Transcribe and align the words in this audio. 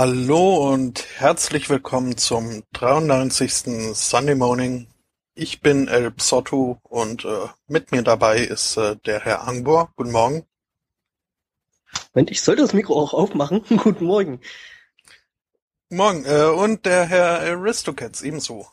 Hallo 0.00 0.72
und 0.72 1.04
herzlich 1.16 1.68
willkommen 1.68 2.16
zum 2.16 2.62
93. 2.72 3.96
Sunday 3.96 4.36
Morning. 4.36 4.86
Ich 5.34 5.60
bin 5.60 5.88
El 5.88 6.12
Psotto 6.12 6.78
und 6.84 7.24
äh, 7.24 7.48
mit 7.66 7.90
mir 7.90 8.02
dabei 8.02 8.44
ist 8.44 8.76
äh, 8.76 8.94
der 8.94 9.18
Herr 9.18 9.48
Angbor. 9.48 9.92
Guten 9.96 10.12
Morgen. 10.12 10.44
Moment, 12.14 12.30
ich 12.30 12.42
sollte 12.42 12.62
das 12.62 12.74
Mikro 12.74 12.94
auch 13.02 13.12
aufmachen. 13.12 13.64
Guten 13.76 14.04
Morgen. 14.04 14.40
Morgen. 15.88 16.24
Äh, 16.26 16.44
und 16.44 16.86
der 16.86 17.04
Herr 17.06 17.40
Aristocats 17.40 18.22
ebenso. 18.22 18.68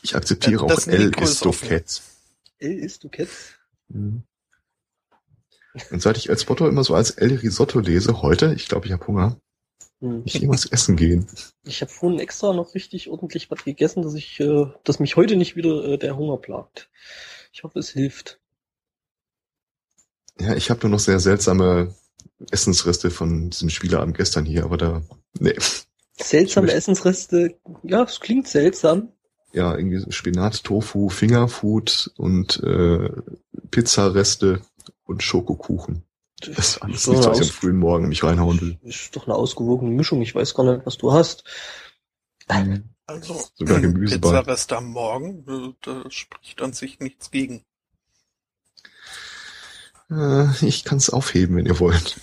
Ich 0.00 0.16
akzeptiere 0.16 0.66
Das 0.66 0.88
auch 0.88 0.92
El 0.92 1.08
Mikro 1.08 1.24
ist 1.24 1.44
offen. 1.44 1.66
Istocats. 1.66 2.02
El 2.56 2.78
ist 2.78 3.04
du 3.04 3.10
Cats. 3.10 3.52
Mhm. 3.88 4.22
Und 5.90 6.00
seit 6.00 6.16
ich 6.16 6.30
El 6.30 6.38
Spotto 6.38 6.66
immer 6.66 6.84
so 6.84 6.94
als 6.94 7.10
El 7.10 7.34
Risotto 7.34 7.80
lese, 7.80 8.22
heute, 8.22 8.54
ich 8.54 8.66
glaube, 8.66 8.86
ich 8.86 8.92
habe 8.92 9.06
Hunger, 9.06 9.36
Hm. 10.02 10.22
ich 10.24 10.34
irgendwas 10.34 10.66
essen 10.66 10.96
gehen. 10.96 11.26
Ich 11.64 11.80
habe 11.80 11.90
vorhin 11.90 12.18
extra 12.18 12.52
noch 12.52 12.74
richtig 12.74 13.08
ordentlich 13.08 13.50
was 13.50 13.64
gegessen, 13.64 14.02
dass 14.02 14.14
ich, 14.14 14.38
äh, 14.40 14.66
dass 14.84 14.98
mich 14.98 15.14
heute 15.16 15.36
nicht 15.36 15.54
wieder 15.56 15.84
äh, 15.84 15.96
der 15.98 16.16
Hunger 16.16 16.36
plagt. 16.38 16.90
Ich 17.52 17.62
hoffe, 17.62 17.78
es 17.78 17.90
hilft. 17.90 18.40
Ja, 20.40 20.54
ich 20.56 20.70
habe 20.70 20.80
nur 20.82 20.90
noch 20.90 20.98
sehr 20.98 21.20
seltsame 21.20 21.94
Essensreste 22.50 23.10
von 23.10 23.50
diesem 23.50 23.70
Spieleabend 23.70 24.16
gestern 24.16 24.44
hier, 24.44 24.64
aber 24.64 24.76
da, 24.76 25.02
nee. 25.38 25.54
Seltsame 26.18 26.66
möchte- 26.66 26.78
Essensreste. 26.78 27.56
Ja, 27.84 28.02
es 28.02 28.18
klingt 28.20 28.48
seltsam. 28.48 29.12
Ja, 29.52 29.76
irgendwie 29.76 30.10
Spinat, 30.10 30.64
Tofu, 30.64 31.10
Fingerfood 31.10 32.10
und 32.16 32.60
äh, 32.64 33.08
Pizzareste 33.70 34.62
und 35.04 35.22
Schokokuchen. 35.22 36.02
Das 36.46 36.58
ist 36.58 36.82
alles 36.82 37.02
So 37.02 37.12
nichts, 37.12 37.26
was 37.26 37.40
ich 37.40 37.48
am 37.48 37.54
frühen 37.54 37.76
Morgen 37.76 38.08
mich 38.08 38.24
reinhauen 38.24 38.60
will. 38.60 38.78
ist 38.82 39.14
doch 39.14 39.26
eine 39.26 39.34
ausgewogene 39.34 39.90
Mischung. 39.90 40.22
Ich 40.22 40.34
weiß 40.34 40.54
gar 40.54 40.64
nicht, 40.64 40.86
was 40.86 40.98
du 40.98 41.12
hast. 41.12 41.44
Also 43.06 43.42
Sogar 43.54 43.80
Gemüse 43.80 44.18
bei. 44.18 44.28
Pizzarest 44.30 44.72
am 44.72 44.90
Morgen, 44.90 45.44
äh, 45.48 45.74
da 45.82 46.10
spricht 46.10 46.62
an 46.62 46.72
sich 46.72 47.00
nichts 47.00 47.30
gegen. 47.30 47.64
Äh, 50.10 50.46
ich 50.64 50.84
kann 50.84 50.98
es 50.98 51.10
aufheben, 51.10 51.56
wenn 51.56 51.66
ihr 51.66 51.80
wollt. 51.80 52.16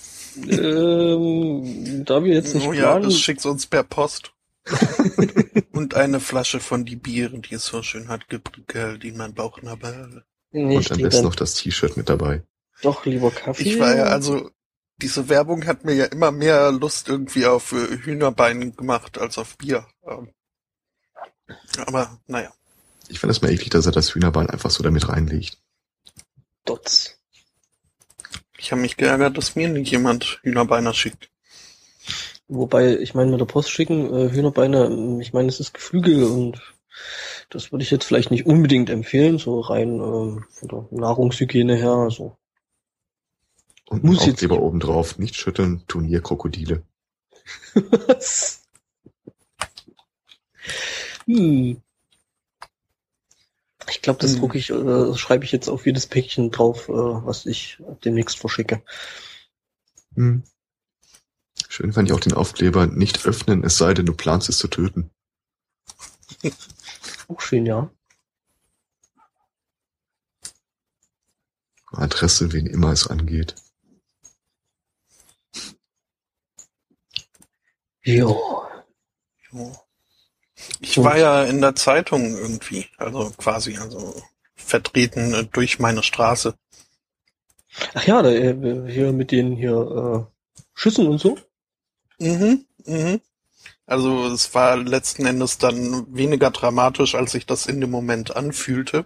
ähm, 0.47 2.06
da 2.06 2.24
wir 2.24 2.34
jetzt 2.34 2.56
nicht 2.56 2.68
oh 2.68 2.74
ja, 2.74 2.91
planen, 2.91 3.06
das 3.06 3.19
schickt 3.19 3.46
uns 3.46 3.66
per 3.66 3.84
Post. 3.84 4.34
und 5.72 5.96
eine 5.96 6.19
Flasche 6.19 6.59
von 6.59 6.86
die 6.86 6.96
Bieren, 6.96 7.41
die 7.41 7.56
es 7.56 7.66
so 7.66 7.81
schön 7.81 8.07
hat 8.07 8.30
geprickelt 8.30 9.03
in 9.03 9.18
mein 9.18 9.34
Bauchnabel. 9.34 10.24
nee, 10.51 10.78
und 10.78 10.91
am 10.91 10.97
besten 10.97 11.09
dann 11.09 11.24
noch 11.25 11.36
das 11.36 11.56
T-Shirt 11.56 11.97
mit 11.97 12.09
dabei. 12.09 12.44
Doch 12.81 13.06
lieber 13.06 13.31
Kaffee. 13.31 13.63
Ich 13.63 13.79
war 13.79 13.95
ja, 13.95 14.06
also, 14.06 14.50
diese 15.01 15.29
Werbung 15.29 15.66
hat 15.66 15.85
mir 15.85 15.94
ja 15.95 16.06
immer 16.06 16.31
mehr 16.31 16.72
Lust 16.72 17.07
irgendwie 17.07 17.45
auf 17.45 17.72
äh, 17.72 17.97
Hühnerbein 17.97 18.75
gemacht 18.75 19.17
als 19.17 19.38
auf 19.38 19.57
Bier. 19.57 19.88
Ähm, 20.06 20.29
Aber, 21.85 22.19
naja. 22.28 22.51
Ich 23.07 23.19
fand 23.19 23.31
es 23.31 23.41
mal 23.41 23.51
eklig, 23.51 23.69
dass 23.69 23.85
er 23.85 23.91
das 23.91 24.13
Hühnerbein 24.13 24.50
einfach 24.50 24.69
so 24.69 24.84
damit 24.84 25.09
reinlegt. 25.09 25.57
Dots. 26.66 27.18
Ich 28.57 28.72
habe 28.72 28.81
mich 28.81 28.97
geärgert, 28.97 29.38
dass 29.38 29.56
mir 29.56 29.69
nicht 29.69 29.91
jemand 29.91 30.39
Hühnerbeiner 30.44 30.94
schickt. 30.94 31.29
Wobei, 32.47 32.97
ich 32.97 33.13
meine, 33.13 33.31
mit 33.31 33.39
der 33.39 33.45
Post 33.45 33.72
schicken, 33.72 34.13
äh, 34.13 34.31
Hühnerbeine, 34.31 34.85
ähm, 34.85 35.22
ich 35.22 35.34
meine, 35.34 35.50
es 35.50 35.59
ist 35.59 35.73
Geflügel 35.73 36.23
und 36.23 36.62
das 37.50 37.72
würde 37.72 37.84
ich 37.84 37.91
jetzt 37.91 38.06
vielleicht 38.06 38.31
nicht 38.31 38.45
unbedingt 38.45 38.89
empfehlen, 38.89 39.38
so 39.38 39.59
rein 39.59 40.00
ähm, 40.00 40.45
von 40.50 40.68
der 40.68 40.88
Nahrungshygiene 40.91 41.75
her. 41.75 41.91
Also. 41.91 42.38
Und 43.89 44.03
Muss 44.03 44.25
jetzt 44.25 44.33
Aufkleber 44.35 44.55
nicht. 44.55 44.63
oben 44.63 44.79
drauf, 44.79 45.17
nicht 45.17 45.35
schütteln, 45.35 45.83
Turnierkrokodile. 45.88 46.83
hm. 51.25 51.81
Ich 53.89 54.01
glaube, 54.03 54.19
das 54.19 54.33
Hm. 54.33 54.39
drucke 54.39 54.57
ich, 54.59 54.69
äh, 54.69 55.16
schreibe 55.17 55.44
ich 55.45 55.51
jetzt 55.51 55.67
auf 55.69 55.85
jedes 55.88 56.05
Päckchen 56.05 56.51
drauf, 56.51 56.88
äh, 56.89 56.91
was 56.94 57.45
ich 57.47 57.81
demnächst 58.05 58.38
verschicke. 58.39 58.83
Hm. 60.16 60.44
Schön 61.67 61.94
fand 61.94 62.07
ich 62.09 62.13
auch 62.13 62.19
den 62.19 62.33
Aufkleber, 62.33 62.85
nicht 62.88 63.25
öffnen, 63.25 63.63
es 63.63 63.77
sei 63.77 63.94
denn, 63.94 64.06
du 64.06 64.13
planst 64.13 64.50
es 64.50 64.57
zu 64.59 64.67
töten. 64.67 65.09
Auch 67.27 67.41
schön, 67.41 67.66
ja. 67.66 67.91
Adresse, 71.91 72.51
wen 72.51 72.66
immer 72.66 72.91
es 72.91 73.07
angeht. 73.07 73.56
Jo. 78.09 78.66
Jo. 79.52 79.75
Ich 80.80 80.97
war 80.97 81.18
ja 81.18 81.44
in 81.44 81.62
der 81.62 81.75
Zeitung 81.75 82.36
irgendwie, 82.36 82.88
also 82.97 83.31
quasi, 83.38 83.78
also 83.78 84.22
vertreten 84.56 85.34
äh, 85.34 85.46
durch 85.46 85.80
meine 85.80 86.02
Straße. 86.02 86.56
Ach 87.94 88.03
ja, 88.06 88.22
da, 88.22 88.31
äh, 88.31 88.92
hier 88.92 89.14
mit 89.14 89.31
den 89.31 89.56
hier 89.56 90.28
äh, 90.28 90.58
Schüssen 90.74 91.08
und 91.08 91.19
so. 91.19 91.38
Mhm, 92.18 92.66
mhm. 92.86 93.22
Also 93.86 94.28
es 94.28 94.53
war 94.53 94.78
letzten 94.78 95.25
Endes 95.25 95.58
dann 95.59 96.06
weniger 96.14 96.52
dramatisch, 96.52 97.16
als 97.16 97.31
sich 97.31 97.46
das 97.46 97.68
in 97.68 97.80
dem 97.80 97.92
Moment 97.92 98.36
anfühlte. 98.36 99.06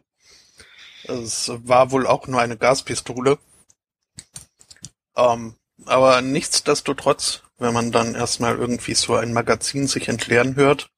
Es 1.03 1.52
war 1.53 1.92
wohl 1.92 2.08
auch 2.08 2.27
nur 2.27 2.39
eine 2.39 2.57
Gaspistole. 2.57 3.38
Ähm, 5.16 5.56
aber 5.86 6.22
nichtsdestotrotz, 6.22 7.43
wenn 7.57 7.73
man 7.73 7.91
dann 7.91 8.15
erstmal 8.15 8.57
irgendwie 8.57 8.95
so 8.95 9.15
ein 9.15 9.33
Magazin 9.33 9.88
sich 9.88 10.07
entleeren 10.07 10.55
hört 10.55 10.89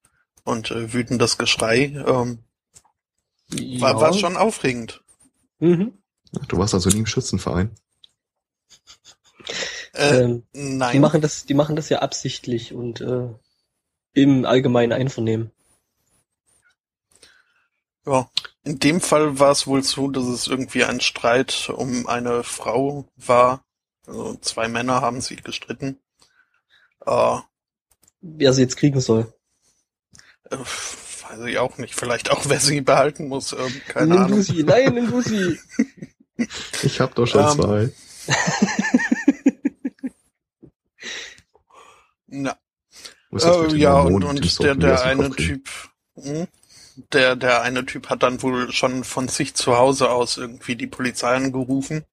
und 0.43 0.71
äh, 0.71 0.93
wütendes 0.93 1.37
Geschrei, 1.37 1.93
ähm, 2.07 2.39
war, 3.79 3.99
war 3.99 4.13
schon 4.13 4.37
aufregend. 4.37 5.01
Mhm. 5.59 5.93
Du 6.47 6.57
warst 6.57 6.73
also 6.73 6.89
nie 6.89 6.99
im 6.99 7.05
Schützenverein. 7.05 7.71
Äh, 9.93 10.23
Ähm, 10.23 10.43
die 10.53 10.59
nein. 10.59 11.01
machen 11.01 11.21
das, 11.21 11.45
die 11.45 11.53
machen 11.53 11.75
das 11.75 11.89
ja 11.89 11.99
absichtlich 11.99 12.73
und 12.73 13.01
äh, 13.01 13.29
im 14.13 14.45
allgemeinen 14.45 14.91
Einvernehmen. 14.91 15.51
Ja, 18.05 18.29
in 18.63 18.79
dem 18.79 19.01
Fall 19.01 19.39
war 19.39 19.51
es 19.51 19.67
wohl 19.67 19.83
so, 19.83 20.09
dass 20.09 20.25
es 20.25 20.47
irgendwie 20.47 20.83
ein 20.83 20.99
Streit 20.99 21.69
um 21.69 22.07
eine 22.07 22.43
Frau 22.43 23.07
war. 23.15 23.63
Also 24.05 24.35
zwei 24.35 24.67
Männer 24.67 25.01
haben 25.01 25.21
sich 25.21 25.43
gestritten. 25.43 25.97
Äh, 27.05 27.37
Wer 28.21 28.53
sie 28.53 28.61
jetzt 28.63 28.77
kriegen 28.77 28.99
soll. 29.01 29.31
äh, 30.49 30.57
weiß 30.57 31.39
ich 31.47 31.57
auch 31.59 31.77
nicht. 31.77 31.95
Vielleicht 31.95 32.31
auch, 32.31 32.45
wer 32.49 32.59
sie 32.59 32.81
behalten 32.81 33.27
muss. 33.27 33.53
Ähm, 33.53 33.81
keine 33.87 34.13
nimm 34.13 34.23
Ahnung. 34.23 34.41
sie, 34.41 34.63
nein, 34.63 34.93
nimm 34.93 35.11
du 35.11 35.21
sie. 35.21 35.59
Ich 36.83 36.99
hab 36.99 37.15
doch 37.15 37.25
schon 37.27 37.43
Ähm, 37.45 37.49
zwei. 37.51 37.89
Na, 42.27 42.57
äh, 43.31 43.75
ja, 43.77 43.99
und, 44.01 44.23
und 44.23 44.63
der, 44.63 44.75
der 44.75 45.03
eine? 45.03 45.29
Typ, 45.31 45.69
hm, 46.15 46.47
der, 47.13 47.35
der 47.35 47.61
eine 47.61 47.85
Typ 47.85 48.09
hat 48.09 48.23
dann 48.23 48.41
wohl 48.41 48.71
schon 48.71 49.03
von 49.03 49.27
sich 49.27 49.53
zu 49.53 49.77
Hause 49.77 50.09
aus 50.09 50.37
irgendwie 50.37 50.75
die 50.75 50.87
Polizei 50.87 51.35
angerufen, 51.35 52.03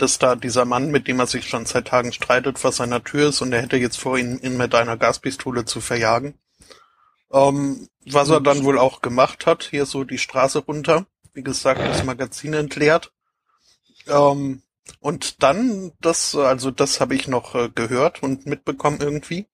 dass 0.00 0.18
da 0.18 0.34
dieser 0.36 0.64
Mann, 0.64 0.90
mit 0.90 1.08
dem 1.08 1.20
er 1.20 1.26
sich 1.26 1.48
schon 1.48 1.66
seit 1.66 1.88
Tagen 1.88 2.12
streitet, 2.12 2.58
vor 2.58 2.72
seiner 2.72 3.04
Tür 3.04 3.28
ist 3.28 3.40
und 3.42 3.52
er 3.52 3.62
hätte 3.62 3.76
jetzt 3.76 3.98
vor, 3.98 4.18
ihn, 4.18 4.38
ihn 4.38 4.56
mit 4.56 4.74
einer 4.74 4.96
Gaspistole 4.96 5.64
zu 5.64 5.80
verjagen. 5.80 6.38
Ähm, 7.32 7.88
was 8.06 8.30
er 8.30 8.40
dann 8.40 8.64
wohl 8.64 8.78
auch 8.78 9.02
gemacht 9.02 9.46
hat, 9.46 9.64
hier 9.64 9.86
so 9.86 10.04
die 10.04 10.18
Straße 10.18 10.60
runter, 10.60 11.06
wie 11.34 11.42
gesagt, 11.42 11.80
das 11.80 12.04
Magazin 12.04 12.54
entleert. 12.54 13.12
Ähm, 14.08 14.62
und 15.00 15.42
dann, 15.42 15.92
das, 16.00 16.34
also 16.34 16.70
das 16.70 17.00
habe 17.00 17.14
ich 17.14 17.28
noch 17.28 17.54
äh, 17.54 17.68
gehört 17.68 18.22
und 18.22 18.46
mitbekommen 18.46 18.98
irgendwie. 19.00 19.46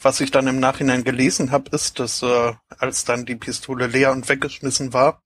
Was 0.00 0.20
ich 0.20 0.30
dann 0.30 0.46
im 0.46 0.60
Nachhinein 0.60 1.04
gelesen 1.04 1.52
habe, 1.52 1.70
ist, 1.74 1.98
dass 1.98 2.22
äh, 2.22 2.52
als 2.78 3.04
dann 3.04 3.24
die 3.24 3.36
Pistole 3.36 3.86
leer 3.86 4.12
und 4.12 4.28
weggeschmissen 4.28 4.92
war, 4.92 5.22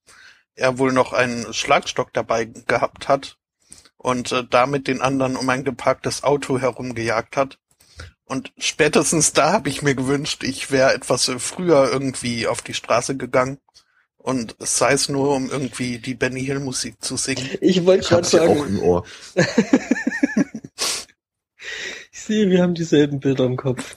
er 0.55 0.79
wohl 0.79 0.93
noch 0.93 1.13
einen 1.13 1.53
Schlagstock 1.53 2.13
dabei 2.13 2.45
gehabt 2.45 3.09
hat 3.09 3.40
und 4.03 4.33
äh, 4.33 4.45
damit 4.49 4.89
den 4.89 5.03
anderen 5.03 5.37
um 5.37 5.49
ein 5.51 5.63
geparktes 5.63 6.25
Auto 6.25 6.59
herumgejagt 6.59 7.37
hat. 7.37 7.59
Und 8.25 8.53
spätestens 8.57 9.35
da 9.35 9.53
habe 9.53 9.69
ich 9.69 9.83
mir 9.83 9.95
gewünscht, 9.95 10.43
ich 10.43 10.71
wäre 10.71 10.95
etwas 10.95 11.29
äh, 11.29 11.39
früher 11.39 11.91
irgendwie 11.93 12.47
auf 12.47 12.63
die 12.63 12.73
Straße 12.73 13.17
gegangen 13.17 13.59
und 14.17 14.57
sei 14.59 14.93
es 14.93 15.11
nur, 15.11 15.35
um 15.35 15.51
irgendwie 15.51 15.99
die 15.99 16.15
Benny 16.15 16.43
Hill 16.45 16.61
Musik 16.61 17.03
zu 17.05 17.19
singen. 17.19 17.47
Ich 17.61 17.85
wollte 17.85 18.09
gerade 18.09 18.29
ja 18.29 18.43
auch 18.43 18.57
sagen, 18.57 18.69
im 18.69 18.83
Ohr. 18.83 19.05
ich 22.13 22.21
sehe, 22.21 22.49
wir 22.49 22.63
haben 22.63 22.75
dieselben 22.75 23.21
Bilder 23.21 23.45
im 23.45 23.59
Kopf. 23.59 23.97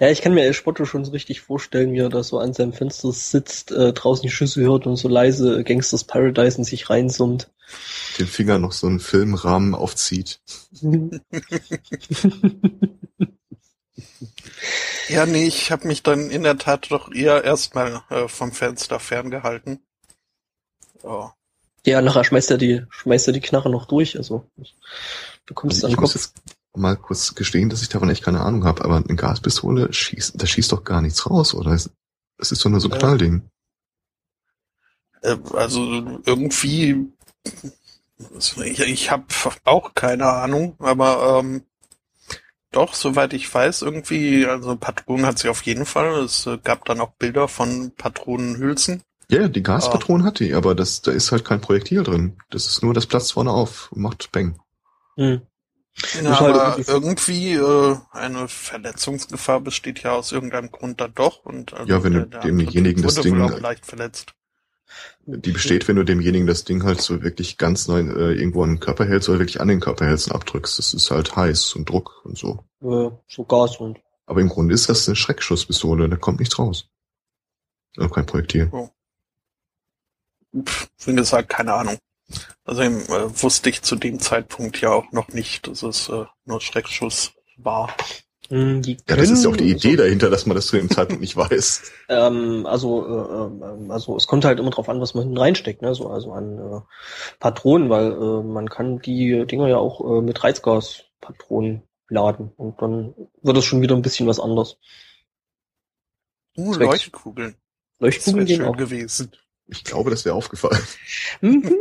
Ja, 0.00 0.08
ich 0.10 0.22
kann 0.22 0.34
mir 0.34 0.42
El 0.44 0.54
Spotto 0.54 0.84
schon 0.84 1.04
so 1.04 1.12
richtig 1.12 1.40
vorstellen, 1.40 1.92
wie 1.92 1.98
er 2.00 2.08
da 2.08 2.22
so 2.22 2.38
an 2.38 2.52
seinem 2.54 2.72
Fenster 2.72 3.12
sitzt, 3.12 3.70
äh, 3.72 3.92
draußen 3.92 4.22
die 4.22 4.30
Schüsse 4.30 4.60
hört 4.62 4.86
und 4.86 4.96
so 4.96 5.08
leise 5.08 5.62
Gangsters 5.64 6.04
Paradise 6.04 6.58
in 6.58 6.64
sich 6.64 6.90
reinsummt. 6.90 7.50
Den 8.18 8.26
Finger 8.26 8.58
noch 8.58 8.72
so 8.72 8.86
einen 8.86 9.00
Filmrahmen 9.00 9.74
aufzieht. 9.74 10.40
Ja, 15.08 15.26
nee, 15.26 15.46
ich 15.46 15.70
habe 15.70 15.86
mich 15.86 16.02
dann 16.02 16.30
in 16.30 16.42
der 16.42 16.56
Tat 16.58 16.90
doch 16.90 17.12
eher 17.12 17.44
erstmal 17.44 18.02
äh, 18.08 18.26
vom 18.28 18.52
Fenster 18.52 18.98
ferngehalten. 18.98 19.80
Oh. 21.02 21.28
ja, 21.84 22.00
nachher 22.00 22.24
schmeißt 22.24 22.50
er 22.52 22.56
die, 22.58 22.82
schmeißt 22.88 23.26
er 23.28 23.34
die 23.34 23.40
Knarre 23.42 23.68
noch 23.68 23.84
durch, 23.86 24.16
also 24.16 24.46
bekommst 25.44 25.84
Also 25.84 25.88
du 25.88 25.92
ich 25.92 25.98
am 25.98 26.00
muss 26.02 26.12
Kopf. 26.14 26.22
jetzt 26.22 26.53
mal 26.74 26.96
kurz 26.96 27.34
gestehen, 27.34 27.68
dass 27.68 27.82
ich 27.82 27.88
davon 27.88 28.10
echt 28.10 28.24
keine 28.24 28.40
Ahnung 28.40 28.64
habe, 28.64 28.84
aber 28.84 28.96
eine 28.96 29.16
Gaspistole 29.16 29.92
schießt, 29.92 30.40
da 30.40 30.46
schießt 30.46 30.72
doch 30.72 30.84
gar 30.84 31.00
nichts 31.00 31.28
raus, 31.28 31.54
oder? 31.54 31.72
Es 31.72 31.90
es 32.38 32.52
ist 32.52 32.64
doch 32.64 32.70
nur 32.70 32.80
so 32.80 32.88
ein 32.88 32.92
Ja. 32.92 32.98
Knallding. 32.98 33.42
Äh, 35.22 35.36
also 35.52 36.20
irgendwie, 36.24 37.08
ich, 38.38 38.80
ich 38.80 39.10
habe 39.10 39.24
auch 39.64 39.94
keine 39.94 40.26
Ahnung, 40.26 40.76
aber 40.78 41.40
ähm, 41.40 41.62
doch, 42.72 42.94
soweit 42.94 43.32
ich 43.34 43.52
weiß, 43.52 43.82
irgendwie, 43.82 44.46
also 44.46 44.76
Patronen 44.76 45.26
hat 45.26 45.38
sie 45.38 45.48
auf 45.48 45.62
jeden 45.62 45.86
Fall. 45.86 46.24
Es 46.24 46.46
äh, 46.46 46.58
gab 46.58 46.84
dann 46.86 47.00
auch 47.00 47.12
Bilder 47.12 47.46
von 47.46 47.92
Patronenhülsen. 47.96 49.02
Ja, 49.28 49.42
ja, 49.42 49.48
die 49.48 49.62
Gaspatronen 49.62 50.26
hat 50.26 50.38
die, 50.40 50.52
aber 50.52 50.74
das, 50.74 51.00
da 51.00 51.10
ist 51.12 51.32
halt 51.32 51.44
kein 51.44 51.60
Projektil 51.60 52.02
drin. 52.02 52.36
Das 52.50 52.66
ist 52.66 52.82
nur, 52.82 52.92
das 52.92 53.06
platzt 53.06 53.32
vorne 53.32 53.52
auf 53.52 53.90
und 53.92 54.02
macht 54.02 54.30
Bang. 54.32 54.58
Hm. 55.16 55.42
Ja, 56.22 56.40
halt 56.40 56.56
aber 56.56 56.78
irgendwie- 56.78 57.52
irgendwie 57.52 57.52
äh, 57.54 57.96
eine 58.12 58.48
Verletzungsgefahr 58.48 59.60
besteht 59.60 60.02
ja 60.02 60.12
aus 60.12 60.32
irgendeinem 60.32 60.70
Grund 60.72 61.00
dann 61.00 61.14
doch. 61.14 61.44
Und 61.44 61.72
also 61.72 61.86
Ja, 61.90 62.02
wenn 62.02 62.14
du 62.14 62.26
der, 62.26 62.40
demjenigen 62.40 63.02
das 63.02 63.14
Ding- 63.16 63.40
auch 63.40 63.60
leicht 63.60 63.86
verletzt. 63.86 64.34
Die 65.26 65.52
besteht, 65.52 65.88
wenn 65.88 65.96
du 65.96 66.04
demjenigen 66.04 66.46
das 66.46 66.64
Ding 66.64 66.84
halt 66.84 67.00
so 67.00 67.22
wirklich 67.22 67.56
ganz 67.56 67.88
neu 67.88 68.00
äh, 68.00 68.34
irgendwo 68.34 68.62
an 68.62 68.70
den 68.74 68.80
Körper 68.80 69.06
hältst 69.06 69.28
oder 69.28 69.38
wirklich 69.38 69.60
an 69.60 69.68
den 69.68 69.80
Körper 69.80 70.04
hältst 70.06 70.28
und 70.28 70.34
abdrückst. 70.34 70.78
Das 70.78 70.92
ist 70.94 71.10
halt 71.10 71.34
heiß 71.34 71.74
und 71.74 71.88
Druck 71.88 72.20
und 72.24 72.36
so. 72.36 72.64
Äh, 72.82 73.10
so 73.28 73.44
Gas 73.44 73.76
und. 73.78 73.98
Aber 74.26 74.40
im 74.40 74.48
Grunde 74.48 74.74
ist 74.74 74.88
das 74.88 75.06
eine 75.08 75.16
Schreckschusspistole, 75.16 76.08
da 76.08 76.16
kommt 76.16 76.40
nichts 76.40 76.58
raus. 76.58 76.88
Also 77.96 78.08
kein 78.10 78.26
Projektil. 78.26 78.70
Pff, 80.56 80.88
wie 81.06 81.14
gesagt, 81.14 81.48
keine 81.48 81.72
Ahnung. 81.74 81.98
Also 82.64 82.82
äh, 82.82 83.42
wusste 83.42 83.70
ich 83.70 83.82
zu 83.82 83.96
dem 83.96 84.18
Zeitpunkt 84.18 84.80
ja 84.80 84.90
auch 84.90 85.12
noch 85.12 85.28
nicht, 85.28 85.66
dass 85.66 85.82
es 85.82 86.08
äh, 86.08 86.24
nur 86.44 86.60
Schreckschuss 86.60 87.32
war. 87.56 87.94
Hm, 88.48 88.82
die 88.82 88.96
Ja, 89.08 89.16
das 89.16 89.30
ist 89.30 89.44
ja 89.44 89.50
auch 89.50 89.56
die 89.56 89.70
Idee 89.70 89.96
dahinter, 89.96 90.28
dass 90.30 90.46
man 90.46 90.54
das 90.54 90.66
zu 90.66 90.76
dem 90.76 90.90
Zeitpunkt 90.90 91.20
nicht 91.20 91.36
weiß. 91.36 91.82
Ähm, 92.08 92.66
also, 92.66 93.06
äh, 93.06 93.66
ähm, 93.66 93.90
also 93.90 94.16
es 94.16 94.26
kommt 94.26 94.44
halt 94.44 94.58
immer 94.58 94.70
drauf 94.70 94.88
an, 94.88 95.00
was 95.00 95.14
man 95.14 95.24
hinten 95.24 95.38
reinsteckt, 95.38 95.82
ne? 95.82 95.94
So, 95.94 96.08
also 96.08 96.32
an 96.32 96.58
äh, 96.58 96.80
Patronen, 97.40 97.90
weil 97.90 98.12
äh, 98.12 98.42
man 98.42 98.68
kann 98.68 98.98
die 99.00 99.46
Dinger 99.46 99.68
ja 99.68 99.78
auch 99.78 100.00
äh, 100.00 100.22
mit 100.22 100.42
Reizgaspatronen 100.42 101.82
laden 102.08 102.52
und 102.56 102.80
dann 102.82 103.14
wird 103.42 103.56
es 103.56 103.64
schon 103.64 103.80
wieder 103.80 103.96
ein 103.96 104.02
bisschen 104.02 104.26
was 104.26 104.40
anders. 104.40 104.78
Uh, 106.56 106.74
Zwecks- 106.74 106.86
Leuchtkugeln. 106.86 107.56
Das 107.98 108.00
Leuchtkugeln 108.00 108.36
wäre 108.36 108.46
gehen 108.46 108.56
schön 108.56 108.66
auch. 108.68 108.76
gewesen. 108.76 109.32
Ich 109.68 109.84
glaube, 109.84 110.10
das 110.10 110.24
wäre 110.24 110.34
aufgefallen. 110.34 110.82
Mhm. 111.40 111.72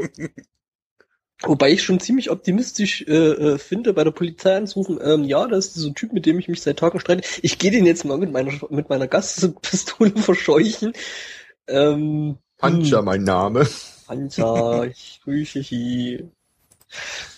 Wobei 1.46 1.72
ich 1.72 1.84
schon 1.84 2.00
ziemlich 2.00 2.30
optimistisch 2.32 3.02
äh, 3.02 3.14
äh, 3.14 3.58
finde, 3.58 3.94
bei 3.94 4.06
der 4.06 4.12
Polizei 4.12 4.56
anzurufen, 4.56 5.00
ähm, 5.04 5.26
ja, 5.26 5.46
das 5.48 5.68
ist 5.68 5.76
dieser 5.76 5.94
Typ, 5.94 6.14
mit 6.14 6.26
dem 6.26 6.40
ich 6.40 6.48
mich 6.48 6.62
seit 6.62 6.80
Tagen 6.80 7.00
streite. 7.02 7.28
Ich 7.42 7.58
gehe 7.60 7.72
den 7.72 7.86
jetzt 7.86 8.06
mal 8.06 8.18
mit 8.18 8.32
meiner 8.32 8.54
mit 8.70 8.88
meiner 8.90 9.08
Gaspistole 9.08 10.12
verscheuchen. 10.16 10.94
Ähm, 11.68 12.38
Pancha, 12.58 13.00
hm, 13.00 13.06
mein 13.06 13.24
Name. 13.24 13.68
Panzer, 14.08 14.86
ich 14.86 15.20
grüße 15.26 15.64
Sie. 15.64 16.24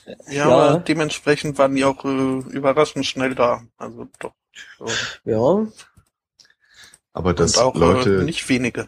Ja, 0.06 0.34
Ja. 0.34 0.46
aber 0.50 0.80
dementsprechend 0.80 1.58
waren 1.58 1.76
die 1.76 1.84
auch 1.84 2.06
äh, 2.06 2.40
überraschend 2.52 3.08
schnell 3.08 3.34
da. 3.34 3.64
Also 3.78 4.08
doch. 4.20 4.34
So. 4.78 4.86
Ja, 5.26 5.68
Aber 7.14 7.34
dass 7.34 7.58
Und 7.58 7.64
auch 7.64 7.76
Leute, 7.76 8.18
äh, 8.18 8.24
nicht 8.24 8.48
wenige. 8.50 8.88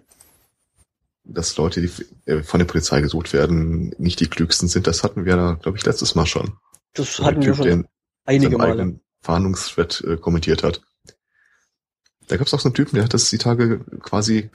Dass 1.30 1.58
Leute, 1.58 1.82
die 1.82 1.92
äh, 2.26 2.44
von 2.44 2.60
der 2.60 2.66
Polizei 2.66 3.02
gesucht 3.02 3.34
werden, 3.34 3.94
nicht 3.98 4.20
die 4.20 4.28
klügsten 4.28 4.68
sind, 4.68 4.88
das 4.88 5.04
hatten 5.04 5.26
wir 5.26 5.36
da, 5.36 5.54
glaube 5.62 5.78
ich, 5.78 5.86
letztes 5.86 6.16
Mal 6.16 6.26
schon. 6.26 6.54
das 6.94 7.20
hatten 7.20 7.42
wir 7.42 7.54
Typ, 7.54 7.56
schon 7.58 7.66
der 7.66 7.84
einige 8.26 8.58
Male. 8.58 9.00
Fahndungsthread 9.22 10.02
äh, 10.02 10.18
kommentiert 10.18 10.64
hat. 10.64 10.82
Da 12.28 12.38
gab 12.38 12.48
es 12.48 12.54
auch 12.54 12.60
so 12.60 12.70
einen 12.70 12.76
Typen, 12.76 12.96
der 12.96 13.06
hat 13.06 13.14
das 13.14 13.30
die 13.30 13.38
Tage 13.38 13.80
quasi 14.02 14.50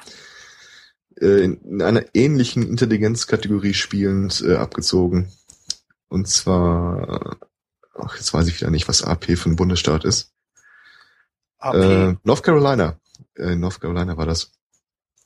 äh, 1.20 1.44
in 1.44 1.82
einer 1.82 2.04
ähnlichen 2.14 2.62
Intelligenzkategorie 2.62 3.74
spielend 3.74 4.42
äh, 4.42 4.56
abgezogen. 4.56 5.32
Und 6.08 6.28
zwar, 6.28 7.38
ach, 7.94 8.16
jetzt 8.16 8.34
weiß 8.34 8.46
ich 8.48 8.60
wieder 8.60 8.70
nicht, 8.70 8.88
was 8.88 9.02
AP 9.02 9.36
für 9.38 9.50
ein 9.50 9.56
Bundesstaat 9.56 10.04
ist. 10.04 10.32
AP. 11.58 11.74
Äh, 11.74 12.16
North 12.24 12.42
Carolina. 12.42 12.98
Äh, 13.36 13.56
North 13.56 13.80
Carolina 13.80 14.16
war 14.16 14.26
das. 14.26 14.52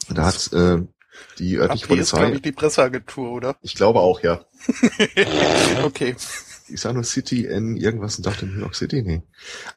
Da 0.08 0.26
hat 0.26 0.52
äh, 0.52 0.86
die 1.38 1.56
örtliche 1.56 1.84
AP 1.84 1.98
ist, 1.98 2.10
glaube 2.10 2.22
Polizei, 2.22 2.32
ich, 2.36 2.42
die 2.42 2.52
Presseagentur, 2.52 3.30
oder? 3.32 3.56
ich 3.62 3.74
glaube 3.74 4.00
auch, 4.00 4.20
ja. 4.22 4.44
okay. 5.84 6.16
ich 6.68 6.80
sah 6.80 6.92
nur 6.92 7.04
City 7.04 7.44
in 7.44 7.76
irgendwas 7.76 8.16
und 8.16 8.26
dachte 8.26 8.46
New 8.46 8.60
York 8.60 8.74
City, 8.74 9.02
nee. 9.02 9.22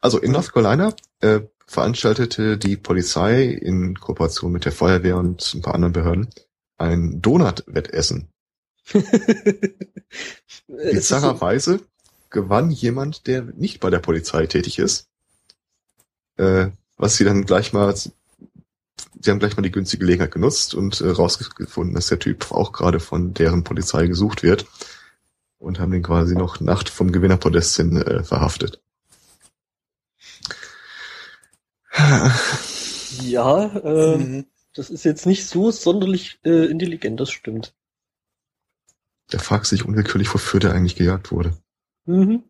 Also 0.01 0.19
in 0.19 0.31
North 0.31 0.53
Carolina 0.53 0.93
äh, 1.21 1.41
veranstaltete 1.67 2.57
die 2.57 2.77
Polizei 2.77 3.43
in 3.43 3.99
Kooperation 3.99 4.51
mit 4.51 4.65
der 4.65 4.71
Feuerwehr 4.71 5.17
und 5.17 5.53
ein 5.53 5.61
paar 5.61 5.75
anderen 5.75 5.93
Behörden 5.93 6.29
ein 6.79 7.21
Donut-Wettessen. 7.21 8.29
Bizarrerweise 10.67 11.81
gewann 12.29 12.71
jemand, 12.71 13.27
der 13.27 13.43
nicht 13.43 13.79
bei 13.79 13.89
der 13.89 13.99
Polizei 13.99 14.47
tätig 14.47 14.79
ist, 14.79 15.07
äh, 16.37 16.67
was 16.97 17.17
sie 17.17 17.25
dann 17.25 17.45
gleich 17.45 17.73
mal, 17.73 17.93
sie 19.19 19.31
haben 19.31 19.39
gleich 19.39 19.55
mal 19.57 19.63
die 19.63 19.71
günstige 19.71 20.01
Gelegenheit 20.01 20.31
genutzt 20.31 20.73
und 20.73 21.01
äh, 21.01 21.09
rausgefunden, 21.09 21.93
dass 21.95 22.07
der 22.07 22.19
Typ 22.19 22.51
auch 22.51 22.71
gerade 22.71 22.99
von 22.99 23.33
deren 23.33 23.63
Polizei 23.63 24.07
gesucht 24.07 24.43
wird 24.43 24.65
und 25.57 25.79
haben 25.79 25.91
den 25.91 26.03
quasi 26.03 26.35
noch 26.35 26.59
Nacht 26.59 26.89
vom 26.89 27.11
Gewinnerpodest 27.11 27.75
hin 27.75 27.97
äh, 27.97 28.23
verhaftet. 28.23 28.81
ja, 33.21 33.65
äh, 33.65 34.17
Mhm. 34.17 34.45
das 34.73 34.89
ist 34.89 35.03
jetzt 35.03 35.25
nicht 35.25 35.47
so 35.47 35.71
sonderlich 35.71 36.39
äh, 36.43 36.65
intelligent, 36.65 37.19
das 37.19 37.31
stimmt. 37.31 37.75
Der 39.31 39.39
fragt 39.39 39.65
sich 39.67 39.85
unwillkürlich, 39.85 40.33
wofür 40.33 40.59
der 40.59 40.73
eigentlich 40.73 40.95
gejagt 40.95 41.31
wurde. 41.31 41.57
Mhm. 42.05 42.43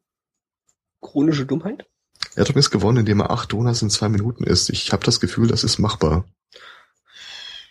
Chronische 1.02 1.46
Dummheit? 1.46 1.89
Er 2.36 2.42
hat 2.42 2.50
übrigens 2.50 2.72
gewonnen, 2.72 3.00
indem 3.00 3.22
er 3.22 3.32
acht 3.32 3.52
Donuts 3.52 3.82
in 3.82 3.90
zwei 3.90 4.10
Minuten 4.10 4.44
isst. 4.44 4.70
Ich 4.70 4.92
habe 4.92 5.04
das 5.06 5.20
Gefühl, 5.20 5.48
das 5.48 5.64
ist 5.64 5.80
machbar. 5.80 6.26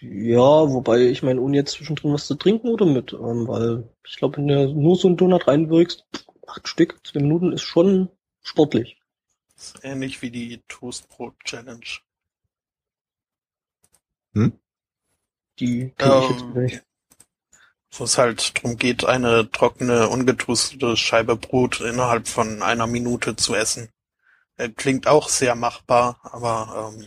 Ja, 0.00 0.38
wobei, 0.38 1.08
ich 1.08 1.22
meine, 1.22 1.40
ohne 1.40 1.56
jetzt 1.56 1.72
zwischendrin 1.72 2.12
was 2.12 2.26
zu 2.26 2.36
trinken 2.36 2.68
oder 2.68 2.86
mit, 2.86 3.12
ähm, 3.12 3.48
weil 3.48 3.88
ich 4.06 4.16
glaube, 4.16 4.36
wenn 4.36 4.46
du 4.46 4.72
nur 4.72 4.96
so 4.96 5.08
einen 5.08 5.16
Donut 5.16 5.48
reinwirkst, 5.48 6.06
acht 6.46 6.68
Stück, 6.68 7.00
zwei 7.04 7.20
Minuten 7.20 7.52
ist 7.52 7.62
schon 7.62 8.08
sportlich. 8.42 9.00
Das 9.56 9.72
ist 9.72 9.84
ähnlich 9.84 10.22
wie 10.22 10.30
die 10.30 10.62
Toastbrot-Challenge. 10.68 11.84
Hm? 14.34 14.52
Die 15.58 15.92
kenne 15.98 16.20
ich 16.22 16.30
jetzt 16.30 16.42
Ähm, 16.42 16.62
nicht. 16.62 16.82
Wo 17.90 18.04
es 18.04 18.18
halt 18.18 18.56
darum 18.56 18.76
geht, 18.76 19.04
eine 19.04 19.50
trockene, 19.50 20.08
ungetoastete 20.08 20.96
Scheibe 20.96 21.36
Brot 21.36 21.80
innerhalb 21.80 22.28
von 22.28 22.62
einer 22.62 22.86
Minute 22.86 23.34
zu 23.34 23.54
essen. 23.54 23.88
Äh, 24.58 24.68
Klingt 24.70 25.06
auch 25.06 25.28
sehr 25.28 25.54
machbar, 25.54 26.20
aber 26.22 26.92
ähm, 26.94 27.06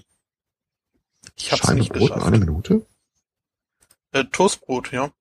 ich 1.36 1.52
hab's 1.52 1.62
Scheibe 1.68 1.80
nicht 1.80 1.90
Brot 1.92 2.02
in 2.02 2.08
geschafft. 2.08 2.26
einer 2.28 2.40
Minute? 2.40 2.86
Äh, 4.14 4.24
Toastbrot, 4.26 4.92
ja. 4.92 5.12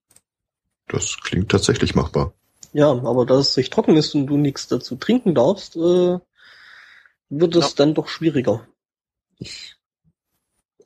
Das 0.88 1.16
klingt 1.22 1.50
tatsächlich 1.50 1.94
machbar. 1.94 2.32
Ja, 2.72 2.90
aber 2.90 3.26
da 3.26 3.34
es 3.38 3.52
sich 3.52 3.68
trocken 3.70 3.96
ist 3.96 4.14
und 4.14 4.26
du 4.26 4.36
nichts 4.36 4.68
dazu 4.68 4.96
trinken 4.96 5.34
darfst, 5.34 5.76
äh, 5.76 6.18
wird 7.28 7.56
es 7.56 7.70
Ja. 7.70 7.74
dann 7.76 7.94
doch 7.94 8.08
schwieriger. 8.08 8.66
Ich, 9.38 9.76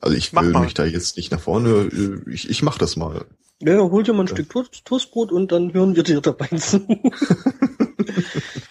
also 0.01 0.15
ich 0.15 0.33
Mach 0.33 0.41
will 0.43 0.51
mal. 0.51 0.61
mich 0.63 0.73
da 0.73 0.85
jetzt 0.85 1.17
nicht 1.17 1.31
nach 1.31 1.39
vorne, 1.39 1.69
äh, 1.69 2.29
ich, 2.31 2.49
ich 2.49 2.61
mach 2.63 2.77
das 2.77 2.95
mal. 2.95 3.25
Ja, 3.61 3.79
hol 3.79 4.03
dir 4.03 4.13
mal 4.13 4.23
ein 4.23 4.27
Ja. 4.27 4.33
Stück 4.35 4.49
Toast 4.49 4.83
Toastbrot 4.85 5.31
und 5.31 5.51
dann 5.51 5.73
hören 5.73 5.95
wir 5.95 6.03
dir 6.03 6.21
dabei 6.21 6.47
zu. 6.57 6.79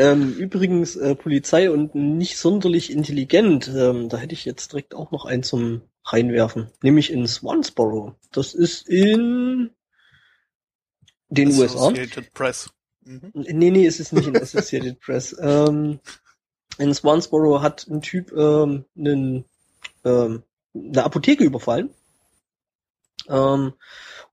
ähm, 0.00 0.32
übrigens, 0.32 0.96
äh, 0.96 1.14
Polizei 1.14 1.70
und 1.70 1.94
nicht 1.94 2.38
sonderlich 2.38 2.90
intelligent, 2.90 3.68
ähm, 3.68 4.08
da 4.08 4.16
hätte 4.16 4.32
ich 4.32 4.46
jetzt 4.46 4.72
direkt 4.72 4.94
auch 4.94 5.10
noch 5.10 5.26
einen 5.26 5.42
zum 5.42 5.82
reinwerfen. 6.04 6.70
Nämlich 6.82 7.12
in 7.12 7.28
Swansboro. 7.28 8.14
Das 8.32 8.54
ist 8.54 8.88
in 8.88 9.68
den 11.28 11.48
USA. 11.48 11.64
Associated 11.64 12.32
Press. 12.32 12.70
Mhm. 13.02 13.30
Nee, 13.34 13.70
nee, 13.70 13.86
es 13.86 14.00
ist 14.00 14.14
nicht 14.14 14.26
in 14.26 14.38
Associated 14.38 14.98
Press. 15.04 15.36
Ähm, 15.38 16.00
in 16.78 16.94
Swansboro 16.94 17.60
hat 17.60 17.86
ein 17.86 18.00
Typ 18.00 18.32
ähm, 18.32 18.86
einen, 18.96 19.44
ähm, 20.06 20.44
eine 20.74 21.04
Apotheke 21.04 21.44
überfallen. 21.44 21.90
Ähm, 23.28 23.74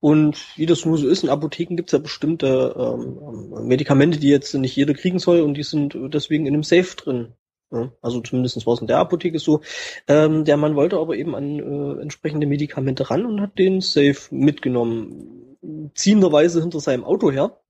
und 0.00 0.56
wie 0.56 0.66
das 0.66 0.84
nur 0.84 0.96
so 0.96 1.08
ist, 1.08 1.24
in 1.24 1.28
Apotheken 1.28 1.76
gibt's 1.76 1.92
ja 1.92 1.98
bestimmte 1.98 2.74
ähm, 2.78 3.66
Medikamente, 3.66 4.18
die 4.18 4.28
jetzt 4.28 4.54
nicht 4.54 4.76
jeder 4.76 4.94
kriegen 4.94 5.18
soll 5.18 5.40
und 5.40 5.54
die 5.54 5.64
sind 5.64 5.96
deswegen 6.14 6.46
in 6.46 6.54
einem 6.54 6.62
Safe 6.62 6.96
drin. 6.96 7.34
Ja, 7.70 7.92
also 8.00 8.20
zumindest 8.20 8.64
war 8.66 8.74
es 8.74 8.80
in 8.80 8.86
der 8.86 8.98
Apotheke 8.98 9.38
so. 9.38 9.60
Ähm, 10.06 10.44
der 10.44 10.56
Mann 10.56 10.74
wollte 10.74 10.98
aber 10.98 11.16
eben 11.16 11.34
an 11.34 11.58
äh, 11.58 12.00
entsprechende 12.00 12.46
Medikamente 12.46 13.10
ran 13.10 13.26
und 13.26 13.40
hat 13.40 13.58
den 13.58 13.80
Safe 13.80 14.16
mitgenommen. 14.30 15.56
Ziehenderweise 15.94 16.60
hinter 16.60 16.80
seinem 16.80 17.04
Auto 17.04 17.30
her 17.30 17.60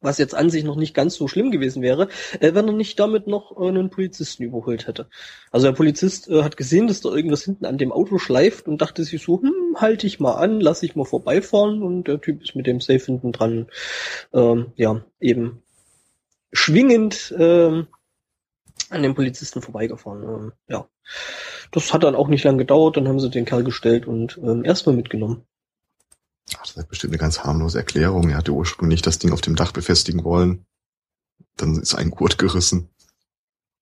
was 0.00 0.18
jetzt 0.18 0.34
an 0.34 0.50
sich 0.50 0.64
noch 0.64 0.76
nicht 0.76 0.94
ganz 0.94 1.14
so 1.14 1.28
schlimm 1.28 1.50
gewesen 1.50 1.82
wäre, 1.82 2.08
äh, 2.40 2.54
wenn 2.54 2.66
er 2.66 2.74
nicht 2.74 2.98
damit 2.98 3.26
noch 3.26 3.56
äh, 3.58 3.68
einen 3.68 3.90
Polizisten 3.90 4.42
überholt 4.42 4.86
hätte. 4.86 5.08
Also 5.50 5.66
der 5.66 5.74
Polizist 5.74 6.28
äh, 6.28 6.42
hat 6.42 6.56
gesehen, 6.56 6.86
dass 6.86 7.00
da 7.00 7.10
irgendwas 7.10 7.42
hinten 7.42 7.66
an 7.66 7.78
dem 7.78 7.92
Auto 7.92 8.18
schleift 8.18 8.68
und 8.68 8.82
dachte 8.82 9.04
sich 9.04 9.22
so, 9.22 9.40
hm, 9.40 9.76
halte 9.76 10.06
ich 10.06 10.20
mal 10.20 10.34
an, 10.34 10.60
lass 10.60 10.82
ich 10.82 10.96
mal 10.96 11.04
vorbeifahren 11.04 11.82
und 11.82 12.04
der 12.04 12.20
Typ 12.20 12.42
ist 12.42 12.56
mit 12.56 12.66
dem 12.66 12.80
Safe 12.80 13.04
hinten 13.04 13.32
dran, 13.32 13.68
ähm, 14.32 14.72
ja, 14.76 15.04
eben 15.20 15.62
schwingend 16.52 17.34
ähm, 17.38 17.86
an 18.90 19.02
dem 19.02 19.14
Polizisten 19.14 19.62
vorbeigefahren. 19.62 20.22
Ähm, 20.22 20.52
ja, 20.68 20.88
das 21.70 21.92
hat 21.92 22.04
dann 22.04 22.14
auch 22.14 22.28
nicht 22.28 22.44
lang 22.44 22.58
gedauert, 22.58 22.96
dann 22.96 23.08
haben 23.08 23.20
sie 23.20 23.30
den 23.30 23.44
Kerl 23.44 23.64
gestellt 23.64 24.06
und 24.06 24.38
ähm, 24.38 24.64
erstmal 24.64 24.96
mitgenommen. 24.96 25.44
Ach, 26.54 26.62
das 26.62 26.76
ist 26.76 26.88
bestimmt 26.88 27.12
eine 27.12 27.18
ganz 27.18 27.44
harmlose 27.44 27.78
Erklärung. 27.78 28.30
Er 28.30 28.36
hatte 28.36 28.52
ursprünglich 28.52 29.02
das 29.02 29.18
Ding 29.18 29.32
auf 29.32 29.40
dem 29.40 29.56
Dach 29.56 29.72
befestigen 29.72 30.24
wollen. 30.24 30.66
Dann 31.56 31.80
ist 31.80 31.94
ein 31.94 32.10
Gurt 32.10 32.38
gerissen. 32.38 32.90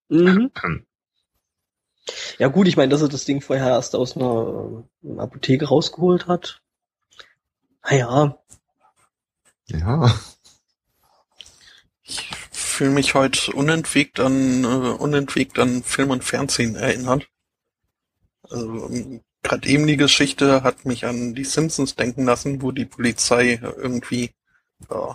Mhm. 0.09 0.51
Ja 2.39 2.49
gut, 2.49 2.69
ich 2.69 2.77
meine, 2.77 2.91
dass 2.91 3.01
er 3.01 3.09
das 3.09 3.25
Ding 3.25 3.41
vorher 3.41 3.69
erst 3.69 3.95
aus 3.95 4.15
einer 4.15 4.85
ähm, 5.03 5.19
Apotheke 5.19 5.67
rausgeholt 5.69 6.27
hat. 6.27 6.61
Naja, 7.83 8.39
Ja, 9.67 10.15
Ich 12.03 12.29
fühle 12.51 12.91
mich 12.91 13.15
heute 13.15 13.53
unentwegt 13.53 14.21
an, 14.21 14.65
äh, 14.65 14.67
unentwegt 14.67 15.59
an 15.59 15.83
Film 15.83 16.11
und 16.11 16.25
Fernsehen 16.25 16.77
erinnert. 16.77 17.27
Also, 18.43 19.21
gerade 19.45 19.69
eben 19.69 19.87
die 19.87 19.97
Geschichte 19.97 20.65
hat 20.65 20.85
mich 20.85 21.05
an 21.05 21.35
die 21.35 21.45
Simpsons 21.45 21.95
denken 21.95 22.25
lassen, 22.25 22.63
wo 22.63 22.73
die 22.73 22.87
Polizei 22.87 23.61
irgendwie 23.63 24.33
äh, 24.91 25.15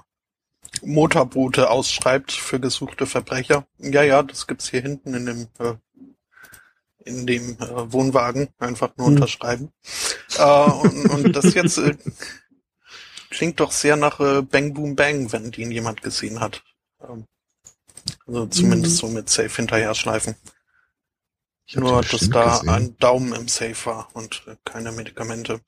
Motorboote 0.84 1.70
ausschreibt 1.70 2.32
für 2.32 2.60
gesuchte 2.60 3.06
Verbrecher. 3.06 3.66
Ja, 3.80 4.04
ja, 4.04 4.24
das 4.24 4.48
gibt's 4.48 4.70
hier 4.70 4.82
hinten 4.82 5.14
in 5.14 5.26
dem 5.26 5.48
äh, 5.60 5.74
in 7.06 7.26
dem 7.26 7.58
äh, 7.60 7.92
Wohnwagen 7.92 8.50
einfach 8.60 8.96
nur 8.98 9.08
Hm. 9.08 9.16
unterschreiben. 9.16 9.72
Äh, 10.38 10.72
und, 10.72 11.06
und 11.10 11.36
das 11.36 11.54
jetzt 11.54 11.78
äh, 11.80 11.98
klingt 13.30 13.60
doch 13.60 13.72
sehr 13.72 13.96
nach 13.96 14.20
äh, 14.20 14.42
Bang 14.44 14.74
Boom 14.74 14.96
Bang, 14.96 15.32
wenn 15.32 15.52
den 15.52 15.72
jemand 15.72 16.02
gesehen 16.02 16.40
hat. 16.40 16.64
Ähm, 17.02 17.26
also 18.28 18.46
zumindest 18.48 18.98
so 18.98 19.08
mit 19.08 19.28
Safe 19.30 19.50
hinterher 19.50 19.96
schleifen. 19.96 20.36
Ich 21.70 21.76
Nur, 21.76 22.02
dass 22.02 22.30
da 22.30 22.58
gesehen. 22.58 22.70
ein 22.70 22.98
Daumen 22.98 23.34
im 23.34 23.48
Safe 23.48 23.86
war 23.86 24.10
und 24.16 24.44
äh, 24.48 24.56
keine 24.66 24.92
Medikamente. 24.92 25.62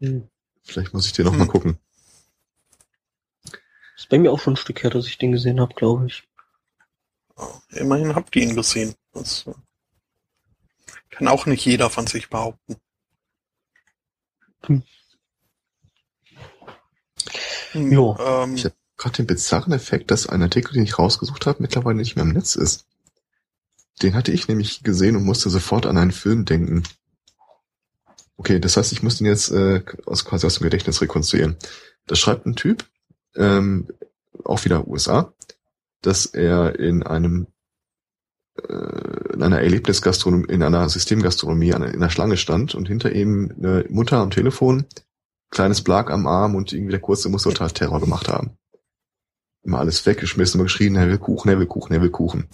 hm. 0.00 0.28
Vielleicht 0.62 0.92
muss 0.92 1.06
ich 1.06 1.12
den 1.14 1.24
noch 1.26 1.32
mal 1.32 1.40
Hm. 1.44 1.48
gucken. 1.48 1.78
ist 3.96 4.08
bei 4.08 4.18
mir 4.18 4.30
auch 4.32 4.40
schon 4.40 4.54
ein 4.54 4.56
Stück 4.56 4.82
her, 4.82 4.90
dass 4.90 5.06
ich 5.06 5.18
den 5.18 5.32
gesehen 5.32 5.60
habe, 5.60 5.74
glaube 5.74 6.06
ich. 6.06 6.28
Äh, 7.36 7.78
immerhin 7.80 8.14
habt 8.14 8.36
ihr 8.36 8.42
ihn 8.42 8.54
gesehen. 8.54 8.94
Das 9.12 9.46
äh, 9.46 9.54
kann 11.10 11.28
auch 11.28 11.46
nicht 11.46 11.64
jeder 11.64 11.90
von 11.90 12.06
sich 12.06 12.28
behaupten. 12.28 12.76
Hm. 14.66 14.82
Hm, 17.72 17.92
Jo. 17.92 18.16
Ähm, 18.20 18.54
Ich 18.56 18.64
habe 18.66 18.74
gerade 19.00 19.16
den 19.16 19.26
bizarren 19.26 19.72
Effekt, 19.72 20.10
dass 20.10 20.28
ein 20.28 20.42
Artikel, 20.42 20.74
den 20.74 20.84
ich 20.84 20.98
rausgesucht 20.98 21.46
habe, 21.46 21.62
mittlerweile 21.62 21.96
nicht 21.96 22.16
mehr 22.16 22.24
im 22.24 22.32
Netz 22.32 22.54
ist. 22.54 22.86
Den 24.02 24.14
hatte 24.14 24.30
ich 24.30 24.46
nämlich 24.46 24.82
gesehen 24.82 25.16
und 25.16 25.24
musste 25.24 25.48
sofort 25.48 25.86
an 25.86 25.96
einen 25.96 26.12
Film 26.12 26.44
denken. 26.44 26.82
Okay, 28.36 28.60
das 28.60 28.76
heißt, 28.76 28.92
ich 28.92 29.02
muss 29.02 29.16
den 29.16 29.26
jetzt 29.26 29.50
äh, 29.52 29.82
aus, 30.04 30.24
quasi 30.24 30.46
aus 30.46 30.56
dem 30.56 30.64
Gedächtnis 30.64 31.00
rekonstruieren. 31.00 31.56
Da 32.06 32.14
schreibt 32.14 32.46
ein 32.46 32.56
Typ, 32.56 32.84
ähm, 33.36 33.88
auch 34.44 34.64
wieder 34.64 34.86
USA, 34.86 35.32
dass 36.02 36.26
er 36.26 36.78
in 36.78 37.02
einem 37.02 37.46
äh, 38.56 39.32
in 39.32 39.42
einer 39.42 39.60
Erlebnisgastronomie, 39.60 40.52
in 40.52 40.62
einer 40.62 40.88
Systemgastronomie 40.88 41.70
in 41.70 41.82
einer 41.82 42.10
Schlange 42.10 42.36
stand 42.36 42.74
und 42.74 42.88
hinter 42.88 43.12
ihm 43.12 43.50
eine 43.56 43.86
Mutter 43.88 44.18
am 44.18 44.30
Telefon, 44.30 44.84
kleines 45.50 45.82
Blag 45.82 46.10
am 46.10 46.26
Arm 46.26 46.54
und 46.54 46.72
irgendwie 46.72 46.92
der 46.92 47.00
kurze 47.00 47.30
muss 47.30 47.44
total 47.44 47.70
Terror 47.70 48.00
gemacht 48.00 48.28
haben. 48.28 48.58
Immer 49.62 49.78
alles 49.78 50.04
weggeschmissen, 50.06 50.58
immer 50.58 50.64
geschrien, 50.64 50.96
er 50.96 51.08
will 51.08 51.18
Kuchen, 51.18 51.50
er 51.50 51.58
will 51.58 51.66
Kuchen, 51.66 51.92
er 51.92 52.02
will 52.02 52.10
Kuchen. 52.10 52.48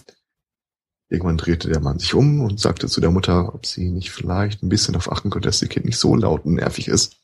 Irgendwann 1.09 1.37
drehte 1.37 1.69
der 1.69 1.81
Mann 1.81 2.01
sich 2.01 2.15
um 2.15 2.41
und 2.41 2.59
sagte 2.59 2.89
zu 2.89 3.01
der 3.01 3.13
Mutter, 3.13 3.55
ob 3.55 3.65
sie 3.65 3.91
nicht 3.91 4.11
vielleicht 4.11 4.63
ein 4.63 4.69
bisschen 4.69 4.93
darauf 4.93 5.13
achten 5.13 5.31
könnte, 5.31 5.49
dass 5.49 5.63
ihr 5.63 5.69
Kind 5.69 5.87
nicht 5.87 5.99
so 5.99 6.17
laut 6.17 6.45
und 6.45 6.55
nervig 6.55 6.89
ist. 6.89 7.17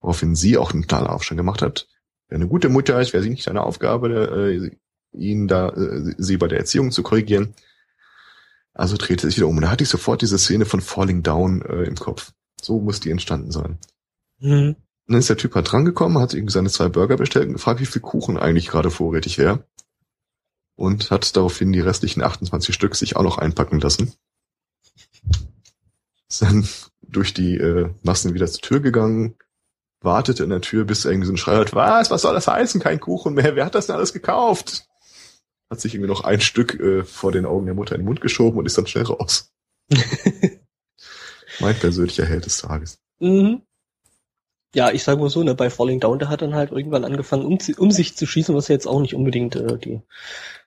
Woraufhin 0.00 0.34
sie 0.34 0.56
auch 0.56 0.72
einen 0.72 0.86
klaren 0.86 1.06
Aufstand 1.06 1.38
gemacht 1.38 1.60
hat. 1.60 1.88
Wer 2.28 2.36
eine 2.36 2.48
gute 2.48 2.70
Mutter 2.70 2.98
ist, 3.00 3.12
wäre 3.12 3.22
sie 3.22 3.28
nicht 3.28 3.44
seine 3.44 3.62
Aufgabe, 3.62 4.08
äh, 4.50 4.70
ihn 5.12 5.46
da, 5.46 5.68
äh, 5.68 6.14
sie 6.16 6.38
bei 6.38 6.48
der 6.48 6.58
Erziehung 6.58 6.90
zu 6.90 7.02
korrigieren. 7.02 7.54
Also 8.72 8.96
drehte 8.96 9.26
sich 9.26 9.36
wieder 9.36 9.48
um. 9.48 9.56
Und 9.56 9.62
da 9.62 9.70
hatte 9.70 9.84
ich 9.84 9.90
sofort 9.90 10.22
diese 10.22 10.38
Szene 10.38 10.64
von 10.64 10.80
Falling 10.80 11.22
Down 11.22 11.60
äh, 11.62 11.82
im 11.82 11.96
Kopf. 11.96 12.32
So 12.60 12.80
muss 12.80 13.00
die 13.00 13.10
entstanden 13.10 13.52
sein. 13.52 13.78
Hm. 14.40 14.76
Dann 15.12 15.18
ist 15.18 15.28
der 15.28 15.36
Typ 15.36 15.54
halt 15.54 15.70
drangekommen, 15.70 16.22
hat 16.22 16.32
irgendwie 16.32 16.54
seine 16.54 16.70
zwei 16.70 16.88
Burger 16.88 17.18
bestellt 17.18 17.46
und 17.46 17.52
gefragt, 17.52 17.80
wie 17.80 17.86
viel 17.86 18.00
Kuchen 18.00 18.38
eigentlich 18.38 18.68
gerade 18.68 18.90
vorrätig 18.90 19.36
wäre. 19.36 19.66
Und 20.74 21.10
hat 21.10 21.36
daraufhin 21.36 21.70
die 21.70 21.80
restlichen 21.80 22.22
28 22.22 22.74
Stück 22.74 22.94
sich 22.94 23.14
auch 23.14 23.22
noch 23.22 23.36
einpacken 23.36 23.78
lassen. 23.78 24.14
Ist 26.30 26.40
dann 26.40 26.66
durch 27.02 27.34
die 27.34 27.56
äh, 27.58 27.90
Massen 28.02 28.32
wieder 28.32 28.46
zur 28.46 28.62
Tür 28.62 28.80
gegangen, 28.80 29.34
wartete 30.00 30.44
in 30.44 30.50
der 30.50 30.62
Tür, 30.62 30.86
bis 30.86 31.04
er 31.04 31.10
irgendwie 31.10 31.26
so 31.26 31.34
ein 31.34 31.36
Schrei 31.36 31.56
hat, 31.56 31.74
was, 31.74 32.10
was 32.10 32.22
soll 32.22 32.32
das 32.32 32.48
heißen? 32.48 32.80
Kein 32.80 32.98
Kuchen 32.98 33.34
mehr, 33.34 33.54
wer 33.54 33.66
hat 33.66 33.74
das 33.74 33.88
denn 33.88 33.96
alles 33.96 34.14
gekauft? 34.14 34.88
Hat 35.68 35.78
sich 35.82 35.92
irgendwie 35.94 36.10
noch 36.10 36.24
ein 36.24 36.40
Stück 36.40 36.80
äh, 36.80 37.04
vor 37.04 37.32
den 37.32 37.44
Augen 37.44 37.66
der 37.66 37.74
Mutter 37.74 37.96
in 37.96 38.00
den 38.00 38.06
Mund 38.06 38.22
geschoben 38.22 38.58
und 38.58 38.64
ist 38.64 38.78
dann 38.78 38.86
schnell 38.86 39.04
raus. 39.04 39.52
mein 41.60 41.74
persönlicher 41.78 42.24
Held 42.24 42.46
des 42.46 42.56
Tages. 42.56 42.98
Mhm. 43.20 43.60
Ja, 44.74 44.90
ich 44.90 45.04
sag 45.04 45.18
mal 45.18 45.28
so, 45.28 45.42
ne, 45.42 45.54
bei 45.54 45.68
Falling 45.68 46.00
Down, 46.00 46.18
der 46.18 46.28
hat 46.28 46.40
dann 46.42 46.54
halt 46.54 46.72
irgendwann 46.72 47.04
angefangen, 47.04 47.44
um, 47.44 47.58
um 47.76 47.90
sich 47.90 48.16
zu 48.16 48.26
schießen, 48.26 48.54
was 48.54 48.68
ja 48.68 48.74
jetzt 48.74 48.86
auch 48.86 49.00
nicht 49.00 49.14
unbedingt 49.14 49.54
äh, 49.56 49.78
die 49.78 50.00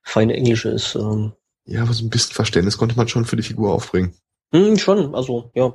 feine 0.04 0.36
Englische 0.36 0.70
ist. 0.70 0.96
Ähm, 0.96 1.34
Ja, 1.66 1.82
aber 1.82 1.94
so 1.94 2.06
ein 2.06 2.10
bisschen 2.12 2.34
Verständnis 2.36 2.78
konnte 2.78 2.96
man 2.96 3.08
schon 3.08 3.26
für 3.26 3.36
die 3.36 3.44
Figur 3.44 3.74
aufbringen. 3.74 4.14
hm, 4.52 4.78
schon, 4.78 5.16
also, 5.16 5.50
ja. 5.56 5.74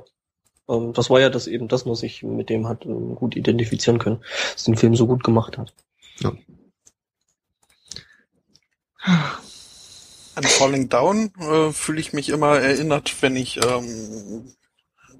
Ähm, 0.69 0.93
das 0.93 1.09
war 1.09 1.19
ja 1.19 1.29
das 1.29 1.47
eben, 1.47 1.67
dass 1.67 1.85
man 1.85 1.95
sich 1.95 2.23
mit 2.23 2.49
dem 2.49 2.67
hat 2.69 2.85
ähm, 2.85 3.15
gut 3.15 3.35
identifizieren 3.35 3.99
können, 3.99 4.23
was 4.53 4.63
den 4.63 4.77
Film 4.77 4.95
so 4.95 5.07
gut 5.07 5.23
gemacht 5.25 5.57
hat. 5.57 5.73
Ja. 6.21 6.31
An 10.35 10.43
Falling 10.43 10.87
Down 10.87 11.31
äh, 11.39 11.71
fühle 11.73 11.99
ich 11.99 12.13
mich 12.13 12.29
immer 12.29 12.59
erinnert, 12.59 13.13
wenn 13.21 13.35
ich 13.35 13.59
ähm, 13.65 14.53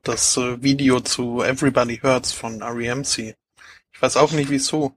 das 0.04 0.38
äh, 0.38 0.62
Video 0.62 1.00
zu 1.00 1.42
Everybody 1.42 2.00
Hurts 2.00 2.32
von 2.32 2.62
R.E.M. 2.62 3.04
sehe. 3.04 3.36
Ich 3.94 4.02
weiß 4.02 4.18
auch 4.18 4.32
nicht 4.32 4.50
wieso. 4.50 4.96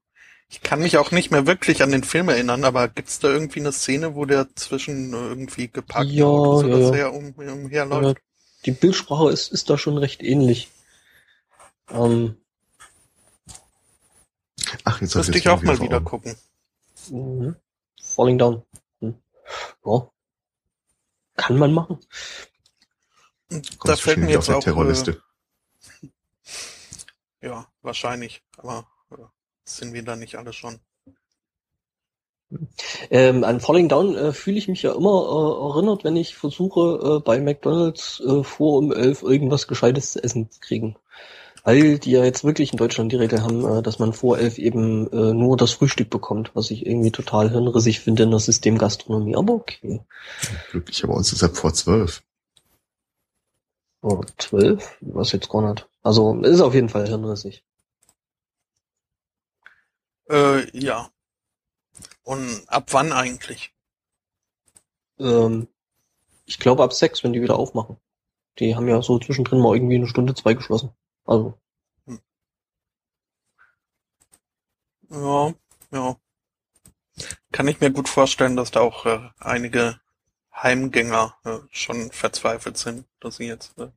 Ich 0.48 0.60
kann 0.62 0.80
mich 0.80 0.98
auch 0.98 1.10
nicht 1.10 1.30
mehr 1.30 1.46
wirklich 1.46 1.82
an 1.82 1.90
den 1.90 2.04
Film 2.04 2.28
erinnern, 2.28 2.64
aber 2.64 2.88
gibt's 2.88 3.18
da 3.18 3.28
irgendwie 3.28 3.60
eine 3.60 3.72
Szene, 3.72 4.14
wo 4.14 4.24
der 4.24 4.54
zwischen 4.54 5.12
äh, 5.12 5.16
irgendwie 5.16 5.68
geparkten 5.68 6.14
Ja, 6.14 6.24
ja, 6.24 6.30
oder 6.30 6.78
ja. 6.78 6.86
so 6.86 6.94
her 6.94 7.12
um, 7.14 7.32
umherläuft? 7.32 8.18
Ja, 8.18 8.22
die 8.66 8.70
Bildsprache 8.72 9.30
ist, 9.30 9.52
ist 9.52 9.68
da 9.70 9.76
schon 9.78 9.98
recht 9.98 10.22
ähnlich. 10.22 10.70
Ähm, 11.90 12.36
Ach, 14.84 15.00
jetzt 15.00 15.14
Müsste 15.14 15.38
ich 15.38 15.48
auch 15.48 15.62
mal 15.62 15.80
wieder 15.80 15.96
Augen. 15.96 16.04
gucken. 16.04 16.36
mhm. 17.10 17.56
Falling 18.02 18.38
Down. 18.38 18.62
Hm. 19.00 19.14
Ja. 19.84 20.10
Kann 21.36 21.58
man 21.58 21.72
machen. 21.72 21.98
Da 23.84 23.96
fällt 23.96 24.18
mir 24.18 24.30
jetzt 24.30 24.48
auf 24.48 24.56
auch, 24.56 24.60
der 24.60 24.72
Terrorliste. 24.72 25.22
äh, 27.40 27.46
ja, 27.46 27.66
wahrscheinlich, 27.82 28.42
aber 28.56 28.86
äh, 29.10 29.16
sind 29.64 29.92
wir 29.92 30.02
da 30.02 30.16
nicht 30.16 30.36
alle 30.36 30.52
schon. 30.52 30.80
Ähm, 33.10 33.44
an 33.44 33.60
Falling 33.60 33.88
Down 33.88 34.14
äh, 34.16 34.32
fühle 34.32 34.58
ich 34.58 34.68
mich 34.68 34.82
ja 34.82 34.94
immer 34.94 35.24
äh, 35.28 35.72
erinnert, 35.72 36.04
wenn 36.04 36.16
ich 36.16 36.36
versuche, 36.36 37.16
äh, 37.16 37.20
bei 37.20 37.40
McDonalds 37.40 38.20
äh, 38.20 38.42
vor 38.44 38.78
um 38.78 38.92
elf 38.92 39.22
irgendwas 39.22 39.66
Gescheites 39.66 40.12
zu 40.12 40.22
essen 40.22 40.50
zu 40.50 40.60
kriegen. 40.60 40.96
Weil 41.64 41.98
die 41.98 42.10
ja 42.10 42.24
jetzt 42.24 42.44
wirklich 42.44 42.72
in 42.72 42.76
Deutschland 42.76 43.10
die 43.10 43.16
Regel 43.16 43.42
haben, 43.42 43.64
äh, 43.64 43.82
dass 43.82 43.98
man 43.98 44.12
vor 44.12 44.38
elf 44.38 44.58
eben 44.58 45.10
äh, 45.12 45.32
nur 45.32 45.56
das 45.56 45.72
Frühstück 45.72 46.10
bekommt, 46.10 46.50
was 46.54 46.70
ich 46.70 46.86
irgendwie 46.86 47.10
total 47.10 47.50
hirnrissig 47.50 48.00
finde 48.00 48.24
in 48.24 48.30
der 48.30 48.40
Systemgastronomie. 48.40 49.36
Aber 49.36 49.54
okay. 49.54 50.00
Glücklich, 50.70 51.02
aber 51.04 51.14
uns 51.14 51.32
ist 51.32 51.42
ab 51.42 51.56
vor 51.56 51.72
zwölf. 51.72 52.22
Oh, 54.04 54.22
zwölf? 54.36 54.98
Was 55.00 55.32
jetzt 55.32 55.48
nicht. 55.54 55.88
Also 56.02 56.38
ist 56.42 56.60
auf 56.60 56.74
jeden 56.74 56.90
Fall 56.90 57.06
hirnrissig. 57.08 57.64
Äh, 60.28 60.68
ja. 60.78 61.10
Und 62.22 62.64
ab 62.68 62.92
wann 62.92 63.12
eigentlich? 63.12 63.74
Ähm, 65.18 65.68
ich 66.44 66.58
glaube 66.58 66.82
ab 66.82 66.92
sechs, 66.92 67.24
wenn 67.24 67.32
die 67.32 67.40
wieder 67.40 67.58
aufmachen. 67.58 67.96
Die 68.58 68.76
haben 68.76 68.88
ja 68.88 69.00
so 69.00 69.18
zwischendrin 69.18 69.60
mal 69.60 69.74
irgendwie 69.74 69.96
eine 69.96 70.06
Stunde, 70.06 70.34
zwei 70.34 70.52
geschlossen. 70.52 70.90
Also, 71.24 71.58
Ja, 75.08 75.54
ja. 75.92 76.16
Kann 77.52 77.68
ich 77.68 77.80
mir 77.80 77.90
gut 77.90 78.10
vorstellen, 78.10 78.56
dass 78.56 78.70
da 78.70 78.80
auch 78.80 79.06
äh, 79.06 79.30
einige 79.38 79.98
Heimgänger 80.54 81.36
äh, 81.44 81.58
schon 81.70 82.10
verzweifelt 82.10 82.78
sind, 82.78 83.06
dass 83.20 83.36
sie 83.36 83.46
jetzt. 83.46 83.76
Äh, 83.78 83.88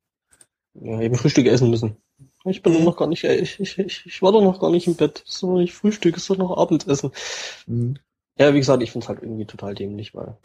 ja, 0.74 1.02
eben 1.02 1.16
Frühstück 1.16 1.48
essen 1.48 1.70
müssen. 1.70 1.98
Ich 2.46 2.62
bin 2.62 2.74
Mhm. 2.74 2.84
noch 2.84 2.98
gar 2.98 3.08
nicht, 3.08 3.24
äh, 3.24 3.36
ich, 3.36 3.60
ich, 3.60 3.78
ich, 3.78 4.06
ich 4.06 4.22
war 4.22 4.32
doch 4.32 4.42
noch 4.42 4.60
gar 4.60 4.70
nicht 4.70 4.88
im 4.88 4.96
Bett. 4.96 5.24
Das 5.26 5.36
ist 5.36 5.44
doch 5.44 5.58
nicht 5.58 5.74
Frühstück, 5.74 6.14
das 6.14 6.24
ist 6.24 6.30
doch 6.30 6.38
noch 6.38 6.58
Abendessen. 6.58 7.12
Hm. 7.66 7.98
Ja, 8.38 8.54
wie 8.54 8.60
gesagt, 8.60 8.84
ich 8.84 8.92
find's 8.92 9.08
halt 9.08 9.22
irgendwie 9.22 9.46
total 9.46 9.74
dämlich, 9.76 10.14
weil 10.14 10.38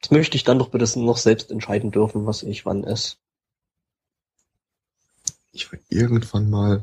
das 0.00 0.10
möchte 0.10 0.36
ich 0.36 0.44
dann 0.44 0.58
doch 0.58 0.70
bitte 0.70 0.98
noch 1.00 1.16
selbst 1.16 1.50
entscheiden 1.50 1.90
dürfen, 1.90 2.26
was 2.26 2.42
ich 2.42 2.64
wann 2.66 2.84
esse. 2.84 3.16
Ich 5.52 5.70
war 5.72 5.78
irgendwann 5.90 6.50
mal 6.50 6.82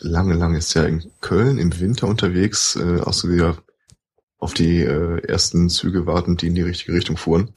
lange, 0.00 0.34
lange 0.34 0.58
ist 0.58 0.74
ja 0.74 0.84
in 0.84 1.10
Köln 1.20 1.58
im 1.58 1.78
Winter 1.80 2.06
unterwegs, 2.06 2.76
äh, 2.76 3.00
auch 3.00 3.12
so 3.12 3.28
wieder 3.28 3.58
auf 4.38 4.54
die 4.54 4.80
äh, 4.82 5.24
ersten 5.26 5.68
Züge 5.68 6.06
warten, 6.06 6.36
die 6.36 6.48
in 6.48 6.54
die 6.54 6.62
richtige 6.62 6.92
Richtung 6.92 7.16
fuhren. 7.16 7.52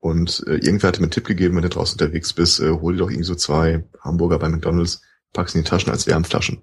Und 0.00 0.44
äh, 0.46 0.56
irgendwer 0.56 0.88
hatte 0.88 1.00
mir 1.00 1.04
einen 1.04 1.12
Tipp 1.12 1.26
gegeben, 1.26 1.54
wenn 1.56 1.62
du 1.62 1.68
draußen 1.68 2.00
unterwegs 2.00 2.32
bist, 2.32 2.60
äh, 2.60 2.70
hol 2.70 2.94
dir 2.94 3.00
doch 3.00 3.10
irgendwie 3.10 3.24
so 3.24 3.34
zwei 3.34 3.84
Hamburger 4.00 4.38
bei 4.38 4.48
McDonalds, 4.48 5.02
pack 5.32 5.48
sie 5.48 5.58
in 5.58 5.64
die 5.64 5.70
Taschen 5.70 5.92
als 5.92 6.06
Wärmflaschen. 6.06 6.62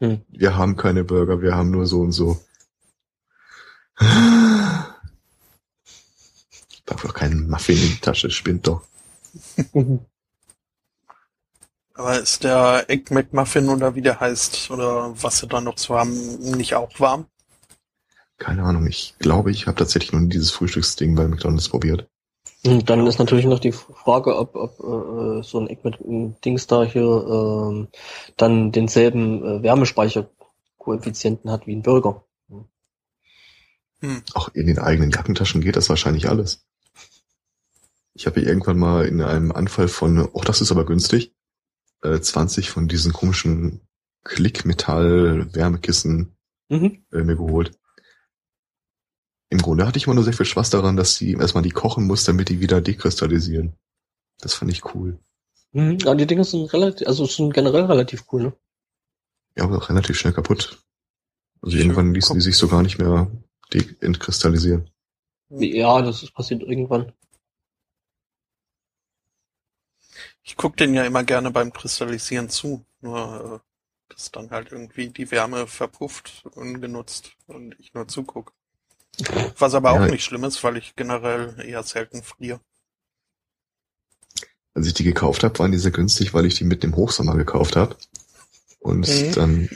Hm. 0.00 0.22
Wir 0.28 0.56
haben 0.56 0.76
keine 0.76 1.04
Burger, 1.04 1.42
wir 1.42 1.54
haben 1.54 1.70
nur 1.70 1.86
so 1.86 2.00
und 2.00 2.12
so. 2.12 2.40
Ich 6.70 6.84
pack 6.86 7.02
doch 7.02 7.14
keinen 7.14 7.50
Muffin 7.50 7.76
in 7.76 7.88
die 7.88 8.00
Tasche, 8.00 8.30
spinnt 8.30 8.66
doch. 8.66 8.82
aber 12.00 12.18
ist 12.18 12.44
der 12.44 12.88
Egg 12.88 13.12
McMuffin 13.12 13.68
oder 13.68 13.94
wie 13.94 14.00
der 14.00 14.20
heißt 14.20 14.70
oder 14.70 15.12
was 15.22 15.38
sie 15.38 15.46
da 15.46 15.60
noch 15.60 15.76
so 15.76 15.96
haben, 15.96 16.38
nicht 16.56 16.74
auch 16.74 16.98
warm? 16.98 17.26
Keine 18.38 18.62
Ahnung, 18.62 18.86
ich 18.86 19.14
glaube, 19.18 19.50
ich 19.50 19.66
habe 19.66 19.76
tatsächlich 19.76 20.12
noch 20.12 20.20
nie 20.20 20.30
dieses 20.30 20.50
Frühstücksding 20.50 21.14
bei 21.14 21.28
McDonalds 21.28 21.68
probiert. 21.68 22.08
Und 22.64 22.88
dann 22.88 23.06
ist 23.06 23.18
natürlich 23.18 23.44
noch 23.44 23.58
die 23.58 23.72
Frage, 23.72 24.36
ob, 24.36 24.56
ob 24.56 24.80
äh, 24.80 25.42
so 25.42 25.60
ein 25.60 25.66
Eck 25.66 25.84
mit 25.84 26.00
einem 26.00 26.40
Dings 26.40 26.66
da 26.66 26.84
hier 26.84 27.02
ähm, 27.02 27.88
dann 28.38 28.72
denselben 28.72 29.44
äh, 29.44 29.62
Wärmespeicherkoeffizienten 29.62 31.50
hat 31.50 31.66
wie 31.66 31.76
ein 31.76 31.82
Burger. 31.82 32.24
Hm. 34.00 34.22
Auch 34.32 34.48
in 34.54 34.66
den 34.66 34.78
eigenen 34.78 35.10
Jackentaschen 35.10 35.60
geht 35.60 35.76
das 35.76 35.90
wahrscheinlich 35.90 36.30
alles. 36.30 36.64
Ich 38.14 38.26
habe 38.26 38.40
irgendwann 38.40 38.78
mal 38.78 39.04
in 39.04 39.20
einem 39.20 39.52
Anfall 39.52 39.88
von, 39.88 40.26
oh, 40.32 40.40
das 40.42 40.62
ist 40.62 40.72
aber 40.72 40.86
günstig, 40.86 41.34
äh, 42.02 42.20
20 42.20 42.70
von 42.70 42.88
diesen 42.88 43.12
komischen 43.12 43.80
Klickmetall-Wärmekissen 44.24 46.36
Mhm. 46.68 47.04
äh, 47.12 47.22
mir 47.24 47.36
geholt. 47.36 47.72
Im 49.48 49.58
Grunde 49.58 49.86
hatte 49.86 49.98
ich 49.98 50.06
immer 50.06 50.14
nur 50.14 50.22
sehr 50.22 50.32
viel 50.32 50.46
Spaß 50.46 50.70
daran, 50.70 50.96
dass 50.96 51.18
die 51.18 51.32
erstmal 51.32 51.64
die 51.64 51.70
kochen 51.70 52.06
muss, 52.06 52.24
damit 52.24 52.48
die 52.48 52.60
wieder 52.60 52.80
dekristallisieren. 52.80 53.74
Das 54.38 54.54
fand 54.54 54.70
ich 54.70 54.94
cool. 54.94 55.18
Mhm. 55.72 55.98
Ja, 55.98 56.14
die 56.14 56.26
Dinge 56.26 56.44
sind 56.44 56.72
relativ, 56.72 57.08
also 57.08 57.26
sind 57.26 57.52
generell 57.52 57.86
relativ 57.86 58.24
cool, 58.32 58.42
ne? 58.42 58.52
Ja, 59.56 59.64
aber 59.64 59.78
auch 59.78 59.88
relativ 59.88 60.16
schnell 60.16 60.32
kaputt. 60.32 60.78
Also 61.60 61.76
Ich 61.76 61.82
irgendwann 61.82 62.14
ließen 62.14 62.36
die 62.36 62.40
sich 62.40 62.56
so 62.56 62.68
gar 62.68 62.82
nicht 62.82 62.98
mehr 62.98 63.30
entkristallisieren. 64.00 64.88
Ja, 65.50 66.00
das 66.02 66.22
ist 66.22 66.32
passiert 66.32 66.62
irgendwann. 66.62 67.12
Ich 70.42 70.56
guck 70.56 70.76
den 70.76 70.94
ja 70.94 71.04
immer 71.04 71.22
gerne 71.24 71.50
beim 71.50 71.72
Kristallisieren 71.72 72.48
zu, 72.48 72.84
nur 73.00 73.62
äh, 73.62 74.12
dass 74.12 74.30
dann 74.32 74.50
halt 74.50 74.72
irgendwie 74.72 75.08
die 75.08 75.30
Wärme 75.30 75.66
verpufft, 75.66 76.44
ungenutzt 76.54 77.32
und 77.46 77.78
ich 77.78 77.94
nur 77.94 78.08
zuguck. 78.08 78.52
Was 79.58 79.74
aber 79.74 79.94
Ja. 79.94 80.04
auch 80.04 80.10
nicht 80.10 80.24
schlimm 80.24 80.44
ist, 80.44 80.62
weil 80.64 80.76
ich 80.76 80.96
generell 80.96 81.54
eher 81.64 81.82
selten 81.82 82.22
friere. 82.22 82.60
Als 84.74 84.86
ich 84.86 84.94
die 84.94 85.04
gekauft 85.04 85.42
habe, 85.44 85.58
waren 85.58 85.72
die 85.72 85.78
sehr 85.78 85.90
günstig, 85.90 86.32
weil 86.32 86.46
ich 86.46 86.54
die 86.54 86.64
mitten 86.64 86.86
im 86.86 86.96
Hochsommer 86.96 87.36
gekauft 87.36 87.76
habe. 87.76 87.96
Und 88.78 89.08
Mhm. 89.08 89.32
dann 89.32 89.70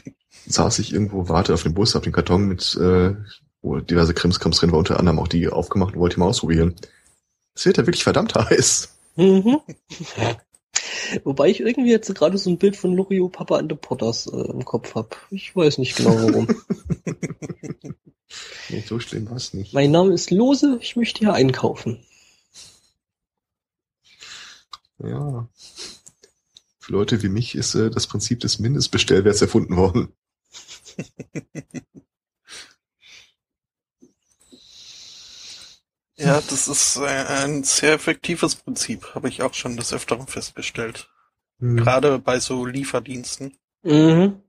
saß 0.46 0.78
ich 0.78 0.92
irgendwo, 0.92 1.28
warte 1.28 1.52
auf 1.52 1.62
den 1.62 1.74
Bus, 1.74 1.94
auf 1.96 2.02
den 2.04 2.12
Karton 2.12 2.46
mit 2.46 2.74
äh, 2.76 3.14
wo 3.60 3.80
diverse 3.80 4.14
Krimskrams 4.14 4.58
drin 4.58 4.72
war, 4.72 4.78
unter 4.78 4.98
anderem 4.98 5.18
auch 5.18 5.28
die 5.28 5.48
aufgemacht 5.48 5.94
und 5.94 6.00
wollte 6.00 6.16
die 6.16 6.20
mal 6.20 6.26
ausprobieren. 6.26 6.74
Es 7.54 7.64
wird 7.66 7.78
ja 7.78 7.86
wirklich 7.86 8.04
verdammt 8.04 8.34
heiß. 8.34 8.94
Mhm. 9.16 9.60
Wobei 11.24 11.48
ich 11.48 11.60
irgendwie 11.60 11.90
jetzt 11.90 12.12
gerade 12.14 12.38
so 12.38 12.50
ein 12.50 12.58
Bild 12.58 12.76
von 12.76 12.94
Lorio 12.94 13.28
Papa 13.28 13.58
and 13.58 13.70
the 13.70 13.76
Potters 13.76 14.26
äh, 14.26 14.50
im 14.50 14.64
Kopf 14.64 14.94
hab. 14.94 15.16
Ich 15.30 15.54
weiß 15.54 15.78
nicht 15.78 15.96
genau 15.96 16.16
warum. 16.16 16.48
Nee, 18.70 18.82
so 18.86 18.98
schlimm 18.98 19.28
war 19.28 19.36
es 19.36 19.54
nicht. 19.54 19.74
mein 19.74 19.90
Name 19.90 20.12
ist 20.12 20.30
Lose, 20.30 20.78
ich 20.80 20.96
möchte 20.96 21.20
hier 21.20 21.34
einkaufen. 21.34 22.04
Ja. 24.98 25.48
Für 26.78 26.92
Leute 26.92 27.22
wie 27.22 27.28
mich 27.28 27.54
ist 27.54 27.74
äh, 27.74 27.90
das 27.90 28.06
Prinzip 28.06 28.40
des 28.40 28.58
Mindestbestellwerts 28.58 29.40
erfunden 29.42 29.76
worden. 29.76 30.12
Ja, 36.24 36.40
das 36.40 36.68
ist 36.68 36.96
äh, 36.96 37.06
ein 37.06 37.64
sehr 37.64 37.92
effektives 37.94 38.56
Prinzip, 38.56 39.14
habe 39.14 39.28
ich 39.28 39.42
auch 39.42 39.54
schon 39.54 39.76
des 39.76 39.92
Öfteren 39.92 40.26
festgestellt. 40.26 41.08
Hm. 41.58 41.76
Gerade 41.76 42.18
bei 42.18 42.40
so 42.40 42.64
Lieferdiensten. 42.64 43.56
Mhm. 43.82 44.40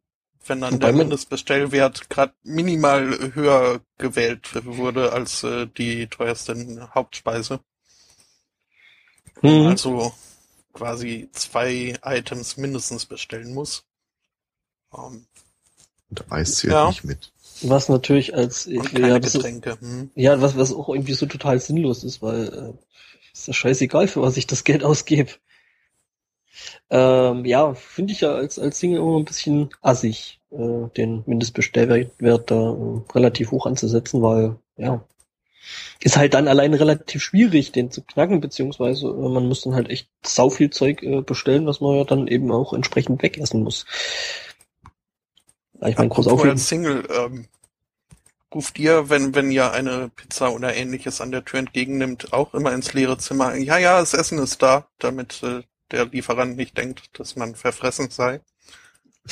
Wenn 0.47 0.61
dann 0.61 0.75
Wobei 0.75 0.87
der 0.87 0.93
Mindestbestellwert 0.93 2.09
gerade 2.09 2.33
minimal 2.43 3.33
höher 3.33 3.81
gewählt 3.97 4.51
wurde 4.65 5.11
als 5.11 5.43
äh, 5.43 5.67
die 5.67 6.07
teuerste 6.07 6.89
Hauptspeise. 6.93 7.59
Mhm. 9.41 9.67
Also 9.67 10.13
quasi 10.73 11.29
zwei 11.33 11.97
Items 12.03 12.57
mindestens 12.57 13.05
bestellen 13.05 13.53
muss. 13.53 13.85
Ähm, 14.93 15.25
Und 16.09 16.31
Eis 16.31 16.57
zählt 16.57 16.73
Ja. 16.73 16.87
nicht 16.89 17.03
mit. 17.03 17.33
Was 17.61 17.89
natürlich 17.89 18.35
als 18.35 18.67
und 18.67 18.91
ja, 18.93 18.99
keine 18.99 19.17
ist, 19.19 19.33
Getränke. 19.33 19.77
Hm. 19.79 20.11
ja 20.15 20.41
was 20.41 20.57
was 20.57 20.73
auch 20.73 20.89
irgendwie 20.89 21.13
so 21.13 21.25
total 21.25 21.59
sinnlos 21.59 22.03
ist, 22.03 22.21
weil 22.21 22.47
äh, 22.47 22.73
Ist 23.33 23.47
ja 23.47 23.53
scheißegal, 23.53 24.07
für 24.07 24.21
was 24.21 24.37
ich 24.37 24.47
das 24.47 24.63
Geld 24.63 24.83
ausgebe. 24.83 25.31
Ähm, 26.89 27.45
ja, 27.45 27.73
finde 27.73 28.13
ich 28.13 28.21
ja 28.21 28.33
als, 28.33 28.59
als 28.59 28.79
Single 28.79 28.99
immer 28.99 29.17
ein 29.17 29.25
bisschen 29.25 29.69
assig, 29.81 30.39
äh, 30.51 30.87
den 30.95 31.23
Mindestbestellwert 31.25 32.51
da 32.51 32.55
äh, 32.55 33.11
relativ 33.13 33.51
hoch 33.51 33.65
anzusetzen, 33.65 34.21
weil, 34.21 34.57
ja, 34.77 35.03
ist 35.99 36.17
halt 36.17 36.33
dann 36.33 36.47
alleine 36.47 36.79
relativ 36.79 37.23
schwierig, 37.23 37.71
den 37.71 37.91
zu 37.91 38.03
knacken, 38.03 38.39
beziehungsweise 38.39 39.07
äh, 39.07 39.29
man 39.29 39.47
muss 39.47 39.61
dann 39.61 39.73
halt 39.75 39.89
echt 39.89 40.09
sau 40.23 40.49
viel 40.49 40.69
Zeug 40.69 41.01
äh, 41.03 41.21
bestellen, 41.21 41.65
was 41.65 41.81
man 41.81 41.97
ja 41.97 42.03
dann 42.03 42.27
eben 42.27 42.51
auch 42.51 42.73
entsprechend 42.73 43.21
wegessen 43.23 43.63
muss. 43.63 43.85
Ich 45.81 45.97
meine, 45.97 46.09
groß 46.09 46.27
auf 46.27 46.43
als 46.43 46.67
Single, 46.67 47.07
ähm, 47.09 47.47
ruft 48.53 48.79
ihr, 48.79 49.09
wenn, 49.09 49.35
wenn 49.35 49.51
ihr 49.51 49.71
eine 49.71 50.09
Pizza 50.09 50.51
oder 50.51 50.75
ähnliches 50.75 51.21
an 51.21 51.31
der 51.31 51.43
Tür 51.43 51.59
entgegennimmt, 51.59 52.33
auch 52.33 52.53
immer 52.53 52.73
ins 52.73 52.93
leere 52.93 53.17
Zimmer, 53.17 53.55
ja, 53.55 53.77
ja, 53.77 53.99
das 53.99 54.13
Essen 54.13 54.39
ist 54.39 54.61
da, 54.61 54.87
damit 54.99 55.43
äh, 55.43 55.63
der 55.91 56.05
Lieferant 56.05 56.55
nicht 56.55 56.77
denkt, 56.77 57.19
dass 57.19 57.35
man 57.35 57.55
verfressen 57.55 58.09
sei? 58.09 58.41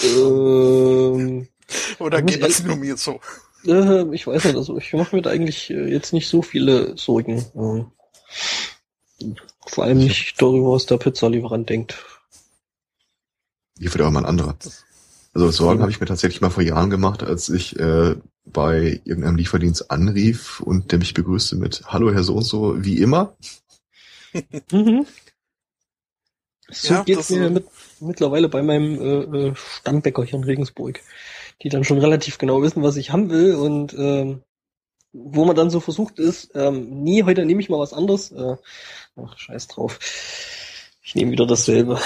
Ähm, 0.03 1.47
Oder 1.99 2.21
geht 2.21 2.43
das 2.43 2.63
nur 2.63 2.75
mir 2.75 2.97
so? 2.97 3.19
Äh, 3.65 4.13
ich 4.13 4.27
weiß 4.27 4.43
nicht, 4.45 4.55
also 4.55 4.77
ich 4.77 4.93
mache 4.93 5.15
mir 5.15 5.21
da 5.21 5.29
eigentlich 5.29 5.69
äh, 5.69 5.89
jetzt 5.89 6.13
nicht 6.13 6.27
so 6.27 6.41
viele 6.41 6.97
Sorgen. 6.97 7.45
Ähm, 7.55 7.91
vor 9.67 9.85
allem 9.85 9.99
nicht 9.99 10.41
darüber, 10.41 10.73
was 10.73 10.85
der 10.85 10.97
Pizzalieferant 10.97 11.69
denkt. 11.69 12.03
Hier 13.77 13.93
wird 13.93 14.03
auch 14.03 14.11
mal 14.11 14.19
ein 14.19 14.25
anderer. 14.25 14.57
Also 15.33 15.49
Sorgen 15.49 15.81
habe 15.81 15.91
ich 15.91 15.99
mir 15.99 16.05
tatsächlich 16.05 16.41
mal 16.41 16.51
vor 16.51 16.63
Jahren 16.63 16.89
gemacht, 16.89 17.23
als 17.23 17.49
ich 17.49 17.79
äh, 17.79 18.15
bei 18.45 19.01
irgendeinem 19.03 19.35
Lieferdienst 19.35 19.89
anrief 19.89 20.59
und 20.59 20.91
der 20.91 20.99
mich 20.99 21.13
begrüßte 21.13 21.55
mit 21.55 21.83
Hallo 21.87 22.11
Herr 22.13 22.23
so 22.23 22.35
und 22.35 22.43
so, 22.43 22.83
wie 22.83 22.99
immer. 22.99 23.35
mhm. 24.71 25.07
So 26.69 26.93
ja, 26.93 27.03
geht's 27.03 27.29
mir 27.29 27.49
mit, 27.49 27.65
mittlerweile 27.99 28.47
bei 28.47 28.61
meinem 28.61 28.99
äh, 29.01 29.47
äh, 29.47 29.55
Stammbäcker 29.55 30.23
hier 30.23 30.35
in 30.35 30.43
Regensburg, 30.43 31.01
die 31.61 31.69
dann 31.69 31.83
schon 31.83 31.99
relativ 31.99 32.37
genau 32.37 32.61
wissen, 32.61 32.83
was 32.83 32.95
ich 32.95 33.11
haben 33.11 33.29
will 33.29 33.55
und 33.55 33.93
ähm, 33.93 34.41
wo 35.13 35.45
man 35.45 35.55
dann 35.55 35.69
so 35.69 35.79
versucht 35.79 36.19
ist, 36.19 36.51
ähm, 36.55 37.03
nee, 37.03 37.23
heute 37.23 37.45
nehme 37.45 37.61
ich 37.61 37.69
mal 37.69 37.79
was 37.79 37.93
anderes. 37.93 38.31
Äh, 38.31 38.55
ach, 39.15 39.37
scheiß 39.37 39.67
drauf. 39.67 39.99
Ich 41.03 41.15
nehme 41.15 41.31
wieder 41.31 41.45
dasselbe. 41.45 41.99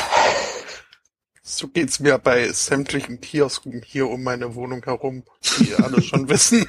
So 1.50 1.70
geht's 1.70 2.02
mir 2.02 2.18
bei 2.18 2.52
sämtlichen 2.52 3.22
Kiosken 3.22 3.82
hier 3.82 4.10
um 4.10 4.22
meine 4.22 4.54
Wohnung 4.56 4.84
herum, 4.84 5.24
die 5.60 5.76
alle 5.76 6.02
schon 6.02 6.28
wissen, 6.30 6.66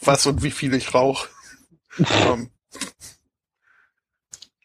was 0.00 0.24
und 0.24 0.42
wie 0.42 0.50
viel 0.50 0.72
ich 0.72 0.94
rauche. 0.94 1.28
um, 1.98 2.48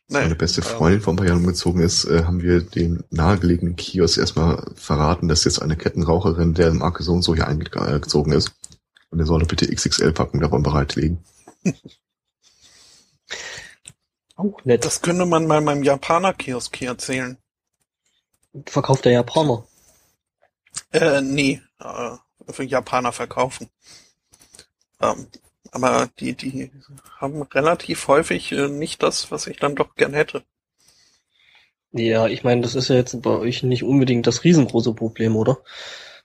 Nein, 0.08 0.24
meine 0.24 0.36
beste 0.36 0.62
Freundin 0.62 1.02
vor 1.02 1.12
ein 1.12 1.18
paar 1.18 1.28
Jahren 1.28 1.40
umgezogen 1.40 1.82
ist, 1.82 2.06
äh, 2.06 2.24
haben 2.24 2.42
wir 2.42 2.62
den 2.62 3.04
nahegelegenen 3.10 3.76
Kiosk 3.76 4.18
erstmal 4.18 4.72
verraten, 4.76 5.28
dass 5.28 5.44
jetzt 5.44 5.62
eine 5.62 5.76
Kettenraucherin 5.76 6.54
der 6.54 6.74
Marke 6.74 7.04
so 7.04 7.12
und 7.12 7.22
so 7.22 7.36
hier 7.36 7.50
eingezogen 7.50 8.32
ist. 8.32 8.54
Und 9.10 9.20
er 9.20 9.26
solle 9.26 9.46
bitte 9.46 9.68
XXL-Packung 9.68 10.40
davon 10.40 10.64
bereitlegen. 10.64 11.22
Auch 14.38 14.64
nett. 14.64 14.86
Das 14.86 15.02
könnte 15.02 15.26
man 15.26 15.48
mal 15.48 15.60
meinem 15.60 15.84
Japaner-Kiosk 15.84 16.78
hier 16.78 16.92
erzählen. 16.92 17.38
Verkauft 18.66 19.06
der 19.06 19.14
Japaner? 19.14 19.66
Äh, 20.92 21.22
nee, 21.22 21.62
äh, 21.80 22.18
für 22.52 22.64
Japaner 22.64 23.12
verkaufen. 23.12 23.70
Ähm, 25.02 25.28
aber 25.72 26.10
die, 26.20 26.34
die 26.34 26.72
haben 27.18 27.42
relativ 27.44 28.08
häufig 28.08 28.52
äh, 28.52 28.68
nicht 28.68 29.04
das, 29.04 29.32
was 29.32 29.48
ich 29.48 29.58
dann 29.58 29.76
doch 29.76 29.96
gern 29.96 30.14
hätte. 30.14 30.44
Ja, 31.92 32.28
ich 32.28 32.44
meine, 32.44 32.62
das 32.62 32.76
ist 32.76 32.90
ja 32.90 32.96
jetzt 32.96 33.22
bei 33.22 33.32
euch 33.32 33.64
nicht 33.64 33.84
unbedingt 33.84 34.28
das 34.28 34.44
riesengroße 34.44 34.94
Problem, 34.94 35.36
oder? 35.36 35.60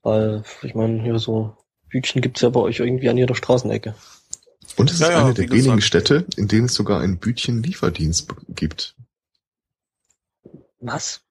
Weil, 0.03 0.45
ich 0.63 0.75
meine, 0.75 1.03
hier 1.03 1.19
so 1.19 1.57
Bütchen 1.89 2.21
gibt's 2.21 2.43
ja 2.43 2.51
bei 2.51 2.61
euch 2.61 2.81
irgendwie 2.81 3.09
an 3.09 3.17
jeder 3.17 3.35
Straßenecke. 3.35 3.95
Und 4.77 4.91
es 4.91 5.01
ist 5.01 5.09
ja, 5.09 5.19
eine 5.19 5.29
ja, 5.29 5.33
der 5.33 5.51
wenigen 5.51 5.81
Städte, 5.81 6.27
in 6.37 6.49
denen 6.49 6.67
es 6.67 6.75
sogar 6.75 7.01
einen 7.01 7.19
Bütchen-Lieferdienst 7.19 8.29
gibt. 8.49 8.97
Was? 10.81 11.24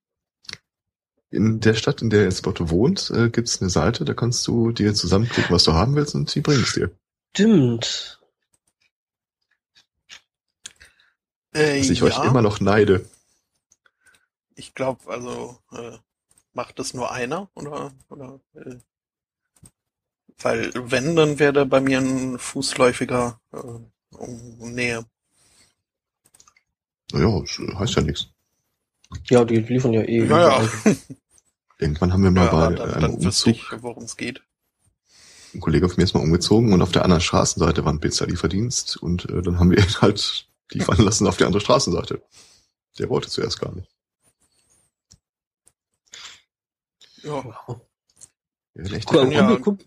In 1.33 1.59
der 1.59 1.73
Stadt, 1.73 2.03
in 2.03 2.11
der 2.11 2.25
jetzt 2.25 2.43
Botto 2.43 2.69
wohnt, 2.69 3.09
äh, 3.09 3.29
gibt's 3.31 3.59
eine 3.59 3.71
Seite, 3.71 4.05
da 4.05 4.13
kannst 4.13 4.45
du 4.45 4.71
dir 4.71 4.93
zusammenklicken, 4.93 5.51
was 5.51 5.63
du 5.63 5.73
haben 5.73 5.95
willst 5.95 6.13
und 6.13 6.29
sie 6.29 6.41
bringen 6.41 6.61
es 6.61 6.73
dir. 6.73 6.91
Stimmt. 7.33 8.21
Äh, 11.53 11.79
Dass 11.79 11.89
ich 11.89 12.01
ja. 12.01 12.05
euch 12.05 12.23
immer 12.23 12.43
noch 12.43 12.59
neide. 12.59 13.09
Ich 14.55 14.75
glaube, 14.75 15.11
also 15.11 15.57
äh, 15.71 15.97
macht 16.53 16.77
das 16.77 16.93
nur 16.93 17.11
einer 17.11 17.49
oder 17.55 17.91
oder 18.09 18.39
äh, 18.53 18.75
weil 20.37 20.71
wenn 20.75 21.15
dann 21.15 21.39
wäre 21.39 21.53
der 21.53 21.65
bei 21.65 21.81
mir 21.81 21.97
ein 21.97 22.37
fußläufiger 22.37 23.41
äh, 23.53 23.57
um 23.57 24.73
Nähe. 24.73 25.03
Naja, 27.11 27.39
das 27.39 27.79
heißt 27.79 27.95
ja 27.95 28.01
nichts. 28.03 28.27
Ja, 29.29 29.43
die 29.45 29.57
liefern 29.57 29.93
ja 29.93 30.01
eh. 30.01 30.25
Ja, 30.25 30.61
ja. 30.61 30.69
Irgendwann 31.79 32.13
haben 32.13 32.23
wir 32.23 32.31
mal 32.31 32.45
ja, 32.45 32.51
bei 32.51 32.75
dann, 32.75 32.91
einem 32.91 33.01
dann 33.01 33.13
Umzug, 33.15 33.57
worum 33.81 34.03
es 34.03 34.17
geht 34.17 34.41
ein 35.53 35.59
Kollege 35.59 35.87
von 35.87 35.97
mir 35.97 36.03
ist 36.03 36.13
mal 36.13 36.21
umgezogen 36.21 36.73
und 36.73 36.81
auf 36.81 36.91
der 36.91 37.03
anderen 37.03 37.21
Straßenseite 37.21 37.85
war 37.85 37.93
ein 37.93 37.99
Pizza-Lieferdienst 37.99 38.97
und 38.97 39.29
äh, 39.29 39.41
dann 39.41 39.59
haben 39.59 39.71
wir 39.71 39.77
ihn 39.77 40.01
halt 40.01 40.47
liefern 40.71 41.01
lassen 41.03 41.27
auf 41.27 41.37
der 41.37 41.47
anderen 41.47 41.63
Straßenseite. 41.63 42.21
Der 42.99 43.09
wollte 43.09 43.29
zuerst 43.29 43.59
gar 43.59 43.73
nicht. 43.73 43.87
Ja. 47.23 47.43
Ja, 48.75 48.83
echt 48.85 49.13
cool, 49.13 49.29
Kumpel, 49.59 49.85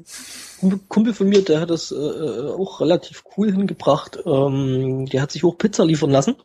Kumpel, 0.61 0.81
Kumpel, 0.87 1.15
von 1.15 1.29
mir, 1.29 1.43
der 1.43 1.61
hat 1.61 1.71
das 1.71 1.91
äh, 1.91 1.97
äh, 1.97 2.53
auch 2.53 2.81
relativ 2.81 3.25
cool 3.37 3.51
hingebracht. 3.51 4.21
Ähm, 4.25 5.07
der 5.07 5.23
hat 5.23 5.33
sich 5.33 5.43
auch 5.43 5.59
Pizza 5.59 5.85
liefern 5.85 6.11
lassen 6.11 6.37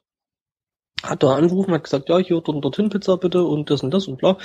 hat 1.03 1.23
da 1.23 1.35
angerufen, 1.35 1.73
hat 1.73 1.83
gesagt, 1.83 2.09
ja, 2.09 2.17
hier 2.17 2.41
dort 2.41 2.49
und 2.49 2.61
dorthin 2.61 2.89
Pizza 2.89 3.17
bitte 3.17 3.43
und 3.43 3.69
das 3.69 3.83
und 3.83 3.91
das 3.91 4.07
und 4.07 4.17
bla. 4.17 4.37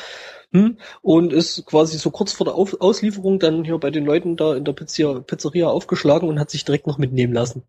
Hm? 0.52 0.78
Und 1.02 1.32
ist 1.32 1.66
quasi 1.66 1.98
so 1.98 2.10
kurz 2.10 2.32
vor 2.32 2.44
der 2.44 2.54
Auf 2.54 2.80
Auslieferung 2.80 3.38
dann 3.38 3.64
hier 3.64 3.78
bei 3.78 3.90
den 3.90 4.04
Leuten 4.04 4.36
da 4.36 4.54
in 4.54 4.64
der 4.64 4.72
Pizzeria, 4.72 5.20
Pizzeria 5.20 5.68
aufgeschlagen 5.68 6.28
und 6.28 6.38
hat 6.38 6.50
sich 6.50 6.64
direkt 6.64 6.86
noch 6.86 6.98
mitnehmen 6.98 7.32
lassen. 7.32 7.62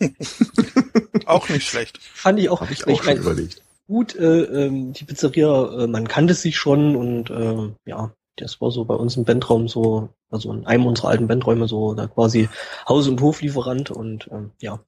auch 1.26 1.48
nicht 1.48 1.68
schlecht. 1.68 1.98
Fand 1.98 2.38
ich 2.38 2.48
auch. 2.48 2.60
Hab 2.60 2.70
ich 2.70 2.86
auch 2.86 3.02
schon 3.02 3.16
überlegt. 3.16 3.62
Gut, 3.86 4.16
äh, 4.16 4.42
ähm, 4.42 4.92
die 4.92 5.04
Pizzeria, 5.04 5.84
äh, 5.84 5.86
man 5.86 6.08
kannte 6.08 6.34
sich 6.34 6.56
schon 6.56 6.96
und 6.96 7.30
äh, 7.30 7.72
ja, 7.88 8.12
das 8.36 8.60
war 8.60 8.70
so 8.70 8.84
bei 8.84 8.94
uns 8.94 9.16
im 9.16 9.24
Bandraum 9.24 9.68
so, 9.68 10.08
also 10.30 10.52
in 10.52 10.66
einem 10.66 10.86
unserer 10.86 11.08
alten 11.08 11.28
Bandräume 11.28 11.68
so, 11.68 11.94
da 11.94 12.06
quasi 12.06 12.48
Haus- 12.88 13.06
und 13.06 13.20
Hoflieferant 13.20 13.90
und 13.90 14.28
ähm, 14.32 14.50
ja. 14.60 14.80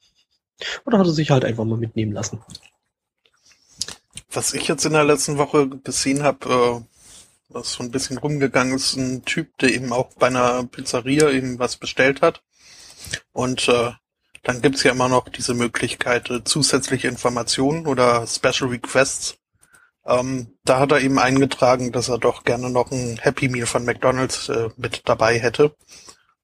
Oder 0.85 0.99
hat 0.99 1.07
er 1.07 1.13
sich 1.13 1.31
halt 1.31 1.45
einfach 1.45 1.65
mal 1.65 1.79
mitnehmen 1.79 2.13
lassen 2.13 2.41
was 4.31 4.55
ich 4.55 4.69
jetzt 4.69 4.85
in 4.85 4.93
der 4.93 5.05
letzten 5.05 5.39
Woche 5.39 5.69
gesehen 5.69 6.23
habe, 6.23 6.49
äh, 6.49 6.99
was 7.49 7.73
so 7.73 7.83
ein 7.83 7.91
bisschen 7.91 8.19
rumgegangen 8.19 8.75
ist, 8.75 8.97
ein 8.97 9.25
Typ, 9.25 9.57
der 9.59 9.71
eben 9.71 9.93
auch 9.93 10.15
bei 10.15 10.27
einer 10.27 10.65
Pizzeria 10.65 11.31
eben 11.31 11.59
was 11.59 11.77
bestellt 11.77 12.21
hat. 12.21 12.43
Und 13.33 13.69
äh, 13.69 13.93
dann 14.43 14.63
gibt's 14.63 14.83
ja 14.83 14.93
immer 14.93 15.09
noch 15.09 15.29
diese 15.29 15.55
Möglichkeit, 15.55 16.31
äh, 16.31 16.45
zusätzliche 16.45 17.09
Informationen 17.09 17.87
oder 17.87 18.27
Special 18.27 18.71
Requests. 18.71 19.39
Ähm, 20.05 20.59
da 20.65 20.79
hat 20.81 20.93
er 20.93 21.01
eben 21.01 21.19
eingetragen, 21.19 21.93
dass 21.93 22.09
er 22.09 22.19
doch 22.19 22.45
gerne 22.45 22.71
noch 22.71 22.91
ein 22.91 23.19
Happy 23.19 23.49
Meal 23.49 23.67
von 23.67 23.85
McDonald's 23.85 24.49
äh, 24.49 24.69
mit 24.77 25.03
dabei 25.07 25.39
hätte. 25.39 25.75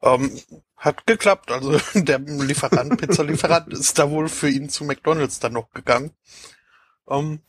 Ähm, 0.02 0.38
hat 0.76 1.06
geklappt. 1.06 1.50
Also 1.50 1.78
der 1.94 2.18
Lieferant, 2.18 2.98
Pizzalieferant 2.98 3.72
ist 3.72 3.98
da 3.98 4.10
wohl 4.10 4.28
für 4.28 4.48
ihn 4.48 4.68
zu 4.68 4.84
McDonald's 4.84 5.40
dann 5.40 5.54
noch 5.54 5.70
gegangen. 5.70 6.12
Ähm, 7.08 7.40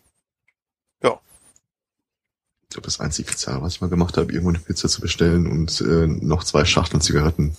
glaube, 2.75 2.85
das 2.87 2.99
einzige 2.99 3.29
Pizza, 3.29 3.61
was 3.61 3.75
ich 3.75 3.81
mal 3.81 3.89
gemacht 3.89 4.17
habe, 4.17 4.31
irgendwo 4.31 4.49
eine 4.49 4.59
Pizza 4.59 4.87
zu 4.87 5.01
bestellen 5.01 5.47
und 5.47 5.81
äh, 5.81 6.07
noch 6.07 6.43
zwei 6.43 6.65
Schachteln 6.65 7.01
Zigaretten. 7.01 7.57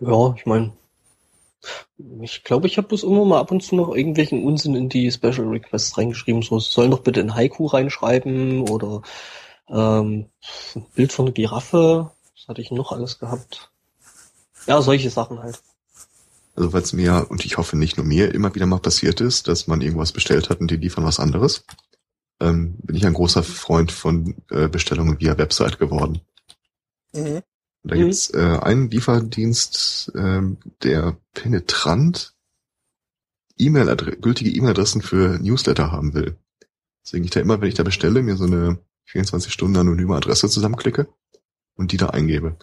Ja, 0.00 0.34
ich 0.36 0.46
meine, 0.46 0.72
ich 2.20 2.44
glaube, 2.44 2.66
ich 2.66 2.78
habe 2.78 2.88
bloß 2.88 3.02
immer 3.02 3.24
mal 3.24 3.40
ab 3.40 3.50
und 3.50 3.62
zu 3.62 3.76
noch 3.76 3.94
irgendwelchen 3.94 4.44
Unsinn 4.44 4.74
in 4.74 4.88
die 4.88 5.10
Special 5.10 5.48
Requests 5.48 5.98
reingeschrieben. 5.98 6.42
So, 6.42 6.58
soll 6.58 6.90
doch 6.90 7.00
bitte 7.00 7.20
ein 7.20 7.34
Haiku 7.34 7.66
reinschreiben 7.66 8.68
oder 8.68 9.02
ähm, 9.68 10.26
ein 10.74 10.86
Bild 10.94 11.12
von 11.12 11.26
einer 11.26 11.34
Giraffe. 11.34 12.10
Was 12.34 12.48
hatte 12.48 12.62
ich 12.62 12.70
noch 12.70 12.92
alles 12.92 13.18
gehabt? 13.18 13.70
Ja, 14.66 14.80
solche 14.80 15.10
Sachen 15.10 15.40
halt. 15.42 15.60
Also 16.56 16.72
weil 16.72 16.82
es 16.82 16.92
mir, 16.92 17.26
und 17.28 17.44
ich 17.44 17.58
hoffe 17.58 17.76
nicht 17.76 17.96
nur 17.96 18.06
mir, 18.06 18.34
immer 18.34 18.54
wieder 18.54 18.66
mal 18.66 18.80
passiert 18.80 19.20
ist, 19.20 19.48
dass 19.48 19.66
man 19.66 19.80
irgendwas 19.80 20.12
bestellt 20.12 20.50
hat 20.50 20.60
und 20.60 20.70
die 20.70 20.76
liefern 20.76 21.04
was 21.04 21.20
anderes, 21.20 21.64
ähm, 22.40 22.76
bin 22.82 22.96
ich 22.96 23.06
ein 23.06 23.14
großer 23.14 23.42
Freund 23.42 23.92
von 23.92 24.34
äh, 24.50 24.68
Bestellungen 24.68 25.20
via 25.20 25.38
Website 25.38 25.78
geworden. 25.78 26.20
Mhm. 27.14 27.42
Da 27.84 27.94
mhm. 27.94 28.00
gibt's 28.00 28.30
äh, 28.34 28.58
einen 28.60 28.90
Lieferdienst, 28.90 30.12
äh, 30.14 30.42
der 30.82 31.16
penetrant 31.34 32.34
E-Mail 33.56 33.96
gültige 34.20 34.50
E-Mail-Adressen 34.50 35.02
für 35.02 35.38
Newsletter 35.38 35.90
haben 35.90 36.14
will. 36.14 36.36
Deswegen 37.04 37.24
ich 37.24 37.30
da 37.30 37.40
immer, 37.40 37.60
wenn 37.60 37.68
ich 37.68 37.74
da 37.74 37.82
bestelle, 37.82 38.22
mir 38.22 38.36
so 38.36 38.44
eine 38.44 38.78
24 39.06 39.52
Stunden 39.52 39.78
anonyme 39.78 40.14
Adresse 40.14 40.48
zusammenklicke 40.48 41.08
und 41.74 41.92
die 41.92 41.96
da 41.96 42.10
eingebe. 42.10 42.56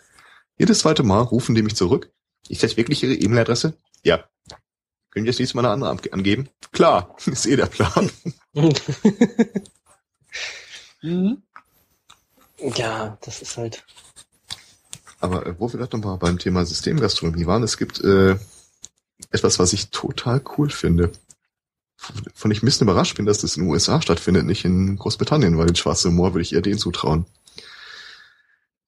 Jedes 0.57 0.79
zweite 0.79 1.03
Mal 1.03 1.21
rufen 1.21 1.55
die 1.55 1.63
mich 1.63 1.75
zurück. 1.75 2.11
Ist 2.47 2.63
das 2.63 2.77
wirklich 2.77 3.03
Ihre 3.03 3.15
E-Mail-Adresse? 3.15 3.75
Ja. 4.03 4.23
Können 5.09 5.25
Sie 5.25 5.31
das 5.31 5.39
nächste 5.39 5.57
Mal 5.57 5.65
eine 5.65 5.89
andere 5.89 6.13
angeben? 6.13 6.49
Klar, 6.71 7.15
ist 7.25 7.45
eh 7.45 7.55
der 7.55 7.65
Plan. 7.65 8.09
Mhm. 11.01 11.43
Ja, 12.57 13.17
das 13.21 13.41
ist 13.41 13.57
halt. 13.57 13.85
Aber 15.19 15.45
äh, 15.45 15.55
wo 15.59 15.71
wir 15.71 15.79
gerade 15.79 15.97
nochmal 15.97 16.17
beim 16.17 16.39
Thema 16.39 16.65
Systemgastronomie 16.65 17.45
waren, 17.45 17.63
es 17.63 17.77
gibt 17.77 18.01
äh, 18.01 18.37
etwas, 19.31 19.59
was 19.59 19.73
ich 19.73 19.89
total 19.89 20.41
cool 20.57 20.69
finde. 20.69 21.11
Von 22.33 22.51
ich 22.51 22.61
ein 22.61 22.65
bisschen 22.65 22.87
überrascht 22.87 23.15
bin, 23.17 23.25
dass 23.25 23.39
das 23.39 23.55
in 23.55 23.63
den 23.63 23.71
USA 23.71 24.01
stattfindet, 24.01 24.45
nicht 24.45 24.65
in 24.65 24.97
Großbritannien, 24.97 25.57
weil 25.57 25.67
den 25.67 25.75
schwarzen 25.75 26.11
Humor 26.11 26.33
würde 26.33 26.41
ich 26.41 26.53
eher 26.53 26.61
denen 26.61 26.77
zutrauen. 26.77 27.25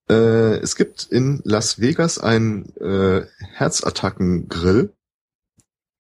Äh, 0.10 0.58
es 0.58 0.76
gibt 0.76 1.04
in 1.04 1.42
Las 1.44 1.80
Vegas 1.80 2.20
einen 2.20 2.76
äh, 2.78 3.26
Herzattacken-Grill. 3.54 4.94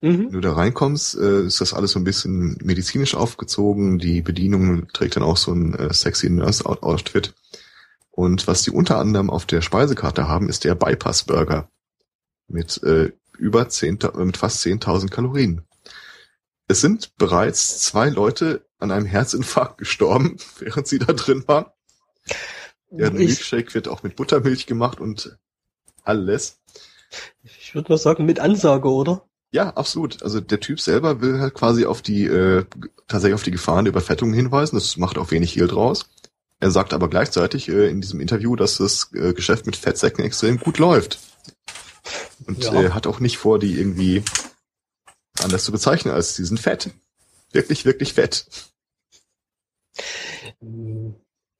Mhm. 0.01 0.25
Wenn 0.25 0.31
du 0.31 0.41
da 0.41 0.53
reinkommst, 0.53 1.15
äh, 1.15 1.45
ist 1.45 1.61
das 1.61 1.73
alles 1.73 1.91
so 1.91 1.99
ein 1.99 2.03
bisschen 2.03 2.57
medizinisch 2.63 3.15
aufgezogen. 3.15 3.97
Die 3.97 4.21
Bedienung 4.21 4.87
trägt 4.89 5.15
dann 5.15 5.23
auch 5.23 5.37
so 5.37 5.51
ein 5.51 5.73
äh, 5.73 5.93
sexy 5.93 6.29
Nurse-Outfit. 6.29 7.33
Und 8.11 8.47
was 8.47 8.63
die 8.63 8.71
unter 8.71 8.97
anderem 8.99 9.29
auf 9.29 9.45
der 9.45 9.61
Speisekarte 9.61 10.27
haben, 10.27 10.49
ist 10.49 10.63
der 10.63 10.75
Bypass-Burger. 10.75 11.69
Mit 12.47 12.81
äh, 12.83 13.11
über 13.37 13.69
10, 13.69 13.99
mit 14.17 14.37
fast 14.37 14.65
10.000 14.65 15.09
Kalorien. 15.09 15.61
Es 16.67 16.81
sind 16.81 17.15
bereits 17.17 17.79
zwei 17.79 18.09
Leute 18.09 18.65
an 18.79 18.91
einem 18.91 19.05
Herzinfarkt 19.05 19.77
gestorben, 19.77 20.37
während 20.59 20.87
sie 20.87 20.99
da 20.99 21.13
drin 21.13 21.43
waren. 21.47 21.65
Der 22.89 23.11
Milkshake 23.11 23.73
wird 23.73 23.87
auch 23.87 24.03
mit 24.03 24.15
Buttermilch 24.15 24.65
gemacht 24.65 24.99
und 24.99 25.37
alles. 26.03 26.59
Ich 27.43 27.75
würde 27.75 27.91
mal 27.91 27.97
sagen, 27.97 28.25
mit 28.25 28.39
Ansage, 28.39 28.89
oder? 28.89 29.27
Ja, 29.51 29.69
absolut. 29.71 30.23
Also 30.23 30.41
der 30.41 30.59
Typ 30.59 30.79
selber 30.79 31.21
will 31.21 31.39
halt 31.39 31.53
quasi 31.53 31.85
auf 31.85 32.01
die, 32.01 32.25
äh, 32.25 32.65
tatsächlich 33.07 33.35
auf 33.35 33.43
die 33.43 33.51
Gefahren 33.51 33.85
der 33.85 33.91
Überfettung 33.91 34.33
hinweisen. 34.33 34.75
Das 34.75 34.97
macht 34.97 35.17
auch 35.17 35.31
wenig 35.31 35.55
Hehl 35.55 35.67
draus. 35.67 36.09
Er 36.59 36.71
sagt 36.71 36.93
aber 36.93 37.09
gleichzeitig 37.09 37.69
äh, 37.69 37.87
in 37.87 38.01
diesem 38.01 38.19
Interview, 38.19 38.55
dass 38.55 38.77
das 38.77 39.11
äh, 39.13 39.33
Geschäft 39.33 39.65
mit 39.65 39.75
Fettsäcken 39.75 40.25
extrem 40.25 40.59
gut 40.59 40.79
läuft. 40.79 41.19
Und 42.45 42.63
ja. 42.63 42.73
äh, 42.73 42.89
hat 42.91 43.07
auch 43.07 43.19
nicht 43.19 43.37
vor, 43.37 43.59
die 43.59 43.77
irgendwie 43.79 44.23
anders 45.41 45.63
zu 45.63 45.71
bezeichnen 45.71 46.13
als 46.13 46.35
sie 46.35 46.45
sind 46.45 46.59
fett. 46.59 46.89
Wirklich, 47.51 47.85
wirklich 47.85 48.13
fett. 48.13 48.47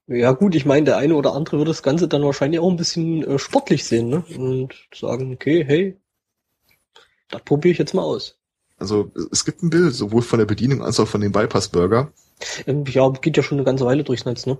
Ja 0.07 0.31
gut, 0.31 0.55
ich 0.55 0.65
meine, 0.65 0.85
der 0.85 0.97
eine 0.97 1.15
oder 1.15 1.33
andere 1.33 1.57
wird 1.59 1.67
das 1.67 1.83
Ganze 1.83 2.07
dann 2.07 2.23
wahrscheinlich 2.23 2.59
auch 2.59 2.69
ein 2.69 2.77
bisschen 2.77 3.23
äh, 3.23 3.39
sportlich 3.39 3.85
sehen, 3.85 4.09
ne? 4.09 4.23
Und 4.37 4.73
sagen, 4.93 5.33
okay, 5.33 5.63
hey, 5.65 5.97
das 7.29 7.43
probiere 7.43 7.73
ich 7.73 7.77
jetzt 7.77 7.93
mal 7.93 8.03
aus. 8.03 8.37
Also 8.77 9.11
es 9.31 9.43
gibt 9.43 9.63
ein 9.63 9.69
Bild, 9.69 9.93
sowohl 9.93 10.21
von 10.21 10.39
der 10.39 10.45
Bedienung 10.45 10.83
als 10.83 10.99
auch 10.99 11.07
von 11.07 11.21
dem 11.21 11.31
Bypass-Burger. 11.31 12.11
Ähm, 12.67 12.85
ja, 12.85 13.09
geht 13.09 13.37
ja 13.37 13.43
schon 13.43 13.57
eine 13.57 13.65
ganze 13.65 13.85
Weile 13.85 14.03
durchs 14.03 14.25
Netz, 14.25 14.45
ne? 14.45 14.57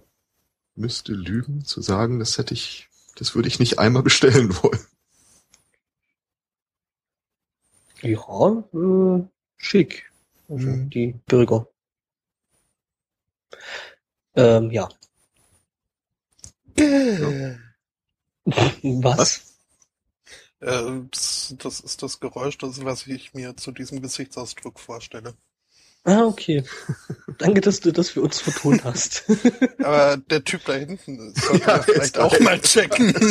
Müsste 0.75 1.13
lügen 1.13 1.63
zu 1.63 1.81
sagen, 1.81 2.19
das 2.19 2.37
hätte 2.37 2.53
ich, 2.53 2.89
das 3.15 3.35
würde 3.35 3.47
ich 3.47 3.59
nicht 3.59 3.79
einmal 3.79 4.03
bestellen 4.03 4.55
wollen. 4.63 4.79
Ja, 8.01 8.63
äh, 8.73 9.23
schick. 9.57 10.11
Also 10.49 10.67
mhm. 10.67 10.89
die 10.89 11.15
Bürger. 11.25 11.67
Ähm, 14.35 14.71
ja. 14.71 14.87
ja. 16.77 17.55
Was? 18.83 19.46
Äh, 20.59 21.01
das 21.11 21.79
ist 21.79 22.01
das 22.01 22.19
Geräusch, 22.19 22.57
das, 22.57 22.83
was 22.83 23.07
ich 23.07 23.33
mir 23.33 23.55
zu 23.55 23.71
diesem 23.71 24.01
Gesichtsausdruck 24.01 24.79
vorstelle. 24.79 25.35
Ah, 26.07 26.23
okay. 26.23 26.63
Danke, 27.37 27.59
dass 27.59 27.81
du 27.81 27.91
das 27.91 28.09
für 28.09 28.21
uns 28.21 28.39
vertont 28.39 28.85
hast. 28.85 29.25
Aber 29.83 30.15
der 30.15 30.41
Typ 30.43 30.63
da 30.65 30.73
hinten 30.73 31.33
sollte 31.35 31.67
ja, 31.67 31.81
vielleicht 31.81 32.17
auch 32.17 32.39
mal 32.39 32.61
checken. 32.61 33.13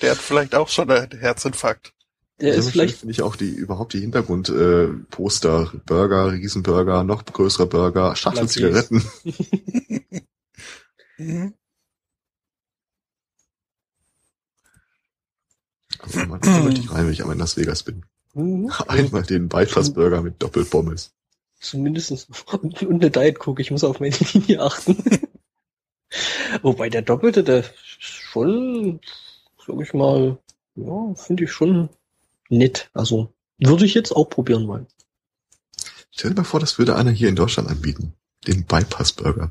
Der 0.00 0.12
hat 0.12 0.18
vielleicht 0.18 0.54
auch 0.54 0.68
schon 0.68 0.90
einen 0.90 1.20
Herzinfarkt. 1.20 1.92
Der 2.40 2.54
ist 2.54 2.70
vielleicht 2.70 3.00
finde 3.00 3.12
ich 3.12 3.20
auch 3.20 3.36
die 3.36 3.50
überhaupt 3.50 3.92
die 3.92 4.00
Hintergrundposter, 4.00 5.72
äh, 5.74 5.78
Burger, 5.84 6.32
Riesenburger, 6.32 7.04
noch 7.04 7.26
größere 7.26 7.66
Burger, 7.66 8.16
Schachtel 8.16 8.48
Zigaretten. 8.48 9.04
mhm. 11.18 11.52
Also 16.00 16.18
man 16.20 16.40
möchte 16.64 16.80
ich 16.80 16.90
rein, 16.90 17.06
wenn 17.06 17.12
ich 17.12 17.20
einmal 17.20 17.34
in 17.34 17.40
Las 17.40 17.56
Vegas 17.56 17.82
bin. 17.82 18.04
Mhm. 18.34 18.70
Einmal 18.88 19.22
den 19.22 19.48
Bypass-Burger 19.48 20.22
mit 20.22 20.42
Doppelpommes. 20.42 21.12
Zumindest 21.60 22.28
und 22.52 22.82
eine 22.82 23.10
Diet 23.10 23.38
Coke, 23.38 23.62
ich 23.62 23.70
muss 23.70 23.84
auf 23.84 24.00
meine 24.00 24.16
Linie 24.32 24.60
achten. 24.62 24.96
Wobei 26.62 26.88
der 26.88 27.02
Doppelte, 27.02 27.42
der 27.42 27.64
schon, 27.98 29.00
sag 29.66 29.80
ich 29.80 29.92
mal, 29.92 30.38
ja, 30.76 31.14
finde 31.14 31.44
ich 31.44 31.52
schon 31.52 31.88
nett. 32.48 32.90
Also 32.94 33.32
würde 33.58 33.84
ich 33.84 33.94
jetzt 33.94 34.12
auch 34.12 34.30
probieren 34.30 34.68
wollen. 34.68 34.86
Stell 36.10 36.30
dir 36.30 36.36
mal 36.36 36.44
vor, 36.44 36.60
das 36.60 36.78
würde 36.78 36.96
einer 36.96 37.10
hier 37.10 37.28
in 37.28 37.36
Deutschland 37.36 37.68
anbieten. 37.68 38.14
Den 38.46 38.64
Bypass-Burger. 38.64 39.50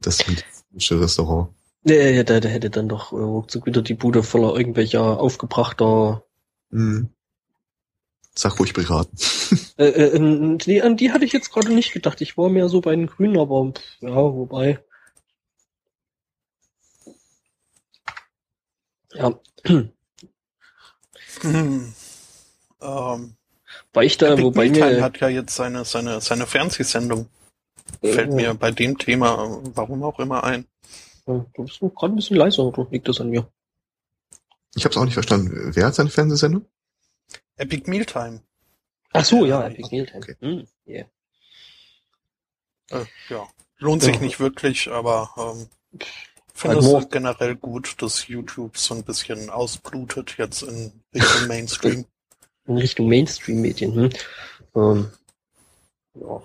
Das 0.00 0.26
medizinische 0.26 1.00
Restaurant. 1.00 1.48
Ja, 1.88 2.24
der, 2.24 2.40
der 2.40 2.50
hätte 2.50 2.68
dann 2.68 2.88
doch 2.88 3.12
äh, 3.12 3.16
ruckzuck 3.16 3.64
wieder 3.66 3.80
die 3.80 3.94
Bude 3.94 4.24
voller 4.24 4.56
irgendwelcher 4.56 5.20
aufgebrachter. 5.20 6.24
Hm. 6.70 7.10
Sag 8.34 8.58
ruhig 8.58 8.72
beraten. 8.72 9.16
äh, 9.78 9.84
äh, 9.86 10.18
nee, 10.18 10.82
an 10.82 10.96
die 10.96 11.12
hatte 11.12 11.24
ich 11.24 11.32
jetzt 11.32 11.52
gerade 11.52 11.72
nicht 11.72 11.92
gedacht. 11.92 12.20
Ich 12.20 12.36
war 12.36 12.48
mehr 12.48 12.68
so 12.68 12.80
bei 12.80 12.90
den 12.96 13.06
Grünen, 13.06 13.38
aber 13.38 13.72
ja, 14.00 14.16
wobei. 14.16 14.80
Ja. 19.14 19.38
Hm. 19.64 19.92
Ähm, 22.78 23.36
Weil 23.92 24.06
ich 24.06 24.18
da, 24.18 24.32
Epic 24.32 24.42
wobei 24.44 24.68
mir 24.68 25.02
hat 25.02 25.18
ja 25.18 25.28
jetzt 25.28 25.56
seine 25.56 25.84
seine 25.84 26.20
seine 26.20 26.46
Fernsehsendung. 26.46 27.28
Äh, 28.02 28.12
Fällt 28.12 28.32
mir 28.32 28.54
bei 28.54 28.70
dem 28.70 28.98
Thema, 28.98 29.60
warum 29.74 30.02
auch 30.02 30.18
immer 30.18 30.44
ein. 30.44 30.66
Du 31.26 31.44
bist 31.56 31.82
noch 31.82 31.94
gerade 31.94 32.14
ein 32.14 32.16
bisschen 32.16 32.36
leiser, 32.36 32.64
oder 32.64 32.86
liegt 32.90 33.08
das 33.08 33.20
an 33.20 33.30
mir? 33.30 33.50
Ich 34.74 34.84
habe 34.84 34.92
es 34.92 34.96
auch 34.96 35.04
nicht 35.04 35.14
verstanden. 35.14 35.72
Wer 35.74 35.86
hat 35.86 35.94
seine 35.94 36.10
Fernsehsendung? 36.10 36.66
Epic 37.56 37.90
Mealtime. 37.90 38.42
Ach 39.12 39.24
so, 39.24 39.44
ja, 39.44 39.66
Epic 39.66 39.88
Mealtime. 39.90 40.22
Okay. 40.22 40.36
Hm, 40.40 40.66
yeah. 40.86 41.06
äh, 42.90 43.04
ja, 43.28 43.48
lohnt 43.78 44.02
sich 44.02 44.16
ja. 44.16 44.20
nicht 44.20 44.38
wirklich, 44.38 44.90
aber 44.90 45.30
ähm, 45.36 45.68
finde 46.54 46.82
halt 46.82 47.04
es 47.04 47.10
generell 47.10 47.56
gut, 47.56 48.00
dass 48.02 48.28
YouTube 48.28 48.76
so 48.78 48.94
ein 48.94 49.04
bisschen 49.04 49.50
ausblutet 49.50 50.36
jetzt 50.38 50.62
in 50.62 50.92
Richtung 51.14 51.46
Mainstream. 51.48 52.04
In 52.66 52.78
Richtung 52.78 53.08
Mainstream-Medien. 53.08 53.94
Hm? 53.94 54.10
Ähm, 54.74 55.10
ja. 56.14 56.42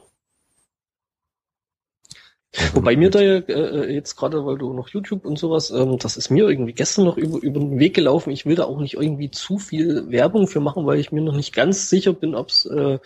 Wobei 2.73 2.97
mir 2.97 3.09
da 3.09 3.21
ja 3.21 3.37
äh, 3.37 3.93
jetzt 3.93 4.17
gerade, 4.17 4.45
weil 4.45 4.57
du 4.57 4.73
noch 4.73 4.89
YouTube 4.89 5.25
und 5.25 5.39
sowas, 5.39 5.71
ähm, 5.71 5.97
das 5.97 6.17
ist 6.17 6.29
mir 6.29 6.49
irgendwie 6.49 6.73
gestern 6.73 7.05
noch 7.05 7.15
über, 7.15 7.41
über 7.41 7.59
den 7.59 7.79
Weg 7.79 7.93
gelaufen. 7.93 8.31
Ich 8.31 8.45
will 8.45 8.55
da 8.55 8.65
auch 8.65 8.79
nicht 8.79 8.95
irgendwie 8.95 9.31
zu 9.31 9.57
viel 9.57 10.09
Werbung 10.11 10.47
für 10.47 10.59
machen, 10.59 10.85
weil 10.85 10.99
ich 10.99 11.13
mir 11.13 11.21
noch 11.21 11.35
nicht 11.35 11.53
ganz 11.53 11.89
sicher 11.89 12.11
bin, 12.11 12.35
ob 12.35 12.49
es 12.49 12.65
äh, 12.65 12.99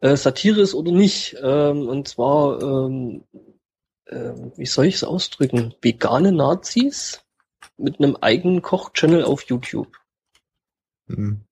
äh, 0.00 0.16
Satire 0.16 0.62
ist 0.62 0.74
oder 0.74 0.90
nicht. 0.90 1.36
Ähm, 1.42 1.86
und 1.86 2.08
zwar, 2.08 2.62
ähm, 2.62 3.24
äh, 4.06 4.32
wie 4.56 4.66
soll 4.66 4.86
ich 4.86 4.94
es 4.94 5.04
ausdrücken? 5.04 5.74
Vegane 5.82 6.32
Nazis 6.32 7.22
mit 7.76 7.98
einem 7.98 8.16
eigenen 8.16 8.62
Koch-Channel 8.62 9.24
auf 9.24 9.42
YouTube. 9.42 9.98
Mhm. 11.08 11.44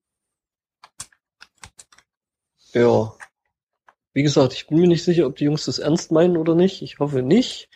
Ja, 2.73 3.13
wie 4.13 4.23
gesagt, 4.23 4.53
ich 4.53 4.67
bin 4.67 4.79
mir 4.79 4.89
nicht 4.89 5.05
sicher, 5.05 5.27
ob 5.27 5.37
die 5.37 5.45
Jungs 5.45 5.65
das 5.65 5.79
ernst 5.79 6.11
meinen 6.11 6.37
oder 6.37 6.55
nicht. 6.55 6.83
Ich 6.83 6.99
hoffe 6.99 7.23
nicht. 7.23 7.69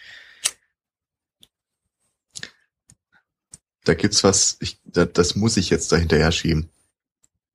Da 3.85 3.95
gibt's 3.95 4.25
was, 4.25 4.57
ich, 4.61 4.81
da, 4.85 5.05
das 5.05 5.37
muss 5.37 5.57
ich 5.57 5.71
jetzt 5.71 5.93
dahinterher 5.93 6.33
schieben. 6.33 6.71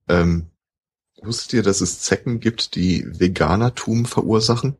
Ähm, 0.07 0.47
wusstet 1.21 1.53
ihr, 1.53 1.63
dass 1.63 1.81
es 1.81 2.01
Zecken 2.01 2.39
gibt, 2.39 2.75
die 2.75 3.05
Veganertum 3.19 4.05
verursachen? 4.05 4.77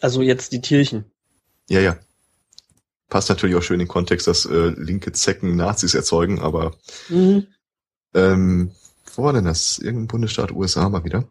Also 0.00 0.22
jetzt 0.22 0.52
die 0.52 0.60
Tierchen. 0.60 1.04
Ja, 1.68 1.80
ja. 1.80 1.98
Passt 3.08 3.28
natürlich 3.28 3.54
auch 3.56 3.62
schön 3.62 3.74
in 3.74 3.86
den 3.86 3.88
Kontext, 3.88 4.26
dass 4.26 4.44
äh, 4.44 4.70
linke 4.76 5.12
Zecken 5.12 5.56
Nazis 5.56 5.94
erzeugen, 5.94 6.40
aber 6.40 6.76
mhm. 7.08 7.46
Ähm, 8.14 8.70
war 9.18 9.32
denn 9.32 9.44
das? 9.44 9.78
Irgendein 9.78 10.08
Bundesstaat 10.08 10.52
USA 10.52 10.88
mal 10.88 11.04
wieder. 11.04 11.24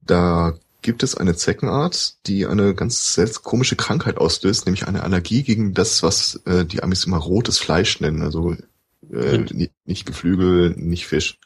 Da 0.00 0.58
gibt 0.82 1.02
es 1.02 1.16
eine 1.16 1.34
Zeckenart, 1.34 2.26
die 2.26 2.46
eine 2.46 2.74
ganz 2.74 3.14
selbst 3.14 3.42
komische 3.42 3.76
Krankheit 3.76 4.16
auslöst, 4.18 4.66
nämlich 4.66 4.86
eine 4.86 5.02
Allergie 5.02 5.42
gegen 5.42 5.74
das, 5.74 6.02
was 6.02 6.36
äh, 6.46 6.64
die 6.64 6.82
Amis 6.82 7.04
immer 7.04 7.18
rotes 7.18 7.58
Fleisch 7.58 8.00
nennen, 8.00 8.22
also 8.22 8.56
äh, 9.12 9.38
nicht, 9.38 9.72
nicht 9.84 10.06
Geflügel, 10.06 10.70
nicht 10.76 11.06
Fisch. 11.06 11.38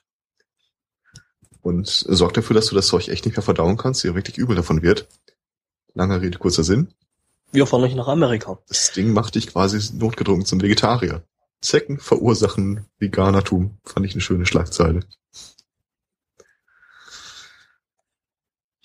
Und 1.62 1.86
sorgt 1.88 2.36
dafür, 2.36 2.54
dass 2.54 2.66
du 2.66 2.74
das 2.74 2.88
Zeug 2.88 3.08
echt 3.08 3.24
nicht 3.24 3.36
mehr 3.36 3.44
verdauen 3.44 3.76
kannst, 3.76 4.02
dir 4.02 4.14
richtig 4.14 4.36
übel 4.36 4.56
davon 4.56 4.82
wird. 4.82 5.08
Langer 5.94 6.20
Rede, 6.20 6.38
kurzer 6.38 6.64
Sinn. 6.64 6.92
Wir 7.52 7.66
fahren 7.66 7.82
nicht 7.82 7.96
nach 7.96 8.08
Amerika. 8.08 8.58
Das 8.68 8.92
Ding 8.92 9.12
macht 9.12 9.34
dich 9.34 9.46
quasi 9.46 9.96
notgedrungen 9.96 10.46
zum 10.46 10.60
Vegetarier. 10.60 11.22
Zecken 11.60 11.98
verursachen 11.98 12.86
Veganertum. 12.98 13.78
Fand 13.84 14.06
ich 14.06 14.12
eine 14.12 14.22
schöne 14.22 14.46
Schlagzeile. 14.46 15.00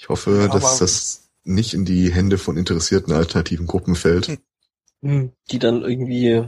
Ich 0.07 0.09
hoffe, 0.09 0.39
Ja, 0.39 0.47
dass 0.47 0.77
das 0.77 1.27
nicht 1.43 1.73
in 1.73 1.83
die 1.83 2.13
Hände 2.13 2.37
von 2.37 2.55
interessierten 2.55 3.11
alternativen 3.11 3.67
Gruppen 3.67 3.93
fällt. 3.93 4.27
Hm. 4.27 4.37
Hm, 5.01 5.31
Die 5.51 5.59
dann 5.59 5.83
irgendwie 5.83 6.47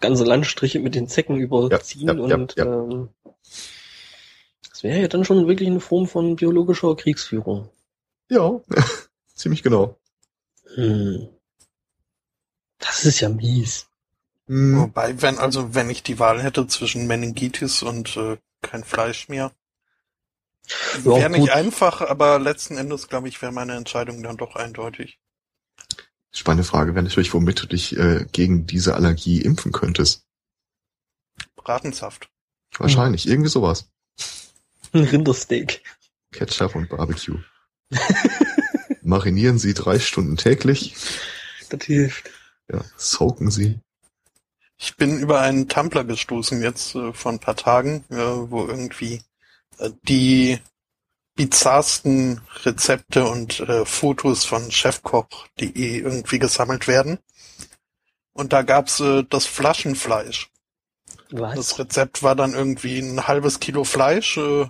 ganze 0.00 0.24
Landstriche 0.24 0.80
mit 0.80 0.94
den 0.94 1.06
Zecken 1.06 1.36
überziehen 1.36 2.08
Ja, 2.08 2.14
ja, 2.14 2.36
und 2.36 2.56
ja. 2.56 2.64
Ähm, 2.64 3.10
das 4.70 4.82
wäre 4.82 4.98
ja 4.98 5.08
dann 5.08 5.26
schon 5.26 5.46
wirklich 5.46 5.68
eine 5.68 5.80
Form 5.80 6.06
von 6.08 6.36
biologischer 6.36 6.96
Kriegsführung. 6.96 7.68
Ja, 8.30 8.62
ziemlich 9.34 9.62
genau. 9.62 9.98
Hm. 10.74 11.28
Das 12.78 13.04
ist 13.04 13.20
ja 13.20 13.28
mies. 13.28 13.88
Hm, 14.46 14.80
Wobei, 14.80 15.20
wenn, 15.20 15.36
also 15.36 15.74
wenn 15.74 15.90
ich 15.90 16.02
die 16.02 16.18
Wahl 16.18 16.42
hätte 16.42 16.66
zwischen 16.66 17.06
Meningitis 17.06 17.82
und 17.82 18.16
äh, 18.16 18.38
kein 18.62 18.84
Fleisch 18.84 19.28
mehr, 19.28 19.52
Ja, 20.98 21.04
wäre 21.04 21.30
nicht 21.30 21.50
einfach, 21.50 22.00
aber 22.00 22.38
letzten 22.38 22.76
Endes, 22.76 23.08
glaube 23.08 23.28
ich, 23.28 23.40
wäre 23.40 23.52
meine 23.52 23.74
Entscheidung 23.74 24.22
dann 24.22 24.36
doch 24.36 24.56
eindeutig. 24.56 25.18
spannende 26.32 26.64
Frage 26.64 26.94
wäre 26.94 27.04
natürlich, 27.04 27.32
womit 27.32 27.62
du 27.62 27.66
dich 27.66 27.96
äh, 27.96 28.26
gegen 28.32 28.66
diese 28.66 28.94
Allergie 28.94 29.40
impfen 29.40 29.72
könntest. 29.72 30.24
Bratensaft. 31.56 32.28
Wahrscheinlich, 32.78 33.26
irgendwie 33.28 33.50
sowas. 33.50 33.88
Ein 34.92 35.04
Rindersteak. 35.04 35.82
Ketchup 36.32 36.74
und 36.74 36.88
Barbecue. 36.88 37.38
Marinieren 39.02 39.58
Sie 39.58 39.74
drei 39.74 39.98
Stunden 39.98 40.36
täglich. 40.36 40.94
Das 41.70 41.84
hilft. 41.84 42.30
Ja, 42.70 42.84
soaken 42.96 43.50
Sie. 43.50 43.78
Ich 44.78 44.96
bin 44.96 45.18
über 45.20 45.40
einen 45.40 45.68
Tumblr 45.68 46.04
gestoßen 46.04 46.60
jetzt 46.62 46.94
äh, 46.94 47.12
vor 47.12 47.32
ein 47.32 47.38
paar 47.38 47.56
Tagen, 47.56 48.04
äh, 48.10 48.16
wo 48.16 48.66
irgendwie 48.66 49.14
äh, 49.14 49.20
die 50.08 50.58
bizarrsten 51.36 52.40
Rezepte 52.64 53.26
und 53.26 53.60
äh, 53.60 53.84
Fotos 53.84 54.44
von 54.44 54.70
chefkoch.de 54.70 55.98
irgendwie 55.98 56.38
gesammelt 56.38 56.88
werden. 56.88 57.18
Und 58.32 58.52
da 58.52 58.62
gab's 58.62 59.00
äh, 59.00 59.24
das 59.28 59.46
Flaschenfleisch. 59.46 60.50
Das 61.30 61.40
Was? 61.40 61.78
Rezept 61.78 62.22
war 62.22 62.34
dann 62.34 62.54
irgendwie 62.54 62.98
ein 62.98 63.26
halbes 63.26 63.60
Kilo 63.60 63.84
Fleisch, 63.84 64.38
äh, 64.38 64.66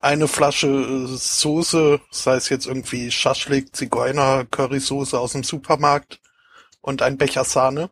eine 0.00 0.28
Flasche 0.28 0.68
äh, 0.68 1.06
Soße, 1.06 2.00
sei 2.10 2.34
es 2.36 2.48
jetzt 2.48 2.66
irgendwie 2.66 3.10
Schaschlik, 3.10 3.76
Zigeuner, 3.76 4.46
Currysoße 4.46 5.18
aus 5.18 5.32
dem 5.32 5.44
Supermarkt 5.44 6.20
und 6.80 7.02
ein 7.02 7.18
Becher 7.18 7.44
Sahne. 7.44 7.90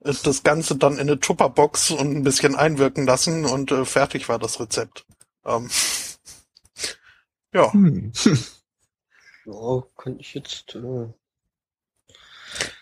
Das 0.00 0.42
Ganze 0.44 0.76
dann 0.76 0.94
in 0.94 1.00
eine 1.00 1.20
Tupperbox 1.20 1.90
und 1.90 2.12
ein 2.12 2.22
bisschen 2.22 2.54
einwirken 2.54 3.06
lassen 3.06 3.44
und 3.44 3.70
äh, 3.72 3.84
fertig 3.84 4.28
war 4.28 4.38
das 4.38 4.60
Rezept. 4.60 5.04
Ähm, 5.44 5.70
ja, 7.54 7.72
Hm. 7.72 8.12
Ja, 9.46 9.82
könnte 9.96 10.20
ich 10.20 10.34
jetzt. 10.34 10.74
Äh, 10.74 11.08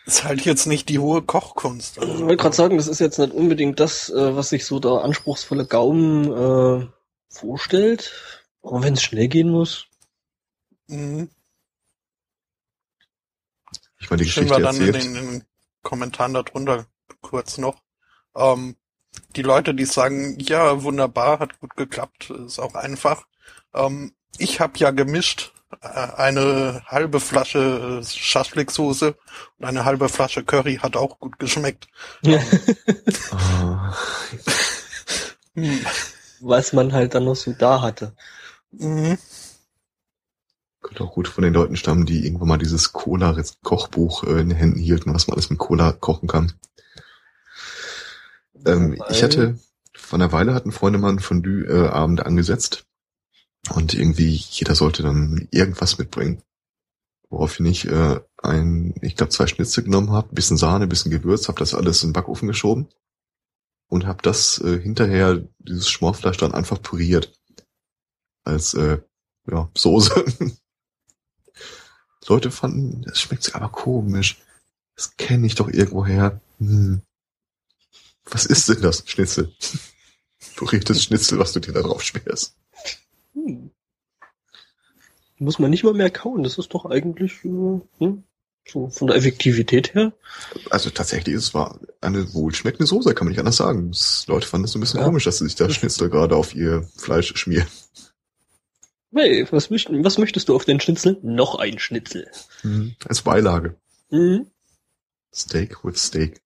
ist 0.07 0.25
halt 0.25 0.45
jetzt 0.45 0.67
nicht 0.67 0.89
die 0.89 0.99
hohe 0.99 1.23
Kochkunst. 1.23 1.99
ich 1.99 2.21
wollte 2.21 2.37
gerade 2.37 2.57
sagen, 2.57 2.77
das 2.79 2.89
ist 2.89 2.99
jetzt 2.99 3.19
nicht 3.19 3.33
unbedingt 3.33 3.79
das, 3.79 4.09
äh, 4.09 4.35
was 4.35 4.49
sich 4.49 4.65
so 4.65 4.81
der 4.81 5.03
anspruchsvolle 5.03 5.67
Gaumen 5.67 6.33
äh, 6.33 6.87
vorstellt. 7.29 8.13
Aber 8.63 8.83
wenn 8.83 8.95
es 8.95 9.03
schnell 9.03 9.29
gehen 9.29 9.51
muss. 9.51 9.87
Mhm. 10.89 11.31
Ich 14.01 14.09
meine, 14.11 14.23
die 14.23 14.27
Geschichte 14.27 14.51
war 14.51 14.61
dann 14.61 14.77
in 14.77 14.87
erzählt. 14.87 15.05
den, 15.05 15.17
in 15.17 15.31
den 15.33 15.45
Kommentaren 15.83 16.35
darunter 16.35 16.87
kurz 17.21 17.59
noch. 17.59 17.83
Ähm, 18.35 18.77
die 19.39 19.43
Leute, 19.43 19.75
die 19.75 19.85
sagen, 19.87 20.37
ja, 20.41 20.83
wunderbar, 20.83 21.39
hat 21.39 21.61
gut 21.61 21.77
geklappt, 21.77 22.31
ist 22.31 22.59
auch 22.59 22.75
einfach. 22.75 23.27
Ähm, 23.75 24.13
ich 24.39 24.61
habe 24.61 24.79
ja 24.79 24.91
gemischt 24.91 25.53
äh, 25.81 25.87
eine 25.89 26.83
halbe 26.87 27.21
Flasche 27.21 28.01
äh, 28.03 28.05
Schaschliksoße 28.05 29.17
und 29.59 29.65
eine 29.65 29.85
halbe 29.85 30.09
Flasche 30.09 30.45
Curry 30.45 30.79
hat 30.79 30.97
auch 30.97 31.19
gut 31.21 31.39
geschmeckt. 31.39 31.89
Ah, 33.31 33.95
Hm. 35.55 35.81
was 36.41 36.73
man 36.73 36.93
halt 36.93 37.15
dann 37.15 37.25
noch 37.25 37.37
so 37.37 37.53
da 37.53 37.81
hatte. 37.83 38.15
Mhm. 38.71 39.19
könnte 40.83 41.05
auch 41.05 41.13
gut 41.13 41.29
von 41.29 41.45
den 41.45 41.55
Leuten 41.55 41.77
stammen, 41.77 42.07
die 42.07 42.25
irgendwann 42.25 42.49
mal 42.49 42.59
dieses 42.59 42.93
Cola-Kochbuch 42.93 44.25
äh, 44.25 44.41
in 44.41 44.49
den 44.51 44.59
Händen 44.59 44.79
hielten, 44.79 45.15
was 45.15 45.27
man 45.27 45.35
alles 45.35 45.51
mit 45.51 45.59
Cola 45.59 45.93
kochen 45.93 46.29
kann. 46.29 46.53
Ähm, 48.67 49.03
ich 49.11 49.23
hatte, 49.23 49.59
vor 49.95 50.19
einer 50.19 50.33
Weile 50.33 50.55
hatten 50.55 50.73
Freunde 50.73 50.99
mal 50.99 51.11
einen 51.11 51.21
Fondue-Abend 51.21 52.25
angesetzt. 52.25 52.85
Und 53.75 53.95
irgendwie 53.95 54.31
jeder 54.31 54.75
sollte 54.75 55.03
dann 55.03 55.49
irgendwas 55.51 55.99
mitbringen. 55.99 56.43
Woraufhin 57.29 57.67
ich 57.67 57.87
äh, 57.87 58.21
ein, 58.39 58.95
ich 59.03 59.17
glaube, 59.17 59.31
zwei 59.31 59.47
Schnitzel 59.47 59.85
genommen 59.85 60.13
habe, 60.13 60.35
bisschen 60.35 60.57
Sahne, 60.57 60.87
bisschen 60.87 61.11
Gewürz, 61.11 61.49
habe 61.49 61.59
das 61.59 61.75
alles 61.75 62.03
in 62.03 62.11
den 62.11 62.13
Backofen 62.15 62.49
geschoben 62.49 62.89
und 63.89 64.07
habe 64.07 64.23
das 64.23 64.59
äh, 64.63 64.81
hinterher, 64.81 65.43
dieses 65.59 65.91
Schmorfleisch 65.91 66.39
dann 66.39 66.55
einfach 66.55 66.81
püriert. 66.81 67.35
Als 68.45 68.73
äh, 68.75 68.99
ja, 69.51 69.71
Soße. 69.77 70.25
Leute 72.29 72.51
fanden, 72.51 73.03
das 73.03 73.21
schmeckt 73.21 73.55
aber 73.55 73.71
komisch. 73.71 74.39
Das 74.95 75.17
kenne 75.17 75.47
ich 75.47 75.55
doch 75.55 75.69
irgendwoher. 75.69 76.41
Hm. 76.59 77.03
Was 78.31 78.47
ist 78.47 78.69
denn 78.69 78.83
das? 78.83 79.03
Schnitzel. 79.07 79.53
Püriertes 80.57 81.03
Schnitzel, 81.05 81.39
was 81.39 81.53
du 81.53 81.61
dir 81.61 81.73
da 81.73 81.83
drauf 81.83 82.03
schmierst. 82.03 82.55
Hm. 83.35 83.71
Muss 85.39 85.59
man 85.59 85.71
nicht 85.71 85.85
mal 85.85 85.95
mehr 85.95 86.11
kauen. 86.11 86.43
Das 86.43 86.59
ist 86.59 86.75
doch 86.75 86.85
eigentlich 86.87 87.45
äh, 87.45 87.81
hm, 87.99 88.25
so 88.67 88.89
von 88.89 89.07
der 89.07 89.17
Effektivität 89.17 89.95
her. 89.95 90.13
Also 90.71 90.91
tatsächlich 90.91 91.35
ist 91.35 91.45
es 91.45 91.55
war 91.55 91.79
eine 92.01 92.35
wohlschmeckende 92.35 92.87
Soße, 92.87 93.15
kann 93.15 93.27
man 93.27 93.33
nicht 93.33 93.39
anders 93.39 93.57
sagen. 93.57 93.91
Das, 93.91 94.27
Leute 94.27 94.47
fanden 94.47 94.65
es 94.67 94.75
ein 94.75 94.81
bisschen 94.81 95.01
Ja. 95.01 95.07
komisch, 95.07 95.25
dass 95.25 95.39
sie 95.39 95.45
sich 95.45 95.55
da 95.55 95.71
Schnitzel 95.71 96.11
gerade 96.11 96.35
auf 96.37 96.55
ihr 96.55 96.89
Fleisch 96.97 97.33
schmieren. 97.37 97.69
Hey, 99.15 99.47
was, 99.51 99.71
was 99.71 100.19
möchtest 100.19 100.49
du 100.49 100.55
auf 100.55 100.65
den 100.67 100.81
Schnitzel? 100.81 101.19
Noch 101.23 101.55
ein 101.55 101.79
Schnitzel. 101.79 102.31
Mhm. 102.63 102.95
Als 103.07 103.23
Beilage. 103.23 103.77
Mhm. 104.11 104.51
Steak 105.35 105.85
with 105.85 105.99
Steak. 106.03 106.43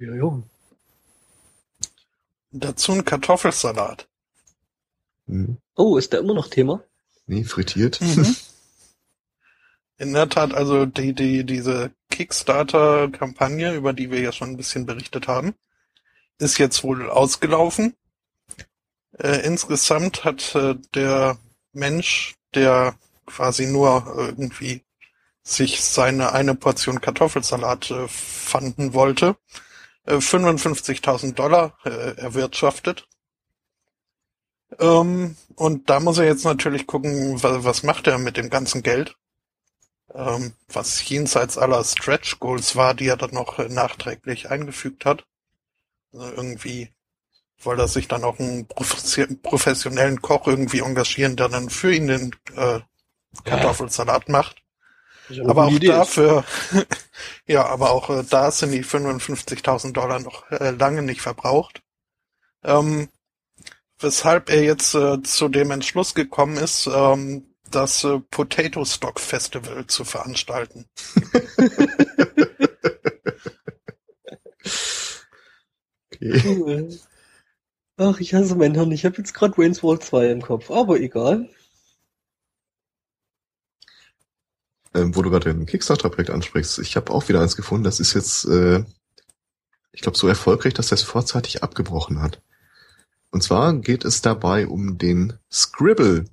Ja, 0.00 0.14
ja. 0.14 0.42
Dazu 2.52 2.92
ein 2.92 3.04
Kartoffelsalat. 3.04 4.08
Mhm. 5.26 5.58
Oh, 5.76 5.98
ist 5.98 6.12
der 6.12 6.20
immer 6.20 6.32
noch 6.32 6.48
Thema? 6.48 6.82
Nee, 7.26 7.44
frittiert. 7.44 8.00
Mhm. 8.00 8.34
In 9.98 10.14
der 10.14 10.30
Tat, 10.30 10.54
also 10.54 10.86
die, 10.86 11.12
die, 11.12 11.44
diese 11.44 11.92
Kickstarter-Kampagne, 12.08 13.74
über 13.74 13.92
die 13.92 14.10
wir 14.10 14.20
ja 14.20 14.32
schon 14.32 14.48
ein 14.48 14.56
bisschen 14.56 14.86
berichtet 14.86 15.28
haben, 15.28 15.54
ist 16.38 16.56
jetzt 16.56 16.82
wohl 16.82 17.10
ausgelaufen. 17.10 17.94
Äh, 19.18 19.44
insgesamt 19.44 20.24
hat 20.24 20.54
äh, 20.54 20.76
der 20.94 21.36
Mensch, 21.74 22.36
der 22.54 22.94
quasi 23.26 23.66
nur 23.66 24.14
irgendwie 24.16 24.82
sich 25.42 25.82
seine 25.82 26.32
eine 26.32 26.54
Portion 26.54 27.02
Kartoffelsalat 27.02 27.90
äh, 27.90 28.08
fanden 28.08 28.94
wollte, 28.94 29.36
äh, 29.52 29.69
55.000 30.06 31.34
Dollar 31.34 31.76
äh, 31.84 32.16
erwirtschaftet. 32.16 33.06
Ähm, 34.78 35.36
und 35.56 35.90
da 35.90 36.00
muss 36.00 36.18
er 36.18 36.24
jetzt 36.26 36.44
natürlich 36.44 36.86
gucken, 36.86 37.42
was, 37.42 37.64
was 37.64 37.82
macht 37.82 38.06
er 38.06 38.18
mit 38.18 38.36
dem 38.36 38.50
ganzen 38.50 38.82
Geld 38.82 39.16
ähm, 40.14 40.54
was 40.68 41.08
jenseits 41.08 41.58
aller 41.58 41.84
Stretch 41.84 42.38
Goals 42.40 42.76
war, 42.76 42.94
die 42.94 43.08
er 43.08 43.16
dann 43.16 43.30
noch 43.32 43.58
äh, 43.58 43.68
nachträglich 43.68 44.50
eingefügt 44.50 45.04
hat. 45.04 45.24
Also 46.12 46.30
irgendwie 46.30 46.90
wollte 47.62 47.82
er 47.82 47.88
sich 47.88 48.08
dann 48.08 48.24
auch 48.24 48.38
einen 48.38 48.66
professi- 48.66 49.36
professionellen 49.42 50.20
Koch 50.22 50.46
irgendwie 50.46 50.80
engagieren, 50.80 51.36
der 51.36 51.48
dann 51.48 51.70
für 51.70 51.94
ihn 51.94 52.06
den 52.08 52.36
äh, 52.56 52.80
Kartoffelsalat 53.44 54.28
macht. 54.28 54.62
Aber 55.46 55.66
auch 55.66 55.72
Idee. 55.72 55.88
dafür, 55.88 56.44
ja, 57.46 57.66
aber 57.66 57.90
auch 57.90 58.10
äh, 58.10 58.24
da 58.28 58.50
sind 58.50 58.72
die 58.72 58.84
55.000 58.84 59.92
Dollar 59.92 60.20
noch 60.20 60.50
äh, 60.50 60.70
lange 60.70 61.02
nicht 61.02 61.20
verbraucht. 61.20 61.82
Ähm, 62.64 63.08
weshalb 63.98 64.50
er 64.50 64.62
jetzt 64.62 64.94
äh, 64.94 65.22
zu 65.22 65.48
dem 65.48 65.70
Entschluss 65.70 66.14
gekommen 66.14 66.56
ist, 66.56 66.88
ähm, 66.92 67.46
das 67.70 68.04
äh, 68.04 68.18
Potato 68.30 68.84
Stock 68.84 69.20
Festival 69.20 69.86
zu 69.86 70.04
veranstalten. 70.04 70.86
Okay. 76.12 76.88
Ach, 77.96 78.18
ich 78.18 78.34
hasse 78.34 78.56
mein 78.56 78.74
Hirn. 78.74 78.92
Ich 78.92 79.04
habe 79.04 79.18
jetzt 79.18 79.34
gerade 79.34 79.56
Wayne's 79.56 79.82
World 79.82 80.02
2 80.02 80.30
im 80.30 80.42
Kopf, 80.42 80.70
aber 80.70 80.98
egal. 81.00 81.48
Ähm, 84.92 85.14
wo 85.14 85.22
du 85.22 85.30
gerade 85.30 85.50
ein 85.50 85.66
Kickstarter-Projekt 85.66 86.30
ansprichst, 86.30 86.80
ich 86.80 86.96
habe 86.96 87.12
auch 87.12 87.28
wieder 87.28 87.40
eins 87.40 87.56
gefunden, 87.56 87.84
das 87.84 88.00
ist 88.00 88.14
jetzt, 88.14 88.44
äh, 88.46 88.84
ich 89.92 90.00
glaube, 90.00 90.18
so 90.18 90.26
erfolgreich, 90.26 90.74
dass 90.74 90.90
er 90.90 90.96
es 90.96 91.02
vorzeitig 91.02 91.62
abgebrochen 91.62 92.20
hat. 92.20 92.42
Und 93.30 93.42
zwar 93.42 93.74
geht 93.74 94.04
es 94.04 94.22
dabei 94.22 94.66
um 94.66 94.98
den 94.98 95.38
Scribble. 95.50 96.24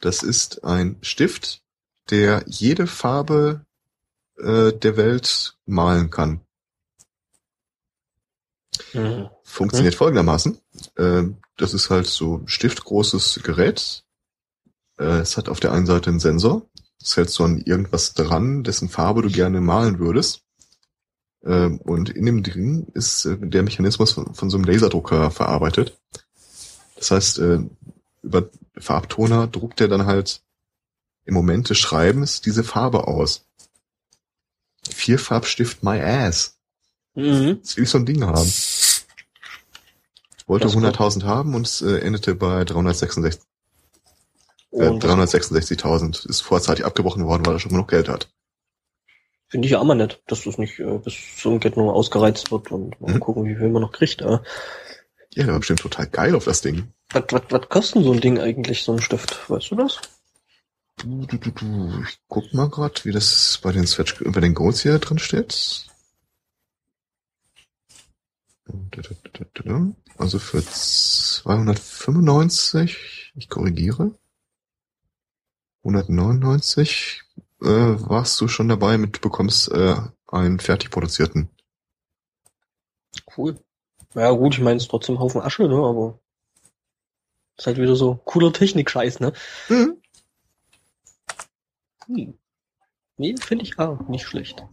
Das 0.00 0.22
ist 0.22 0.64
ein 0.64 0.96
Stift, 1.02 1.62
der 2.10 2.44
jede 2.46 2.86
Farbe 2.86 3.64
äh, 4.38 4.72
der 4.72 4.96
Welt 4.96 5.56
malen 5.66 6.10
kann. 6.10 6.40
Mhm. 8.92 9.28
Funktioniert 9.42 9.94
folgendermaßen. 9.94 10.58
Ähm, 10.96 11.36
das 11.56 11.74
ist 11.74 11.90
halt 11.90 12.06
so 12.06 12.38
ein 12.38 12.48
stiftgroßes 12.48 13.40
Gerät. 13.42 14.04
Äh, 14.98 15.20
es 15.20 15.36
hat 15.36 15.48
auf 15.48 15.60
der 15.60 15.72
einen 15.72 15.86
Seite 15.86 16.10
einen 16.10 16.20
Sensor. 16.20 16.66
Das 17.04 17.18
hältst 17.18 17.38
du 17.38 17.44
an 17.44 17.58
irgendwas 17.58 18.14
dran, 18.14 18.64
dessen 18.64 18.88
Farbe 18.88 19.20
du 19.20 19.28
gerne 19.28 19.60
malen 19.60 19.98
würdest. 19.98 20.40
Ähm, 21.44 21.78
und 21.78 22.08
in 22.08 22.24
dem 22.24 22.42
Ding 22.42 22.86
ist 22.94 23.26
äh, 23.26 23.36
der 23.38 23.62
Mechanismus 23.62 24.12
von, 24.12 24.34
von 24.34 24.48
so 24.48 24.56
einem 24.56 24.64
Laserdrucker 24.64 25.30
verarbeitet. 25.30 26.00
Das 26.96 27.10
heißt, 27.10 27.38
äh, 27.40 27.58
über 28.22 28.48
Farbtoner 28.78 29.48
druckt 29.48 29.82
er 29.82 29.88
dann 29.88 30.06
halt 30.06 30.40
im 31.26 31.34
Moment 31.34 31.68
des 31.68 31.76
Schreibens 31.76 32.40
diese 32.40 32.64
Farbe 32.64 33.06
aus. 33.06 33.44
Vierfarbstift 34.88 35.82
my 35.82 36.00
ass. 36.00 36.56
Mhm. 37.14 37.58
Jetzt 37.58 37.76
will 37.76 37.84
ich 37.84 37.90
so 37.90 37.98
ein 37.98 38.06
Ding 38.06 38.24
haben. 38.24 38.48
Ich 38.48 39.04
wollte 40.46 40.64
Das 40.64 40.74
ist 40.74 40.80
100.000 40.80 41.24
haben 41.24 41.54
und 41.54 41.66
es 41.66 41.82
äh, 41.82 41.98
endete 41.98 42.34
bei 42.34 42.64
366 42.64 43.42
äh, 44.74 44.88
Und 44.88 45.04
366.000. 45.04 46.28
Ist 46.28 46.40
vorzeitig 46.42 46.84
abgebrochen 46.84 47.24
worden, 47.26 47.46
weil 47.46 47.54
er 47.54 47.60
schon 47.60 47.70
genug 47.72 47.88
Geld 47.88 48.08
hat. 48.08 48.28
finde 49.48 49.66
ich 49.66 49.72
ja 49.72 49.80
immer 49.80 49.94
nett, 49.94 50.20
dass 50.26 50.44
das 50.44 50.58
nicht 50.58 50.78
äh, 50.80 50.98
bis 50.98 51.14
zum 51.38 51.60
Get 51.60 51.76
nur 51.76 51.94
ausgereizt 51.94 52.50
wird 52.50 52.70
und 52.72 53.00
mal 53.00 53.14
Mhm. 53.14 53.20
gucken, 53.20 53.44
wie 53.44 53.54
viel 53.56 53.68
man 53.68 53.82
noch 53.82 53.92
kriegt. 53.92 54.20
Äh. 54.22 54.38
Ja, 55.34 55.44
der 55.44 55.48
war 55.48 55.58
bestimmt 55.58 55.80
total 55.80 56.06
geil 56.06 56.34
auf 56.34 56.44
das 56.44 56.60
Ding. 56.60 56.92
Was, 57.12 57.24
was, 57.30 57.42
was 57.50 57.68
kostet 57.68 58.04
so 58.04 58.12
ein 58.12 58.20
Ding 58.20 58.38
eigentlich, 58.40 58.82
so 58.84 58.92
ein 58.92 59.00
Stift? 59.00 59.48
Weißt 59.50 59.70
du 59.70 59.76
das? 59.76 60.00
Du, 60.96 61.26
du, 61.26 61.38
du, 61.38 61.50
du. 61.50 62.02
Ich 62.08 62.18
guck 62.28 62.52
mal 62.54 62.68
grad, 62.68 63.04
wie 63.04 63.10
das 63.12 63.58
bei 63.62 63.72
den 63.72 63.86
Swatch, 63.86 64.22
bei 64.24 64.40
den 64.40 64.54
Goals 64.54 64.82
hier 64.82 64.98
drin 65.00 65.18
steht. 65.18 65.86
Also 70.16 70.38
für 70.38 70.64
295, 70.64 73.32
ich 73.34 73.48
korrigiere, 73.48 74.12
199 75.84 77.22
äh, 77.62 77.66
warst 77.66 78.40
du 78.40 78.48
schon 78.48 78.68
dabei 78.68 78.98
mit, 78.98 79.16
du 79.16 79.20
bekommst 79.20 79.70
äh, 79.70 79.96
einen 80.28 80.58
fertig 80.58 80.90
produzierten. 80.90 81.50
Cool. 83.36 83.58
Ja 84.14 84.30
gut, 84.30 84.54
ich 84.54 84.60
meine, 84.60 84.76
es 84.76 84.84
ist 84.84 84.90
trotzdem 84.90 85.16
ein 85.16 85.20
Haufen 85.20 85.40
Asche, 85.40 85.68
ne, 85.68 85.76
aber 85.76 86.18
ist 87.56 87.66
halt 87.66 87.78
wieder 87.78 87.96
so 87.96 88.16
cooler 88.24 88.52
Technik-Scheiß, 88.52 89.20
ne? 89.20 89.32
Mhm. 89.68 89.96
Hm. 92.06 92.38
Nee, 93.16 93.36
finde 93.40 93.64
ich 93.64 93.78
auch 93.78 94.08
nicht 94.08 94.26
schlecht. 94.26 94.64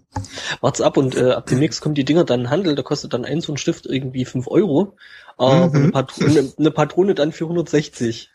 Wart's 0.62 0.82
ab 0.82 0.97
und 0.97 1.16
äh, 1.16 1.32
ab 1.32 1.45
demnächst 1.45 1.80
kommen 1.80 1.93
die 1.93 2.05
Dinger 2.05 2.24
dann 2.24 2.41
in 2.41 2.49
Handel, 2.49 2.74
da 2.74 2.82
kostet 2.82 3.14
dann 3.14 3.24
ein 3.24 3.39
so 3.41 3.53
ein 3.53 3.57
Stift 3.57 3.86
irgendwie 3.86 4.26
5 4.26 4.47
Euro, 4.47 4.97
aber 5.42 5.68
Mhm. 5.70 5.76
eine, 5.76 5.92
Patrone, 5.92 6.54
eine 6.58 6.72
Patrone 6.72 7.16
dann 7.16 7.32
für 7.32 7.48
160. 7.48 8.30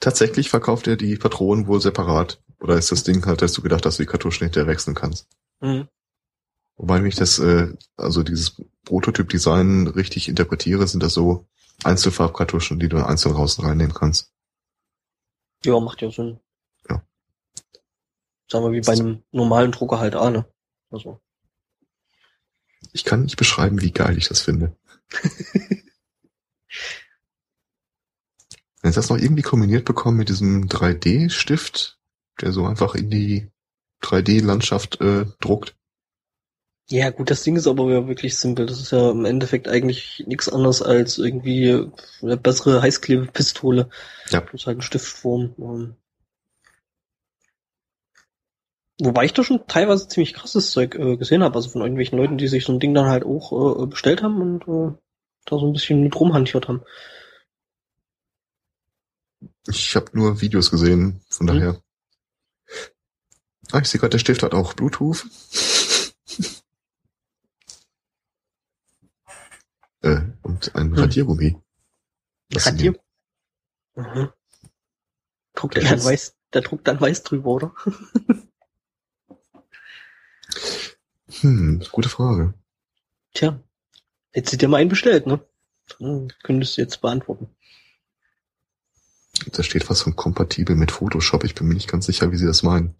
Tatsächlich 0.00 0.50
verkauft 0.50 0.86
er 0.86 0.96
die 0.96 1.16
Patronen 1.16 1.66
wohl 1.66 1.80
separat. 1.80 2.42
Oder 2.60 2.76
ist 2.76 2.90
das 2.92 3.04
Ding 3.04 3.24
halt, 3.26 3.40
dass 3.42 3.52
du 3.52 3.62
gedacht, 3.62 3.84
dass 3.84 3.96
du 3.96 4.02
die 4.02 4.08
Kartuschen 4.08 4.44
hinterher 4.46 4.66
wechseln 4.66 4.94
kannst? 4.94 5.28
Mhm. 5.60 5.88
Wobei, 6.76 6.96
wenn 6.96 7.06
ich 7.06 7.14
das, 7.14 7.38
äh, 7.38 7.74
also 7.96 8.22
dieses 8.22 8.60
Prototyp-Design 8.84 9.86
richtig 9.88 10.28
interpretiere, 10.28 10.86
sind 10.86 11.02
das 11.02 11.14
so 11.14 11.46
Einzelfarbkartuschen, 11.84 12.78
die 12.78 12.88
du 12.88 13.04
einzeln 13.04 13.34
raus 13.34 13.58
und 13.58 13.66
reinnehmen 13.66 13.94
kannst. 13.94 14.32
Ja, 15.64 15.78
macht 15.78 16.00
ja 16.02 16.10
Sinn. 16.10 16.40
Ja. 16.88 17.02
Sagen 18.50 18.64
wir 18.64 18.72
wie 18.72 18.80
bei 18.80 18.92
einem 18.92 19.22
normalen 19.30 19.72
Drucker 19.72 19.98
halt 19.98 20.16
auch, 20.16 20.30
ne? 20.30 20.46
Also. 20.90 21.20
Ich 22.92 23.04
kann 23.04 23.22
nicht 23.22 23.36
beschreiben, 23.36 23.80
wie 23.82 23.92
geil 23.92 24.18
ich 24.18 24.28
das 24.28 24.40
finde. 24.40 24.76
Wenn 28.90 28.94
ich 28.94 29.06
das 29.06 29.10
noch 29.10 29.18
irgendwie 29.18 29.42
kombiniert 29.42 29.84
bekommen 29.84 30.16
mit 30.16 30.30
diesem 30.30 30.66
3D-Stift, 30.66 32.00
der 32.40 32.50
so 32.50 32.66
einfach 32.66 32.96
in 32.96 33.08
die 33.08 33.48
3D-Landschaft 34.02 35.00
äh, 35.00 35.26
druckt. 35.38 35.76
Ja, 36.88 37.10
gut, 37.10 37.30
das 37.30 37.44
Ding 37.44 37.54
ist 37.54 37.68
aber 37.68 38.08
wirklich 38.08 38.36
simpel. 38.36 38.66
Das 38.66 38.80
ist 38.80 38.90
ja 38.90 39.12
im 39.12 39.24
Endeffekt 39.26 39.68
eigentlich 39.68 40.24
nichts 40.26 40.48
anderes 40.48 40.82
als 40.82 41.18
irgendwie 41.18 41.86
eine 42.20 42.36
bessere 42.36 42.82
Heißklebepistole. 42.82 43.90
Ja. 44.30 44.40
Plus 44.40 44.66
halt 44.66 44.78
eine 44.78 44.82
Stiftform. 44.82 45.54
Ähm. 45.58 45.94
Wobei 49.00 49.24
ich 49.24 49.34
da 49.34 49.44
schon 49.44 49.68
teilweise 49.68 50.08
ziemlich 50.08 50.34
krasses 50.34 50.72
Zeug 50.72 50.96
äh, 50.96 51.16
gesehen 51.16 51.44
habe, 51.44 51.54
also 51.54 51.68
von 51.68 51.82
irgendwelchen 51.82 52.18
Leuten, 52.18 52.38
die 52.38 52.48
sich 52.48 52.64
so 52.64 52.72
ein 52.72 52.80
Ding 52.80 52.92
dann 52.92 53.06
halt 53.06 53.24
auch 53.24 53.84
äh, 53.84 53.86
bestellt 53.86 54.24
haben 54.24 54.42
und 54.42 54.62
äh, 54.62 54.96
da 55.44 55.58
so 55.60 55.64
ein 55.68 55.72
bisschen 55.74 56.02
mit 56.02 56.18
rumhantiert 56.18 56.66
haben. 56.66 56.82
Ich 59.68 59.94
habe 59.96 60.10
nur 60.14 60.40
Videos 60.40 60.70
gesehen, 60.70 61.20
von 61.28 61.46
Mhm. 61.46 61.50
daher. 61.50 61.82
Ah, 63.72 63.78
ich 63.80 63.88
sehe 63.88 64.00
gerade, 64.00 64.10
der 64.12 64.18
Stift 64.18 64.42
hat 64.42 64.54
auch 64.54 64.74
Bluetooth. 64.74 65.26
äh, 70.02 70.20
und 70.42 70.74
ein 70.74 70.90
Hm. 70.92 70.98
Radiergummi. 70.98 71.56
Radier. 72.54 72.98
Mhm. 73.94 74.32
Druckt 75.54 75.76
der 75.76 75.84
dann 75.84 76.02
weiß, 76.04 76.34
der 76.52 76.62
druckt 76.62 76.88
dann 76.88 77.00
weiß 77.00 77.22
drüber, 77.22 77.50
oder? 77.50 77.74
Hm, 81.42 81.80
gute 81.92 82.08
Frage. 82.08 82.54
Tja, 83.34 83.62
hättest 84.32 84.54
du 84.54 84.56
dir 84.58 84.68
mal 84.68 84.78
einen 84.78 84.90
bestellt, 84.90 85.26
ne? 85.26 85.40
Dann 86.00 86.32
könntest 86.42 86.76
du 86.76 86.82
jetzt 86.82 87.00
beantworten. 87.00 87.54
Da 89.52 89.62
steht 89.62 89.88
was 89.88 90.02
von 90.02 90.16
kompatibel 90.16 90.76
mit 90.76 90.90
Photoshop. 90.90 91.44
Ich 91.44 91.54
bin 91.54 91.68
mir 91.68 91.74
nicht 91.74 91.90
ganz 91.90 92.06
sicher, 92.06 92.30
wie 92.32 92.36
sie 92.36 92.46
das 92.46 92.62
meinen. 92.62 92.94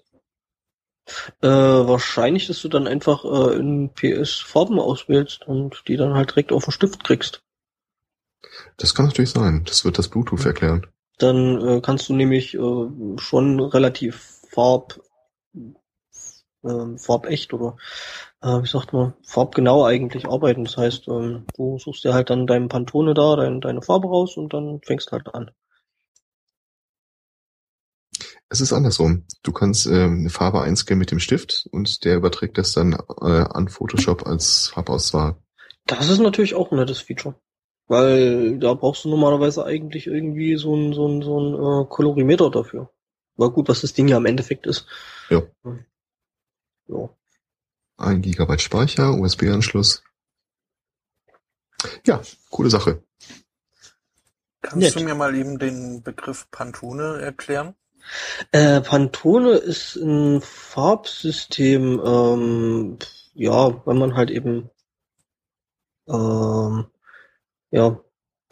Äh, 1.43 1.49
wahrscheinlich, 1.49 2.47
dass 2.47 2.63
du 2.63 2.69
dann 2.69 2.87
einfach 2.87 3.25
äh, 3.25 3.57
in 3.57 3.91
PS 3.93 4.39
Farben 4.39 4.79
auswählst 4.79 5.47
und 5.47 5.83
die 5.89 5.97
dann 5.97 6.15
halt 6.15 6.31
direkt 6.31 6.53
auf 6.53 6.65
den 6.65 6.73
Stift 6.73 7.05
kriegst. 7.05 7.43
Das 8.77 8.95
kann 8.95 9.07
natürlich 9.07 9.31
sein. 9.31 9.65
Das 9.67 9.85
wird 9.85 9.99
das 9.99 10.09
Bluetooth 10.09 10.45
erklären. 10.45 10.87
Dann 11.19 11.61
äh, 11.67 11.81
kannst 11.81 12.09
du 12.09 12.15
nämlich 12.15 12.55
äh, 12.55 13.19
schon 13.19 13.61
relativ 13.61 14.41
farb 14.51 15.01
ähm, 16.65 16.99
farbecht 16.99 17.53
oder 17.53 17.77
äh, 18.43 18.63
wie 18.63 18.69
sagt 18.69 18.93
man, 18.93 19.15
farbgenau 19.23 19.85
eigentlich 19.85 20.27
arbeiten. 20.27 20.65
Das 20.65 20.77
heißt, 20.77 21.09
ähm, 21.09 21.47
du 21.57 21.79
suchst 21.79 22.05
dir 22.05 22.15
halt 22.15 22.31
dann 22.31 22.47
deinen 22.47 22.69
Pantone 22.69 23.15
da, 23.15 23.37
dein, 23.37 23.61
deine 23.61 23.83
Farbe 23.83 24.09
raus 24.09 24.37
und 24.37 24.53
dann 24.53 24.81
fängst 24.83 25.13
halt 25.13 25.35
an. 25.35 25.51
Es 28.53 28.61
ist 28.61 28.73
andersrum. 28.73 29.25
Du 29.45 29.53
kannst 29.53 29.87
ähm, 29.87 30.21
eine 30.21 30.31
Farbe 30.31 30.61
einscannen 30.61 30.99
mit 30.99 31.13
dem 31.13 31.21
Stift 31.21 31.69
und 31.71 32.05
der 32.05 32.17
überträgt 32.17 32.59
das 32.59 32.73
dann 32.73 32.95
äh, 32.95 33.25
an 33.25 33.69
Photoshop 33.69 34.27
als 34.27 34.69
Farbauswahl. 34.75 35.37
Das 35.87 36.11
ist 36.11 36.19
natürlich 36.19 36.57
auch 36.57 36.73
ein 36.73 36.79
nettes 36.79 36.99
Feature. 36.99 37.37
Weil 37.87 38.59
da 38.59 38.75
brauchst 38.75 39.05
du 39.05 39.09
normalerweise 39.09 39.65
eigentlich 39.65 40.09
irgendwie 40.09 40.57
so 40.57 40.75
ein, 40.75 40.93
so 40.93 41.07
ein, 41.07 41.23
so 41.23 41.41
ein 41.41 41.55
äh, 41.55 41.89
Kolorimeter 41.89 42.51
dafür. 42.51 42.91
War 43.37 43.51
gut, 43.51 43.69
was 43.69 43.83
das 43.83 43.93
Ding 43.93 44.09
ja 44.09 44.17
im 44.17 44.27
Endeffekt 44.27 44.67
ist. 44.67 44.85
Ja. 45.29 45.43
Ja. 46.89 47.09
Ein 47.99 48.21
Gigabyte 48.21 48.63
Speicher, 48.63 49.15
USB-Anschluss. 49.15 50.03
Ja, 52.05 52.21
coole 52.51 52.69
Sache. 52.71 53.03
Kannst 54.61 54.77
Nett. 54.77 54.97
du 54.97 55.05
mir 55.05 55.15
mal 55.15 55.35
eben 55.37 55.59
den 55.59 56.03
Begriff 56.03 56.51
Pantone 56.51 57.21
erklären? 57.21 57.75
Äh, 58.53 58.81
Pantone 58.81 59.53
ist 59.53 59.97
ein 59.97 60.41
Farbsystem, 60.41 62.01
ähm, 62.05 62.99
ja, 63.35 63.83
wenn 63.87 63.99
man 63.99 64.15
halt 64.17 64.31
eben 64.31 64.71
ähm, 66.09 66.87
ja, 67.71 68.01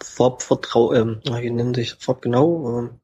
Farbvertrau, 0.01 0.93
ähm, 0.93 1.21
wie 1.25 1.51
nennt 1.51 1.77
sich 1.77 1.95
Farb 1.95 2.23
genau? 2.23 2.79
Ähm, 2.79 3.01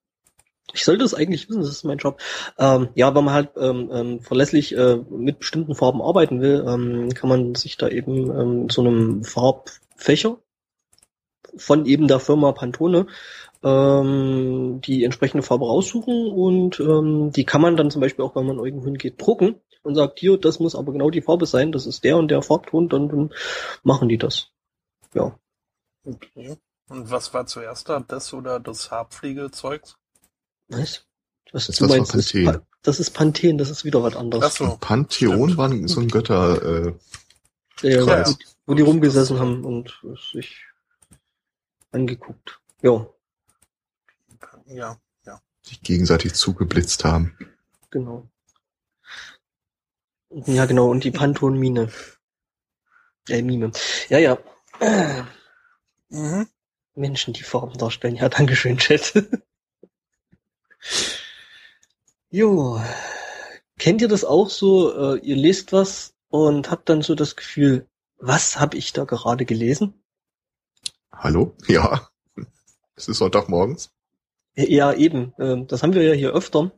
ich 0.72 0.84
sollte 0.84 1.04
es 1.04 1.14
eigentlich 1.14 1.48
wissen, 1.48 1.62
das 1.62 1.70
ist 1.70 1.84
mein 1.84 1.98
Job. 1.98 2.20
Ähm, 2.58 2.88
ja, 2.94 3.14
wenn 3.14 3.24
man 3.24 3.34
halt 3.34 3.50
ähm, 3.56 3.90
ähm, 3.92 4.20
verlässlich 4.20 4.76
äh, 4.76 4.96
mit 4.96 5.38
bestimmten 5.40 5.74
Farben 5.74 6.02
arbeiten 6.02 6.40
will, 6.40 6.64
ähm, 6.66 7.10
kann 7.14 7.28
man 7.28 7.54
sich 7.54 7.76
da 7.76 7.88
eben 7.88 8.30
ähm, 8.30 8.70
so 8.70 8.80
einem 8.82 9.24
Farbfächer 9.24 10.38
von 11.56 11.86
eben 11.86 12.08
der 12.08 12.18
Firma 12.18 12.52
Pantone 12.52 13.06
ähm, 13.64 14.80
die 14.84 15.02
entsprechende 15.04 15.42
Farbe 15.42 15.64
raussuchen 15.64 16.30
und 16.30 16.78
ähm, 16.80 17.32
die 17.32 17.44
kann 17.44 17.62
man 17.62 17.76
dann 17.76 17.90
zum 17.90 18.00
Beispiel 18.02 18.24
auch, 18.24 18.36
wenn 18.36 18.46
man 18.46 18.58
irgendwo 18.58 18.84
hingeht, 18.84 19.20
drucken 19.20 19.56
und 19.82 19.94
sagt, 19.94 20.18
hier, 20.20 20.38
das 20.38 20.60
muss 20.60 20.74
aber 20.74 20.92
genau 20.92 21.10
die 21.10 21.22
Farbe 21.22 21.46
sein, 21.46 21.72
das 21.72 21.86
ist 21.86 22.04
der 22.04 22.16
und 22.18 22.28
der 22.30 22.42
Farbton, 22.42 22.88
dann, 22.88 23.08
dann 23.08 23.32
machen 23.82 24.08
die 24.08 24.18
das. 24.18 24.50
Ja. 25.14 25.38
Okay. 26.06 26.56
Und 26.88 27.10
was 27.10 27.32
war 27.32 27.46
zuerst 27.46 27.88
da, 27.88 28.00
das 28.00 28.32
oder 28.34 28.60
das 28.60 28.90
Haarpflegezeugs? 28.90 29.96
Was? 30.68 31.06
Was 31.52 31.66
Das 31.68 31.76
du 31.76 31.88
war 31.88 31.96
meinst, 31.96 32.14
ist 32.14 32.32
Panthen. 32.32 32.44
Pa- 32.60 32.66
das 32.82 33.00
ist 33.00 33.10
Panthen, 33.12 33.56
das 33.56 33.70
ist 33.70 33.84
wieder 33.86 34.02
was 34.02 34.14
anderes. 34.16 34.44
Ach 34.44 34.50
so. 34.50 34.76
Pantheon 34.78 35.56
war 35.56 35.70
so 35.88 36.00
ein 36.00 36.08
Götter, 36.08 36.62
äh, 36.62 36.94
Ja, 37.82 38.26
wo, 38.26 38.34
wo 38.66 38.74
die 38.74 38.82
rumgesessen 38.82 39.38
haben 39.38 39.64
und 39.64 39.98
sich 40.30 40.64
angeguckt. 41.92 42.60
Ja, 42.82 43.06
Ja. 44.66 44.98
sich 45.62 45.80
gegenseitig 45.82 46.34
zugeblitzt 46.34 47.04
haben. 47.04 47.36
genau. 47.90 48.28
Ja, 50.46 50.66
genau, 50.66 50.90
und 50.90 51.04
die 51.04 51.10
Pantone-Mine. 51.12 51.90
Äh, 53.28 53.42
Mime. 53.42 53.72
Ja, 54.08 54.18
ja. 54.18 54.38
Mhm. 56.10 56.46
Menschen, 56.94 57.32
die 57.32 57.42
Farben 57.42 57.78
darstellen. 57.78 58.16
Ja, 58.16 58.28
dankeschön, 58.28 58.76
Chat. 58.76 59.14
jo. 62.30 62.80
Kennt 63.78 64.02
ihr 64.02 64.08
das 64.08 64.24
auch 64.24 64.50
so? 64.50 65.14
Äh, 65.14 65.20
ihr 65.20 65.36
lest 65.36 65.72
was 65.72 66.14
und 66.28 66.70
habt 66.70 66.88
dann 66.88 67.02
so 67.02 67.14
das 67.14 67.36
Gefühl, 67.36 67.88
was 68.18 68.60
habe 68.60 68.76
ich 68.76 68.92
da 68.92 69.04
gerade 69.04 69.44
gelesen? 69.44 70.04
Hallo? 71.12 71.56
Ja. 71.66 72.10
Es 72.96 73.08
ist 73.08 73.18
Sonntagmorgens. 73.18 73.93
Ja, 74.56 74.92
eben. 74.92 75.34
Ähm, 75.38 75.66
das 75.66 75.82
haben 75.82 75.94
wir 75.94 76.02
ja 76.02 76.14
hier 76.14 76.32
öfter. 76.32 76.72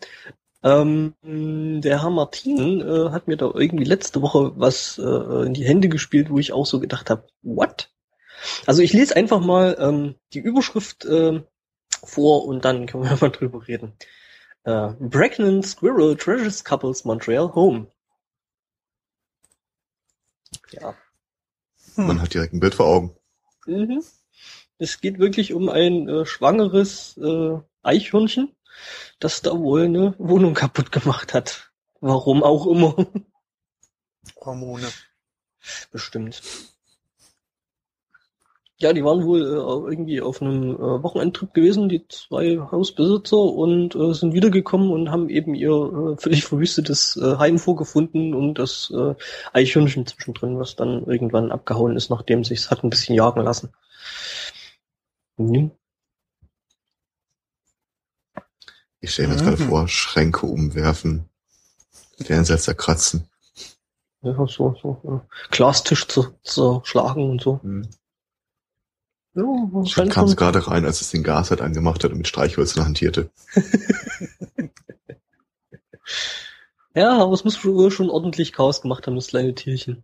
Ähm, 0.62 1.14
der 1.22 2.02
Herr 2.02 2.10
Martin 2.10 2.80
äh, 2.80 3.10
hat 3.10 3.28
mir 3.28 3.36
da 3.36 3.50
irgendwie 3.54 3.84
letzte 3.84 4.22
Woche 4.22 4.52
was 4.56 4.98
äh, 4.98 5.46
in 5.46 5.54
die 5.54 5.64
Hände 5.64 5.88
gespielt, 5.88 6.30
wo 6.30 6.38
ich 6.38 6.52
auch 6.52 6.66
so 6.66 6.80
gedacht 6.80 7.10
habe, 7.10 7.28
what? 7.42 7.90
Also 8.66 8.82
ich 8.82 8.92
lese 8.92 9.14
einfach 9.16 9.40
mal 9.40 9.76
ähm, 9.78 10.14
die 10.32 10.40
Überschrift 10.40 11.04
äh, 11.04 11.42
vor 12.02 12.46
und 12.46 12.64
dann 12.64 12.86
können 12.86 13.04
wir 13.04 13.16
mal 13.20 13.30
drüber 13.30 13.66
reden. 13.68 13.92
Äh, 14.64 14.88
Pregnant 15.10 15.66
Squirrel 15.66 16.16
Treasures 16.16 16.64
Couples 16.64 17.04
Montreal 17.04 17.54
Home. 17.54 17.88
Ja. 20.70 20.94
Hm. 21.94 22.06
Man 22.06 22.20
hat 22.20 22.34
direkt 22.34 22.54
ein 22.54 22.60
Bild 22.60 22.74
vor 22.74 22.86
Augen. 22.86 23.16
Mhm. 23.66 24.02
Es 24.78 25.00
geht 25.00 25.18
wirklich 25.18 25.54
um 25.54 25.68
ein 25.68 26.08
äh, 26.08 26.26
schwangeres 26.26 27.16
äh, 27.16 27.58
Eichhörnchen, 27.82 28.54
das 29.18 29.42
da 29.42 29.58
wohl 29.58 29.84
eine 29.84 30.14
Wohnung 30.18 30.54
kaputt 30.54 30.92
gemacht 30.92 31.32
hat. 31.32 31.70
Warum 32.00 32.42
auch 32.42 32.66
immer. 32.66 32.94
Hormone. 34.44 34.88
Bestimmt. 35.90 36.42
Ja, 38.78 38.92
die 38.92 39.02
waren 39.02 39.24
wohl 39.24 39.40
äh, 39.40 39.90
irgendwie 39.90 40.20
auf 40.20 40.42
einem 40.42 40.74
äh, 40.74 41.02
Wochenendtrip 41.02 41.54
gewesen, 41.54 41.88
die 41.88 42.06
zwei 42.08 42.58
Hausbesitzer, 42.58 43.38
und 43.38 43.94
äh, 43.94 44.12
sind 44.12 44.34
wiedergekommen 44.34 44.90
und 44.90 45.10
haben 45.10 45.30
eben 45.30 45.54
ihr 45.54 45.70
äh, 45.70 46.20
völlig 46.20 46.44
verwüstetes 46.44 47.16
äh, 47.16 47.38
Heim 47.38 47.58
vorgefunden 47.58 48.34
und 48.34 48.58
das 48.58 48.92
äh, 48.94 49.14
Eichhörnchen 49.54 50.06
zwischendrin, 50.06 50.58
was 50.58 50.76
dann 50.76 51.06
irgendwann 51.06 51.52
abgehauen 51.52 51.96
ist, 51.96 52.10
nachdem 52.10 52.44
sich's 52.44 52.70
hat 52.70 52.84
ein 52.84 52.90
bisschen 52.90 53.14
jagen 53.14 53.40
lassen. 53.40 53.72
Mhm. 55.36 55.70
Ich 59.00 59.12
stelle 59.12 59.28
mir 59.28 59.34
jetzt 59.34 59.44
gerade 59.44 59.62
Mhm. 59.62 59.68
vor, 59.68 59.88
Schränke 59.88 60.46
umwerfen, 60.46 61.28
Fernseher 62.18 62.58
zerkratzen. 62.58 63.28
Ja, 64.22 64.34
so, 64.46 64.74
so, 64.82 65.00
ja. 65.04 65.26
Glastisch 65.50 66.08
zu, 66.08 66.34
zerschlagen 66.42 67.30
und 67.30 67.40
so. 67.42 67.60
Hm. 67.62 67.88
Ja, 69.34 69.42
Dann 69.96 70.08
kam 70.08 70.26
schon, 70.28 70.36
gerade 70.36 70.66
rein, 70.66 70.86
als 70.86 71.02
es 71.02 71.10
den 71.10 71.22
Gasherd 71.22 71.60
angemacht 71.60 72.02
hat 72.02 72.10
und 72.10 72.16
mit 72.16 72.26
Streichhölzern 72.26 72.86
hantierte. 72.86 73.30
ja, 76.94 77.18
aber 77.18 77.34
es 77.34 77.44
muss 77.44 77.62
wohl 77.62 77.90
schon 77.90 78.08
ordentlich 78.08 78.54
Chaos 78.54 78.80
gemacht 78.80 79.06
haben, 79.06 79.14
das 79.14 79.26
kleine 79.26 79.54
Tierchen. 79.54 80.02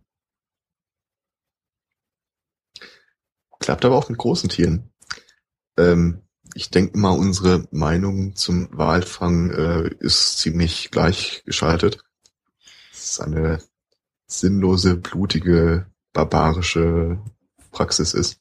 Klappt 3.59 3.85
aber 3.85 3.97
auch 3.97 4.09
mit 4.09 4.19
großen 4.19 4.49
Tieren. 4.49 4.92
Ähm, 5.77 6.21
ich 6.55 6.69
denke 6.69 6.97
mal, 6.97 7.11
unsere 7.11 7.67
Meinung 7.71 8.35
zum 8.35 8.69
Walfang 8.71 9.51
äh, 9.51 9.89
ist 9.99 10.37
ziemlich 10.37 10.91
gleichgeschaltet. 10.91 12.03
Es 12.91 13.11
ist 13.11 13.21
eine 13.21 13.59
sinnlose, 14.27 14.95
blutige, 14.95 15.87
barbarische 16.11 17.19
Praxis 17.71 18.13
ist. 18.13 18.39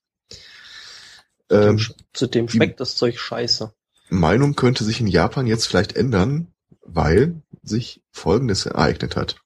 Ähm, 1.50 1.80
Zudem 2.12 2.48
schmeckt 2.48 2.80
das 2.80 2.96
Zeug 2.96 3.18
scheiße. 3.18 3.72
Meinung 4.10 4.54
könnte 4.54 4.84
sich 4.84 5.00
in 5.00 5.06
Japan 5.06 5.46
jetzt 5.46 5.66
vielleicht 5.66 5.96
ändern, 5.96 6.52
weil 6.84 7.42
sich 7.62 8.02
Folgendes 8.10 8.66
ereignet 8.66 9.16
hat. 9.16 9.36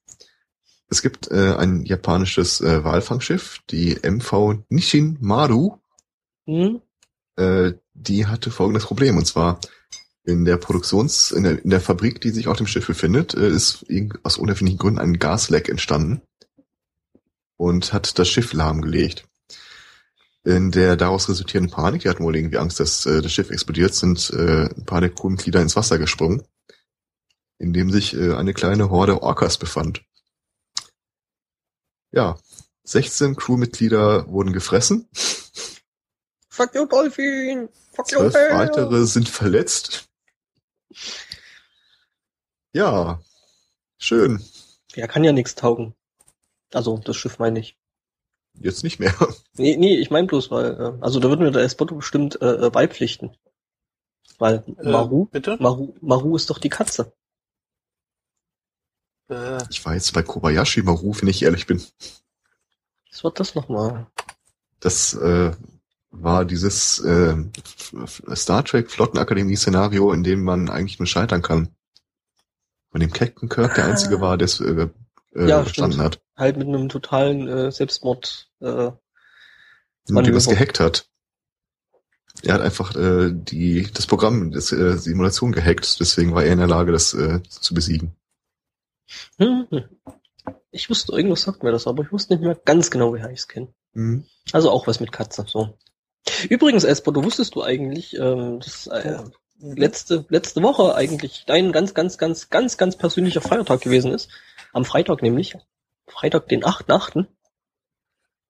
Es 0.89 1.01
gibt 1.01 1.29
äh, 1.31 1.55
ein 1.55 1.85
japanisches 1.85 2.61
äh, 2.61 2.83
Walfangschiff, 2.83 3.59
die 3.69 3.97
MV 4.03 4.63
Nishin 4.69 5.17
Maru, 5.21 5.77
Hm? 6.47 6.81
Äh, 7.37 7.73
die 7.93 8.27
hatte 8.27 8.51
folgendes 8.51 8.85
Problem. 8.85 9.17
Und 9.17 9.25
zwar 9.25 9.59
in 10.23 10.43
der 10.43 10.57
Produktions-, 10.57 11.31
in 11.31 11.43
der, 11.43 11.63
in 11.63 11.69
der 11.69 11.81
Fabrik, 11.81 12.19
die 12.19 12.31
sich 12.31 12.47
auf 12.47 12.57
dem 12.57 12.67
Schiff 12.67 12.85
befindet, 12.85 13.33
äh, 13.33 13.49
ist 13.49 13.85
aus 14.23 14.37
unerfindlichen 14.37 14.79
Gründen 14.79 14.99
ein 14.99 15.19
Gasleck 15.19 15.69
entstanden 15.69 16.21
und 17.55 17.93
hat 17.93 18.19
das 18.19 18.27
Schiff 18.27 18.53
lahmgelegt. 18.53 19.25
In 20.43 20.71
der 20.71 20.95
daraus 20.95 21.27
resultierenden 21.27 21.73
Panik, 21.73 22.03
die 22.03 22.09
hatten 22.09 22.23
wohl 22.23 22.35
irgendwie 22.35 22.57
Angst, 22.57 22.79
dass 22.79 23.05
äh, 23.05 23.21
das 23.21 23.31
Schiff 23.33 23.49
explodiert, 23.49 23.93
sind 23.93 24.29
äh, 24.31 24.65
ein 24.65 24.85
paar 24.85 25.01
der 25.01 25.09
Crewmitglieder 25.09 25.61
ins 25.61 25.75
Wasser 25.75 25.97
gesprungen, 25.97 26.43
in 27.57 27.73
dem 27.73 27.91
sich 27.91 28.15
äh, 28.15 28.33
eine 28.33 28.53
kleine 28.53 28.89
Horde 28.89 29.21
Orcas 29.21 29.57
befand. 29.57 30.03
Ja, 32.11 32.37
16 32.85 33.35
Crewmitglieder 33.35 34.29
wurden 34.29 34.53
gefressen, 34.53 35.09
Fuck 36.57 36.73
you, 36.73 36.87
Dolphin! 36.87 37.69
Fuck 37.93 38.11
you, 38.11 38.17
zwölf 38.17 38.33
weitere 38.33 39.05
sind 39.05 39.29
verletzt. 39.29 40.09
Ja, 42.73 43.21
schön. 43.99 44.43
Ja, 44.95 45.05
kann 45.05 45.23
ja 45.23 45.33
nichts 45.33 45.53
taugen. 45.53 45.93
Also, 46.73 46.97
das 46.97 47.15
Schiff 47.15 47.37
meine 47.37 47.59
ich. 47.59 47.77
Jetzt 48.55 48.83
nicht 48.83 48.99
mehr. 48.99 49.13
Nee, 49.59 49.75
nee, 49.77 49.97
ich 49.97 50.09
meine 50.11 50.27
bloß, 50.27 50.49
weil, 50.51 50.79
äh, 50.79 50.93
also 51.03 51.19
da 51.19 51.29
würden 51.29 51.43
wir 51.43 51.49
der 51.51 51.63
Espotto 51.63 51.95
bestimmt 51.95 52.39
äh, 52.41 52.67
äh, 52.67 52.69
beipflichten. 52.71 53.35
Weil 54.39 54.63
Äh, 54.79 54.89
Maru, 54.91 55.25
bitte? 55.25 55.57
Maru, 55.59 55.95
Maru 56.01 56.35
ist 56.35 56.49
doch 56.51 56.59
die 56.59 56.69
Katze. 56.69 57.11
Äh, 59.29 59.63
Ich 59.69 59.83
war 59.85 59.93
jetzt 59.95 60.13
bei 60.13 60.21
Kobayashi 60.23 60.81
Maru, 60.83 61.13
wenn 61.19 61.27
ich 61.29 61.41
ehrlich 61.43 61.65
bin. 61.67 61.83
Was 63.11 63.23
war 63.23 63.31
das 63.31 63.55
nochmal? 63.55 64.05
Das 64.79 65.13
äh, 65.15 65.51
war 66.11 66.45
dieses 66.45 66.99
äh, 66.99 67.35
Star 68.35 68.63
Trek 68.63 68.89
Flottenakademie-Szenario, 68.91 70.11
in 70.13 70.23
dem 70.23 70.43
man 70.43 70.69
eigentlich 70.69 70.99
nur 70.99 71.07
scheitern 71.07 71.41
kann. 71.41 71.69
Von 72.91 73.01
dem 73.01 73.11
Captain 73.11 73.49
Kirk 73.49 73.75
der 73.75 73.85
einzige 73.85 74.21
war, 74.21 74.37
der 74.37 74.45
es 74.45 74.59
äh, 74.61 74.87
äh, 75.35 75.47
Ja, 75.47 75.61
bestanden 75.61 75.93
stimmt. 75.93 76.15
hat. 76.15 76.21
Halt 76.37 76.57
mit 76.57 76.67
einem 76.67 76.89
totalen 76.89 77.47
äh, 77.47 77.71
Selbstmord. 77.71 78.49
Äh, 78.61 78.65
Und 78.65 78.95
dem 80.07 80.33
das 80.33 80.45
Manöver. 80.45 80.51
gehackt 80.51 80.79
hat. 80.79 81.09
Er 82.43 82.53
hat 82.53 82.61
einfach 82.61 82.95
äh, 82.95 83.31
die 83.33 83.89
das 83.91 84.05
Programm, 84.05 84.51
das 84.51 84.71
äh, 84.71 84.95
Simulation 84.97 85.51
gehackt, 85.51 85.99
deswegen 85.99 86.33
war 86.35 86.43
er 86.43 86.53
in 86.53 86.59
der 86.59 86.67
Lage, 86.67 86.91
das 86.91 87.13
äh, 87.15 87.41
zu 87.43 87.73
besiegen. 87.73 88.15
hm, 89.37 89.67
hm. 89.71 89.83
Ich 90.71 90.89
wusste, 90.89 91.13
irgendwas 91.13 91.41
sagt 91.41 91.63
mir 91.63 91.71
das, 91.71 91.87
aber 91.87 92.03
ich 92.03 92.11
wusste 92.11 92.33
nicht 92.35 92.43
mehr 92.43 92.55
ganz 92.55 92.91
genau, 92.91 93.11
woher 93.11 93.31
ich 93.31 93.39
es 93.39 93.47
kenne. 93.47 93.73
Mhm. 93.93 94.25
Also 94.51 94.69
auch 94.69 94.85
was 94.85 94.99
mit 94.99 95.11
Katze, 95.11 95.45
so. 95.47 95.77
Übrigens, 96.49 96.83
Espo, 96.83 97.13
wusstest 97.15 97.55
du 97.55 97.63
eigentlich, 97.63 98.17
ähm, 98.17 98.59
dass 98.59 98.87
äh, 98.87 99.19
mhm. 99.59 99.75
letzte, 99.75 100.25
letzte 100.29 100.61
Woche 100.61 100.95
eigentlich 100.95 101.43
dein 101.47 101.71
ganz, 101.71 101.93
ganz, 101.93 102.17
ganz, 102.17 102.49
ganz, 102.49 102.77
ganz 102.77 102.95
persönlicher 102.97 103.41
Feiertag 103.41 103.81
gewesen 103.81 104.11
ist. 104.11 104.29
Am 104.73 104.85
Freitag 104.85 105.21
nämlich. 105.21 105.55
Freitag, 106.07 106.47
den 106.47 106.63
8.8. 106.63 107.25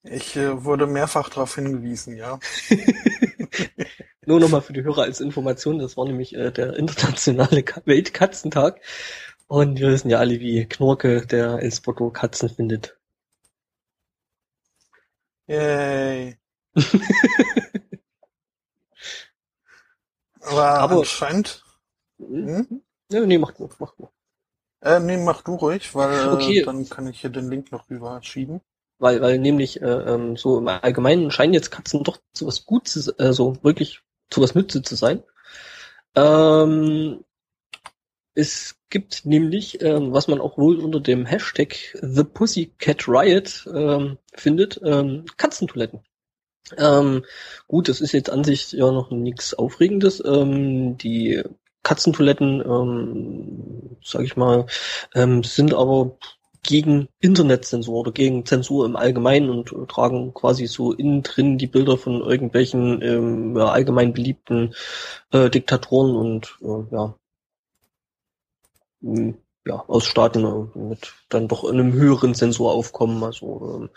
Ich 0.04 0.36
äh, 0.36 0.64
wurde 0.64 0.88
mehrfach 0.88 1.30
darauf 1.30 1.56
hingewiesen, 1.56 2.16
ja. 2.16 2.40
Nur 4.26 4.40
nochmal 4.40 4.62
für 4.62 4.74
die 4.74 4.84
Hörer 4.84 5.04
als 5.04 5.22
Information, 5.22 5.80
das 5.80 5.98
war 5.98 6.06
nämlich 6.06 6.36
äh, 6.36 6.52
der 6.52 6.76
internationale 6.76 7.64
Weltkatzentag. 7.86 8.82
Und 9.48 9.80
wir 9.80 9.90
wissen 9.90 10.10
ja 10.10 10.20
alle, 10.20 10.40
wie 10.40 10.66
Knorke 10.66 11.26
der 11.26 11.60
El 11.60 11.72
Spotto 11.72 12.10
Katzen 12.12 12.50
findet. 12.50 12.98
Yay. 15.48 16.38
Aber, 20.42 20.64
Aber- 20.80 20.98
anscheinend. 21.00 21.64
Hm? 22.20 22.82
Ja, 23.12 23.22
nee, 23.26 23.38
mach 23.38 23.58
nur, 23.58 23.70
mach 23.80 23.98
nur. 23.98 24.12
Äh, 24.82 25.00
nee, 25.00 25.18
mach 25.18 25.42
du 25.42 25.56
ruhig, 25.56 25.94
weil 25.96 26.30
Okay. 26.34 26.60
äh, 26.60 26.64
dann 26.64 26.88
kann 26.90 27.08
ich 27.08 27.22
hier 27.22 27.30
den 27.30 27.50
Link 27.50 27.72
noch 27.72 27.90
rüberschieben. 27.90 28.62
Weil, 29.00 29.22
weil 29.22 29.38
nämlich 29.40 29.82
äh, 29.82 29.86
ähm, 29.86 30.38
so 30.38 30.58
im 30.58 30.68
Allgemeinen 30.68 31.30
scheinen 31.32 31.54
jetzt 31.54 31.72
Katzen 31.72 32.04
doch 32.04 32.18
zu 32.34 32.48
was 32.48 32.66
Gutes, 32.66 33.08
äh, 33.20 33.34
so 33.34 33.64
wirklich 33.64 34.02
zu 34.30 34.42
was 34.42 34.56
Nütze 34.56 34.82
zu 34.82 34.96
sein. 34.96 35.24
Ähm, 36.16 37.24
es 38.34 38.76
gibt 38.90 39.26
nämlich, 39.26 39.82
ähm, 39.82 40.14
was 40.14 40.28
man 40.28 40.42
auch 40.42 40.58
wohl 40.58 40.80
unter 40.80 41.00
dem 41.00 41.26
Hashtag 41.26 41.76
The 42.02 42.24
Pussycat 42.24 43.08
Riot 43.08 43.68
ähm, 43.74 44.18
findet, 44.34 44.80
ähm, 44.84 45.26
Katzentoiletten. 45.38 46.02
Ähm, 46.78 47.24
gut, 47.68 47.90
das 47.90 48.02
ist 48.02 48.12
jetzt 48.12 48.30
an 48.30 48.44
sich 48.44 48.72
ja 48.72 48.92
noch 48.92 49.12
nichts 49.12 49.54
Aufregendes. 49.54 50.24
Ähm, 50.26 50.98
die 50.98 51.44
Katzentoiletten, 51.84 52.62
ähm, 52.62 53.98
sag 54.04 54.24
ich 54.24 54.36
mal, 54.36 54.66
ähm, 55.16 55.44
sind 55.44 55.74
aber 55.74 56.18
gegen 56.64 57.08
Internetzensur 57.20 57.96
oder 57.96 58.12
gegen 58.12 58.46
Zensur 58.46 58.86
im 58.86 58.98
Allgemeinen 58.98 59.50
und 59.50 59.72
äh, 59.72 59.86
tragen 59.88 60.34
quasi 60.34 60.68
so 60.68 60.92
innen 60.92 61.24
drin 61.24 61.58
die 61.58 61.68
Bilder 61.68 61.98
von 61.98 62.22
irgendwelchen 62.22 63.02
ähm, 63.02 63.58
ja, 63.58 63.68
allgemein 63.70 64.14
beliebten 64.14 64.74
äh, 65.32 65.50
Diktatoren 65.50 66.16
und 66.16 66.58
äh, 66.62 66.94
ja, 66.96 67.16
mh, 69.02 69.36
ja 69.68 69.84
aus 69.88 70.06
Staaten 70.06 70.46
äh, 70.46 70.78
mit 70.78 71.14
dann 71.30 71.48
doch 71.48 71.70
einem 71.70 71.94
höheren 71.94 72.34
Zensuraufkommen. 72.34 73.24
Also 73.24 73.82
ähm, 73.82 73.90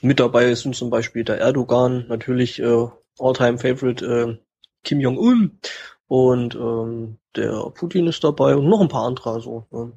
mit 0.00 0.20
dabei 0.20 0.54
sind 0.54 0.76
zum 0.76 0.90
Beispiel 0.90 1.24
der 1.24 1.38
Erdogan, 1.38 2.06
natürlich 2.08 2.60
äh, 2.60 2.88
All-Time 3.18 3.58
Favorite 3.58 4.04
äh, 4.04 4.38
Kim 4.82 5.00
Jong-un 5.00 5.58
und 6.06 6.54
ähm, 6.54 7.18
der 7.36 7.70
Putin 7.74 8.06
ist 8.06 8.22
dabei 8.22 8.54
und 8.54 8.68
noch 8.68 8.80
ein 8.80 8.88
paar 8.88 9.06
andere. 9.06 9.30
Also, 9.30 9.66
ähm, 9.72 9.94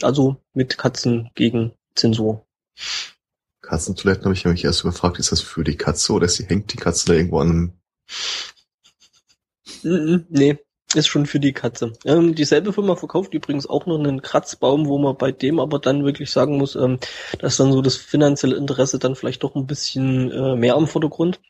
also 0.00 0.36
mit 0.54 0.78
Katzen 0.78 1.30
gegen 1.34 1.72
Zensur. 1.94 2.46
Katzentoiletten 3.60 4.24
habe 4.24 4.34
ich 4.34 4.44
mich 4.44 4.64
erst 4.64 4.82
überfragt, 4.82 5.18
ist 5.18 5.32
das 5.32 5.40
für 5.40 5.64
die 5.64 5.76
Katze 5.76 6.12
oder 6.12 6.26
ist 6.26 6.38
die, 6.38 6.44
hängt 6.44 6.72
die 6.72 6.76
Katze 6.76 7.06
da 7.08 7.14
irgendwo 7.14 7.40
an 7.40 7.50
einem 7.50 7.72
Nee, 9.82 10.58
ist 10.94 11.06
schon 11.06 11.26
für 11.26 11.40
die 11.40 11.52
Katze. 11.52 11.92
Ähm, 12.04 12.34
dieselbe 12.34 12.72
Firma 12.72 12.96
verkauft 12.96 13.34
übrigens 13.34 13.68
auch 13.68 13.86
noch 13.86 13.98
einen 13.98 14.22
Kratzbaum, 14.22 14.86
wo 14.86 14.98
man 14.98 15.16
bei 15.16 15.32
dem 15.32 15.60
aber 15.60 15.78
dann 15.78 16.04
wirklich 16.04 16.30
sagen 16.30 16.56
muss, 16.56 16.76
ähm, 16.76 16.98
dass 17.38 17.58
dann 17.58 17.72
so 17.72 17.82
das 17.82 17.96
finanzielle 17.96 18.56
Interesse 18.56 18.98
dann 18.98 19.14
vielleicht 19.14 19.42
doch 19.42 19.54
ein 19.54 19.66
bisschen 19.66 20.30
äh, 20.30 20.56
mehr 20.56 20.76
am 20.76 20.86
Vordergrund. 20.86 21.40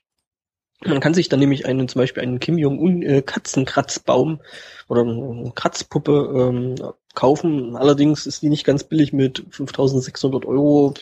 Man 0.84 1.00
kann 1.00 1.14
sich 1.14 1.28
dann 1.28 1.40
nämlich 1.40 1.66
einen, 1.66 1.88
zum 1.88 2.00
Beispiel 2.00 2.22
einen 2.22 2.38
Kim 2.38 2.56
Jong-un 2.56 3.02
äh, 3.02 3.22
Katzenkratzbaum 3.22 4.40
oder 4.88 5.02
eine 5.02 5.52
Kratzpuppe 5.54 6.12
ähm, 6.34 6.74
kaufen. 7.14 7.76
Allerdings 7.76 8.26
ist 8.26 8.42
die 8.42 8.48
nicht 8.48 8.64
ganz 8.64 8.84
billig 8.84 9.12
mit 9.12 9.44
5600 9.50 10.46
Euro. 10.46 10.94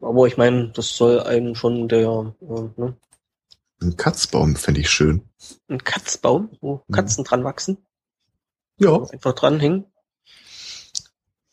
Aber 0.00 0.26
ich 0.26 0.36
meine, 0.36 0.70
das 0.74 0.96
soll 0.96 1.20
einem 1.20 1.54
schon 1.54 1.88
der, 1.88 2.34
äh, 2.42 2.80
ne, 2.80 2.96
ein 3.82 3.96
Katzbaum, 3.96 4.56
fände 4.56 4.80
ich 4.80 4.90
schön. 4.90 5.28
ein 5.68 5.82
Katzbaum, 5.84 6.50
wo 6.60 6.82
Mhm. 6.88 6.92
Katzen 6.94 7.24
dran 7.24 7.44
wachsen. 7.44 7.78
Ja. 8.78 9.02
Einfach 9.10 9.34
dranhängen. 9.34 9.86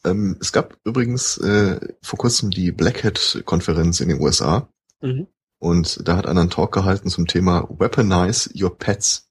Ähm, 0.05 0.37
es 0.41 0.51
gab 0.51 0.77
übrigens 0.83 1.37
äh, 1.37 1.79
vor 2.01 2.19
kurzem 2.19 2.49
die 2.51 2.71
Black 2.71 3.03
Hat-Konferenz 3.03 3.99
in 4.01 4.09
den 4.09 4.21
USA 4.21 4.67
Mhm. 5.01 5.27
und 5.59 6.07
da 6.07 6.17
hat 6.17 6.25
einer 6.27 6.41
einen 6.41 6.49
Talk 6.49 6.73
gehalten 6.73 7.09
zum 7.09 7.27
Thema 7.27 7.67
Weaponize 7.69 8.49
Your 8.55 8.77
Pets. 8.77 9.29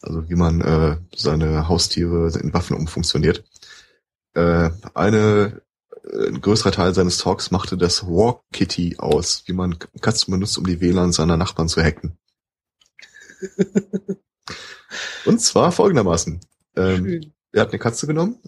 Also 0.00 0.28
wie 0.28 0.34
man 0.34 0.60
äh, 0.62 0.96
seine 1.14 1.68
Haustiere 1.68 2.30
in 2.40 2.52
Waffen 2.54 2.76
umfunktioniert. 2.76 3.44
Äh, 4.34 4.70
eine 4.94 5.62
ein 6.04 6.40
größerer 6.40 6.72
Teil 6.72 6.94
seines 6.94 7.18
Talks 7.18 7.50
machte 7.50 7.76
das 7.76 8.06
War 8.06 8.42
Kitty 8.52 8.96
aus, 8.98 9.44
wie 9.46 9.52
man 9.52 9.78
Katzen 10.00 10.32
benutzt, 10.32 10.58
um 10.58 10.66
die 10.66 10.80
WLAN 10.80 11.12
seiner 11.12 11.36
Nachbarn 11.36 11.68
zu 11.68 11.82
hacken. 11.82 12.18
Und 15.24 15.40
zwar 15.40 15.72
folgendermaßen. 15.72 16.40
Ähm, 16.76 17.32
er 17.52 17.62
hat 17.62 17.70
eine 17.70 17.78
Katze 17.78 18.06
genommen, 18.06 18.38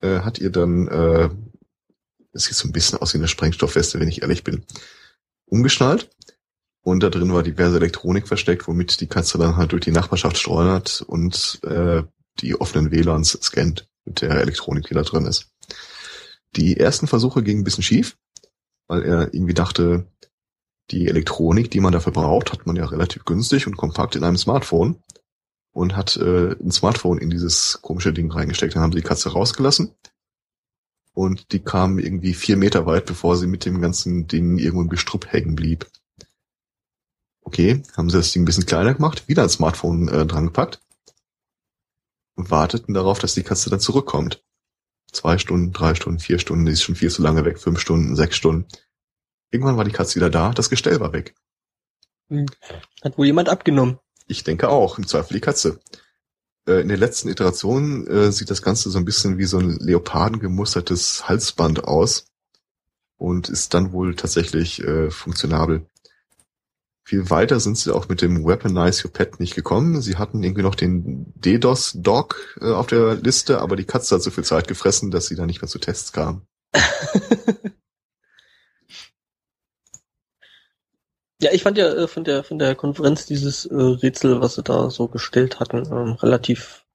äh, 0.00 0.20
hat 0.20 0.38
ihr 0.38 0.50
dann, 0.50 0.88
äh, 0.88 1.30
es 2.32 2.44
sieht 2.44 2.56
so 2.56 2.68
ein 2.68 2.72
bisschen 2.72 2.98
aus 2.98 3.14
wie 3.14 3.18
eine 3.18 3.28
Sprengstoffweste, 3.28 4.00
wenn 4.00 4.08
ich 4.08 4.22
ehrlich 4.22 4.44
bin, 4.44 4.64
umgeschnallt. 5.46 6.10
Und 6.82 7.02
da 7.02 7.10
drin 7.10 7.32
war 7.32 7.42
diverse 7.42 7.76
Elektronik 7.76 8.28
versteckt, 8.28 8.68
womit 8.68 9.00
die 9.00 9.08
Katze 9.08 9.38
dann 9.38 9.56
halt 9.56 9.72
durch 9.72 9.82
die 9.84 9.90
Nachbarschaft 9.90 10.38
streunert 10.38 11.02
und 11.02 11.60
äh, 11.64 12.02
die 12.40 12.60
offenen 12.60 12.90
WLANs 12.90 13.38
scannt 13.42 13.88
mit 14.04 14.20
der 14.20 14.30
Elektronik, 14.32 14.86
die 14.86 14.94
da 14.94 15.02
drin 15.02 15.26
ist. 15.26 15.50
Die 16.56 16.78
ersten 16.78 17.06
Versuche 17.06 17.42
gingen 17.42 17.60
ein 17.60 17.64
bisschen 17.64 17.84
schief, 17.84 18.16
weil 18.88 19.02
er 19.02 19.34
irgendwie 19.34 19.54
dachte, 19.54 20.06
die 20.90 21.08
Elektronik, 21.08 21.70
die 21.70 21.80
man 21.80 21.92
dafür 21.92 22.12
braucht, 22.12 22.52
hat 22.52 22.66
man 22.66 22.76
ja 22.76 22.86
relativ 22.86 23.24
günstig 23.24 23.66
und 23.66 23.76
kompakt 23.76 24.16
in 24.16 24.24
einem 24.24 24.36
Smartphone 24.36 25.02
und 25.72 25.96
hat 25.96 26.16
äh, 26.16 26.52
ein 26.52 26.70
Smartphone 26.70 27.18
in 27.18 27.28
dieses 27.28 27.80
komische 27.82 28.12
Ding 28.12 28.30
reingesteckt. 28.30 28.74
Dann 28.74 28.82
haben 28.82 28.92
sie 28.92 29.00
die 29.00 29.06
Katze 29.06 29.32
rausgelassen 29.32 29.92
und 31.12 31.52
die 31.52 31.58
kam 31.58 31.98
irgendwie 31.98 32.34
vier 32.34 32.56
Meter 32.56 32.86
weit, 32.86 33.06
bevor 33.06 33.36
sie 33.36 33.46
mit 33.46 33.64
dem 33.64 33.80
ganzen 33.80 34.26
Ding 34.28 34.58
irgendwo 34.58 34.82
im 34.82 34.88
Gestrüpp 34.88 35.32
hängen 35.32 35.56
blieb. 35.56 35.86
Okay, 37.42 37.82
haben 37.96 38.10
sie 38.10 38.16
das 38.16 38.32
Ding 38.32 38.42
ein 38.42 38.46
bisschen 38.46 38.66
kleiner 38.66 38.94
gemacht, 38.94 39.28
wieder 39.28 39.42
ein 39.42 39.48
Smartphone 39.48 40.08
äh, 40.08 40.26
dran 40.26 40.46
gepackt 40.46 40.80
und 42.36 42.50
warteten 42.50 42.94
darauf, 42.94 43.18
dass 43.18 43.34
die 43.34 43.42
Katze 43.42 43.70
dann 43.70 43.80
zurückkommt. 43.80 44.42
Zwei 45.12 45.38
Stunden, 45.38 45.72
drei 45.72 45.94
Stunden, 45.94 46.18
vier 46.18 46.38
Stunden, 46.38 46.66
die 46.66 46.72
ist 46.72 46.82
schon 46.82 46.96
viel 46.96 47.10
zu 47.10 47.22
lange 47.22 47.44
weg, 47.44 47.58
fünf 47.58 47.80
Stunden, 47.80 48.16
sechs 48.16 48.36
Stunden. 48.36 48.66
Irgendwann 49.50 49.76
war 49.76 49.84
die 49.84 49.92
Katze 49.92 50.16
wieder 50.16 50.30
da, 50.30 50.50
das 50.50 50.70
Gestell 50.70 51.00
war 51.00 51.12
weg. 51.12 51.34
Hat 53.02 53.16
wohl 53.16 53.26
jemand 53.26 53.48
abgenommen. 53.48 53.98
Ich 54.26 54.44
denke 54.44 54.68
auch, 54.68 54.98
im 54.98 55.06
Zweifel 55.06 55.34
die 55.34 55.40
Katze. 55.40 55.80
Äh, 56.66 56.80
in 56.80 56.88
der 56.88 56.96
letzten 56.96 57.28
Iteration 57.28 58.06
äh, 58.06 58.32
sieht 58.32 58.50
das 58.50 58.62
Ganze 58.62 58.90
so 58.90 58.98
ein 58.98 59.04
bisschen 59.04 59.38
wie 59.38 59.44
so 59.44 59.58
ein 59.58 59.78
leopardengemustertes 59.78 61.28
Halsband 61.28 61.84
aus 61.84 62.26
und 63.16 63.48
ist 63.48 63.74
dann 63.74 63.92
wohl 63.92 64.16
tatsächlich 64.16 64.82
äh, 64.82 65.10
funktionabel. 65.10 65.86
Viel 67.06 67.30
weiter 67.30 67.60
sind 67.60 67.78
sie 67.78 67.94
auch 67.94 68.08
mit 68.08 68.20
dem 68.20 68.44
Weaponize 68.44 69.04
Your 69.04 69.12
Pet 69.12 69.38
nicht 69.38 69.54
gekommen. 69.54 70.00
Sie 70.00 70.16
hatten 70.16 70.42
irgendwie 70.42 70.64
noch 70.64 70.74
den 70.74 71.32
DDoS-Dog 71.36 72.58
äh, 72.60 72.72
auf 72.72 72.88
der 72.88 73.14
Liste, 73.14 73.60
aber 73.60 73.76
die 73.76 73.84
Katze 73.84 74.16
hat 74.16 74.22
so 74.22 74.32
viel 74.32 74.42
Zeit 74.42 74.66
gefressen, 74.66 75.12
dass 75.12 75.26
sie 75.26 75.36
da 75.36 75.46
nicht 75.46 75.62
mehr 75.62 75.68
zu 75.68 75.78
Tests 75.78 76.12
kam. 76.12 76.42
Ja, 81.42 81.52
ich 81.52 81.62
fand 81.62 81.76
ja 81.76 81.92
äh, 81.92 82.08
von 82.08 82.24
der 82.24 82.44
von 82.44 82.58
der 82.58 82.74
Konferenz 82.74 83.26
dieses 83.26 83.66
äh, 83.66 83.74
Rätsel, 83.74 84.40
was 84.40 84.54
sie 84.54 84.62
da 84.62 84.88
so 84.88 85.06
gestellt 85.06 85.60
hatten, 85.60 85.84
ähm, 85.92 86.12
relativ 86.12 86.86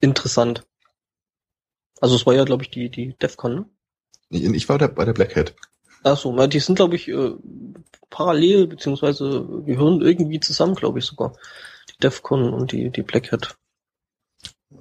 interessant. 0.00 0.66
Also 2.02 2.14
es 2.16 2.26
war 2.26 2.34
ja, 2.34 2.44
glaube 2.44 2.62
ich, 2.62 2.70
die 2.70 2.90
die 2.90 3.16
DefCon, 3.16 3.54
ne? 3.54 3.66
Ich 4.28 4.68
war 4.68 4.76
da 4.76 4.86
bei 4.86 5.06
der 5.06 5.14
Black 5.14 5.34
Hat. 5.34 5.54
Ach 6.06 6.16
so, 6.16 6.32
na, 6.32 6.46
die 6.46 6.60
sind, 6.60 6.76
glaube 6.76 6.94
ich, 6.94 7.08
äh, 7.08 7.32
parallel 8.10 8.68
beziehungsweise 8.68 9.44
gehören 9.64 10.02
irgendwie 10.02 10.38
zusammen, 10.38 10.76
glaube 10.76 11.00
ich 11.00 11.04
sogar. 11.04 11.36
Die 11.90 11.98
DefCon 11.98 12.54
und 12.54 12.70
die 12.70 12.90
die 12.90 13.02
Black 13.02 13.32
Hat. 13.32 13.56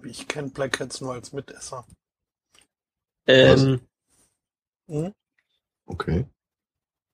Ich 0.03 0.27
kenne 0.27 0.49
Black 0.49 0.79
Hats 0.79 1.01
nur 1.01 1.13
als 1.13 1.33
Mitesser. 1.33 1.85
Ähm, 3.25 3.81
Hm? 4.87 5.13
Okay. 5.87 6.25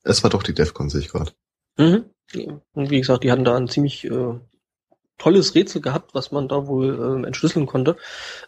Es 0.03 0.24
war 0.24 0.30
doch 0.30 0.43
die 0.43 0.53
DEFCON, 0.53 0.89
sehe 0.89 1.01
ich 1.01 1.09
gerade. 1.09 1.32
mhm. 1.78 2.05
Und 2.74 2.89
wie 2.89 2.99
gesagt, 2.99 3.24
die 3.24 3.32
hatten 3.32 3.43
da 3.43 3.55
ein 3.55 3.68
ziemlich 3.68 4.05
äh, 4.05 4.39
tolles 5.18 5.53
Rätsel 5.53 5.82
gehabt, 5.82 6.14
was 6.14 6.32
man 6.32 6.47
da 6.47 6.66
wohl 6.68 6.95
ähm, 6.95 7.26
entschlüsseln 7.26 7.66
konnte. 7.66 7.97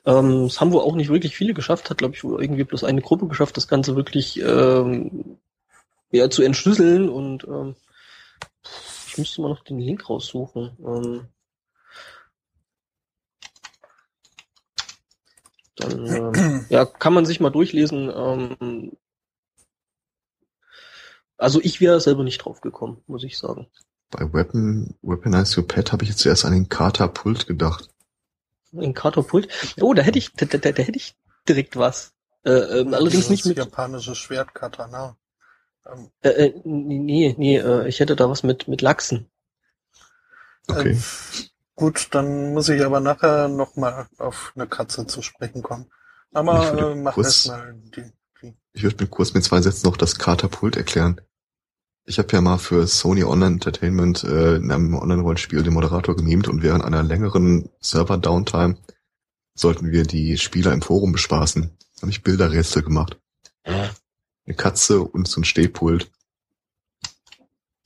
Ähm, 0.06 0.46
es 0.46 0.60
haben 0.60 0.72
wohl 0.72 0.82
auch 0.82 0.96
nicht 0.96 1.10
wirklich 1.10 1.36
viele 1.36 1.54
geschafft, 1.54 1.90
hat 1.90 1.98
glaube 2.00 2.16
ich 2.16 2.24
wohl 2.24 2.42
irgendwie 2.42 2.64
bloß 2.64 2.84
eine 2.84 3.02
Gruppe 3.02 3.28
geschafft, 3.28 3.58
das 3.58 3.68
Ganze 3.68 3.96
wirklich 3.96 4.40
ähm, 4.42 5.38
ja, 6.14 6.30
zu 6.30 6.44
entschlüsseln 6.44 7.10
und 7.10 7.44
ähm, 7.46 7.76
ich 9.08 9.18
müsste 9.18 9.42
mal 9.42 9.50
noch 9.50 9.64
den 9.64 9.80
Link 9.80 10.10
raussuchen. 10.10 10.78
Ähm, 10.80 11.28
Dann 15.76 16.06
ähm, 16.36 16.66
ja, 16.70 16.86
kann 16.86 17.14
man 17.14 17.26
sich 17.26 17.40
mal 17.40 17.50
durchlesen. 17.50 18.12
Ähm, 18.16 18.92
also 21.38 21.60
ich 21.62 21.82
wäre 21.82 22.00
selber 22.00 22.24
nicht 22.24 22.40
drauf 22.40 22.62
gekommen, 22.62 23.02
muss 23.08 23.24
ich 23.24 23.38
sagen. 23.38 23.68
Bei 24.12 24.32
Weapon, 24.32 24.96
Weaponize 25.02 25.60
Your 25.60 25.68
Pet 25.68 25.92
habe 25.92 26.04
ich 26.04 26.10
jetzt 26.10 26.20
zuerst 26.20 26.46
an 26.46 26.54
den 26.54 26.70
Katapult 26.70 27.48
gedacht. 27.48 27.90
Ein 28.72 28.94
Katapult? 28.94 29.48
Oh, 29.82 29.94
da 29.94 30.04
hätte 30.04 30.20
ich, 30.20 30.32
da, 30.34 30.46
da, 30.46 30.58
da 30.58 30.70
hätte 30.70 30.98
ich 30.98 31.16
direkt 31.48 31.76
was. 31.76 32.14
Äh, 32.44 32.52
ähm, 32.52 32.94
allerdings 32.94 33.30
nicht 33.30 33.46
mit. 33.46 33.58
japanische 33.58 34.16
Schwert 34.16 34.54
Katana. 34.54 35.18
Ähm, 35.86 36.10
Äh, 36.22 36.30
äh, 36.30 36.62
nee, 36.64 37.36
nee, 37.38 37.58
äh, 37.58 37.88
ich 37.88 38.00
hätte 38.00 38.16
da 38.16 38.30
was 38.30 38.44
mit 38.44 38.68
mit 38.68 38.82
Lachsen. 38.82 39.30
Okay. 40.68 40.92
äh, 40.94 41.44
gut, 41.76 42.08
dann 42.12 42.54
muss 42.54 42.70
ich 42.70 42.84
aber 42.84 43.00
nachher 43.00 43.48
nochmal 43.50 44.08
auf 44.18 44.54
eine 44.56 44.68
Katze 44.68 45.06
zu 45.08 45.22
sprechen 45.22 45.62
kommen. 45.62 45.86
Ich 46.32 46.38
Aber 46.38 46.74
würde 46.74 46.92
äh, 46.92 46.96
mach 46.96 47.14
kurz- 47.14 47.48
erstmal 47.48 47.74
die, 47.74 48.04
die. 48.42 48.54
Ich 48.74 48.84
würde 48.84 49.04
mir 49.04 49.10
kurz 49.10 49.34
mit 49.34 49.44
zwei 49.44 49.62
Sätzen 49.62 49.86
noch 49.88 49.98
das 49.98 50.18
Katapult 50.18 50.78
erklären. 50.78 51.22
Ich 52.06 52.18
habe 52.18 52.28
ja 52.34 52.42
mal 52.42 52.58
für 52.58 52.86
Sony 52.88 53.24
Online 53.24 53.54
Entertainment 53.56 54.24
äh, 54.26 54.56
in 54.56 54.72
einem 54.72 54.94
Online-Rollenspiel 54.96 55.64
den 55.64 55.74
Moderator 55.74 56.16
gemimt 56.16 56.48
und 56.50 56.62
während 56.62 56.84
einer 56.84 57.02
längeren 57.04 57.70
Server-Downtime 57.80 58.78
sollten 59.54 59.92
wir 59.92 60.04
die 60.04 60.38
Spieler 60.38 60.74
im 60.74 60.82
Forum 60.82 61.14
bespaßen. 61.14 61.78
Da 61.96 62.02
habe 62.02 62.12
ich 62.12 62.24
Bilderrätsel 62.24 62.82
gemacht. 62.84 63.18
Eine 64.46 64.56
Katze 64.56 65.02
und 65.02 65.28
so 65.28 65.42
ein 65.42 65.46
Stehpult. 65.46 66.10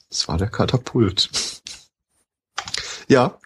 Das 0.10 0.28
war 0.28 0.38
der 0.38 0.50
Katapult. 0.50 1.30
ja, 3.08 3.40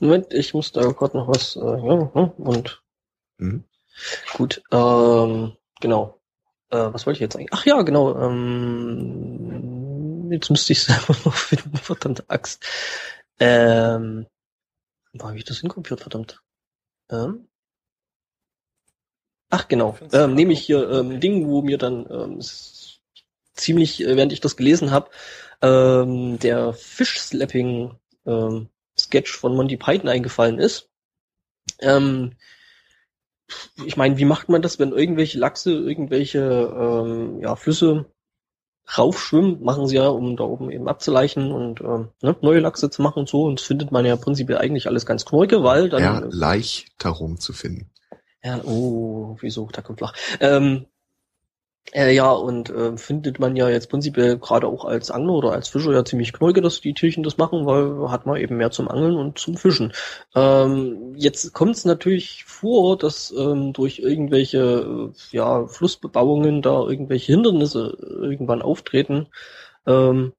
Moment, 0.00 0.32
ich 0.32 0.54
muss 0.54 0.72
da 0.72 0.80
gerade 0.92 1.16
noch 1.16 1.28
was. 1.28 1.56
Äh, 1.56 1.60
ja, 1.60 2.10
hm, 2.14 2.30
und 2.38 2.82
mhm. 3.36 3.64
gut, 4.32 4.62
ähm, 4.72 5.56
genau. 5.80 6.18
Äh, 6.70 6.92
was 6.92 7.06
wollte 7.06 7.18
ich 7.18 7.20
jetzt 7.20 7.36
eigentlich? 7.36 7.52
Ach 7.52 7.66
ja, 7.66 7.82
genau. 7.82 8.18
Ähm, 8.18 9.52
jetzt 10.32 10.48
müsste 10.50 10.72
ich 10.72 10.82
selber 10.84 11.14
noch 11.24 11.34
finden, 11.34 11.76
verdammte 11.76 12.24
Axt. 12.28 12.64
Ähm, 13.38 14.26
wo 15.12 15.26
habe 15.26 15.36
ich 15.36 15.44
das 15.44 15.58
hinkopiert, 15.58 16.00
verdammt? 16.00 16.42
Ähm, 17.10 17.49
ach 19.50 19.68
genau. 19.68 19.98
Ähm, 20.12 20.34
nehme 20.34 20.52
ich 20.52 20.60
hier 20.60 20.88
ähm, 20.90 21.10
ein 21.10 21.20
Ding, 21.20 21.46
wo 21.46 21.62
mir 21.62 21.78
dann 21.78 22.06
ähm, 22.10 22.40
ziemlich, 23.52 24.02
äh, 24.02 24.16
während 24.16 24.32
ich 24.32 24.40
das 24.40 24.56
gelesen 24.56 24.90
habe, 24.90 25.10
ähm, 25.62 26.38
der 26.38 26.72
Fish-Slapping 26.72 27.92
ähm, 28.26 28.68
Sketch 28.98 29.36
von 29.36 29.54
Monty 29.54 29.76
Python 29.76 30.08
eingefallen 30.08 30.58
ist. 30.58 30.88
Ähm, 31.80 32.32
ich 33.84 33.96
meine, 33.96 34.16
wie 34.18 34.24
macht 34.24 34.48
man 34.48 34.62
das, 34.62 34.78
wenn 34.78 34.92
irgendwelche 34.92 35.38
Lachse 35.38 35.72
irgendwelche 35.72 36.38
ähm, 36.38 37.40
ja, 37.40 37.56
Flüsse 37.56 38.06
raufschwimmen? 38.96 39.62
Machen 39.62 39.86
sie 39.88 39.96
ja, 39.96 40.08
um 40.08 40.36
da 40.36 40.44
oben 40.44 40.70
eben 40.70 40.88
abzuleichen 40.88 41.50
und 41.50 41.80
ähm, 41.80 42.08
ne, 42.22 42.36
neue 42.42 42.60
Lachse 42.60 42.90
zu 42.90 43.02
machen 43.02 43.20
und 43.20 43.28
so. 43.28 43.44
Und 43.44 43.58
das 43.60 43.66
findet 43.66 43.90
man 43.90 44.06
ja 44.06 44.16
prinzipiell 44.16 44.58
eigentlich 44.58 44.86
alles 44.86 45.04
ganz 45.04 45.24
knorke, 45.24 45.64
weil 45.64 45.88
dann 45.88 46.02
ja, 46.02 46.22
Leichterung 46.30 47.40
zu 47.40 47.52
finden. 47.52 47.90
Ja, 48.42 48.60
oh, 48.64 49.36
wieso, 49.40 49.68
da 49.72 49.82
kommt 49.82 49.98
flach. 49.98 50.14
Ähm, 50.40 50.86
äh, 51.92 52.14
ja, 52.14 52.30
und 52.30 52.70
äh, 52.70 52.96
findet 52.96 53.40
man 53.40 53.56
ja 53.56 53.68
jetzt 53.68 53.90
prinzipiell 53.90 54.38
gerade 54.38 54.68
auch 54.68 54.84
als 54.84 55.10
Angler 55.10 55.32
oder 55.34 55.52
als 55.52 55.68
Fischer 55.68 55.92
ja 55.92 56.04
ziemlich 56.04 56.32
knäuge, 56.32 56.60
dass 56.60 56.80
die 56.80 56.94
Tierchen 56.94 57.24
das 57.24 57.36
machen, 57.36 57.66
weil 57.66 58.10
hat 58.10 58.26
man 58.26 58.36
eben 58.36 58.56
mehr 58.58 58.70
zum 58.70 58.88
Angeln 58.88 59.16
und 59.16 59.38
zum 59.38 59.56
Fischen. 59.56 59.92
Ähm, 60.36 61.14
jetzt 61.16 61.52
kommt 61.52 61.76
es 61.76 61.84
natürlich 61.84 62.44
vor, 62.44 62.96
dass 62.96 63.32
ähm, 63.36 63.72
durch 63.72 63.98
irgendwelche 63.98 65.10
äh, 65.12 65.36
ja, 65.36 65.66
Flussbebauungen 65.66 66.62
da 66.62 66.82
irgendwelche 66.86 67.32
Hindernisse 67.32 67.96
irgendwann 68.00 68.62
auftreten, 68.62 69.26
ähm, 69.86 70.32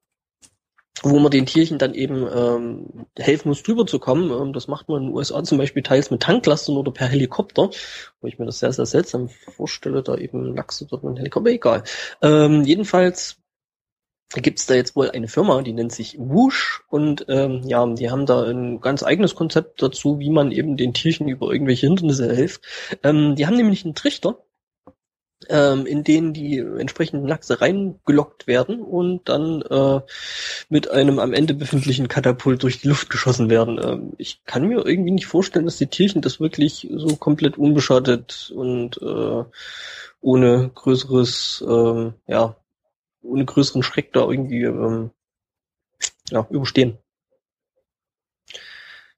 wo 1.02 1.18
man 1.18 1.30
den 1.30 1.46
Tierchen 1.46 1.78
dann 1.78 1.94
eben 1.94 2.26
ähm, 2.32 3.06
helfen 3.18 3.48
muss, 3.48 3.62
drüber 3.62 3.86
zu 3.86 3.98
kommen. 3.98 4.30
Ähm, 4.30 4.52
das 4.52 4.68
macht 4.68 4.88
man 4.88 5.02
in 5.02 5.08
den 5.08 5.14
USA 5.14 5.42
zum 5.42 5.58
Beispiel 5.58 5.82
teils 5.82 6.10
mit 6.10 6.22
Tanklastern 6.22 6.76
oder 6.76 6.92
per 6.92 7.08
Helikopter, 7.08 7.70
wo 8.20 8.26
ich 8.28 8.38
mir 8.38 8.46
das 8.46 8.58
sehr, 8.58 8.72
sehr 8.72 8.86
seltsam 8.86 9.28
vorstelle, 9.28 10.02
da 10.02 10.16
eben 10.16 10.54
Lachse 10.54 10.86
dort 10.86 11.04
mit 11.04 11.18
Helikopter, 11.18 11.50
egal. 11.50 11.82
Ähm, 12.20 12.64
jedenfalls 12.64 13.38
gibt's 14.34 14.66
da 14.66 14.74
jetzt 14.74 14.96
wohl 14.96 15.10
eine 15.10 15.28
Firma, 15.28 15.60
die 15.62 15.72
nennt 15.72 15.92
sich 15.92 16.16
Whoosh 16.18 16.82
und 16.88 17.26
ähm, 17.28 17.62
ja, 17.66 17.86
die 17.86 18.10
haben 18.10 18.24
da 18.24 18.44
ein 18.44 18.80
ganz 18.80 19.02
eigenes 19.02 19.34
Konzept 19.34 19.82
dazu, 19.82 20.18
wie 20.20 20.30
man 20.30 20.52
eben 20.52 20.76
den 20.76 20.94
Tierchen 20.94 21.28
über 21.28 21.52
irgendwelche 21.52 21.86
Hindernisse 21.86 22.34
hilft. 22.34 22.62
Ähm, 23.02 23.36
die 23.36 23.46
haben 23.46 23.56
nämlich 23.56 23.84
einen 23.84 23.94
Trichter, 23.94 24.38
ähm, 25.48 25.86
in 25.86 26.04
denen 26.04 26.32
die 26.32 26.58
entsprechenden 26.58 27.26
Lachse 27.26 27.60
reingelockt 27.60 28.46
werden 28.46 28.80
und 28.80 29.28
dann 29.28 29.62
äh, 29.62 30.00
mit 30.68 30.90
einem 30.90 31.18
am 31.18 31.32
Ende 31.32 31.54
befindlichen 31.54 32.08
Katapult 32.08 32.62
durch 32.62 32.80
die 32.80 32.88
Luft 32.88 33.10
geschossen 33.10 33.50
werden. 33.50 33.80
Ähm, 33.82 34.12
ich 34.18 34.44
kann 34.44 34.66
mir 34.66 34.84
irgendwie 34.86 35.10
nicht 35.10 35.26
vorstellen, 35.26 35.64
dass 35.64 35.78
die 35.78 35.86
Tierchen 35.86 36.22
das 36.22 36.40
wirklich 36.40 36.88
so 36.94 37.16
komplett 37.16 37.58
unbeschadet 37.58 38.52
und 38.54 39.00
äh, 39.02 39.44
ohne 40.20 40.70
größeres, 40.74 41.64
ähm, 41.68 42.14
ja, 42.26 42.56
ohne 43.22 43.44
größeren 43.44 43.82
Schreck 43.82 44.12
da 44.12 44.28
irgendwie 44.28 44.62
ähm, 44.62 45.10
ja, 46.30 46.46
überstehen. 46.50 46.98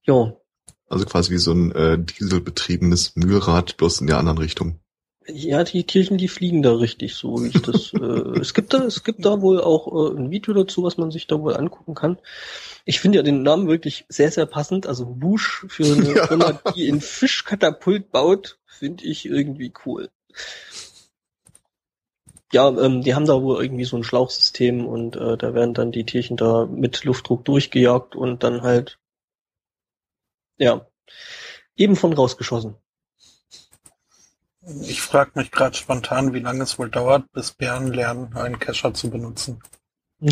Ja, 0.06 0.36
Also 0.88 1.06
quasi 1.06 1.32
wie 1.32 1.38
so 1.38 1.52
ein 1.52 1.72
äh, 1.72 1.98
dieselbetriebenes 1.98 3.16
Mühlrad, 3.16 3.76
bloß 3.76 4.00
in 4.00 4.06
der 4.06 4.18
anderen 4.18 4.38
Richtung. 4.38 4.80
Ja, 5.26 5.64
die 5.64 5.84
Tierchen, 5.84 6.18
die 6.18 6.28
fliegen 6.28 6.62
da 6.62 6.74
richtig, 6.74 7.14
so 7.14 7.42
wie 7.42 7.48
ich 7.48 7.62
das. 7.62 7.92
äh, 7.94 8.40
es 8.40 8.52
gibt 8.52 8.74
da, 8.74 8.84
es 8.84 9.04
gibt 9.04 9.24
da 9.24 9.40
wohl 9.40 9.60
auch 9.60 9.86
äh, 9.86 10.16
ein 10.18 10.30
Video 10.30 10.52
dazu, 10.52 10.82
was 10.82 10.98
man 10.98 11.10
sich 11.10 11.26
da 11.26 11.40
wohl 11.40 11.56
angucken 11.56 11.94
kann. 11.94 12.18
Ich 12.84 13.00
finde 13.00 13.18
ja 13.18 13.22
den 13.22 13.42
Namen 13.42 13.66
wirklich 13.66 14.04
sehr, 14.08 14.30
sehr 14.30 14.46
passend. 14.46 14.86
Also 14.86 15.06
Busch 15.06 15.64
für 15.68 15.84
eine 15.84 16.14
Ja. 16.14 16.26
Firma, 16.26 16.60
die 16.74 16.88
in 16.88 17.00
Fischkatapult 17.00 18.10
baut, 18.10 18.58
finde 18.66 19.04
ich 19.04 19.24
irgendwie 19.24 19.72
cool. 19.86 20.10
Ja, 22.52 22.68
ähm, 22.68 23.02
die 23.02 23.14
haben 23.14 23.26
da 23.26 23.40
wohl 23.42 23.62
irgendwie 23.62 23.84
so 23.84 23.96
ein 23.96 24.04
Schlauchsystem 24.04 24.86
und 24.86 25.16
äh, 25.16 25.36
da 25.36 25.54
werden 25.54 25.74
dann 25.74 25.90
die 25.90 26.04
Tierchen 26.04 26.36
da 26.36 26.66
mit 26.66 27.02
Luftdruck 27.04 27.44
durchgejagt 27.44 28.14
und 28.14 28.42
dann 28.44 28.62
halt 28.62 28.98
ja 30.58 30.86
eben 31.76 31.96
von 31.96 32.12
rausgeschossen. 32.12 32.76
Ich 34.82 35.02
frage 35.02 35.32
mich 35.34 35.50
gerade 35.50 35.76
spontan, 35.76 36.32
wie 36.32 36.40
lange 36.40 36.62
es 36.62 36.78
wohl 36.78 36.88
dauert, 36.88 37.30
bis 37.32 37.52
Bären 37.52 37.92
lernen, 37.92 38.34
einen 38.34 38.58
Kescher 38.58 38.94
zu 38.94 39.10
benutzen. 39.10 39.62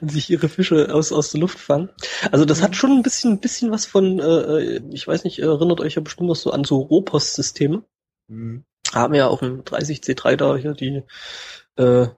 und 0.00 0.10
sich 0.10 0.30
ihre 0.30 0.48
Fische 0.48 0.94
aus, 0.94 1.12
aus 1.12 1.30
der 1.30 1.40
Luft 1.40 1.58
fangen. 1.58 1.90
Also 2.30 2.44
das 2.44 2.62
hat 2.62 2.76
schon 2.76 2.92
ein 2.92 3.02
bisschen, 3.02 3.32
ein 3.32 3.40
bisschen 3.40 3.70
was 3.70 3.86
von, 3.86 4.18
äh, 4.18 4.80
ich 4.90 5.06
weiß 5.06 5.24
nicht, 5.24 5.38
erinnert 5.38 5.80
euch 5.80 5.94
ja 5.94 6.02
bestimmt 6.02 6.28
noch 6.28 6.36
so 6.36 6.50
an 6.50 6.64
so 6.64 6.78
Rohpost-Systeme. 6.78 7.82
Mhm. 8.28 8.64
Haben 8.92 9.14
ja 9.14 9.28
auf 9.28 9.40
dem 9.40 9.62
30C3 9.62 10.36
da 10.36 10.56
hier 10.56 10.74
die 10.74 11.02
äh, 11.76 12.08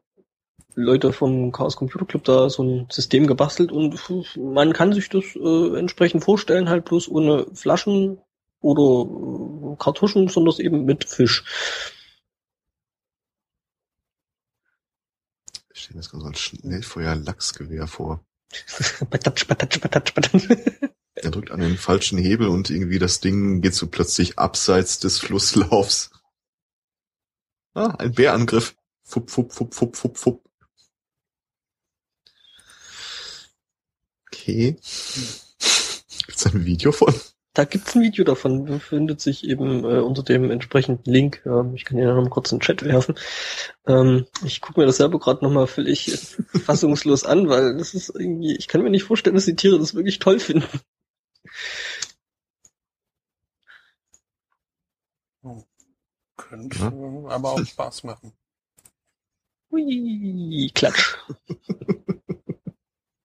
Leute 0.74 1.12
vom 1.12 1.52
Chaos 1.52 1.76
Computer 1.76 2.06
Club 2.06 2.24
da 2.24 2.48
so 2.48 2.62
ein 2.62 2.86
System 2.90 3.26
gebastelt 3.26 3.72
und 3.72 3.98
man 4.36 4.72
kann 4.72 4.92
sich 4.92 5.08
das 5.08 5.24
äh, 5.36 5.78
entsprechend 5.78 6.24
vorstellen, 6.24 6.68
halt 6.68 6.84
bloß 6.84 7.08
ohne 7.08 7.46
Flaschen 7.54 8.20
oder 8.60 9.72
äh, 9.72 9.76
Kartuschen, 9.76 10.28
sondern 10.28 10.56
eben 10.58 10.84
mit 10.84 11.04
Fisch. 11.04 11.44
Ich 15.72 15.82
stelle 15.82 15.96
mir 15.96 16.00
das 16.00 16.10
gerade 16.10 16.22
so 16.22 16.28
ein 16.28 16.34
Schnellfeuer-Lachsgewehr 16.34 17.86
vor. 17.86 18.24
Patatsch, 19.10 19.46
patatsch, 19.46 19.80
patatsch, 19.80 20.14
patatsch. 20.14 20.48
Er 21.14 21.30
drückt 21.30 21.50
an 21.50 21.60
den 21.60 21.76
falschen 21.76 22.18
Hebel 22.18 22.48
und 22.48 22.70
irgendwie 22.70 22.98
das 22.98 23.20
Ding 23.20 23.60
geht 23.60 23.74
so 23.74 23.86
plötzlich 23.88 24.38
abseits 24.38 24.98
des 24.98 25.18
Flusslaufs. 25.18 26.10
Ah, 27.74 27.94
ein 27.98 28.12
Bärangriff. 28.12 28.74
Fupp, 29.04 29.30
fupp, 29.30 29.52
fupp, 29.52 29.74
fupp, 29.74 29.96
fupp, 29.96 30.16
fupp. 30.16 30.50
Okay. 34.32 34.76
Gibt's 36.26 36.46
ein 36.46 36.64
Video 36.64 36.92
von? 36.92 37.14
Da 37.52 37.64
gibt's 37.64 37.96
ein 37.96 38.02
Video 38.02 38.24
davon, 38.24 38.64
befindet 38.64 39.20
sich 39.20 39.42
eben 39.44 39.84
äh, 39.84 39.98
unter 39.98 40.22
dem 40.22 40.50
entsprechenden 40.52 41.10
Link. 41.10 41.42
Ähm, 41.46 41.74
ich 41.74 41.84
kann 41.84 41.98
ihn 41.98 42.04
ja 42.04 42.14
noch 42.14 42.22
mal 42.22 42.30
kurz 42.30 42.52
in 42.52 42.58
den 42.58 42.62
Chat 42.62 42.84
werfen. 42.84 43.16
Ähm, 43.86 44.26
ich 44.44 44.60
gucke 44.60 44.78
mir 44.78 44.86
das 44.86 44.98
selber 44.98 45.18
gerade 45.18 45.44
noch 45.44 45.50
mal 45.50 45.66
völlig 45.66 46.12
fassungslos 46.64 47.24
an, 47.24 47.48
weil 47.48 47.76
das 47.76 47.94
ist 47.94 48.08
irgendwie, 48.14 48.56
ich 48.56 48.68
kann 48.68 48.82
mir 48.82 48.90
nicht 48.90 49.02
vorstellen, 49.04 49.34
dass 49.34 49.46
die 49.46 49.56
Tiere 49.56 49.78
das 49.80 49.94
wirklich 49.94 50.20
toll 50.20 50.38
finden. 50.38 50.68
Könnte 56.36 56.78
Ja. 56.78 56.86
aber 57.28 57.52
auch 57.52 57.64
Spaß 57.64 58.04
machen. 58.04 58.32
Hui, 59.70 60.70
klatsch. 60.74 61.16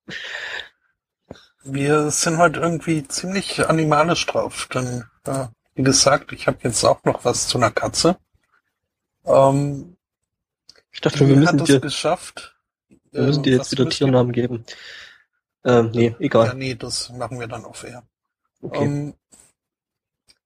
Wir 1.67 2.11
sind 2.11 2.37
heute 2.37 2.59
irgendwie 2.59 3.07
ziemlich 3.07 3.67
animalisch 3.67 4.23
drauf, 4.27 4.67
denn 4.71 5.03
äh, 5.25 5.47
wie 5.73 5.81
gesagt, 5.81 6.31
ich 6.31 6.45
habe 6.45 6.59
jetzt 6.61 6.83
auch 6.83 7.03
noch 7.05 7.25
was 7.25 7.47
zu 7.47 7.57
einer 7.57 7.71
Katze. 7.71 8.17
Ähm, 9.25 9.97
Ich 10.91 11.01
dachte, 11.01 11.27
wir 11.27 11.35
müssen 11.35 11.65
dir, 11.65 11.77
es 11.77 11.81
geschafft. 11.81 12.55
wir 13.11 13.23
müssen 13.23 13.39
äh, 13.39 13.43
dir 13.45 13.57
jetzt 13.57 13.71
wieder 13.71 13.89
Tiernamen 13.89 14.31
geben. 14.31 14.63
Ähm, 15.63 15.89
nee, 15.91 16.01
wir? 16.01 16.09
Ja, 16.11 16.17
egal. 16.19 16.53
nee, 16.53 16.75
das 16.75 17.09
machen 17.09 17.39
wir 17.39 17.47
dann 17.47 17.65
auf 17.65 17.83
Air. 17.83 18.03
Okay. 18.61 18.83
Ähm, 18.83 19.15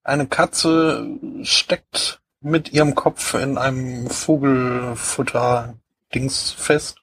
eine 0.03 0.25
Katze 0.25 1.05
steckt 1.43 2.21
mit 2.39 2.71
ihrem 2.71 2.95
Kopf 2.95 3.33
in 3.33 3.57
einem 3.57 4.09
Vogelfutter-Dings 4.09 6.51
fest. 6.51 7.01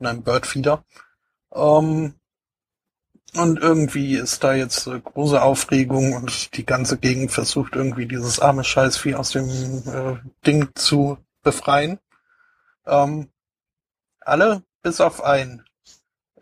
In 0.00 0.06
einem 0.06 0.24
Birdfeeder. 0.24 0.82
Ähm, 1.54 2.14
und 3.34 3.60
irgendwie 3.60 4.16
ist 4.16 4.42
da 4.42 4.54
jetzt 4.54 4.86
äh, 4.86 4.98
große 4.98 5.40
Aufregung 5.40 6.14
und 6.14 6.56
die 6.56 6.66
ganze 6.66 6.98
Gegend 6.98 7.30
versucht 7.30 7.76
irgendwie 7.76 8.06
dieses 8.06 8.40
arme 8.40 8.64
Scheißvieh 8.64 9.14
aus 9.14 9.30
dem 9.30 9.48
äh, 9.48 10.16
Ding 10.46 10.68
zu 10.74 11.18
befreien. 11.42 11.98
Ähm, 12.86 13.28
alle 14.20 14.62
bis 14.82 15.00
auf 15.00 15.22
einen. 15.22 15.64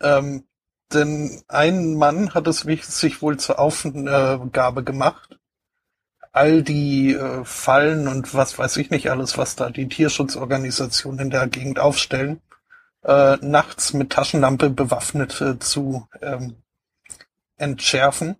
Ähm, 0.00 0.44
denn 0.92 1.42
ein 1.48 1.94
Mann 1.94 2.32
hat 2.32 2.46
es 2.46 2.60
sich 2.60 3.20
wohl 3.20 3.36
zur 3.38 3.58
Aufgabe 3.58 4.84
gemacht, 4.84 5.38
all 6.32 6.62
die 6.62 7.12
äh, 7.12 7.44
Fallen 7.44 8.08
und 8.08 8.34
was 8.34 8.58
weiß 8.58 8.78
ich 8.78 8.90
nicht 8.90 9.10
alles, 9.10 9.36
was 9.36 9.56
da 9.56 9.70
die 9.70 9.88
Tierschutzorganisationen 9.88 11.20
in 11.20 11.30
der 11.30 11.48
Gegend 11.48 11.78
aufstellen, 11.78 12.40
äh, 13.02 13.36
nachts 13.42 13.92
mit 13.92 14.10
Taschenlampe 14.10 14.70
bewaffnet 14.70 15.40
äh, 15.40 15.58
zu 15.58 16.08
ähm, 16.22 16.56
entschärfen. 17.58 18.36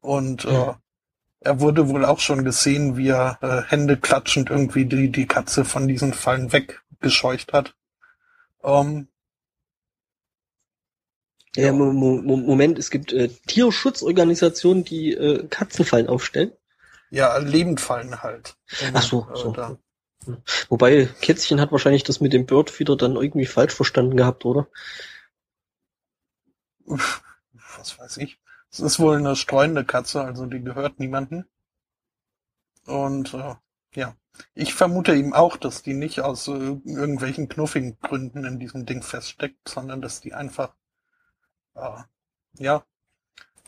Und 0.00 0.44
äh, 0.44 0.52
Ja. 0.52 0.80
er 1.40 1.60
wurde 1.60 1.88
wohl 1.88 2.04
auch 2.04 2.20
schon 2.20 2.44
gesehen, 2.44 2.96
wie 2.96 3.08
er 3.08 3.38
äh, 3.40 3.62
Hände 3.70 3.96
klatschend 3.96 4.50
irgendwie 4.50 4.84
die, 4.86 5.10
die 5.12 5.26
Katze 5.26 5.64
von 5.64 5.86
diesen 5.88 6.12
Fallen 6.12 6.52
weggescheucht 6.52 7.52
hat. 7.52 7.74
Ähm, 8.62 9.08
Ja, 11.56 11.72
Mo- 11.72 11.92
Moment, 11.92 12.80
es 12.80 12.90
gibt 12.90 13.12
äh, 13.12 13.28
Tierschutzorganisationen, 13.46 14.84
die 14.84 15.12
äh, 15.12 15.46
Katzenfallen 15.46 16.08
aufstellen. 16.08 16.50
ja, 17.10 17.36
Lebendfallen 17.38 18.22
halt. 18.24 18.56
Um, 18.82 18.90
Ach 18.94 19.02
so, 19.02 19.28
äh, 19.32 19.36
so. 19.36 19.52
da. 19.52 19.78
Wobei, 20.68 21.06
Kätzchen 21.20 21.60
hat 21.60 21.70
wahrscheinlich 21.70 22.02
das 22.02 22.20
mit 22.20 22.32
dem 22.32 22.46
Birdfeeder 22.46 22.96
dann 22.96 23.14
irgendwie 23.14 23.46
falsch 23.46 23.72
verstanden 23.74 24.16
gehabt, 24.16 24.44
oder? 24.44 24.66
Uff, 26.86 27.22
was 27.84 27.98
weiß 27.98 28.16
ich. 28.18 28.38
Es 28.70 28.80
ist 28.80 28.98
wohl 28.98 29.18
eine 29.18 29.36
streunende 29.36 29.84
Katze, 29.84 30.22
also 30.22 30.46
die 30.46 30.62
gehört 30.62 30.98
niemanden. 30.98 31.44
Und 32.86 33.34
äh, 33.34 33.54
ja, 33.94 34.16
ich 34.54 34.74
vermute 34.74 35.14
ihm 35.14 35.32
auch, 35.32 35.56
dass 35.56 35.82
die 35.82 35.94
nicht 35.94 36.20
aus 36.20 36.48
äh, 36.48 36.52
irgendwelchen 36.52 37.48
knuffigen 37.48 37.98
Gründen 38.00 38.44
in 38.44 38.58
diesem 38.58 38.84
Ding 38.86 39.02
feststeckt, 39.02 39.68
sondern 39.68 40.00
dass 40.00 40.20
die 40.20 40.34
einfach 40.34 40.74
äh, 41.74 42.02
ja 42.58 42.84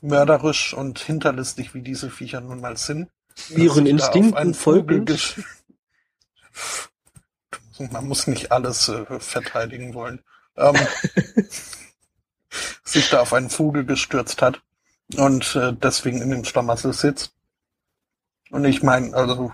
mörderisch 0.03 0.75
und 0.75 0.99
hinterlistig 0.99 1.75
wie 1.75 1.83
diese 1.83 2.11
Viecher 2.11 2.41
nun 2.41 2.61
mal 2.61 2.77
sind. 2.77 3.11
Ihren 3.51 3.87
Instinkten 3.87 4.55
folgend. 4.55 5.37
Man 7.79 8.09
muss 8.09 8.27
nicht 8.27 8.53
alles 8.53 8.89
äh, 8.89 9.21
verteidigen 9.21 9.95
wollen. 9.95 10.25
Ähm, 10.57 10.75
sich 12.85 13.09
da 13.11 13.21
auf 13.21 13.33
einen 13.33 13.51
Vogel 13.51 13.85
gestürzt 13.85 14.43
hat 14.43 14.63
und 15.17 15.55
äh, 15.57 15.73
deswegen 15.73 16.21
in 16.21 16.31
dem 16.31 16.45
Schlamassel 16.45 16.93
sitzt. 16.93 17.33
Und 18.51 18.65
ich 18.65 18.83
meine, 18.83 19.15
also, 19.15 19.53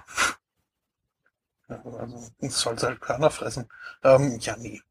also 1.68 2.30
es 2.40 2.60
soll 2.60 2.76
halt 2.76 3.00
keiner 3.00 3.30
fressen. 3.30 3.68
Ähm, 4.02 4.38
ja, 4.40 4.56
nee. 4.56 4.82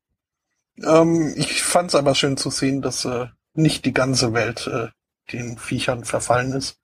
Ähm, 0.84 1.34
ich 1.36 1.64
fand's 1.64 1.96
aber 1.96 2.16
schön 2.16 2.38
zu 2.38 2.50
sehen, 2.50 2.82
dass 2.82 3.06
äh, 3.06 3.28
nicht 3.54 3.86
die 3.86 3.94
ganze 3.94 4.34
Welt 4.34 4.68
äh, 4.68 4.88
den 5.32 5.58
Viechern 5.58 6.06
verfallen 6.06 6.54
ist. 6.54 6.78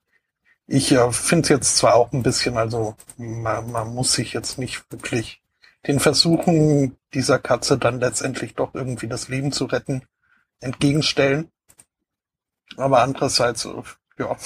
Ich 0.67 0.91
äh, 0.91 1.11
finde 1.11 1.43
es 1.43 1.49
jetzt 1.49 1.77
zwar 1.77 1.95
auch 1.95 2.11
ein 2.11 2.23
bisschen, 2.23 2.57
also 2.57 2.95
man, 3.17 3.71
man 3.71 3.93
muss 3.93 4.13
sich 4.13 4.33
jetzt 4.33 4.57
nicht 4.57 4.83
wirklich 4.91 5.41
den 5.87 5.99
Versuchen 5.99 6.97
dieser 7.13 7.39
Katze 7.39 7.77
dann 7.77 7.99
letztendlich 7.99 8.55
doch 8.55 8.75
irgendwie 8.75 9.07
das 9.07 9.29
Leben 9.29 9.51
zu 9.51 9.65
retten 9.65 10.03
entgegenstellen. 10.59 11.51
Aber 12.75 13.01
andererseits, 13.01 13.65
äh, 13.65 13.81
ja, 14.19 14.37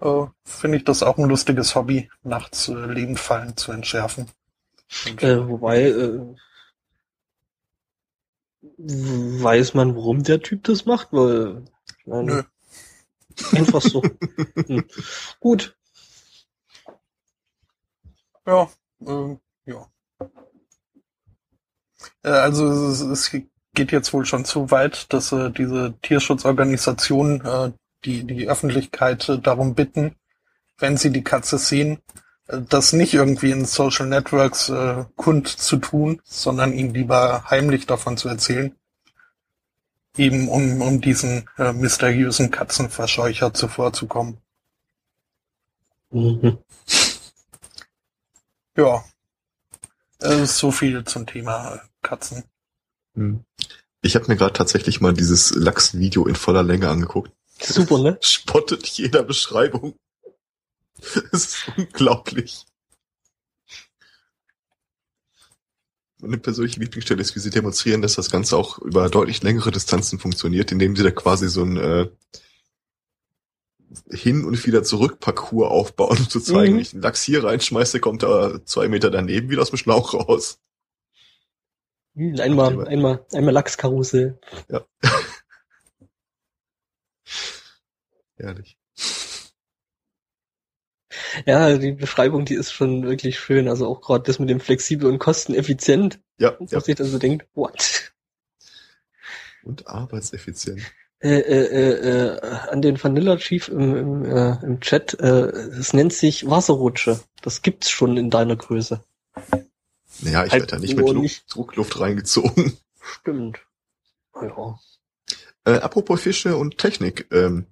äh, 0.00 0.26
finde 0.44 0.78
ich 0.78 0.84
das 0.84 1.02
auch 1.02 1.18
ein 1.18 1.28
lustiges 1.28 1.74
Hobby, 1.74 2.10
nachts 2.22 2.68
äh, 2.68 2.72
Lebendfallen 2.72 3.56
zu 3.56 3.72
entschärfen. 3.72 4.30
Äh, 5.18 5.48
wobei, 5.48 5.82
äh, 5.82 6.20
weiß 8.78 9.74
man, 9.74 9.96
warum 9.96 10.22
der 10.22 10.40
Typ 10.40 10.64
das 10.64 10.86
macht? 10.86 11.08
Weil, 11.12 11.64
ich 11.98 12.06
meine, 12.06 12.24
Nö. 12.24 12.42
einfach 13.58 13.80
so. 13.80 14.02
hm. 14.66 14.84
Gut. 15.40 15.76
Ja, 18.46 18.70
äh, 19.06 19.36
ja. 19.64 19.88
Äh, 22.22 22.28
also 22.28 22.90
es, 22.90 23.00
es 23.00 23.30
geht 23.74 23.92
jetzt 23.92 24.12
wohl 24.12 24.24
schon 24.24 24.44
zu 24.44 24.70
weit, 24.70 25.12
dass 25.12 25.32
äh, 25.32 25.50
diese 25.50 25.94
Tierschutzorganisationen 26.02 27.44
äh, 27.44 27.72
die 28.04 28.24
die 28.24 28.48
Öffentlichkeit 28.48 29.28
äh, 29.28 29.38
darum 29.38 29.74
bitten, 29.74 30.16
wenn 30.78 30.96
sie 30.96 31.10
die 31.10 31.24
Katze 31.24 31.58
sehen, 31.58 31.98
äh, 32.48 32.60
das 32.68 32.92
nicht 32.92 33.14
irgendwie 33.14 33.50
in 33.50 33.64
Social 33.64 34.06
Networks 34.06 34.68
äh, 34.68 35.04
kund 35.16 35.48
zu 35.48 35.76
tun, 35.76 36.20
sondern 36.24 36.72
ihnen 36.72 36.94
lieber 36.94 37.44
heimlich 37.50 37.86
davon 37.86 38.16
zu 38.16 38.28
erzählen, 38.28 38.74
eben 40.16 40.48
um 40.48 40.82
um 40.82 41.00
diesen 41.00 41.48
äh, 41.58 41.72
mysteriösen 41.72 42.50
Katzenverscheucher 42.50 43.54
zuvorzukommen. 43.54 44.38
Mhm. 46.10 46.58
Ja, 48.76 49.04
äh, 50.20 50.46
so 50.46 50.70
viel 50.70 51.04
zum 51.04 51.26
Thema 51.26 51.80
Katzen. 52.02 52.44
Hm. 53.14 53.44
Ich 54.02 54.16
habe 54.16 54.26
mir 54.28 54.36
gerade 54.36 54.52
tatsächlich 54.52 55.00
mal 55.00 55.14
dieses 55.14 55.54
Lachs-Video 55.54 56.26
in 56.26 56.34
voller 56.34 56.62
Länge 56.62 56.88
angeguckt. 56.88 57.32
Super, 57.60 57.98
ne? 57.98 58.18
Spottet 58.22 58.86
jeder 58.86 59.22
Beschreibung. 59.22 59.94
Es 61.32 61.44
ist 61.44 61.72
unglaublich. 61.76 62.64
Meine 66.20 66.38
persönliche 66.38 66.80
Lieblingsstelle 66.80 67.20
ist, 67.20 67.34
wie 67.36 67.40
sie 67.40 67.50
demonstrieren, 67.50 68.00
dass 68.00 68.14
das 68.14 68.30
Ganze 68.30 68.56
auch 68.56 68.78
über 68.78 69.10
deutlich 69.10 69.42
längere 69.42 69.70
Distanzen 69.70 70.18
funktioniert, 70.18 70.72
indem 70.72 70.96
sie 70.96 71.02
da 71.02 71.10
quasi 71.10 71.48
so 71.48 71.62
ein 71.62 71.76
äh, 71.76 72.08
Hin- 74.10 74.44
und 74.44 74.64
wieder 74.66 74.82
zurück 74.82 75.20
Parcours 75.20 75.70
aufbauen, 75.70 76.16
um 76.18 76.28
zu 76.28 76.40
zeigen, 76.40 76.72
Mhm. 76.72 76.76
wenn 76.76 76.82
ich 76.82 76.92
einen 76.94 77.02
Lachs 77.02 77.22
hier 77.22 77.44
reinschmeiße, 77.44 78.00
kommt 78.00 78.22
er 78.22 78.64
zwei 78.64 78.88
Meter 78.88 79.10
daneben 79.10 79.50
wieder 79.50 79.62
aus 79.62 79.70
dem 79.70 79.78
Schlauch 79.78 80.14
raus. 80.14 80.58
Hm, 82.14 82.38
Einmal, 82.40 82.86
einmal, 82.86 83.24
einmal 83.32 83.54
Lachskarussell. 83.54 84.38
Herrlich. 88.36 88.78
Ja, 91.46 91.76
die 91.76 91.92
Beschreibung, 91.92 92.44
die 92.44 92.54
ist 92.54 92.72
schon 92.72 93.04
wirklich 93.04 93.38
schön. 93.38 93.68
Also 93.68 93.86
auch 93.88 94.00
gerade 94.00 94.24
das 94.24 94.38
mit 94.38 94.48
dem 94.50 94.60
flexibel 94.60 95.10
und 95.10 95.18
kosteneffizient, 95.18 96.20
Ja, 96.38 96.56
was 96.60 96.70
ja. 96.70 96.80
sich 96.80 96.94
dann 96.94 97.06
so 97.06 97.18
denkt, 97.18 97.46
what? 97.54 98.12
Und 99.64 99.86
arbeitseffizient. 99.86 100.82
Äh, 101.20 101.38
äh, 101.38 101.66
äh, 101.66 102.36
äh, 102.36 102.40
an 102.70 102.82
den 102.82 103.02
Vanilla 103.02 103.36
Chief 103.38 103.68
im, 103.68 103.96
im, 103.96 104.24
äh, 104.24 104.56
im 104.62 104.80
Chat, 104.80 105.14
äh, 105.20 105.46
es 105.46 105.94
nennt 105.94 106.12
sich 106.12 106.48
Wasserrutsche. 106.50 107.18
Das 107.42 107.62
gibt's 107.62 107.88
schon 107.90 108.16
in 108.16 108.30
deiner 108.30 108.56
Größe. 108.56 109.02
Naja, 110.20 110.44
ich 110.44 110.52
Halt 110.52 110.62
werde 110.62 110.66
da 110.66 110.78
nicht 110.78 110.96
mit 110.96 111.06
Lu 111.08 111.20
nicht- 111.22 111.44
Druckluft 111.54 111.98
reingezogen. 112.00 112.76
Stimmt. 113.00 113.58
Ja. 114.40 114.78
Äh, 115.64 115.78
apropos 115.78 116.20
Fische 116.20 116.56
und 116.56 116.78
Technik. 116.78 117.26
Ähm, 117.32 117.66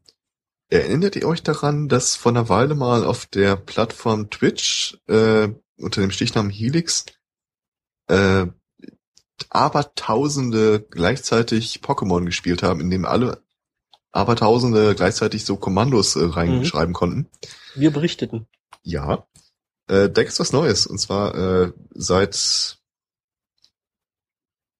erinnert 0.69 1.17
ihr 1.17 1.27
euch 1.27 1.43
daran, 1.43 1.89
dass 1.89 2.17
vor 2.17 2.33
einer 2.33 2.49
Weile 2.49 2.75
mal 2.75 3.05
auf 3.05 3.27
der 3.27 3.57
Plattform 3.57 4.31
Twitch 4.31 4.99
äh, 5.09 5.49
unter 5.77 6.01
dem 6.01 6.11
Stichnamen 6.11 6.51
Helix 6.51 7.07
äh, 8.09 8.47
Abertausende 9.51 10.81
gleichzeitig 10.81 11.81
Pokémon 11.83 12.25
gespielt 12.25 12.63
haben, 12.63 12.81
in 12.81 12.91
dem 12.91 13.05
alle 13.05 13.43
Abertausende 14.13 14.95
gleichzeitig 14.95 15.45
so 15.45 15.57
Kommandos 15.57 16.17
äh, 16.17 16.25
reinschreiben 16.25 16.95
konnten? 16.95 17.29
Wir 17.75 17.91
berichteten. 17.91 18.47
Ja. 18.83 19.27
Äh, 19.89 20.11
da 20.11 20.23
gibt's 20.23 20.41
was 20.41 20.53
Neues. 20.53 20.87
Und 20.87 20.99
zwar 20.99 21.35
äh, 21.35 21.73
seit 21.95 22.79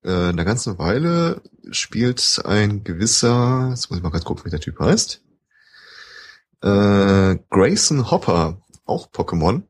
äh, 0.03 0.11
einer 0.11 0.45
ganzen 0.45 0.79
Weile 0.79 1.43
spielt 1.71 2.43
ein 2.45 2.85
gewisser, 2.85 3.69
jetzt 3.71 3.91
muss 3.91 3.99
ich 3.99 4.03
mal 4.03 4.11
ganz 4.11 4.25
gucken, 4.25 4.45
wie 4.45 4.51
der 4.51 4.61
Typ 4.61 4.79
heißt, 4.79 5.23
äh, 6.63 7.37
Grayson 7.51 8.11
Hopper, 8.11 8.63
auch 8.85 9.11
Pokémon, 9.11 9.63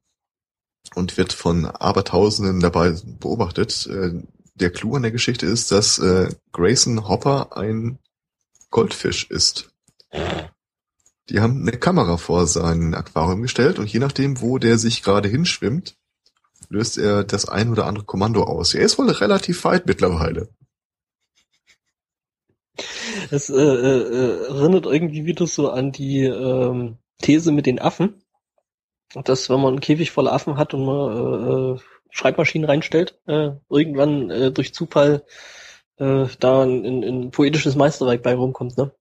und 0.94 1.16
wird 1.16 1.32
von 1.32 1.66
Abertausenden 1.66 2.60
dabei 2.60 2.94
beobachtet. 3.04 3.86
Äh, 3.86 4.22
der 4.54 4.70
Clou 4.70 4.96
an 4.96 5.02
der 5.02 5.12
Geschichte 5.12 5.46
ist, 5.46 5.72
dass 5.72 5.98
äh, 5.98 6.28
Grayson 6.52 7.08
Hopper 7.08 7.56
ein 7.56 7.98
Goldfisch 8.70 9.30
ist. 9.30 9.70
Die 11.28 11.40
haben 11.40 11.62
eine 11.62 11.78
Kamera 11.78 12.16
vor 12.16 12.46
sein 12.46 12.94
Aquarium 12.94 13.42
gestellt 13.42 13.78
und 13.78 13.92
je 13.92 14.00
nachdem, 14.00 14.40
wo 14.40 14.58
der 14.58 14.78
sich 14.78 15.02
gerade 15.02 15.28
hinschwimmt, 15.28 15.96
löst 16.68 16.98
er 16.98 17.24
das 17.24 17.48
ein 17.48 17.70
oder 17.70 17.86
andere 17.86 18.04
Kommando 18.04 18.44
aus. 18.44 18.74
Er 18.74 18.82
ist 18.82 18.98
wohl 18.98 19.10
relativ 19.10 19.64
weit 19.64 19.86
mittlerweile. 19.86 20.48
Das 23.30 23.50
äh, 23.50 23.54
äh, 23.54 24.46
erinnert 24.46 24.86
irgendwie 24.86 25.24
wieder 25.26 25.46
so 25.46 25.70
an 25.70 25.92
die 25.92 26.24
ähm, 26.24 26.98
These 27.20 27.52
mit 27.52 27.66
den 27.66 27.78
Affen. 27.78 28.22
Dass 29.14 29.50
wenn 29.50 29.60
man 29.60 29.74
einen 29.74 29.80
Käfig 29.80 30.10
voller 30.10 30.32
Affen 30.32 30.56
hat 30.56 30.72
und 30.74 30.86
man 30.86 31.16
äh, 31.16 31.72
äh 31.74 31.78
Schreibmaschinen 32.14 32.68
reinstellt, 32.68 33.18
äh, 33.26 33.52
irgendwann 33.70 34.30
äh, 34.30 34.52
durch 34.52 34.74
Zufall 34.74 35.24
äh, 35.96 36.26
da 36.38 36.62
ein, 36.62 36.84
ein, 36.84 37.02
ein 37.04 37.30
poetisches 37.30 37.74
Meisterwerk 37.74 38.22
bei 38.22 38.34
rumkommt, 38.34 38.76
ne? 38.76 38.92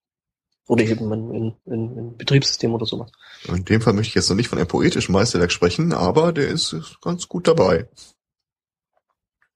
Oder 0.68 0.84
eben 0.84 1.12
ein, 1.12 1.32
ein, 1.32 1.58
ein, 1.66 1.98
ein 1.98 2.18
Betriebssystem 2.18 2.74
oder 2.74 2.86
sowas. 2.86 3.12
In 3.48 3.66
dem 3.66 3.82
Fall 3.82 3.94
möchte 3.94 4.10
ich 4.10 4.16
jetzt 4.16 4.30
noch 4.30 4.36
nicht 4.36 4.48
von 4.48 4.58
einem 4.58 4.68
poetischen 4.68 5.14
Meisterwerk 5.14 5.52
sprechen, 5.52 5.94
aber 5.94 6.32
der 6.32 6.48
ist, 6.48 6.74
ist 6.74 7.02
ganz 7.02 7.28
gut 7.28 7.48
dabei. 7.48 7.90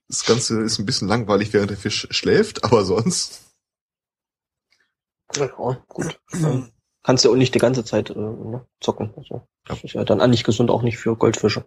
Das 0.08 0.26
Ganze 0.26 0.62
ist 0.62 0.78
ein 0.78 0.86
bisschen 0.86 1.08
langweilig, 1.08 1.54
während 1.54 1.72
der 1.72 1.78
Fisch 1.78 2.08
schläft, 2.12 2.64
aber 2.64 2.86
sonst. 2.86 3.42
Ja, 5.36 5.48
gut. 5.88 6.20
Ähm, 6.34 6.72
kannst 7.04 7.26
du 7.26 7.32
auch 7.32 7.36
nicht 7.36 7.56
die 7.56 7.60
ganze 7.60 7.84
Zeit 7.84 8.12
äh, 8.12 8.20
ne, 8.20 8.66
zocken. 8.80 9.14
Also, 9.18 9.48
das 9.66 9.84
ist 9.84 9.94
ja 9.94 10.04
dann 10.04 10.22
eigentlich 10.22 10.44
gesund 10.44 10.70
auch 10.70 10.84
nicht 10.84 10.98
für 10.98 11.16
Goldfische. 11.16 11.66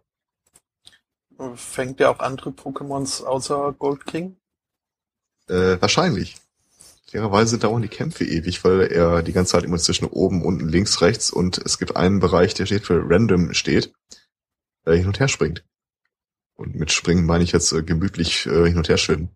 Fängt 1.55 2.01
der 2.01 2.11
auch 2.11 2.19
andere 2.19 2.51
Pokémons 2.51 3.25
außer 3.25 3.73
Gold 3.73 4.07
King? 4.07 4.37
Äh, 5.49 5.81
wahrscheinlich. 5.81 6.37
Fairerweise 7.11 7.59
dauern 7.59 7.81
die 7.81 7.89
Kämpfe 7.89 8.25
ewig, 8.25 8.65
weil 8.65 8.83
er 8.83 9.23
die 9.23 9.33
ganze 9.33 9.53
Zeit 9.53 9.65
immer 9.65 9.79
zwischen 9.79 10.07
oben, 10.07 10.45
unten, 10.45 10.69
links, 10.69 11.01
rechts 11.01 11.31
und 11.31 11.57
es 11.57 11.79
gibt 11.79 11.97
einen 11.97 12.21
Bereich, 12.21 12.53
der 12.53 12.67
steht 12.67 12.85
für 12.85 13.03
Random 13.03 13.55
steht, 13.55 13.95
der 14.85 14.95
hin 14.95 15.07
und 15.07 15.19
her 15.19 15.29
springt. 15.29 15.65
Und 16.55 16.75
mit 16.75 16.93
Springen 16.93 17.25
meine 17.25 17.45
ich 17.45 17.53
jetzt 17.53 17.73
äh, 17.73 17.83
gemütlich 17.83 18.45
äh, 18.47 18.67
hin 18.67 18.77
und 18.77 18.91
her 18.91 18.99
schwimmen. 18.99 19.31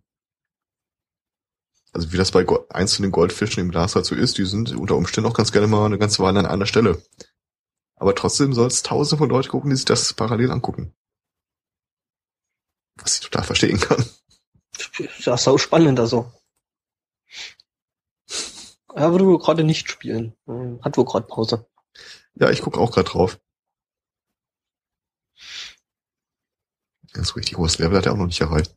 Also 1.93 2.13
wie 2.13 2.17
das 2.19 2.31
bei 2.31 2.45
Go 2.45 2.67
einzelnen 2.69 3.11
Goldfischen 3.11 3.63
im 3.63 3.71
Glas 3.71 3.95
halt 3.95 4.05
so 4.05 4.15
ist, 4.15 4.37
die 4.37 4.45
sind 4.45 4.75
unter 4.77 4.97
Umständen 4.97 5.31
auch 5.31 5.37
ganz 5.37 5.53
gerne 5.53 5.67
mal 5.67 5.87
eine 5.87 5.99
ganze 5.99 6.23
Weile 6.23 6.41
an 6.41 6.47
einer 6.47 6.67
Stelle. 6.67 7.03
Aber 7.97 8.15
trotzdem 8.15 8.53
soll 8.53 8.67
es 8.67 8.83
tausende 8.83 9.19
von 9.19 9.31
Leuten 9.31 9.49
gucken, 9.49 9.71
die 9.71 9.77
sich 9.77 9.85
das 9.85 10.13
parallel 10.13 10.51
angucken. 10.51 10.95
Was 12.97 13.15
ich 13.15 13.21
total 13.21 13.45
verstehen 13.45 13.81
kann. 13.81 14.05
Ja, 15.21 15.37
sau 15.37 15.57
spannend 15.57 16.01
also. 16.01 16.33
Er 18.95 19.11
würde 19.13 19.27
wohl 19.27 19.39
gerade 19.39 19.65
nicht 19.65 19.91
spielen. 19.91 20.35
Hm, 20.47 20.81
Hat 20.83 20.97
wohl 20.97 21.05
gerade 21.05 21.27
Pause. 21.27 21.67
Ja, 22.35 22.51
ich 22.51 22.63
gucke 22.63 22.81
auch 22.81 22.93
gerade 22.93 23.09
drauf. 23.09 23.41
Ganz 27.13 27.37
richtig 27.37 27.59
hohes 27.59 27.79
Level 27.79 27.99
hat 27.99 28.07
er 28.07 28.13
auch 28.13 28.17
noch 28.17 28.27
nicht 28.27 28.41
erreicht. 28.41 28.75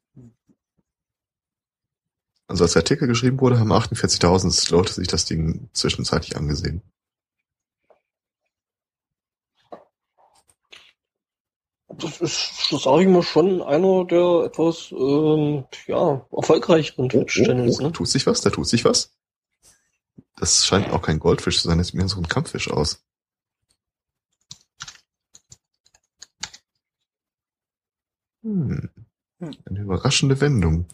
Also 2.47 2.63
als 2.63 2.74
der 2.74 2.82
Artikel 2.82 3.07
geschrieben 3.07 3.39
wurde, 3.39 3.59
haben 3.59 3.72
48.000 3.72 4.72
Leute 4.72 4.93
sich 4.93 5.07
das 5.07 5.26
Ding 5.26 5.70
zwischenzeitlich 5.74 6.36
angesehen. 6.38 6.82
Das 11.88 12.20
ist, 12.20 12.68
das 12.72 12.84
sage 12.84 13.03
ich 13.03 13.07
mal, 13.07 13.24
schon 13.24 13.61
einer 13.61 14.05
der 14.05 14.45
etwas 14.45 14.91
ähm, 14.91 15.66
ja, 15.88 16.26
erfolgreicheren 16.32 17.07
Twitch-Channels. 17.09 17.80
oh, 17.80 17.84
Ne? 17.84 17.88
Da 17.89 17.93
tut 17.97 18.09
sich 18.09 18.28
was, 18.28 18.41
da 18.41 18.49
tut 18.49 18.68
sich 18.68 18.84
was. 18.84 19.14
Das 20.36 20.66
scheint 20.66 20.90
auch 20.90 21.02
kein 21.02 21.20
Goldfisch 21.20 21.62
zu 21.62 21.68
sein, 21.68 21.78
das 21.78 21.88
sieht 21.88 21.96
mehr 21.96 22.08
so 22.08 22.18
ein 22.18 22.28
Kampffisch 22.28 22.70
aus. 22.70 23.04
Hm. 28.44 28.90
Eine 29.40 29.82
überraschende 29.82 30.40
Wendung. 30.40 30.88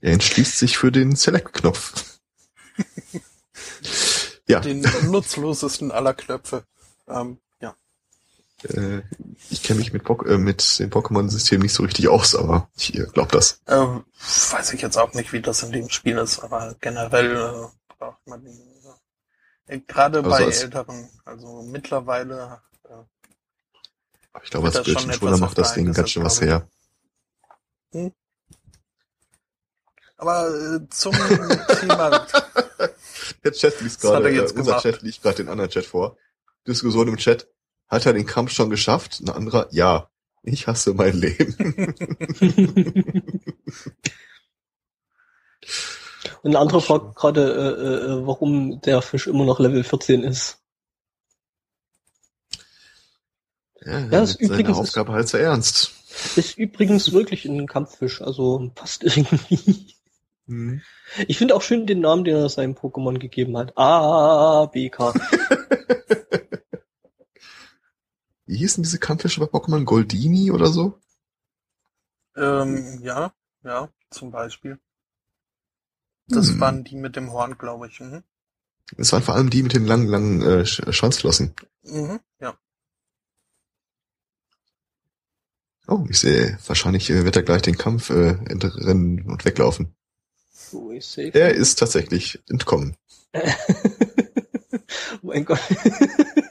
Er 0.00 0.12
entschließt 0.12 0.58
sich 0.58 0.76
für 0.76 0.92
den 0.92 1.16
Select-Knopf. 1.16 2.20
ja, 4.48 4.60
Den 4.60 4.86
nutzlosesten 5.04 5.90
aller 5.90 6.14
Knöpfe. 6.14 6.64
Ähm. 7.08 7.38
Äh, 8.64 9.02
ich 9.50 9.62
kenne 9.62 9.78
mich 9.80 9.92
mit, 9.92 10.08
äh, 10.08 10.38
mit 10.38 10.78
dem 10.78 10.90
Pokémon-System 10.90 11.60
nicht 11.60 11.74
so 11.74 11.82
richtig 11.82 12.08
aus, 12.08 12.34
aber 12.34 12.68
ich 12.76 12.92
glaube 13.12 13.32
das. 13.32 13.60
Ähm, 13.68 14.04
weiß 14.50 14.72
ich 14.72 14.82
jetzt 14.82 14.96
auch 14.96 15.12
nicht, 15.14 15.32
wie 15.32 15.40
das 15.42 15.62
in 15.62 15.72
dem 15.72 15.88
Spiel 15.90 16.18
ist, 16.18 16.40
aber 16.40 16.74
generell 16.80 17.36
äh, 17.36 17.94
braucht 17.98 18.26
man 18.26 18.42
den. 18.44 18.58
Äh, 19.66 19.80
Gerade 19.86 20.18
Also 20.18 20.30
bei 20.30 20.44
als- 20.44 20.62
älteren, 20.62 21.08
also 21.24 21.62
mittlerweile. 21.62 22.60
Äh, 22.88 24.38
ich 24.42 24.50
glaube, 24.50 24.66
als 24.66 24.76
etwas 24.76 25.40
macht 25.40 25.58
das 25.58 25.74
Ding 25.74 25.92
ganz 25.92 26.10
schön 26.10 26.24
was 26.24 26.40
her. 26.40 26.68
aber 30.16 30.48
äh, 30.48 30.88
zum 30.90 31.12
Thema. 31.80 32.26
Der 33.44 33.52
Chat 33.52 33.80
liest 33.80 34.00
gerade, 34.00 34.24
er 34.28 34.32
äh, 34.32 34.36
jetzt 34.36 34.52
unser 34.56 34.72
gemacht? 34.72 34.82
Chat 34.82 35.02
liest 35.02 35.22
gerade 35.22 35.36
den 35.36 35.48
anderen 35.48 35.70
Chat 35.70 35.86
vor. 35.86 36.16
Diskussion 36.66 37.08
im 37.08 37.16
Chat. 37.16 37.46
Hat 37.88 38.06
er 38.06 38.12
den 38.12 38.26
Kampf 38.26 38.52
schon 38.52 38.70
geschafft? 38.70 39.20
Ein 39.20 39.30
anderer, 39.30 39.68
ja. 39.70 40.08
Ich 40.42 40.66
hasse 40.66 40.92
mein 40.94 41.14
Leben. 41.16 41.94
Und 46.42 46.50
ein 46.52 46.56
anderer 46.56 46.80
fragt 46.80 47.16
gerade, 47.16 47.40
äh, 47.52 48.12
äh, 48.22 48.26
warum 48.26 48.80
der 48.82 49.00
Fisch 49.02 49.26
immer 49.26 49.44
noch 49.44 49.58
Level 49.60 49.82
14 49.84 50.22
ist. 50.22 50.58
ja, 53.84 54.00
Ja, 54.00 54.06
das 54.08 54.38
nimmt 54.38 54.50
seine 54.50 54.60
übrigens 54.62 54.78
ist- 54.78 54.88
Aufgabe 54.88 55.12
halt 55.12 55.28
sehr 55.28 55.40
ernst. 55.40 55.92
Ist 56.36 56.56
übrigens 56.58 57.12
wirklich 57.12 57.44
ein 57.44 57.66
Kampffisch, 57.66 58.22
also 58.22 58.70
passt 58.74 59.02
irgendwie. 59.02 59.94
Hm. 60.46 60.80
Ich 61.26 61.38
finde 61.38 61.56
auch 61.56 61.62
schön 61.62 61.86
den 61.86 62.00
Namen, 62.00 62.22
den 62.24 62.36
er 62.36 62.48
seinem 62.48 62.74
Pokémon 62.74 63.18
gegeben 63.18 63.56
hat. 63.56 63.76
A, 63.76 64.66
B, 64.66 64.90
K. 64.90 65.12
Wie 68.46 68.56
hießen 68.58 68.82
diese 68.82 68.98
Kampffische 68.98 69.40
bei 69.40 69.46
Pokémon? 69.46 69.84
Goldini 69.84 70.50
oder 70.50 70.66
so? 70.66 70.98
ähm, 72.36 73.00
ja, 73.02 73.32
ja, 73.62 73.88
zum 74.10 74.30
Beispiel. 74.30 74.78
Das 76.28 76.48
Hm. 76.48 76.60
waren 76.60 76.84
die 76.84 76.96
mit 76.96 77.16
dem 77.16 77.32
Horn, 77.32 77.56
glaube 77.58 77.86
ich. 77.88 78.00
Mhm. 78.00 78.22
Es 78.96 79.12
waren 79.12 79.22
vor 79.22 79.34
allem 79.34 79.50
die 79.50 79.62
mit 79.62 79.74
den 79.74 79.86
langen, 79.86 80.08
langen 80.08 80.42
äh, 80.42 80.62
Sch- 80.62 80.92
Schwanzflossen. 80.92 81.54
Mhm, 81.82 82.20
ja. 82.40 82.56
Oh, 85.86 86.04
ich 86.08 86.18
sehe, 86.18 86.58
wahrscheinlich 86.66 87.10
äh, 87.10 87.24
wird 87.24 87.36
er 87.36 87.42
gleich 87.42 87.62
den 87.62 87.76
Kampf 87.76 88.10
äh, 88.10 88.30
entrennen 88.48 89.22
und 89.26 89.44
weglaufen. 89.44 89.94
So 90.52 90.90
ist 90.90 91.12
safe. 91.12 91.34
Er 91.34 91.54
ist 91.54 91.78
tatsächlich 91.78 92.42
entkommen. 92.48 92.96
oh 93.34 93.38
mein 95.22 95.44
Gott. 95.44 95.60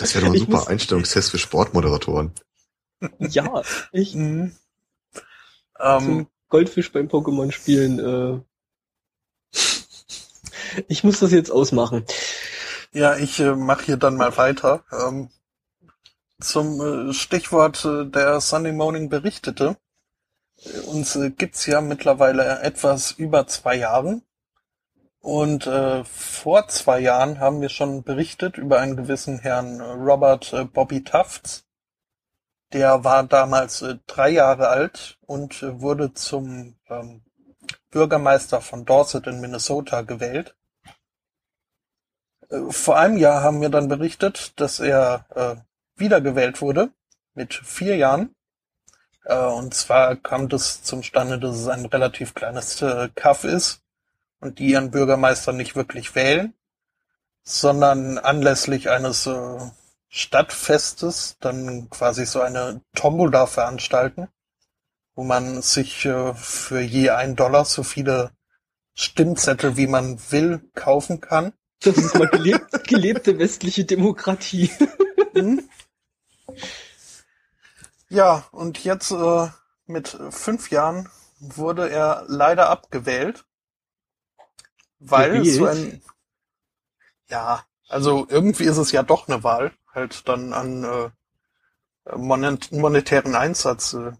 Das 0.00 0.14
wäre 0.14 0.24
doch 0.24 0.32
ein 0.32 0.36
Ich 0.36 0.42
super 0.42 0.68
Einstellungstest 0.68 1.30
für 1.30 1.38
Sportmoderatoren. 1.38 2.32
ja, 3.18 3.62
ich 3.92 4.14
Mhm. 4.14 4.52
Ähm, 5.78 6.26
Goldfisch 6.48 6.92
beim 6.92 7.06
Pokémon 7.08 7.52
spielen. 7.52 7.98
Äh, 7.98 8.40
ich 10.88 11.04
muss 11.04 11.20
das 11.20 11.32
jetzt 11.32 11.50
ausmachen. 11.50 12.04
ja, 12.92 13.16
ich 13.16 13.40
äh, 13.40 13.54
mache 13.54 13.84
hier 13.86 13.96
dann 13.96 14.16
mal 14.16 14.36
weiter. 14.36 14.84
Ähm, 14.92 15.30
zum 16.40 16.80
äh, 17.10 17.12
Stichwort 17.14 17.84
äh, 17.84 18.04
der 18.06 18.40
Sunday 18.40 18.72
Morning 18.72 19.08
berichtete. 19.08 19.76
Äh, 20.64 20.80
Uns 20.80 21.16
äh, 21.16 21.30
gibt's 21.30 21.66
ja 21.66 21.80
mittlerweile 21.80 22.60
etwas 22.60 23.12
über 23.12 23.46
zwei 23.46 23.76
Jahren. 23.76 24.22
Und 25.20 25.66
äh, 25.66 26.02
vor 26.04 26.68
zwei 26.68 26.98
Jahren 27.00 27.40
haben 27.40 27.60
wir 27.60 27.68
schon 27.68 28.02
berichtet 28.02 28.56
über 28.56 28.80
einen 28.80 28.96
gewissen 28.96 29.38
Herrn 29.38 29.80
Robert 29.80 30.52
äh, 30.54 30.64
Bobby 30.64 31.04
Tufts. 31.04 31.66
Der 32.72 33.04
war 33.04 33.24
damals 33.24 33.82
äh, 33.82 33.98
drei 34.06 34.30
Jahre 34.30 34.68
alt 34.68 35.18
und 35.26 35.62
äh, 35.62 35.80
wurde 35.82 36.14
zum 36.14 36.76
ähm, 36.88 37.22
Bürgermeister 37.90 38.62
von 38.62 38.86
Dorset 38.86 39.26
in 39.26 39.42
Minnesota 39.42 40.00
gewählt. 40.02 40.56
Äh, 42.48 42.70
vor 42.70 42.98
einem 42.98 43.18
Jahr 43.18 43.42
haben 43.42 43.60
wir 43.60 43.68
dann 43.68 43.88
berichtet, 43.88 44.58
dass 44.58 44.80
er 44.80 45.26
äh, 45.34 45.56
wiedergewählt 46.00 46.62
wurde 46.62 46.92
mit 47.34 47.52
vier 47.52 47.96
Jahren. 47.96 48.34
Äh, 49.24 49.36
und 49.36 49.74
zwar 49.74 50.16
kommt 50.16 50.54
es 50.54 50.82
zum 50.82 51.02
Stande, 51.02 51.38
dass 51.38 51.56
es 51.56 51.68
ein 51.68 51.84
relativ 51.84 52.34
kleines 52.34 52.82
Kaff 53.14 53.44
ist 53.44 53.82
und 54.40 54.58
die 54.58 54.70
ihren 54.70 54.90
Bürgermeister 54.90 55.52
nicht 55.52 55.76
wirklich 55.76 56.14
wählen, 56.14 56.54
sondern 57.42 58.18
anlässlich 58.18 58.90
eines 58.90 59.26
äh, 59.26 59.58
Stadtfestes 60.08 61.36
dann 61.40 61.88
quasi 61.90 62.26
so 62.26 62.40
eine 62.40 62.82
Tombola 62.94 63.46
veranstalten, 63.46 64.28
wo 65.14 65.24
man 65.24 65.62
sich 65.62 66.04
äh, 66.04 66.34
für 66.34 66.80
je 66.80 67.10
ein 67.10 67.36
Dollar 67.36 67.64
so 67.64 67.82
viele 67.82 68.32
Stimmzettel, 68.94 69.76
wie 69.76 69.86
man 69.86 70.18
will, 70.30 70.70
kaufen 70.74 71.20
kann. 71.20 71.52
Das 71.82 71.96
ist 71.96 72.14
mal 72.14 72.28
gelebt, 72.28 72.84
gelebte 72.88 73.38
westliche 73.38 73.84
Demokratie. 73.84 74.70
Mhm. 75.32 75.68
Ja, 78.08 78.44
und 78.50 78.82
jetzt 78.82 79.12
äh, 79.12 79.48
mit 79.86 80.18
fünf 80.30 80.70
Jahren 80.70 81.08
wurde 81.38 81.88
er 81.88 82.24
leider 82.26 82.68
abgewählt, 82.68 83.44
weil 85.00 85.38
Gewählt? 85.38 85.54
so 85.54 85.66
ein 85.66 86.02
ja, 87.28 87.64
also 87.88 88.26
irgendwie 88.28 88.64
ist 88.64 88.76
es 88.76 88.92
ja 88.92 89.02
doch 89.02 89.28
eine 89.28 89.42
Wahl, 89.44 89.72
halt 89.94 90.28
dann 90.28 90.52
an 90.52 90.84
äh, 90.84 91.10
monet 92.16 92.72
monetären 92.72 93.34
Einsatz 93.34 93.94
äh, 93.94 94.12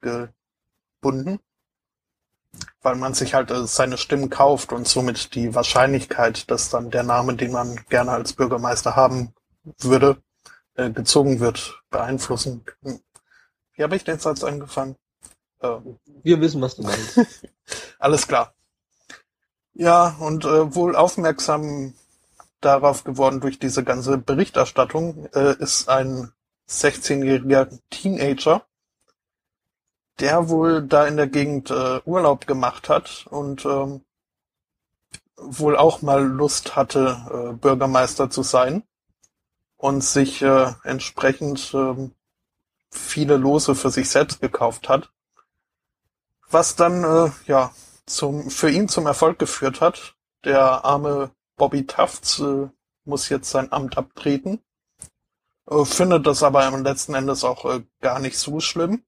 gebunden, 0.00 1.40
weil 2.82 2.96
man 2.96 3.14
sich 3.14 3.34
halt 3.34 3.50
äh, 3.50 3.66
seine 3.66 3.98
Stimmen 3.98 4.30
kauft 4.30 4.72
und 4.72 4.86
somit 4.86 5.34
die 5.34 5.54
Wahrscheinlichkeit, 5.54 6.50
dass 6.50 6.70
dann 6.70 6.90
der 6.90 7.02
Name, 7.02 7.34
den 7.36 7.52
man 7.52 7.76
gerne 7.88 8.12
als 8.12 8.34
Bürgermeister 8.34 8.96
haben 8.96 9.34
würde, 9.78 10.22
äh, 10.74 10.90
gezogen 10.90 11.40
wird, 11.40 11.82
beeinflussen. 11.90 12.64
Wie 13.72 13.82
habe 13.82 13.96
ich 13.96 14.04
den 14.04 14.18
Satz 14.18 14.44
angefangen? 14.44 14.96
Äh, 15.60 15.76
Wir 16.22 16.40
wissen, 16.40 16.60
was 16.60 16.76
du 16.76 16.82
meinst. 16.82 17.20
alles 17.98 18.26
klar. 18.26 18.54
Ja, 19.80 20.14
und 20.18 20.44
äh, 20.44 20.74
wohl 20.74 20.94
aufmerksam 20.94 21.94
darauf 22.60 23.02
geworden 23.02 23.40
durch 23.40 23.58
diese 23.58 23.82
ganze 23.82 24.18
Berichterstattung 24.18 25.24
äh, 25.32 25.54
ist 25.54 25.88
ein 25.88 26.32
16-jähriger 26.68 27.78
Teenager, 27.88 28.66
der 30.18 30.50
wohl 30.50 30.82
da 30.82 31.06
in 31.06 31.16
der 31.16 31.28
Gegend 31.28 31.70
äh, 31.70 32.02
Urlaub 32.04 32.46
gemacht 32.46 32.90
hat 32.90 33.26
und 33.30 33.64
ähm, 33.64 34.04
wohl 35.38 35.78
auch 35.78 36.02
mal 36.02 36.26
Lust 36.26 36.76
hatte, 36.76 37.16
äh, 37.32 37.52
Bürgermeister 37.54 38.28
zu 38.28 38.42
sein 38.42 38.82
und 39.78 40.04
sich 40.04 40.42
äh, 40.42 40.74
entsprechend 40.84 41.72
ähm, 41.72 42.12
viele 42.90 43.38
Lose 43.38 43.74
für 43.74 43.88
sich 43.88 44.10
selbst 44.10 44.42
gekauft 44.42 44.90
hat, 44.90 45.10
was 46.50 46.76
dann 46.76 47.02
äh, 47.02 47.30
ja 47.46 47.72
zum 48.14 48.50
für 48.50 48.70
ihn 48.70 48.88
zum 48.88 49.06
Erfolg 49.06 49.38
geführt 49.38 49.80
hat. 49.80 50.14
Der 50.44 50.84
arme 50.84 51.30
Bobby 51.56 51.86
Tufts 51.86 52.40
äh, 52.40 52.68
muss 53.04 53.28
jetzt 53.28 53.50
sein 53.50 53.72
Amt 53.72 53.98
abtreten, 53.98 54.60
äh, 55.70 55.84
findet 55.84 56.26
das 56.26 56.42
aber 56.42 56.66
im 56.66 56.82
letzten 56.82 57.14
Endes 57.14 57.44
auch 57.44 57.64
äh, 57.66 57.82
gar 58.00 58.18
nicht 58.18 58.38
so 58.38 58.60
schlimm. 58.60 59.04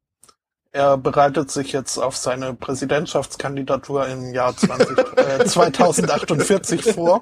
Er 0.71 0.97
bereitet 0.97 1.51
sich 1.51 1.73
jetzt 1.73 1.99
auf 1.99 2.17
seine 2.17 2.55
Präsidentschaftskandidatur 2.55 4.07
im 4.09 4.33
Jahr 4.33 4.57
20, 4.57 4.99
äh, 5.19 5.45
2048 5.47 6.95
vor. 6.95 7.21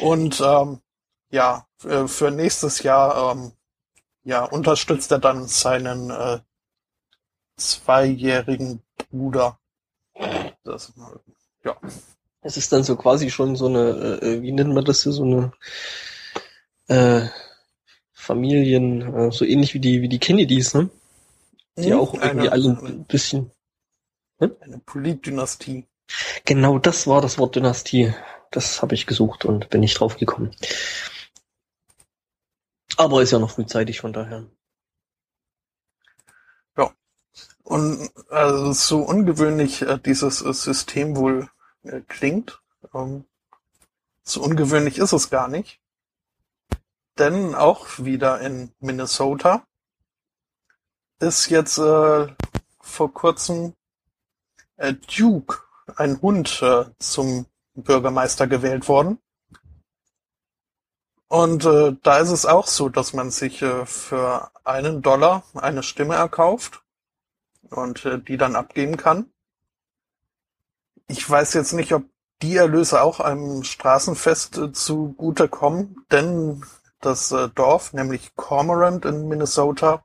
Und 0.00 0.40
ähm, 0.40 0.80
ja, 1.30 1.66
äh, 1.84 2.06
für 2.06 2.30
nächstes 2.30 2.82
Jahr 2.82 3.32
ähm, 3.32 3.52
ja, 4.24 4.44
unterstützt 4.44 5.12
er 5.12 5.18
dann 5.18 5.46
seinen 5.46 6.10
äh, 6.10 6.40
zweijährigen 7.56 8.82
Bruder. 9.10 9.58
Das, 10.64 10.92
ja. 11.64 11.76
Es 12.42 12.56
ist 12.56 12.72
dann 12.72 12.84
so 12.84 12.96
quasi 12.96 13.30
schon 13.30 13.56
so 13.56 13.66
eine, 13.66 14.20
äh, 14.22 14.42
wie 14.42 14.52
nennt 14.52 14.72
man 14.74 14.84
das 14.84 15.02
hier, 15.02 15.12
so 15.12 15.24
eine 15.24 15.52
äh, 16.88 17.28
Familien, 18.12 19.14
äh, 19.14 19.30
so 19.32 19.44
ähnlich 19.44 19.74
wie 19.74 19.80
die, 19.80 20.02
wie 20.02 20.08
die 20.08 20.18
Kennedys, 20.18 20.74
ne? 20.74 20.88
Die 21.76 21.92
Hm, 21.92 21.98
auch 21.98 22.14
irgendwie 22.14 22.48
eine- 22.48 22.52
alle 22.52 22.70
ein 22.70 23.04
bisschen. 23.04 23.50
Eine 24.38 24.78
Politdynastie. 24.84 25.86
Genau 26.44 26.78
das 26.78 27.06
war 27.06 27.20
das 27.20 27.38
Wort 27.38 27.56
Dynastie. 27.56 28.14
Das 28.50 28.80
habe 28.82 28.94
ich 28.94 29.06
gesucht 29.06 29.44
und 29.44 29.70
bin 29.70 29.80
nicht 29.80 29.98
drauf 29.98 30.16
gekommen. 30.16 30.54
Aber 32.96 33.22
ist 33.22 33.32
ja 33.32 33.38
noch 33.38 33.50
frühzeitig, 33.50 34.00
von 34.00 34.12
daher. 34.12 34.46
Und 37.66 38.12
also 38.30 38.72
so 38.72 39.02
ungewöhnlich 39.02 39.82
äh, 39.82 39.98
dieses 39.98 40.40
äh, 40.40 40.52
System 40.52 41.16
wohl 41.16 41.50
äh, 41.82 42.00
klingt, 42.02 42.62
ähm, 42.94 43.24
so 44.22 44.40
ungewöhnlich 44.40 44.98
ist 44.98 45.12
es 45.12 45.30
gar 45.30 45.48
nicht. 45.48 45.80
Denn 47.18 47.56
auch 47.56 47.88
wieder 47.98 48.40
in 48.40 48.72
Minnesota 48.78 49.66
ist 51.18 51.50
jetzt 51.50 51.78
äh, 51.78 52.28
vor 52.80 53.12
kurzem 53.12 53.74
äh, 54.76 54.94
Duke, 54.94 55.58
ein 55.96 56.22
Hund, 56.22 56.62
äh, 56.62 56.84
zum 57.00 57.46
Bürgermeister 57.74 58.46
gewählt 58.46 58.86
worden. 58.86 59.18
Und 61.26 61.64
äh, 61.64 61.96
da 62.00 62.18
ist 62.18 62.30
es 62.30 62.46
auch 62.46 62.68
so, 62.68 62.88
dass 62.90 63.12
man 63.12 63.32
sich 63.32 63.60
äh, 63.62 63.86
für 63.86 64.52
einen 64.62 65.02
Dollar 65.02 65.42
eine 65.54 65.82
Stimme 65.82 66.14
erkauft 66.14 66.84
und 67.70 68.04
äh, 68.04 68.20
die 68.20 68.36
dann 68.36 68.56
abgeben 68.56 68.96
kann. 68.96 69.30
Ich 71.08 71.28
weiß 71.28 71.54
jetzt 71.54 71.72
nicht, 71.72 71.92
ob 71.92 72.04
die 72.42 72.56
Erlöse 72.56 73.00
auch 73.00 73.20
einem 73.20 73.62
Straßenfest 73.62 74.58
äh, 74.58 74.72
zugutekommen, 74.72 76.04
denn 76.10 76.64
das 77.00 77.32
äh, 77.32 77.48
Dorf, 77.48 77.92
nämlich 77.92 78.34
Cormorant 78.34 79.04
in 79.04 79.28
Minnesota, 79.28 80.04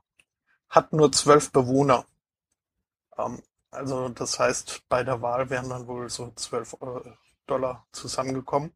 hat 0.68 0.92
nur 0.92 1.12
zwölf 1.12 1.50
Bewohner. 1.52 2.06
Ähm, 3.18 3.42
also 3.70 4.08
das 4.10 4.38
heißt, 4.38 4.82
bei 4.88 5.02
der 5.02 5.22
Wahl 5.22 5.50
wären 5.50 5.70
dann 5.70 5.86
wohl 5.86 6.08
so 6.08 6.32
zwölf 6.36 6.74
äh, 6.74 7.10
Dollar 7.46 7.86
zusammengekommen. 7.92 8.72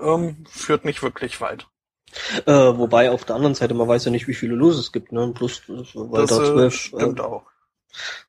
Ähm, 0.00 0.44
führt 0.48 0.84
nicht 0.84 1.02
wirklich 1.02 1.40
weit. 1.40 1.66
Äh, 2.46 2.52
wobei 2.52 3.10
auf 3.10 3.24
der 3.24 3.36
anderen 3.36 3.54
Seite, 3.54 3.74
man 3.74 3.88
weiß 3.88 4.04
ja 4.04 4.10
nicht, 4.10 4.28
wie 4.28 4.34
viele 4.34 4.54
Lose 4.54 4.80
es 4.80 4.92
gibt, 4.92 5.12
ne? 5.12 5.32
Plus, 5.34 5.62
weil 5.66 6.26
das 6.26 6.30
da 6.30 6.42
äh, 6.42 6.46
zwölf, 6.46 6.74
stimmt 6.74 7.18
äh, 7.18 7.22
auch. 7.22 7.46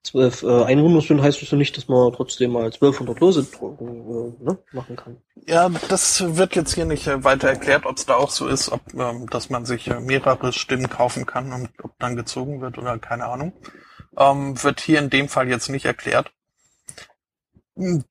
Zwölf 0.03 0.43
äh, 0.43 0.63
Einwohner 0.63 1.01
sind, 1.01 1.21
heißt 1.21 1.41
es 1.41 1.51
ja 1.51 1.57
nicht, 1.57 1.75
dass 1.77 1.87
man 1.87 2.11
trotzdem 2.13 2.51
mal 2.51 2.65
1200 2.65 3.19
Lose 3.19 3.43
drucken, 3.43 3.87
äh, 3.87 4.43
ne? 4.43 4.57
machen 4.71 4.95
kann. 4.95 5.17
Ja, 5.47 5.69
das 5.89 6.35
wird 6.35 6.55
jetzt 6.55 6.75
hier 6.75 6.85
nicht 6.85 7.07
äh, 7.07 7.23
weiter 7.23 7.49
erklärt, 7.49 7.85
ob 7.85 7.97
es 7.97 8.05
da 8.05 8.15
auch 8.15 8.29
so 8.29 8.47
ist, 8.47 8.71
ob, 8.71 8.81
ähm, 8.93 9.29
dass 9.29 9.49
man 9.49 9.65
sich 9.65 9.87
äh, 9.87 9.99
mehrere 9.99 10.53
Stimmen 10.53 10.89
kaufen 10.89 11.25
kann 11.25 11.53
und 11.53 11.69
ob 11.83 11.97
dann 11.99 12.15
gezogen 12.15 12.61
wird 12.61 12.77
oder 12.77 12.97
keine 12.99 13.25
Ahnung. 13.25 13.53
Ähm, 14.17 14.61
wird 14.63 14.79
hier 14.81 14.99
in 14.99 15.09
dem 15.09 15.29
Fall 15.29 15.47
jetzt 15.47 15.69
nicht 15.69 15.85
erklärt. 15.85 16.31
Hm, 17.75 18.03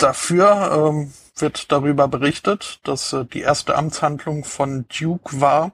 Dafür 0.00 0.88
ähm, 0.88 1.12
wird 1.36 1.70
darüber 1.70 2.08
berichtet, 2.08 2.80
dass 2.84 3.12
äh, 3.12 3.26
die 3.26 3.42
erste 3.42 3.76
Amtshandlung 3.76 4.44
von 4.44 4.86
Duke 4.88 5.42
war, 5.42 5.72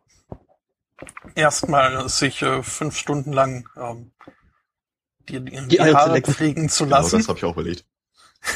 erstmal 1.36 2.08
sich 2.08 2.42
äh, 2.42 2.64
fünf 2.64 2.96
Stunden 2.96 3.32
lang 3.32 3.68
ähm, 3.76 4.10
die, 5.26 5.44
die, 5.44 5.68
die 5.68 5.80
Haare 5.80 6.14
lecken. 6.14 6.34
pflegen 6.34 6.68
zu 6.68 6.84
Genau, 6.84 6.96
lassen. 6.96 7.18
das 7.18 7.28
habe 7.28 7.38
ich 7.38 7.44
auch 7.44 7.52
überlegt. 7.54 7.84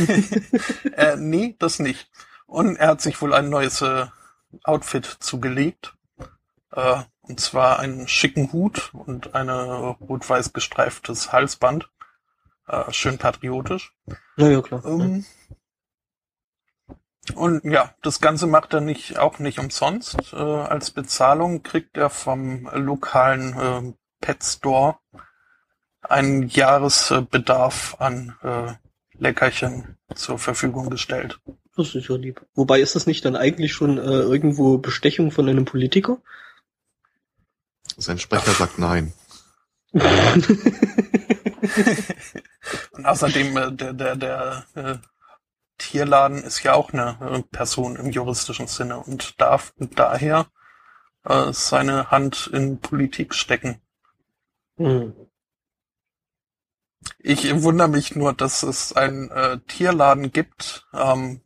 äh, 0.96 1.16
nee, 1.16 1.56
das 1.58 1.78
nicht. 1.78 2.10
Und 2.46 2.76
er 2.76 2.88
hat 2.88 3.00
sich 3.00 3.20
wohl 3.20 3.34
ein 3.34 3.48
neues 3.48 3.82
äh, 3.82 4.06
Outfit 4.64 5.06
zugelegt. 5.20 5.94
Äh, 6.72 7.02
und 7.22 7.40
zwar 7.40 7.78
einen 7.78 8.08
schicken 8.08 8.52
Hut 8.52 8.90
und 8.92 9.34
eine 9.34 9.62
rot-weiß 10.00 10.52
gestreiftes 10.52 11.32
Halsband. 11.32 11.88
Äh, 12.66 12.92
schön 12.92 13.18
patriotisch. 13.18 13.94
Ja, 14.36 14.48
ja, 14.48 14.62
klar. 14.62 14.84
Ähm, 14.84 15.24
und 17.34 17.64
ja, 17.64 17.94
das 18.02 18.20
Ganze 18.20 18.46
macht 18.46 18.74
er 18.74 18.80
nicht, 18.80 19.18
auch 19.18 19.38
nicht 19.38 19.58
umsonst. 19.58 20.32
Äh, 20.32 20.36
als 20.36 20.90
Bezahlung 20.90 21.62
kriegt 21.62 21.96
er 21.96 22.10
vom 22.10 22.68
lokalen 22.72 23.58
äh, 23.58 23.92
Pet 24.20 24.42
Store 24.42 24.98
einen 26.02 26.48
Jahresbedarf 26.48 27.96
an 27.98 28.36
äh, 28.42 28.72
Leckerchen 29.18 29.96
zur 30.14 30.38
Verfügung 30.38 30.90
gestellt. 30.90 31.40
Das 31.76 31.94
ist 31.94 32.08
ja 32.08 32.16
lieb. 32.16 32.44
Wobei 32.54 32.80
ist 32.80 32.96
das 32.96 33.06
nicht 33.06 33.24
dann 33.24 33.36
eigentlich 33.36 33.72
schon 33.72 33.98
äh, 33.98 34.02
irgendwo 34.02 34.78
Bestechung 34.78 35.30
von 35.30 35.48
einem 35.48 35.64
Politiker? 35.64 36.18
Sein 37.96 38.18
Sprecher 38.18 38.52
sagt 38.52 38.78
nein. 38.78 39.12
Und 42.92 43.06
außerdem, 43.06 43.56
äh, 43.56 43.72
der, 43.72 43.92
der, 43.92 44.16
der 44.16 44.64
äh, 44.74 44.96
Tierladen 45.78 46.42
ist 46.42 46.62
ja 46.62 46.74
auch 46.74 46.92
eine 46.92 47.18
äh, 47.20 47.42
Person 47.50 47.96
im 47.96 48.10
juristischen 48.10 48.66
Sinne 48.66 48.98
und 48.98 49.40
darf 49.40 49.72
daher 49.78 50.46
äh, 51.24 51.52
seine 51.52 52.10
Hand 52.10 52.50
in 52.52 52.80
Politik 52.80 53.34
stecken. 53.34 53.80
Hm. 54.76 55.14
Ich 57.18 57.62
wundere 57.62 57.88
mich 57.88 58.14
nur, 58.14 58.32
dass 58.32 58.62
es 58.62 58.92
einen 58.92 59.30
äh, 59.30 59.58
Tierladen 59.66 60.32
gibt, 60.32 60.86
ähm, 60.94 61.40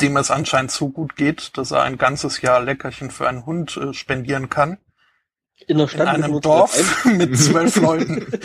dem 0.00 0.16
es 0.16 0.30
anscheinend 0.30 0.70
so 0.70 0.88
gut 0.88 1.16
geht, 1.16 1.56
dass 1.58 1.70
er 1.70 1.82
ein 1.82 1.98
ganzes 1.98 2.40
Jahr 2.40 2.62
Leckerchen 2.62 3.10
für 3.10 3.28
einen 3.28 3.46
Hund 3.46 3.76
äh, 3.76 3.92
spendieren 3.92 4.48
kann. 4.48 4.78
In 5.66 5.78
der 5.78 5.88
Stadt 5.88 6.16
In 6.16 6.24
einem 6.24 6.40
Dorf 6.40 7.04
mit 7.04 7.36
zwölf 7.38 7.76
Leuten. 7.76 8.26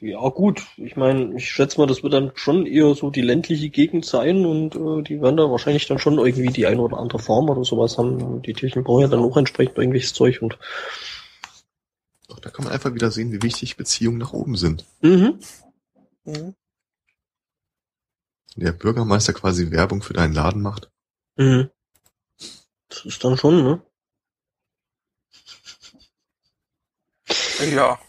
Ja, 0.00 0.28
gut. 0.28 0.62
Ich 0.76 0.96
meine, 0.96 1.34
ich 1.34 1.48
schätze 1.48 1.80
mal, 1.80 1.86
das 1.86 2.02
wird 2.02 2.12
dann 2.12 2.32
schon 2.34 2.66
eher 2.66 2.94
so 2.94 3.08
die 3.08 3.22
ländliche 3.22 3.70
Gegend 3.70 4.04
sein 4.04 4.44
und 4.44 4.74
äh, 4.74 5.02
die 5.02 5.22
werden 5.22 5.38
da 5.38 5.50
wahrscheinlich 5.50 5.86
dann 5.86 5.98
schon 5.98 6.18
irgendwie 6.18 6.48
die 6.48 6.66
eine 6.66 6.82
oder 6.82 6.98
andere 6.98 7.20
Form 7.20 7.48
oder 7.48 7.64
sowas 7.64 7.96
haben. 7.96 8.42
Die 8.42 8.52
Tierchen 8.52 8.84
brauchen 8.84 9.00
ja 9.00 9.08
dann 9.08 9.20
auch 9.20 9.38
entsprechend 9.38 9.78
irgendwelches 9.78 10.12
Zeug 10.12 10.42
und. 10.42 10.58
Doch, 12.34 12.40
da 12.40 12.50
kann 12.50 12.64
man 12.64 12.74
einfach 12.74 12.92
wieder 12.94 13.12
sehen, 13.12 13.30
wie 13.30 13.42
wichtig 13.42 13.76
Beziehungen 13.76 14.18
nach 14.18 14.32
oben 14.32 14.56
sind. 14.56 14.84
Mhm. 15.02 15.38
Mhm. 16.24 16.56
Der 18.56 18.72
Bürgermeister 18.72 19.32
quasi 19.32 19.70
Werbung 19.70 20.02
für 20.02 20.14
deinen 20.14 20.34
Laden 20.34 20.60
macht. 20.60 20.90
Mhm. 21.36 21.70
Das 22.88 23.04
ist 23.04 23.22
dann 23.22 23.36
schon, 23.36 23.62
ne? 23.62 23.82
Ja, 27.72 28.00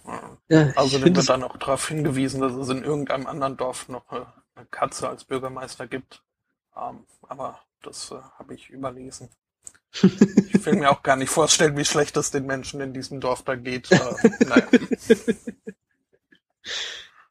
Ja, 0.50 0.72
also 0.76 1.02
wird 1.04 1.18
das, 1.18 1.28
dann 1.28 1.44
auch 1.44 1.58
darauf 1.58 1.88
hingewiesen, 1.88 2.42
dass 2.42 2.54
es 2.54 2.70
in 2.70 2.84
irgendeinem 2.84 3.28
anderen 3.28 3.58
Dorf 3.58 3.90
noch 3.90 4.10
eine 4.10 4.66
Katze 4.72 5.08
als 5.08 5.24
Bürgermeister 5.24 5.88
gibt. 5.88 6.24
Ähm, 6.76 7.06
aber 7.22 7.62
das 7.84 8.10
äh, 8.12 8.16
habe 8.40 8.56
ich 8.56 8.72
überlesen. 8.72 9.30
Ich 10.02 10.66
will 10.66 10.76
mir 10.76 10.92
auch 10.92 11.04
gar 11.04 11.16
nicht 11.16 11.30
vorstellen, 11.30 11.78
wie 11.78 11.86
schlecht 11.86 12.18
es 12.18 12.32
den 12.32 12.46
Menschen 12.46 12.82
in 12.82 12.94
diesem 12.94 13.20
Dorf 13.20 13.44
da 13.44 13.56
geht. 13.56 13.92
Äh, 13.92 14.00
naja. 14.48 14.68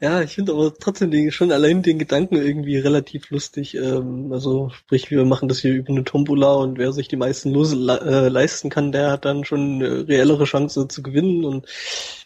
ja, 0.01 0.21
ich 0.23 0.35
finde 0.35 0.53
aber 0.53 0.75
trotzdem 0.75 1.11
den, 1.11 1.33
schon 1.33 1.53
allein 1.53 1.83
den 1.83 1.99
Gedanken 1.99 2.37
irgendwie 2.37 2.79
relativ 2.79 3.31
lustig. 3.31 3.75
Ähm, 3.75 4.33
also 4.33 4.71
sprich, 4.71 5.11
wir 5.11 5.25
machen 5.25 5.49
das 5.49 5.59
hier 5.59 5.75
über 5.75 5.91
eine 5.91 6.05
Tombola 6.05 6.55
und 6.55 6.79
wer 6.79 6.93
sich 6.93 7.09
die 7.09 7.17
meisten 7.17 7.51
Lose 7.51 7.77
le 7.77 8.01
äh, 8.01 8.29
leisten 8.29 8.71
kann, 8.71 8.93
der 8.93 9.11
hat 9.11 9.25
dann 9.25 9.45
schon 9.45 9.83
eine 9.83 10.09
reellere 10.09 10.45
Chance 10.45 10.89
zu 10.89 11.03
gewinnen 11.03 11.45
und 11.45 11.67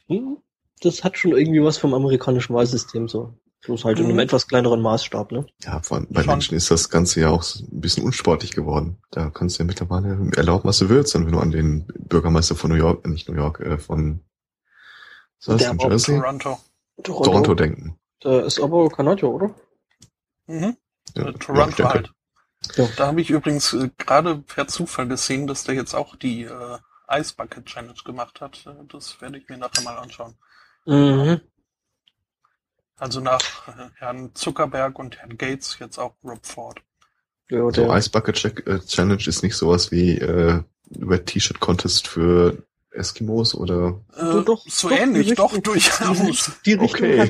hm, 0.09 0.39
das 0.81 1.05
hat 1.05 1.19
schon 1.19 1.33
irgendwie 1.33 1.63
was 1.63 1.79
vom 1.79 1.95
amerikanischen 1.95 2.55
Wahlsystem 2.55 3.09
so. 3.09 3.35
Bloß 3.65 3.85
halt 3.85 3.99
in 3.99 4.05
einem 4.05 4.15
Mhm. 4.15 4.21
etwas 4.21 4.47
kleineren 4.47 4.81
Maßstab, 4.81 5.33
ne? 5.33 5.45
Ja, 5.65 5.81
vor 5.83 5.97
allem 5.99 6.07
bei 6.11 6.23
Schon. 6.23 6.35
Menschen 6.35 6.57
ist 6.57 6.71
das 6.71 6.91
Ganze 6.91 7.21
ja 7.21 7.31
auch 7.31 7.43
ein 7.57 7.81
bisschen 7.81 8.05
unsportlich 8.05 8.53
geworden. 8.53 8.99
Da 9.11 9.31
kannst 9.31 9.59
du 9.59 9.63
ja 9.63 9.67
mittlerweile 9.67 10.31
erlauben, 10.37 10.65
was 10.69 10.79
du 10.79 10.89
willst, 10.89 11.15
wenn 11.15 11.31
du 11.31 11.39
an 11.41 11.51
den 11.51 11.87
Bürgermeister 11.99 12.55
von 12.55 12.71
New 12.71 12.77
York, 12.77 13.05
äh, 13.05 13.09
nicht 13.09 13.29
New 13.29 13.35
York, 13.35 13.59
äh, 13.61 13.79
von 13.79 14.21
was 15.45 15.63
das, 15.63 15.73
New 15.73 15.89
Jersey? 15.89 16.19
Toronto. 16.21 16.59
Toronto 17.03 17.55
denken. 17.55 17.99
Der 18.23 18.45
ist 18.45 18.61
aber 18.61 18.89
Kanadier, 18.91 19.29
oder? 19.29 19.55
Mhm. 20.47 20.77
Ja, 21.17 21.23
Äh, 21.23 21.27
ja, 21.27 21.33
Toronto 21.33 21.77
denke. 21.77 21.89
halt. 21.89 22.13
Ja. 22.77 22.89
Da 22.97 23.07
habe 23.09 23.21
ich 23.21 23.31
übrigens 23.31 23.73
äh, 23.73 23.91
gerade 23.99 24.37
per 24.39 24.67
Zufall 24.69 25.07
gesehen, 25.09 25.47
dass 25.47 25.65
der 25.65 25.75
jetzt 25.75 25.95
auch 25.95 26.17
die 26.17 26.43
äh, 26.45 26.79
Ice 27.11 27.35
Bucket 27.37 27.67
Challenge 27.67 27.95
gemacht 28.05 28.41
hat. 28.41 28.65
Äh, 28.67 28.85
Das 28.89 29.21
werde 29.21 29.39
ich 29.39 29.49
mir 29.49 29.59
nachher 29.59 29.83
mal 29.83 29.97
anschauen. 29.99 30.35
Mhm. 30.87 31.41
Also 32.99 33.21
nach 33.21 33.41
äh, 33.69 33.89
Herrn 33.97 34.35
Zuckerberg 34.35 34.99
und 34.99 35.19
Herrn 35.19 35.39
Gates 35.39 35.79
jetzt 35.79 35.99
auch 35.99 36.15
Rob 36.25 36.45
Ford. 36.45 36.81
Ja, 37.51 37.61
So 37.61 37.71
der, 37.71 37.97
Ice 37.97 38.11
Bucket 38.11 38.37
Check, 38.37 38.67
äh, 38.67 38.81
Challenge 38.81 39.23
ist 39.27 39.43
nicht 39.43 39.57
sowas 39.57 39.91
wie 39.91 40.19
äh, 40.19 40.63
Red 41.01 41.27
T-Shirt 41.27 41.61
Contest 41.61 42.09
für 42.09 42.63
Eskimos 42.91 43.55
oder 43.55 44.01
Äh, 44.17 44.21
So, 44.21 44.43
doch, 44.43 44.65
so 44.69 44.89
doch, 44.89 44.97
ähnlich, 44.97 45.35
doch 45.35 45.57
durchaus. 45.59 46.53
die 46.67 46.79
okay. 46.79 47.21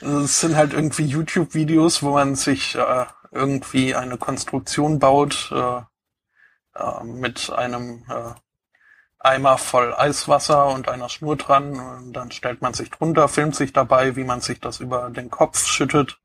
Also 0.00 0.20
Es 0.20 0.40
sind 0.40 0.56
halt 0.56 0.72
irgendwie 0.72 1.04
YouTube-Videos, 1.04 2.02
wo 2.02 2.12
man 2.12 2.34
sich 2.34 2.74
äh, 2.74 3.06
irgendwie 3.30 3.94
eine 3.94 4.18
Konstruktion 4.18 4.98
baut 4.98 5.50
äh, 5.52 5.80
äh, 6.74 7.04
mit 7.04 7.50
einem 7.50 8.04
äh, 8.08 8.32
Eimer 9.24 9.58
voll 9.58 9.94
Eiswasser 9.94 10.66
und 10.66 10.88
einer 10.88 11.08
Schnur 11.08 11.36
dran. 11.36 11.78
Und 11.78 12.12
dann 12.12 12.30
stellt 12.30 12.62
man 12.62 12.74
sich 12.74 12.90
drunter, 12.90 13.28
filmt 13.28 13.56
sich 13.56 13.72
dabei, 13.72 14.16
wie 14.16 14.24
man 14.24 14.40
sich 14.40 14.60
das 14.60 14.80
über 14.80 15.10
den 15.10 15.30
Kopf 15.30 15.66
schüttet 15.66 16.18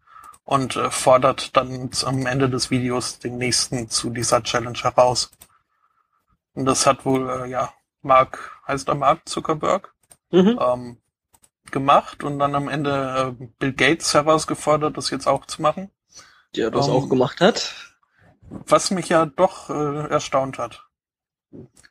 und 0.43 0.75
äh, 0.75 0.91
fordert 0.91 1.55
dann 1.55 1.89
am 2.05 2.25
Ende 2.25 2.49
des 2.49 2.71
Videos 2.71 3.19
den 3.19 3.37
nächsten 3.37 3.89
zu 3.89 4.09
dieser 4.09 4.43
Challenge 4.43 4.79
heraus. 4.79 5.31
Und 6.53 6.65
das 6.65 6.85
hat 6.85 7.05
wohl, 7.05 7.29
äh, 7.29 7.49
ja, 7.49 7.71
Mark, 8.01 8.59
heißt 8.67 8.87
er 8.87 8.95
Mark 8.95 9.27
Zuckerberg? 9.27 9.93
Mhm. 10.31 10.59
ähm, 10.61 10.97
gemacht 11.71 12.23
und 12.23 12.39
dann 12.39 12.55
am 12.55 12.67
Ende 12.67 13.35
äh, 13.39 13.45
Bill 13.59 13.73
Gates 13.73 14.13
herausgefordert, 14.13 14.97
das 14.97 15.09
jetzt 15.09 15.27
auch 15.27 15.45
zu 15.45 15.61
machen. 15.61 15.91
Der 16.55 16.71
das 16.71 16.87
Ähm, 16.87 16.93
auch 16.93 17.09
gemacht 17.09 17.41
hat. 17.41 17.95
Was 18.49 18.91
mich 18.91 19.09
ja 19.09 19.25
doch 19.25 19.69
äh, 19.69 20.09
erstaunt 20.09 20.57
hat. 20.57 20.88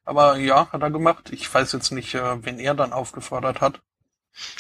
Aber 0.05 0.37
ja, 0.39 0.71
hat 0.73 0.83
er 0.83 0.91
gemacht. 0.91 1.31
Ich 1.33 1.53
weiß 1.53 1.73
jetzt 1.73 1.91
nicht, 1.91 2.15
äh, 2.15 2.45
wen 2.45 2.59
er 2.59 2.75
dann 2.75 2.93
aufgefordert 2.93 3.61
hat. 3.61 3.81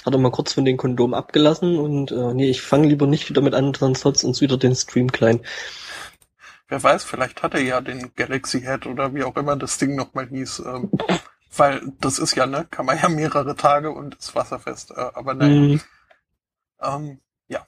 Hat 0.05 0.13
er 0.13 0.19
mal 0.19 0.31
kurz 0.33 0.53
von 0.55 0.65
den 0.65 0.77
Kondom 0.77 1.15
abgelassen 1.15 1.79
und 1.79 2.11
äh, 2.11 2.35
nee, 2.35 2.51
ich 2.51 2.63
fange 2.63 2.89
lieber 2.89 3.07
nicht 3.07 3.29
wieder 3.29 3.41
mit 3.43 3.55
an, 3.55 3.73
sonst 3.75 4.05
hat's 4.05 4.25
uns 4.25 4.41
wieder 4.41 4.57
den 4.57 4.75
Stream 4.75 5.13
klein. 5.13 5.41
Wer 6.67 6.83
weiß, 6.83 7.05
vielleicht 7.05 7.43
hat 7.43 7.55
er 7.55 7.63
ja 7.63 7.81
den 7.81 8.13
Galaxy 8.17 8.61
Head 8.61 8.87
oder 8.87 9.15
wie 9.15 9.23
auch 9.23 9.37
immer 9.37 9.57
das 9.57 9.79
Ding 9.79 9.95
nochmal 9.95 10.29
hieß. 10.29 10.61
Ähm, 10.67 10.91
weil 11.57 11.81
das 12.01 12.19
ist 12.19 12.35
ja, 12.35 12.47
ne, 12.47 12.67
kann 12.71 12.87
man 12.87 12.99
ja 12.99 13.09
mehrere 13.09 13.57
Tage 13.57 13.91
und 13.91 14.17
ist 14.17 14.35
wasserfest. 14.35 14.91
Äh, 14.91 15.11
aber 15.15 15.35
naja, 15.35 15.55
Mhm. 15.61 15.81
ähm, 16.83 17.21
ja. 17.47 17.67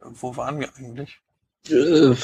Wo 0.00 0.36
waren 0.36 0.58
wir 0.58 0.74
eigentlich? 0.76 1.20
Äh, 1.68 2.14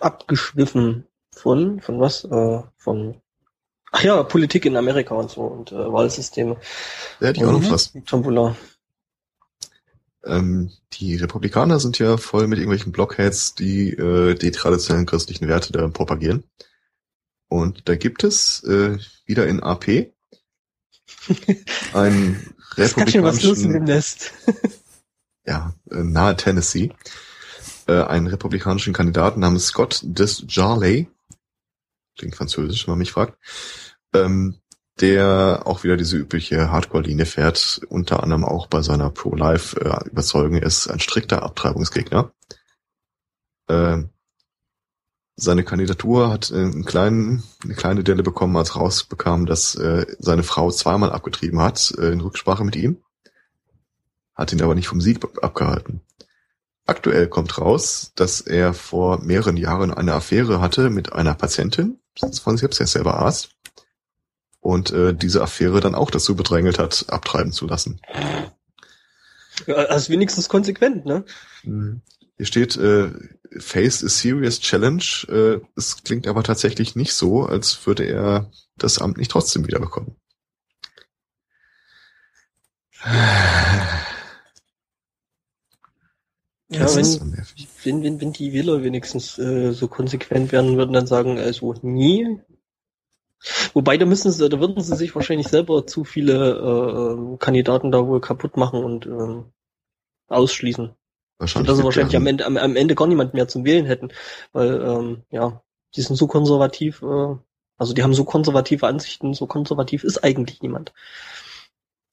abgeschwiffen 0.00 1.06
von, 1.38 1.80
von 1.80 2.00
was? 2.00 2.24
Äh, 2.24 2.62
von, 2.76 3.20
ach 3.92 4.02
ja, 4.02 4.22
Politik 4.22 4.64
in 4.66 4.76
Amerika 4.76 5.14
und 5.14 5.30
so 5.30 5.42
und 5.42 5.72
äh, 5.72 5.92
Wahlsysteme. 5.92 6.56
Ja, 7.20 7.32
die 7.32 7.44
auch 7.44 7.52
noch 7.52 7.60
Mhm. 7.60 7.70
was. 7.70 7.92
Tombola. 8.06 8.56
Ähm, 10.24 10.70
die 10.94 11.16
Republikaner 11.16 11.78
sind 11.80 11.98
ja 11.98 12.16
voll 12.16 12.48
mit 12.48 12.58
irgendwelchen 12.58 12.92
Blockheads, 12.92 13.54
die 13.54 13.90
äh, 13.90 14.34
die 14.34 14.50
traditionellen 14.50 15.06
christlichen 15.06 15.48
Werte 15.48 15.72
da 15.72 15.86
propagieren. 15.88 16.44
Und 17.48 17.88
da 17.88 17.94
gibt 17.96 18.24
es 18.24 18.62
äh, 18.64 18.98
wieder 19.24 19.46
in 19.46 19.62
AP 19.62 20.12
einen 21.94 22.54
republikanischen, 22.76 23.84
Nest. 23.84 24.32
ja, 25.46 25.72
äh, 25.90 26.02
nahe 26.02 26.36
Tennessee, 26.36 26.92
äh, 27.86 28.02
einen 28.02 28.26
republikanischen 28.26 28.92
Kandidaten 28.92 29.40
namens 29.40 29.66
Scott 29.68 30.00
Disjarley, 30.04 31.08
klingt 32.18 32.36
französisch, 32.36 32.86
wenn 32.86 32.92
man 32.92 32.98
mich 32.98 33.12
fragt, 33.12 33.38
ähm, 34.14 34.60
der 35.00 35.62
auch 35.64 35.84
wieder 35.84 35.96
diese 35.96 36.16
übliche 36.16 36.70
Hardcore-Linie 36.70 37.24
fährt, 37.24 37.80
unter 37.88 38.22
anderem 38.22 38.44
auch 38.44 38.66
bei 38.66 38.82
seiner 38.82 39.10
Pro-Life-Überzeugung, 39.10 40.56
er 40.56 40.64
ist 40.64 40.88
ein 40.88 41.00
strikter 41.00 41.42
Abtreibungsgegner. 41.42 42.32
Ähm, 43.68 44.10
seine 45.36 45.62
Kandidatur 45.62 46.30
hat 46.30 46.50
äh, 46.50 46.56
einen 46.56 46.84
kleinen, 46.84 47.44
eine 47.62 47.74
kleine 47.74 48.02
Delle 48.02 48.24
bekommen, 48.24 48.56
als 48.56 48.74
rausbekam, 48.74 49.46
dass 49.46 49.76
äh, 49.76 50.04
seine 50.18 50.42
Frau 50.42 50.70
zweimal 50.72 51.12
abgetrieben 51.12 51.60
hat, 51.60 51.94
äh, 51.96 52.10
in 52.10 52.20
Rücksprache 52.20 52.64
mit 52.64 52.74
ihm, 52.74 53.04
hat 54.34 54.52
ihn 54.52 54.62
aber 54.62 54.74
nicht 54.74 54.88
vom 54.88 55.00
Sieg 55.00 55.24
abgehalten. 55.40 56.00
Aktuell 56.88 57.28
kommt 57.28 57.58
raus, 57.58 58.12
dass 58.14 58.40
er 58.40 58.72
vor 58.72 59.22
mehreren 59.22 59.58
Jahren 59.58 59.92
eine 59.92 60.14
Affäre 60.14 60.62
hatte 60.62 60.88
mit 60.88 61.12
einer 61.12 61.34
Patientin 61.34 61.98
von 62.42 62.56
selbst, 62.56 62.80
er 62.80 62.84
ist 62.84 62.92
selber 62.92 63.18
Arzt, 63.18 63.50
und 64.60 64.90
äh, 64.90 65.12
diese 65.14 65.42
Affäre 65.42 65.80
dann 65.80 65.94
auch 65.94 66.10
dazu 66.10 66.34
bedrängelt 66.34 66.78
hat, 66.78 67.04
abtreiben 67.08 67.52
zu 67.52 67.66
lassen. 67.66 68.00
Ja, 69.66 69.74
also 69.74 70.10
wenigstens 70.10 70.48
konsequent, 70.48 71.04
ne? 71.04 71.26
Mhm. 71.62 72.00
Hier 72.38 72.46
steht, 72.46 72.78
äh, 72.78 73.10
Face 73.58 74.02
a 74.02 74.08
serious 74.08 74.58
challenge. 74.60 75.26
Äh, 75.28 75.60
es 75.76 76.02
klingt 76.02 76.26
aber 76.26 76.42
tatsächlich 76.42 76.96
nicht 76.96 77.12
so, 77.12 77.44
als 77.44 77.86
würde 77.86 78.04
er 78.04 78.50
das 78.78 78.98
Amt 78.98 79.18
nicht 79.18 79.30
trotzdem 79.30 79.66
wiederbekommen. 79.66 80.16
Ja, 86.70 86.80
Das 86.80 86.96
wenn-. 86.96 87.46
Wenn, 87.84 88.02
wenn, 88.02 88.20
wenn 88.20 88.32
die 88.32 88.52
Wähler 88.52 88.82
wenigstens 88.82 89.38
äh, 89.38 89.72
so 89.72 89.88
konsequent 89.88 90.52
werden 90.52 90.76
würden, 90.76 90.92
dann 90.92 91.06
sagen, 91.06 91.38
also 91.38 91.74
nie. 91.82 92.40
Wobei, 93.72 93.96
da 93.96 94.04
müssen 94.04 94.32
sie, 94.32 94.48
da 94.48 94.60
würden 94.60 94.82
sie 94.82 94.96
sich 94.96 95.14
wahrscheinlich 95.14 95.48
selber 95.48 95.86
zu 95.86 96.04
viele 96.04 96.34
äh, 96.56 97.36
Kandidaten 97.38 97.92
da 97.92 98.06
wohl 98.06 98.20
kaputt 98.20 98.56
machen 98.56 98.82
und 98.84 99.06
ähm, 99.06 99.46
ausschließen. 100.28 100.94
Wahrscheinlich. 101.38 101.68
dass 101.68 101.78
sie 101.78 101.84
wahrscheinlich 101.84 102.16
am 102.16 102.26
Ende, 102.26 102.44
am, 102.44 102.56
am 102.56 102.74
Ende 102.74 102.96
gar 102.96 103.06
niemand 103.06 103.32
mehr 103.32 103.46
zum 103.46 103.64
Wählen 103.64 103.86
hätten. 103.86 104.10
Weil, 104.52 104.82
ähm, 104.82 105.22
ja, 105.30 105.62
die 105.94 106.02
sind 106.02 106.16
so 106.16 106.26
konservativ, 106.26 107.00
äh, 107.02 107.36
also 107.76 107.94
die 107.94 108.02
haben 108.02 108.14
so 108.14 108.24
konservative 108.24 108.86
Ansichten, 108.86 109.34
so 109.34 109.46
konservativ 109.46 110.02
ist 110.02 110.24
eigentlich 110.24 110.60
niemand. 110.62 110.92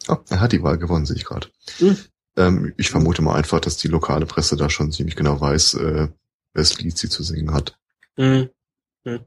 Oh, 0.07 0.18
er 0.30 0.40
hat 0.40 0.52
die 0.52 0.61
Wahl 0.61 0.77
gewonnen, 0.77 1.07
sehe 1.07 1.15
ich 1.15 1.26
gerade. 1.26 1.48
Hm. 1.80 1.98
Ähm, 2.38 2.74
ich 2.78 2.90
vermute 2.90 3.22
mal 3.22 3.36
einfach, 3.36 3.60
dass 3.60 3.78
die 3.78 3.88
lokale 3.88 4.26
Presse 4.26 4.57
da 4.57 4.70
schon 4.70 4.91
ziemlich 4.91 5.16
genau 5.16 5.40
weiß, 5.40 5.76
äh, 5.76 6.07
welches 6.53 6.80
Lied 6.80 6.98
sie 6.98 7.10
zu 7.10 7.24
singen 7.24 7.53
hat. 7.53 7.78
Mhm. 8.18 8.49
Mhm. 9.03 9.26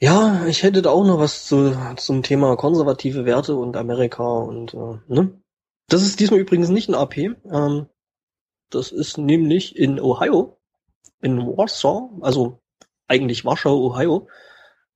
Ja, 0.00 0.46
ich 0.46 0.62
hätte 0.62 0.82
da 0.82 0.90
auch 0.90 1.04
noch 1.04 1.18
was 1.18 1.46
zu, 1.46 1.76
zum 1.96 2.22
Thema 2.22 2.56
konservative 2.56 3.24
Werte 3.24 3.56
und 3.56 3.76
Amerika 3.76 4.22
und 4.24 4.74
äh, 4.74 4.98
ne? 5.08 5.40
Das 5.88 6.02
ist 6.02 6.20
diesmal 6.20 6.40
übrigens 6.40 6.68
nicht 6.68 6.88
ein 6.88 6.94
AP. 6.94 7.16
Ähm, 7.16 7.86
das 8.70 8.92
ist 8.92 9.18
nämlich 9.18 9.76
in 9.76 9.98
Ohio, 9.98 10.58
in 11.20 11.38
Warsaw, 11.38 12.10
also 12.20 12.60
eigentlich 13.08 13.44
Warschau, 13.44 13.76
Ohio. 13.76 14.28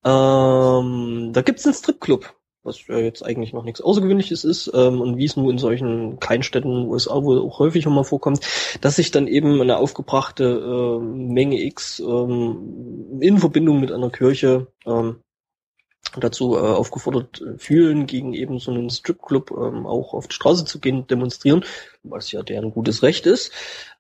Ähm, 0.05 1.33
da 1.33 1.43
gibt's 1.43 1.65
einen 1.65 1.75
Stripclub 1.75 2.35
was 2.65 2.87
ja 2.87 2.99
jetzt 2.99 3.25
eigentlich 3.25 3.53
noch 3.53 3.65
nichts 3.65 3.81
Außergewöhnliches 3.81 4.45
ist 4.45 4.71
ähm, 4.75 5.01
und 5.01 5.17
wie 5.17 5.25
es 5.25 5.37
nur 5.37 5.51
in 5.51 5.59
solchen 5.59 6.21
Kleinstädten 6.21 6.87
USA 6.87 7.23
wohl 7.23 7.41
auch 7.41 7.59
häufig 7.59 7.87
mal 7.87 8.05
vorkommt, 8.05 8.41
dass 8.81 8.97
sich 8.97 9.11
dann 9.11 9.27
eben 9.27 9.61
eine 9.61 9.79
aufgebrachte 9.79 10.45
äh, 10.45 10.99
Menge 11.03 11.63
X 11.63 12.01
ähm, 12.01 13.19
in 13.21 13.39
Verbindung 13.39 13.81
mit 13.81 13.91
einer 13.91 14.11
Kirche 14.11 14.69
ähm, 14.87 15.17
dazu 16.19 16.57
äh, 16.57 16.61
aufgefordert 16.61 17.43
fühlen, 17.59 18.07
gegen 18.07 18.35
eben 18.35 18.59
so 18.59 18.71
einen 18.71 18.91
Stripclub 18.91 19.51
ähm, 19.51 19.87
auch 19.87 20.15
auf 20.15 20.29
die 20.29 20.35
Straße 20.35 20.65
zu 20.65 20.79
gehen, 20.79 21.07
demonstrieren, 21.07 21.65
was 22.03 22.31
ja 22.33 22.43
deren 22.43 22.71
gutes 22.71 23.03
Recht 23.03 23.27
ist. 23.27 23.53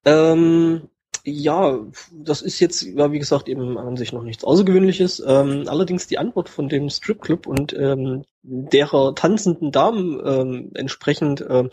Ähm, 0.05 0.89
ja, 1.25 1.79
das 2.13 2.43
ist 2.43 2.59
jetzt, 2.59 2.83
ja, 2.83 3.13
wie 3.13 3.21
gesagt, 3.21 3.49
eben 3.49 3.79
an 3.79 3.97
sich 3.97 4.13
noch 4.13 4.25
nichts 4.25 4.43
Außergewöhnliches. 4.43 5.23
Ähm, 5.25 5.65
allerdings 5.69 6.09
die 6.09 6.19
Antwort 6.19 6.49
von 6.49 6.69
dem 6.69 6.91
Stripclub 6.91 7.47
und 7.47 7.73
ähm, 7.75 8.25
derer 8.43 9.15
tanzenden 9.15 9.71
Damen 9.71 10.21
ähm, 10.25 10.71
entsprechend, 10.75 11.45
ähm, 11.49 11.71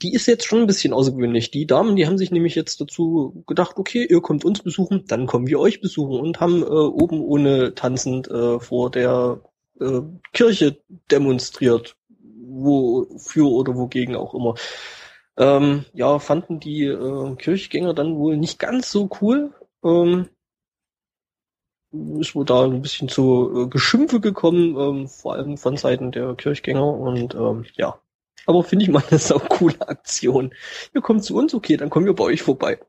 die 0.00 0.14
ist 0.14 0.26
jetzt 0.26 0.46
schon 0.46 0.60
ein 0.60 0.66
bisschen 0.68 0.92
außergewöhnlich. 0.92 1.50
Die 1.50 1.66
Damen, 1.66 1.96
die 1.96 2.06
haben 2.06 2.18
sich 2.18 2.30
nämlich 2.30 2.54
jetzt 2.54 2.80
dazu 2.80 3.42
gedacht, 3.48 3.78
okay, 3.78 4.06
ihr 4.08 4.20
kommt 4.20 4.44
uns 4.44 4.62
besuchen, 4.62 5.04
dann 5.08 5.26
kommen 5.26 5.48
wir 5.48 5.58
euch 5.58 5.80
besuchen 5.80 6.20
und 6.20 6.38
haben 6.38 6.62
äh, 6.62 6.66
oben 6.66 7.20
ohne 7.20 7.74
tanzend 7.74 8.28
äh, 8.28 8.60
vor 8.60 8.92
der 8.92 9.40
äh, 9.80 10.02
Kirche 10.32 10.78
demonstriert, 11.10 11.96
wofür 12.46 13.46
oder 13.46 13.74
wogegen 13.74 14.14
auch 14.14 14.34
immer 14.34 14.54
ähm, 15.36 15.84
ja, 15.92 16.18
fanden 16.18 16.60
die 16.60 16.84
äh, 16.84 17.34
Kirchgänger 17.36 17.94
dann 17.94 18.16
wohl 18.16 18.36
nicht 18.36 18.58
ganz 18.58 18.90
so 18.90 19.08
cool. 19.20 19.52
Ähm, 19.82 20.28
ist 22.18 22.34
wohl 22.34 22.44
da 22.44 22.64
ein 22.64 22.82
bisschen 22.82 23.08
zu 23.08 23.64
äh, 23.64 23.68
Geschimpfe 23.68 24.20
gekommen, 24.20 24.76
ähm, 24.76 25.08
vor 25.08 25.34
allem 25.34 25.56
von 25.56 25.76
Seiten 25.76 26.12
der 26.12 26.34
Kirchgänger 26.34 26.86
und 26.86 27.34
ähm, 27.34 27.64
ja. 27.74 27.98
Aber 28.46 28.62
finde 28.62 28.84
ich 28.84 28.90
mal 28.90 29.02
eine 29.08 29.18
sau 29.20 29.38
coole 29.38 29.80
Aktion. 29.88 30.54
Ihr 30.94 31.00
kommt 31.00 31.24
zu 31.24 31.36
uns, 31.36 31.54
okay, 31.54 31.76
dann 31.76 31.90
kommen 31.90 32.06
wir 32.06 32.14
bei 32.14 32.24
euch 32.24 32.42
vorbei. 32.42 32.80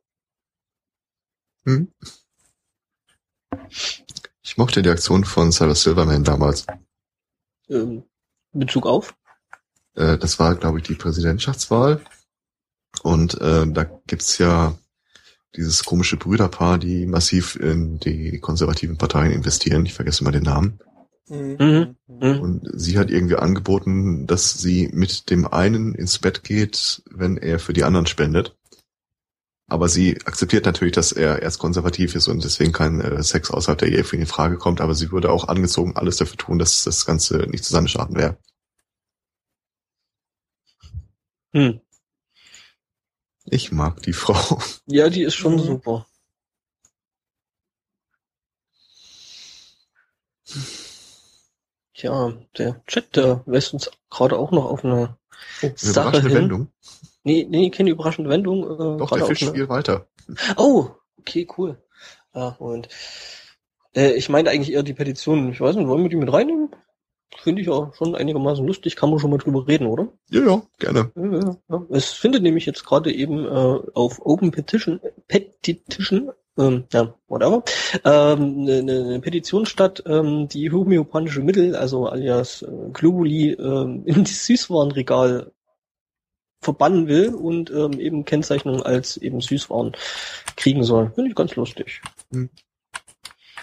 Hm. 1.65 1.91
Ich 4.43 4.57
mochte 4.57 4.81
die 4.81 4.89
Aktion 4.89 5.23
von 5.23 5.51
Sarah 5.51 5.75
Silverman 5.75 6.23
damals. 6.23 6.67
Ähm, 7.69 8.03
Bezug 8.51 8.85
auf? 8.85 9.15
Äh, 9.95 10.17
das 10.17 10.39
war, 10.39 10.55
glaube 10.55 10.79
ich, 10.79 10.83
die 10.85 10.95
Präsidentschaftswahl. 10.95 12.01
Und 13.03 13.39
äh, 13.41 13.67
da 13.67 13.83
gibt's 14.07 14.37
ja 14.37 14.77
dieses 15.55 15.83
komische 15.83 16.17
Brüderpaar, 16.17 16.77
die 16.77 17.05
massiv 17.05 17.55
in 17.55 17.99
die 17.99 18.39
konservativen 18.39 18.97
Parteien 18.97 19.31
investieren. 19.31 19.85
Ich 19.85 19.93
vergesse 19.93 20.23
mal 20.23 20.31
den 20.31 20.43
Namen. 20.43 20.79
Mhm. 21.27 21.95
Mhm. 22.07 22.39
Und 22.39 22.69
sie 22.73 22.99
hat 22.99 23.09
irgendwie 23.09 23.35
angeboten, 23.35 24.27
dass 24.27 24.53
sie 24.59 24.89
mit 24.93 25.29
dem 25.29 25.47
einen 25.47 25.95
ins 25.95 26.19
Bett 26.19 26.43
geht, 26.43 27.03
wenn 27.09 27.37
er 27.37 27.59
für 27.59 27.73
die 27.73 27.83
anderen 27.83 28.05
spendet. 28.05 28.55
Aber 29.67 29.89
sie 29.89 30.19
akzeptiert 30.25 30.65
natürlich, 30.65 30.93
dass 30.93 31.11
er 31.11 31.41
erst 31.41 31.57
konservativ 31.57 32.13
ist 32.13 32.27
und 32.27 32.43
deswegen 32.43 32.71
kein 32.71 33.01
äh, 33.01 33.23
Sex 33.23 33.49
außerhalb 33.49 33.79
der 33.79 33.89
Ehe 33.89 34.03
für 34.03 34.15
ihn 34.15 34.21
in 34.21 34.27
Frage 34.27 34.57
kommt. 34.57 34.79
Aber 34.79 34.93
sie 34.93 35.11
würde 35.11 35.31
auch 35.31 35.47
angezogen 35.47 35.95
alles 35.95 36.17
dafür 36.17 36.37
tun, 36.37 36.59
dass 36.59 36.83
das 36.83 37.05
Ganze 37.05 37.37
nicht 37.49 37.63
zu 37.63 37.73
seinen 37.73 37.87
Schaden 37.87 38.15
wäre. 38.15 38.37
Hm. 41.53 41.79
Ich 43.45 43.71
mag 43.71 44.01
die 44.03 44.13
Frau. 44.13 44.59
Ja, 44.87 45.09
die 45.09 45.21
ist 45.23 45.35
schon 45.35 45.55
Mhm. 45.55 45.59
super. 45.59 46.05
Tja, 51.93 52.33
der 52.57 52.81
Chat, 52.87 53.15
der 53.15 53.43
lässt 53.45 53.73
uns 53.73 53.89
gerade 54.09 54.37
auch 54.37 54.51
noch 54.51 54.65
auf 54.65 54.83
eine 54.83 55.17
Eine 55.61 55.73
Sache 55.77 55.99
überraschende 56.09 56.29
hin. 56.29 56.37
Wendung. 56.37 56.67
Nee, 57.23 57.47
nee, 57.49 57.69
keine 57.69 57.89
überraschende 57.89 58.29
Wendung. 58.29 58.63
Äh, 58.63 58.97
Doch, 58.97 59.11
der 59.11 59.25
Fisch 59.25 59.41
eine- 59.43 59.51
spielt 59.51 59.69
weiter. 59.69 60.07
Oh, 60.57 60.89
okay, 61.19 61.47
cool. 61.57 61.81
Ja, 62.33 62.55
Moment. 62.59 62.89
Äh, 63.95 64.11
ich 64.13 64.27
meine 64.29 64.49
eigentlich 64.49 64.73
eher 64.73 64.83
die 64.83 64.93
Petition. 64.93 65.51
Ich 65.51 65.61
weiß 65.61 65.75
nicht, 65.75 65.87
wollen 65.87 66.03
wir 66.03 66.09
die 66.09 66.15
mit 66.17 66.31
reinnehmen? 66.31 66.75
Finde 67.45 67.61
ich 67.61 67.67
ja 67.67 67.91
schon 67.95 68.15
einigermaßen 68.15 68.65
lustig, 68.65 68.95
kann 68.95 69.11
man 69.11 69.19
schon 69.19 69.29
mal 69.29 69.37
drüber 69.37 69.67
reden, 69.67 69.85
oder? 69.85 70.07
Ja, 70.31 70.43
ja, 70.43 70.63
gerne. 70.79 71.11
Ja, 71.15 71.55
ja. 71.69 71.85
Es 71.91 72.11
findet 72.11 72.41
nämlich 72.41 72.65
jetzt 72.65 72.83
gerade 72.83 73.13
eben 73.13 73.45
äh, 73.45 73.79
auf 73.93 74.25
Open 74.25 74.49
Petition, 74.49 74.99
Petition, 75.27 76.31
ähm, 76.57 76.85
ja, 76.91 77.13
whatever, 77.27 77.63
ähm, 78.03 78.61
eine, 78.61 78.79
eine 78.79 79.19
Petition 79.19 79.67
statt, 79.67 80.01
ähm, 80.07 80.47
die 80.47 80.71
homöopathische 80.71 81.41
Mittel, 81.41 81.75
also 81.75 82.07
alias 82.07 82.63
äh, 82.63 82.89
Globuli, 82.91 83.51
ähm, 83.51 84.01
in 84.05 84.23
das 84.23 84.47
Süßwarenregal 84.47 85.51
verbannen 86.61 87.07
will 87.07 87.35
und 87.35 87.69
ähm, 87.69 87.99
eben 87.99 88.25
Kennzeichnung 88.25 88.81
als 88.81 89.17
eben 89.17 89.39
Süßwaren 89.39 89.91
kriegen 90.55 90.83
soll. 90.83 91.11
Finde 91.13 91.29
ich 91.29 91.35
ganz 91.35 91.55
lustig. 91.55 92.01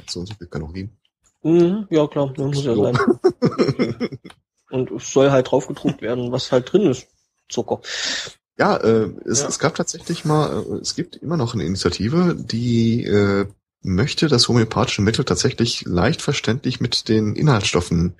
So 0.06 0.20
und 0.20 0.26
so 0.26 0.34
viel 0.34 0.46
Kalorien. 0.46 0.96
Mhm, 1.42 1.86
ja 1.90 2.06
klar, 2.06 2.32
das 2.36 2.44
muss 2.44 2.64
ja 2.64 2.74
sein. 2.74 2.98
Und 4.70 4.90
es 4.90 5.12
soll 5.12 5.30
halt 5.30 5.50
draufgedruckt 5.50 6.00
werden, 6.00 6.32
was 6.32 6.50
halt 6.50 6.72
drin 6.72 6.82
ist. 6.82 7.06
Zucker. 7.48 7.80
Ja, 8.58 8.76
äh, 8.76 9.10
es, 9.26 9.42
Ja. 9.42 9.48
es 9.48 9.58
gab 9.58 9.74
tatsächlich 9.74 10.24
mal, 10.24 10.62
äh, 10.62 10.74
es 10.76 10.94
gibt 10.94 11.16
immer 11.16 11.36
noch 11.36 11.54
eine 11.54 11.64
Initiative, 11.64 12.34
die 12.36 13.04
äh, 13.04 13.46
möchte, 13.82 14.28
dass 14.28 14.48
homöopathische 14.48 15.02
Mittel 15.02 15.24
tatsächlich 15.24 15.84
leicht 15.84 16.22
verständlich 16.22 16.80
mit 16.80 17.08
den 17.08 17.34
Inhaltsstoffen 17.34 18.16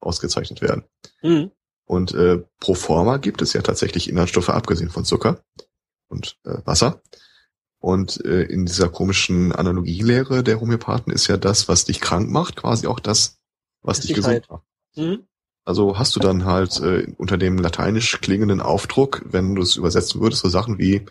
ausgezeichnet 0.00 0.60
werden. 0.60 0.84
Mhm. 1.22 1.50
Und 1.86 2.14
äh, 2.14 2.42
pro 2.60 2.74
forma 2.74 3.16
gibt 3.16 3.42
es 3.42 3.52
ja 3.52 3.62
tatsächlich 3.62 4.08
Inhaltsstoffe, 4.08 4.50
abgesehen 4.50 4.90
von 4.90 5.04
Zucker 5.04 5.42
und 6.08 6.36
äh, 6.44 6.58
Wasser. 6.64 7.02
Und 7.80 8.22
äh, 8.26 8.42
in 8.42 8.66
dieser 8.66 8.90
komischen 8.90 9.52
Analogielehre 9.52 10.44
der 10.44 10.60
Homöopathen 10.60 11.12
ist 11.12 11.26
ja 11.28 11.38
das, 11.38 11.66
was 11.66 11.86
dich 11.86 12.00
krank 12.00 12.30
macht, 12.30 12.56
quasi 12.56 12.86
auch 12.86 13.00
das, 13.00 13.38
was 13.82 14.00
dich 14.00 14.14
Sicherheit. 14.14 14.42
gesund 14.42 14.50
macht. 14.50 14.64
Mhm. 14.96 15.26
Also 15.64 15.98
hast 15.98 16.14
du 16.14 16.20
dann 16.20 16.44
halt 16.44 16.78
äh, 16.80 17.12
unter 17.16 17.38
dem 17.38 17.56
lateinisch 17.58 18.20
klingenden 18.20 18.60
Aufdruck, 18.60 19.22
wenn 19.24 19.54
du 19.54 19.62
es 19.62 19.76
übersetzen 19.76 20.20
würdest, 20.20 20.42
so 20.42 20.48
Sachen 20.48 20.78
wie 20.78 21.06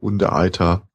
Hundeeiter, 0.00 0.88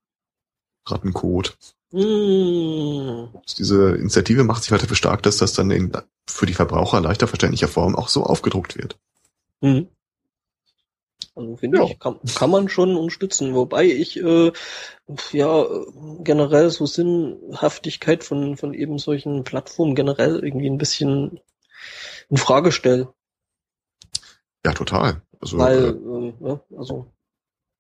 Rattenkot. 0.86 1.58
Mhm. 1.92 3.30
Diese 3.58 3.96
Initiative 3.96 4.44
macht 4.44 4.64
sich 4.64 4.72
halt 4.72 4.84
dafür 4.84 4.98
stark, 4.98 5.24
dass 5.24 5.38
das 5.38 5.54
dann 5.54 5.72
in, 5.72 5.94
für 6.28 6.46
die 6.46 6.54
Verbraucher 6.54 7.00
leichter 7.00 7.28
verständlicher 7.28 7.70
Form 7.70 7.96
auch 7.96 8.10
so 8.10 8.24
aufgedruckt 8.24 8.78
wird. 8.78 8.98
Mhm. 9.62 9.88
Also 11.36 11.58
finde 11.58 11.80
Ja. 11.80 11.84
ich, 11.84 12.00
kann, 12.00 12.20
kann 12.36 12.50
man 12.50 12.70
schon 12.70 12.96
unterstützen, 12.96 13.54
wobei 13.54 13.86
ich 13.86 14.22
äh, 14.22 14.52
ja 15.34 15.66
generell 16.24 16.70
so 16.70 16.86
Sinnhaftigkeit 16.86 18.24
von, 18.24 18.56
von 18.56 18.74
eben 18.74 18.98
solchen 19.00 19.44
Plattformen 19.44 19.96
generell 19.96 20.44
irgendwie 20.44 20.70
ein 20.70 20.78
bisschen 20.78 21.40
in 22.30 22.38
Frage 22.38 22.72
stelle. 22.72 23.14
Ja, 24.66 24.74
total. 24.74 25.22
Also 25.42 25.58
Weil, 25.58 25.84
äh, 25.84 25.90
äh, 25.90 26.34
ja, 26.40 26.60
also 26.78 27.08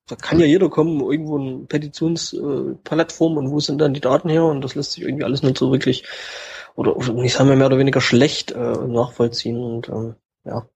da 0.07 0.15
kann 0.15 0.39
ja 0.39 0.45
jeder 0.45 0.69
kommen, 0.69 0.99
irgendwo 1.01 1.39
eine 1.39 1.65
Petitionsplattform 1.65 3.33
äh, 3.33 3.39
und 3.39 3.51
wo 3.51 3.59
sind 3.59 3.79
dann 3.79 3.93
die 3.93 4.01
Daten 4.01 4.29
her 4.29 4.43
und 4.43 4.61
das 4.61 4.75
lässt 4.75 4.91
sich 4.91 5.03
irgendwie 5.03 5.23
alles 5.23 5.41
nicht 5.41 5.57
so 5.57 5.71
wirklich 5.71 6.03
oder 6.75 6.95
oder 6.95 7.15
ich 7.23 7.33
sage 7.33 7.49
mal 7.49 7.55
mehr 7.55 7.67
oder 7.67 7.79
weniger 7.79 8.01
schlecht 8.01 8.51
äh, 8.51 8.57
nachvollziehen 8.87 9.57
und 9.57 9.89
ähm, 9.89 10.15
ja, 10.43 10.67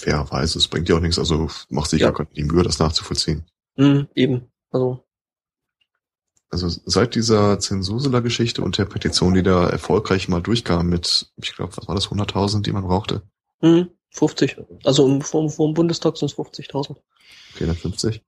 fairerweise, 0.00 0.58
es 0.58 0.68
bringt 0.68 0.88
ja 0.88 0.96
auch 0.96 1.00
nichts, 1.00 1.18
also 1.18 1.48
macht 1.68 1.90
sich 1.90 2.00
Ja. 2.00 2.12
ja, 2.16 2.24
die 2.36 2.44
Mühe, 2.44 2.62
das 2.62 2.78
nachzuvollziehen. 2.78 3.44
mhm, 3.76 4.08
eben, 4.14 4.50
also 4.70 5.04
Also 6.50 6.68
seit 6.68 7.14
dieser 7.14 7.58
Zensursula-Geschichte 7.58 8.62
und 8.62 8.76
der 8.78 8.84
Petition, 8.84 9.34
die 9.34 9.42
da 9.42 9.68
erfolgreich 9.68 10.28
mal 10.28 10.42
durchkam 10.42 10.88
mit, 10.88 11.32
ich 11.36 11.54
glaube, 11.54 11.76
was 11.76 11.88
war 11.88 11.94
das, 11.94 12.08
100.000, 12.08 12.62
die 12.62 12.72
man 12.72 12.84
brauchte? 12.84 13.22
Mhm, 13.62 13.88
50. 14.10 14.58
Also 14.84 15.06
im, 15.06 15.22
vom, 15.22 15.48
vom 15.48 15.72
Bundestag 15.74 16.16
sind 16.18 16.30
es 16.30 16.36
50.000. 16.36 16.96
450, 17.54 18.22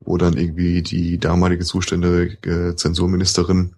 wo 0.00 0.16
dann 0.16 0.36
irgendwie 0.36 0.82
die 0.82 1.18
damalige 1.18 1.64
zuständige 1.64 2.74
Zensurministerin 2.76 3.76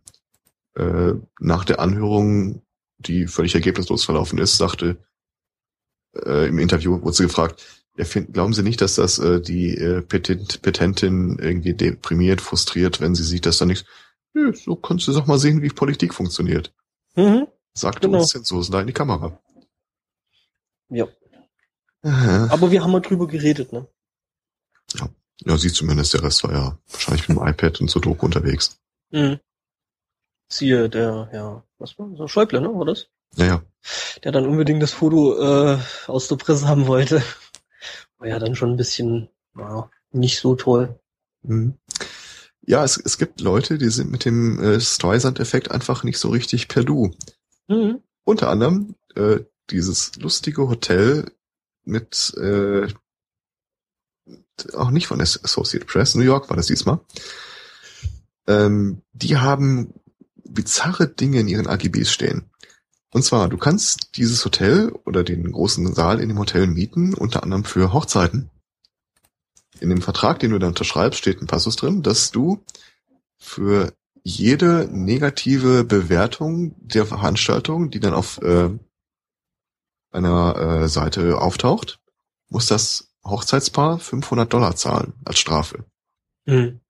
äh, 0.75 1.13
nach 1.41 1.65
der 1.65 1.81
Anhörung, 1.81 2.63
die 2.99 3.27
völlig 3.27 3.55
ergebnislos 3.55 4.05
verlaufen 4.05 4.39
ist, 4.39 4.57
sagte, 4.57 4.97
äh, 6.15 6.49
im 6.49 6.59
Interview 6.59 7.01
wurde 7.03 7.17
sie 7.17 7.25
gefragt, 7.25 7.63
ja, 7.97 8.05
glauben 8.05 8.55
Sie 8.55 8.63
nicht, 8.63 8.81
dass 8.81 8.95
das 8.95 9.19
äh, 9.19 9.41
die 9.41 9.77
äh, 9.77 10.01
Petent, 10.01 10.63
Petentin 10.63 11.39
irgendwie 11.39 11.75
deprimiert, 11.75 12.41
frustriert, 12.41 13.01
wenn 13.01 13.15
sie 13.15 13.23
sieht, 13.23 13.45
dass 13.45 13.59
da 13.59 13.67
nichts. 13.67 13.85
Nö, 14.33 14.55
so 14.55 14.77
kannst 14.77 15.09
du 15.09 15.13
doch 15.13 15.27
mal 15.27 15.39
sehen, 15.39 15.61
wie 15.61 15.69
Politik 15.69 16.15
funktioniert. 16.15 16.73
Mhm. 17.17 17.49
Sagte 17.75 18.07
Genau. 18.09 18.21
uns 18.21 18.29
Zensosen 18.29 18.73
da 18.73 18.81
in 18.81 18.87
die 18.87 18.93
Kamera. 18.95 19.39
Ja. 20.89 21.07
Aha. 22.03 22.49
Aber 22.51 22.71
wir 22.71 22.83
haben 22.83 22.93
mal 22.93 23.01
drüber 23.01 23.27
geredet, 23.27 23.73
ne? 23.73 23.87
Ja, 25.45 25.57
sie 25.59 25.73
zumindest, 25.73 26.15
der 26.15 26.23
Rest 26.23 26.45
war 26.45 26.53
ja 26.53 26.79
wahrscheinlich 26.91 27.29
mit 27.29 27.39
dem 27.39 27.47
iPad 27.47 27.81
und 27.81 27.91
so 27.91 28.01
Doku 28.01 28.25
unterwegs. 28.25 28.81
Mhm. 29.11 29.39
Siehe 30.49 30.89
der, 30.89 31.31
ja, 31.33 31.65
was 31.79 31.99
war 31.99 32.09
das? 32.17 32.31
Schäuble, 32.31 32.61
ne, 32.61 32.69
war 32.69 32.85
das? 32.85 33.09
Naja, 33.37 33.63
Der 34.23 34.33
dann 34.33 34.47
unbedingt 34.47 34.83
das 34.83 34.93
Foto 34.93 35.39
äh, 35.41 35.79
aus 36.07 36.29
der 36.29 36.37
Presse 36.37 36.69
haben 36.69 36.87
wollte. 36.87 37.23
War 38.19 38.29
ja 38.29 38.39
dann 38.39 38.55
schon 38.55 38.71
ein 38.71 38.77
bisschen, 38.77 39.29
ja, 39.57 39.91
nicht 40.13 40.39
so 40.39 40.55
toll. 40.55 40.99
Mhm. 41.43 41.75
Ja, 42.65 42.85
es, 42.85 42.97
es 42.97 43.19
gibt 43.19 43.41
Leute, 43.41 43.79
die 43.79 43.91
sind 43.91 44.11
mit 44.11 44.25
dem 44.25 44.63
äh, 44.63 44.81
Streisand-Effekt 44.81 45.71
einfach 45.71 46.05
nicht 46.05 46.19
so 46.19 46.29
richtig 46.29 46.69
per 46.69 46.85
Du. 46.85 47.11
Mhm. 47.67 48.01
Unter 48.25 48.49
anderem 48.51 48.95
äh, 49.17 49.41
dieses 49.71 50.15
lustige 50.17 50.69
Hotel 50.69 51.33
mit 51.85 52.33
äh, 52.41 52.87
auch 54.75 54.91
nicht 54.91 55.09
von 55.09 55.19
der 55.19 55.27
Associated 55.27 55.89
Press, 55.89 56.15
New 56.15 56.23
York 56.23 56.49
war 56.51 56.57
das 56.57 56.67
diesmal. 56.67 57.01
Ähm, 58.47 59.03
die 59.13 59.37
haben 59.37 59.95
bizarre 60.45 61.09
Dinge 61.09 61.41
in 61.41 61.49
ihren 61.49 61.67
AGBs 61.67 62.13
stehen. 62.13 62.51
Und 63.13 63.23
zwar, 63.23 63.49
du 63.49 63.59
kannst 63.59 64.17
dieses 64.17 64.43
Hotel 64.45 64.91
oder 65.05 65.23
den 65.23 65.53
großen 65.53 65.93
Saal 65.95 66.19
in 66.19 66.29
dem 66.29 66.39
Hotel 66.39 66.67
mieten, 66.67 67.13
unter 67.13 67.43
anderem 67.43 67.65
für 67.65 67.93
Hochzeiten. 67.93 68.51
In 69.81 69.91
dem 69.91 70.01
Vertrag, 70.01 70.39
den 70.39 70.51
du 70.53 70.59
da 70.59 70.69
unterschreibst, 70.69 71.19
steht 71.19 71.43
ein 71.43 71.47
Passus 71.47 71.77
drin, 71.77 72.03
dass 72.03 72.31
du 72.31 72.65
für 73.39 73.93
jede 74.23 74.89
negative 74.91 75.85
Bewertung 75.85 76.75
der 76.79 77.05
Veranstaltung, 77.05 77.91
die 77.91 78.01
dann 78.01 78.15
auf 78.15 78.41
äh, 78.41 78.71
einer 80.11 80.57
äh, 80.57 80.89
Seite 80.89 81.39
auftaucht, 81.39 82.01
muss 82.49 82.67
das 82.67 83.13
Hochzeitspaar 83.25 83.99
500 83.99 84.51
Dollar 84.51 84.75
zahlen 84.77 85.13
als 85.25 85.39
Strafe. 85.39 85.85
Mhm. 86.47 86.81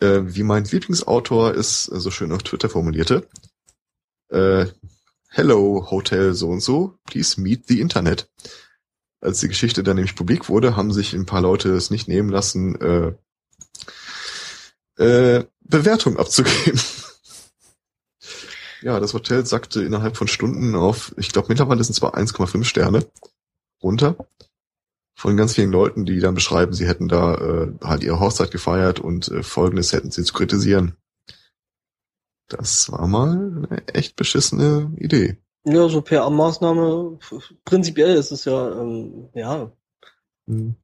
Äh, 0.00 0.22
wie 0.24 0.42
mein 0.42 0.64
Lieblingsautor 0.64 1.54
es 1.54 1.88
äh, 1.88 2.00
so 2.00 2.10
schön 2.10 2.32
auf 2.32 2.42
Twitter 2.42 2.70
formulierte, 2.70 3.28
äh, 4.30 4.66
Hello 5.28 5.86
Hotel 5.90 6.34
so 6.34 6.48
und 6.48 6.60
so, 6.60 6.98
please 7.04 7.40
meet 7.40 7.66
the 7.68 7.80
Internet. 7.80 8.28
Als 9.20 9.40
die 9.40 9.48
Geschichte 9.48 9.82
dann 9.82 9.96
nämlich 9.96 10.16
publik 10.16 10.48
wurde, 10.48 10.76
haben 10.76 10.92
sich 10.92 11.12
ein 11.12 11.26
paar 11.26 11.40
Leute 11.40 11.70
es 11.70 11.90
nicht 11.90 12.08
nehmen 12.08 12.30
lassen, 12.30 12.80
äh, 12.80 13.12
äh, 15.00 15.44
Bewertung 15.60 16.16
abzugeben. 16.16 16.80
ja, 18.82 18.98
das 18.98 19.14
Hotel 19.14 19.46
sackte 19.46 19.82
innerhalb 19.82 20.16
von 20.16 20.26
Stunden 20.26 20.74
auf, 20.74 21.14
ich 21.16 21.30
glaube 21.30 21.48
mittlerweile 21.48 21.84
sind 21.84 21.92
es 21.92 21.98
zwar 21.98 22.16
1,5 22.16 22.64
Sterne 22.64 23.06
runter. 23.82 24.16
Von 25.14 25.36
ganz 25.36 25.54
vielen 25.54 25.70
Leuten, 25.70 26.06
die 26.06 26.18
dann 26.18 26.34
beschreiben, 26.34 26.72
sie 26.72 26.88
hätten 26.88 27.06
da 27.06 27.34
äh, 27.34 27.72
halt 27.84 28.02
ihre 28.02 28.20
Hochzeit 28.20 28.50
gefeiert 28.50 29.00
und 29.00 29.28
äh, 29.28 29.42
folgendes 29.42 29.92
hätten 29.92 30.10
sie 30.10 30.24
zu 30.24 30.32
kritisieren. 30.32 30.96
Das 32.50 32.90
war 32.92 33.06
mal 33.06 33.64
eine 33.68 33.88
echt 33.88 34.16
beschissene 34.16 34.92
Idee. 34.98 35.38
Ja, 35.64 35.88
so 35.88 36.00
PR-Maßnahme, 36.00 37.18
prinzipiell 37.64 38.16
ist 38.16 38.30
es 38.32 38.44
ja, 38.44 38.80
ähm, 38.80 39.28
ja, 39.34 39.72
Hm. 40.46 40.74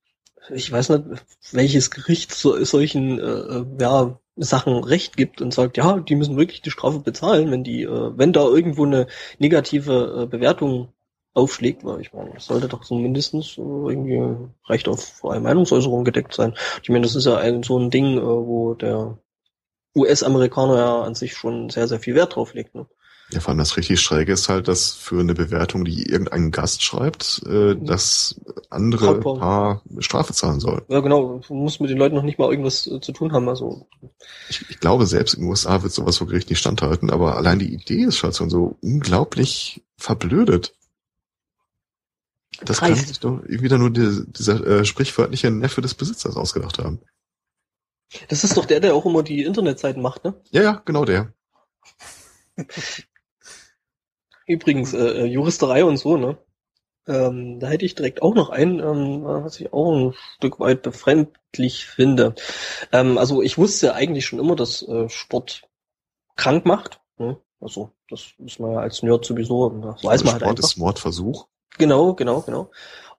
ich 0.55 0.71
weiß 0.71 0.91
nicht, 0.91 1.05
welches 1.53 1.91
Gericht 1.91 2.33
so, 2.33 2.63
solchen 2.65 3.19
äh, 3.19 3.65
ja, 3.81 4.21
Sachen 4.37 4.85
Recht 4.85 5.17
gibt 5.17 5.41
und 5.41 5.53
sagt, 5.55 5.77
ja, 5.77 5.99
die 5.99 6.15
müssen 6.15 6.37
wirklich 6.37 6.63
die 6.63 6.71
Strafe 6.71 7.01
bezahlen, 7.01 7.51
wenn 7.51 7.65
die, 7.65 7.83
äh, 7.83 8.13
wenn 8.17 8.33
da 8.33 8.45
irgendwo 8.45 8.85
eine 8.85 9.07
negative 9.39 10.23
äh, 10.25 10.27
Bewertung 10.27 10.93
aufschlägt, 11.35 11.85
weil 11.85 12.01
ich 12.01 12.13
meine, 12.13 12.33
das 12.35 12.47
sollte 12.47 12.69
doch 12.69 12.85
so 12.85 12.95
mindestens 12.97 13.59
äh, 13.59 13.61
irgendwie 13.61 14.49
Recht 14.69 14.89
auf 14.89 15.05
freie 15.05 15.41
Meinungsäußerung 15.41 16.05
gedeckt 16.05 16.35
sein. 16.35 16.55
Ich 16.83 16.89
meine, 16.91 17.03
das 17.03 17.15
ist 17.17 17.27
ja 17.27 17.39
ein, 17.39 17.63
so 17.63 17.79
ein 17.79 17.91
Ding, 17.91 18.19
äh, 18.19 18.23
wo 18.23 18.75
der 18.75 19.19
US-Amerikaner 19.97 20.77
ja 20.77 21.03
an 21.03 21.15
sich 21.15 21.35
schon 21.35 21.71
sehr, 21.71 21.89
sehr 21.89 21.99
viel 21.99 22.15
Wert 22.15 22.37
drauf 22.37 22.55
legt. 22.55 22.75
Ne? 22.75 22.87
Ja, 23.31 23.41
vor 23.41 23.49
allem 23.51 23.59
das 23.59 23.77
richtig 23.77 24.01
Schräge 24.01 24.33
ist 24.33 24.49
halt, 24.49 24.69
dass 24.69 24.93
für 24.93 25.19
eine 25.19 25.35
Bewertung, 25.35 25.85
die 25.85 26.09
irgendein 26.09 26.53
Gast 26.53 26.85
schreibt, 26.85 27.43
äh, 27.45 27.75
das 27.75 28.41
andere 28.71 29.19
Brautpaar. 29.19 29.83
Paar 29.83 29.83
Strafe 29.99 30.33
zahlen 30.33 30.61
soll. 30.61 30.85
Ja, 30.89 31.01
genau, 31.01 31.41
du 31.47 31.55
musst 31.55 31.81
mit 31.81 31.91
den 31.91 31.99
Leuten 31.99 32.15
noch 32.15 32.23
nicht 32.23 32.39
mal 32.39 32.51
irgendwas 32.51 32.87
äh, 32.87 33.01
zu 33.01 33.11
tun 33.11 33.33
haben. 33.33 33.49
Also 33.49 33.89
Ich, 34.49 34.71
ich 34.71 34.79
glaube, 34.79 35.07
selbst 35.07 35.35
in 35.35 35.41
den 35.41 35.51
USA 35.51 35.83
wird 35.83 35.93
sowas 35.93 36.19
vor 36.19 36.29
Gericht 36.29 36.51
nicht 36.51 36.61
standhalten, 36.61 37.11
aber 37.11 37.37
allein 37.37 37.59
die 37.59 37.75
Idee 37.75 38.05
ist 38.05 38.17
schon 38.17 38.51
so 38.51 38.77
unglaublich 38.81 39.83
verblödet. 39.97 40.73
Das 42.63 42.79
kann 42.79 42.93
Dreist. 42.93 43.09
sich 43.09 43.21
doch 43.21 43.41
wieder 43.45 43.79
nur 43.79 43.91
die, 43.91 44.25
dieser 44.27 44.65
äh, 44.65 44.85
sprichwörtliche 44.85 45.51
Neffe 45.51 45.81
des 45.81 45.95
Besitzers 45.95 46.37
ausgedacht 46.37 46.79
haben. 46.79 47.01
Das 48.29 48.45
ist 48.45 48.57
doch 48.57 48.65
der, 48.65 48.81
der 48.81 48.95
auch 48.95 49.05
immer 49.05 49.23
die 49.23 49.43
Internetseiten 49.43 50.03
macht, 50.03 50.25
ne? 50.25 50.35
Ja, 50.51 50.63
ja, 50.63 50.83
genau 50.85 51.05
der. 51.05 51.33
Übrigens, 54.47 54.95
äh, 54.95 54.99
äh, 54.99 55.25
Juristerei 55.25 55.85
und 55.85 55.97
so, 55.97 56.17
ne? 56.17 56.39
Ähm, 57.09 57.61
da 57.61 57.69
hätte 57.69 57.85
ich 57.85 57.95
direkt 57.95 58.23
auch 58.23 58.35
noch 58.35 58.51
einen, 58.51 58.81
ähm, 58.81 59.23
was 59.25 59.61
ich 59.61 59.73
auch 59.73 59.95
ein 59.95 60.15
Stück 60.37 60.59
weit 60.59 60.83
befremdlich 60.83 61.87
finde. 61.87 62.35
Ähm, 62.93 63.17
also 63.17 63.43
ich 63.43 63.59
wusste 63.59 63.95
eigentlich 63.95 64.27
schon 64.27 64.41
immer, 64.41 64.57
dass 64.57 64.83
äh, 64.83 65.09
Sport 65.09 65.63
krank 66.35 66.67
macht. 66.67 67.01
Ne? 67.19 67.39
Also 67.61 67.93
das 68.09 68.33
ist 68.45 68.59
man 68.59 68.73
ja 68.73 68.79
als 68.81 69.03
Nerd 69.03 69.25
sowieso, 69.25 69.69
das 69.71 70.03
weiß 70.03 70.25
man 70.25 70.33
halt 70.33 70.43
Sport 70.43 70.59
einfach. 70.59 70.69
ist 70.69 70.77
Mordversuch. 70.79 71.47
Genau, 71.79 72.15
genau, 72.15 72.41
genau. 72.41 72.71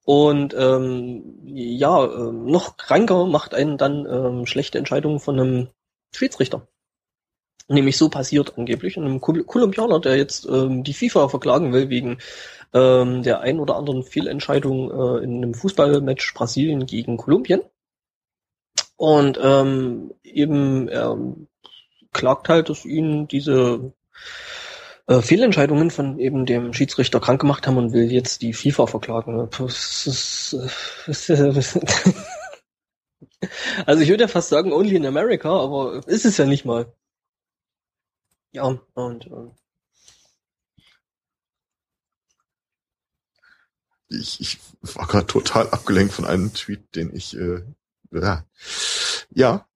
Und 0.10 0.56
ähm, 0.58 1.36
ja, 1.44 2.06
ähm, 2.06 2.46
noch 2.46 2.78
kranker 2.78 3.26
macht 3.26 3.54
einen 3.54 3.78
dann 3.78 4.06
ähm, 4.06 4.46
schlechte 4.46 4.78
Entscheidungen 4.78 5.20
von 5.20 5.38
einem 5.38 5.68
Schiedsrichter. 6.16 6.66
Nämlich 7.68 7.98
so 7.98 8.08
passiert 8.08 8.58
angeblich 8.58 8.96
einem 8.96 9.20
Kol- 9.20 9.44
Kolumbianer, 9.44 10.00
der 10.00 10.16
jetzt 10.16 10.48
ähm, 10.48 10.86
die 10.86 10.94
FIFA 10.94 11.28
verklagen 11.28 11.74
will 11.74 11.90
wegen 11.90 12.20
ähm, 12.74 13.22
der 13.24 13.42
ein 13.42 13.60
oder 13.60 13.76
anderen 13.76 14.04
Fehlentscheidung 14.04 14.90
äh, 14.92 15.24
in 15.26 15.44
einem 15.44 15.54
Fußballmatch 15.54 16.34
Brasilien 16.34 16.86
gegen 16.86 17.18
Kolumbien. 17.18 17.60
Und 18.96 19.38
ähm, 19.44 20.14
eben 20.24 20.88
er 20.88 21.18
klagt 22.14 22.48
halt, 22.48 22.70
dass 22.70 22.86
ihn 22.86 23.28
diese 23.28 23.92
äh, 25.08 25.22
Fehlentscheidungen 25.22 25.92
von 25.92 26.20
eben 26.20 26.46
dem 26.46 26.74
Schiedsrichter 26.74 27.20
krank 27.20 27.42
gemacht 27.42 27.66
haben 27.68 27.78
und 27.78 27.94
will 27.94 28.12
jetzt 28.12 28.42
die 28.42 28.54
FIFA 28.54 28.88
verklagen. 28.88 29.40
Äh, 29.40 29.48
also 33.86 34.02
ich 34.02 34.10
würde 34.10 34.24
ja 34.24 34.28
fast 34.28 34.50
sagen, 34.50 34.72
only 34.72 34.96
in 34.96 35.06
America, 35.06 35.50
aber 35.50 36.08
ist 36.08 36.26
es 36.26 36.38
ja 36.38 36.46
nicht 36.46 36.66
mal. 36.66 36.94
Ja, 38.52 38.78
und 38.94 39.28
äh, 39.28 39.52
Ich, 44.10 44.40
ich 44.40 44.58
war 44.82 45.06
gerade 45.06 45.28
total 45.28 45.70
abgelenkt 45.70 46.14
von 46.14 46.26
einem 46.26 46.54
Tweet, 46.54 46.96
den 46.96 47.14
ich 47.14 47.36
äh, 47.36 47.62
ja. 48.12 48.46
ja, 49.32 49.68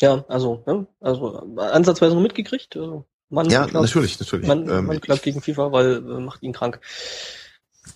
ja, 0.00 0.24
also, 0.28 0.62
ne, 0.66 0.86
also 1.00 1.56
äh, 1.56 1.60
ansatzweise 1.60 2.14
noch 2.14 2.22
mitgekriegt. 2.22 2.76
Äh, 2.76 3.02
Mann, 3.30 3.50
ja, 3.50 3.66
klagt, 3.66 3.74
natürlich, 3.74 4.18
natürlich. 4.18 4.46
man, 4.46 4.68
Ähm, 4.68 4.86
man 4.86 5.00
klagt 5.00 5.22
gegen 5.22 5.42
FIFA, 5.42 5.72
weil 5.72 5.96
äh, 5.96 6.20
macht 6.20 6.42
ihn 6.42 6.52
krank. 6.52 6.80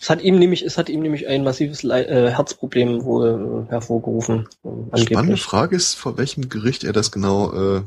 Es 0.01 0.11
hat 0.11 0.23
ihm 0.23 0.39
nämlich, 0.39 0.63
es 0.63 0.79
hat 0.79 0.89
ihm 0.89 1.01
nämlich 1.01 1.27
ein 1.29 1.45
massives 1.45 1.83
Le 1.83 2.07
äh, 2.07 2.31
Herzproblem 2.31 3.05
wohl 3.05 3.67
äh, 3.67 3.71
hervorgerufen. 3.71 4.49
Äh, 4.93 4.99
Spannende. 4.99 5.37
Frage 5.37 5.77
ist, 5.77 5.95
vor 5.95 6.17
welchem 6.19 6.49
Gericht 6.49 6.85
er 6.85 6.93
das 6.93 7.13
genau 7.13 7.53
äh, 7.53 7.83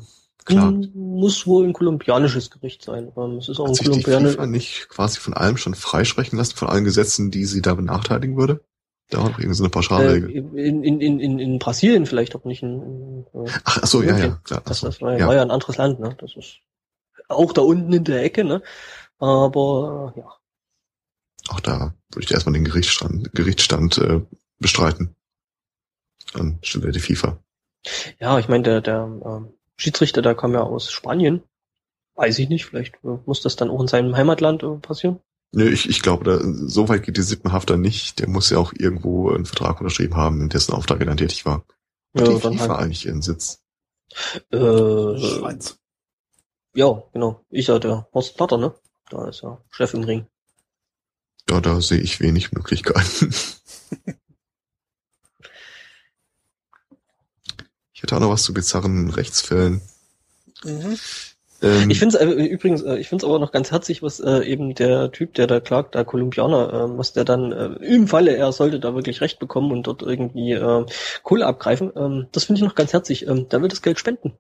klagt. 0.45 0.93
Muss 0.95 1.47
wohl 1.47 1.65
ein 1.65 1.73
kolumbianisches 1.73 2.51
Gericht 2.51 2.83
sein. 2.83 3.11
Ähm, 3.17 3.37
es 3.37 3.49
ist 3.49 3.59
auch 3.59 3.65
ein 3.65 3.69
Hat 3.69 3.75
sich 3.77 3.85
die 3.85 3.89
kolumbianisches. 3.89 4.35
FIFA 4.35 4.45
nicht 4.47 4.89
quasi 4.89 5.19
von 5.19 5.33
allem 5.33 5.57
schon 5.57 5.73
freisprechen 5.75 6.37
lassen, 6.37 6.55
von 6.55 6.67
allen 6.69 6.83
Gesetzen, 6.83 7.31
die 7.31 7.45
sie 7.45 7.61
da 7.61 7.73
benachteiligen 7.73 8.37
würde? 8.37 8.61
Da 9.09 9.19
war 9.21 9.29
doch 9.29 9.39
irgendwie 9.39 9.55
so 9.55 9.63
eine 9.63 9.69
Äh, 9.69 9.71
Pauschalregel. 9.71 10.29
in, 10.31 10.83
in, 10.83 11.01
in, 11.01 11.19
in, 11.19 11.39
in 11.39 11.59
Brasilien 11.59 12.05
vielleicht 12.05 12.35
auch 12.35 12.45
nicht. 12.45 12.63
In, 12.63 12.81
in, 12.81 13.25
äh, 13.45 13.49
Ach, 13.63 13.79
ach 13.83 13.87
so, 13.87 14.01
ja, 14.01 14.17
ja, 14.17 14.39
klar. 14.43 14.61
Das, 14.65 14.81
das 14.81 15.01
war, 15.01 15.13
ja. 15.13 15.19
ja. 15.19 15.27
war 15.27 15.35
ja 15.35 15.41
ein 15.41 15.51
anderes 15.51 15.77
Land, 15.77 15.99
ne? 15.99 16.15
Das 16.19 16.35
ist 16.35 16.59
auch 17.29 17.53
da 17.53 17.61
unten 17.61 17.93
in 17.93 18.03
der 18.03 18.23
Ecke, 18.23 18.43
ne? 18.43 18.61
Aber 19.17 20.13
äh, 20.15 20.19
ja. 20.19 20.33
Auch 21.47 21.59
da 21.59 21.93
würde 22.11 22.25
ich 22.25 22.31
erstmal 22.31 22.53
den 22.53 22.65
Gerichtsstand, 22.65 23.31
Gerichtsstand 23.33 23.97
äh, 23.99 24.21
bestreiten. 24.59 25.15
Anstelle 26.33 26.91
der 26.91 27.01
FIFA. 27.01 27.39
Ja, 28.19 28.39
ich 28.39 28.47
meine, 28.47 28.63
der, 28.63 28.81
der 28.81 29.03
ähm, 29.03 29.53
Schiedsrichter, 29.77 30.21
der 30.21 30.35
kam 30.35 30.53
ja 30.53 30.61
aus 30.61 30.91
Spanien. 30.91 31.43
Weiß 32.15 32.39
ich 32.39 32.49
nicht, 32.49 32.65
vielleicht 32.65 32.95
äh, 33.03 33.17
muss 33.25 33.41
das 33.41 33.55
dann 33.55 33.69
auch 33.69 33.81
in 33.81 33.87
seinem 33.87 34.15
Heimatland 34.15 34.63
äh, 34.63 34.75
passieren. 34.77 35.19
Nö, 35.51 35.69
ich, 35.69 35.87
ich 35.89 36.01
glaube, 36.01 36.23
da, 36.23 36.39
so 36.41 36.89
weit 36.89 37.03
geht 37.03 37.17
die 37.17 37.21
Sippenhafter 37.21 37.77
nicht. 37.77 38.19
Der 38.19 38.27
muss 38.27 38.49
ja 38.49 38.57
auch 38.57 38.73
irgendwo 38.73 39.29
einen 39.31 39.45
Vertrag 39.45 39.79
unterschrieben 39.79 40.15
haben, 40.15 40.41
in 40.41 40.49
dessen 40.49 40.73
Auftrag 40.73 40.99
er 40.99 41.05
dann 41.05 41.17
tätig 41.17 41.45
war. 41.45 41.65
Ja, 42.13 42.23
die 42.23 42.39
dann 42.39 42.53
FIFA 42.53 42.67
halt. 42.69 42.79
eigentlich 42.79 43.05
ihren 43.05 43.21
Sitz. 43.21 43.61
Äh, 44.51 44.57
Schweiz. 44.57 45.77
Ja, 46.75 47.03
genau. 47.13 47.43
Ich 47.49 47.67
ja, 47.67 47.79
der 47.79 48.07
Horst 48.13 48.37
Platter, 48.37 48.57
ne? 48.57 48.73
Da 49.09 49.27
ist 49.29 49.41
ja 49.41 49.57
Chef 49.71 49.93
im 49.93 50.03
Ring. 50.03 50.27
Ja, 51.49 51.61
da 51.61 51.79
sehe 51.81 51.99
ich 51.99 52.19
wenig 52.19 52.51
Möglichkeiten. 52.51 53.33
ich 57.93 58.03
hätte 58.03 58.15
auch 58.15 58.19
noch 58.19 58.29
was 58.29 58.43
zu 58.43 58.53
bizarren 58.53 59.09
Rechtsfällen. 59.09 59.81
Mhm. 60.63 60.97
Ähm, 61.61 61.89
Ich 61.89 61.99
finde 61.99 62.17
es 62.17 62.21
äh, 62.21 62.27
übrigens, 62.27 62.81
äh, 62.81 62.97
ich 62.97 63.07
finde 63.07 63.25
es 63.25 63.29
aber 63.29 63.39
noch 63.39 63.51
ganz 63.51 63.71
herzig, 63.71 64.03
was 64.03 64.19
äh, 64.19 64.41
eben 64.41 64.75
der 64.75 65.11
Typ, 65.11 65.33
der 65.35 65.47
da 65.47 65.59
klagt, 65.59 65.95
der 65.95 66.03
Kolumbianer, 66.03 66.73
äh, 66.73 66.97
was 66.97 67.13
der 67.13 67.23
dann 67.25 67.51
äh, 67.51 67.67
im 67.85 68.07
Falle, 68.07 68.35
er 68.35 68.51
sollte 68.51 68.79
da 68.79 68.95
wirklich 68.95 69.21
Recht 69.21 69.39
bekommen 69.39 69.71
und 69.71 69.87
dort 69.87 70.01
irgendwie 70.01 70.51
äh, 70.53 70.85
Kohle 71.23 71.45
abgreifen, 71.45 71.91
ähm, 71.95 72.27
das 72.31 72.45
finde 72.45 72.59
ich 72.59 72.65
noch 72.65 72.75
ganz 72.75 72.91
herzig. 72.93 73.27
Ähm, 73.27 73.47
da 73.49 73.61
wird 73.61 73.71
das 73.71 73.81
Geld 73.81 73.99
spenden. 73.99 74.37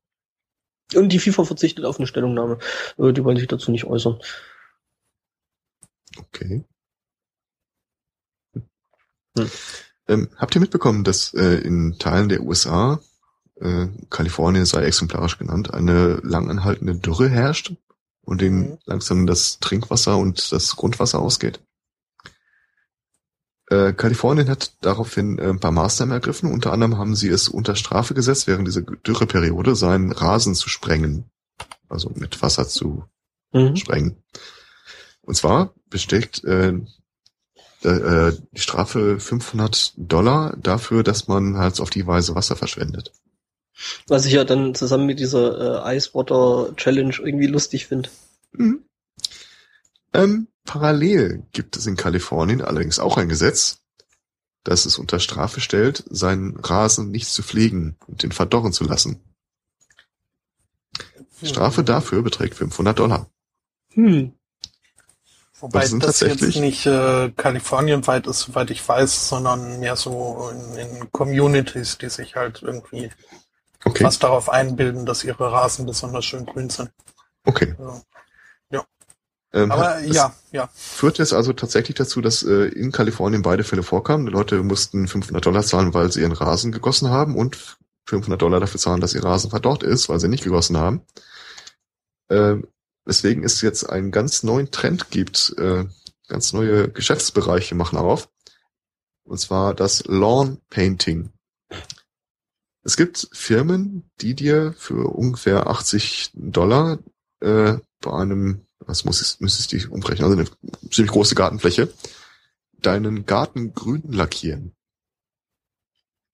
Und 0.93 1.09
die 1.09 1.19
FIFA 1.19 1.45
verzichtet 1.45 1.85
auf 1.85 1.97
eine 1.97 2.07
Stellungnahme. 2.07 2.59
Äh, 2.97 3.11
die 3.13 3.23
wollen 3.23 3.37
sich 3.37 3.47
dazu 3.47 3.71
nicht 3.71 3.85
äußern. 3.85 4.19
Okay. 6.17 6.63
Hm. 9.37 9.49
Ähm, 10.07 10.29
habt 10.37 10.55
ihr 10.55 10.61
mitbekommen, 10.61 11.03
dass 11.03 11.33
äh, 11.33 11.55
in 11.55 11.97
Teilen 11.97 12.29
der 12.29 12.41
USA, 12.41 12.99
äh, 13.59 13.87
Kalifornien 14.09 14.65
sei 14.65 14.83
exemplarisch 14.83 15.37
genannt, 15.37 15.73
eine 15.73 16.19
langanhaltende 16.23 16.95
Dürre 16.95 17.29
herrscht 17.29 17.73
und 18.21 18.41
denen 18.41 18.69
Mhm. 18.69 18.77
langsam 18.85 19.27
das 19.27 19.59
Trinkwasser 19.59 20.17
und 20.17 20.51
das 20.51 20.75
Grundwasser 20.75 21.19
ausgeht? 21.19 21.59
Äh, 23.67 23.93
Kalifornien 23.93 24.49
hat 24.49 24.73
daraufhin 24.81 25.39
äh, 25.39 25.49
ein 25.49 25.59
paar 25.59 25.71
Maßnahmen 25.71 26.13
ergriffen. 26.13 26.51
Unter 26.51 26.71
anderem 26.71 26.97
haben 26.97 27.15
sie 27.15 27.29
es 27.29 27.47
unter 27.49 27.75
Strafe 27.75 28.13
gesetzt, 28.13 28.47
während 28.47 28.67
dieser 28.67 28.81
Dürreperiode 28.81 29.75
seinen 29.75 30.11
Rasen 30.11 30.55
zu 30.55 30.69
sprengen. 30.69 31.25
Also 31.89 32.11
mit 32.15 32.41
Wasser 32.41 32.67
zu 32.67 33.05
Mhm. 33.55 33.75
sprengen. 33.77 34.17
Und 35.21 35.35
zwar 35.35 35.73
besteht 35.89 36.43
äh, 36.43 36.73
äh, 37.83 38.33
die 38.51 38.61
Strafe 38.61 39.19
500 39.19 39.93
Dollar 39.97 40.55
dafür, 40.57 41.03
dass 41.03 41.27
man 41.27 41.57
halt 41.57 41.79
auf 41.79 41.89
die 41.89 42.05
Weise 42.05 42.35
Wasser 42.35 42.55
verschwendet. 42.55 43.13
Was 44.07 44.25
ich 44.25 44.33
ja 44.33 44.43
dann 44.43 44.75
zusammen 44.75 45.05
mit 45.05 45.19
dieser 45.19 45.85
äh, 45.85 45.95
Ice 45.97 46.11
Water 46.13 46.73
Challenge 46.75 47.15
irgendwie 47.17 47.47
lustig 47.47 47.87
finde. 47.87 48.09
Mhm. 48.51 48.83
Ähm, 50.13 50.47
parallel 50.65 51.43
gibt 51.51 51.77
es 51.77 51.85
in 51.87 51.95
Kalifornien 51.95 52.61
allerdings 52.61 52.99
auch 52.99 53.17
ein 53.17 53.29
Gesetz, 53.29 53.79
das 54.63 54.85
es 54.85 54.97
unter 54.97 55.19
Strafe 55.19 55.61
stellt, 55.61 56.03
seinen 56.09 56.57
Rasen 56.59 57.11
nicht 57.11 57.27
zu 57.29 57.43
pflegen 57.43 57.95
und 58.07 58.23
den 58.23 58.31
verdorren 58.31 58.73
zu 58.73 58.83
lassen. 58.83 59.21
Die 61.41 61.47
Strafe 61.47 61.83
dafür 61.83 62.21
beträgt 62.21 62.55
500 62.55 62.97
Dollar. 62.97 63.29
Hm. 63.93 64.33
Wobei 65.59 65.81
Das 65.81 65.89
sind 65.89 66.03
das 66.03 66.19
jetzt 66.19 66.29
tatsächlich- 66.31 66.59
nicht 66.59 66.85
äh, 66.85 67.31
kalifornienweit 67.31 68.27
ist, 68.27 68.41
soweit 68.41 68.69
ich 68.71 68.85
weiß, 68.87 69.29
sondern 69.29 69.79
mehr 69.79 69.95
so 69.95 70.49
in, 70.51 70.77
in 70.77 71.11
Communities, 71.11 71.97
die 71.97 72.09
sich 72.09 72.35
halt 72.35 72.61
irgendwie 72.61 73.09
Okay, 73.85 74.03
fast 74.03 74.23
darauf 74.23 74.49
einbilden, 74.49 75.05
dass 75.05 75.23
ihre 75.23 75.51
Rasen 75.51 75.85
besonders 75.85 76.25
schön 76.25 76.45
grün 76.45 76.69
sind. 76.69 76.89
okay. 77.45 77.75
Ja. 77.79 78.01
Ähm, 79.55 79.71
Aber 79.71 79.95
hat- 79.95 80.03
es 80.05 80.15
ja, 80.15 80.35
ja. 80.51 80.69
Führt 80.75 81.19
es 81.19 81.33
also 81.33 81.53
tatsächlich 81.53 81.95
dazu, 81.95 82.21
dass 82.21 82.43
äh, 82.43 82.65
in 82.67 82.91
Kalifornien 82.91 83.41
beide 83.41 83.63
Fälle 83.63 83.83
vorkamen. 83.83 84.25
Die 84.25 84.31
Leute 84.31 84.61
mussten 84.61 85.07
500 85.07 85.45
Dollar 85.45 85.63
zahlen, 85.63 85.93
weil 85.93 86.11
sie 86.11 86.21
ihren 86.21 86.33
Rasen 86.33 86.71
gegossen 86.71 87.09
haben 87.09 87.35
und 87.37 87.77
500 88.07 88.41
Dollar 88.41 88.59
dafür 88.59 88.79
zahlen, 88.79 89.01
dass 89.01 89.15
ihr 89.15 89.23
Rasen 89.23 89.49
verdorrt 89.49 89.81
ist, 89.81 90.09
weil 90.09 90.19
sie 90.19 90.27
nicht 90.27 90.43
gegossen 90.43 90.77
haben. 90.77 91.01
Äh, 92.27 92.57
weswegen 93.05 93.43
es 93.43 93.61
jetzt 93.61 93.89
einen 93.89 94.11
ganz 94.11 94.43
neuen 94.43 94.71
Trend 94.71 95.09
gibt. 95.09 95.55
Äh, 95.57 95.85
ganz 96.27 96.53
neue 96.53 96.89
Geschäftsbereiche 96.89 97.75
machen 97.75 97.97
auf. 97.97 98.29
Und 99.23 99.39
zwar 99.39 99.73
das 99.73 100.03
Lawn 100.05 100.59
Painting. 100.69 101.31
Es 102.83 102.97
gibt 102.97 103.29
Firmen, 103.31 104.09
die 104.21 104.35
dir 104.35 104.73
für 104.77 105.07
ungefähr 105.07 105.67
80 105.67 106.31
Dollar 106.33 106.99
äh, 107.39 107.77
bei 108.01 108.11
einem, 108.13 108.64
was 108.87 109.05
muss 109.05 109.21
ich, 109.21 109.39
müsste 109.39 109.61
ich 109.61 109.67
die 109.67 109.87
umrechnen, 109.87 110.25
also 110.29 110.37
eine 110.39 110.89
ziemlich 110.91 111.11
große 111.11 111.35
Gartenfläche, 111.35 111.91
deinen 112.81 113.25
Garten 113.25 113.73
grün 113.73 114.03
lackieren. 114.11 114.73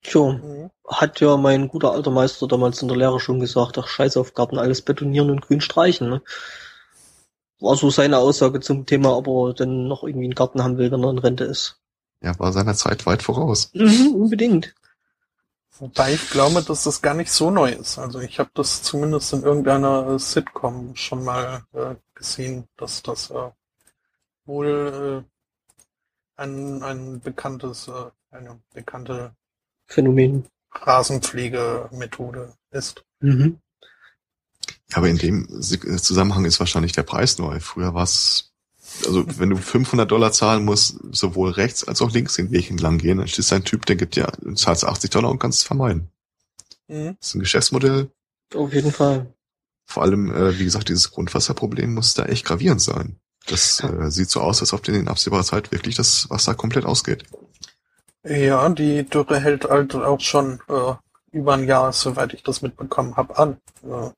Tja, 0.03 0.21
Mhm. 0.33 0.71
hat 0.87 1.19
ja 1.19 1.37
mein 1.37 1.67
guter 1.67 1.91
alter 1.91 2.11
Meister 2.11 2.47
damals 2.47 2.81
in 2.81 2.87
der 2.87 2.97
Lehre 2.97 3.19
schon 3.19 3.39
gesagt, 3.39 3.77
ach 3.77 3.87
scheiß 3.87 4.17
auf 4.17 4.33
Garten, 4.33 4.57
alles 4.57 4.81
betonieren 4.81 5.29
und 5.29 5.41
grün 5.41 5.61
streichen. 5.61 6.09
Ne? 6.09 6.21
War 7.59 7.75
so 7.75 7.91
seine 7.91 8.17
Aussage 8.17 8.59
zum 8.59 8.87
Thema, 8.87 9.15
ob 9.15 9.27
er 9.27 9.53
denn 9.53 9.87
noch 9.87 10.03
irgendwie 10.03 10.25
einen 10.25 10.35
Garten 10.35 10.63
haben 10.63 10.77
will, 10.79 10.91
wenn 10.91 11.03
er 11.03 11.11
in 11.11 11.19
Rente 11.19 11.43
ist. 11.43 11.77
Er 12.19 12.37
war 12.39 12.51
seiner 12.51 12.73
Zeit 12.73 13.05
weit 13.05 13.21
voraus. 13.21 13.69
Mhm, 13.73 14.15
unbedingt. 14.15 14.73
Wobei 15.81 16.13
ich 16.13 16.29
glaube, 16.29 16.61
dass 16.61 16.83
das 16.83 17.01
gar 17.01 17.15
nicht 17.15 17.31
so 17.31 17.49
neu 17.49 17.71
ist. 17.71 17.97
Also 17.97 18.19
ich 18.19 18.37
habe 18.37 18.51
das 18.53 18.83
zumindest 18.83 19.33
in 19.33 19.41
irgendeiner 19.41 20.11
äh, 20.11 20.19
Sitcom 20.19 20.95
schon 20.95 21.23
mal 21.23 21.63
äh, 21.73 21.95
gesehen, 22.13 22.67
dass 22.77 23.01
das 23.01 23.31
äh, 23.31 23.49
wohl 24.45 25.25
äh, 25.25 26.39
ein, 26.39 26.83
ein 26.83 27.19
bekanntes, 27.19 27.87
äh, 27.87 28.11
eine 28.29 28.61
bekannte 28.75 29.35
Phänomen. 29.87 30.45
Rasenpflegemethode 30.71 32.53
ist. 32.69 33.03
Mhm. 33.19 33.59
Ja, 34.91 34.97
aber 34.97 35.09
in 35.09 35.17
dem 35.17 35.63
Zusammenhang 35.63 36.45
ist 36.45 36.59
wahrscheinlich 36.59 36.91
der 36.91 37.03
Preis 37.03 37.39
neu. 37.39 37.59
Früher 37.59 37.95
war 37.95 38.03
es, 38.03 38.50
also 39.05 39.25
wenn 39.37 39.49
du 39.49 39.57
500 39.57 40.09
Dollar 40.09 40.31
zahlen 40.31 40.65
musst, 40.65 40.97
sowohl 41.11 41.51
rechts 41.51 41.87
als 41.87 42.01
auch 42.01 42.11
links 42.11 42.35
den 42.35 42.51
Weg 42.51 42.69
entlang 42.69 42.97
gehen, 42.97 43.17
dann 43.17 43.27
stehst 43.27 43.53
ein 43.53 43.63
Typ, 43.63 43.85
der 43.85 43.95
gibt 43.95 44.15
dir, 44.15 44.31
du 44.41 44.53
zahlst 44.53 44.85
80 44.85 45.09
Dollar 45.09 45.29
und 45.29 45.39
kannst 45.39 45.59
es 45.59 45.63
vermeiden. 45.63 46.09
Mhm. 46.87 47.15
Das 47.19 47.29
ist 47.29 47.35
ein 47.35 47.39
Geschäftsmodell. 47.39 48.11
Auf 48.53 48.73
jeden 48.73 48.91
Fall. 48.91 49.33
Vor 49.85 50.03
allem, 50.03 50.33
äh, 50.33 50.57
wie 50.59 50.65
gesagt, 50.65 50.89
dieses 50.89 51.11
Grundwasserproblem 51.11 51.93
muss 51.93 52.13
da 52.13 52.25
echt 52.25 52.45
gravierend 52.45 52.81
sein. 52.81 53.17
Das 53.47 53.83
äh, 53.83 54.09
sieht 54.11 54.29
so 54.29 54.41
aus, 54.41 54.61
als 54.61 54.73
ob 54.73 54.87
in 54.87 55.07
absehbarer 55.07 55.43
Zeit 55.43 55.71
wirklich 55.71 55.95
das 55.95 56.29
Wasser 56.29 56.53
komplett 56.53 56.85
ausgeht. 56.85 57.23
Ja, 58.23 58.69
die 58.69 59.03
Dürre 59.03 59.39
hält 59.39 59.65
halt 59.65 59.95
auch 59.95 60.19
schon 60.19 60.61
äh, 60.69 60.93
über 61.31 61.53
ein 61.53 61.65
Jahr, 61.65 61.91
soweit 61.91 62.33
ich 62.33 62.43
das 62.43 62.61
mitbekommen 62.61 63.15
habe, 63.15 63.37
an. 63.37 63.57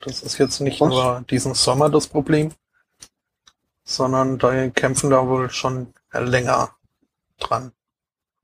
Das 0.01 0.23
ist 0.23 0.37
jetzt 0.39 0.59
nicht 0.59 0.81
Was? 0.81 0.89
nur 0.89 1.25
diesen 1.29 1.53
Sommer 1.53 1.89
das 1.89 2.07
Problem, 2.07 2.51
sondern 3.83 4.37
da 4.39 4.69
kämpfen 4.69 5.09
da 5.09 5.27
wohl 5.27 5.49
schon 5.49 5.93
länger 6.11 6.75
dran. 7.39 7.71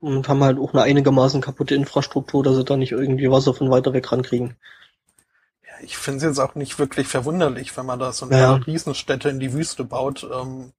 Und 0.00 0.28
haben 0.28 0.42
halt 0.42 0.58
auch 0.58 0.72
eine 0.72 0.82
einigermaßen 0.82 1.40
kaputte 1.40 1.74
Infrastruktur, 1.74 2.42
dass 2.42 2.56
sie 2.56 2.64
da 2.64 2.76
nicht 2.76 2.92
irgendwie 2.92 3.30
Wasser 3.30 3.52
von 3.54 3.70
weiter 3.70 3.92
weg 3.92 4.10
rankriegen. 4.10 4.56
Ja, 5.62 5.72
ich 5.82 5.98
finde 5.98 6.18
es 6.18 6.22
jetzt 6.24 6.38
auch 6.38 6.54
nicht 6.54 6.78
wirklich 6.78 7.06
verwunderlich, 7.06 7.76
wenn 7.76 7.86
man 7.86 7.98
da 7.98 8.12
so 8.12 8.26
eine 8.26 8.38
Ja. 8.38 8.54
Riesenstädte 8.54 9.28
in 9.28 9.40
die 9.40 9.52
Wüste 9.52 9.84
baut. 9.84 10.26
Ähm, 10.32 10.72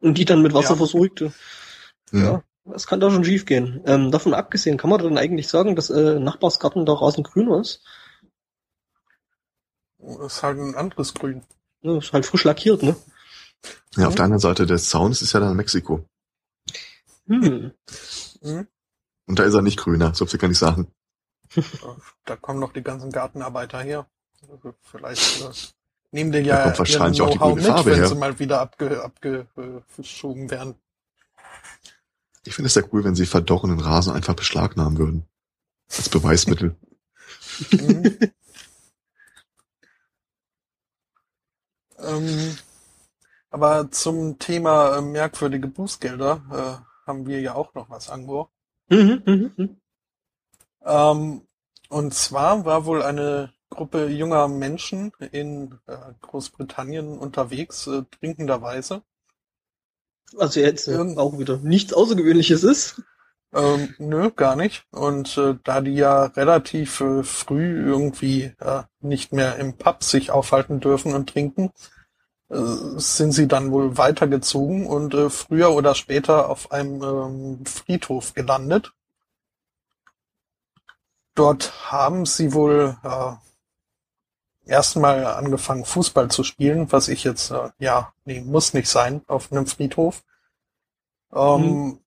Und 0.00 0.18
die 0.18 0.24
dann 0.24 0.42
mit 0.42 0.54
Wasser 0.54 0.70
Ja. 0.70 0.76
versorgte. 0.76 1.32
Hm. 2.10 2.24
Ja, 2.24 2.42
das 2.64 2.86
kann 2.86 3.00
da 3.00 3.10
schon 3.10 3.24
schief 3.24 3.46
gehen. 3.46 3.82
Ähm, 3.86 4.10
davon 4.12 4.34
abgesehen, 4.34 4.76
kann 4.78 4.90
man 4.90 5.02
dann 5.02 5.18
eigentlich 5.18 5.48
sagen, 5.48 5.74
dass 5.74 5.90
äh, 5.90 6.18
Nachbarsgarten 6.20 6.86
da 6.86 6.92
rasengrüner 6.92 7.60
ist? 7.60 7.82
ist 10.26 10.42
halt 10.42 10.58
ein 10.58 10.74
anderes 10.74 11.14
Grün. 11.14 11.42
Ne, 11.82 11.98
ist 11.98 12.12
halt 12.12 12.26
frisch 12.26 12.44
lackiert, 12.44 12.82
ne? 12.82 12.96
Ja, 13.96 14.08
auf 14.08 14.14
der 14.14 14.24
anderen 14.24 14.40
Seite 14.40 14.66
des 14.66 14.88
Zauns 14.88 15.22
ist 15.22 15.32
ja 15.32 15.40
dann 15.40 15.56
Mexiko. 15.56 16.04
Hm. 17.26 17.72
Mhm. 18.40 18.66
Und 19.26 19.38
da 19.38 19.44
ist 19.44 19.54
er 19.54 19.62
nicht 19.62 19.78
grüner, 19.78 20.14
so 20.14 20.26
viel 20.26 20.38
kann 20.38 20.50
ich 20.50 20.58
sagen. 20.58 20.92
Da 22.24 22.36
kommen 22.36 22.60
noch 22.60 22.72
die 22.72 22.82
ganzen 22.82 23.10
Gartenarbeiter 23.10 23.82
her. 23.82 24.06
Also 24.48 24.74
vielleicht 24.80 25.42
äh, 25.42 25.50
nehmen 26.12 26.30
die 26.32 26.42
Da 26.42 26.48
ja 26.48 26.62
kommt 26.64 26.78
wahrscheinlich 26.78 27.20
auch 27.20 27.30
die 27.30 27.38
grüne 27.38 27.54
mit, 27.56 27.64
Farbe 27.64 27.90
wenn 27.90 27.98
her. 27.98 28.08
sie 28.08 28.14
mal 28.14 28.38
wieder 28.38 28.60
abge, 28.60 29.02
abgeschoben 29.02 30.50
werden. 30.50 30.76
Ich 32.44 32.54
finde 32.54 32.68
es 32.68 32.74
sehr 32.74 32.92
cool, 32.92 33.04
wenn 33.04 33.14
sie 33.14 33.26
verdorrenen 33.26 33.80
Rasen 33.80 34.12
einfach 34.12 34.34
beschlagnahmen 34.34 34.98
würden. 34.98 35.26
Als 35.96 36.08
Beweismittel. 36.08 36.76
Mhm. 37.70 38.32
ähm, 41.98 42.56
aber 43.52 43.90
zum 43.90 44.38
Thema 44.38 44.96
äh, 44.96 45.02
merkwürdige 45.02 45.68
Bußgelder 45.68 46.42
äh, 46.50 47.06
haben 47.06 47.26
wir 47.26 47.40
ja 47.40 47.54
auch 47.54 47.74
noch 47.74 47.90
was, 47.90 48.08
Ango. 48.08 48.48
Mhm, 48.88 49.22
mhm, 49.26 49.52
mhm. 49.56 49.80
Ähm, 50.84 51.42
und 51.88 52.14
zwar 52.14 52.64
war 52.64 52.86
wohl 52.86 53.02
eine 53.02 53.52
Gruppe 53.68 54.06
junger 54.06 54.48
Menschen 54.48 55.12
in 55.32 55.78
äh, 55.86 55.96
Großbritannien 56.22 57.18
unterwegs, 57.18 57.86
äh, 57.86 58.02
trinkenderweise. 58.18 59.02
Also 60.38 60.60
jetzt 60.60 60.88
auch 60.88 61.38
wieder 61.38 61.58
nichts 61.58 61.92
Außergewöhnliches 61.92 62.64
ist. 62.64 63.02
Ähm, 63.54 63.94
nö, 63.98 64.30
gar 64.30 64.56
nicht. 64.56 64.86
Und 64.90 65.36
äh, 65.36 65.56
da 65.62 65.82
die 65.82 65.94
ja 65.94 66.24
relativ 66.24 67.02
äh, 67.02 67.22
früh 67.22 67.84
irgendwie 67.86 68.54
äh, 68.60 68.84
nicht 69.00 69.34
mehr 69.34 69.56
im 69.56 69.76
Pub 69.76 70.02
sich 70.02 70.30
aufhalten 70.30 70.80
dürfen 70.80 71.14
und 71.14 71.28
trinken, 71.28 71.70
sind 72.54 73.32
sie 73.32 73.48
dann 73.48 73.72
wohl 73.72 73.96
weitergezogen 73.96 74.86
und 74.86 75.14
äh, 75.14 75.30
früher 75.30 75.70
oder 75.72 75.94
später 75.94 76.48
auf 76.50 76.70
einem 76.72 77.02
ähm, 77.02 77.66
Friedhof 77.66 78.34
gelandet. 78.34 78.92
Dort 81.34 81.90
haben 81.90 82.26
sie 82.26 82.52
wohl 82.52 82.96
äh, 83.02 83.32
erstmal 84.70 85.24
angefangen 85.26 85.84
Fußball 85.86 86.30
zu 86.30 86.44
spielen, 86.44 86.92
was 86.92 87.08
ich 87.08 87.24
jetzt, 87.24 87.50
äh, 87.50 87.70
ja, 87.78 88.12
nee, 88.26 88.40
muss 88.42 88.74
nicht 88.74 88.88
sein 88.88 89.22
auf 89.28 89.50
einem 89.50 89.66
Friedhof. 89.66 90.22
Ähm, 91.32 91.98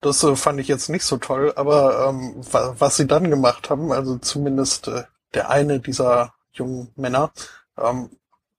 Das 0.00 0.22
äh, 0.22 0.36
fand 0.36 0.60
ich 0.60 0.68
jetzt 0.68 0.90
nicht 0.90 1.04
so 1.04 1.16
toll, 1.16 1.52
aber 1.56 2.08
ähm, 2.08 2.34
wa 2.52 2.74
was 2.78 2.96
sie 2.96 3.06
dann 3.06 3.30
gemacht 3.30 3.70
haben, 3.70 3.90
also 3.92 4.18
zumindest 4.18 4.88
äh, 4.88 5.04
der 5.32 5.48
eine 5.48 5.80
dieser 5.80 6.34
jungen 6.52 6.92
Männer, 6.96 7.32
ähm, 7.78 8.10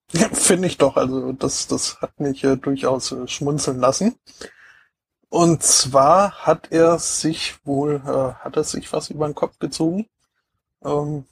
finde 0.34 0.68
ich 0.68 0.77
doch, 0.77 0.98
also 0.98 1.32
das, 1.34 1.68
das 1.68 2.02
hat 2.02 2.19
mich 2.19 2.44
äh, 2.44 2.56
durchaus 2.56 3.11
äh, 3.11 3.27
schmunzeln 3.27 3.80
lassen. 3.80 4.15
Und 5.30 5.64
zwar 5.64 6.45
hat 6.45 6.72
er 6.72 6.99
sich 6.99 7.56
wohl, 7.65 7.95
äh, 8.06 8.34
hat 8.44 8.56
er 8.56 8.64
sich 8.64 8.91
was 8.94 9.10
über 9.10 9.27
den 9.27 9.36
Kopf 9.36 9.60
gezogen? 9.60 10.07
Ähm, 10.84 11.26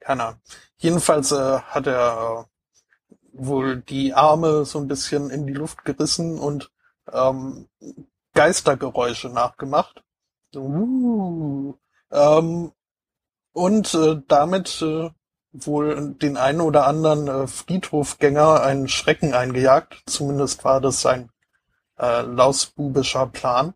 keine 0.00 0.24
Ahnung. 0.24 0.40
Jedenfalls 0.76 1.32
äh, 1.32 1.60
hat 1.60 1.86
er 1.86 2.46
äh, 3.10 3.14
wohl 3.32 3.78
die 3.80 4.12
Arme 4.14 4.64
so 4.64 4.78
ein 4.78 4.88
bisschen 4.88 5.30
in 5.30 5.46
die 5.46 5.54
Luft 5.54 5.84
gerissen 5.84 6.38
und 6.38 6.70
ähm, 7.12 7.68
Geistergeräusche 8.34 9.28
nachgemacht. 9.28 10.02
Uh, 10.54 11.74
ähm, 12.10 12.72
und 13.52 13.94
äh, 13.94 14.20
damit 14.28 14.82
äh, 14.82 15.10
wohl 15.54 16.14
den 16.20 16.36
einen 16.36 16.60
oder 16.60 16.86
anderen 16.86 17.28
äh, 17.28 17.46
Friedhofgänger 17.46 18.62
einen 18.62 18.88
Schrecken 18.88 19.34
eingejagt. 19.34 20.02
Zumindest 20.06 20.64
war 20.64 20.80
das 20.80 21.00
sein 21.00 21.30
äh, 21.98 22.22
lausbubischer 22.22 23.26
Plan. 23.26 23.74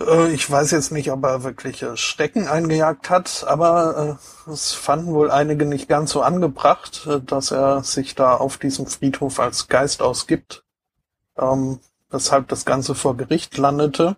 Äh, 0.00 0.32
ich 0.32 0.50
weiß 0.50 0.70
jetzt 0.70 0.90
nicht, 0.90 1.12
ob 1.12 1.22
er 1.24 1.44
wirklich 1.44 1.82
äh, 1.82 1.96
Schrecken 1.96 2.48
eingejagt 2.48 3.10
hat, 3.10 3.44
aber 3.46 4.18
äh, 4.46 4.50
es 4.50 4.72
fanden 4.72 5.12
wohl 5.12 5.30
einige 5.30 5.66
nicht 5.66 5.88
ganz 5.88 6.12
so 6.12 6.22
angebracht, 6.22 7.06
äh, 7.06 7.20
dass 7.20 7.50
er 7.50 7.84
sich 7.84 8.14
da 8.14 8.34
auf 8.34 8.56
diesem 8.56 8.86
Friedhof 8.86 9.38
als 9.38 9.68
Geist 9.68 10.02
ausgibt. 10.02 10.64
Ähm, 11.36 11.80
weshalb 12.10 12.48
das 12.48 12.64
Ganze 12.64 12.94
vor 12.94 13.16
Gericht 13.16 13.56
landete 13.56 14.16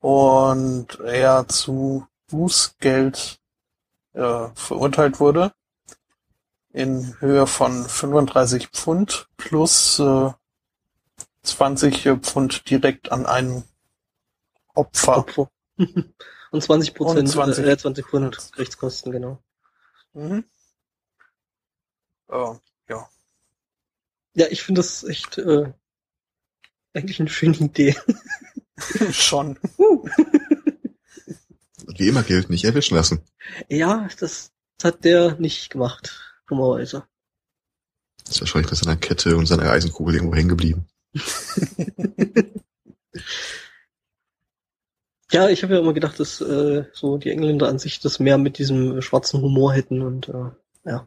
und 0.00 1.00
er 1.00 1.48
zu 1.48 2.06
Bußgeld 2.28 3.40
äh, 4.16 4.48
verurteilt 4.54 5.20
wurde 5.20 5.52
in 6.72 7.18
Höhe 7.20 7.46
von 7.46 7.84
35 7.86 8.68
Pfund 8.68 9.28
plus 9.36 9.98
äh, 9.98 10.30
20 11.42 12.08
Pfund 12.22 12.68
direkt 12.68 13.12
an 13.12 13.24
einen 13.26 13.64
Opfer. 14.74 15.18
Opfer. 15.18 15.50
Und 16.50 16.62
20 16.62 16.94
Prozent, 16.94 17.18
Und 17.20 17.28
20. 17.28 17.66
äh, 17.66 17.78
20 17.78 18.06
Pfund 18.06 18.50
Rechtskosten, 18.56 19.12
genau. 19.12 19.42
Mhm. 20.12 20.44
Äh, 22.28 22.54
Ja, 24.36 24.46
ich 24.50 24.62
finde 24.62 24.80
das 24.80 25.02
echt 25.04 25.38
äh, 25.38 25.72
eigentlich 26.92 27.20
eine 27.20 27.30
schöne 27.30 27.56
Idee. 27.56 27.96
schon. 29.10 29.58
Wie 31.86 32.08
immer 32.08 32.22
gilt, 32.22 32.50
nicht 32.50 32.64
erwischen 32.64 32.96
lassen. 32.96 33.22
Ja, 33.68 34.08
das 34.18 34.52
hat 34.82 35.04
der 35.04 35.36
nicht 35.38 35.70
gemacht, 35.70 36.36
dummerweise. 36.46 37.04
Ist 38.28 38.40
wahrscheinlich 38.40 38.70
bei 38.70 38.76
seiner 38.76 38.96
Kette 38.96 39.36
und 39.36 39.46
seiner 39.46 39.70
Eisenkugel 39.70 40.16
irgendwo 40.16 40.34
hängen 40.34 40.48
geblieben. 40.48 40.86
Ja, 45.32 45.48
ich 45.48 45.62
habe 45.62 45.74
ja 45.74 45.80
immer 45.80 45.92
gedacht, 45.92 46.20
dass 46.20 46.40
äh, 46.40 46.84
so 46.92 47.18
die 47.18 47.30
Engländer 47.30 47.68
an 47.68 47.78
sich 47.78 47.98
das 47.98 48.20
mehr 48.20 48.38
mit 48.38 48.58
diesem 48.58 49.02
schwarzen 49.02 49.42
Humor 49.42 49.72
hätten 49.72 50.02
und 50.02 50.28
äh, 50.28 50.50
ja. 50.84 51.06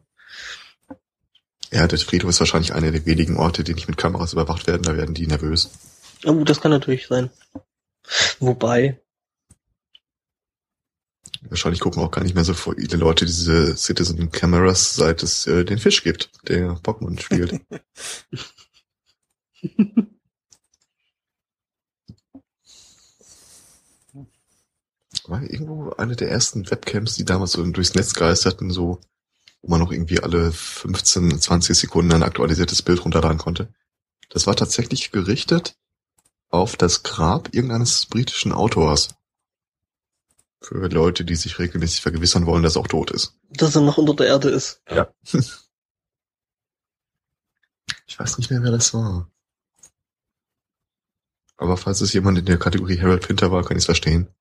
Ja, 1.71 1.87
der 1.87 1.99
Friedhof 1.99 2.31
ist 2.31 2.39
wahrscheinlich 2.39 2.73
einer 2.73 2.91
der 2.91 3.05
wenigen 3.05 3.37
Orte, 3.37 3.63
die 3.63 3.73
nicht 3.73 3.87
mit 3.87 3.97
Kameras 3.97 4.33
überwacht 4.33 4.67
werden. 4.67 4.83
Da 4.83 4.97
werden 4.97 5.13
die 5.13 5.27
nervös. 5.27 5.69
Oh, 6.25 6.43
das 6.43 6.59
kann 6.59 6.71
natürlich 6.71 7.07
sein. 7.07 7.29
Wobei, 8.39 8.99
Wahrscheinlich 11.41 11.79
gucken 11.79 12.03
auch 12.03 12.11
gar 12.11 12.23
nicht 12.23 12.35
mehr 12.35 12.43
so 12.43 12.53
viele 12.53 12.97
Leute 12.97 13.25
diese 13.25 13.77
Citizen 13.77 14.29
Cameras, 14.31 14.95
seit 14.95 15.23
es 15.23 15.47
äh, 15.47 15.63
den 15.63 15.79
Fisch 15.79 16.03
gibt, 16.03 16.29
der 16.47 16.73
Pokémon 16.73 17.19
spielt. 17.19 17.61
War 25.27 25.43
irgendwo 25.43 25.91
eine 25.91 26.15
der 26.15 26.31
ersten 26.31 26.69
Webcams, 26.69 27.15
die 27.15 27.25
damals 27.25 27.51
so 27.51 27.63
durchs 27.63 27.93
Netz 27.93 28.13
geisterten, 28.13 28.71
so, 28.71 28.99
wo 29.61 29.69
man 29.69 29.79
noch 29.79 29.91
irgendwie 29.91 30.19
alle 30.19 30.51
15, 30.51 31.39
20 31.39 31.77
Sekunden 31.77 32.13
ein 32.13 32.23
aktualisiertes 32.23 32.81
Bild 32.81 33.05
runterladen 33.05 33.37
konnte. 33.37 33.71
Das 34.29 34.47
war 34.47 34.55
tatsächlich 34.55 35.11
gerichtet 35.11 35.75
auf 36.49 36.75
das 36.75 37.03
Grab 37.03 37.53
irgendeines 37.53 38.07
britischen 38.07 38.51
Autors. 38.51 39.09
Für 40.61 40.87
Leute, 40.87 41.23
die 41.23 41.35
sich 41.35 41.57
regelmäßig 41.57 42.01
vergewissern 42.01 42.45
wollen, 42.45 42.63
dass 42.63 42.75
er 42.75 42.81
auch 42.81 42.87
tot 42.87 43.11
ist. 43.11 43.37
dass 43.51 43.75
er 43.75 43.81
noch 43.81 43.97
unter 43.97 44.13
der 44.13 44.27
Erde 44.27 44.49
ist. 44.49 44.81
Ja. 44.89 45.11
Ich 48.05 48.19
weiß 48.19 48.39
nicht 48.39 48.49
mehr, 48.49 48.63
wer 48.63 48.71
das 48.71 48.91
war. 48.95 49.29
Aber 51.57 51.77
falls 51.77 52.01
es 52.01 52.11
jemand 52.11 52.39
in 52.39 52.45
der 52.45 52.57
Kategorie 52.57 52.99
Harold 52.99 53.25
Pinter 53.25 53.51
war, 53.51 53.63
kann 53.63 53.77
ich 53.77 53.81
es 53.81 53.85
verstehen. 53.85 54.33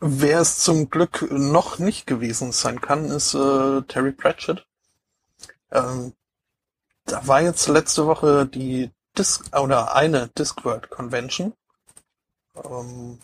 Wer 0.00 0.40
es 0.40 0.58
zum 0.58 0.88
Glück 0.88 1.26
noch 1.30 1.78
nicht 1.78 2.06
gewesen 2.06 2.52
sein 2.52 2.80
kann, 2.80 3.06
ist 3.06 3.34
äh, 3.34 3.82
Terry 3.82 4.12
Pratchett. 4.12 4.66
Ähm, 5.70 6.14
da 7.04 7.26
war 7.26 7.42
jetzt 7.42 7.68
letzte 7.68 8.06
Woche 8.06 8.46
die 8.46 8.90
Disc 9.18 9.54
oder 9.56 9.94
eine 9.94 10.28
Discworld 10.28 10.88
Convention. 10.88 11.52
Ähm, 12.64 13.18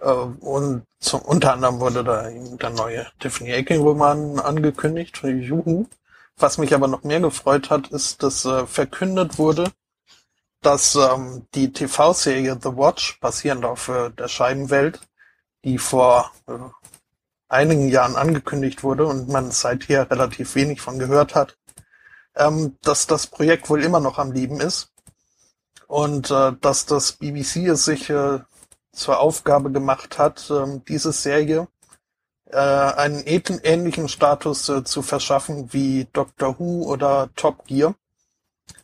äh, 0.00 0.10
und 0.10 0.84
zum, 1.00 1.20
unter 1.22 1.52
anderem 1.54 1.80
wurde 1.80 2.04
da 2.04 2.28
eben 2.30 2.58
der 2.58 2.70
neue 2.70 3.06
Tiffany 3.18 3.52
Aching 3.54 3.82
Roman 3.82 4.38
angekündigt. 4.40 5.20
Juhu. 5.22 5.86
Was 6.38 6.58
mich 6.58 6.74
aber 6.74 6.88
noch 6.88 7.02
mehr 7.02 7.20
gefreut 7.20 7.70
hat, 7.70 7.88
ist, 7.88 8.22
dass 8.22 8.44
äh, 8.44 8.66
verkündet 8.66 9.38
wurde, 9.38 9.72
dass 10.60 10.94
ähm, 10.94 11.46
die 11.54 11.72
TV-Serie 11.72 12.58
The 12.62 12.76
Watch, 12.76 13.18
basierend 13.20 13.64
auf 13.64 13.88
äh, 13.88 14.10
der 14.10 14.28
Scheibenwelt, 14.28 15.00
die 15.64 15.78
vor 15.78 16.32
äh, 16.46 16.52
einigen 17.48 17.88
Jahren 17.88 18.16
angekündigt 18.16 18.82
wurde 18.82 19.06
und 19.06 19.28
man 19.28 19.50
seither 19.50 20.10
relativ 20.10 20.54
wenig 20.56 20.80
von 20.82 20.98
gehört 20.98 21.34
hat, 21.34 21.56
ähm, 22.34 22.76
dass 22.82 23.06
das 23.06 23.26
Projekt 23.28 23.70
wohl 23.70 23.82
immer 23.82 24.00
noch 24.00 24.18
am 24.18 24.32
Leben 24.32 24.60
ist 24.60 24.92
und 25.88 26.30
äh, 26.30 26.52
dass 26.60 26.86
das 26.86 27.12
BBC 27.12 27.66
es 27.68 27.84
sich 27.84 28.10
äh, 28.10 28.40
zur 28.92 29.18
Aufgabe 29.20 29.70
gemacht 29.70 30.18
hat, 30.18 30.50
ähm, 30.50 30.82
diese 30.88 31.12
Serie 31.12 31.68
äh, 32.50 32.56
einen 32.56 33.20
ähn- 33.22 33.60
ähnlichen 33.64 34.08
Status 34.08 34.68
äh, 34.68 34.84
zu 34.84 35.02
verschaffen 35.02 35.72
wie 35.72 36.06
Doctor 36.12 36.58
Who 36.58 36.84
oder 36.90 37.28
Top 37.36 37.66
Gear 37.66 37.94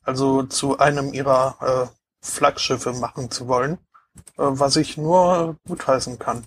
also 0.05 0.43
zu 0.45 0.79
einem 0.79 1.12
ihrer 1.12 1.91
äh, 1.91 1.97
Flaggschiffe 2.24 2.93
machen 2.93 3.31
zu 3.31 3.49
wollen, 3.49 3.79
äh, 4.37 4.45
was 4.45 4.77
ich 4.77 4.97
nur 4.97 5.57
äh, 5.65 5.69
gutheißen 5.69 6.19
kann. 6.19 6.45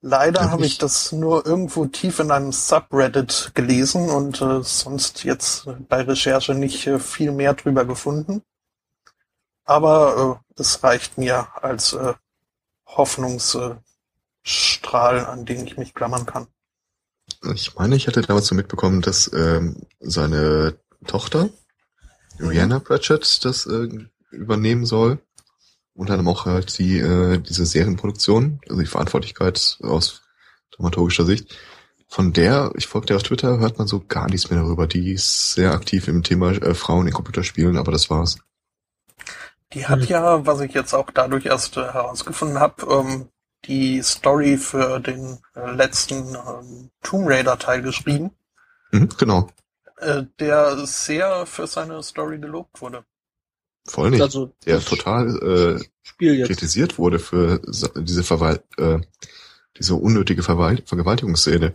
Leider 0.00 0.50
habe 0.50 0.64
ich- 0.66 0.72
ich 0.72 0.78
das 0.78 1.12
nur 1.12 1.46
irgendwo 1.46 1.86
tief 1.86 2.18
in 2.18 2.30
einem 2.30 2.52
Subreddit 2.52 3.52
gelesen 3.54 4.10
und 4.10 4.40
äh, 4.42 4.62
sonst 4.62 5.24
jetzt 5.24 5.66
bei 5.88 6.02
Recherche 6.02 6.54
nicht 6.54 6.86
äh, 6.86 6.98
viel 6.98 7.32
mehr 7.32 7.54
drüber 7.54 7.84
gefunden. 7.84 8.42
Aber 9.64 10.40
äh, 10.56 10.60
es 10.60 10.82
reicht 10.82 11.18
mir 11.18 11.48
als 11.62 11.92
äh, 11.94 12.14
Hoffnungsstrahl, 12.86 13.80
an 15.26 15.44
den 15.44 15.66
ich 15.66 15.76
mich 15.76 15.94
klammern 15.94 16.26
kann. 16.26 16.46
Ich 17.54 17.74
meine, 17.74 17.96
ich 17.96 18.06
hatte 18.06 18.20
damals 18.22 18.46
so 18.46 18.54
mitbekommen, 18.54 19.00
dass 19.00 19.32
ähm, 19.32 19.86
seine 20.00 20.78
Tochter, 21.06 21.48
Rihanna 22.38 22.80
Pratchett, 22.80 23.44
das 23.44 23.66
äh, 23.66 23.88
übernehmen 24.30 24.86
soll. 24.86 25.18
Und 25.94 26.10
dann 26.10 26.26
auch 26.26 26.44
halt 26.44 26.78
die, 26.78 26.98
äh, 26.98 27.38
diese 27.38 27.64
Serienproduktion, 27.64 28.60
also 28.68 28.80
die 28.80 28.86
Verantwortlichkeit 28.86 29.78
aus 29.82 30.22
dramaturgischer 30.72 31.24
Sicht. 31.24 31.56
von 32.08 32.32
der, 32.32 32.72
ich 32.76 32.86
folge 32.86 33.06
der 33.06 33.16
auf 33.16 33.22
Twitter, 33.22 33.58
hört 33.58 33.78
man 33.78 33.86
so 33.86 34.00
gar 34.06 34.28
nichts 34.28 34.50
mehr 34.50 34.60
darüber. 34.60 34.86
Die 34.86 35.12
ist 35.12 35.52
sehr 35.54 35.72
aktiv 35.72 36.08
im 36.08 36.22
Thema 36.22 36.50
äh, 36.52 36.74
Frauen 36.74 37.06
in 37.06 37.12
Computerspielen, 37.12 37.76
aber 37.76 37.92
das 37.92 38.10
war's. 38.10 38.38
Die 39.74 39.86
hat 39.86 40.00
Hm. 40.00 40.06
ja, 40.08 40.46
was 40.46 40.60
ich 40.60 40.72
jetzt 40.72 40.94
auch 40.94 41.10
dadurch 41.10 41.46
erst 41.46 41.76
äh, 41.76 41.82
herausgefunden 41.82 42.60
habe, 42.60 42.86
ähm, 42.90 43.28
die 43.64 44.02
Story 44.02 44.56
für 44.56 45.00
den 45.00 45.38
äh, 45.54 45.70
letzten 45.72 46.34
ähm, 46.34 46.90
Tomb 47.02 47.28
Raider 47.28 47.58
Teil 47.58 47.82
geschrieben, 47.82 48.30
Mhm, 48.92 49.08
genau. 49.18 49.48
äh, 49.98 50.22
der 50.38 50.86
sehr 50.86 51.46
für 51.46 51.66
seine 51.66 52.02
Story 52.02 52.38
gelobt 52.38 52.80
wurde. 52.80 53.04
Voll 53.86 54.10
nicht. 54.10 54.22
Also 54.22 54.54
der 54.64 54.80
total 54.80 55.78
äh, 55.80 55.84
Spiel 56.02 56.34
jetzt. 56.36 56.46
kritisiert 56.46 56.98
wurde 56.98 57.18
für 57.18 57.60
diese 57.96 58.22
Verwal 58.22 58.62
äh, 58.78 59.00
diese 59.76 59.94
unnötige 59.96 60.42
Verwal 60.42 60.80
Vergewaltigungsszene. 60.86 61.72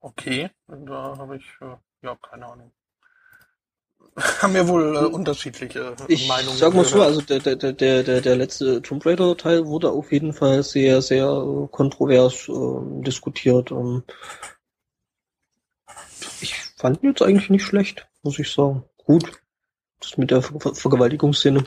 Okay, 0.00 0.50
da 0.68 1.16
habe 1.18 1.36
ich 1.36 1.44
äh, 1.60 1.76
ja 2.02 2.16
keine 2.16 2.46
Ahnung. 2.46 2.70
Haben 4.42 4.54
wir 4.54 4.66
wohl 4.68 4.96
äh, 4.96 5.04
unterschiedliche 5.06 5.94
äh, 6.08 6.12
Ich 6.12 6.26
Meinungen. 6.28 6.56
sag 6.58 6.74
mal 6.74 6.84
so, 6.84 7.02
also 7.02 7.20
der, 7.20 7.38
der, 7.40 7.56
der, 7.56 7.72
der, 7.72 8.02
der 8.02 8.20
der 8.20 8.36
letzte 8.36 8.82
Tomb 8.82 9.04
Raider 9.06 9.36
Teil 9.36 9.66
wurde 9.66 9.90
auf 9.90 10.10
jeden 10.12 10.32
Fall 10.32 10.62
sehr, 10.62 11.02
sehr 11.02 11.26
äh, 11.26 11.68
kontrovers 11.70 12.48
ähm, 12.48 13.02
diskutiert. 13.04 13.70
Ähm, 13.70 14.02
ich 16.40 16.54
fand 16.76 17.02
ihn 17.02 17.10
jetzt 17.10 17.22
eigentlich 17.22 17.50
nicht 17.50 17.64
schlecht, 17.64 18.06
muss 18.22 18.38
ich 18.38 18.50
sagen. 18.52 18.84
Gut. 18.98 19.30
Das 20.00 20.16
mit 20.16 20.30
der 20.30 20.42
Ver 20.42 20.60
Ver 20.60 20.74
Vergewaltigungsszene. 20.74 21.64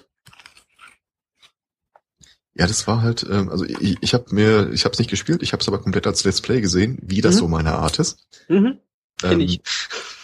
Ja, 2.54 2.68
das 2.68 2.86
war 2.86 3.02
halt, 3.02 3.26
ähm, 3.30 3.50
also 3.50 3.64
ich, 3.66 3.98
ich 4.02 4.14
habe 4.14 4.26
mir, 4.36 4.72
ich 4.72 4.84
habe 4.84 4.94
es 4.94 5.00
nicht 5.00 5.10
gespielt, 5.10 5.42
ich 5.42 5.54
habe 5.54 5.62
es 5.62 5.68
aber 5.68 5.82
komplett 5.82 6.06
als 6.06 6.24
Let's 6.26 6.42
Play 6.42 6.60
gesehen, 6.62 6.98
wie 7.02 7.22
das 7.22 7.36
Mhm. 7.36 7.40
so 7.40 7.48
meine 7.48 7.74
Art 7.74 7.98
ist. 8.00 8.28
Mhm. 8.50 8.80
Kenn 9.20 9.32
Ähm, 9.32 9.40
ich. 9.42 9.62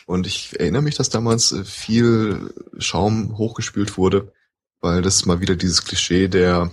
Und 0.07 0.25
ich 0.25 0.57
erinnere 0.57 0.81
mich, 0.81 0.95
dass 0.95 1.09
damals 1.09 1.51
äh, 1.51 1.65
viel 1.65 2.53
Schaum 2.77 3.37
hochgespült 3.37 3.97
wurde, 3.97 4.31
weil 4.79 5.01
das 5.01 5.25
mal 5.25 5.41
wieder 5.41 5.57
dieses 5.57 5.83
Klischee 5.83 6.29
der 6.29 6.71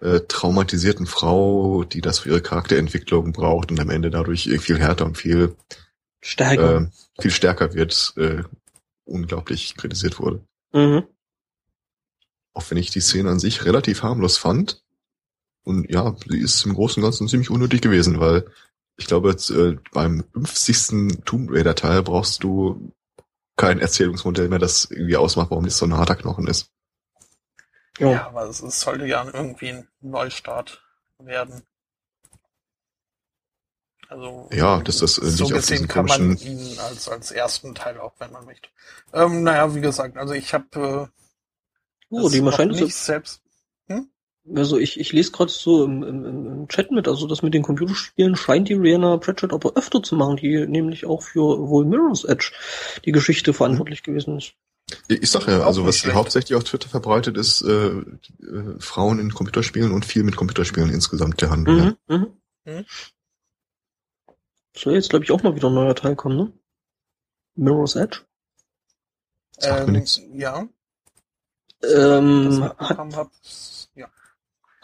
äh, 0.00 0.20
traumatisierten 0.20 1.06
Frau, 1.06 1.82
die 1.82 2.00
das 2.00 2.20
für 2.20 2.28
ihre 2.28 2.42
Charakterentwicklung 2.42 3.32
braucht 3.32 3.72
und 3.72 3.80
am 3.80 3.90
Ende 3.90 4.10
dadurch 4.10 4.44
viel 4.60 4.78
härter 4.78 5.06
und 5.06 5.18
viel 5.18 5.56
Stärker. 6.22 6.82
äh, 6.82 6.86
viel 7.20 7.32
stärker 7.32 7.74
wird, 7.74 8.14
äh, 8.16 8.44
unglaublich 9.04 9.74
kritisiert 9.74 10.20
wurde. 10.20 10.40
Mhm. 10.72 11.02
Auch 12.52 12.70
wenn 12.70 12.78
ich 12.78 12.90
die 12.90 13.00
Szene 13.00 13.28
an 13.28 13.40
sich 13.40 13.64
relativ 13.64 14.04
harmlos 14.04 14.38
fand. 14.38 14.84
Und 15.64 15.90
ja, 15.90 16.14
sie 16.28 16.38
ist 16.38 16.64
im 16.64 16.74
Großen 16.74 17.02
und 17.02 17.06
Ganzen 17.08 17.26
ziemlich 17.26 17.50
unnötig 17.50 17.80
gewesen, 17.80 18.20
weil 18.20 18.46
ich 18.96 19.06
glaube, 19.06 19.30
jetzt, 19.30 19.50
äh, 19.50 19.76
beim 19.92 20.24
50. 20.32 21.24
Tomb 21.24 21.50
Raider 21.50 21.74
Teil 21.74 22.02
brauchst 22.02 22.42
du 22.42 22.92
kein 23.56 23.78
Erzählungsmodell 23.78 24.48
mehr, 24.48 24.58
das 24.58 24.86
irgendwie 24.90 25.16
ausmacht, 25.16 25.50
warum 25.50 25.64
das 25.64 25.78
so 25.78 25.86
ein 25.86 25.94
harter 25.94 26.16
Knochen 26.16 26.46
ist. 26.46 26.70
Ja. 27.98 28.10
Ja, 28.10 28.26
aber 28.26 28.44
es, 28.44 28.62
es 28.62 28.80
sollte 28.80 29.06
ja 29.06 29.24
irgendwie 29.24 29.70
ein 29.70 29.88
Neustart 30.00 30.82
werden. 31.18 31.62
Also 34.08 34.48
Ja, 34.52 34.80
das, 34.80 35.00
äh, 35.02 35.06
so 35.06 35.48
gesehen 35.48 35.88
kann 35.88 36.06
man 36.06 36.36
ihn 36.36 36.78
als 36.78 37.08
als 37.08 37.30
ersten 37.32 37.74
Teil 37.74 37.98
auch, 37.98 38.12
wenn 38.18 38.30
man 38.30 38.44
möchte. 38.44 38.68
Ähm, 39.12 39.42
naja, 39.42 39.74
wie 39.74 39.80
gesagt, 39.80 40.16
also 40.16 40.34
ich 40.34 40.54
habe 40.54 41.10
äh, 41.10 41.16
Oh, 42.08 42.28
die 42.28 42.38
es 42.38 42.58
nicht 42.58 42.94
selbst. 42.94 43.42
Also 44.54 44.78
ich, 44.78 45.00
ich 45.00 45.12
lese 45.12 45.32
gerade 45.32 45.50
so 45.50 45.84
im, 45.84 46.02
im, 46.04 46.24
im 46.24 46.68
Chat 46.68 46.92
mit, 46.92 47.08
also 47.08 47.26
das 47.26 47.42
mit 47.42 47.54
den 47.54 47.62
Computerspielen 47.62 48.36
scheint 48.36 48.68
die 48.68 48.74
Rihanna 48.74 49.16
Pratchett 49.16 49.52
aber 49.52 49.72
öfter 49.74 50.02
zu 50.02 50.14
machen, 50.14 50.36
die 50.36 50.66
nämlich 50.66 51.04
auch 51.04 51.22
für 51.22 51.68
wohl 51.68 51.84
Mirror's 51.84 52.24
Edge 52.24 52.52
die 53.04 53.12
Geschichte 53.12 53.52
verantwortlich 53.52 54.02
gewesen 54.02 54.38
ist. 54.38 54.54
Ich 55.08 55.30
sag 55.30 55.48
ja, 55.48 55.62
also 55.62 55.84
was 55.84 56.06
hauptsächlich 56.06 56.54
auf 56.54 56.62
Twitter 56.62 56.88
verbreitet 56.88 57.36
ist, 57.36 57.62
äh, 57.62 57.88
äh, 57.88 58.04
Frauen 58.78 59.18
in 59.18 59.34
Computerspielen 59.34 59.90
und 59.90 60.04
viel 60.04 60.22
mit 60.22 60.36
Computerspielen 60.36 60.90
insgesamt 60.90 61.40
der 61.40 61.50
Handel. 61.50 61.78
Ja. 61.78 61.84
Mhm, 61.84 62.16
mhm. 62.16 62.26
Mhm. 62.72 62.84
Soll 64.76 64.94
jetzt, 64.94 65.10
glaube 65.10 65.24
ich, 65.24 65.32
auch 65.32 65.42
mal 65.42 65.56
wieder 65.56 65.68
ein 65.68 65.74
neuer 65.74 65.96
Teil 65.96 66.14
kommen, 66.14 66.36
ne? 66.36 66.52
Mirror's 67.56 67.96
Edge. 67.96 68.20
Ähm, 69.62 70.04
ja, 70.34 70.68
Ähm, 71.82 72.62
hat. 72.62 73.30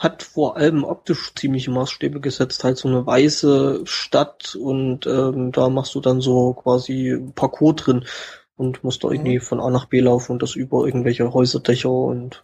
Hat 0.03 0.23
vor 0.25 0.57
allem 0.57 0.83
optisch 0.85 1.33
ziemliche 1.35 1.71
Maßstäbe 1.71 2.21
gesetzt, 2.21 2.65
halt 2.65 2.77
so 2.77 2.89
eine 2.89 3.07
weiße 3.07 3.83
Stadt 3.85 4.55
und 4.57 5.07
ähm, 5.07 5.53
da 5.53 5.69
machst 5.69 5.95
du 5.95 6.01
dann 6.01 6.21
so 6.21 6.55
quasi 6.55 7.19
Parcours 7.35 7.77
drin 7.77 8.05
und 8.57 8.83
musst 8.83 9.05
da 9.05 9.09
Mhm. 9.09 9.15
irgendwie 9.15 9.39
von 9.41 9.61
A 9.61 9.71
nach 9.71 9.87
B 9.87 10.01
laufen 10.01 10.33
und 10.33 10.43
das 10.43 10.57
über 10.57 10.85
irgendwelche 10.87 11.33
Häuserdächer 11.33 11.91
und 11.91 12.43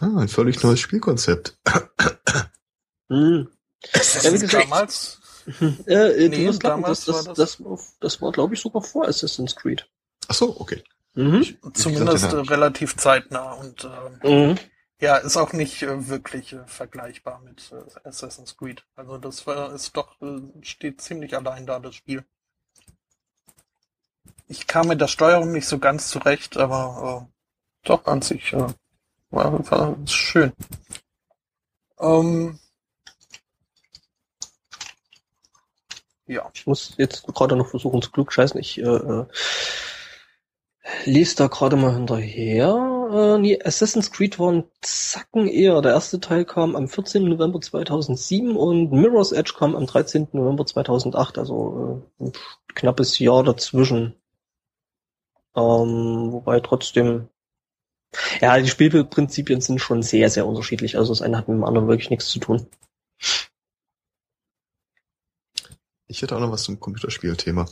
Ah, 0.00 0.16
ein 0.18 0.28
völlig 0.28 0.62
neues 0.62 0.80
Spielkonzept. 0.80 1.56
hm. 3.08 3.48
Das 3.92 4.22
Ja, 4.22 4.30
wie 4.30 4.34
ist 4.36 4.40
gesagt, 4.42 4.64
damals, 4.64 5.18
Äh, 5.86 5.92
äh, 6.24 6.28
Nee, 6.28 6.36
du 6.38 6.44
wirst 6.48 6.62
lachen, 6.62 6.82
damals 6.82 7.04
das, 7.04 7.16
das, 7.16 7.26
war 7.26 7.34
das, 7.34 7.58
das, 7.58 7.96
das 8.00 8.22
war, 8.22 8.32
glaube 8.32 8.54
ich, 8.54 8.60
sogar 8.60 8.82
vor 8.82 9.06
Assassin's 9.08 9.56
Creed. 9.56 9.86
Ach 10.28 10.34
so, 10.34 10.58
okay. 10.60 10.82
Mhm. 11.14 11.44
zumindest 11.74 12.12
gesagt, 12.12 12.32
äh, 12.32 12.36
ja. 12.36 12.42
relativ 12.42 12.96
zeitnah 12.96 13.52
und 13.52 13.84
ähm, 14.24 14.48
Mhm. 14.50 14.58
Ja, 15.02 15.16
ist 15.16 15.36
auch 15.36 15.52
nicht 15.52 15.82
äh, 15.82 16.08
wirklich 16.08 16.52
äh, 16.52 16.64
vergleichbar 16.66 17.40
mit 17.40 17.72
äh, 17.72 18.08
Assassin's 18.08 18.56
Creed. 18.56 18.84
Also 18.94 19.18
das 19.18 19.44
war 19.48 19.74
ist 19.74 19.96
doch 19.96 20.20
äh, 20.22 20.40
steht 20.62 21.00
ziemlich 21.00 21.34
allein 21.36 21.66
da 21.66 21.80
das 21.80 21.96
Spiel. 21.96 22.24
Ich 24.46 24.68
kam 24.68 24.86
mit 24.86 25.00
der 25.00 25.08
Steuerung 25.08 25.50
nicht 25.50 25.66
so 25.66 25.80
ganz 25.80 26.08
zurecht, 26.08 26.56
aber 26.56 27.26
äh, 27.26 27.88
doch 27.88 28.06
an 28.06 28.22
sich 28.22 28.52
äh, 28.52 28.68
war, 29.30 29.70
war 29.70 29.96
schön. 30.06 30.52
Ähm, 31.98 32.60
ja. 36.26 36.48
Ich 36.54 36.64
muss 36.68 36.94
jetzt 36.96 37.26
gerade 37.26 37.56
noch 37.56 37.66
versuchen 37.66 38.02
zu 38.02 38.12
klugscheißen. 38.12 38.60
Ich 38.60 38.76
lese 41.04 41.36
da 41.36 41.48
gerade 41.48 41.76
mal 41.76 41.94
hinterher. 41.94 42.91
Äh, 43.12 43.38
nee, 43.38 43.60
Assassin's 43.62 44.10
Creed 44.10 44.38
war 44.38 44.52
ein 44.52 44.64
Zacken 44.80 45.46
eher. 45.46 45.82
Der 45.82 45.92
erste 45.92 46.18
Teil 46.18 46.46
kam 46.46 46.74
am 46.74 46.88
14. 46.88 47.24
November 47.24 47.60
2007 47.60 48.56
und 48.56 48.90
Mirror's 48.90 49.32
Edge 49.32 49.52
kam 49.58 49.76
am 49.76 49.86
13. 49.86 50.28
November 50.32 50.64
2008. 50.64 51.36
Also 51.36 52.02
äh, 52.18 52.24
ein 52.24 52.32
knappes 52.74 53.18
Jahr 53.18 53.44
dazwischen. 53.44 54.14
Ähm, 55.54 56.32
wobei 56.32 56.60
trotzdem 56.60 57.28
ja, 58.40 58.58
die 58.58 58.68
Spielprinzipien 58.68 59.60
sind 59.60 59.80
schon 59.80 60.02
sehr, 60.02 60.30
sehr 60.30 60.46
unterschiedlich. 60.46 60.96
Also 60.96 61.12
das 61.12 61.22
eine 61.22 61.36
hat 61.36 61.48
mit 61.48 61.56
dem 61.56 61.64
anderen 61.64 61.88
wirklich 61.88 62.10
nichts 62.10 62.28
zu 62.28 62.38
tun. 62.38 62.66
Ich 66.06 66.20
hätte 66.20 66.36
auch 66.36 66.40
noch 66.40 66.52
was 66.52 66.64
zum 66.64 66.80
Computerspielthema. 66.80 67.66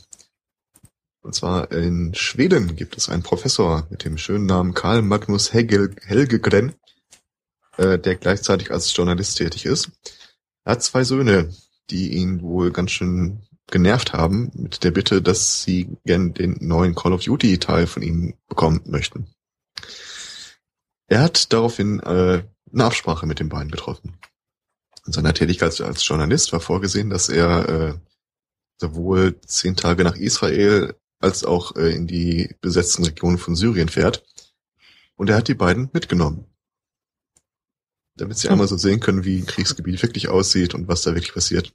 Und 1.21 1.35
zwar 1.35 1.71
in 1.71 2.13
Schweden 2.15 2.75
gibt 2.75 2.97
es 2.97 3.07
einen 3.09 3.23
Professor 3.23 3.87
mit 3.89 4.03
dem 4.03 4.17
schönen 4.17 4.47
Namen 4.47 4.73
Karl 4.73 5.03
Magnus 5.03 5.53
Hegel, 5.53 5.95
Helgegren, 6.03 6.73
äh, 7.77 7.99
der 7.99 8.15
gleichzeitig 8.15 8.71
als 8.71 8.95
Journalist 8.95 9.37
tätig 9.37 9.65
ist. 9.65 9.91
Er 10.63 10.73
hat 10.73 10.83
zwei 10.83 11.03
Söhne, 11.03 11.53
die 11.89 12.13
ihn 12.13 12.41
wohl 12.41 12.71
ganz 12.71 12.91
schön 12.91 13.43
genervt 13.67 14.13
haben 14.13 14.51
mit 14.53 14.83
der 14.83 14.91
Bitte, 14.91 15.21
dass 15.21 15.63
sie 15.63 15.95
gern 16.05 16.33
den 16.33 16.57
neuen 16.59 16.95
Call 16.95 17.13
of 17.13 17.23
Duty 17.23 17.59
Teil 17.59 17.87
von 17.87 18.01
ihm 18.01 18.33
bekommen 18.47 18.81
möchten. 18.85 19.27
Er 21.07 21.21
hat 21.21 21.53
daraufhin 21.53 21.99
äh, 21.99 22.43
eine 22.73 22.83
Absprache 22.83 23.27
mit 23.27 23.39
den 23.39 23.49
beiden 23.49 23.71
getroffen. 23.71 24.17
In 25.05 25.13
seiner 25.13 25.33
Tätigkeit 25.33 25.79
als 25.81 26.07
Journalist 26.07 26.51
war 26.53 26.59
vorgesehen, 26.59 27.09
dass 27.09 27.29
er 27.29 27.69
äh, 27.69 27.93
sowohl 28.79 29.39
zehn 29.41 29.75
Tage 29.75 30.03
nach 30.03 30.15
Israel 30.15 30.95
als 31.21 31.43
auch 31.43 31.75
äh, 31.75 31.93
in 31.95 32.07
die 32.07 32.55
besetzten 32.61 33.03
Regionen 33.03 33.37
von 33.37 33.55
Syrien 33.55 33.89
fährt. 33.89 34.23
Und 35.15 35.29
er 35.29 35.37
hat 35.37 35.47
die 35.47 35.53
beiden 35.53 35.89
mitgenommen. 35.93 36.45
Damit 38.15 38.37
sie 38.37 38.47
Hm. 38.47 38.53
einmal 38.53 38.67
so 38.67 38.77
sehen 38.77 38.99
können, 38.99 39.23
wie 39.23 39.37
ein 39.39 39.45
Kriegsgebiet 39.45 40.01
wirklich 40.01 40.29
aussieht 40.29 40.73
und 40.73 40.87
was 40.87 41.03
da 41.03 41.13
wirklich 41.13 41.33
passiert. 41.33 41.73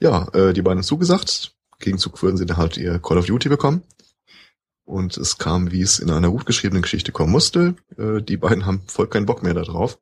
Ja, 0.00 0.28
äh, 0.34 0.52
die 0.52 0.62
beiden 0.62 0.78
haben 0.78 0.86
zugesagt. 0.86 1.54
Im 1.72 1.78
Gegenzug 1.84 2.22
würden 2.22 2.36
sie 2.36 2.46
dann 2.46 2.56
halt 2.56 2.76
ihr 2.76 2.98
Call 2.98 3.18
of 3.18 3.26
Duty 3.26 3.48
bekommen. 3.48 3.82
Und 4.84 5.16
es 5.16 5.38
kam, 5.38 5.72
wie 5.72 5.80
es 5.80 5.98
in 5.98 6.10
einer 6.10 6.30
gut 6.30 6.44
geschriebenen 6.44 6.82
Geschichte 6.82 7.10
kommen 7.12 7.32
musste. 7.32 7.74
Äh, 7.96 8.20
die 8.22 8.36
beiden 8.36 8.66
haben 8.66 8.82
voll 8.86 9.08
keinen 9.08 9.26
Bock 9.26 9.42
mehr 9.42 9.54
darauf. 9.54 9.98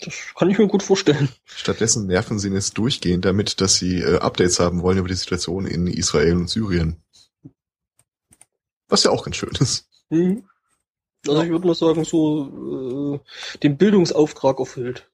Das 0.00 0.14
kann 0.36 0.50
ich 0.50 0.58
mir 0.58 0.66
gut 0.66 0.82
vorstellen. 0.82 1.28
Stattdessen 1.44 2.06
nerven 2.08 2.40
sie 2.40 2.48
ihn 2.48 2.54
jetzt 2.54 2.76
durchgehend 2.76 3.24
damit, 3.24 3.60
dass 3.60 3.76
sie 3.76 4.00
äh, 4.00 4.18
Updates 4.18 4.58
haben 4.58 4.82
wollen 4.82 4.98
über 4.98 5.08
die 5.08 5.14
Situation 5.14 5.66
in 5.66 5.86
Israel 5.86 6.36
und 6.36 6.50
Syrien. 6.50 7.01
Was 8.92 9.04
ja 9.04 9.10
auch 9.10 9.24
ganz 9.24 9.36
schön 9.36 9.50
ist. 9.58 9.88
Mhm. 10.10 10.44
Also 11.26 11.38
Ja. 11.38 11.44
ich 11.44 11.50
würde 11.50 11.66
mal 11.66 11.74
sagen, 11.74 12.04
so 12.04 13.14
äh, 13.14 13.58
den 13.60 13.76
Bildungsauftrag 13.78 14.58
erfüllt. 14.58 15.08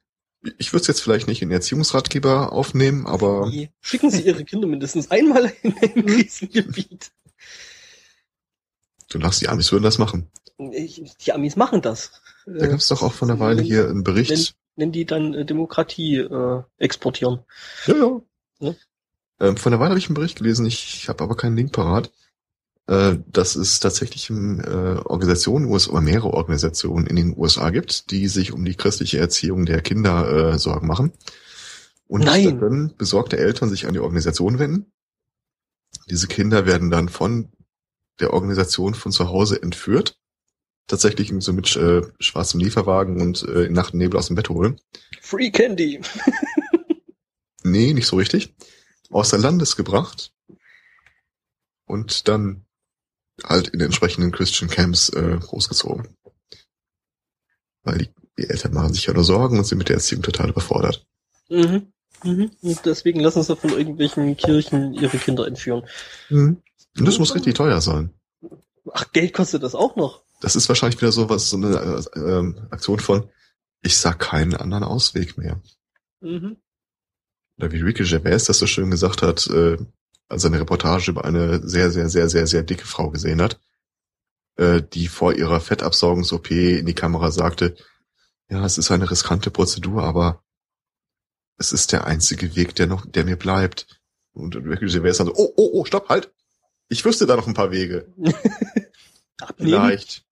Ich 0.59 0.73
würde 0.73 0.83
es 0.83 0.87
jetzt 0.89 1.01
vielleicht 1.03 1.29
nicht 1.29 1.43
in 1.43 1.51
Erziehungsratgeber 1.51 2.53
aufnehmen, 2.53 3.07
aber 3.07 3.51
Die 3.51 3.71
schicken 3.81 4.11
sie 4.11 4.23
ihre 4.23 4.45
Kinder 4.45 4.67
mindestens 4.67 5.11
einmal 5.11 5.53
in 5.63 5.77
ein 5.79 6.07
Krisengebiet. 6.07 7.11
du 9.11 9.19
lachst, 9.19 9.41
die 9.41 9.49
Amis 9.49 9.71
würden 9.73 9.85
das 9.85 9.99
machen. 9.99 10.29
Ich, 10.73 11.03
die 11.21 11.33
Amis 11.33 11.55
machen 11.57 11.83
das. 11.83 12.11
Da 12.47 12.67
gab 12.67 12.79
es 12.81 12.89
doch 12.89 13.03
auch 13.03 13.13
vor 13.13 13.29
einer 13.29 13.39
Weile 13.39 13.63
hier 13.63 13.89
einen 13.89 14.03
Bericht. 14.05 14.55
Wenn 14.77 14.91
die 14.93 15.05
dann 15.07 15.35
äh, 15.35 15.45
Demokratie 15.45 16.17
äh, 16.17 16.63
exportieren. 16.79 17.41
Ja, 17.87 17.95
ja. 17.97 18.21
Ja. 18.61 18.75
Ähm, 19.41 19.57
vor 19.57 19.71
einer 19.71 19.79
Weile 19.81 19.91
habe 19.91 19.99
ich 20.01 20.07
einen 20.07 20.15
Bericht 20.15 20.39
gelesen, 20.39 20.67
ich 20.67 21.09
habe 21.09 21.23
aber 21.23 21.37
keinen 21.37 21.57
Link 21.57 21.73
parat, 21.73 22.09
äh, 22.09 22.11
dass 23.31 23.55
es 23.55 23.81
tatsächlich 23.81 24.31
ähm, 24.31 24.61
äh, 24.61 24.99
Organisationen, 25.05 25.67
US 25.67 25.89
oder 25.89 26.01
mehrere 26.01 26.33
Organisationen 26.33 27.07
in 27.07 27.17
den 27.17 27.37
USA 27.37 27.71
gibt, 27.71 28.11
die 28.11 28.29
sich 28.29 28.53
um 28.53 28.65
die 28.65 28.75
christliche 28.75 29.19
Erziehung 29.19 29.67
der 29.67 29.83
Kinder 29.83 30.55
äh, 30.55 30.59
Sorgen 30.59 30.87
machen. 30.87 31.13
Und 32.07 32.25
Nein. 32.25 32.45
da 32.45 32.53
können 32.53 32.95
besorgte 32.97 33.37
Eltern 33.37 33.69
sich 33.69 33.87
an 33.87 33.93
die 33.93 34.01
Organisation 34.01 34.59
wenden. 34.59 34.91
Diese 36.09 36.29
Kinder 36.29 36.65
werden 36.65 36.91
dann 36.91 37.09
von 37.09 37.51
der 38.21 38.33
Organisation 38.33 38.95
von 38.95 39.13
zu 39.13 39.29
Hause 39.29 39.63
entführt. 39.63 40.19
Tatsächlich 40.87 41.33
so 41.41 41.53
mit 41.53 41.77
äh, 41.77 42.01
schwarzem 42.19 42.61
Lieferwagen 42.61 43.21
und 43.21 43.43
äh, 43.43 43.65
in 43.65 43.75
Nacht 43.75 43.93
und 43.93 43.99
Nebel 43.99 44.19
aus 44.19 44.29
dem 44.29 44.37
Bett 44.37 44.49
holen. 44.49 44.81
Free 45.21 45.51
Candy. 45.51 46.01
Nee, 47.65 47.93
nicht 47.93 48.07
so 48.07 48.17
richtig. 48.17 48.55
Außer 49.11 49.39
Landes 49.39 49.77
gebracht 49.77 50.33
und 51.87 52.29
dann 52.29 52.65
halt 53.45 53.69
in 53.69 53.81
entsprechenden 53.81 54.33
Christian 54.33 54.71
Camps 54.71 55.09
äh, 55.11 55.39
großgezogen. 55.41 56.09
Weil 57.83 57.99
die, 57.99 58.09
die 58.39 58.49
Eltern 58.49 58.75
machen 58.75 58.95
sich 58.95 59.07
ja 59.07 59.15
nur 59.15 59.25
Sorgen 59.25 59.59
und 59.59 59.65
sind 59.65 59.79
mit 59.79 59.89
der 59.89 59.97
Erziehung 59.97 60.23
total 60.23 60.51
überfordert. 60.51 61.07
Mhm. 61.49 61.93
Mhm. 62.25 62.51
Und 62.61 62.81
deswegen 62.85 63.21
lassen 63.21 63.43
sie 63.43 63.57
von 63.57 63.71
irgendwelchen 63.71 64.37
Kirchen 64.37 64.93
ihre 64.95 65.19
Kinder 65.19 65.47
entführen. 65.47 65.85
Und 66.31 66.63
das 66.95 67.19
muss 67.19 67.35
richtig 67.35 67.55
teuer 67.55 67.81
sein. 67.81 68.13
Ach, 68.93 69.13
Geld 69.13 69.33
kostet 69.33 69.63
das 69.63 69.75
auch 69.75 69.97
noch. 69.97 70.23
Das 70.41 70.57
ist 70.57 70.69
wahrscheinlich 70.69 71.01
wieder 71.01 71.13
so 71.13 71.29
was, 71.29 71.51
so 71.51 71.57
eine 71.57 72.05
äh, 72.15 72.19
ähm, 72.19 72.67
Aktion 72.71 73.01
von, 73.01 73.29
ich 73.83 73.97
sag 73.97 74.19
keinen 74.19 74.55
anderen 74.55 74.85
Ausweg 74.85 75.37
mehr. 75.37 75.61
Mhm. 76.21 76.57
Oder 77.59 77.73
wie 77.73 77.81
Ricky 77.81 78.05
Gervais 78.05 78.45
das 78.45 78.59
so 78.59 78.67
schön 78.67 78.91
gesagt 78.91 79.23
hat, 79.23 79.47
äh, 79.49 79.79
als 80.29 80.45
er 80.45 80.49
eine 80.51 80.61
Reportage 80.61 81.11
über 81.11 81.25
eine 81.25 81.67
sehr, 81.67 81.91
sehr, 81.91 82.09
sehr, 82.09 82.29
sehr, 82.29 82.47
sehr 82.47 82.63
dicke 82.63 82.87
Frau 82.87 83.11
gesehen 83.11 83.41
hat, 83.41 83.61
äh, 84.57 84.83
die 84.83 85.09
vor 85.09 85.35
ihrer 85.35 85.61
Fettabsaugungs-OP 85.61 86.51
in 86.51 86.87
die 86.87 86.95
Kamera 86.95 87.31
sagte, 87.31 87.77
ja, 88.49 88.65
es 88.65 88.79
ist 88.79 88.91
eine 88.91 89.11
riskante 89.11 89.51
Prozedur, 89.51 90.05
aber 90.05 90.43
es 91.59 91.73
ist 91.73 91.93
der 91.93 92.07
einzige 92.07 92.55
Weg, 92.57 92.75
der 92.77 92.87
noch, 92.87 93.05
der 93.07 93.25
mir 93.25 93.37
bleibt. 93.37 93.87
Und 94.33 94.55
Ricky 94.57 94.87
Gervais 94.87 95.19
dann 95.19 95.27
so, 95.27 95.35
oh, 95.35 95.53
oh, 95.57 95.71
oh, 95.73 95.85
stopp, 95.85 96.09
halt! 96.09 96.33
Ich 96.89 97.05
wüsste 97.05 97.27
da 97.27 97.37
noch 97.37 97.47
ein 97.47 97.55
paar 97.55 97.71
Wege. 97.71 98.13
Vielleicht 99.57 100.25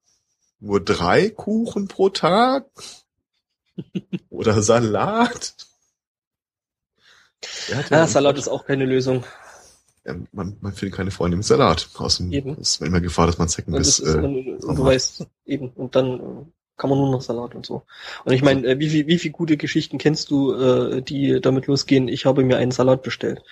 nur 0.60 0.82
drei 0.82 1.30
Kuchen 1.30 1.88
pro 1.88 2.08
Tag? 2.08 2.66
Oder 4.30 4.62
Salat? 4.62 5.54
Ja 7.68 7.84
Ah, 7.90 8.06
Salat 8.06 8.38
ist 8.38 8.48
auch 8.48 8.64
keine 8.64 8.86
Lösung. 8.86 9.24
Man, 10.32 10.56
man 10.60 10.72
findet 10.72 10.96
keine 10.96 11.10
Freunde 11.10 11.36
mit 11.36 11.46
Salat. 11.46 11.88
Außerdem 11.94 12.32
Eben. 12.32 12.58
ist 12.58 12.80
immer 12.80 13.00
Gefahr, 13.00 13.26
dass 13.26 13.38
man 13.38 13.46
Und, 13.46 13.50
Zeckenbiss... 13.50 13.98
das 13.98 14.08
ist, 14.08 14.14
Äh, 14.14 14.20
man, 14.20 14.56
und 14.56 14.78
du 14.78 14.84
weißt, 14.84 15.26
eben. 15.44 15.70
Und 15.70 15.96
dann 15.96 16.20
äh, 16.20 16.44
kann 16.76 16.90
man 16.90 16.98
nur 16.98 17.10
noch 17.10 17.22
Salat 17.22 17.54
und 17.54 17.66
so. 17.66 17.82
Und 18.24 18.32
ich 18.32 18.42
meine, 18.42 18.66
äh, 18.66 18.78
wie 18.78 18.88
viel, 18.88 19.06
wie 19.06 19.18
viel 19.18 19.32
gute 19.32 19.56
Geschichten 19.56 19.98
kennst 19.98 20.30
du, 20.30 20.52
äh, 20.52 21.02
die 21.02 21.40
damit 21.40 21.66
losgehen, 21.66 22.08
ich 22.08 22.26
habe 22.26 22.44
mir 22.44 22.58
einen 22.58 22.70
Salat 22.70 23.02
bestellt. 23.02 23.42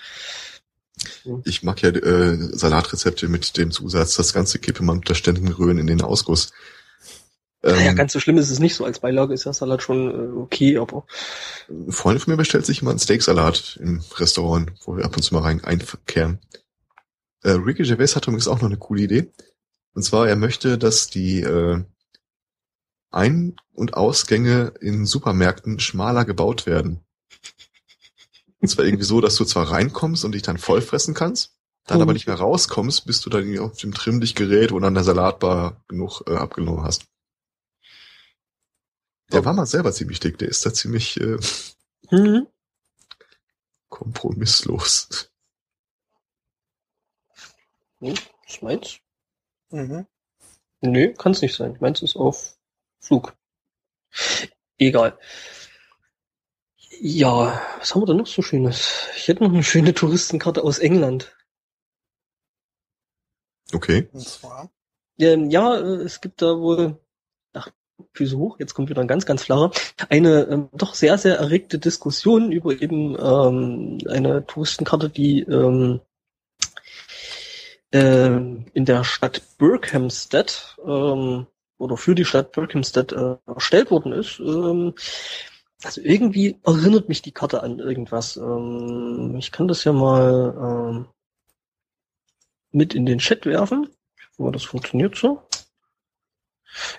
ich 1.45 1.63
mag 1.63 1.83
ja 1.83 1.91
äh, 1.91 2.37
Salatrezepte 2.37 3.29
mit 3.29 3.57
dem 3.57 3.71
Zusatz, 3.71 4.17
das 4.17 4.33
ganze 4.33 4.59
kippe 4.59 4.83
man 4.83 4.99
unter 4.99 5.15
ständigem 5.15 5.53
Rühren 5.53 5.79
in 5.79 5.87
den 5.87 6.03
Ausguss. 6.03 6.53
Ähm, 7.65 7.77
naja, 7.77 7.93
ganz 7.95 8.13
so 8.13 8.21
schlimm 8.21 8.37
ist 8.37 8.51
es 8.51 8.59
nicht 8.59 8.75
so. 8.75 8.85
Als 8.85 8.99
Beilage 8.99 9.33
ist 9.33 9.45
ja 9.45 9.53
Salat 9.55 9.83
schon 9.83 10.11
äh, 10.11 10.39
okay, 10.39 10.77
aber 10.77 11.07
Eine 11.69 11.93
Freundin 11.93 12.21
von 12.21 12.33
mir 12.33 12.37
bestellt 12.37 12.67
sich 12.67 12.83
immer 12.83 12.91
einen 12.91 13.01
Steaksalat 13.01 13.79
im 13.81 14.03
Restaurant, 14.17 14.71
wo 14.85 14.99
wir 14.99 15.05
ab 15.07 15.17
und 15.17 15.23
zu 15.23 15.33
mal 15.33 15.41
rein 15.41 15.65
einkehren. 15.65 16.41
Äh, 17.43 17.53
Ricky 17.53 17.85
Gervais 17.85 18.17
hat 18.17 18.27
übrigens 18.27 18.49
auch 18.49 18.61
noch 18.61 18.69
eine 18.69 18.77
coole 18.77 19.03
Idee. 19.03 19.33
Und 19.95 20.03
zwar, 20.03 20.29
er 20.29 20.37
möchte, 20.37 20.77
dass 20.77 21.09
die 21.09 21.41
äh, 21.41 21.83
Ein- 23.11 23.57
und 23.73 23.95
Ausgänge 23.95 24.75
in 24.81 25.07
Supermärkten 25.07 25.81
schmaler 25.81 26.27
gebaut 26.27 26.67
werden. 26.67 27.01
Und 28.61 28.69
zwar 28.69 28.85
irgendwie 28.85 29.05
so, 29.05 29.21
dass 29.21 29.37
du 29.37 29.45
zwar 29.45 29.71
reinkommst 29.71 30.25
und 30.25 30.33
dich 30.33 30.43
dann 30.43 30.59
vollfressen 30.59 31.15
kannst, 31.15 31.53
dann 31.87 32.03
aber 32.03 32.13
nicht 32.13 32.27
mehr 32.27 32.37
rauskommst, 32.37 33.07
bis 33.07 33.21
du 33.21 33.31
dann 33.31 33.59
auf 33.59 33.77
dem 33.77 33.95
Trimmlichtgerät 33.95 34.73
oder 34.73 34.87
an 34.87 34.95
der 34.95 35.05
Salatbar 35.05 35.83
genug 35.89 36.23
äh, 36.27 36.35
abgenommen 36.35 36.83
hast. 36.83 37.07
Der 39.33 39.45
war 39.45 39.53
mal 39.53 39.67
selber 39.67 39.93
ziemlich 39.93 40.21
dick, 40.21 40.39
der 40.39 40.49
ist 40.49 40.65
da 40.65 40.73
ziemlich 40.73 41.19
äh, 41.21 41.39
hm, 42.09 42.47
kompromisslos. 43.89 45.31
ist 48.01 48.63
meins? 48.63 48.99
Mhm. 49.71 50.07
Nö, 50.81 51.15
kann's 51.15 51.43
nicht 51.43 51.55
sein. 51.55 51.77
Meins 51.81 52.03
ist 52.03 52.17
auf 52.17 52.59
Flug. 53.01 53.37
Egal. 54.79 55.19
Ja, 57.01 57.61
was 57.79 57.95
haben 57.95 58.03
wir 58.03 58.07
denn 58.07 58.19
noch 58.19 58.27
so 58.27 58.43
Schönes? 58.43 59.09
Ich 59.17 59.29
hätte 59.29 59.43
noch 59.43 59.53
eine 59.53 59.65
schöne 59.65 59.95
Touristenkarte 59.95 60.63
aus 60.63 60.79
England. 60.79 61.35
Okay. 63.73 64.09
Und 64.13 64.27
zwar. 64.27 64.71
Ähm, 65.19 65.51
ja, 65.51 65.77
äh, 65.77 66.03
es 66.03 66.21
gibt 66.21 66.43
da 66.43 66.59
wohl, 66.59 67.01
Füße 68.15 68.39
hoch, 68.39 68.59
jetzt 68.59 68.75
kommt 68.75 68.89
wieder 68.89 69.01
ein 69.01 69.09
ganz, 69.09 69.27
ganz 69.27 69.43
flacher, 69.43 69.73
eine 70.09 70.45
ähm, 70.45 70.69
doch 70.73 70.95
sehr, 70.95 71.19
sehr 71.19 71.37
erregte 71.37 71.79
Diskussion 71.79 72.53
über 72.53 72.81
eben 72.81 73.17
ähm, 73.19 73.99
eine 74.09 74.47
Touristenkarte, 74.47 75.11
die 75.11 75.41
ähm, 75.41 76.01
ähm, 77.93 78.67
in 78.73 78.85
der 78.85 79.05
Stadt 79.05 79.43
Berkhamsted 79.59 80.77
ähm, 80.87 81.47
oder 81.79 81.97
für 81.97 82.15
die 82.15 82.25
Stadt 82.25 82.53
Berkhamsted 82.53 83.13
äh, 83.13 83.37
erstellt 83.47 83.91
worden 83.91 84.13
ist. 84.13 84.39
Ähm, 84.39 84.95
also 85.83 86.01
irgendwie 86.01 86.57
erinnert 86.65 87.09
mich 87.09 87.21
die 87.21 87.33
Karte 87.33 87.63
an 87.63 87.79
irgendwas. 87.79 88.37
Ähm, 88.37 89.35
ich 89.39 89.53
kann 89.53 89.69
das 89.69 89.85
ja 89.85 89.93
mal 89.93 90.55
ähm, 90.57 91.07
mit 92.71 92.95
in 92.95 93.07
den 93.07 93.19
Chat 93.19 93.45
werfen. 93.45 93.89
Aber 94.39 94.51
das 94.51 94.65
funktioniert 94.65 95.17
so. 95.17 95.43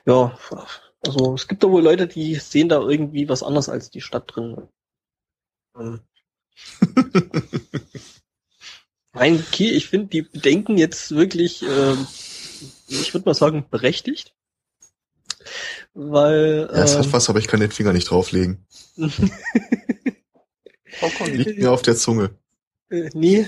Ja, 0.05 0.37
also 1.05 1.35
es 1.35 1.47
gibt 1.47 1.63
da 1.63 1.69
wohl 1.69 1.83
Leute, 1.83 2.07
die 2.07 2.35
sehen 2.35 2.69
da 2.69 2.79
irgendwie 2.81 3.29
was 3.29 3.43
anderes 3.43 3.69
als 3.69 3.89
die 3.89 4.01
Stadt 4.01 4.35
drin. 4.35 4.67
Ähm, 5.77 5.99
Nein, 9.13 9.43
okay, 9.47 9.69
ich 9.69 9.87
finde 9.87 10.07
die 10.07 10.23
Bedenken 10.23 10.77
jetzt 10.77 11.11
wirklich, 11.11 11.63
ähm, 11.63 12.05
ich 12.87 13.13
würde 13.13 13.25
mal 13.25 13.33
sagen, 13.33 13.65
berechtigt. 13.69 14.35
Weil 15.93 16.67
Ja, 16.71 16.83
es 16.83 16.97
hat 16.97 17.05
ähm, 17.05 17.13
was, 17.13 17.29
aber 17.29 17.39
ich 17.39 17.47
kann 17.47 17.61
den 17.61 17.71
Finger 17.71 17.93
nicht 17.93 18.09
drauflegen. 18.09 18.65
Liegt 21.27 21.57
mir 21.59 21.71
auf 21.71 21.81
der 21.81 21.95
Zunge. 21.95 22.37
äh, 22.89 23.09
nee. 23.13 23.47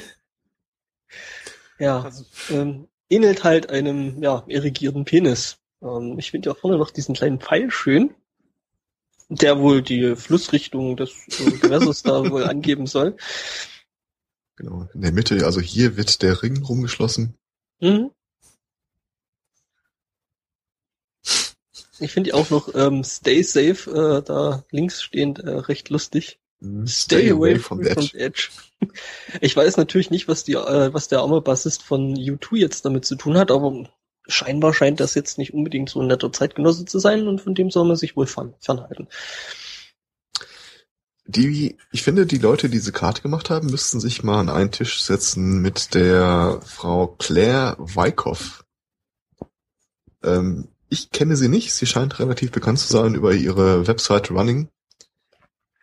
Ja, 1.79 2.01
also, 2.01 2.25
ähm, 2.49 2.87
ähnelt 3.09 3.43
halt 3.43 3.69
einem, 3.69 4.21
ja, 4.23 4.43
irrigierten 4.47 5.05
Penis. 5.05 5.57
Ähm, 5.81 6.17
ich 6.17 6.31
finde 6.31 6.49
ja 6.49 6.55
vorne 6.55 6.77
noch 6.77 6.91
diesen 6.91 7.15
kleinen 7.15 7.39
Pfeil 7.39 7.71
schön, 7.71 8.13
der 9.29 9.59
wohl 9.59 9.81
die 9.81 10.15
Flussrichtung 10.15 10.97
des 10.97 11.11
äh, 11.39 11.51
Gewässers 11.51 12.03
da 12.03 12.29
wohl 12.29 12.43
angeben 12.49 12.87
soll. 12.87 13.17
Genau. 14.55 14.87
In 14.93 15.01
der 15.01 15.11
Mitte, 15.11 15.45
also 15.45 15.61
hier 15.61 15.97
wird 15.97 16.21
der 16.21 16.41
Ring 16.41 16.63
rumgeschlossen. 16.63 17.35
Mhm. 17.79 18.11
Ich 21.99 22.11
finde 22.11 22.35
auch 22.35 22.49
noch 22.49 22.73
ähm, 22.75 23.03
Stay 23.03 23.41
Safe 23.41 24.19
äh, 24.19 24.23
da 24.23 24.63
links 24.71 25.01
stehend 25.01 25.39
äh, 25.39 25.49
recht 25.49 25.89
lustig. 25.89 26.39
Stay, 26.85 27.29
away 27.31 27.59
from, 27.59 27.83
the 27.83 28.17
edge. 28.17 28.49
Ich 29.41 29.55
weiß 29.55 29.77
natürlich 29.77 30.09
nicht, 30.09 30.27
was 30.27 30.43
die, 30.43 30.53
äh, 30.53 30.93
was 30.93 31.07
der 31.07 31.19
arme 31.19 31.41
Bassist 31.41 31.83
von 31.83 32.15
U2 32.15 32.57
jetzt 32.57 32.85
damit 32.85 33.05
zu 33.05 33.15
tun 33.15 33.37
hat, 33.37 33.51
aber 33.51 33.87
scheinbar 34.27 34.73
scheint 34.73 34.99
das 34.99 35.15
jetzt 35.15 35.37
nicht 35.37 35.53
unbedingt 35.53 35.89
so 35.89 36.01
ein 36.01 36.07
netter 36.07 36.31
Zeitgenosse 36.31 36.85
zu 36.85 36.99
sein 36.99 37.27
und 37.27 37.41
von 37.41 37.55
dem 37.55 37.71
soll 37.71 37.87
man 37.87 37.95
sich 37.95 38.15
wohl 38.15 38.27
fern, 38.27 38.53
fernhalten. 38.59 39.07
Die, 41.25 41.77
ich 41.91 42.03
finde, 42.03 42.25
die 42.25 42.37
Leute, 42.37 42.69
die 42.69 42.77
diese 42.77 42.93
Karte 42.93 43.21
gemacht 43.21 43.49
haben, 43.49 43.69
müssten 43.69 43.99
sich 43.99 44.23
mal 44.23 44.39
an 44.39 44.49
einen 44.49 44.71
Tisch 44.71 45.01
setzen 45.01 45.61
mit 45.61 45.93
der 45.93 46.61
Frau 46.63 47.07
Claire 47.07 47.75
Wyckoff. 47.79 48.63
Ähm, 50.23 50.69
ich 50.89 51.11
kenne 51.11 51.35
sie 51.35 51.49
nicht. 51.49 51.73
Sie 51.73 51.85
scheint 51.85 52.19
relativ 52.19 52.51
bekannt 52.51 52.79
zu 52.79 52.87
sein 52.87 53.13
über 53.13 53.33
ihre 53.33 53.87
Website 53.87 54.31
Running. 54.31 54.69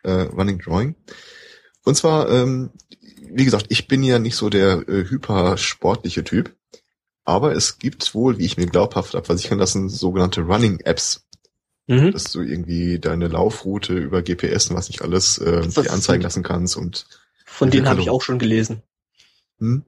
äh, 0.03 0.11
Running 0.11 0.59
Drawing. 0.59 0.95
Und 1.83 1.95
zwar, 1.95 2.29
ähm, 2.29 2.71
wie 3.29 3.45
gesagt, 3.45 3.67
ich 3.69 3.87
bin 3.87 4.03
ja 4.03 4.19
nicht 4.19 4.35
so 4.35 4.49
der 4.49 4.87
äh, 4.87 5.05
hypersportliche 5.09 6.23
Typ, 6.23 6.55
aber 7.25 7.53
es 7.55 7.79
gibt 7.79 8.13
wohl, 8.15 8.37
wie 8.37 8.45
ich 8.45 8.57
mir 8.57 8.67
glaubhaft 8.67 9.13
habe 9.15 9.25
versichern 9.25 9.59
lassen, 9.59 9.89
sogenannte 9.89 10.41
Running 10.41 10.79
Apps, 10.81 11.25
Mhm. 11.87 12.11
dass 12.13 12.31
du 12.31 12.41
irgendwie 12.41 12.97
deine 12.99 13.27
Laufroute 13.27 13.93
über 13.93 14.23
GPS 14.23 14.69
und 14.71 14.75
was 14.75 14.89
nicht 14.89 15.01
alles 15.03 15.37
äh, 15.37 15.61
Das 15.61 15.75
dir 15.75 15.91
anzeigen 15.91 16.23
lassen 16.23 16.41
kannst 16.41 16.77
und 16.77 17.05
Von 17.45 17.69
denen 17.69 17.87
habe 17.87 18.01
ich 18.01 18.09
auch 18.09 18.21
schon 18.23 18.39
gelesen. 18.39 18.81
hm, 19.59 19.83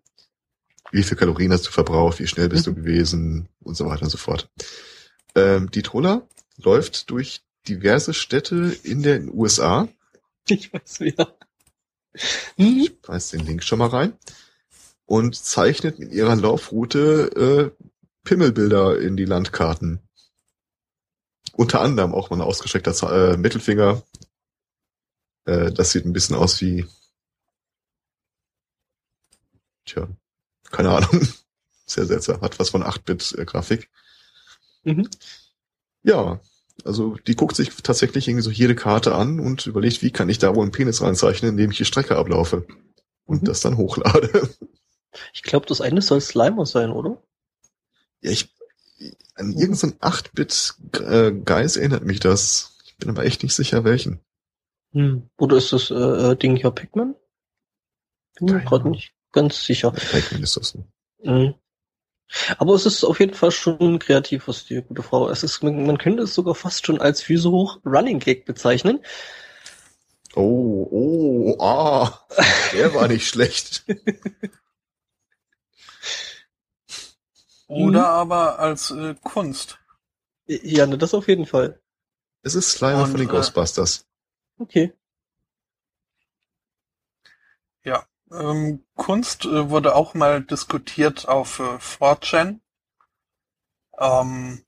wie 0.92 1.04
viel 1.04 1.18
Kalorien 1.18 1.52
hast 1.52 1.66
du 1.68 1.72
verbraucht, 1.72 2.20
wie 2.20 2.28
schnell 2.28 2.50
bist 2.50 2.68
Mhm. 2.68 2.76
du 2.76 2.82
gewesen 2.82 3.50
und 3.62 3.76
so 3.76 3.86
weiter 3.88 4.04
und 4.04 4.10
so 4.10 4.18
fort. 4.18 4.50
Ähm, 5.36 5.70
die 5.72 5.82
Troller 5.82 6.28
läuft 6.58 7.10
durch 7.10 7.42
diverse 7.68 8.14
Städte 8.14 8.78
in 8.84 9.02
den 9.04 9.30
USA. 9.34 9.88
Ich 10.48 10.72
weiß 10.72 11.00
wer. 11.02 11.36
Mhm. 12.58 12.80
Ich 12.86 12.94
weiß 13.08 13.30
den 13.30 13.46
Link 13.46 13.64
schon 13.64 13.80
mal 13.80 13.90
rein. 13.90 14.14
Und 15.08 15.36
zeichnet 15.36 15.98
mit 16.00 16.12
ihrer 16.12 16.36
Laufroute 16.36 17.74
äh, 17.76 17.84
Pimmelbilder 18.24 19.00
in 19.00 19.18
die 19.18 19.26
Landkarten. 19.26 20.00
Unter 21.54 21.82
anderem 21.82 22.14
auch 22.14 22.30
mal 22.30 22.36
ein 22.38 22.42
ausgestreckter 22.42 23.32
äh, 23.34 23.38
Mittelfinger. 23.38 24.04
Äh, 25.46 25.72
das 25.72 25.92
sieht 25.92 26.06
ein 26.06 26.14
bisschen 26.14 26.36
aus 26.36 26.62
wie. 26.62 26.86
Tja, 29.86 30.08
keine 30.72 30.92
Ahnung. 30.92 31.26
Sehr 31.86 32.06
seltsam. 32.06 32.42
Hat 32.42 32.60
was 32.60 32.70
von 32.70 32.84
8-Bit-Grafik. 32.84 33.90
Mhm. 34.84 35.10
Ja, 36.04 36.42
also 36.84 37.16
die 37.28 37.36
guckt 37.36 37.56
sich 37.56 37.70
tatsächlich 37.82 38.28
irgendwie 38.28 38.44
so 38.44 38.52
jede 38.52 38.76
Karte 38.76 39.16
an 39.16 39.40
und 39.40 39.66
überlegt, 39.66 40.02
wie 40.02 40.12
kann 40.12 40.28
ich 40.28 40.38
da 40.38 40.54
wohl 40.54 40.64
einen 40.64 40.74
Penis 40.74 41.02
reinzeichnen, 41.02 41.52
indem 41.52 41.72
ich 41.72 41.78
die 41.78 41.86
Strecke 41.86 42.18
ablaufe. 42.18 42.68
Und 43.26 43.44
Mhm. 43.44 43.46
das 43.46 43.62
dann 43.62 43.78
hochlade. 43.78 44.50
Ich 45.34 45.44
glaube, 45.44 45.66
das 45.66 45.82
eine 45.82 46.02
soll 46.02 46.22
Slimer 46.22 46.66
sein, 46.66 46.92
oder? 46.92 47.22
Ja, 48.22 48.32
ich, 48.32 48.50
an 49.36 49.54
irgendeinen 49.54 49.94
8-Bit-Geist 50.00 51.78
erinnert 51.78 52.04
mich 52.04 52.20
das. 52.20 52.78
Ich 52.86 52.98
bin 52.98 53.10
aber 53.10 53.26
echt 53.26 53.44
nicht 53.44 53.54
sicher, 53.54 53.84
welchen. 53.84 54.20
Hm. 54.94 55.30
Oder 55.38 55.58
ist 55.58 55.74
das 55.74 55.92
äh, 55.92 55.94
äh, 55.96 56.36
Ding 56.36 56.56
hier 56.56 56.72
Pac-Man? 56.72 57.16
Bin 58.40 58.56
mir 58.56 58.64
gerade 58.64 58.90
nicht 58.90 59.14
ganz 59.32 59.64
sicher. 59.64 59.92
Pac-Man 59.92 60.44
ist 60.44 60.58
das. 60.58 60.78
Mhm. 61.24 61.56
Aber 62.58 62.74
es 62.74 62.86
ist 62.86 63.04
auf 63.04 63.20
jeden 63.20 63.34
Fall 63.34 63.52
schon 63.52 64.00
kreativ, 64.00 64.48
was 64.48 64.66
die 64.66 64.82
gute 64.82 65.02
Frau. 65.02 65.30
Es 65.30 65.44
ist, 65.44 65.64
man, 65.64 65.86
man 65.86 65.98
könnte 65.98 66.24
es 66.24 66.34
sogar 66.34 66.56
fast 66.56 66.86
schon 66.86 67.00
als 67.00 67.22
Füße 67.22 67.50
hoch 67.50 67.80
Running 67.86 68.20
Gag 68.20 68.46
bezeichnen. 68.46 69.00
Oh, 70.36 70.88
oh, 70.92 71.56
ah, 71.60 72.20
der 72.74 72.94
war 72.94 73.08
nicht 73.08 73.28
schlecht. 73.28 73.86
Oder 77.68 78.00
Mhm. 78.00 78.06
aber 78.06 78.60
als 78.60 78.92
äh, 78.92 79.16
Kunst. 79.24 79.80
Ja, 80.46 80.86
ne, 80.86 80.98
das 80.98 81.14
auf 81.14 81.28
jeden 81.28 81.46
Fall. 81.46 81.80
Es 82.42 82.56
ist 82.56 82.72
Slimer 82.72 83.04
Und, 83.04 83.12
von 83.12 83.20
den 83.20 83.30
äh, 83.30 83.32
Ghostbusters. 83.32 84.06
Okay. 84.58 84.94
Ähm, 88.32 88.84
Kunst 88.96 89.46
äh, 89.46 89.70
wurde 89.70 89.96
auch 89.96 90.14
mal 90.14 90.42
diskutiert 90.42 91.28
auf 91.28 91.60
äh, 91.60 91.78
4chan. 91.78 92.60
Ähm, 93.98 94.64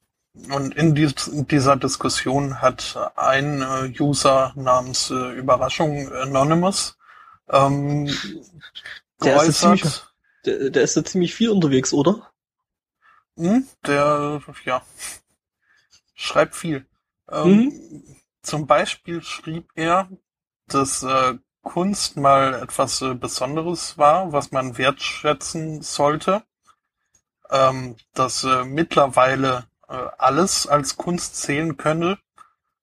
und 0.52 0.76
in, 0.76 0.96
dies, 0.96 1.28
in 1.28 1.48
dieser 1.48 1.76
Diskussion 1.76 2.62
hat 2.62 3.12
ein 3.16 3.62
äh, 3.62 3.94
User 4.00 4.54
namens 4.56 5.10
äh, 5.10 5.34
Überraschung 5.34 6.12
Anonymous 6.14 6.98
ähm, 7.50 8.06
Der 9.22 9.36
ist 9.36 9.48
ja 9.48 9.54
ziemlich, 9.54 9.82
geäußert, 9.82 10.14
der, 10.46 10.70
der 10.70 10.84
ist 10.84 10.96
ja 10.96 11.04
ziemlich 11.04 11.36
viel 11.36 11.50
unterwegs, 11.50 11.92
oder? 11.92 12.29
Hm, 13.40 13.66
der, 13.88 14.42
ja, 14.66 14.82
schreibt 16.14 16.58
viel. 16.58 16.86
Ähm, 17.32 18.04
Zum 18.42 18.68
Beispiel 18.68 19.24
schrieb 19.24 19.70
er, 19.76 20.10
dass 20.68 21.04
äh, 21.04 21.38
Kunst 21.62 22.18
mal 22.18 22.54
etwas 22.56 23.02
äh, 23.02 23.14
Besonderes 23.14 23.98
war, 23.98 24.34
was 24.34 24.52
man 24.52 24.78
wertschätzen 24.78 25.82
sollte. 25.82 26.44
Ähm, 27.50 27.96
dass 28.14 28.44
äh, 28.44 28.66
mittlerweile 28.66 29.68
äh, 29.88 29.94
alles 30.18 30.68
als 30.68 30.98
Kunst 30.98 31.38
zählen 31.38 31.78
könne. 31.78 32.20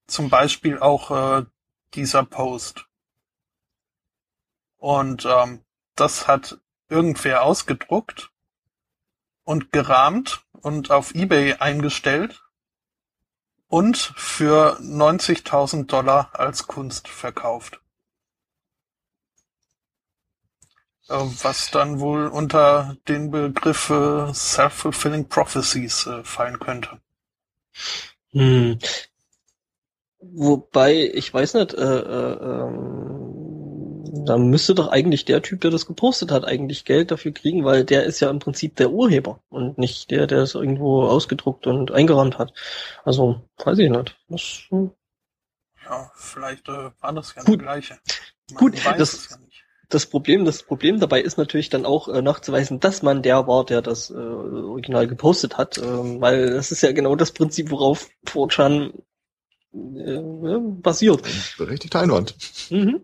Zum 0.07 0.31
Beispiel 0.31 0.79
auch 0.79 1.11
äh, 1.11 1.45
dieser 1.93 2.25
Post. 2.25 2.87
Und 4.79 5.27
ähm, 5.27 5.61
das 5.97 6.27
hat 6.27 6.59
irgendwer 6.89 7.43
ausgedruckt 7.43 8.31
und 9.47 9.73
gerahmt 9.73 10.45
und 10.53 10.91
auf 10.91 11.15
eBay 11.15 11.55
eingestellt 11.55 12.43
und 13.69 13.97
für 13.97 14.79
90.000 14.81 15.87
Dollar 15.87 16.31
als 16.35 16.67
Kunst 16.67 17.09
verkauft. 17.09 17.81
Äh, 21.09 21.15
Was 21.43 21.71
dann 21.71 22.01
wohl 22.01 22.27
unter 22.27 22.97
den 23.09 23.31
Begriff 23.31 23.87
Self-Fulfilling 24.35 25.29
Prophecies 25.29 26.07
äh, 26.07 26.25
fallen 26.25 26.59
könnte. 26.59 27.01
Hm. 28.33 28.79
Wobei, 30.19 31.11
ich 31.15 31.33
weiß 31.33 31.55
nicht, 31.55 31.73
äh, 31.75 31.99
äh, 31.99 32.33
ähm, 32.33 33.56
da 34.25 34.39
müsste 34.39 34.75
doch 34.75 34.89
eigentlich 34.89 35.25
der 35.25 35.43
Typ, 35.43 35.61
der 35.61 35.71
das 35.71 35.87
gepostet 35.87 36.31
hat, 36.31 36.45
eigentlich 36.45 36.85
Geld 36.85 37.11
dafür 37.11 37.33
kriegen, 37.33 37.65
weil 37.65 37.85
der 37.85 38.05
ist 38.05 38.21
ja 38.21 38.31
im 38.31 38.39
Prinzip 38.39 38.77
der 38.77 38.91
Urheber 38.91 39.41
und 39.49 39.79
nicht 39.79 40.11
der, 40.11 40.27
der 40.27 40.39
es 40.39 40.55
irgendwo 40.55 41.03
ausgedruckt 41.05 41.67
und 41.67 41.91
eingerahmt 41.93 42.39
hat. 42.39 42.53
Also, 43.05 43.43
weiß 43.65 43.79
ich 43.79 43.91
nicht. 43.91 44.17
Das, 44.29 44.61
hm. 44.71 44.91
Ja, 45.85 46.11
vielleicht 46.17 46.69
äh, 46.69 46.91
war 47.01 47.13
das 47.13 47.35
ja 47.37 47.43
Gut. 47.43 47.61
der 47.61 47.67
gleiche. 47.67 47.99
Man 48.51 48.59
Gut, 48.59 48.85
weiß 48.85 48.99
das- 48.99 49.15
es 49.15 49.31
ja 49.31 49.37
nicht. 49.39 49.63
das 49.89 50.07
Problem, 50.07 50.45
das 50.45 50.63
Problem 50.65 50.99
dabei 50.99 51.21
ist 51.21 51.39
natürlich 51.39 51.69
dann 51.69 51.87
auch 51.87 52.09
äh, 52.09 52.23
nachzuweisen, 52.23 52.81
dass 52.81 53.03
man 53.03 53.23
der 53.23 53.47
war, 53.47 53.65
der 53.65 53.83
das 53.83 54.11
äh, 54.11 54.15
Original 54.15 55.07
gepostet 55.07 55.59
hat, 55.59 55.79
ähm, 55.79 56.21
weil 56.21 56.51
das 56.51 56.73
ist 56.73 56.83
ja 56.83 56.91
genau 56.93 57.15
das 57.15 57.31
Prinzip, 57.33 57.71
worauf 57.71 58.09
4chan 58.27 58.93
äh, 59.75 59.79
äh, 60.15 60.59
basiert. 60.61 61.25
Ein 61.25 61.43
berechtigter 61.59 62.01
Einwand. 62.01 62.35
Mhm. 62.71 63.03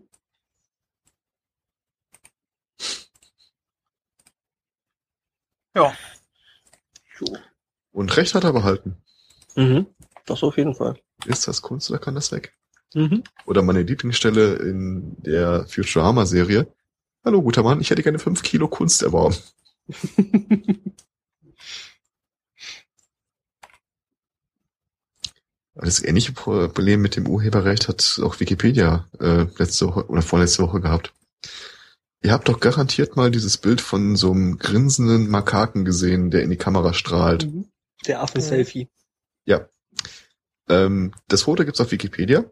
Ja, 5.75 5.93
So. 7.17 7.25
Und 7.91 8.15
Recht 8.17 8.35
hat 8.35 8.43
er 8.43 8.53
behalten. 8.53 8.97
Mhm. 9.55 9.87
Das 10.25 10.43
auf 10.43 10.57
jeden 10.57 10.75
Fall. 10.75 10.99
Ist 11.25 11.47
das 11.47 11.61
Kunst 11.61 11.89
oder 11.89 11.99
kann 11.99 12.15
das 12.15 12.31
weg? 12.31 12.53
Mhm. 12.93 13.23
Oder 13.45 13.61
meine 13.61 13.83
Lieblingsstelle 13.83 14.55
in 14.55 15.15
der 15.21 15.65
Futurama-Serie. 15.67 16.67
Hallo, 17.25 17.41
guter 17.41 17.63
Mann, 17.63 17.81
ich 17.81 17.89
hätte 17.89 18.03
gerne 18.03 18.19
fünf 18.19 18.43
Kilo 18.43 18.67
Kunst 18.67 19.03
erworben. 19.03 19.35
Das 25.75 26.03
ähnliche 26.03 26.33
Problem 26.33 27.01
mit 27.01 27.15
dem 27.15 27.27
Urheberrecht 27.27 27.87
hat 27.87 28.21
auch 28.23 28.39
Wikipedia 28.39 29.07
äh, 29.19 29.47
letzte 29.57 29.87
Woche 29.87 30.07
oder 30.07 30.21
vorletzte 30.21 30.61
Woche 30.61 30.79
gehabt. 30.81 31.13
Ihr 32.23 32.31
habt 32.31 32.47
doch 32.47 32.61
garantiert 32.61 33.17
mal 33.17 33.31
dieses 33.31 33.57
Bild 33.57 33.81
von 33.81 34.15
so 34.15 34.31
einem 34.31 34.57
grinsenden 34.57 35.29
Makaken 35.29 35.83
gesehen, 35.83 36.31
der 36.31 36.43
in 36.43 36.49
die 36.49 36.57
Kamera 36.57 36.93
strahlt. 36.93 37.45
Mhm. 37.45 37.65
Der 38.07 38.21
Affen-Selfie. 38.21 38.89
Ja. 39.45 39.67
Ähm, 40.69 41.13
das 41.27 41.43
Foto 41.43 41.65
gibt's 41.65 41.81
auf 41.81 41.91
Wikipedia. 41.91 42.45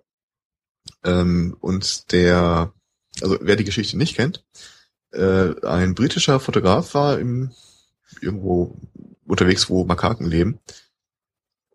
Ähm, 1.06 1.56
und 1.61 2.11
der, 2.11 2.73
also 3.22 3.38
wer 3.41 3.56
die 3.56 3.64
Geschichte 3.64 3.98
nicht 3.98 4.15
kennt, 4.15 4.43
äh, 5.11 5.53
ein 5.65 5.95
britischer 5.95 6.39
Fotograf 6.41 6.93
war 6.93 7.18
im, 7.18 7.52
irgendwo 8.19 8.77
unterwegs, 9.26 9.69
wo 9.69 9.85
Makaken 9.85 10.27
leben. 10.27 10.60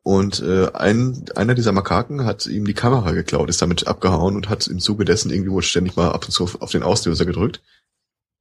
Und 0.03 0.41
äh, 0.41 0.71
ein, 0.73 1.25
einer 1.35 1.55
dieser 1.55 1.73
Makaken 1.73 2.27
hat 2.27 2.47
ihm 2.47 2.67
die 2.67 2.75
Kamera 2.75 3.13
geklaut, 3.13 3.49
ist 3.49 3.63
damit 3.63 3.87
abgehauen 3.87 4.37
und 4.37 4.49
hat 4.51 4.69
im 4.69 4.79
Zuge 4.81 5.05
dessen 5.05 5.31
irgendwie 5.31 5.51
wohl 5.51 5.63
ständig 5.63 5.97
mal 5.97 6.13
ab 6.13 6.27
und 6.27 6.31
zu 6.31 6.45
auf, 6.45 6.61
auf 6.61 6.71
den 6.71 6.83
Auslöser 6.83 7.25
gedrückt. 7.25 7.63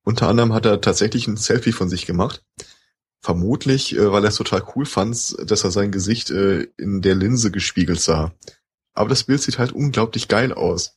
Unter 0.06 0.30
anderem 0.30 0.54
hat 0.54 0.66
er 0.66 0.80
tatsächlich 0.80 1.28
ein 1.28 1.36
Selfie 1.36 1.72
von 1.72 1.90
sich 1.90 2.06
gemacht. 2.06 2.46
Vermutlich, 3.20 3.98
äh, 3.98 4.12
weil 4.12 4.24
er 4.24 4.30
es 4.30 4.36
total 4.36 4.64
cool 4.76 4.86
fand, 4.86 5.36
dass 5.50 5.64
er 5.64 5.72
sein 5.72 5.92
Gesicht 5.92 6.30
äh, 6.30 6.68
in 6.78 7.02
der 7.02 7.16
Linse 7.16 7.52
gespiegelt 7.52 8.00
sah. 8.00 8.32
Aber 8.94 9.10
das 9.10 9.24
Bild 9.24 9.42
sieht 9.42 9.58
halt 9.58 9.72
unglaublich 9.72 10.28
geil 10.28 10.54
aus. 10.54 10.96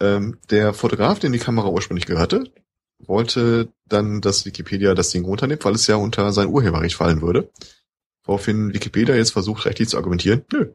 Ähm, 0.00 0.38
der 0.50 0.72
Fotograf, 0.72 1.18
den 1.18 1.32
die 1.32 1.38
Kamera 1.38 1.68
ursprünglich 1.68 2.06
gehörte, 2.06 2.50
wollte 2.98 3.68
dann, 3.86 4.22
dass 4.22 4.46
Wikipedia 4.46 4.94
das 4.94 5.10
Ding 5.10 5.24
runternimmt, 5.24 5.64
weil 5.64 5.74
es 5.74 5.86
ja 5.86 5.96
unter 5.96 6.32
sein 6.32 6.48
Urheberrecht 6.48 6.96
fallen 6.96 7.20
würde. 7.20 7.50
Woraufhin 8.24 8.72
Wikipedia 8.72 9.14
jetzt 9.14 9.32
versucht, 9.32 9.66
rechtlich 9.66 9.90
zu 9.90 9.98
argumentieren, 9.98 10.44
nö, 10.50 10.72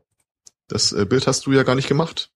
das 0.67 0.91
äh, 0.91 1.05
Bild 1.05 1.25
hast 1.25 1.47
du 1.47 1.51
ja 1.51 1.63
gar 1.63 1.75
nicht 1.75 1.87
gemacht. 1.87 2.31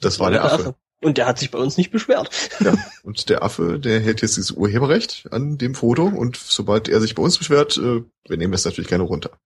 Das 0.00 0.20
war 0.20 0.30
der 0.30 0.44
Affe. 0.44 0.76
Und 1.02 1.16
der 1.16 1.26
hat 1.26 1.38
sich 1.38 1.50
bei 1.50 1.58
uns 1.58 1.76
nicht 1.78 1.90
beschwert. 1.90 2.30
Ja, 2.60 2.74
und 3.02 3.28
der 3.30 3.42
Affe, 3.42 3.78
der 3.78 4.00
hält 4.00 4.20
jetzt 4.20 4.36
dieses 4.36 4.50
Urheberrecht 4.50 5.28
an 5.32 5.56
dem 5.56 5.74
Foto 5.74 6.04
und 6.06 6.36
sobald 6.36 6.88
er 6.88 7.00
sich 7.00 7.14
bei 7.14 7.22
uns 7.22 7.38
beschwert, 7.38 7.76
äh, 7.78 8.04
wir 8.28 8.36
nehmen 8.36 8.52
das 8.52 8.64
natürlich 8.66 8.88
gerne 8.88 9.04
runter. 9.04 9.38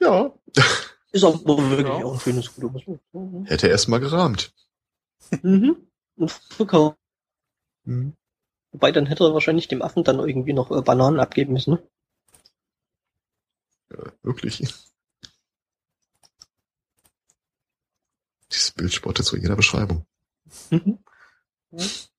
Ja. 0.00 0.32
Ist 1.12 1.24
aber 1.24 1.44
wirklich 1.44 1.86
Ja. 1.86 2.04
auch 2.04 2.14
ein 2.14 2.20
schönes 2.20 2.46
Foto. 2.46 2.98
sagen. 3.12 3.44
Hätte 3.46 3.66
er 3.66 3.72
erst 3.72 3.88
mal 3.88 4.00
gerahmt. 4.00 4.52
Mhm. 5.42 5.76
Und 6.16 6.30
verkauft. 6.30 6.96
Hm. 7.84 8.14
Wobei 8.72 8.92
dann 8.92 9.06
hätte 9.06 9.24
er 9.24 9.34
wahrscheinlich 9.34 9.68
dem 9.68 9.82
Affen 9.82 10.04
dann 10.04 10.18
irgendwie 10.18 10.52
noch 10.54 10.70
äh, 10.70 10.80
Bananen 10.82 11.20
abgeben 11.20 11.52
müssen. 11.52 11.72
Ne? 11.74 11.82
Ja, 13.92 14.12
wirklich. 14.22 14.66
Dieses 18.52 18.72
Bild 18.72 18.92
spottet 18.92 19.24
zu 19.24 19.36
jeder 19.36 19.56
Beschreibung. 19.56 20.06
Mhm. 20.70 20.98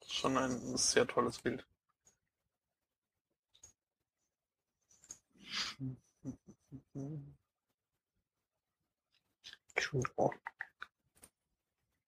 Schon 0.08 0.38
ein 0.38 0.78
sehr 0.78 1.08
tolles 1.08 1.38
Bild. 1.40 1.66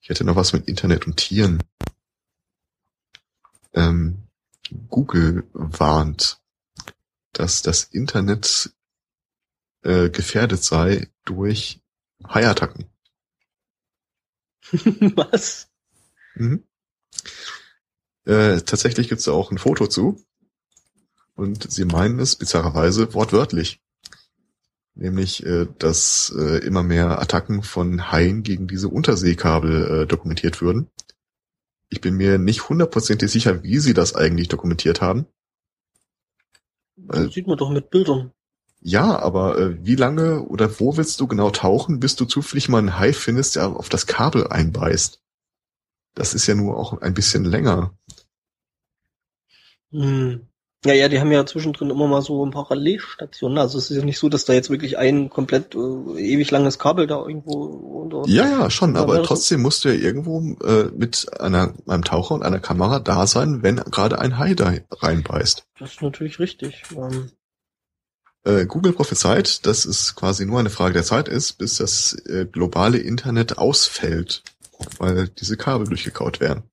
Ich 0.01 0.09
hätte 0.09 0.23
noch 0.23 0.35
was 0.35 0.53
mit 0.53 0.67
Internet 0.67 1.05
und 1.05 1.17
Tieren. 1.17 1.61
Ähm, 3.73 4.27
Google 4.89 5.47
warnt, 5.53 6.41
dass 7.33 7.61
das 7.61 7.83
Internet 7.83 8.73
äh, 9.83 10.09
gefährdet 10.09 10.63
sei 10.63 11.11
durch 11.25 11.81
Haiattacken. 12.27 12.89
Was? 15.15 15.69
Mhm. 16.35 16.63
Äh, 18.25 18.61
tatsächlich 18.61 19.07
gibt 19.07 19.19
es 19.19 19.25
da 19.25 19.31
auch 19.31 19.51
ein 19.51 19.57
Foto 19.57 19.87
zu. 19.87 20.23
Und 21.35 21.69
sie 21.69 21.85
meinen 21.85 22.19
es 22.19 22.35
bizarrerweise 22.35 23.13
wortwörtlich. 23.13 23.81
Nämlich, 24.95 25.45
äh, 25.45 25.67
dass 25.77 26.33
äh, 26.37 26.59
immer 26.65 26.81
mehr 26.81 27.19
Attacken 27.21 27.61
von 27.61 28.11
Haien 28.11 28.43
gegen 28.43 28.67
diese 28.67 28.87
Unterseekabel 28.87 30.03
äh, 30.03 30.07
dokumentiert 30.07 30.61
würden. 30.61 30.89
Ich 31.89 31.99
bin 32.01 32.15
mir 32.15 32.37
nicht 32.37 32.69
hundertprozentig 32.69 33.29
sicher, 33.29 33.63
wie 33.63 33.79
sie 33.79 33.93
das 33.93 34.15
eigentlich 34.15 34.47
dokumentiert 34.47 35.01
haben. 35.01 35.27
Das 36.95 37.33
sieht 37.33 37.47
man 37.47 37.57
doch 37.57 37.69
mit 37.69 37.89
Bildern. 37.89 38.31
Ja, 38.87 39.17
aber 39.17 39.57
äh, 39.57 39.83
wie 39.83 39.95
lange 39.95 40.43
oder 40.43 40.79
wo 40.79 40.95
willst 40.95 41.19
du 41.19 41.25
genau 41.25 41.49
tauchen, 41.49 41.99
bis 41.99 42.15
du 42.15 42.25
zufällig 42.25 42.69
mal 42.69 42.77
einen 42.77 42.99
Hai 42.99 43.13
findest, 43.13 43.55
der 43.55 43.69
auf 43.69 43.89
das 43.89 44.05
Kabel 44.05 44.45
einbeißt? 44.45 45.23
Das 46.13 46.35
ist 46.35 46.45
ja 46.45 46.53
nur 46.53 46.77
auch 46.77 47.01
ein 47.01 47.15
bisschen 47.15 47.45
länger. 47.45 47.97
Hm. 49.89 50.41
Ja, 50.85 50.93
ja, 50.93 51.09
die 51.09 51.19
haben 51.19 51.31
ja 51.31 51.47
zwischendrin 51.47 51.89
immer 51.89 52.05
mal 52.05 52.21
so 52.21 52.45
ein 52.45 52.51
Parallelstationen. 52.51 53.57
Also 53.57 53.79
es 53.79 53.89
ist 53.89 53.97
ja 53.97 54.05
nicht 54.05 54.19
so, 54.19 54.29
dass 54.29 54.45
da 54.45 54.53
jetzt 54.53 54.69
wirklich 54.69 54.99
ein 54.99 55.31
komplett 55.31 55.73
äh, 55.73 55.79
ewig 56.19 56.51
langes 56.51 56.77
Kabel 56.77 57.07
da 57.07 57.25
irgendwo 57.25 57.63
unter. 58.03 58.21
Ja, 58.27 58.47
ja, 58.47 58.69
schon, 58.69 58.97
aber 58.97 59.23
trotzdem 59.23 59.63
musst 59.63 59.83
du 59.83 59.89
ja 59.89 59.95
irgendwo 59.95 60.41
äh, 60.63 60.91
mit 60.95 61.25
einer, 61.39 61.73
einem 61.87 62.03
Taucher 62.03 62.35
und 62.35 62.43
einer 62.43 62.59
Kamera 62.59 62.99
da 62.99 63.25
sein, 63.25 63.63
wenn 63.63 63.77
gerade 63.77 64.19
ein 64.19 64.37
Hai 64.37 64.53
da 64.53 64.75
reinbeißt. 64.91 65.65
Das 65.79 65.93
ist 65.93 66.03
natürlich 66.03 66.37
richtig. 66.37 66.83
Ähm, 66.95 67.31
Äh, 68.45 68.65
Google 68.67 68.93
prophezeit, 68.93 69.65
dass 69.65 69.85
es 69.85 70.15
quasi 70.15 70.45
nur 70.45 70.59
eine 70.59 70.69
Frage 70.69 70.93
der 70.93 71.03
Zeit 71.03 71.27
ist, 71.27 71.53
bis 71.53 71.77
das 71.77 72.13
äh, 72.25 72.45
globale 72.45 72.99
Internet 72.99 73.57
ausfällt, 73.57 74.43
weil 74.97 75.27
diese 75.29 75.57
Kabel 75.57 75.87
durchgekaut 75.87 76.39
werden. 76.39 76.63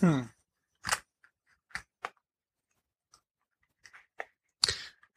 Hm. 0.00 0.28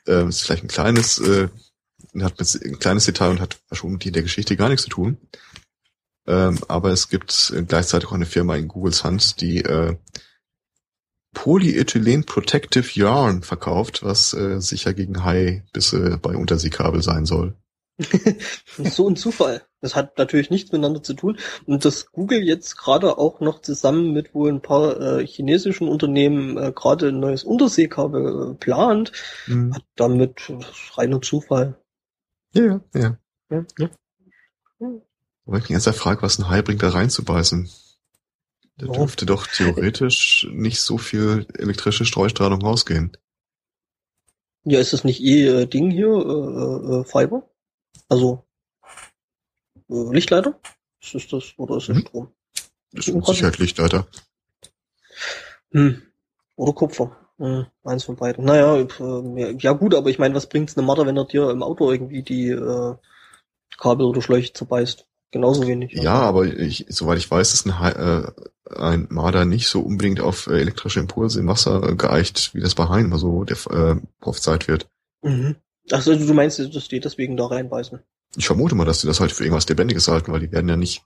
äh, 0.09 0.27
ist 0.27 0.41
vielleicht 0.41 0.63
ein 0.63 0.69
kleines, 0.69 1.19
äh, 1.19 1.49
hat 2.21 2.39
mit, 2.39 2.61
ein 2.65 2.79
kleines 2.79 3.05
Detail 3.05 3.29
und 3.29 3.39
hat 3.39 3.59
wahrscheinlich 3.69 4.05
mit 4.05 4.15
der 4.15 4.23
Geschichte 4.23 4.57
gar 4.57 4.69
nichts 4.69 4.83
zu 4.83 4.89
tun. 4.89 5.17
Ähm, 6.27 6.59
aber 6.67 6.91
es 6.91 7.09
gibt 7.09 7.53
äh, 7.55 7.63
gleichzeitig 7.63 8.09
auch 8.09 8.13
eine 8.13 8.25
Firma 8.25 8.55
in 8.55 8.67
Googles 8.67 9.03
Hand, 9.03 9.41
die 9.41 9.63
äh, 9.63 9.95
Polyethylen 11.33 12.25
Protective 12.25 12.99
Yarn 12.99 13.43
verkauft, 13.43 14.03
was 14.03 14.33
äh, 14.33 14.59
sicher 14.59 14.93
gegen 14.93 15.23
Haibisse 15.23 16.17
bei 16.21 16.35
Unterseekabel 16.35 17.03
sein 17.03 17.25
soll. 17.25 17.55
so 18.77 19.09
ein 19.09 19.15
Zufall. 19.15 19.61
Das 19.81 19.95
hat 19.95 20.17
natürlich 20.17 20.49
nichts 20.49 20.71
miteinander 20.71 21.03
zu 21.03 21.13
tun. 21.13 21.37
Und 21.65 21.85
dass 21.85 22.11
Google 22.11 22.41
jetzt 22.43 22.77
gerade 22.77 23.17
auch 23.17 23.39
noch 23.41 23.61
zusammen 23.61 24.13
mit 24.13 24.33
wohl 24.33 24.51
ein 24.51 24.61
paar 24.61 24.99
äh, 24.99 25.27
chinesischen 25.27 25.87
Unternehmen 25.87 26.57
äh, 26.57 26.71
gerade 26.73 27.09
ein 27.09 27.19
neues 27.19 27.43
Unterseekabel 27.43 28.51
äh, 28.51 28.53
plant, 28.55 29.11
Mhm. 29.47 29.75
hat 29.75 29.83
damit 29.95 30.51
reiner 30.95 31.21
Zufall. 31.21 31.77
Ja, 32.53 32.63
ja, 32.63 32.81
ja. 32.93 33.17
Ja, 33.51 33.65
ja. 33.77 33.89
Aber 35.45 35.57
ich 35.57 35.63
mich 35.63 35.71
ernsthaft 35.71 35.99
frage, 35.99 36.21
was 36.21 36.39
ein 36.39 36.49
Hai 36.49 36.61
bringt, 36.61 36.83
da 36.83 36.89
reinzubeißen. 36.89 37.69
Da 38.79 38.87
dürfte 38.87 39.25
doch 39.25 39.45
theoretisch 39.47 40.47
nicht 40.51 40.79
so 40.81 40.97
viel 40.97 41.45
elektrische 41.57 42.05
Streustrahlung 42.05 42.61
rausgehen. 42.61 43.15
ja, 44.63 44.79
ist 44.79 44.93
das 44.93 45.03
nicht 45.03 45.21
eh 45.21 45.47
äh, 45.47 45.65
Ding 45.67 45.91
hier, 45.91 46.07
äh, 46.07 46.99
äh, 46.99 47.03
Fiber? 47.03 47.49
Also 48.07 48.43
äh, 49.89 50.13
Lichtleiter? 50.13 50.59
Ist 51.01 51.13
das 51.15 51.27
das 51.27 51.53
oder 51.57 51.77
ist 51.77 51.89
das 51.89 51.97
Mhm. 51.97 52.01
Strom? 52.01 52.33
Das 52.91 53.07
ist 53.07 53.13
mit 53.13 53.25
Sicherheit 53.25 53.57
Lichtleiter. 53.59 54.07
Hm. 55.71 56.01
Oder 56.55 56.73
Kupfer. 56.73 57.15
Hm, 57.37 57.67
eins 57.83 58.03
von 58.03 58.15
beiden. 58.15 58.43
Naja, 58.45 58.77
äh, 58.77 59.55
ja, 59.59 59.71
gut, 59.73 59.93
aber 59.95 60.09
ich 60.09 60.19
meine, 60.19 60.35
was 60.35 60.49
bringt's 60.49 60.77
einem 60.77 60.87
Marder, 60.87 61.05
wenn 61.05 61.17
er 61.17 61.25
dir 61.25 61.49
im 61.51 61.63
Auto 61.63 61.91
irgendwie 61.91 62.21
die 62.23 62.49
äh, 62.49 62.95
Kabel 63.77 64.05
oder 64.07 64.21
Schläuche 64.21 64.51
zerbeißt? 64.53 65.07
Genauso 65.31 65.67
wenig. 65.67 65.91
Ja, 65.93 66.15
aber 66.15 66.45
ich, 66.45 66.85
soweit 66.89 67.19
ich 67.19 67.29
weiß, 67.29 67.53
ist 67.53 67.67
ein, 67.67 67.71
äh, 67.95 68.31
ein 68.75 69.07
Marder 69.11 69.45
nicht 69.45 69.67
so 69.67 69.81
unbedingt 69.81 70.19
auf 70.21 70.47
äh, 70.47 70.59
elektrische 70.59 70.99
Impulse 70.99 71.39
im 71.39 71.47
Wasser 71.47 71.87
äh, 71.87 71.95
geeicht, 71.95 72.53
wie 72.55 72.61
das 72.61 72.73
bei 72.75 72.87
Haien 72.87 73.05
immer 73.05 73.19
so 73.19 73.43
der, 73.43 73.57
äh, 73.71 73.95
prophezeit 74.21 74.67
wird. 74.67 74.89
Mhm. 75.21 75.55
Achso, 75.91 76.15
du 76.15 76.33
meinst, 76.33 76.59
dass 76.59 76.87
die 76.87 76.99
deswegen 76.99 77.37
da 77.37 77.45
reinbeißen? 77.47 77.99
Ich 78.35 78.45
vermute 78.47 78.75
mal, 78.75 78.85
dass 78.85 79.01
die 79.01 79.07
das 79.07 79.19
halt 79.19 79.31
für 79.31 79.43
irgendwas 79.43 79.67
Lebendiges 79.69 80.07
halten, 80.07 80.31
weil 80.31 80.39
die 80.39 80.51
werden 80.51 80.69
ja 80.69 80.75
nicht 80.77 81.03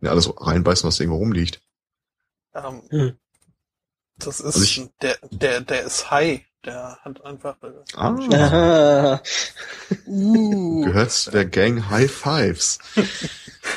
in 0.00 0.08
alles 0.08 0.30
reinbeißen, 0.34 0.86
was 0.86 1.00
irgendwo 1.00 1.18
rumliegt. 1.18 1.60
Ähm, 2.54 2.82
Hm. 2.90 3.12
das 4.18 4.40
ist 4.40 4.46
Also 4.56 4.62
ich- 4.62 4.88
der, 5.02 5.16
der, 5.30 5.60
der 5.60 5.82
ist 5.84 6.10
high. 6.10 6.40
Der 6.64 6.98
hat 7.02 7.24
einfach. 7.24 7.56
Äh, 7.62 7.72
Ah. 7.94 8.16
Aha. 8.32 9.22
uh, 10.06 10.84
Gehört 10.84 11.12
zu 11.12 11.30
der 11.30 11.44
Gang 11.46 11.88
High 11.88 12.10
Fives. 12.10 12.78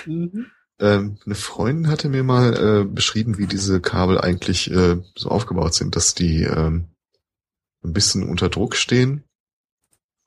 Mhm. 0.05 0.47
Ähm, 0.79 1.17
eine 1.25 1.35
Freundin 1.35 1.91
hatte 1.91 2.09
mir 2.09 2.23
mal 2.23 2.81
äh, 2.81 2.83
beschrieben, 2.85 3.37
wie 3.37 3.45
diese 3.45 3.81
Kabel 3.81 4.19
eigentlich 4.19 4.71
äh, 4.71 4.97
so 5.15 5.29
aufgebaut 5.29 5.75
sind, 5.75 5.95
dass 5.95 6.15
die 6.15 6.41
ähm, 6.41 6.87
ein 7.83 7.93
bisschen 7.93 8.27
unter 8.27 8.49
Druck 8.49 8.75
stehen 8.75 9.23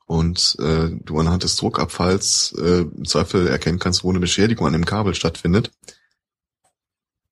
und 0.05 0.55
äh, 0.59 0.91
du 1.03 1.19
anhand 1.19 1.43
des 1.43 1.57
Druckabfalls 1.57 2.55
äh, 2.57 2.81
im 2.83 3.03
Zweifel 3.05 3.47
erkennen 3.47 3.79
kannst, 3.79 4.05
wo 4.05 4.09
eine 4.11 4.19
Beschädigung 4.21 4.65
an 4.67 4.73
dem 4.73 4.85
Kabel 4.85 5.13
stattfindet. 5.13 5.71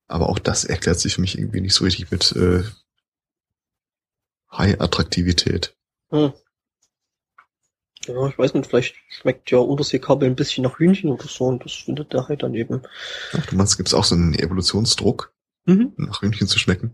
Aber 0.07 0.27
auch 0.27 0.39
das 0.39 0.65
erklärt 0.65 0.99
sich 0.99 1.15
für 1.15 1.21
mich 1.21 1.37
irgendwie 1.37 1.61
nicht 1.61 1.73
so 1.75 1.85
richtig 1.85 2.11
mit 2.11 2.33
äh, 2.33 2.63
High-Attraktivität. 4.57 5.75
Hm. 6.09 6.33
Ja, 8.05 8.27
ich 8.27 8.37
weiß 8.37 8.53
nicht, 8.53 8.67
vielleicht 8.67 8.95
schmeckt 9.09 9.49
ja 9.51 9.59
Unterseekabel 9.59 10.29
ein 10.29 10.35
bisschen 10.35 10.63
nach 10.63 10.77
Hühnchen 10.77 11.09
oder 11.09 11.25
so 11.27 11.45
und 11.45 11.63
das 11.63 11.71
findet 11.73 12.11
der 12.11 12.27
halt 12.27 12.43
dann 12.43 12.53
eben. 12.53 12.81
Ach, 13.33 13.45
du 13.45 13.55
meinst, 13.55 13.77
gibt 13.77 13.87
es 13.87 13.93
auch 13.93 14.03
so 14.03 14.15
einen 14.15 14.33
Evolutionsdruck, 14.33 15.33
Mhm. 15.65 15.93
nach 15.95 16.21
Hühnchen 16.21 16.47
zu 16.47 16.59
schmecken? 16.59 16.93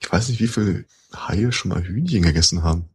Ich 0.00 0.12
weiß 0.12 0.28
nicht, 0.28 0.40
wie 0.40 0.48
viel 0.48 0.86
Haie 1.14 1.52
schon 1.52 1.70
mal 1.70 1.82
Hühnchen 1.82 2.22
gegessen 2.22 2.62
haben. 2.62 2.90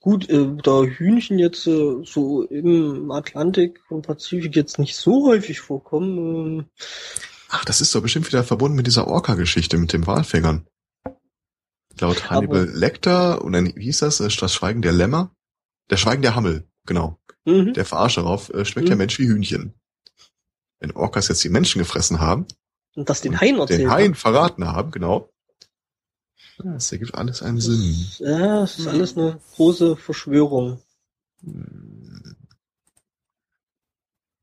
Gut, 0.00 0.28
äh, 0.28 0.56
da 0.62 0.82
Hühnchen 0.82 1.38
jetzt 1.38 1.66
äh, 1.66 2.02
so 2.04 2.42
im 2.44 3.10
Atlantik 3.10 3.80
und 3.88 4.06
Pazifik 4.06 4.54
jetzt 4.54 4.78
nicht 4.78 4.96
so 4.96 5.26
häufig 5.26 5.60
vorkommen, 5.60 6.18
ähm, 6.18 6.64
Ach, 7.48 7.64
das 7.64 7.80
ist 7.80 7.94
doch 7.94 8.02
bestimmt 8.02 8.26
wieder 8.26 8.44
verbunden 8.44 8.76
mit 8.76 8.86
dieser 8.86 9.06
Orca-Geschichte 9.06 9.78
mit 9.78 9.92
den 9.92 10.06
Walfängern. 10.06 10.66
Laut 11.98 12.28
Hannibal 12.28 12.68
Lecter, 12.68 13.42
und 13.42 13.52
dann 13.52 13.74
wie 13.74 13.84
hieß 13.84 14.00
das, 14.00 14.18
das 14.18 14.52
Schweigen 14.54 14.82
der 14.82 14.92
Lämmer? 14.92 15.34
Der 15.90 15.96
Schweigen 15.96 16.22
der 16.22 16.34
Hammel, 16.34 16.68
genau. 16.84 17.18
mhm. 17.44 17.72
Der 17.72 17.84
Verarsche 17.84 18.20
darauf, 18.20 18.50
äh, 18.50 18.64
schmeckt 18.64 18.88
der 18.88 18.96
Mhm. 18.96 18.98
Mensch 18.98 19.18
wie 19.18 19.28
Hühnchen. 19.28 19.74
Wenn 20.80 20.90
Orcas 20.92 21.28
jetzt 21.28 21.42
die 21.44 21.48
Menschen 21.48 21.78
gefressen 21.78 22.20
haben, 22.20 22.46
und 22.96 23.08
das 23.08 23.20
den 23.20 23.40
Haien 23.40 23.58
erzählt. 23.58 23.80
den 23.80 23.90
Haien 23.90 24.14
verraten 24.14 24.66
haben, 24.66 24.90
genau, 24.90 25.30
Ja, 26.58 26.72
das 26.72 26.90
ergibt 26.92 27.14
alles 27.14 27.42
einen 27.42 27.60
Sinn. 27.60 28.06
Ja, 28.18 28.62
es 28.64 28.78
ist 28.78 28.86
alles 28.86 29.16
eine 29.16 29.40
große 29.54 29.96
Verschwörung. 29.96 30.82
Hm, 31.42 32.36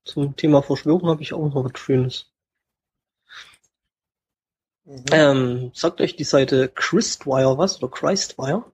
Zum 0.05 0.35
Thema 0.35 0.61
Verschwörung 0.61 1.07
habe 1.09 1.21
ich 1.23 1.34
auch 1.34 1.53
noch 1.53 1.63
was 1.63 1.80
Schönes. 1.80 2.32
Mhm. 4.85 5.05
Ähm, 5.11 5.72
sagt 5.73 6.01
euch 6.01 6.15
die 6.15 6.23
Seite 6.26 6.69
Christwire 6.69 7.57
was 7.57 7.81
oder 7.81 7.89
Christwire? 7.91 8.65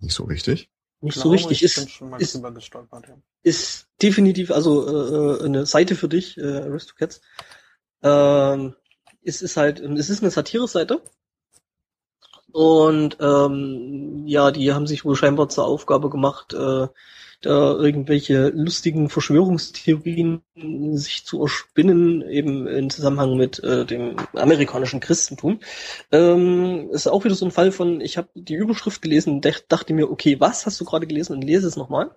Nicht 0.00 0.14
so 0.14 0.24
richtig. 0.24 0.68
Nicht 1.00 1.14
so 1.14 1.22
Glaube, 1.30 1.36
richtig. 1.36 1.62
ich 1.62 1.74
bin 1.74 1.84
Ist, 1.84 1.90
schon 1.90 2.10
mal 2.10 2.20
ist- 2.20 2.34
drüber 2.34 2.50
gestolpert, 2.52 3.08
ja. 3.08 3.16
ist 3.42 3.86
definitiv 4.02 4.50
also 4.50 4.86
äh, 5.38 5.42
äh, 5.42 5.44
eine 5.44 5.66
Seite 5.66 5.94
für 5.94 6.08
dich, 6.08 6.36
äh, 6.38 6.42
Aristocats. 6.62 7.20
Ähm, 8.02 8.74
es 9.22 9.42
ist 9.42 9.56
halt, 9.56 9.80
es 9.80 10.10
ist 10.10 10.22
eine 10.22 10.30
Satire-Seite. 10.30 11.02
Und 12.50 13.18
ähm, 13.20 14.26
ja, 14.26 14.50
die 14.50 14.72
haben 14.72 14.86
sich 14.86 15.04
wohl 15.04 15.14
scheinbar 15.16 15.48
zur 15.50 15.66
Aufgabe 15.66 16.08
gemacht, 16.10 16.52
äh, 16.54 16.88
da 17.40 17.72
irgendwelche 17.72 18.48
lustigen 18.48 19.08
Verschwörungstheorien 19.08 20.42
sich 20.96 21.24
zu 21.24 21.40
erspinnen, 21.42 22.28
eben 22.28 22.66
im 22.66 22.90
Zusammenhang 22.90 23.36
mit 23.36 23.62
äh, 23.62 23.86
dem 23.86 24.16
amerikanischen 24.34 24.98
Christentum. 24.98 25.60
Ähm, 26.10 26.90
ist 26.90 27.06
auch 27.06 27.24
wieder 27.24 27.36
so 27.36 27.44
ein 27.44 27.52
Fall 27.52 27.70
von, 27.70 28.00
ich 28.00 28.16
habe 28.16 28.28
die 28.34 28.54
Überschrift 28.54 29.02
gelesen 29.02 29.40
dachte 29.68 29.94
mir, 29.94 30.10
okay, 30.10 30.40
was 30.40 30.66
hast 30.66 30.80
du 30.80 30.84
gerade 30.84 31.06
gelesen 31.06 31.34
und 31.34 31.42
lese 31.42 31.68
es 31.68 31.76
nochmal. 31.76 32.10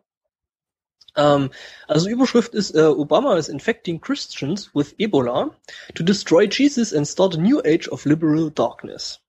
Ähm, 1.15 1.51
also 1.87 2.09
Überschrift 2.09 2.55
ist, 2.55 2.73
äh, 2.73 2.81
Obama 2.81 3.37
is 3.37 3.47
infecting 3.49 4.01
Christians 4.01 4.73
with 4.73 4.95
Ebola 4.97 5.55
to 5.93 6.03
destroy 6.03 6.47
Jesus 6.49 6.93
and 6.93 7.07
start 7.07 7.35
a 7.35 7.37
new 7.37 7.59
age 7.59 7.89
of 7.89 8.05
liberal 8.05 8.49
darkness. 8.49 9.19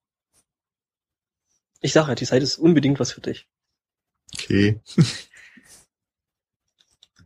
Ich 1.80 1.92
sage 1.92 2.08
ja, 2.08 2.14
die 2.14 2.24
Seite 2.24 2.44
ist 2.44 2.58
unbedingt 2.58 3.00
was 3.00 3.12
für 3.12 3.20
dich. 3.20 3.46
Okay. 4.34 4.80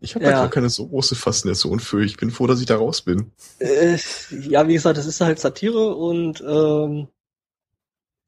Ich 0.06 0.14
habe 0.14 0.24
Ja. 0.24 0.30
da 0.30 0.36
gar 0.38 0.50
keine 0.50 0.70
so 0.70 0.86
große 0.86 1.16
Faszination 1.16 1.80
für. 1.80 2.04
Ich 2.04 2.16
bin 2.16 2.30
froh, 2.30 2.46
dass 2.46 2.60
ich 2.60 2.66
da 2.66 2.76
raus 2.76 3.02
bin. 3.02 3.32
Äh, 3.58 3.98
ja, 4.30 4.66
wie 4.68 4.74
gesagt, 4.74 4.96
das 4.98 5.06
ist 5.06 5.20
halt 5.20 5.40
Satire 5.40 5.94
und 5.96 6.40
ähm, 6.46 7.08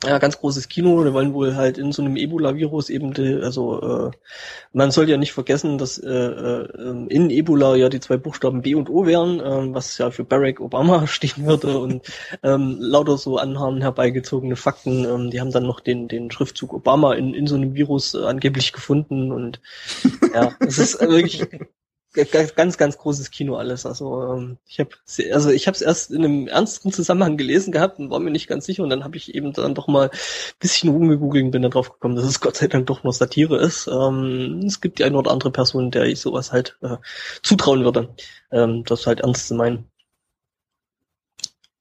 ja, 0.04 0.18
ganz 0.18 0.38
großes 0.38 0.68
Kino. 0.68 1.04
Wir 1.04 1.12
wollen 1.12 1.34
wohl 1.34 1.56
halt 1.56 1.76
in 1.76 1.90
so 1.90 2.02
einem 2.02 2.16
Ebola-Virus 2.16 2.88
eben, 2.88 3.12
die, 3.14 3.34
also 3.42 3.80
äh, 3.80 4.10
man 4.72 4.92
soll 4.92 5.10
ja 5.10 5.16
nicht 5.16 5.32
vergessen, 5.32 5.76
dass 5.76 5.98
äh, 5.98 6.08
äh, 6.08 7.06
in 7.08 7.30
Ebola 7.30 7.74
ja 7.74 7.88
die 7.88 7.98
zwei 7.98 8.16
Buchstaben 8.16 8.62
B 8.62 8.76
und 8.76 8.88
O 8.90 9.06
wären, 9.06 9.42
ähm, 9.44 9.74
was 9.74 9.98
ja 9.98 10.12
für 10.12 10.22
Barack 10.22 10.60
Obama 10.60 11.06
stehen 11.08 11.46
würde 11.46 11.78
und 11.80 12.06
ähm, 12.44 12.76
lauter 12.78 13.18
so 13.18 13.38
anhaben 13.38 13.80
herbeigezogene 13.80 14.54
Fakten. 14.54 15.04
Ähm, 15.04 15.30
die 15.30 15.40
haben 15.40 15.50
dann 15.50 15.66
noch 15.66 15.80
den 15.80 16.06
den 16.06 16.30
Schriftzug 16.30 16.74
Obama 16.74 17.14
in 17.14 17.34
in 17.34 17.48
so 17.48 17.56
einem 17.56 17.74
Virus 17.74 18.14
äh, 18.14 18.18
angeblich 18.24 18.72
gefunden 18.72 19.32
und 19.32 19.60
ja, 20.32 20.52
es 20.60 20.78
ist 20.78 20.94
äh, 21.00 21.08
wirklich 21.08 21.44
ganz, 22.24 22.76
ganz, 22.76 22.98
großes 22.98 23.30
Kino 23.30 23.56
alles. 23.56 23.86
Also 23.86 24.22
ähm, 24.34 24.58
ich 24.66 24.80
habe 24.80 24.90
also 25.32 25.50
ich 25.50 25.66
habe 25.66 25.74
es 25.74 25.82
erst 25.82 26.10
in 26.10 26.24
einem 26.24 26.48
ernsten 26.48 26.92
Zusammenhang 26.92 27.36
gelesen 27.36 27.72
gehabt 27.72 27.98
und 27.98 28.10
war 28.10 28.18
mir 28.20 28.30
nicht 28.30 28.48
ganz 28.48 28.66
sicher 28.66 28.82
und 28.82 28.90
dann 28.90 29.04
habe 29.04 29.16
ich 29.16 29.34
eben 29.34 29.52
dann 29.52 29.74
doch 29.74 29.88
mal 29.88 30.08
ein 30.08 30.18
bisschen 30.58 30.90
rumgegoogelt 30.90 31.44
und 31.44 31.50
bin 31.50 31.62
dann 31.62 31.70
drauf 31.70 31.92
gekommen, 31.92 32.16
dass 32.16 32.24
es 32.24 32.40
Gott 32.40 32.56
sei 32.56 32.66
Dank 32.66 32.86
doch 32.86 33.04
nur 33.04 33.12
Satire 33.12 33.58
ist. 33.58 33.88
Ähm, 33.88 34.62
es 34.66 34.80
gibt 34.80 34.98
die 34.98 35.04
eine 35.04 35.16
oder 35.16 35.30
andere 35.30 35.50
Person, 35.50 35.90
der 35.90 36.04
ich 36.04 36.20
sowas 36.20 36.52
halt 36.52 36.78
äh, 36.82 36.96
zutrauen 37.42 37.84
würde, 37.84 38.14
ähm, 38.50 38.84
das 38.84 39.06
halt 39.06 39.20
ernst 39.20 39.48
zu 39.48 39.54
meinen. 39.54 39.90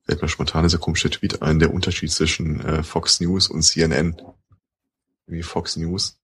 Fällt 0.05 0.21
mir 0.21 0.29
spontan 0.29 0.63
dieser 0.63 0.77
komische 0.77 1.09
Tweet 1.09 1.41
ein, 1.41 1.59
der 1.59 1.73
Unterschied 1.73 2.11
zwischen 2.11 2.61
äh, 2.61 2.83
Fox 2.83 3.19
News 3.19 3.49
und 3.49 3.61
CNN. 3.61 4.21
Wie 5.25 5.43
Fox 5.43 5.75
News. 5.75 6.17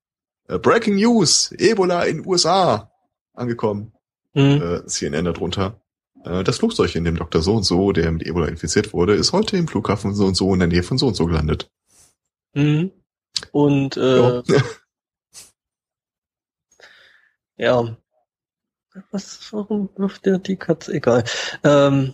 Äh, 0.47 0.59
Breaking 0.59 0.95
News! 0.95 1.51
Ebola 1.57 2.03
in 2.03 2.25
USA! 2.25 2.91
Angekommen. 3.33 3.92
Hm. 4.33 4.61
Äh, 4.61 4.85
CNN 4.87 5.25
darunter. 5.25 5.79
Äh, 6.23 6.43
das 6.43 6.57
Flugzeug, 6.57 6.95
in 6.95 7.03
dem 7.03 7.17
Dr. 7.17 7.41
So 7.41 7.55
und 7.55 7.63
so, 7.63 7.91
der 7.91 8.11
mit 8.11 8.23
Ebola 8.25 8.47
infiziert 8.47 8.93
wurde, 8.93 9.13
ist 9.15 9.33
heute 9.33 9.57
im 9.57 9.67
Flughafen 9.67 10.13
so 10.13 10.25
und 10.25 10.35
so 10.35 10.53
in 10.53 10.59
der 10.59 10.67
Nähe 10.67 10.83
von 10.83 10.97
so 10.97 11.07
und 11.07 11.15
so 11.15 11.25
gelandet. 11.25 11.69
Mhm. 12.53 12.91
Und 13.51 13.97
äh, 13.97 14.17
Ja. 14.17 14.43
Ja. 17.55 17.95
Was, 19.11 19.51
warum 19.53 19.89
wirft 19.95 20.25
der 20.25 20.39
die 20.39 20.55
Katze? 20.55 20.93
Egal. 20.93 21.23
Ähm, 21.63 22.13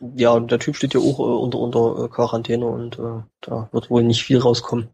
ja, 0.00 0.30
und 0.30 0.50
der 0.50 0.58
Typ 0.58 0.76
steht 0.76 0.94
ja 0.94 1.00
auch 1.00 1.18
äh, 1.18 1.22
unter, 1.22 1.58
unter 1.58 2.04
äh, 2.04 2.08
Quarantäne 2.08 2.66
und 2.66 2.98
äh, 2.98 3.22
da 3.40 3.68
wird 3.72 3.90
wohl 3.90 4.04
nicht 4.04 4.22
viel 4.22 4.38
rauskommen. 4.38 4.90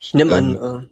Ich 0.00 0.14
nehme 0.14 0.36
Ähm. 0.36 0.58
an, 0.58 0.84
äh, 0.84 0.88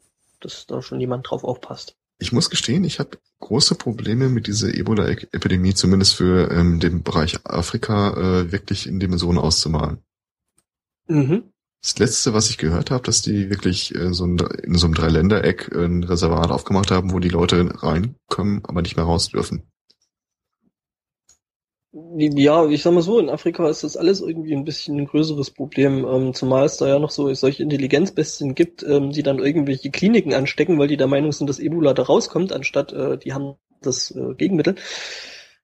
dass 0.46 0.66
da 0.66 0.80
schon 0.80 1.00
jemand 1.00 1.28
drauf 1.28 1.44
aufpasst. 1.44 1.96
Ich 2.18 2.32
muss 2.32 2.48
gestehen, 2.48 2.84
ich 2.84 2.98
habe 2.98 3.18
große 3.40 3.74
Probleme 3.74 4.28
mit 4.28 4.46
dieser 4.46 4.72
Ebola-Epidemie, 4.72 5.74
zumindest 5.74 6.14
für 6.14 6.50
ähm, 6.50 6.80
den 6.80 7.02
Bereich 7.02 7.44
Afrika, 7.44 8.14
äh, 8.14 8.52
wirklich 8.52 8.86
in 8.86 9.00
Dimensionen 9.00 9.38
auszumalen. 9.38 9.98
Mhm. 11.08 11.52
Das 11.82 11.98
letzte, 11.98 12.32
was 12.32 12.48
ich 12.48 12.58
gehört 12.58 12.90
habe, 12.90 13.04
dass 13.04 13.22
die 13.22 13.50
wirklich 13.50 13.94
äh, 13.94 14.14
so 14.14 14.24
ein, 14.24 14.38
in 14.38 14.76
so 14.76 14.86
einem 14.86 14.94
Dreiländereck 14.94 15.74
ein 15.74 16.04
Reservat 16.04 16.50
aufgemacht 16.50 16.90
haben, 16.90 17.12
wo 17.12 17.18
die 17.18 17.28
Leute 17.28 17.70
reinkommen, 17.82 18.64
aber 18.64 18.82
nicht 18.82 18.96
mehr 18.96 19.04
raus 19.04 19.28
dürfen. 19.28 19.64
Ja, 22.18 22.68
ich 22.68 22.82
sag 22.82 22.92
mal 22.92 23.02
so, 23.02 23.18
in 23.18 23.30
Afrika 23.30 23.70
ist 23.70 23.82
das 23.82 23.96
alles 23.96 24.20
irgendwie 24.20 24.54
ein 24.54 24.64
bisschen 24.64 24.98
ein 24.98 25.06
größeres 25.06 25.50
Problem, 25.50 26.04
ähm, 26.04 26.34
zumal 26.34 26.66
es 26.66 26.76
da 26.76 26.88
ja 26.88 26.98
noch 26.98 27.10
so 27.10 27.32
solche 27.32 27.62
Intelligenzbestien 27.62 28.54
gibt, 28.54 28.82
ähm, 28.82 29.12
die 29.12 29.22
dann 29.22 29.38
irgendwelche 29.38 29.90
Kliniken 29.90 30.34
anstecken, 30.34 30.78
weil 30.78 30.88
die 30.88 30.98
der 30.98 31.06
Meinung 31.06 31.32
sind, 31.32 31.48
dass 31.48 31.58
Ebola 31.58 31.94
da 31.94 32.02
rauskommt, 32.02 32.52
anstatt 32.52 32.92
äh, 32.92 33.16
die 33.16 33.32
haben 33.32 33.54
das 33.80 34.10
äh, 34.10 34.34
Gegenmittel. 34.34 34.74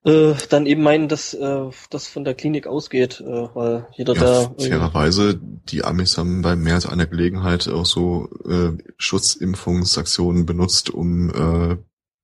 Äh, 0.05 0.33
dann 0.49 0.65
eben 0.65 0.81
meinen, 0.81 1.07
dass 1.07 1.35
äh, 1.35 1.69
das 1.91 2.07
von 2.07 2.23
der 2.23 2.33
Klinik 2.33 2.65
ausgeht, 2.65 3.21
äh, 3.21 3.47
weil 3.53 3.87
jeder 3.93 4.15
Ja, 4.15 4.21
da 4.21 4.55
fairerweise, 4.57 5.39
die 5.39 5.83
Amis 5.83 6.17
haben 6.17 6.41
bei 6.41 6.55
mehr 6.55 6.75
als 6.75 6.87
einer 6.87 7.05
Gelegenheit 7.05 7.67
auch 7.69 7.85
so 7.85 8.27
äh, 8.49 8.71
Schutzimpfungsaktionen 8.97 10.47
benutzt, 10.47 10.89
um 10.89 11.29
äh, 11.29 11.77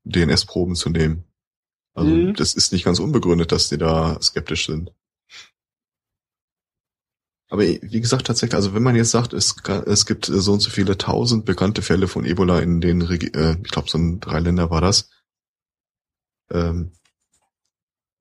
DNS-Proben 0.04 0.76
zu 0.76 0.90
nehmen. 0.90 1.29
Also 1.94 2.12
Mhm. 2.12 2.34
das 2.36 2.54
ist 2.54 2.72
nicht 2.72 2.86
ganz 2.86 3.00
unbegründet, 3.00 3.52
dass 3.52 3.70
die 3.70 3.78
da 3.78 4.20
skeptisch 4.22 4.68
sind. 4.68 4.92
Aber 7.52 7.64
wie 7.64 8.00
gesagt, 8.02 8.28
tatsächlich, 8.28 8.56
also 8.56 8.76
wenn 8.76 8.84
man 8.84 8.96
jetzt 8.96 9.10
sagt, 9.10 9.34
es, 9.34 9.56
es 9.88 10.06
gibt 10.06 10.26
so 10.26 10.54
und 10.54 10.60
so 10.60 10.70
viele 10.70 10.98
tausend 10.98 11.46
bekannte 11.46 11.82
Fälle 11.82 12.08
von 12.08 12.24
Ebola 12.24 12.60
in 12.60 12.80
den, 12.80 13.02
Regi 13.02 13.28
äh, 13.34 13.58
ich 13.64 13.72
glaube, 13.72 13.90
so 13.90 13.98
ein 13.98 14.20
drei 14.20 14.40
Länder 14.40 14.70
war 14.70 14.82
das. 14.82 15.10
Ähm, 16.52 16.92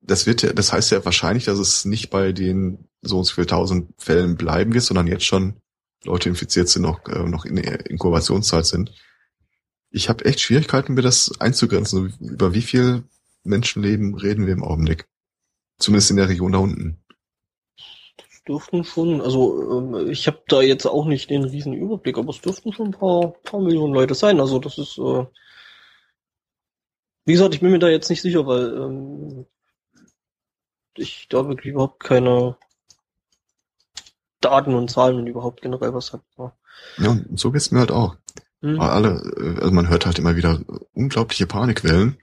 das 0.01 0.25
wird 0.25 0.41
ja, 0.41 0.51
das 0.53 0.73
heißt 0.73 0.91
ja 0.91 1.05
wahrscheinlich, 1.05 1.45
dass 1.45 1.59
es 1.59 1.85
nicht 1.85 2.09
bei 2.09 2.31
den 2.31 2.89
so 3.01 3.19
und 3.19 3.25
so 3.25 3.35
viel 3.35 3.45
tausend 3.45 3.93
Fällen 4.01 4.35
bleiben 4.35 4.73
wird, 4.73 4.83
sondern 4.83 5.05
jetzt 5.05 5.25
schon 5.25 5.61
Leute 6.03 6.29
infiziert 6.29 6.69
sind, 6.69 6.81
noch, 6.81 7.05
äh, 7.07 7.23
noch 7.23 7.45
in 7.45 7.57
der 7.57 7.87
Inkubationszeit 7.87 8.65
sind. 8.65 8.91
Ich 9.91 10.09
habe 10.09 10.25
echt 10.25 10.39
Schwierigkeiten, 10.39 10.93
mir 10.95 11.01
das 11.03 11.39
einzugrenzen. 11.39 12.13
Über 12.19 12.53
wie 12.53 12.61
viel 12.61 13.03
Menschenleben 13.43 14.15
reden 14.15 14.45
wir 14.45 14.53
im 14.53 14.63
Augenblick? 14.63 15.07
Zumindest 15.77 16.11
in 16.11 16.17
der 16.17 16.29
Region 16.29 16.51
da 16.51 16.59
unten. 16.59 17.03
dürften 18.47 18.83
schon, 18.83 19.21
also 19.21 19.79
ähm, 19.79 20.09
ich 20.09 20.27
habe 20.27 20.41
da 20.47 20.61
jetzt 20.61 20.85
auch 20.85 21.05
nicht 21.05 21.29
den 21.29 21.43
riesen 21.43 21.73
Überblick, 21.73 22.17
aber 22.17 22.31
es 22.31 22.41
dürften 22.41 22.73
schon 22.73 22.87
ein 22.87 22.99
paar, 22.99 23.33
paar 23.43 23.61
Millionen 23.61 23.93
Leute 23.93 24.15
sein. 24.15 24.39
Also 24.39 24.59
das 24.59 24.77
ist, 24.77 24.97
äh, 24.97 25.25
wie 27.25 27.33
gesagt, 27.33 27.53
ich 27.53 27.61
bin 27.61 27.71
mir 27.71 27.79
da 27.79 27.87
jetzt 27.87 28.09
nicht 28.09 28.21
sicher, 28.21 28.45
weil 28.47 28.73
ähm, 28.73 29.45
ich 30.95 31.27
da 31.29 31.47
wirklich 31.47 31.73
überhaupt 31.73 32.03
keine 32.03 32.57
Daten 34.41 34.73
und 34.73 34.89
Zahlen 34.89 35.17
und 35.17 35.27
überhaupt 35.27 35.61
generell 35.61 35.93
was 35.93 36.13
habe. 36.13 36.23
Ja. 36.97 37.11
Und 37.11 37.39
so 37.39 37.51
geht's 37.51 37.71
mir 37.71 37.79
halt 37.79 37.91
auch. 37.91 38.15
Hm. 38.61 38.77
Weil 38.77 38.89
alle, 38.89 39.09
äh, 39.37 39.59
also 39.59 39.71
man 39.71 39.89
hört 39.89 40.05
halt 40.05 40.19
immer 40.19 40.35
wieder 40.35 40.61
unglaubliche 40.93 41.47
Panikwellen. 41.47 42.17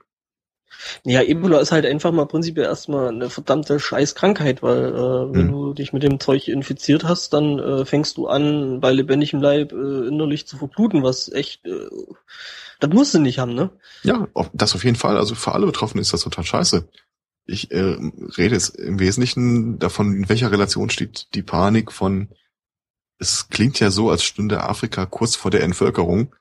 Ja, 1.03 1.21
Ebola 1.21 1.59
ist 1.59 1.71
halt 1.71 1.85
einfach 1.85 2.11
mal 2.11 2.25
prinzipiell 2.25 2.65
erstmal 2.65 3.09
eine 3.09 3.29
verdammte 3.29 3.79
Scheißkrankheit, 3.79 4.61
weil 4.63 4.85
äh, 4.85 5.33
wenn 5.33 5.47
Hm. 5.47 5.51
du 5.51 5.73
dich 5.73 5.93
mit 5.93 6.03
dem 6.03 6.19
Zeug 6.19 6.47
infiziert 6.47 7.03
hast, 7.03 7.33
dann 7.33 7.59
äh, 7.59 7.85
fängst 7.85 8.17
du 8.17 8.27
an, 8.27 8.79
bei 8.79 8.91
lebendigem 8.91 9.41
Leib 9.41 9.71
äh, 9.71 10.07
innerlich 10.07 10.47
zu 10.47 10.57
verbluten, 10.57 11.03
was 11.03 11.31
echt, 11.31 11.65
äh, 11.65 11.89
das 12.79 12.89
musst 12.91 13.13
du 13.13 13.19
nicht 13.19 13.39
haben, 13.39 13.53
ne? 13.55 13.71
Ja, 14.03 14.27
das 14.53 14.75
auf 14.75 14.83
jeden 14.83 14.97
Fall. 14.97 15.17
Also 15.17 15.35
für 15.35 15.53
alle 15.53 15.65
Betroffenen 15.65 16.01
ist 16.01 16.13
das 16.13 16.21
total 16.21 16.43
scheiße. 16.43 16.87
Ich 17.45 17.71
äh, 17.71 17.97
rede 18.37 18.55
jetzt 18.55 18.75
im 18.75 18.99
Wesentlichen 18.99 19.79
davon, 19.79 20.13
in 20.15 20.29
welcher 20.29 20.51
Relation 20.51 20.89
steht 20.89 21.33
die 21.33 21.43
Panik 21.43 21.91
von, 21.91 22.29
es 23.19 23.49
klingt 23.49 23.79
ja 23.79 23.89
so, 23.89 24.09
als 24.09 24.23
stünde 24.23 24.63
Afrika 24.63 25.05
kurz 25.05 25.35
vor 25.35 25.49
der 25.49 25.63
Entvölkerung 25.63 26.35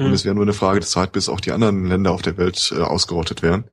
und 0.00 0.06
Hm. 0.06 0.12
es 0.12 0.24
wäre 0.24 0.34
nur 0.34 0.44
eine 0.44 0.52
Frage 0.52 0.80
der 0.80 0.88
Zeit, 0.88 1.12
bis 1.12 1.28
auch 1.28 1.40
die 1.40 1.52
anderen 1.52 1.86
Länder 1.86 2.12
auf 2.12 2.22
der 2.22 2.36
Welt 2.36 2.72
äh, 2.76 2.80
ausgerottet 2.82 3.42
wären. 3.42 3.64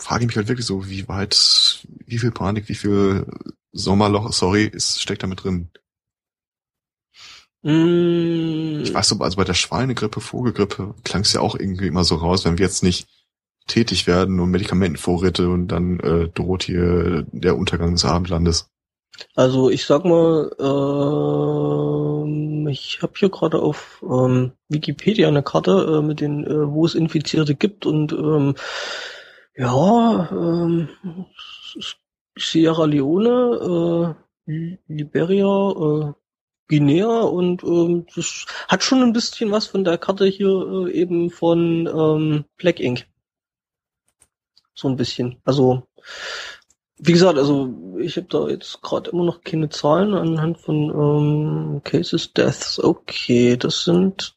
frage 0.00 0.24
ich 0.24 0.28
mich 0.28 0.36
halt 0.36 0.48
wirklich 0.48 0.66
so, 0.66 0.88
wie 0.88 1.08
weit, 1.08 1.86
wie 2.06 2.18
viel 2.18 2.32
Panik, 2.32 2.68
wie 2.68 2.74
viel 2.74 3.26
Sommerloch, 3.72 4.32
sorry, 4.32 4.64
ist, 4.66 5.00
steckt 5.00 5.22
da 5.22 5.26
mit 5.26 5.42
drin. 5.44 5.70
Mm, 7.62 8.82
Ich 8.82 8.92
weiß 8.92 9.08
so, 9.08 9.18
also 9.20 9.36
bei 9.36 9.44
der 9.44 9.54
Schweinegrippe, 9.54 10.20
Vogelgrippe 10.20 10.94
klang 11.04 11.22
es 11.22 11.32
ja 11.32 11.40
auch 11.40 11.54
irgendwie 11.58 11.86
immer 11.86 12.04
so 12.04 12.16
raus, 12.16 12.44
wenn 12.44 12.58
wir 12.58 12.66
jetzt 12.66 12.82
nicht 12.82 13.08
tätig 13.66 14.06
werden 14.06 14.40
und 14.40 14.50
Medikamentenvorräte 14.50 15.48
und 15.48 15.68
dann 15.68 15.98
äh, 16.00 16.28
droht 16.28 16.64
hier 16.64 17.26
der 17.32 17.56
Untergang 17.56 17.92
des 17.92 18.04
Abendlandes. 18.04 18.70
Also 19.34 19.70
ich 19.70 19.84
sag 19.86 20.04
mal, 20.04 20.50
ähm, 20.58 22.24
ich 22.68 23.00
habe 23.02 23.12
hier 23.16 23.30
gerade 23.30 23.60
auf 23.60 24.02
ähm, 24.08 24.52
Wikipedia 24.68 25.28
eine 25.28 25.42
Karte 25.42 25.98
äh, 25.98 26.02
mit 26.02 26.20
den, 26.20 26.44
äh, 26.44 26.70
wo 26.70 26.84
es 26.86 26.94
Infizierte 26.94 27.54
gibt 27.54 27.86
und 27.86 28.12
ähm, 28.12 28.54
ja, 29.56 30.28
ähm, 30.32 30.88
Sierra 32.36 32.86
Leone, 32.86 34.16
äh, 34.46 34.76
Liberia, 34.88 35.70
äh, 35.70 36.12
Guinea 36.68 37.20
und 37.20 37.62
ähm, 37.62 38.06
das 38.14 38.46
hat 38.68 38.82
schon 38.82 39.02
ein 39.02 39.12
bisschen 39.12 39.50
was 39.50 39.66
von 39.66 39.84
der 39.84 39.98
Karte 39.98 40.26
hier 40.26 40.48
äh, 40.48 40.92
eben 40.92 41.30
von 41.30 41.86
ähm, 41.86 42.44
Black 42.56 42.80
Ink. 42.80 43.06
So 44.74 44.88
ein 44.88 44.96
bisschen. 44.96 45.40
Also 45.44 45.86
wie 46.98 47.12
gesagt, 47.12 47.38
also 47.38 47.98
ich 47.98 48.16
habe 48.16 48.28
da 48.28 48.48
jetzt 48.48 48.80
gerade 48.82 49.10
immer 49.10 49.24
noch 49.24 49.42
keine 49.42 49.68
Zahlen 49.68 50.14
anhand 50.14 50.58
von 50.58 50.90
ähm, 50.90 51.80
Cases, 51.82 52.32
Deaths. 52.32 52.82
Okay, 52.82 53.56
das 53.56 53.84
sind 53.84 54.36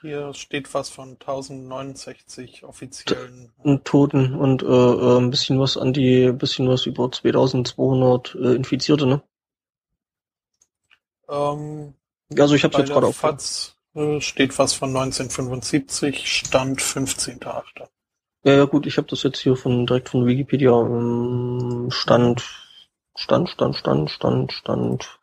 Hier 0.00 0.32
steht 0.32 0.72
was 0.72 0.88
von 0.88 1.12
1069 1.12 2.64
offiziellen. 2.64 3.52
Toten 3.84 4.34
und 4.34 4.62
äh, 4.62 4.66
äh, 4.66 5.18
ein 5.18 5.30
bisschen 5.30 5.60
was 5.60 5.76
an 5.76 5.92
die, 5.92 6.24
ein 6.24 6.38
bisschen 6.38 6.68
was 6.68 6.86
über 6.86 7.10
2200 7.10 8.34
äh, 8.34 8.54
Infizierte, 8.54 9.06
ne? 9.06 9.22
Ähm, 11.28 11.94
Also 12.38 12.54
ich 12.54 12.64
habe 12.64 12.78
jetzt 12.78 12.90
gerade 12.90 13.06
auf. 13.06 13.16
FAZ 13.16 13.76
äh, 13.94 14.20
steht 14.20 14.58
was 14.58 14.72
von 14.72 14.90
1975, 14.96 16.26
Stand 16.26 16.80
15.8. 16.80 17.88
Ja, 18.44 18.52
ja 18.54 18.64
gut, 18.64 18.86
ich 18.86 18.96
habe 18.96 19.08
das 19.08 19.22
jetzt 19.22 19.40
hier 19.40 19.56
von 19.56 19.86
direkt 19.86 20.08
von 20.08 20.26
Wikipedia 20.26 20.72
ähm, 20.72 21.88
Stand, 21.90 22.42
Stand, 23.16 23.50
Stand, 23.50 23.76
Stand, 23.76 24.10
Stand, 24.10 24.52
Stand, 24.52 25.20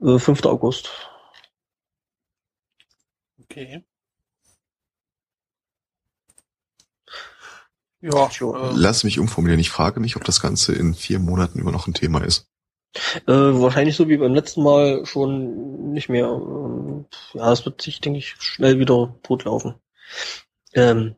äh, 0.00 0.18
5. 0.18 0.44
August. 0.46 0.90
Okay. 3.42 3.84
Ja, 8.00 8.26
äh, 8.26 8.72
Lass 8.74 9.04
mich 9.04 9.18
umformulieren. 9.18 9.60
Ich 9.60 9.70
frage 9.70 10.00
mich, 10.00 10.16
ob 10.16 10.24
das 10.24 10.40
Ganze 10.40 10.74
in 10.74 10.94
vier 10.94 11.18
Monaten 11.18 11.58
immer 11.58 11.72
noch 11.72 11.86
ein 11.86 11.94
Thema 11.94 12.22
ist. 12.22 12.48
Äh, 13.26 13.32
wahrscheinlich 13.32 13.96
so 13.96 14.08
wie 14.08 14.16
beim 14.16 14.34
letzten 14.34 14.62
Mal 14.62 15.04
schon 15.04 15.92
nicht 15.92 16.08
mehr. 16.08 16.28
Ähm, 16.28 17.06
ja, 17.34 17.52
es 17.52 17.64
wird 17.64 17.82
sich, 17.82 18.00
denke 18.00 18.18
ich, 18.18 18.36
schnell 18.38 18.78
wieder 18.78 19.14
totlaufen. 19.22 19.74
Ähm, 20.72 21.16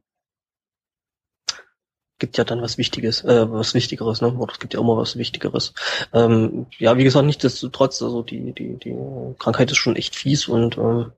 gibt 2.18 2.36
ja 2.36 2.44
dann 2.44 2.62
was 2.62 2.78
Wichtiges, 2.78 3.24
äh, 3.24 3.50
was 3.50 3.74
Wichtigeres, 3.74 4.20
ne? 4.20 4.32
Oder 4.34 4.52
es 4.52 4.58
gibt 4.58 4.74
ja 4.74 4.80
immer 4.80 4.96
was 4.96 5.16
Wichtigeres. 5.16 5.72
Ähm, 6.12 6.66
ja, 6.78 6.96
wie 6.96 7.04
gesagt, 7.04 7.26
nichtsdestotrotz, 7.26 8.02
also 8.02 8.22
die, 8.22 8.52
die, 8.52 8.76
die 8.76 8.96
Krankheit 9.38 9.70
ist 9.70 9.76
schon 9.78 9.96
echt 9.96 10.16
fies 10.16 10.48
und 10.48 10.76
ähm, 10.78 11.12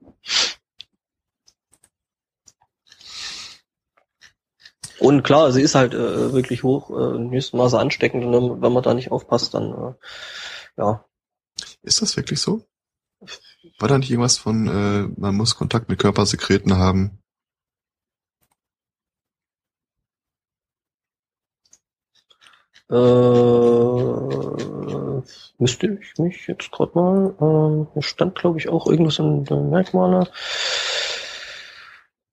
und 4.98 5.22
klar, 5.22 5.50
sie 5.52 5.62
ist 5.62 5.74
halt 5.74 5.94
äh, 5.94 6.32
wirklich 6.32 6.62
hoch, 6.62 6.90
äh, 6.90 7.30
höchsten 7.30 7.56
Maße 7.56 7.78
ansteckend 7.78 8.24
und 8.24 8.62
wenn 8.62 8.72
man 8.72 8.82
da 8.82 8.94
nicht 8.94 9.10
aufpasst, 9.10 9.54
dann 9.54 9.72
äh, 9.72 9.94
ja, 10.76 11.04
Ist 11.82 12.02
das 12.02 12.16
wirklich 12.16 12.40
so? 12.40 12.66
War 13.78 13.88
da 13.88 13.98
nicht 13.98 14.10
irgendwas 14.10 14.38
von, 14.38 14.66
äh, 14.68 15.20
man 15.20 15.36
muss 15.36 15.56
Kontakt 15.56 15.88
mit 15.88 15.98
Körpersekreten 15.98 16.76
haben? 16.76 17.18
Äh, 22.90 22.94
müsste 25.58 25.98
ich 26.00 26.18
mich 26.18 26.46
jetzt 26.48 26.72
gerade 26.72 26.92
mal, 26.94 27.86
hier 27.92 28.02
stand 28.02 28.34
glaube 28.36 28.58
ich 28.58 28.68
auch 28.68 28.86
irgendwas 28.86 29.18
in 29.18 29.44
den 29.44 29.70
Merkmale. 29.70 30.28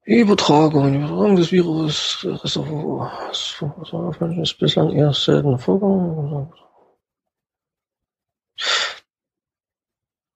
Übertragung, 0.05 0.95
Übertragung 0.95 1.35
des 1.35 1.51
Virus, 1.51 2.25
Reservoir, 2.25 3.11
ist 3.31 4.57
bislang 4.57 4.91
eher 4.93 5.13
seltener 5.13 5.59
Vorgang. 5.59 6.51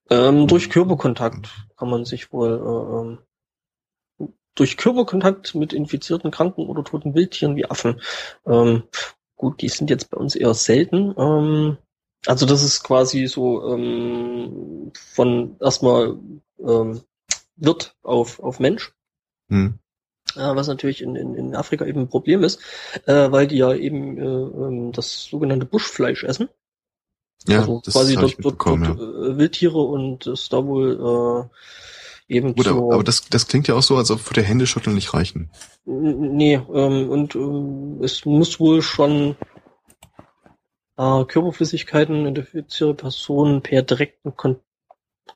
Ähm, 0.10 0.48
durch 0.48 0.70
Körperkontakt 0.70 1.50
kann 1.78 1.90
man 1.90 2.04
sich 2.04 2.34
wohl 2.34 3.20
äh, 4.20 4.26
ähm, 4.26 4.28
durch 4.56 4.76
Körperkontakt 4.76 5.56
mit 5.56 5.72
infizierten, 5.72 6.32
kranken 6.32 6.68
oder 6.68 6.84
toten 6.84 7.16
Wildtieren 7.16 7.56
wie 7.56 7.66
Affen. 7.66 8.02
Ähm, 8.46 8.84
gut, 9.42 9.62
die 9.62 9.70
sind 9.70 9.90
jetzt 9.90 10.10
bei 10.12 10.18
uns 10.18 10.36
eher 10.36 10.54
selten. 10.54 11.14
Ähm, 11.18 11.78
also 12.28 12.46
das 12.46 12.64
ist 12.64 12.84
quasi 12.84 13.26
so 13.28 13.74
ähm, 13.74 14.92
von 14.94 15.58
erstmal 15.60 16.18
ähm, 16.60 17.02
Wirt 17.56 17.96
auf, 18.04 18.40
auf 18.40 18.60
Mensch. 18.60 18.94
Hm. 19.50 19.80
Äh, 20.36 20.56
was 20.56 20.68
natürlich 20.68 21.02
in, 21.02 21.16
in, 21.16 21.36
in 21.36 21.56
Afrika 21.56 21.86
eben 21.86 22.02
ein 22.02 22.10
Problem 22.10 22.44
ist, 22.44 22.60
äh, 23.06 23.32
weil 23.32 23.48
die 23.48 23.58
ja 23.58 23.74
eben 23.74 24.18
äh, 24.18 24.22
ähm, 24.22 24.92
das 24.92 25.24
sogenannte 25.24 25.66
Buschfleisch 25.66 26.24
essen. 26.24 26.48
Ja, 27.48 27.62
also 27.62 27.82
das 27.84 27.96
quasi 27.96 28.16
dort, 28.16 28.36
dort, 28.40 28.62
dort 28.64 28.82
ja. 28.82 28.92
äh, 28.94 29.38
Wildtiere 29.38 29.80
und 29.80 30.28
es 30.28 30.50
da 30.50 30.64
wohl 30.64 31.50
äh, 31.50 31.56
eben 32.32 32.56
Gut, 32.56 32.66
zur, 32.66 32.94
aber, 32.94 33.04
das, 33.04 33.28
das 33.30 33.48
klingt 33.48 33.68
ja 33.68 33.76
auch 33.76 33.84
so, 33.84 33.98
als 33.98 34.10
ob 34.10 34.26
würde 34.30 34.42
Händeschütteln 34.42 34.96
nicht 34.96 35.14
reichen. 35.14 35.52
Nee, 35.86 36.56
ähm, 36.56 37.10
und 37.10 37.36
ähm, 37.36 38.00
es 38.02 38.26
muss 38.26 38.60
wohl 38.60 38.82
schon 38.82 39.36
äh, 40.98 41.26
Körperflüssigkeiten 41.26 42.26
infizierte 42.26 42.94
Personen 42.94 43.62
per 43.62 43.82
direkten 43.84 44.36
Kon 44.36 44.58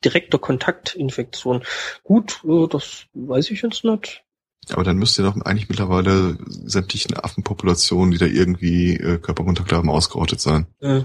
direkter 0.03 0.39
Kontaktinfektion. 0.39 1.63
Gut, 2.03 2.41
äh, 2.45 2.67
das 2.67 3.05
weiß 3.13 3.51
ich 3.51 3.61
jetzt 3.61 3.83
nicht. 3.85 4.23
Aber 4.71 4.83
dann 4.83 4.97
müsste 4.97 5.23
doch 5.23 5.39
eigentlich 5.41 5.69
mittlerweile 5.69 6.37
sämtlichen 6.47 7.15
Affenpopulationen, 7.15 8.11
die 8.11 8.17
da 8.17 8.25
irgendwie 8.25 8.95
äh, 8.95 9.19
Körperkontakt 9.19 9.71
haben, 9.71 9.89
ausgerottet 9.89 10.41
sein. 10.41 10.67
Äh. 10.79 11.03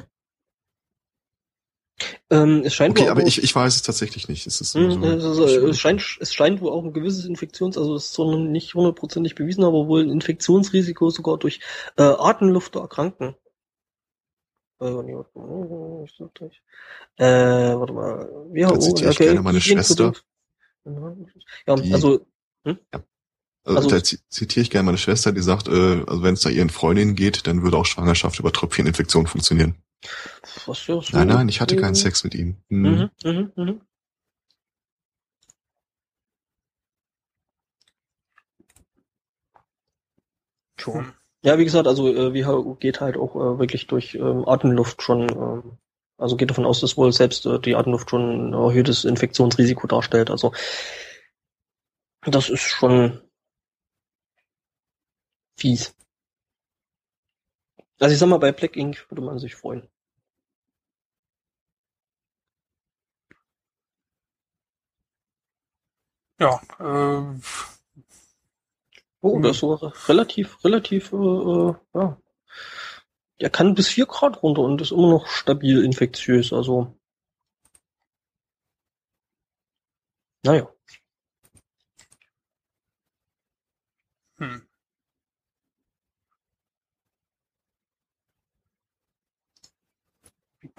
Ähm, 2.30 2.62
es 2.64 2.74
scheint 2.74 2.98
Okay, 2.98 3.08
aber 3.08 3.22
auch- 3.22 3.26
ich, 3.26 3.42
ich 3.42 3.54
weiß 3.54 3.74
es 3.74 3.82
tatsächlich 3.82 4.28
nicht. 4.28 4.46
Es 4.46 4.60
ist 4.60 4.74
Hm, 4.74 5.02
so, 5.02 5.06
also, 5.08 5.44
es, 5.44 5.78
scheint, 5.78 6.02
es 6.20 6.32
scheint 6.34 6.60
wohl 6.60 6.70
auch 6.72 6.84
ein 6.84 6.92
gewisses 6.92 7.24
Infektions-, 7.26 7.76
also 7.76 7.94
es 7.96 8.06
ist 8.06 8.12
zwar 8.14 8.26
noch 8.30 8.38
nicht 8.38 8.74
hundertprozentig 8.74 9.34
bewiesen, 9.34 9.64
aber 9.64 9.86
wohl 9.86 10.02
ein 10.02 10.10
Infektionsrisiko 10.10 11.10
sogar 11.10 11.38
durch 11.38 11.60
äh, 11.96 12.02
Atemluft 12.02 12.76
erkranken. 12.76 13.34
Äh, 14.80 14.84
warte 17.74 17.92
mal. 17.92 18.28
Äh. 18.54 18.62
WHO, 18.64 18.78
zitiere 18.78 19.10
ich 19.10 19.18
gerne 19.18 19.42
meine 19.42 19.60
Schwester. 19.60 20.12
Ja, 21.66 21.76
Die- 21.76 21.92
also, 21.92 22.26
also, 22.64 22.78
also- 23.64 23.88
da 23.90 24.02
zi- 24.02 24.18
zitiere 24.28 24.62
ich 24.62 24.70
gerne 24.70 24.86
meine 24.86 24.96
Schwester, 24.98 25.32
die 25.32 25.42
sagt, 25.42 25.68
äh, 25.68 26.02
also 26.06 26.22
wenn 26.22 26.34
es 26.34 26.40
da 26.40 26.48
ihren 26.48 26.70
Freundinnen 26.70 27.14
geht, 27.14 27.46
dann 27.46 27.62
würde 27.62 27.76
auch 27.76 27.84
Schwangerschaft 27.84 28.38
über 28.38 28.52
Tröpfcheninfektion 28.52 29.26
funktionieren. 29.26 29.74
Was 30.66 30.86
ja 30.86 31.00
so. 31.00 31.16
Nein, 31.16 31.28
nein, 31.28 31.48
ich 31.48 31.60
hatte 31.60 31.76
äh, 31.76 31.80
keinen 31.80 31.94
Sex 31.94 32.24
mit 32.24 32.34
ihm. 32.34 32.56
Hm. 32.68 32.82
Mhm, 32.82 33.10
mhm, 33.24 33.52
mhm. 33.56 33.80
Tja. 40.76 40.94
Hm. 40.94 41.12
Ja, 41.42 41.58
wie 41.58 41.64
gesagt, 41.64 41.86
also 41.86 42.08
äh, 42.08 42.34
WHO 42.34 42.74
geht 42.74 43.00
halt 43.00 43.16
auch 43.16 43.34
äh, 43.34 43.58
wirklich 43.58 43.86
durch 43.86 44.14
ähm, 44.14 44.46
Atemluft 44.46 45.02
schon, 45.02 45.22
ähm, 45.30 45.78
also 46.18 46.36
geht 46.36 46.50
davon 46.50 46.66
aus, 46.66 46.80
dass 46.80 46.98
wohl 46.98 47.12
selbst 47.12 47.46
äh, 47.46 47.58
die 47.58 47.76
Atemluft 47.76 48.10
schon 48.10 48.50
ein 48.50 48.52
erhöhtes 48.52 49.04
Infektionsrisiko 49.06 49.86
darstellt. 49.86 50.30
Also 50.30 50.52
das 52.26 52.50
ist 52.50 52.60
schon 52.60 53.22
fies. 55.56 55.94
Also 58.00 58.12
ich 58.14 58.18
sag 58.18 58.26
mal, 58.28 58.38
bei 58.38 58.50
Black 58.50 58.76
Ink 58.76 59.06
würde 59.10 59.22
man 59.22 59.38
sich 59.38 59.54
freuen. 59.54 59.88
ja, 66.38 66.60
äh, 66.80 67.40
Oh, 69.22 69.40
das 69.40 69.52
ist 69.52 69.60
so 69.60 69.74
relativ, 70.08 70.62
relativ, 70.64 71.12
äh, 71.12 71.16
äh, 71.16 71.74
ja. 71.94 72.18
Der 73.40 73.50
kann 73.50 73.74
bis 73.74 73.88
4 73.88 74.06
Grad 74.06 74.40
runter 74.44 74.62
und 74.62 74.80
ist 74.80 74.92
immer 74.92 75.08
noch 75.10 75.26
stabil 75.26 75.82
infektiös, 75.84 76.52
also. 76.52 76.94
Naja. 80.44 80.70
hm. 84.38 84.60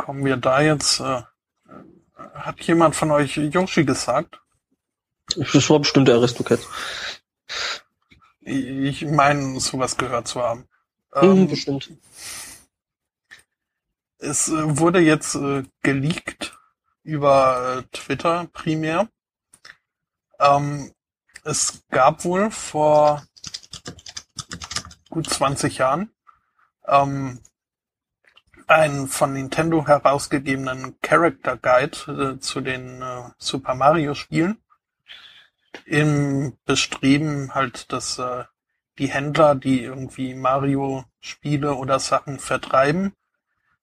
Kommen 0.01 0.25
wir 0.25 0.35
da 0.37 0.61
jetzt? 0.61 0.99
Äh, 0.99 1.21
hat 2.33 2.59
jemand 2.61 2.95
von 2.95 3.11
euch 3.11 3.37
Yoshi 3.37 3.85
gesagt? 3.85 4.41
Das 5.35 5.69
war 5.69 5.79
bestimmt 5.79 6.07
der 6.07 6.15
Aristocat. 6.15 6.59
Ich 8.41 9.05
meine, 9.05 9.59
sowas 9.59 9.95
gehört 9.95 10.27
zu 10.27 10.41
haben. 10.41 10.67
Mhm, 11.15 11.21
Ähm, 11.21 11.47
bestimmt. 11.47 11.91
Es 14.17 14.47
äh, 14.49 14.79
wurde 14.79 14.99
jetzt 14.99 15.35
äh, 15.35 15.63
geleakt 15.83 16.57
über 17.03 17.77
äh, 17.77 17.83
Twitter 17.95 18.47
primär. 18.51 19.07
Ähm, 20.39 20.91
es 21.43 21.83
gab 21.91 22.25
wohl 22.25 22.49
vor 22.49 23.23
gut 25.09 25.29
20 25.29 25.77
Jahren 25.77 26.11
ähm, 26.87 27.39
einen 28.71 29.07
von 29.07 29.33
Nintendo 29.33 29.85
herausgegebenen 29.85 30.95
Character 31.01 31.57
Guide 31.57 32.35
äh, 32.35 32.39
zu 32.39 32.61
den 32.61 33.01
äh, 33.01 33.23
Super 33.37 33.75
Mario 33.75 34.13
Spielen. 34.13 34.57
Im 35.85 36.57
Bestreben 36.65 37.53
halt, 37.53 37.91
dass 37.91 38.17
äh, 38.19 38.45
die 38.97 39.07
Händler, 39.07 39.55
die 39.55 39.83
irgendwie 39.83 40.33
Mario 40.33 41.05
Spiele 41.19 41.75
oder 41.75 41.99
Sachen 41.99 42.39
vertreiben, 42.39 43.13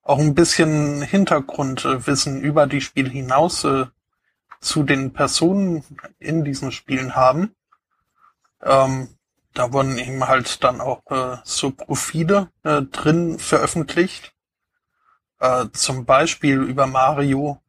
auch 0.03 0.19
ein 0.19 0.35
bisschen 0.35 1.03
Hintergrundwissen 1.03 2.41
über 2.41 2.67
die 2.67 2.81
Spiele 2.81 3.11
hinaus 3.11 3.65
äh, 3.65 3.87
zu 4.61 4.83
den 4.83 5.13
Personen 5.13 5.85
in 6.19 6.45
diesen 6.45 6.73
Spielen 6.73 7.15
haben. 7.15 7.55
Ähm, 8.63 9.09
da 9.55 9.73
wurden 9.73 9.99
eben 9.99 10.27
halt 10.27 10.63
dann 10.65 10.81
auch 10.81 11.03
äh, 11.11 11.39
so 11.45 11.71
Profile 11.71 12.49
äh, 12.65 12.83
drin 12.83 13.39
veröffentlicht. 13.39 14.33
Äh, 15.41 15.67
zum 15.73 16.05
Beispiel 16.05 16.63
über 16.63 16.87
Mario, 16.87 17.61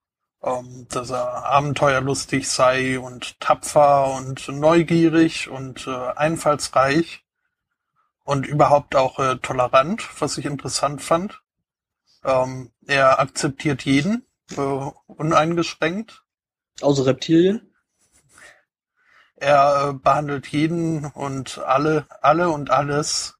ähm, 0.42 0.88
dass 0.90 1.12
er 1.12 1.46
abenteuerlustig 1.46 2.50
sei 2.50 3.00
und 3.00 3.40
tapfer 3.40 4.14
und 4.16 4.48
neugierig 4.48 5.50
und 5.50 5.86
äh, 5.86 6.12
einfallsreich 6.16 7.24
und 8.24 8.48
überhaupt 8.48 8.96
auch 8.96 9.20
äh, 9.20 9.38
tolerant, 9.38 10.08
was 10.20 10.38
ich 10.40 10.46
interessant 10.46 11.02
fand. 11.04 11.42
Ähm, 12.24 12.72
er 12.88 13.20
akzeptiert 13.20 13.86
jeden, 13.86 14.26
äh, 14.52 14.62
uneingeschränkt. 15.08 16.24
Außer 16.82 17.06
Reptilien. 17.06 17.74
Er 19.36 19.90
äh, 19.90 19.94
behandelt 19.94 20.48
jeden 20.48 21.06
und 21.06 21.60
alle, 21.60 22.08
alle 22.22 22.50
und 22.50 22.72
alles 22.72 23.36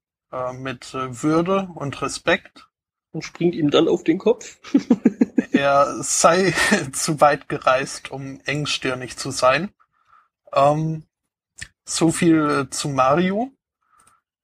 mit 0.54 0.94
Würde 0.94 1.70
und 1.74 2.04
Respekt. 2.04 2.69
Und 3.12 3.24
springt 3.24 3.56
ihm 3.56 3.72
dann 3.72 3.88
auf 3.88 4.04
den 4.04 4.18
Kopf. 4.18 4.58
Er 5.52 6.02
sei 6.04 6.54
zu 6.94 7.20
weit 7.20 7.50
gereist, 7.50 8.12
um 8.12 8.40
engstirnig 8.46 9.18
zu 9.18 9.30
sein. 9.32 9.74
Ähm, 10.54 11.04
so 11.84 12.12
viel 12.12 12.50
äh, 12.50 12.70
zu 12.70 12.88
Mario. 12.88 13.52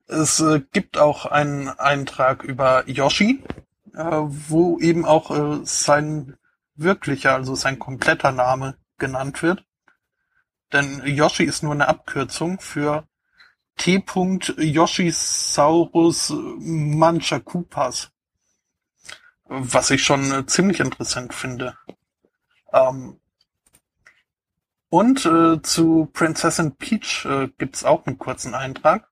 Es 0.07 0.39
äh, 0.41 0.61
gibt 0.73 0.97
auch 0.97 1.25
einen 1.25 1.69
Eintrag 1.69 2.43
über 2.43 2.87
Yoshi, 2.89 3.41
äh, 3.93 4.03
wo 4.03 4.77
eben 4.79 5.05
auch 5.05 5.31
äh, 5.31 5.61
sein 5.63 6.35
wirklicher, 6.75 7.33
also 7.33 7.55
sein 7.55 7.79
kompletter 7.79 8.31
Name 8.31 8.77
genannt 8.97 9.41
wird. 9.41 9.63
Denn 10.73 11.01
Yoshi 11.05 11.43
ist 11.43 11.63
nur 11.63 11.71
eine 11.71 11.87
Abkürzung 11.87 12.59
für 12.59 13.07
T. 13.77 14.03
Yoshisaurus 14.57 16.33
manchakupas. 16.59 18.11
Was 19.45 19.91
ich 19.91 20.03
schon 20.03 20.31
äh, 20.31 20.45
ziemlich 20.45 20.79
interessant 20.79 21.33
finde. 21.33 21.77
Ähm, 22.73 23.19
und 24.89 25.25
äh, 25.25 25.61
zu 25.61 26.09
Prinzessin 26.13 26.75
Peach 26.77 27.25
äh, 27.25 27.49
gibt's 27.57 27.83
auch 27.83 28.05
einen 28.05 28.17
kurzen 28.17 28.53
Eintrag. 28.53 29.09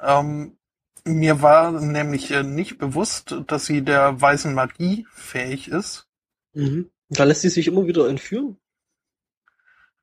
Ähm, 0.00 0.56
mir 1.04 1.42
war 1.42 1.70
nämlich 1.70 2.30
äh, 2.30 2.42
nicht 2.42 2.78
bewusst, 2.78 3.36
dass 3.46 3.66
sie 3.66 3.82
der 3.82 4.20
weißen 4.20 4.52
Magie 4.54 5.06
fähig 5.12 5.68
ist. 5.68 6.08
Mhm. 6.54 6.90
Da 7.08 7.24
lässt 7.24 7.42
sie 7.42 7.48
sich 7.48 7.68
immer 7.68 7.86
wieder 7.86 8.08
entführen. 8.08 8.58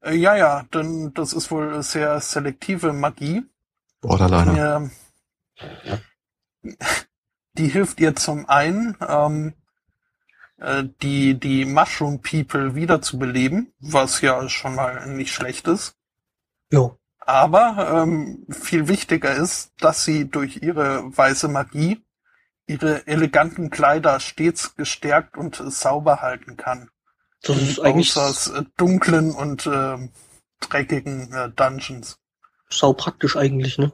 Äh, 0.01 0.15
ja, 0.15 0.35
ja, 0.35 0.63
denn 0.73 1.13
das 1.13 1.33
ist 1.33 1.51
wohl 1.51 1.81
sehr 1.83 2.19
selektive 2.19 2.93
Magie. 2.93 3.43
Borderliner. 4.01 4.91
Ihr, 5.57 6.01
die 7.57 7.67
hilft 7.67 7.99
ihr 7.99 8.15
zum 8.15 8.47
einen, 8.49 8.97
ähm, 9.07 9.53
äh, 10.57 10.83
die, 11.01 11.39
die 11.39 11.65
Mushroom 11.65 12.21
People 12.21 12.75
wiederzubeleben, 12.75 13.73
was 13.79 14.21
ja 14.21 14.47
schon 14.49 14.75
mal 14.75 15.07
nicht 15.07 15.33
schlecht 15.33 15.67
ist. 15.67 15.95
Jo. 16.71 16.97
Aber 17.19 18.03
ähm, 18.03 18.45
viel 18.49 18.87
wichtiger 18.87 19.33
ist, 19.33 19.71
dass 19.79 20.03
sie 20.03 20.29
durch 20.29 20.61
ihre 20.61 21.15
weiße 21.15 21.47
Magie 21.47 22.03
ihre 22.65 23.07
eleganten 23.07 23.69
Kleider 23.69 24.19
stets 24.19 24.75
gestärkt 24.75 25.37
und 25.37 25.59
äh, 25.59 25.69
sauber 25.69 26.21
halten 26.21 26.57
kann. 26.57 26.89
Das 27.41 27.57
ist 27.57 27.79
eigentlich 27.79 28.15
Aus 28.15 28.47
äh, 28.47 28.63
dunklen 28.77 29.31
und 29.31 29.65
äh, 29.65 30.09
dreckigen 30.61 31.33
äh, 31.33 31.49
Dungeons. 31.51 32.17
sau 32.69 32.93
praktisch 32.93 33.35
eigentlich, 33.35 33.77
ne? 33.77 33.91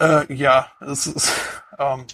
Äh, 0.00 0.32
ja, 0.32 0.72
es 0.80 1.06
ist. 1.06 1.32
Ähm, 1.80 2.06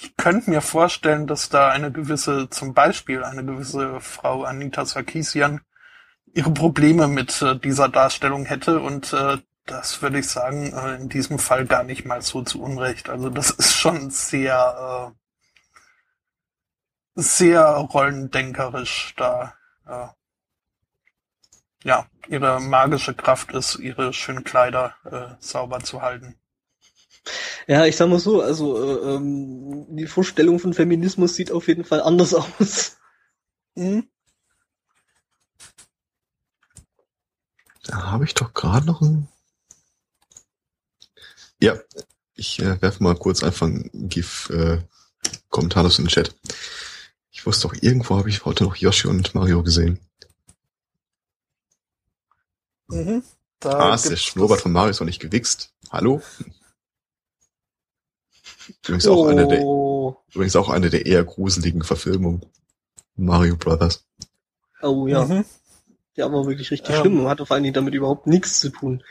ich 0.00 0.16
könnte 0.16 0.50
mir 0.50 0.60
vorstellen, 0.60 1.26
dass 1.26 1.48
da 1.48 1.70
eine 1.70 1.90
gewisse, 1.90 2.48
zum 2.50 2.72
Beispiel 2.72 3.24
eine 3.24 3.44
gewisse 3.44 4.00
Frau 4.00 4.44
Anita 4.44 4.86
Sarkeesian 4.86 5.60
ihre 6.32 6.52
Probleme 6.52 7.08
mit 7.08 7.42
äh, 7.42 7.58
dieser 7.58 7.88
Darstellung 7.88 8.44
hätte 8.44 8.80
und 8.80 9.12
äh, 9.12 9.38
das 9.66 10.00
würde 10.00 10.20
ich 10.20 10.28
sagen, 10.28 10.72
äh, 10.72 10.94
in 10.96 11.08
diesem 11.08 11.40
Fall 11.40 11.66
gar 11.66 11.82
nicht 11.82 12.04
mal 12.04 12.22
so 12.22 12.42
zu 12.42 12.62
Unrecht. 12.62 13.08
Also 13.08 13.28
das 13.28 13.50
ist 13.50 13.74
schon 13.74 14.10
sehr, 14.10 15.12
äh, 17.16 17.20
sehr 17.20 17.64
rollendenkerisch 17.64 19.14
da. 19.16 19.54
Äh, 19.84 20.08
ja, 21.82 22.06
ihre 22.28 22.60
magische 22.60 23.14
Kraft 23.14 23.50
ist, 23.52 23.76
ihre 23.80 24.12
schönen 24.12 24.44
Kleider 24.44 24.94
äh, 25.04 25.34
sauber 25.40 25.80
zu 25.80 26.02
halten. 26.02 26.38
Ja, 27.66 27.84
ich 27.86 27.96
sag 27.96 28.08
mal 28.08 28.18
so, 28.18 28.40
also 28.40 28.82
äh, 28.82 29.14
ähm, 29.14 29.86
die 29.96 30.06
Vorstellung 30.06 30.58
von 30.58 30.74
Feminismus 30.74 31.34
sieht 31.34 31.52
auf 31.52 31.68
jeden 31.68 31.84
Fall 31.84 32.00
anders 32.02 32.34
aus. 32.60 32.96
Mhm. 33.74 34.08
Da 37.84 38.10
habe 38.10 38.24
ich 38.24 38.34
doch 38.34 38.52
gerade 38.52 38.86
noch 38.86 39.00
ein. 39.00 39.28
Ja, 41.60 41.78
ich 42.34 42.60
äh, 42.60 42.80
werfe 42.80 43.02
mal 43.02 43.16
kurz 43.16 43.42
einfach 43.42 43.66
ein 43.66 43.90
GIF 43.92 44.50
äh, 44.50 44.82
kommentarlos 45.48 45.98
in 45.98 46.04
den 46.04 46.10
Chat. 46.10 46.34
Ich 47.30 47.46
wusste 47.46 47.68
doch, 47.68 47.74
irgendwo 47.80 48.16
habe 48.16 48.28
ich 48.28 48.44
heute 48.44 48.64
noch 48.64 48.76
Yoshi 48.76 49.08
und 49.08 49.34
Mario 49.34 49.62
gesehen. 49.62 50.00
Mhm. 52.88 53.22
Da 53.60 53.90
ah, 53.90 53.94
ist 53.94 54.08
der 54.08 54.16
Schnurrbart 54.16 54.60
von 54.60 54.72
Mario 54.72 54.90
ist 54.90 55.00
noch 55.00 55.06
nicht 55.06 55.20
gewichst. 55.20 55.72
Hallo? 55.90 56.22
Übrigens 58.68 59.06
auch, 59.06 59.26
eine 59.26 59.46
der, 59.48 59.62
oh, 59.62 60.16
übrigens 60.32 60.56
auch 60.56 60.68
eine 60.68 60.90
der 60.90 61.06
eher 61.06 61.24
gruseligen 61.24 61.82
Verfilmungen. 61.82 62.44
Mario 63.16 63.56
Brothers. 63.56 64.06
oh 64.82 65.06
ja, 65.06 65.24
Mhm. 65.24 65.44
der 66.16 66.32
war 66.32 66.46
wirklich 66.46 66.70
richtig 66.70 66.94
Ähm. 66.94 67.00
schlimm 67.00 67.20
und 67.20 67.28
hatte 67.28 67.44
vor 67.46 67.54
allen 67.54 67.64
Dingen 67.64 67.74
damit 67.74 67.94
überhaupt 67.94 68.26
nichts 68.26 68.60
zu 68.60 68.70
tun. 68.70 69.02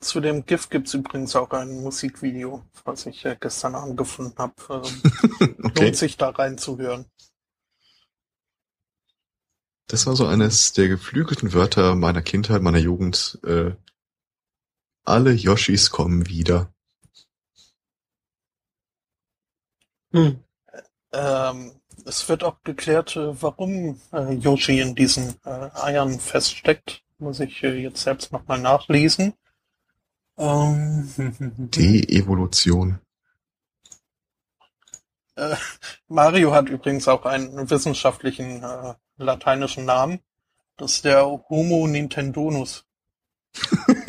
Zu 0.00 0.20
dem 0.20 0.46
GIF 0.46 0.70
gibt's 0.70 0.94
übrigens 0.94 1.36
auch 1.36 1.50
ein 1.50 1.82
Musikvideo, 1.82 2.64
was 2.84 3.04
ich 3.04 3.24
äh, 3.26 3.36
gestern 3.38 3.74
Abend 3.74 3.96
gefunden 3.98 4.34
habe. 4.38 4.54
Ähm, 4.70 5.02
Okay. 5.62 5.84
Lohnt 5.84 5.96
sich 5.96 6.16
da 6.16 6.30
reinzuhören. 6.30 7.04
Das 9.88 10.06
war 10.06 10.16
so 10.16 10.26
eines 10.26 10.72
der 10.72 10.88
geflügelten 10.88 11.52
Wörter 11.52 11.94
meiner 11.96 12.22
Kindheit, 12.22 12.62
meiner 12.62 12.78
Jugend. 12.78 13.38
Äh, 13.44 13.72
alle 15.10 15.32
Yoshis 15.32 15.90
kommen 15.90 16.28
wieder. 16.28 16.72
Hm. 20.12 20.42
Ähm, 21.12 21.72
es 22.04 22.28
wird 22.28 22.44
auch 22.44 22.62
geklärt, 22.64 23.16
äh, 23.16 23.42
warum 23.42 24.00
äh, 24.12 24.32
Yoshi 24.34 24.80
in 24.80 24.94
diesen 24.94 25.34
äh, 25.44 25.70
Eiern 25.74 26.18
feststeckt. 26.18 27.02
Muss 27.18 27.40
ich 27.40 27.62
äh, 27.62 27.82
jetzt 27.82 28.02
selbst 28.02 28.32
nochmal 28.32 28.58
nachlesen. 28.60 29.34
Ähm, 30.38 31.08
De-Evolution. 31.58 33.00
Äh, 35.36 35.56
Mario 36.08 36.52
hat 36.52 36.68
übrigens 36.68 37.08
auch 37.08 37.24
einen 37.24 37.68
wissenschaftlichen 37.70 38.62
äh, 38.62 38.94
lateinischen 39.16 39.84
Namen. 39.84 40.20
Das 40.76 40.92
ist 40.92 41.04
der 41.04 41.26
Homo 41.26 41.86
Nintendonus. 41.86 42.86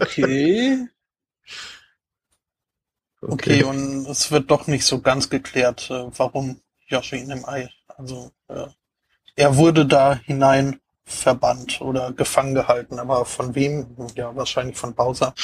Okay. 0.00 0.88
Okay, 3.20 3.64
und 3.64 4.06
es 4.06 4.30
wird 4.30 4.50
doch 4.50 4.66
nicht 4.68 4.84
so 4.84 5.00
ganz 5.00 5.28
geklärt, 5.28 5.90
äh, 5.90 6.06
warum 6.16 6.60
Yoshi 6.86 7.16
in 7.16 7.28
dem 7.30 7.44
Ei. 7.44 7.68
Also 7.88 8.30
äh, 8.48 8.66
er 9.34 9.56
wurde 9.56 9.86
da 9.86 10.14
hinein 10.14 10.80
verbannt 11.04 11.80
oder 11.80 12.12
gefangen 12.12 12.54
gehalten, 12.54 12.98
aber 12.98 13.24
von 13.24 13.54
wem? 13.54 13.96
Ja, 14.14 14.34
wahrscheinlich 14.36 14.76
von 14.76 14.94
Bowser. 14.94 15.34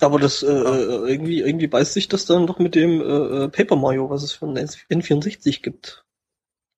Aber 0.00 0.18
das 0.18 0.42
äh, 0.42 0.46
äh, 0.46 1.10
irgendwie 1.10 1.40
irgendwie 1.40 1.66
beißt 1.66 1.92
sich 1.92 2.08
das 2.08 2.24
dann 2.24 2.46
doch 2.46 2.58
mit 2.58 2.74
dem 2.74 3.00
äh 3.00 3.48
Paper 3.48 3.76
Mario, 3.76 4.08
was 4.08 4.22
es 4.22 4.32
für 4.32 4.46
ein 4.46 4.56
N64 4.56 5.60
gibt. 5.60 6.04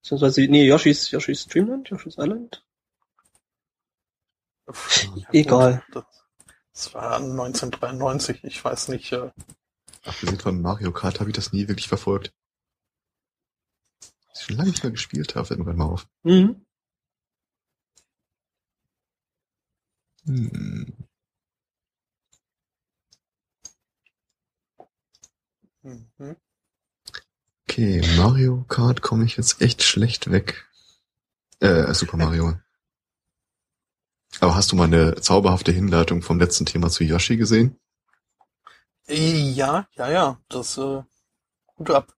Beziehungsweise, 0.01 0.41
nee, 0.47 0.65
Yoshi's, 0.65 1.11
Yoshi's 1.11 1.45
Dreamland, 1.45 1.89
Yoshi's 1.89 2.17
Island. 2.17 2.65
Ja, 4.67 5.27
Egal. 5.31 5.83
Gut, 5.91 6.03
das, 6.03 6.20
das 6.73 6.93
war 6.93 7.17
1993, 7.17 8.43
ich 8.43 8.63
weiß 8.63 8.89
nicht. 8.89 9.11
Äh, 9.11 9.31
Abgesehen 10.03 10.39
von 10.39 10.61
Mario 10.61 10.91
Kart 10.91 11.19
habe 11.19 11.29
ich 11.29 11.35
das 11.35 11.53
nie 11.53 11.67
wirklich 11.67 11.87
verfolgt. 11.87 12.33
Ich 14.33 14.41
schon 14.41 14.57
lange 14.57 14.71
nicht 14.71 14.83
mehr 14.83 14.91
gespielt 14.91 15.35
habe, 15.35 15.45
fällt 15.45 15.59
mir 15.59 15.65
gerade 15.65 15.77
mal 15.77 15.85
auf. 15.85 16.07
Mhm. 16.23 16.65
Hm. 20.25 20.93
mhm. 25.83 26.35
Okay, 27.67 28.01
Mario 28.17 28.65
Kart 28.67 29.01
komme 29.01 29.25
ich 29.25 29.37
jetzt 29.37 29.61
echt 29.61 29.81
schlecht 29.83 30.29
weg. 30.29 30.67
Äh, 31.59 31.93
Super 31.93 32.17
Mario. 32.17 32.59
Aber 34.41 34.55
hast 34.55 34.71
du 34.71 34.75
mal 34.75 34.85
eine 34.85 35.15
zauberhafte 35.15 35.71
Hinleitung 35.71 36.23
vom 36.23 36.39
letzten 36.39 36.65
Thema 36.65 36.89
zu 36.89 37.03
Yoshi 37.03 37.37
gesehen? 37.37 37.79
Ja, 39.07 39.87
ja, 39.95 40.11
ja, 40.11 40.39
das 40.49 40.79
äh, 40.79 41.03
gut 41.75 41.91
ab. 41.91 42.13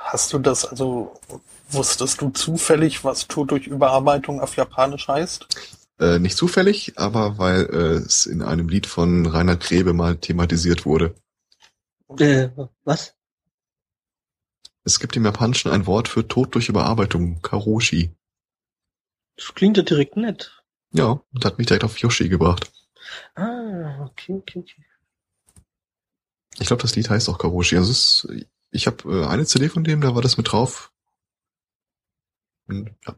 Hast 0.00 0.32
du 0.32 0.38
das, 0.38 0.64
also 0.64 1.20
wusstest 1.68 2.22
du 2.22 2.30
zufällig, 2.30 3.04
was 3.04 3.28
Tod 3.28 3.50
durch 3.50 3.66
Überarbeitung 3.66 4.40
auf 4.40 4.56
Japanisch 4.56 5.08
heißt? 5.08 5.46
Äh, 6.00 6.18
nicht 6.20 6.36
zufällig, 6.36 6.94
aber 6.96 7.36
weil 7.36 7.66
äh, 7.66 7.96
es 7.98 8.24
in 8.24 8.40
einem 8.40 8.68
Lied 8.68 8.86
von 8.86 9.26
Rainer 9.26 9.56
Grebe 9.56 9.92
mal 9.92 10.16
thematisiert 10.16 10.86
wurde. 10.86 11.14
Äh, 12.18 12.48
was? 12.84 13.14
Es 14.84 14.98
gibt 15.00 15.16
im 15.16 15.26
Japanischen 15.26 15.70
ein 15.70 15.86
Wort 15.86 16.08
für 16.08 16.26
Tod 16.26 16.54
durch 16.54 16.70
Überarbeitung, 16.70 17.42
Karoshi. 17.42 18.14
Das 19.38 19.54
klingt 19.54 19.76
ja 19.76 19.84
direkt 19.84 20.16
nett. 20.16 20.62
Ja, 20.90 21.22
und 21.32 21.44
hat 21.44 21.58
mich 21.58 21.68
direkt 21.68 21.84
auf 21.84 21.96
Yoshi 21.98 22.28
gebracht. 22.28 22.70
Ah, 23.36 24.04
okay, 24.04 24.34
okay, 24.34 24.58
okay. 24.58 24.84
Ich 26.58 26.66
glaube, 26.66 26.82
das 26.82 26.96
Lied 26.96 27.08
heißt 27.08 27.28
auch 27.28 27.38
Karoshi. 27.38 27.76
Also 27.76 27.92
ist, 27.92 28.28
ich 28.72 28.86
habe 28.88 29.22
äh, 29.22 29.26
eine 29.26 29.46
CD 29.46 29.68
von 29.68 29.84
dem, 29.84 30.00
da 30.00 30.14
war 30.14 30.22
das 30.22 30.36
mit 30.36 30.50
drauf. 30.50 30.92
Und, 32.66 32.90
ja. 33.06 33.16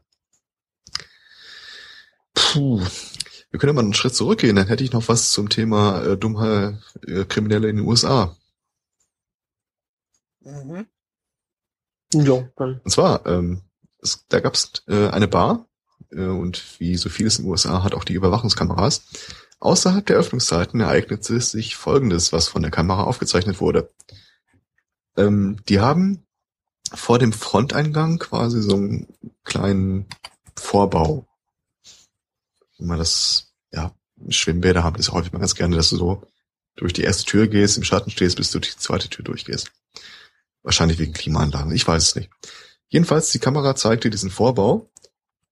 Puh. 2.35 2.85
Wir 3.49 3.59
können 3.59 3.71
ja 3.71 3.73
mal 3.73 3.81
einen 3.81 3.93
Schritt 3.93 4.15
zurückgehen, 4.15 4.55
dann 4.55 4.67
hätte 4.67 4.83
ich 4.83 4.93
noch 4.93 5.09
was 5.09 5.31
zum 5.31 5.49
Thema 5.49 6.03
äh, 6.03 6.17
dumme 6.17 6.81
äh, 7.05 7.25
Kriminelle 7.25 7.67
in 7.67 7.77
den 7.77 7.85
USA. 7.85 8.37
Mhm. 10.39 10.87
Ja, 12.13 12.47
dann. 12.55 12.79
Und 12.79 12.91
zwar, 12.91 13.25
ähm, 13.25 13.63
es, 14.01 14.25
da 14.29 14.39
gab 14.39 14.53
es 14.53 14.83
äh, 14.87 15.09
eine 15.09 15.27
Bar 15.27 15.67
und 16.11 16.79
wie 16.79 16.95
so 16.97 17.09
vieles 17.09 17.37
in 17.37 17.45
den 17.45 17.51
USA 17.51 17.83
hat 17.83 17.93
auch 17.93 18.03
die 18.03 18.13
Überwachungskameras. 18.13 19.03
Außerhalb 19.59 20.05
der 20.05 20.17
Öffnungszeiten 20.17 20.79
ereignete 20.79 21.39
sich 21.39 21.75
Folgendes, 21.75 22.33
was 22.33 22.47
von 22.47 22.63
der 22.63 22.71
Kamera 22.71 23.03
aufgezeichnet 23.03 23.61
wurde. 23.61 23.91
Ähm, 25.15 25.57
die 25.69 25.79
haben 25.79 26.25
vor 26.93 27.19
dem 27.19 27.31
Fronteingang 27.31 28.19
quasi 28.19 28.61
so 28.61 28.75
einen 28.75 29.07
kleinen 29.43 30.07
Vorbau. 30.55 31.27
Wenn 32.77 32.87
man 32.87 32.99
das, 32.99 33.53
ja, 33.71 33.93
Schwimmbäder 34.29 34.83
haben 34.83 34.97
das 34.97 35.11
häufig 35.11 35.31
mal 35.31 35.39
ganz 35.39 35.55
gerne, 35.55 35.75
dass 35.75 35.89
du 35.89 35.97
so 35.97 36.23
durch 36.75 36.93
die 36.93 37.03
erste 37.03 37.25
Tür 37.25 37.47
gehst, 37.47 37.77
im 37.77 37.83
Schatten 37.83 38.11
stehst, 38.11 38.37
bis 38.37 38.51
du 38.51 38.59
die 38.59 38.69
zweite 38.69 39.09
Tür 39.09 39.23
durchgehst. 39.23 39.71
Wahrscheinlich 40.63 40.99
wegen 40.99 41.13
Klimaanlagen, 41.13 41.71
ich 41.71 41.87
weiß 41.87 42.03
es 42.03 42.15
nicht. 42.15 42.29
Jedenfalls, 42.87 43.31
die 43.31 43.39
Kamera 43.39 43.75
zeigte 43.75 44.09
diesen 44.09 44.29
Vorbau 44.29 44.90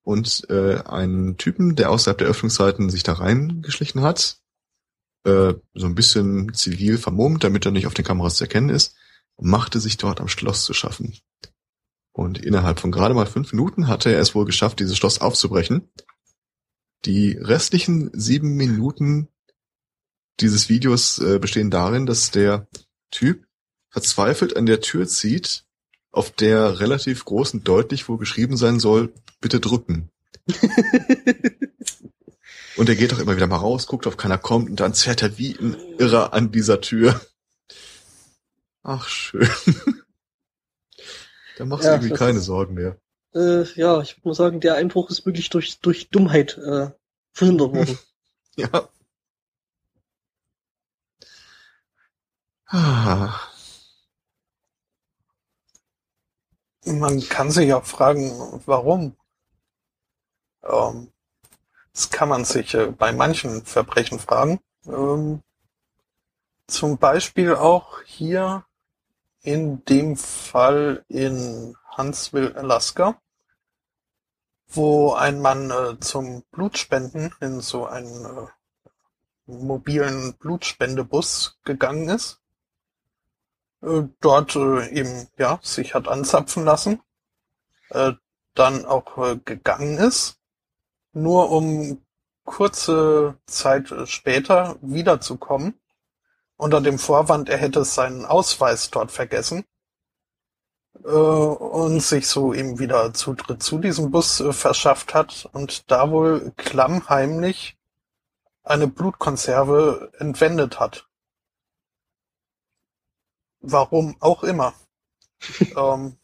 und 0.10 0.50
äh, 0.50 0.80
einen 0.86 1.38
Typen, 1.38 1.76
der 1.76 1.92
außerhalb 1.92 2.18
der 2.18 2.28
Öffnungszeiten 2.28 2.90
sich 2.90 3.04
da 3.04 3.14
reingeschlichen 3.14 4.02
hat, 4.02 4.40
äh, 5.24 5.54
so 5.76 5.86
ein 5.86 5.94
bisschen 5.94 6.52
zivil 6.56 6.98
vermummt, 6.98 7.44
damit 7.44 7.64
er 7.64 7.72
nicht 7.72 7.86
auf 7.86 7.94
den 7.94 8.06
Kameras 8.06 8.38
zu 8.38 8.46
erkennen 8.46 8.70
ist, 8.70 8.96
machte 9.40 9.80
sich 9.80 9.98
dort 9.98 10.20
am 10.20 10.28
Schloss 10.28 10.66
zu 10.66 10.74
schaffen. 10.74 11.16
Und 12.12 12.44
innerhalb 12.44 12.80
von 12.80 12.92
gerade 12.92 13.14
mal 13.14 13.28
fünf 13.28 13.54
Minuten 13.54 13.88
hatte 13.88 14.12
er 14.12 14.20
es 14.20 14.34
wohl 14.34 14.46
geschafft, 14.46 14.80
dieses 14.80 14.98
Schloss 14.98 15.22
aufzubrechen. 15.22 15.88
Die 17.06 17.34
restlichen 17.34 18.10
sieben 18.12 18.56
Minuten 18.56 19.28
dieses 20.40 20.70
Videos 20.70 21.20
äh, 21.20 21.38
bestehen 21.38 21.70
darin, 21.70 22.08
dass 22.08 22.32
der 22.32 22.68
Typ 23.12 23.46
verzweifelt 23.92 24.58
an 24.58 24.66
der 24.66 24.82
Tür 24.82 25.08
zieht, 25.08 25.66
auf 26.12 26.32
der 26.32 26.80
relativ 26.80 27.26
groß 27.26 27.54
und 27.54 27.68
deutlich 27.68 28.10
wohl 28.10 28.18
geschrieben 28.18 28.58
sein 28.58 28.80
soll, 28.80 29.14
bitte 29.42 29.60
drücken. 29.60 30.10
Und 32.78 32.90
er 32.90 32.96
geht 32.96 33.14
auch 33.14 33.20
immer 33.20 33.36
wieder 33.36 33.48
mal 33.48 33.58
raus, 33.58 33.88
guckt, 33.88 34.08
ob 34.08 34.18
keiner 34.18 34.38
kommt 34.38 34.70
und 34.70 34.80
dann 34.80 34.94
zerrt 34.94 35.22
er 35.22 35.38
wie 35.38 35.56
ein 35.58 35.76
Irrer 35.98 36.34
an 36.34 36.52
dieser 36.52 36.82
Tür. 36.82 37.20
Ach, 38.84 39.08
schön. 39.08 39.50
da 41.58 41.66
machst 41.66 41.86
Ja, 41.86 41.92
du 41.98 42.06
irgendwie 42.06 42.18
keine 42.18 42.40
ist- 42.40 42.46
Sorgen 42.46 42.74
mehr. 42.76 42.98
Äh, 43.36 43.64
ja, 43.76 44.02
ich 44.02 44.16
würde 44.18 44.30
mal 44.30 44.34
sagen, 44.34 44.60
der 44.60 44.76
Einbruch 44.76 45.10
ist 45.12 45.26
wirklich 45.26 45.50
durch, 45.52 45.80
durch 45.82 46.10
Dummheit 46.10 46.58
äh, 46.58 46.90
verhindert 47.34 47.74
worden. 47.74 47.98
Ja. 48.56 48.90
Ah, 52.66 53.40
Man 56.86 57.20
kann 57.30 57.52
sich 57.52 57.74
auch 57.74 57.86
fragen, 57.86 58.32
warum. 58.66 59.16
Ähm, 60.64 61.12
das 61.94 62.10
kann 62.10 62.30
man 62.30 62.46
sich 62.46 62.74
äh, 62.74 62.88
bei 62.88 63.12
manchen 63.12 63.66
Verbrechen 63.66 64.20
fragen. 64.20 64.60
Ähm, 64.86 65.44
zum 66.68 66.98
Beispiel 66.98 67.56
auch 67.56 68.02
hier 68.04 68.66
in 69.42 69.84
dem 69.86 70.16
Fall 70.16 71.04
in 71.08 71.76
Huntsville, 71.98 72.56
Alaska, 72.56 73.20
wo 74.68 75.14
ein 75.14 75.42
Mann 75.42 75.72
äh, 75.72 76.00
zum 76.00 76.44
Blutspenden 76.52 77.34
in 77.40 77.62
so 77.62 77.86
einen 77.86 78.26
äh, 78.26 78.48
mobilen 79.48 80.36
Blutspendebus 80.36 81.58
gegangen 81.64 82.10
ist 82.10 82.40
äh, 83.82 84.04
dort 84.22 84.56
äh, 84.56 84.88
eben 84.90 85.28
ja 85.38 85.60
sich 85.62 85.94
hat 85.94 86.08
anzapfen 86.08 86.66
lassen, 86.66 87.02
äh, 87.90 88.14
dann 88.54 88.86
auch 88.86 89.18
äh, 89.18 89.38
gegangen 89.38 89.98
ist, 89.98 90.39
nur 91.14 91.52
um 91.52 92.02
kurze 92.46 93.38
Zeit 93.46 93.92
äh, 93.92 94.08
später 94.08 94.78
wiederzukommen, 94.82 95.80
unter 96.58 96.82
dem 96.82 97.00
Vorwand, 97.00 97.50
er 97.50 97.58
hätte 97.58 97.86
seinen 97.86 98.26
Ausweis 98.26 98.90
dort 98.90 99.12
vergessen 99.12 99.66
äh, 101.04 101.10
und 101.10 102.02
sich 102.02 102.28
so 102.28 102.54
eben 102.54 102.80
wieder 102.80 103.14
Zutritt 103.14 103.64
zu 103.64 103.80
diesem 103.80 104.12
Bus 104.12 104.40
äh, 104.40 104.52
verschafft 104.54 105.14
hat 105.14 105.48
und 105.54 105.90
da 105.92 106.12
wohl 106.12 106.52
klammheimlich 106.58 107.78
eine 108.64 108.88
Blutkonserve 108.88 110.12
entwendet 110.20 110.80
hat. 110.80 111.08
Warum 113.62 114.16
auch 114.20 114.44
immer. 114.44 114.74
ähm, 115.78 116.18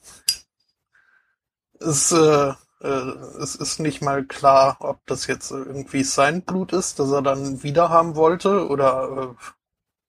es, 1.80 2.12
äh, 2.12 2.50
äh, 2.50 2.54
es 2.86 3.56
ist 3.56 3.80
nicht 3.80 4.02
mal 4.02 4.26
klar, 4.26 4.78
ob 4.80 5.06
das 5.08 5.28
jetzt 5.28 5.52
irgendwie 5.52 6.04
sein 6.04 6.42
Blut 6.44 6.74
ist, 6.74 7.00
das 7.00 7.12
er 7.12 7.22
dann 7.22 7.64
wieder 7.64 7.90
haben 7.90 8.16
wollte, 8.16 8.68
oder 8.68 9.36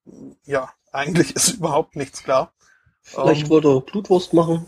äh, 0.06 0.12
ja, 0.44 0.72
eigentlich 0.92 1.34
ist 1.36 1.54
überhaupt 1.54 1.96
nichts 1.96 2.22
klar. 2.22 2.52
Vielleicht 3.02 3.42
Ähm, 3.42 3.50
wollte 3.50 3.68
er 3.68 3.80
Blutwurst 3.80 4.32
machen. 4.32 4.66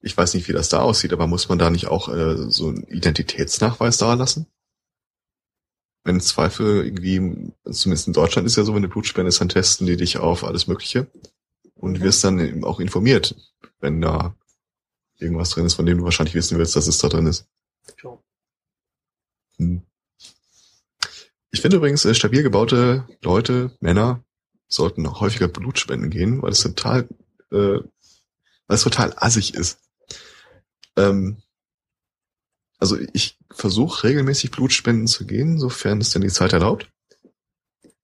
ich 0.00 0.16
weiß 0.16 0.34
nicht, 0.34 0.48
wie 0.48 0.52
das 0.52 0.68
da 0.68 0.80
aussieht, 0.80 1.12
aber 1.12 1.26
muss 1.26 1.48
man 1.48 1.58
da 1.58 1.70
nicht 1.70 1.88
auch 1.88 2.08
äh, 2.08 2.50
so 2.50 2.68
einen 2.68 2.84
Identitätsnachweis 2.84 3.98
da 3.98 4.14
lassen? 4.14 4.46
Wenn 6.04 6.20
Zweifel 6.20 6.84
irgendwie, 6.84 7.52
zumindest 7.70 8.06
in 8.06 8.12
Deutschland 8.12 8.46
ist 8.46 8.56
ja 8.56 8.62
so, 8.62 8.74
wenn 8.74 8.82
du 8.82 8.88
Blutspende 8.88 9.28
ist, 9.28 9.40
dann 9.40 9.48
testen 9.48 9.86
die 9.86 9.96
dich 9.96 10.18
auf 10.18 10.44
alles 10.44 10.68
Mögliche 10.68 11.08
und 11.74 11.98
Mhm. 11.98 12.02
wirst 12.02 12.22
dann 12.22 12.38
eben 12.38 12.64
auch 12.64 12.78
informiert, 12.78 13.34
wenn 13.80 14.00
da 14.00 14.34
irgendwas 15.18 15.50
drin 15.50 15.66
ist, 15.66 15.74
von 15.74 15.86
dem 15.86 15.98
du 15.98 16.04
wahrscheinlich 16.04 16.34
wissen 16.34 16.58
willst, 16.58 16.76
dass 16.76 16.86
es 16.86 16.98
da 16.98 17.08
drin 17.08 17.26
ist. 17.26 17.46
Hm. 19.58 19.82
Ich 21.50 21.60
finde 21.60 21.78
übrigens, 21.78 22.04
äh, 22.04 22.14
stabil 22.14 22.42
gebaute 22.42 23.06
Leute, 23.22 23.76
Männer, 23.80 24.22
sollten 24.68 25.06
auch 25.06 25.20
häufiger 25.20 25.48
Blut 25.48 25.78
spenden 25.78 26.10
gehen, 26.10 26.42
weil 26.42 26.52
es 26.52 26.60
total, 26.60 27.08
äh, 27.50 27.78
weil 27.78 27.82
es 28.68 28.82
total 28.82 29.14
assig 29.16 29.54
ist. 29.54 29.78
Ähm, 30.96 31.38
also 32.78 32.98
ich 33.12 33.38
versuche 33.50 34.04
regelmäßig 34.04 34.50
Blutspenden 34.50 35.06
zu 35.06 35.24
gehen, 35.24 35.58
sofern 35.58 36.00
es 36.00 36.10
denn 36.10 36.22
die 36.22 36.28
Zeit 36.28 36.52
erlaubt. 36.52 36.90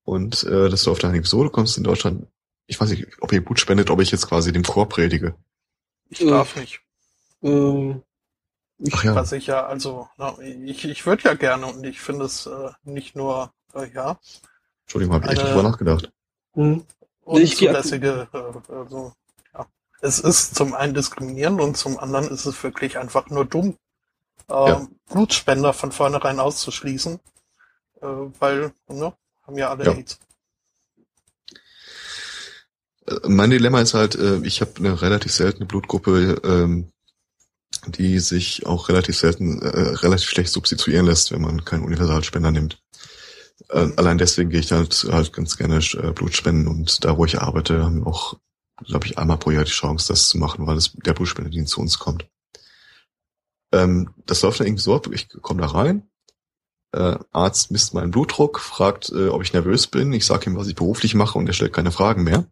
Und 0.03 0.43
äh, 0.43 0.69
dass 0.69 0.83
du 0.83 0.91
auf 0.91 0.99
deine 0.99 1.17
Episode 1.17 1.49
kommst 1.49 1.77
in 1.77 1.83
Deutschland, 1.83 2.27
ich 2.65 2.79
weiß 2.79 2.89
nicht, 2.89 3.07
ob 3.21 3.31
ihr 3.31 3.43
Blut 3.43 3.59
spendet, 3.59 3.89
ob 3.89 4.01
ich 4.01 4.11
jetzt 4.11 4.27
quasi 4.27 4.51
dem 4.51 4.63
Chor 4.63 4.89
predige. 4.89 5.35
Ich 6.09 6.19
darf 6.19 6.55
nicht. 6.55 6.81
Ähm, 7.43 8.01
Ach 8.91 9.03
ja. 9.03 9.15
Was 9.15 9.31
ich 9.31 9.47
ja, 9.47 9.65
also, 9.65 10.09
na, 10.17 10.37
ich, 10.39 10.83
ich 10.85 11.05
würde 11.05 11.23
ja 11.23 11.33
gerne 11.35 11.67
und 11.67 11.83
ich 11.85 12.01
finde 12.01 12.25
es 12.25 12.47
äh, 12.47 12.71
nicht 12.83 13.15
nur, 13.15 13.53
äh, 13.73 13.89
ja, 13.93 14.19
Entschuldigung, 14.85 15.15
habe 15.15 15.25
ich 15.25 15.31
echt 15.31 15.41
nicht 15.43 15.53
drüber 15.53 15.69
nachgedacht. 15.69 16.11
hm. 16.55 16.83
Ich 17.37 17.55
geh- 17.57 17.67
unzulässige, 17.69 18.27
äh, 18.33 18.73
also, 18.73 19.13
ja. 19.53 19.65
Es 20.01 20.19
ist 20.19 20.55
zum 20.55 20.73
einen 20.73 20.93
diskriminierend 20.93 21.61
und 21.61 21.77
zum 21.77 21.97
anderen 21.99 22.27
ist 22.29 22.45
es 22.45 22.61
wirklich 22.63 22.97
einfach 22.97 23.29
nur 23.29 23.45
dumm, 23.45 23.77
äh, 24.49 24.53
Ja. 24.69 24.87
Blutspender 25.09 25.71
von 25.73 25.91
vornherein 25.93 26.39
auszuschließen, 26.41 27.19
äh, 28.01 28.05
weil, 28.39 28.73
ne, 28.89 29.13
haben 29.47 29.57
ja 29.57 29.69
alle 29.69 29.85
Ja. 29.85 29.91
AIDS. 29.93 30.19
Äh, 33.07 33.19
Mein 33.27 33.49
Dilemma 33.51 33.79
ist 33.81 33.93
halt, 33.93 34.15
äh, 34.15 34.37
ich 34.43 34.59
habe 34.61 34.71
eine 34.77 35.01
relativ 35.01 35.31
seltene 35.31 35.65
Blutgruppe, 35.65 36.41
ähm, 36.43 36.89
die 37.87 38.19
sich 38.19 38.65
auch 38.65 38.89
relativ 38.89 39.17
selten, 39.17 39.61
äh, 39.61 39.67
relativ 39.67 40.29
schlecht 40.29 40.51
substituieren 40.51 41.05
lässt, 41.05 41.31
wenn 41.31 41.41
man 41.41 41.65
keinen 41.65 41.83
Universalspender 41.83 42.51
nimmt. 42.51 42.81
Äh, 43.69 43.89
allein 43.95 44.17
deswegen 44.17 44.49
gehe 44.49 44.59
ich 44.59 44.71
halt, 44.71 45.07
halt 45.11 45.33
ganz 45.33 45.57
gerne 45.57 45.77
äh, 45.77 46.11
Blut 46.11 46.35
spenden 46.35 46.67
und 46.67 47.03
da, 47.03 47.17
wo 47.17 47.25
ich 47.25 47.41
arbeite, 47.41 47.83
haben 47.83 47.99
wir 47.99 48.07
auch, 48.07 48.37
glaube 48.85 49.05
ich, 49.05 49.17
einmal 49.17 49.37
pro 49.37 49.51
Jahr 49.51 49.63
die 49.63 49.71
Chance, 49.71 50.07
das 50.07 50.29
zu 50.29 50.37
machen, 50.37 50.67
weil 50.67 50.77
es 50.77 50.93
der 50.93 51.13
Blutspendedienst 51.13 51.73
zu 51.73 51.81
uns 51.81 51.99
kommt. 51.99 52.27
Ähm, 53.71 54.13
das 54.25 54.41
läuft 54.41 54.59
dann 54.59 54.67
irgendwie 54.67 54.83
so 54.83 54.95
ab, 54.95 55.07
ich 55.11 55.29
komme 55.41 55.61
da 55.61 55.67
rein, 55.67 56.07
äh, 56.93 57.17
Arzt 57.31 57.71
misst 57.71 57.93
meinen 57.93 58.11
Blutdruck, 58.11 58.59
fragt, 58.59 59.09
äh, 59.09 59.27
ob 59.27 59.41
ich 59.43 59.53
nervös 59.53 59.87
bin, 59.87 60.13
ich 60.13 60.25
sage 60.25 60.49
ihm, 60.49 60.55
was 60.55 60.67
ich 60.67 60.75
beruflich 60.75 61.15
mache 61.15 61.37
und 61.37 61.47
er 61.47 61.53
stellt 61.53 61.73
keine 61.73 61.91
Fragen 61.91 62.23
mehr. 62.23 62.45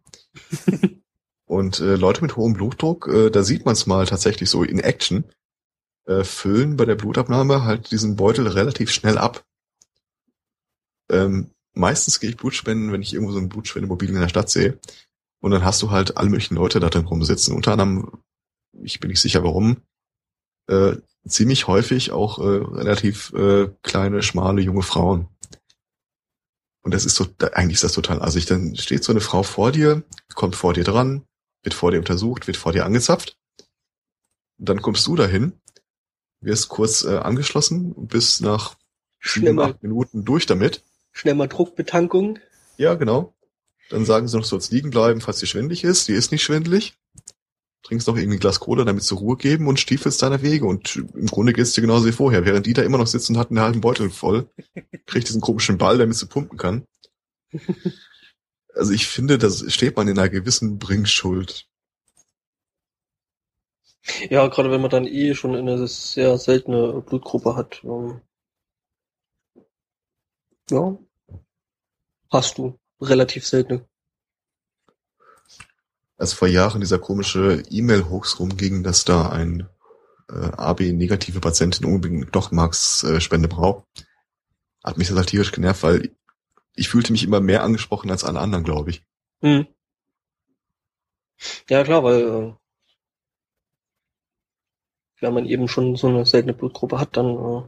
Und 1.52 1.80
äh, 1.80 1.96
Leute 1.96 2.22
mit 2.22 2.36
hohem 2.36 2.54
Blutdruck, 2.54 3.08
äh, 3.08 3.28
da 3.28 3.42
sieht 3.42 3.66
man 3.66 3.74
es 3.74 3.86
mal 3.86 4.06
tatsächlich 4.06 4.48
so 4.48 4.64
in 4.64 4.78
Action, 4.78 5.24
äh, 6.06 6.24
füllen 6.24 6.78
bei 6.78 6.86
der 6.86 6.94
Blutabnahme 6.94 7.64
halt 7.64 7.90
diesen 7.90 8.16
Beutel 8.16 8.48
relativ 8.48 8.90
schnell 8.90 9.18
ab. 9.18 9.44
Ähm, 11.10 11.50
meistens 11.74 12.20
gehe 12.20 12.30
ich 12.30 12.38
Blutspenden, 12.38 12.90
wenn 12.90 13.02
ich 13.02 13.12
irgendwo 13.12 13.34
so 13.34 13.38
ein 13.38 13.50
Blutspendemobil 13.50 14.08
in 14.08 14.18
der 14.18 14.30
Stadt 14.30 14.48
sehe. 14.48 14.78
Und 15.42 15.50
dann 15.50 15.62
hast 15.62 15.82
du 15.82 15.90
halt 15.90 16.16
alle 16.16 16.30
möglichen 16.30 16.54
Leute 16.54 16.80
da 16.80 16.88
drin 16.88 17.04
rumsitzen. 17.04 17.54
Unter 17.54 17.72
anderem, 17.72 18.22
ich 18.82 18.98
bin 18.98 19.10
nicht 19.10 19.20
sicher 19.20 19.44
warum, 19.44 19.82
äh, 20.68 20.96
ziemlich 21.28 21.66
häufig 21.66 22.12
auch 22.12 22.38
äh, 22.38 22.64
relativ 22.78 23.30
äh, 23.34 23.68
kleine, 23.82 24.22
schmale, 24.22 24.62
junge 24.62 24.82
Frauen. 24.82 25.28
Und 26.82 26.94
das 26.94 27.04
ist 27.04 27.14
so, 27.14 27.26
eigentlich 27.52 27.74
ist 27.74 27.84
das 27.84 27.92
total 27.92 28.22
assig. 28.22 28.46
Dann 28.46 28.74
steht 28.74 29.04
so 29.04 29.12
eine 29.12 29.20
Frau 29.20 29.42
vor 29.42 29.70
dir, 29.70 30.02
kommt 30.34 30.56
vor 30.56 30.72
dir 30.72 30.84
dran, 30.84 31.26
wird 31.62 31.74
vor 31.74 31.90
dir 31.90 31.98
untersucht, 31.98 32.46
wird 32.46 32.56
vor 32.56 32.72
dir 32.72 32.84
angezapft. 32.84 33.38
Dann 34.58 34.82
kommst 34.82 35.06
du 35.06 35.16
dahin, 35.16 35.52
wirst 36.40 36.68
kurz 36.68 37.04
äh, 37.04 37.16
angeschlossen 37.16 37.92
und 37.92 38.08
bist 38.08 38.40
nach 38.40 38.76
sieben, 39.20 39.58
acht 39.60 39.82
Minuten 39.82 40.24
durch 40.24 40.46
damit. 40.46 40.82
schnell 41.12 41.34
mal 41.34 41.48
Druckbetankung. 41.48 42.38
Ja, 42.76 42.94
genau. 42.94 43.34
Dann 43.90 44.04
sagen 44.04 44.26
sie 44.26 44.36
noch, 44.36 44.42
du 44.42 44.48
sollst 44.48 44.72
liegen 44.72 44.90
bleiben, 44.90 45.20
falls 45.20 45.38
dir 45.38 45.46
schwindelig 45.46 45.84
ist. 45.84 46.08
Die 46.08 46.14
ist 46.14 46.32
nicht 46.32 46.42
schwindelig. 46.42 46.94
Trinkst 47.82 48.06
noch 48.06 48.16
irgendwie 48.16 48.36
ein 48.36 48.40
Glas 48.40 48.60
Cola, 48.60 48.84
damit 48.84 49.02
zur 49.02 49.18
Ruhe 49.18 49.36
geben 49.36 49.66
und 49.66 49.80
stiefelst 49.80 50.22
deiner 50.22 50.40
Wege. 50.40 50.66
Und 50.66 50.96
im 50.96 51.26
Grunde 51.26 51.52
geht's 51.52 51.72
dir 51.72 51.80
genauso 51.80 52.06
wie 52.06 52.12
vorher. 52.12 52.46
Während 52.46 52.64
die 52.64 52.72
da 52.72 52.82
immer 52.82 52.98
noch 52.98 53.06
sitzen 53.06 53.34
und 53.34 53.40
hatten 53.40 53.58
einen 53.58 53.64
halben 53.64 53.80
Beutel 53.80 54.08
voll, 54.10 54.48
kriegt 55.06 55.28
diesen 55.28 55.40
komischen 55.40 55.78
Ball, 55.78 55.98
damit 55.98 56.16
sie 56.16 56.26
pumpen 56.26 56.58
kann. 56.58 56.86
Also 58.74 58.92
ich 58.92 59.06
finde, 59.06 59.38
da 59.38 59.50
steht 59.50 59.96
man 59.96 60.08
in 60.08 60.18
einer 60.18 60.28
gewissen 60.28 60.78
Bringschuld. 60.78 61.68
Ja, 64.30 64.48
gerade 64.48 64.70
wenn 64.70 64.80
man 64.80 64.90
dann 64.90 65.06
eh 65.06 65.34
schon 65.34 65.54
eine 65.54 65.86
sehr 65.86 66.36
seltene 66.38 67.00
Blutgruppe 67.02 67.54
hat. 67.54 67.82
Ähm, 67.84 68.20
ja. 70.70 70.98
Hast 72.30 72.58
du. 72.58 72.78
Relativ 73.00 73.46
seltene. 73.46 73.86
Als 76.16 76.32
vor 76.32 76.48
Jahren 76.48 76.80
dieser 76.80 76.98
komische 76.98 77.62
E-Mail-Hoax 77.68 78.38
rumging, 78.38 78.84
dass 78.84 79.04
da 79.04 79.28
ein 79.30 79.68
äh, 80.30 80.34
AB-negative 80.34 81.40
Patientin 81.40 81.84
unbedingt 81.84 82.30
Knochenmarksspende 82.30 83.48
braucht, 83.48 83.84
hat 84.84 84.98
mich 84.98 85.08
das 85.08 85.16
halt 85.16 85.28
tierisch 85.28 85.52
genervt, 85.52 85.82
weil 85.82 86.16
ich 86.74 86.88
fühlte 86.88 87.12
mich 87.12 87.24
immer 87.24 87.40
mehr 87.40 87.62
angesprochen 87.62 88.10
als 88.10 88.24
alle 88.24 88.40
anderen, 88.40 88.64
glaube 88.64 88.90
ich. 88.90 89.02
Hm. 89.40 89.66
Ja, 91.68 91.82
klar, 91.84 92.04
weil 92.04 92.20
äh, 92.20 92.52
wenn 95.20 95.34
man 95.34 95.46
eben 95.46 95.68
schon 95.68 95.96
so 95.96 96.08
eine 96.08 96.24
seltene 96.26 96.54
Blutgruppe 96.54 96.98
hat, 96.98 97.16
dann 97.16 97.36
äh, 97.36 97.62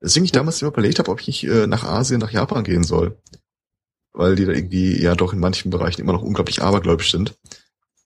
Deswegen 0.00 0.24
ich 0.24 0.32
damals 0.32 0.62
immer 0.62 0.70
überlegt 0.70 0.98
habe, 0.98 1.10
ob 1.10 1.20
ich 1.20 1.26
nicht 1.26 1.44
äh, 1.44 1.66
nach 1.66 1.84
Asien, 1.84 2.20
nach 2.20 2.30
Japan 2.30 2.64
gehen 2.64 2.84
soll. 2.84 3.18
Weil 4.12 4.36
die 4.36 4.44
da 4.44 4.52
irgendwie 4.52 5.00
ja 5.00 5.14
doch 5.14 5.32
in 5.32 5.40
manchen 5.40 5.70
Bereichen 5.70 6.00
immer 6.00 6.12
noch 6.12 6.22
unglaublich 6.22 6.62
abergläubisch 6.62 7.10
sind. 7.10 7.36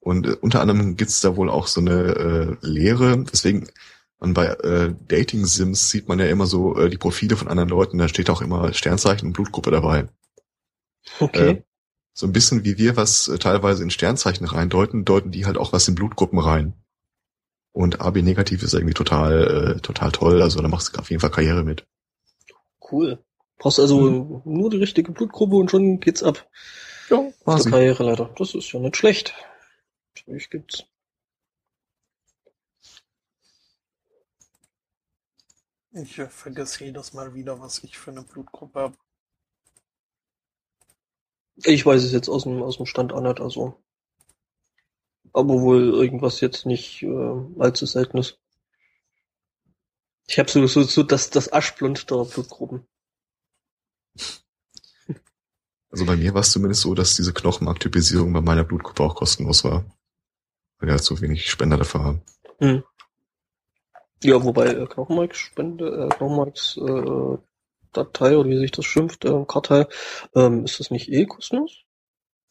Und 0.00 0.26
äh, 0.26 0.36
unter 0.40 0.60
anderem 0.60 0.96
gibt's 0.96 1.20
da 1.20 1.36
wohl 1.36 1.50
auch 1.50 1.66
so 1.66 1.80
eine 1.80 2.58
äh, 2.62 2.66
Lehre, 2.66 3.24
deswegen 3.30 3.68
man 4.22 4.34
bei 4.34 4.46
äh, 4.46 4.94
Dating-Sims 5.08 5.90
sieht 5.90 6.08
man 6.08 6.18
ja 6.18 6.26
immer 6.26 6.46
so 6.46 6.78
äh, 6.78 6.88
die 6.88 6.96
Profile 6.96 7.36
von 7.36 7.48
anderen 7.48 7.68
Leuten, 7.68 7.98
da 7.98 8.08
steht 8.08 8.30
auch 8.30 8.40
immer 8.40 8.72
Sternzeichen 8.72 9.28
und 9.28 9.32
Blutgruppe 9.34 9.70
dabei. 9.70 10.08
okay. 11.20 11.50
Äh, 11.50 11.62
so 12.14 12.26
ein 12.26 12.32
bisschen 12.32 12.64
wie 12.64 12.78
wir 12.78 12.96
was 12.96 13.28
äh, 13.28 13.38
teilweise 13.38 13.82
in 13.82 13.90
Sternzeichen 13.90 14.46
reindeuten, 14.46 15.04
deuten 15.04 15.32
die 15.32 15.44
halt 15.44 15.58
auch 15.58 15.72
was 15.72 15.88
in 15.88 15.94
Blutgruppen 15.94 16.38
rein. 16.38 16.74
Und 17.72 18.00
AB 18.00 18.22
negativ 18.22 18.62
ist 18.62 18.74
irgendwie 18.74 18.94
total, 18.94 19.76
äh, 19.76 19.80
total 19.80 20.12
toll, 20.12 20.42
also 20.42 20.60
da 20.60 20.68
machst 20.68 20.94
du 20.94 21.00
auf 21.00 21.10
jeden 21.10 21.20
Fall 21.20 21.30
Karriere 21.30 21.64
mit. 21.64 21.86
Cool. 22.90 23.18
Brauchst 23.58 23.80
also 23.80 24.42
nur 24.44 24.70
die 24.70 24.76
richtige 24.76 25.12
Blutgruppe 25.12 25.56
und 25.56 25.70
schon 25.70 25.98
geht's 26.00 26.22
ab. 26.22 26.48
Ja, 27.08 27.24
quasi. 27.42 27.70
Karriere 27.70 28.04
leider. 28.04 28.30
Das 28.36 28.54
ist 28.54 28.70
ja 28.72 28.80
nicht 28.80 28.96
schlecht. 28.96 29.34
Natürlich 30.14 30.50
gibt's. 30.50 30.84
Ich 35.92 36.18
äh, 36.18 36.28
vergesse 36.28 36.84
jedes 36.84 37.12
Mal 37.12 37.34
wieder, 37.34 37.60
was 37.60 37.84
ich 37.84 37.98
für 37.98 38.10
eine 38.10 38.22
Blutgruppe 38.22 38.80
habe. 38.80 38.96
Ich 41.56 41.84
weiß 41.84 42.02
es 42.02 42.12
jetzt 42.12 42.28
aus 42.28 42.44
dem, 42.44 42.62
aus 42.62 42.78
dem 42.78 42.86
Stand 42.86 43.12
nicht, 43.12 43.40
also. 43.40 43.78
Aber 45.34 45.60
wohl 45.60 45.92
irgendwas 45.92 46.40
jetzt 46.40 46.66
nicht 46.66 47.02
äh, 47.02 47.34
allzu 47.58 47.86
seltenes. 47.86 48.38
Ich 50.26 50.38
habe 50.38 50.50
so, 50.50 50.66
so, 50.66 50.82
so 50.82 51.02
das, 51.02 51.30
das 51.30 51.52
Aschblond 51.52 52.10
der 52.10 52.24
Blutgruppen. 52.24 52.86
Also 55.90 56.06
bei 56.06 56.16
mir 56.16 56.32
war 56.32 56.40
es 56.40 56.52
zumindest 56.52 56.82
so, 56.82 56.94
dass 56.94 57.16
diese 57.16 57.34
Knochenmarktypisierung 57.34 58.32
bei 58.32 58.40
meiner 58.40 58.64
Blutgruppe 58.64 59.02
auch 59.02 59.14
kostenlos 59.14 59.62
war. 59.64 59.84
Weil 60.78 60.88
wir 60.88 60.92
halt 60.92 61.04
so 61.04 61.20
wenig 61.20 61.50
Spender 61.50 61.76
dafür 61.76 62.02
haben. 62.02 62.22
Hm. 62.58 62.82
Ja, 64.22 64.42
wobei 64.44 64.66
äh, 64.66 64.86
Knochenmarkspende, 64.86 66.08
äh, 66.10 66.14
Knochenmarks 66.16 66.76
äh, 66.76 67.38
Datei 67.92 68.36
oder 68.36 68.48
wie 68.48 68.58
sich 68.58 68.70
das 68.70 68.84
schimpft, 68.84 69.24
äh, 69.24 69.44
Kartei, 69.46 69.86
ähm, 70.34 70.64
ist 70.64 70.80
das 70.80 70.90
nicht 70.90 71.08
eh 71.10 71.26
kostenlos? 71.26 71.82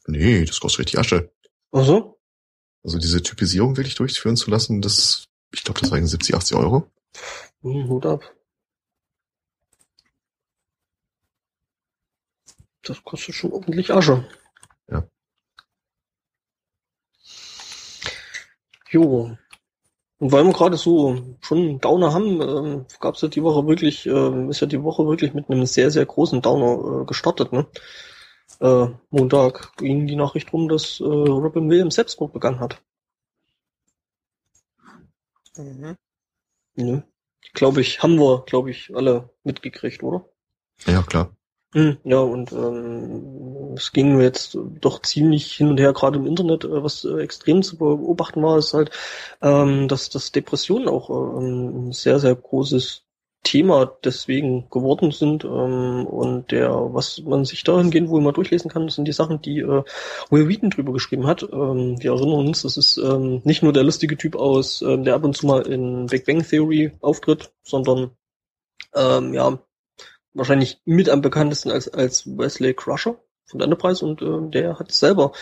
Nee, 0.06 0.46
das 0.46 0.60
kostet 0.60 0.80
richtig 0.80 1.00
Asche. 1.00 1.32
Ach 1.72 1.86
so? 1.86 2.20
Also 2.84 2.98
diese 2.98 3.22
Typisierung 3.22 3.78
wirklich 3.78 3.96
durchführen 3.96 4.36
zu 4.36 4.52
lassen, 4.52 4.82
das, 4.82 5.28
ich 5.52 5.64
glaube, 5.64 5.80
das 5.80 5.92
war 5.92 5.98
irgendwie 5.98 6.12
70, 6.12 6.36
80 6.36 6.58
Euro. 6.58 6.92
Hm, 7.62 7.88
Hut 7.88 8.06
ab. 8.06 8.36
Das 12.84 13.04
kostet 13.04 13.36
schon 13.36 13.54
ordentlich 13.54 13.94
Asche. 13.94 14.28
Ja. 14.90 15.08
Jo. 18.90 19.38
Und 20.22 20.32
weil 20.32 20.46
wir 20.46 20.54
gerade 20.54 20.78
so 20.78 21.18
schon 21.42 21.58
einen 21.58 21.82
Downer 21.82 22.14
haben, 22.14 22.42
ähm, 22.42 22.86
gab 23.00 23.16
es 23.16 23.22
ja 23.22 23.28
die 23.28 23.42
Woche 23.42 23.66
wirklich, 23.66 24.06
ähm, 24.06 24.52
ist 24.52 24.60
ja 24.60 24.68
die 24.68 24.84
Woche 24.84 25.08
wirklich 25.08 25.34
mit 25.34 25.50
einem 25.50 25.66
sehr, 25.66 25.90
sehr 25.90 26.06
großen 26.06 26.44
Downer 26.44 27.02
äh, 27.02 27.06
gestartet, 27.06 27.52
ne? 27.52 27.66
Äh, 28.60 28.90
Montag 29.10 29.76
ging 29.78 30.06
die 30.06 30.16
Nachricht 30.16 30.54
rum, 30.54 30.70
dass 30.70 31.00
äh, 31.00 31.06
Robin 31.06 31.68
Williams 31.72 31.96
Selbstmord 31.96 32.34
begangen 32.34 32.60
hat. 32.60 32.80
Mhm. 35.58 35.98
Ne? 36.76 37.04
Glaube 37.56 37.82
ich, 37.82 38.04
haben 38.04 38.20
wir, 38.20 38.44
glaube 38.46 38.70
ich, 38.70 38.96
alle 38.96 39.32
mitgekriegt, 39.44 40.04
oder? 40.04 40.30
Ja, 40.86 41.02
klar. 41.02 41.36
Hm, 41.74 41.98
Ja, 42.04 42.20
und 42.20 42.52
ähm, 42.52 43.74
es 43.78 43.94
ging 43.94 44.20
jetzt 44.20 44.58
doch 44.82 45.02
ziemlich 45.02 45.54
hin 45.54 45.70
und 45.70 45.80
her, 45.80 45.94
gerade 45.94 46.18
im 46.20 46.26
Internet, 46.28 46.66
äh, 46.66 46.84
was 46.84 47.06
äh, 47.06 47.20
extrem 47.22 47.64
zu 47.64 47.78
beobachten 47.78 48.44
war, 48.44 48.58
ist 48.58 48.74
halt, 48.74 48.92
ähm, 49.42 49.88
dass, 49.88 50.10
dass 50.10 50.34
Depressionen 50.34 50.90
auch 50.90 51.10
ähm, 51.10 51.88
ein 51.90 51.92
sehr, 51.94 52.20
sehr 52.20 52.36
großes 52.36 53.04
Thema 53.44 53.86
deswegen 54.04 54.70
geworden 54.70 55.12
sind. 55.12 55.46
Ähm, 55.46 56.06
und 56.08 56.52
der, 56.52 56.72
was 56.94 57.22
man 57.24 57.46
sich 57.46 57.64
dahingehend 57.64 58.10
wohl 58.10 58.22
mal 58.22 58.34
durchlesen 58.34 58.70
kann, 58.70 58.90
sind 58.90 59.06
die 59.08 59.14
Sachen, 59.14 59.42
die 59.42 59.60
äh, 59.62 59.84
Will 60.30 60.50
Wheaton 60.50 60.72
drüber 60.72 60.92
geschrieben 60.92 61.26
hat. 61.26 61.44
Ähm, 61.44 61.96
wir 62.02 62.12
erinnern 62.12 62.48
uns, 62.48 62.64
das 62.64 62.76
ist 62.76 62.98
ähm, 62.98 63.42
nicht 63.46 63.64
nur 63.64 63.72
der 63.72 63.84
lustige 63.84 64.18
Typ 64.18 64.36
aus, 64.36 64.82
ähm, 64.82 65.06
der 65.06 65.16
ab 65.16 65.24
und 65.24 65.38
zu 65.38 65.46
mal 65.48 65.62
in 65.66 66.08
Big 66.08 66.26
Bang 66.26 66.44
Theory 66.46 66.92
auftritt, 67.00 67.54
sondern 67.64 68.12
ähm, 68.96 69.34
ja, 69.34 69.60
wahrscheinlich 70.34 70.82
mit 70.86 71.10
am 71.10 71.22
bekanntesten 71.22 71.72
als, 71.72 71.88
als 71.88 72.26
Wesley 72.26 72.74
Crusher 72.74 73.18
von 73.46 73.60
der 73.60 73.66
Enterprise 73.66 74.06
und 74.06 74.22
äh, 74.22 74.50
der 74.50 74.80
hat 74.80 74.92
selber 74.92 75.34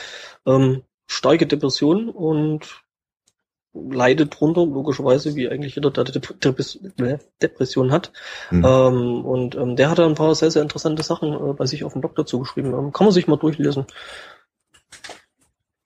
ähm, 0.46 0.84
starke 1.06 1.48
Depressionen 1.48 2.10
und 2.10 2.84
leidet 3.74 4.40
drunter, 4.40 4.66
logischerweise, 4.66 5.36
wie 5.36 5.48
eigentlich 5.48 5.76
jeder, 5.76 5.92
der 5.92 6.04
Dep 6.04 6.40
Dep 6.42 7.40
Depression 7.42 7.92
hat. 7.92 8.12
Hm. 8.50 8.66
Ähm, 8.66 9.26
und 9.26 9.56
ähm, 9.56 9.76
der 9.76 9.90
hat 9.90 10.00
da 10.00 10.06
ein 10.06 10.16
paar 10.16 10.34
sehr, 10.36 10.52
sehr 10.52 10.64
interessante 10.64 11.04
Sachen 11.04 11.34
äh, 11.34 11.54
bei 11.54 11.66
sich 11.66 11.84
auf 11.84 11.94
dem 11.94 12.02
Blog 12.02 12.16
dazu 12.16 12.40
geschrieben. 12.40 12.74
Ähm, 12.74 12.92
kann 12.92 13.06
man 13.06 13.14
sich 13.14 13.28
mal 13.28 13.38
durchlesen. 13.38 13.86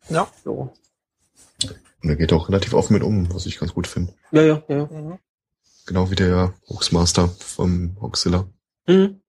Ja. 0.10 0.28
Ja, 0.46 0.52
Und 0.52 2.10
er 2.10 2.16
geht 2.16 2.34
auch 2.34 2.50
relativ 2.50 2.74
offen 2.74 2.94
mit 2.94 3.04
um, 3.04 3.34
was 3.34 3.46
ich 3.46 3.60
ganz 3.60 3.74
gut 3.74 3.88
finde. 3.88 4.14
ja, 4.32 4.42
ja. 4.42 4.64
ja. 4.68 4.86
Mhm. 4.86 5.20
Genau 5.86 6.10
wie 6.10 6.16
der 6.16 6.54
Hoaxmaster 6.70 7.28
vom 7.28 7.98
Hoaxilla. 8.02 8.48
Mhm. 8.88 9.20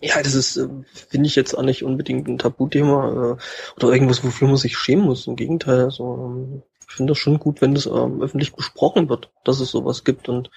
Ja, 0.00 0.20
das 0.20 0.34
ist, 0.34 0.56
äh, 0.56 0.68
finde 1.08 1.28
ich 1.28 1.36
jetzt 1.36 1.56
auch 1.56 1.62
nicht 1.62 1.84
unbedingt 1.84 2.26
ein 2.26 2.38
Tabuthema 2.38 3.36
äh, 3.36 3.36
oder 3.76 3.92
irgendwas, 3.92 4.24
wofür 4.24 4.48
man 4.48 4.56
sich 4.56 4.76
schämen 4.76 5.04
muss. 5.04 5.28
Im 5.28 5.36
Gegenteil, 5.36 5.84
also, 5.84 6.14
ähm, 6.14 6.62
ich 6.88 6.96
finde 6.96 7.12
das 7.12 7.18
schon 7.18 7.38
gut, 7.38 7.62
wenn 7.62 7.74
das 7.74 7.86
ähm, 7.86 8.20
öffentlich 8.20 8.52
besprochen 8.52 9.08
wird, 9.08 9.30
dass 9.44 9.60
es 9.60 9.70
sowas 9.70 10.04
gibt 10.04 10.28
und 10.28 10.50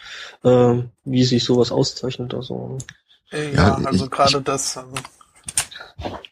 ähm, 0.44 0.90
wie 1.06 1.24
sich 1.24 1.46
sowas 1.46 1.72
auszeichnet. 1.72 2.34
Also 2.34 2.78
Äh, 3.32 3.54
Ja, 3.54 3.80
Ja, 3.80 3.86
also 3.86 4.10
gerade 4.10 4.42
das 4.42 4.76
ähm, 4.76 4.94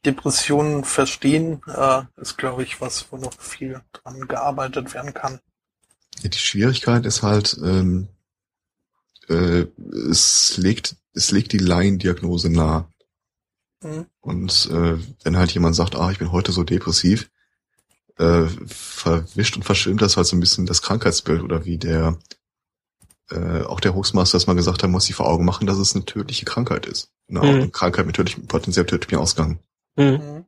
Depressionen 0.06 0.84
verstehen 0.84 1.62
äh, 1.74 2.02
ist, 2.18 2.38
glaube 2.38 2.64
ich, 2.64 2.82
was, 2.82 3.06
wo 3.12 3.18
noch 3.18 3.34
viel 3.40 3.80
dran 3.94 4.28
gearbeitet 4.28 4.94
werden 4.94 5.14
kann. 5.14 5.40
Die 6.22 6.38
Schwierigkeit 6.38 7.06
ist 7.06 7.24
halt, 7.24 7.58
ähm, 7.64 8.10
äh, 9.30 9.66
es 10.10 10.58
legt, 10.58 10.96
es 11.14 11.32
legt 11.32 11.52
die 11.52 11.58
Laiendiagnose 11.60 12.50
nahe. 12.50 12.88
Mhm. 13.84 14.06
Und 14.22 14.70
äh, 14.72 14.98
wenn 15.24 15.38
halt 15.38 15.52
jemand 15.52 15.76
sagt, 15.76 15.96
ah, 15.96 16.12
ich 16.12 16.20
bin 16.20 16.32
heute 16.32 16.52
so 16.52 16.64
depressiv, 16.64 17.30
äh, 18.18 18.46
verwischt 18.68 19.56
und 19.56 19.64
verschwimmt 19.64 20.02
das 20.02 20.18
halt 20.18 20.28
so 20.28 20.36
ein 20.36 20.40
bisschen 20.40 20.66
das 20.66 20.82
Krankheitsbild 20.82 21.42
oder 21.42 21.66
wie 21.66 21.78
der 21.78 22.18
äh, 23.32 23.62
auch 23.64 23.80
der 23.80 23.96
Hochsmaster 23.96 24.36
das 24.38 24.48
mal 24.48 24.54
gesagt 24.56 24.84
hat, 24.84 24.90
muss 24.90 25.06
sich 25.06 25.16
vor 25.16 25.28
Augen 25.28 25.46
machen, 25.46 25.66
dass 25.66 25.78
es 25.78 25.96
eine 25.96 26.06
tödliche 26.06 26.46
Krankheit 26.46 26.86
ist. 26.86 27.10
Eine, 27.30 27.40
Mhm. 27.40 27.46
eine 27.46 27.70
Krankheit 27.70 28.06
mit 28.06 28.16
tödlichem, 28.16 28.48
potenziell 28.48 28.86
tödlichem 28.86 29.20
Ausgang. 29.20 29.60
hm. 29.98 30.12
Mhm. 30.14 30.46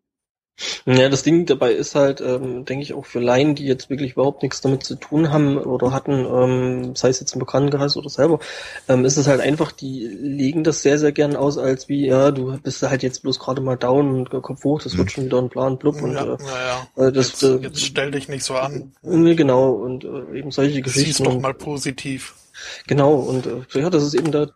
Ja, 0.86 1.10
das 1.10 1.24
Ding 1.24 1.46
dabei 1.46 1.74
ist 1.74 1.96
halt, 1.96 2.22
ähm, 2.22 2.64
denke 2.64 2.84
ich, 2.84 2.94
auch 2.94 3.06
für 3.06 3.20
Laien, 3.20 3.56
die 3.56 3.66
jetzt 3.66 3.90
wirklich 3.90 4.14
überhaupt 4.14 4.42
nichts 4.42 4.62
damit 4.62 4.84
zu 4.84 4.96
tun 4.96 5.30
haben 5.32 5.58
oder 5.58 5.92
hatten, 5.92 6.12
ähm, 6.26 6.96
sei 6.96 7.10
es 7.10 7.20
jetzt 7.20 7.34
im 7.34 7.40
Bekanntenkreis 7.40 7.98
oder 7.98 8.08
selber, 8.10 8.40
ähm, 8.88 9.04
ist 9.04 9.18
es 9.18 9.28
halt 9.28 9.42
einfach, 9.42 9.74
die 9.74 10.06
legen 10.08 10.64
das 10.64 10.82
sehr, 10.82 10.98
sehr 10.98 11.12
gern 11.12 11.36
aus, 11.36 11.58
als 11.58 11.90
wie, 11.90 12.06
ja, 12.08 12.32
du 12.32 12.58
bist 12.60 12.82
halt 12.84 13.04
jetzt 13.04 13.24
bloß 13.24 13.40
gerade 13.40 13.62
mal 13.62 13.76
down 13.76 14.16
und 14.16 14.30
Kopf 14.30 14.64
hoch, 14.64 14.82
das 14.82 14.96
wird 14.98 15.08
Mhm. 15.08 15.12
schon 15.12 15.26
wieder 15.26 15.40
ein 15.40 15.50
Plan, 15.50 15.78
blub 15.78 16.02
und 16.02 16.14
ja, 16.14 16.24
äh, 16.24 16.38
ja, 16.98 17.08
äh, 17.08 17.12
das, 17.12 17.42
jetzt, 17.42 17.44
äh, 17.44 17.58
jetzt 17.58 17.82
stell 17.82 18.12
dich 18.12 18.30
nicht 18.30 18.44
so 18.46 18.54
an. 18.56 18.94
Nee, 19.02 19.36
genau, 19.36 19.72
und 19.72 20.06
äh, 20.06 20.38
eben 20.40 20.52
solche 20.52 20.76
Sieh's 20.76 20.84
Geschichten. 20.84 21.24
doch 21.26 21.34
und- 21.34 21.42
mal 21.42 21.54
positiv. 21.54 22.34
Genau, 22.88 23.16
und 23.16 23.46
äh, 23.46 23.62
ja, 23.74 23.90
das 23.90 24.04
ist 24.04 24.14
eben 24.14 24.32
da 24.32 24.48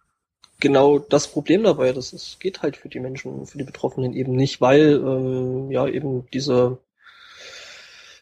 genau 0.59 0.99
das 0.99 1.27
Problem 1.27 1.63
dabei. 1.63 1.93
Das 1.93 2.13
ist, 2.13 2.39
geht 2.39 2.61
halt 2.61 2.77
für 2.77 2.89
die 2.89 2.99
Menschen, 2.99 3.45
für 3.45 3.57
die 3.57 3.63
Betroffenen 3.63 4.13
eben 4.13 4.33
nicht, 4.35 4.61
weil 4.61 5.01
ähm, 5.03 5.71
ja 5.71 5.87
eben 5.87 6.27
dieser 6.31 6.79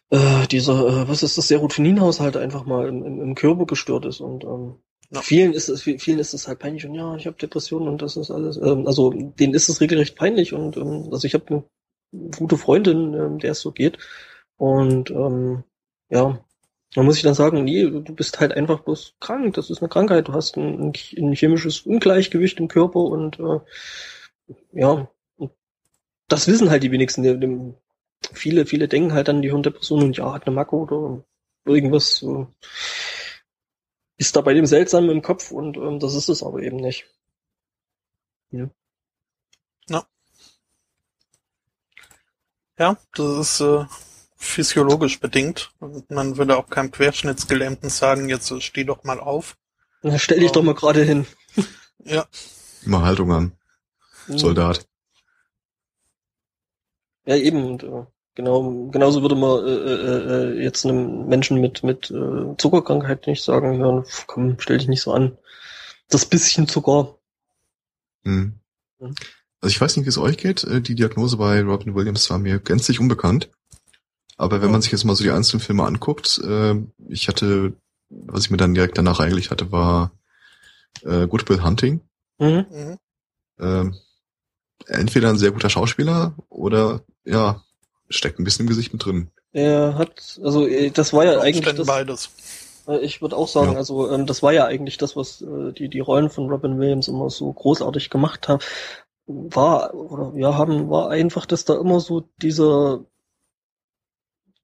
äh, 0.09 0.47
dieser, 0.47 0.87
äh, 1.03 1.07
was 1.09 1.23
ist 1.23 1.37
das, 1.37 1.47
Serotoninhaushalt 1.47 2.37
einfach 2.37 2.65
mal 2.65 2.87
im, 2.87 3.03
im, 3.03 3.21
im 3.21 3.35
Körper 3.35 3.65
gestört 3.65 4.05
ist 4.05 4.21
und 4.21 4.43
ähm, 4.43 4.75
Ja. 5.11 5.21
vielen 5.21 5.53
ist 5.53 5.69
es 5.69 5.81
vielen 5.83 6.19
ist 6.19 6.33
es 6.33 6.47
halt 6.47 6.59
peinlich 6.59 6.85
und 6.85 6.95
ja, 6.95 7.15
ich 7.15 7.27
habe 7.27 7.37
Depressionen 7.37 7.87
und 7.89 8.01
das 8.01 8.17
ist 8.17 8.31
alles, 8.31 8.57
ähm, 8.57 8.87
also 8.87 9.11
denen 9.11 9.53
ist 9.53 9.69
es 9.69 9.81
regelrecht 9.81 10.15
peinlich 10.17 10.53
und 10.53 10.77
ähm, 10.77 11.09
also 11.11 11.25
ich 11.27 11.33
habe 11.33 11.45
eine 11.49 11.63
gute 12.37 12.57
Freundin, 12.57 13.13
ähm, 13.13 13.39
der 13.39 13.51
es 13.51 13.61
so 13.61 13.71
geht 13.71 13.97
und 14.57 15.09
ähm, 15.11 15.63
ja, 16.09 16.39
man 16.95 17.05
muss 17.05 17.15
sich 17.15 17.23
dann 17.23 17.33
sagen, 17.33 17.63
nee, 17.63 17.83
du 17.83 18.15
bist 18.15 18.39
halt 18.39 18.53
einfach 18.53 18.79
bloß 18.81 19.15
krank. 19.19 19.53
Das 19.55 19.69
ist 19.69 19.79
eine 19.81 19.89
Krankheit. 19.89 20.27
Du 20.27 20.33
hast 20.33 20.57
ein, 20.57 20.93
ein 21.17 21.33
chemisches 21.33 21.81
Ungleichgewicht 21.81 22.59
im 22.59 22.67
Körper 22.67 22.99
und 22.99 23.39
äh, 23.39 23.59
ja, 24.71 25.09
das 26.27 26.47
wissen 26.47 26.69
halt 26.69 26.83
die 26.83 26.91
wenigsten. 26.91 27.23
Die, 27.23 27.39
die, 27.39 27.73
viele, 28.33 28.65
viele 28.65 28.87
denken 28.87 29.13
halt 29.13 29.29
an 29.29 29.41
die 29.41 29.49
Hirndepression 29.49 30.03
und 30.03 30.17
ja, 30.17 30.33
hat 30.33 30.47
eine 30.47 30.55
Macke 30.55 30.75
oder 30.75 31.23
irgendwas 31.65 32.23
äh, 32.23 32.45
ist 34.17 34.35
da 34.35 34.41
bei 34.41 34.53
dem 34.53 34.65
seltsam 34.65 35.09
im 35.09 35.21
Kopf 35.21 35.51
und 35.51 35.77
ähm, 35.77 35.99
das 35.99 36.15
ist 36.15 36.29
es 36.29 36.43
aber 36.43 36.61
eben 36.61 36.77
nicht. 36.77 37.05
Ja, 42.79 42.95
das 43.15 43.37
ist 43.39 43.61
äh, 43.61 43.85
physiologisch 44.37 45.19
bedingt. 45.19 45.71
Und 45.79 46.09
man 46.11 46.37
würde 46.37 46.57
auch 46.57 46.69
keinem 46.69 46.91
Querschnittsgelähmten 46.91 47.89
sagen, 47.89 48.29
jetzt 48.29 48.49
äh, 48.51 48.61
steh 48.61 48.83
doch 48.83 49.03
mal 49.03 49.19
auf. 49.19 49.57
Na, 50.03 50.17
stell 50.19 50.39
dich 50.39 50.47
Ja. 50.49 50.53
doch 50.53 50.63
mal 50.63 50.75
gerade 50.75 51.03
hin. 51.03 51.25
Ja, 52.05 52.25
Immer 52.85 53.01
Haltung 53.03 53.31
an, 53.33 53.51
Soldat. 54.27 54.87
Ja, 57.25 57.35
eben. 57.35 57.65
Und, 57.65 57.83
äh, 57.83 58.05
genau, 58.35 58.87
genauso 58.91 59.21
würde 59.21 59.35
man 59.35 59.65
äh, 59.65 59.71
äh, 59.71 60.59
äh, 60.59 60.63
jetzt 60.63 60.85
einem 60.85 61.27
Menschen 61.27 61.59
mit, 61.59 61.83
mit 61.83 62.09
äh, 62.11 62.55
Zuckerkrankheit 62.57 63.27
nicht 63.27 63.43
sagen, 63.43 63.79
ja, 63.81 64.01
pf, 64.03 64.27
komm, 64.27 64.59
stell 64.59 64.77
dich 64.77 64.87
nicht 64.87 65.01
so 65.01 65.11
an. 65.11 65.37
Das 66.09 66.25
bisschen 66.25 66.67
Zucker. 66.67 67.17
Mhm. 68.23 68.59
Mhm. 68.99 69.15
Also 69.59 69.71
ich 69.73 69.81
weiß 69.81 69.97
nicht, 69.97 70.05
wie 70.05 70.09
es 70.09 70.17
euch 70.17 70.37
geht. 70.37 70.63
Äh, 70.63 70.81
Die 70.81 70.95
Diagnose 70.95 71.35
bei 71.37 71.61
Robin 71.61 71.95
Williams 71.95 72.29
war 72.29 72.37
mir 72.37 72.59
gänzlich 72.59 72.99
unbekannt. 72.99 73.49
Aber 74.37 74.61
wenn 74.61 74.71
man 74.71 74.81
sich 74.81 74.91
jetzt 74.91 75.03
mal 75.03 75.15
so 75.15 75.23
die 75.23 75.31
einzelnen 75.31 75.61
Filme 75.61 75.83
anguckt, 75.83 76.39
äh, 76.43 76.75
ich 77.09 77.27
hatte, 77.27 77.73
was 78.09 78.45
ich 78.45 78.51
mir 78.51 78.57
dann 78.57 78.75
direkt 78.75 78.97
danach 78.97 79.19
eigentlich 79.19 79.51
hatte, 79.51 79.71
war 79.71 80.11
äh, 81.03 81.27
Good 81.27 81.49
Will 81.49 81.63
Hunting. 81.63 82.01
Mhm. 82.39 82.65
mhm. 82.69 82.97
Ähm, 83.59 83.95
entweder 84.85 85.29
ein 85.29 85.37
sehr 85.37 85.51
guter 85.51 85.71
Schauspieler 85.71 86.35
oder 86.49 87.01
ja, 87.25 87.63
steckt 88.09 88.39
ein 88.39 88.43
bisschen 88.43 88.65
im 88.65 88.69
Gesicht 88.69 88.93
mit 88.93 89.03
drin. 89.03 89.31
Er 89.51 89.95
hat, 89.95 90.39
also 90.43 90.67
äh, 90.67 90.91
das 90.91 91.13
war 91.13 91.25
ja 91.25 91.39
eigentlich 91.39 91.75
das, 91.75 91.87
beides. 91.87 92.29
äh, 92.87 92.99
ich 92.99 93.21
würde 93.21 93.35
auch 93.35 93.47
sagen, 93.47 93.71
Ja. 93.71 93.77
also 93.77 94.11
ähm, 94.11 94.27
das 94.27 94.43
war 94.43 94.53
ja 94.53 94.65
eigentlich 94.65 94.99
das, 94.99 95.15
was 95.15 95.41
äh, 95.41 95.73
die 95.73 95.89
die 95.89 95.99
Rollen 95.99 96.29
von 96.29 96.49
Robin 96.49 96.79
Williams 96.79 97.07
immer 97.07 97.31
so 97.31 97.51
großartig 97.51 98.11
gemacht 98.11 98.47
haben. 98.47 98.61
War 99.25 99.93
oder 99.95 100.37
ja 100.37 100.55
haben 100.55 100.89
war 100.89 101.09
einfach, 101.09 101.47
dass 101.47 101.65
da 101.65 101.79
immer 101.79 101.99
so 101.99 102.29
dieser 102.41 103.03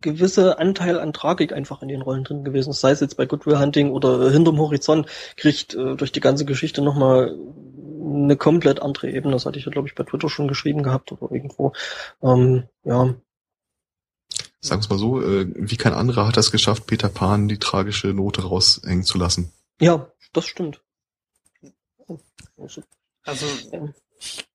gewisse 0.03 0.59
Anteil 0.59 0.99
an 0.99 1.13
Tragik 1.13 1.51
einfach 1.51 1.81
in 1.81 1.87
den 1.87 2.03
Rollen 2.03 2.23
drin 2.23 2.43
gewesen. 2.43 2.73
Sei 2.73 2.91
es 2.91 2.99
jetzt 2.99 3.17
bei 3.17 3.25
Good 3.25 3.47
Will 3.47 3.57
Hunting 3.57 3.89
oder 3.89 4.29
Hinterm 4.29 4.59
Horizont, 4.59 5.07
kriegt 5.35 5.73
äh, 5.73 5.95
durch 5.95 6.11
die 6.11 6.19
ganze 6.19 6.45
Geschichte 6.45 6.83
nochmal 6.83 7.35
eine 8.03 8.37
komplett 8.37 8.81
andere 8.81 9.09
Ebene. 9.09 9.33
Das 9.33 9.47
hatte 9.47 9.57
ich 9.57 9.65
ja, 9.65 9.71
glaube 9.71 9.87
ich, 9.87 9.95
bei 9.95 10.03
Twitter 10.03 10.29
schon 10.29 10.47
geschrieben 10.47 10.83
gehabt 10.83 11.11
oder 11.11 11.31
irgendwo. 11.31 11.73
Ähm, 12.21 12.65
ja, 12.83 13.15
Sagen 14.63 14.79
wir 14.79 14.85
es 14.85 14.89
mal 14.89 14.97
so, 14.99 15.21
äh, 15.21 15.45
wie 15.55 15.75
kein 15.75 15.93
anderer 15.93 16.25
hat 16.25 16.37
das 16.37 16.49
geschafft, 16.49 16.87
Peter 16.87 17.09
Pan 17.09 17.49
die 17.49 17.59
tragische 17.59 18.07
Note 18.13 18.43
raushängen 18.43 19.03
zu 19.03 19.17
lassen. 19.17 19.51
ja, 19.81 20.07
das 20.31 20.45
stimmt. 20.45 20.79
Also, 23.25 23.45
ich 24.19 24.45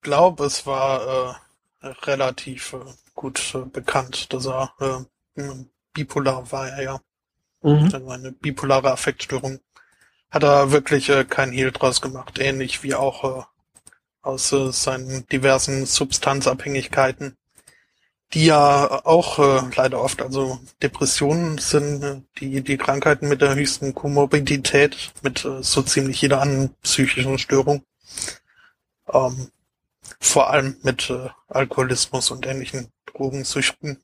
glaube, 0.00 0.44
es 0.44 0.64
war 0.64 1.40
äh, 1.80 1.86
relativ 2.04 2.74
äh, 2.74 2.78
gut 3.14 3.54
äh, 3.54 3.58
bekannt, 3.58 4.32
dass 4.32 4.46
er 4.46 4.72
äh, 4.80 5.42
bipolar 5.92 6.50
war 6.52 6.68
er 6.68 6.82
ja. 6.82 7.00
mhm. 7.62 8.08
Eine 8.08 8.32
bipolare 8.32 8.92
Affektstörung. 8.92 9.60
Hat 10.30 10.42
er 10.42 10.72
wirklich 10.72 11.08
äh, 11.10 11.24
kein 11.24 11.52
Hehl 11.52 11.72
draus 11.72 12.00
gemacht, 12.00 12.38
ähnlich 12.38 12.82
wie 12.82 12.94
auch 12.94 13.40
äh, 13.40 13.42
aus 14.22 14.52
äh, 14.52 14.72
seinen 14.72 15.26
diversen 15.28 15.86
Substanzabhängigkeiten. 15.86 17.36
die 18.34 18.46
ja 18.46 19.04
auch 19.04 19.38
äh, 19.38 19.62
leider 19.76 20.00
oft, 20.00 20.22
also 20.22 20.58
Depressionen 20.82 21.58
sind 21.58 22.02
äh, 22.02 22.22
die, 22.38 22.62
die 22.62 22.78
Krankheiten 22.78 23.28
mit 23.28 23.42
der 23.42 23.54
höchsten 23.54 23.94
Komorbidität, 23.94 25.12
mit 25.22 25.44
äh, 25.44 25.62
so 25.62 25.82
ziemlich 25.82 26.22
jeder 26.22 26.40
anderen 26.40 26.74
psychischen 26.82 27.38
Störung. 27.38 27.84
Ähm, 29.12 29.48
vor 30.20 30.50
allem 30.50 30.76
mit 30.82 31.10
äh, 31.10 31.28
Alkoholismus 31.48 32.30
und 32.30 32.46
ähnlichen 32.46 32.88
Drogensüchten. 33.14 34.02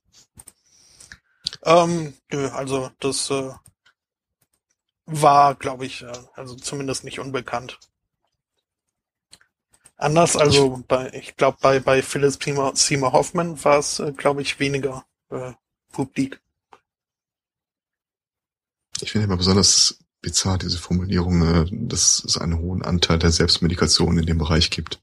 Ähm, 1.64 2.14
nö, 2.30 2.48
also 2.48 2.90
das 3.00 3.30
äh, 3.30 3.50
war, 5.06 5.54
glaube 5.54 5.86
ich, 5.86 6.02
äh, 6.02 6.12
also 6.34 6.54
zumindest 6.56 7.04
nicht 7.04 7.18
unbekannt. 7.18 7.78
Anders, 9.96 10.36
also 10.36 10.84
bei, 10.86 11.12
ich 11.12 11.36
glaube, 11.36 11.58
bei, 11.60 11.80
bei 11.80 12.02
Phyllis 12.02 12.38
Seymour, 12.40 13.12
Hoffman 13.12 13.62
war 13.64 13.78
es, 13.78 13.98
äh, 13.98 14.12
glaube 14.12 14.42
ich, 14.42 14.60
weniger 14.60 15.04
äh, 15.30 15.52
publik. 15.90 16.40
Ich 19.00 19.10
finde 19.10 19.26
immer 19.26 19.36
besonders 19.36 19.98
bizarr 20.20 20.58
diese 20.58 20.78
Formulierung, 20.78 21.42
äh, 21.42 21.66
dass 21.70 22.22
es 22.24 22.38
einen 22.38 22.58
hohen 22.58 22.82
Anteil 22.82 23.18
der 23.18 23.32
Selbstmedikation 23.32 24.18
in 24.18 24.26
dem 24.26 24.38
Bereich 24.38 24.70
gibt. 24.70 25.00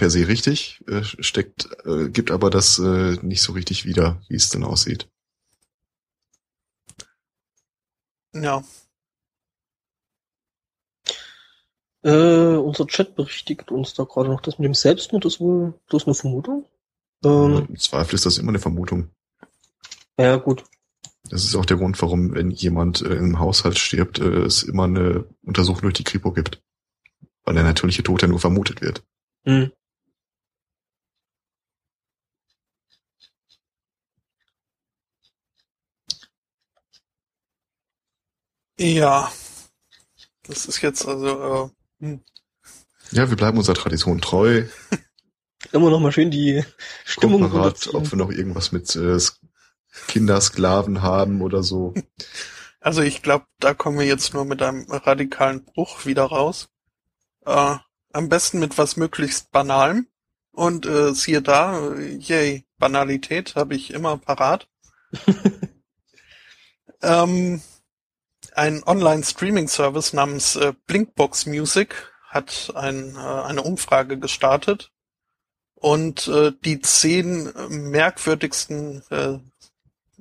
Per 0.00 0.08
se 0.08 0.28
richtig, 0.28 0.82
äh, 0.88 1.04
steckt, 1.04 1.68
äh, 1.84 2.08
gibt 2.08 2.30
aber 2.30 2.48
das 2.48 2.78
äh, 2.78 3.18
nicht 3.20 3.42
so 3.42 3.52
richtig 3.52 3.84
wieder, 3.84 4.22
wie 4.28 4.34
es 4.34 4.48
denn 4.48 4.64
aussieht. 4.64 5.10
Ja, 8.32 8.64
Äh, 12.02 12.56
unser 12.56 12.86
Chat 12.86 13.14
berichtigt 13.14 13.70
uns 13.70 13.92
da 13.92 14.04
gerade 14.04 14.30
noch, 14.30 14.40
das 14.40 14.58
mit 14.58 14.64
dem 14.64 14.72
Selbstmord 14.74 15.26
ist 15.26 15.38
wohl 15.38 15.74
bloß 15.88 16.06
eine 16.06 16.14
Vermutung. 16.14 16.64
Ähm, 17.22 17.66
Im 17.68 17.76
Zweifel 17.76 18.14
ist 18.14 18.24
das 18.24 18.38
immer 18.38 18.48
eine 18.48 18.58
Vermutung. 18.58 19.10
ja, 20.18 20.36
gut. 20.36 20.64
Das 21.28 21.44
ist 21.44 21.54
auch 21.54 21.66
der 21.66 21.76
Grund, 21.76 22.00
warum, 22.00 22.32
wenn 22.34 22.50
jemand 22.50 23.02
äh, 23.02 23.16
im 23.16 23.38
Haushalt 23.38 23.78
stirbt, 23.78 24.18
äh, 24.18 24.44
es 24.44 24.62
immer 24.62 24.84
eine 24.84 25.26
Untersuchung 25.42 25.82
durch 25.82 25.94
die 25.94 26.04
Kripo 26.04 26.32
gibt. 26.32 26.62
Weil 27.44 27.54
der 27.54 27.64
natürliche 27.64 28.02
Tod 28.02 28.22
ja 28.22 28.28
nur 28.28 28.40
vermutet 28.40 28.80
wird. 28.80 29.04
Hm. 29.44 29.70
Ja. 38.80 39.30
Das 40.44 40.66
ist 40.66 40.80
jetzt 40.80 41.06
also, 41.06 41.72
äh, 42.00 42.04
hm. 42.04 42.20
Ja, 43.12 43.28
wir 43.28 43.36
bleiben 43.36 43.58
unserer 43.58 43.76
Tradition 43.76 44.20
treu. 44.20 44.64
Immer 45.72 45.90
noch 45.90 46.00
mal 46.00 46.12
schön 46.12 46.30
die 46.30 46.64
Stimmung 47.04 47.42
grad, 47.42 47.52
runterziehen. 47.52 47.96
ob 47.96 48.10
wir 48.10 48.16
noch 48.16 48.30
irgendwas 48.30 48.72
mit 48.72 48.96
äh, 48.96 49.18
Kindersklaven 50.08 51.02
haben 51.02 51.42
oder 51.42 51.62
so. 51.62 51.94
also 52.80 53.02
ich 53.02 53.22
glaube, 53.22 53.44
da 53.58 53.74
kommen 53.74 53.98
wir 53.98 54.06
jetzt 54.06 54.32
nur 54.32 54.44
mit 54.44 54.62
einem 54.62 54.90
radikalen 54.90 55.64
Bruch 55.64 56.06
wieder 56.06 56.24
raus. 56.24 56.68
Äh, 57.44 57.76
am 58.12 58.28
besten 58.28 58.58
mit 58.58 58.78
was 58.78 58.96
möglichst 58.96 59.50
Banalem. 59.50 60.06
Und 60.52 60.86
äh, 60.86 61.14
siehe 61.14 61.42
da, 61.42 61.94
yay, 61.96 62.64
Banalität 62.78 63.54
habe 63.54 63.74
ich 63.74 63.92
immer 63.92 64.16
parat. 64.16 64.68
ähm, 67.02 67.62
ein 68.60 68.84
Online-Streaming-Service 68.84 70.12
namens 70.12 70.54
äh, 70.56 70.74
Blinkbox 70.86 71.46
Music 71.46 72.12
hat 72.28 72.70
ein, 72.74 73.16
äh, 73.16 73.18
eine 73.18 73.62
Umfrage 73.62 74.18
gestartet 74.18 74.92
und 75.76 76.28
äh, 76.28 76.52
die 76.62 76.82
zehn 76.82 77.50
merkwürdigsten 77.70 79.02
äh, 79.08 79.38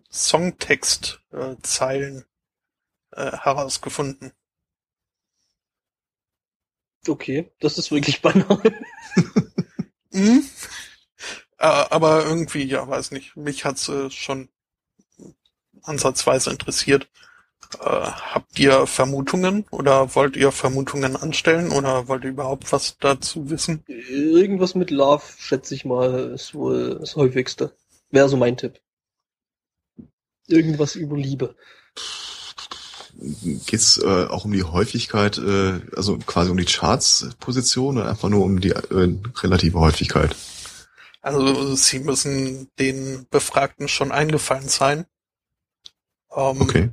Songtext-Zeilen 0.09 2.23
äh, 3.11 3.31
herausgefunden. 3.33 4.31
Okay, 7.05 7.51
das 7.59 7.77
ist 7.77 7.91
wirklich 7.91 8.21
banal. 8.21 8.73
Mhm. 10.11 10.47
Aber 11.57 12.23
irgendwie, 12.23 12.63
ja, 12.63 12.87
weiß 12.87 13.11
nicht, 13.11 13.35
mich 13.35 13.65
hat's 13.65 13.89
äh, 13.89 14.09
schon 14.09 14.47
ansatzweise 15.83 16.51
interessiert. 16.51 17.09
Äh, 17.77 17.83
habt 17.83 18.57
ihr 18.57 18.88
Vermutungen 18.88 19.65
oder 19.69 20.15
wollt 20.15 20.35
ihr 20.35 20.51
Vermutungen 20.51 21.15
anstellen 21.15 21.72
oder 21.72 22.07
wollt 22.07 22.23
ihr 22.23 22.31
überhaupt 22.31 22.72
was 22.72 22.98
dazu 22.99 23.49
wissen? 23.49 23.83
Irgendwas 23.88 24.73
mit 24.73 24.89
Love, 24.89 25.23
schätze 25.38 25.75
ich 25.75 25.85
mal, 25.85 26.31
ist 26.33 26.56
wohl 26.56 26.98
das 26.99 27.15
häufigste. 27.15 27.75
Wäre 28.09 28.27
so 28.27 28.38
mein 28.38 28.57
Tipp. 28.57 28.80
Irgendwas 30.48 30.95
über 30.95 31.15
Liebe. 31.15 31.56
Geht's 33.67 33.98
äh, 33.98 34.25
auch 34.25 34.45
um 34.45 34.51
die 34.51 34.64
Häufigkeit, 34.64 35.38
äh, 35.38 35.81
also 35.95 36.17
quasi 36.17 36.49
um 36.49 36.57
die 36.57 36.65
Charts-Position 36.65 37.98
oder 37.98 38.09
einfach 38.09 38.30
nur 38.30 38.45
um 38.45 38.59
die 38.61 38.72
äh, 38.72 39.15
relative 39.43 39.80
Häufigkeit? 39.80 40.35
Also 41.22 41.75
sie 41.75 41.99
müssen 41.99 42.69
den 42.80 43.27
Befragten 43.30 43.88
schon 43.88 44.11
eingefallen 44.11 44.69
sein. 44.69 45.06
Ähm, 46.35 46.61
Okay. 46.61 46.89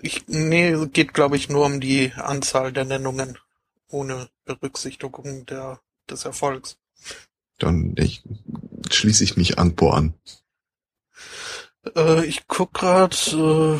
Ich, 0.00 0.26
nee, 0.28 0.86
geht 0.86 1.12
glaube 1.12 1.36
ich 1.36 1.48
nur 1.48 1.66
um 1.66 1.80
die 1.80 2.12
Anzahl 2.14 2.72
der 2.72 2.84
Nennungen 2.84 3.38
ohne 3.88 4.28
Berücksichtigung 4.44 5.44
der, 5.46 5.80
des 6.08 6.24
Erfolgs. 6.24 6.78
Dann 7.58 7.94
ich, 7.96 8.22
schließe 8.90 9.22
ich 9.22 9.36
mich 9.36 9.58
Anpo 9.58 9.90
an. 9.90 10.14
Äh, 11.94 12.24
ich 12.24 12.46
guck 12.48 12.72
grad 12.72 13.32
äh, 13.32 13.78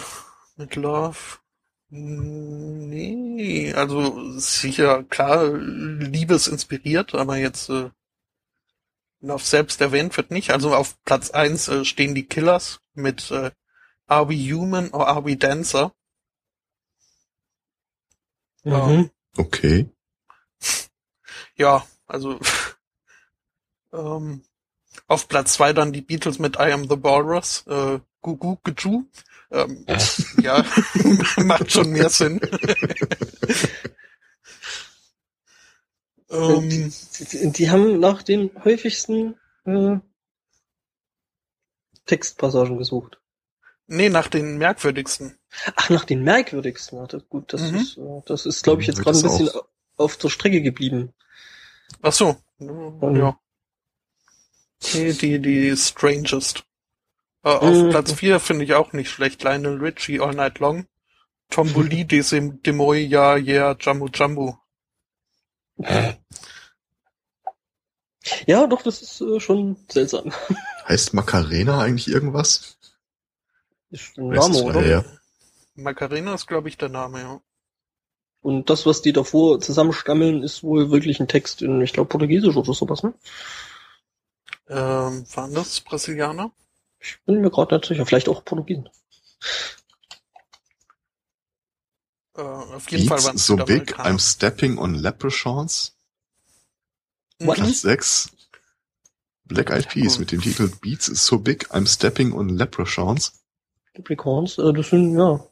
mit 0.57 0.77
Love. 0.77 1.19
Nee, 1.95 3.73
also 3.75 4.39
sicher, 4.39 5.03
klar, 5.05 5.53
Liebe 5.53 6.35
ist 6.35 6.47
inspiriert, 6.47 7.15
aber 7.15 7.37
jetzt 7.37 7.69
äh, 7.69 7.91
Love 9.21 9.45
selbst 9.45 9.81
erwähnt 9.81 10.17
wird 10.17 10.31
nicht. 10.31 10.51
Also 10.53 10.75
auf 10.75 11.03
Platz 11.05 11.31
eins 11.31 11.69
äh, 11.69 11.85
stehen 11.85 12.15
die 12.15 12.27
Killers 12.27 12.81
mit 12.95 13.31
äh, 13.31 13.51
Are 14.07 14.29
We 14.29 14.35
Human 14.35 14.91
or 14.91 15.07
Are 15.09 15.25
We 15.25 15.37
Dancer? 15.37 15.95
Ja. 18.65 18.87
Mhm. 18.87 19.11
Okay. 19.37 19.89
Ja, 21.57 21.87
also 22.07 22.39
ähm, 23.93 24.43
auf 25.07 25.29
Platz 25.29 25.55
zwei 25.55 25.73
dann 25.73 25.93
die 25.93 26.03
Beatles 26.03 26.39
mit 26.39 26.57
I 26.57 26.73
Am 26.73 26.85
the 26.89 27.03
Walrus, 27.03 27.67
äh, 27.67 28.01
Gugu 28.21 28.57
Guju. 28.63 29.05
Ähm, 29.51 29.85
ja, 30.41 30.65
macht 31.39 31.71
schon 31.73 31.91
mehr 31.91 32.09
Sinn. 32.09 32.41
ähm, 36.31 36.93
Die, 37.33 37.53
die 37.53 37.71
haben 37.71 38.01
nach 38.01 38.23
den 38.23 38.51
häufigsten 38.65 39.37
äh, 39.65 39.99
Textpassagen 42.07 42.79
gesucht. 42.79 43.22
Nee, 43.87 44.09
nach 44.09 44.29
den 44.29 44.59
merkwürdigsten. 44.59 45.39
Ach, 45.77 45.91
nach 45.91 46.05
den 46.05 46.23
merkwürdigsten. 46.23 46.99
Ja, 46.99 47.07
das, 47.07 47.29
gut, 47.29 47.53
das 47.53 47.61
Mhm. 47.71 47.77
ist, 47.77 47.97
äh, 47.99 48.23
das 48.27 48.47
ist, 48.47 48.63
glaube 48.65 48.81
ich, 48.83 48.89
jetzt 48.89 49.03
gerade 49.03 49.19
ein 49.19 49.23
bisschen 49.23 49.51
auf 49.97 50.17
der 50.17 50.29
Strecke 50.31 50.63
geblieben. 50.63 51.13
Ach 52.01 52.13
so, 52.13 52.37
Mhm. 52.59 53.17
ja. 53.17 53.39
Okay, 54.83 55.13
die, 55.13 55.39
die 55.41 55.77
Strangest. 55.77 56.65
Äh, 57.45 57.49
auf 57.51 57.77
Mhm. 57.77 57.91
Platz 57.91 58.13
vier 58.13 58.41
finde 58.41 58.65
ich 58.65 58.75
auch 58.75 58.93
nicht 58.93 59.11
schlecht. 59.11 59.43
Lionel 59.43 59.79
Richie 59.79 60.21
All 60.21 60.35
Night 60.35 60.59
Long. 60.59 60.87
Tomboli, 61.51 62.05
Desim, 62.07 62.63
Demoy, 62.63 63.05
Ja, 63.05 63.37
Yeah, 63.37 63.77
Jumbo 63.79 64.09
Jumbo. 64.09 64.59
Ja, 68.47 68.67
doch, 68.67 68.83
das 68.83 69.03
ist 69.03 69.21
äh, 69.21 69.41
schon 69.41 69.77
seltsam. 69.91 70.33
Heißt 70.89 71.15
Macarena 71.15 71.81
eigentlich 71.81 72.09
irgendwas? 72.09 72.77
Ist 73.93 74.19
ein 74.19 74.31
Name, 74.31 74.55
du, 74.55 74.63
oder? 74.65 74.87
ja. 74.87 75.05
Macarena 75.75 76.35
ist, 76.35 76.49
glaube 76.49 76.69
ich, 76.69 76.79
der 76.79 76.89
Name, 76.89 77.21
ja. 77.21 77.41
Und 78.41 78.71
das, 78.71 78.87
was 78.87 79.03
die 79.03 79.13
davor 79.13 79.61
zusammenstammeln, 79.61 80.43
ist 80.43 80.65
wohl 80.65 80.91
wirklich 80.91 81.21
ein 81.21 81.29
Text 81.29 81.63
in, 81.63 81.81
ich 81.81 81.93
glaube, 81.93 82.09
Portugiesisch 82.09 82.57
oder 82.57 82.75
sowas, 82.75 83.03
ne? 83.03 83.15
Ähm, 84.69 85.25
waren 85.35 85.55
das 85.55 85.81
Brasilianer? 85.81 86.51
Ich 86.99 87.19
bin 87.27 87.41
mir 87.41 87.51
gerade 87.51 87.77
nicht 87.77 87.87
sicher. 87.87 88.07
Vielleicht 88.07 88.29
auch 88.29 88.45
Portugiesen. 88.45 88.89
Äh, 92.35 92.41
auf 92.41 92.91
jeden 92.91 93.07
Fall 93.07 93.23
waren 93.23 93.33
Beats 93.33 93.43
es 93.43 93.47
so 93.47 93.57
big. 93.57 94.01
I'm 94.01 94.19
stepping 94.19 94.79
on 94.79 94.95
leprechauns. 94.95 95.95
Mhm. 97.39 97.53
Platz 97.53 97.83
6. 97.83 98.31
Black 99.45 99.71
Eyed 99.71 99.89
Peas 99.89 100.19
mit 100.19 100.33
dem 100.33 100.41
Titel 100.41 100.71
Beats 100.81 101.09
is 101.09 101.25
so 101.27 101.39
big, 101.39 101.71
I'm 101.73 101.87
stepping 101.87 102.33
on 102.33 102.49
leprechauns. 102.49 103.42
Leprechauns, 103.95 104.59
äh, 104.59 104.73
das 104.73 104.89
sind, 104.91 105.17
ja. 105.17 105.45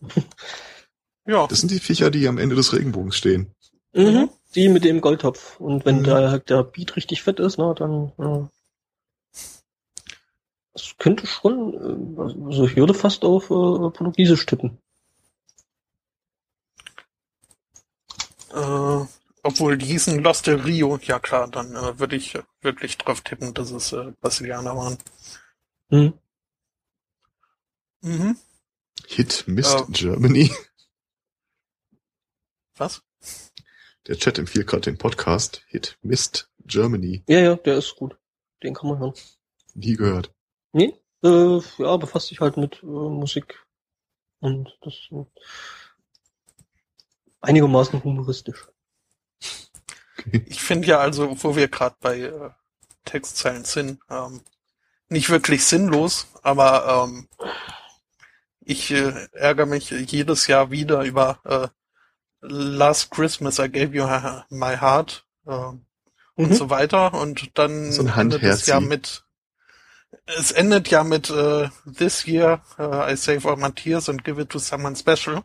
Ja, 1.27 1.47
Das 1.47 1.61
sind 1.61 1.71
die 1.71 1.79
Viecher, 1.81 2.11
die 2.11 2.27
am 2.27 2.39
Ende 2.39 2.57
des 2.57 2.73
Regenbogens 2.73 3.17
stehen. 3.17 3.55
Mhm. 3.93 4.31
Die 4.55 4.69
mit 4.69 4.85
dem 4.85 5.01
Goldtopf. 5.01 5.61
Und 5.61 5.85
wenn 5.85 5.99
Mhm. 6.01 6.05
da 6.05 6.39
der 6.39 6.65
Beat 6.65 6.97
richtig 6.97 7.23
fett 7.23 7.39
ist, 7.39 7.59
na, 7.59 7.75
dann, 7.75 8.13
ja. 8.19 8.49
Das 10.73 10.95
könnte 10.99 11.27
schon, 11.27 11.75
äh, 12.17 12.21
also 12.21 12.65
ich 12.65 12.77
würde 12.77 12.95
fast 12.95 13.25
auf 13.25 13.45
äh, 13.45 13.91
Portugiesisch 13.91 14.47
tippen. 14.47 14.79
Äh, 18.53 19.05
obwohl 19.43 19.79
diesen 19.79 20.23
Lost 20.23 20.47
del 20.47 20.61
Rio, 20.61 20.99
ja 21.03 21.19
klar, 21.19 21.49
dann 21.49 21.75
äh, 21.75 21.99
würde 21.99 22.17
ich 22.17 22.39
wirklich 22.61 22.99
drauf 22.99 23.21
tippen, 23.23 23.55
dass 23.55 23.71
es 23.71 23.93
äh, 23.93 24.13
Brasilianer 24.21 24.77
waren. 24.77 24.99
Hm. 25.91 26.13
Mhm. 28.03 28.37
Hit 29.07 29.45
Mist 29.47 29.77
Äh. 29.77 29.85
Germany. 29.93 30.51
Was? 32.77 33.03
Der 34.07 34.17
Chat 34.17 34.39
empfiehlt 34.39 34.67
gerade 34.67 34.83
den 34.83 34.99
Podcast 34.99 35.63
Hit 35.69 35.99
Mist 36.03 36.51
Germany. 36.65 37.23
Ja, 37.29 37.41
ja, 37.41 37.55
der 37.57 37.77
ist 37.77 37.95
gut. 37.97 38.17
Den 38.63 38.75
kann 38.75 38.89
man 38.91 38.99
hören. 38.99 39.15
Nie 39.75 39.95
gehört. 39.95 40.33
Nee, 40.73 40.95
äh, 41.23 41.59
ja, 41.79 41.97
befasst 41.97 42.29
sich 42.29 42.41
halt 42.41 42.57
mit 42.57 42.83
äh, 42.83 42.87
Musik 42.87 43.59
und 44.41 44.77
das 44.83 44.95
äh, 45.11 45.25
einigermaßen 47.41 48.03
humoristisch. 48.03 48.69
Ich 50.33 50.63
finde 50.63 50.89
ja 50.89 50.99
also, 50.99 51.43
wo 51.43 51.57
wir 51.57 51.69
gerade 51.69 51.97
bei 52.01 52.21
äh, 52.21 52.51
Textzeilen 53.05 53.65
sind, 53.65 54.01
ähm, 54.11 54.43
nicht 55.09 55.31
wirklich 55.31 55.65
sinnlos, 55.65 56.27
aber 56.43 57.07
ähm, 57.09 57.29
ich 58.71 58.91
äh, 58.91 59.13
ärgere 59.33 59.67
mich 59.67 59.91
jedes 59.91 60.47
Jahr 60.47 60.71
wieder 60.71 61.03
über 61.03 61.39
äh, 61.45 61.69
Last 62.43 63.11
Christmas 63.11 63.59
I 63.59 63.69
gave 63.69 63.95
you 63.95 64.05
my 64.51 64.77
heart 64.77 65.25
äh, 65.47 65.51
und 65.51 65.81
Mhm. 66.37 66.55
so 66.55 66.71
weiter 66.71 67.13
und 67.15 67.59
dann 67.59 67.93
So 67.93 68.07
endet 68.07 68.43
es 68.43 68.67
ja 68.67 68.81
mit 68.81 69.25
es 70.25 70.51
endet 70.53 70.89
ja 70.89 71.05
mit 71.05 71.29
äh, 71.31 71.69
This 71.99 72.27
year 72.27 72.63
äh, 72.79 73.13
I 73.13 73.17
save 73.17 73.47
all 73.49 73.57
my 73.57 73.71
tears 73.73 74.09
and 74.09 74.25
give 74.25 74.41
it 74.41 74.49
to 74.51 74.59
someone 74.59 74.97
special 74.97 75.43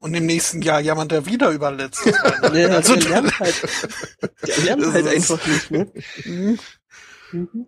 und 0.00 0.12
im 0.14 0.26
nächsten 0.26 0.60
Jahr 0.60 0.80
jammert 0.80 1.12
er 1.12 1.24
wieder 1.24 1.50
über 1.50 1.70
letztes 1.72 2.12
Weihnachten. 2.22 2.56
Ja, 2.56 2.68
Also, 2.76 2.96
der 2.96 3.08
lernt 3.08 3.38
halt, 3.40 3.62
der 4.46 4.58
lernt 4.64 4.92
halt 4.92 5.06
einfach 5.08 5.46
nicht, 5.46 5.70
ne? 5.70 5.92
Mhm. 6.24 6.58
Mhm. 7.32 7.66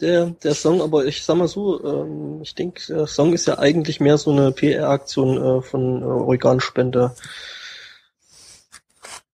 Der, 0.00 0.30
der 0.30 0.54
Song, 0.54 0.80
aber 0.80 1.06
ich 1.06 1.22
sag 1.22 1.36
mal 1.36 1.46
so, 1.46 1.82
ähm, 1.84 2.42
ich 2.42 2.54
denke, 2.54 2.84
der 2.88 3.06
Song 3.06 3.32
ist 3.32 3.46
ja 3.46 3.58
eigentlich 3.58 4.00
mehr 4.00 4.18
so 4.18 4.32
eine 4.32 4.50
PR-Aktion 4.50 5.36
äh, 5.36 5.62
von 5.62 6.02
äh, 6.02 6.04
Organspende 6.04 7.14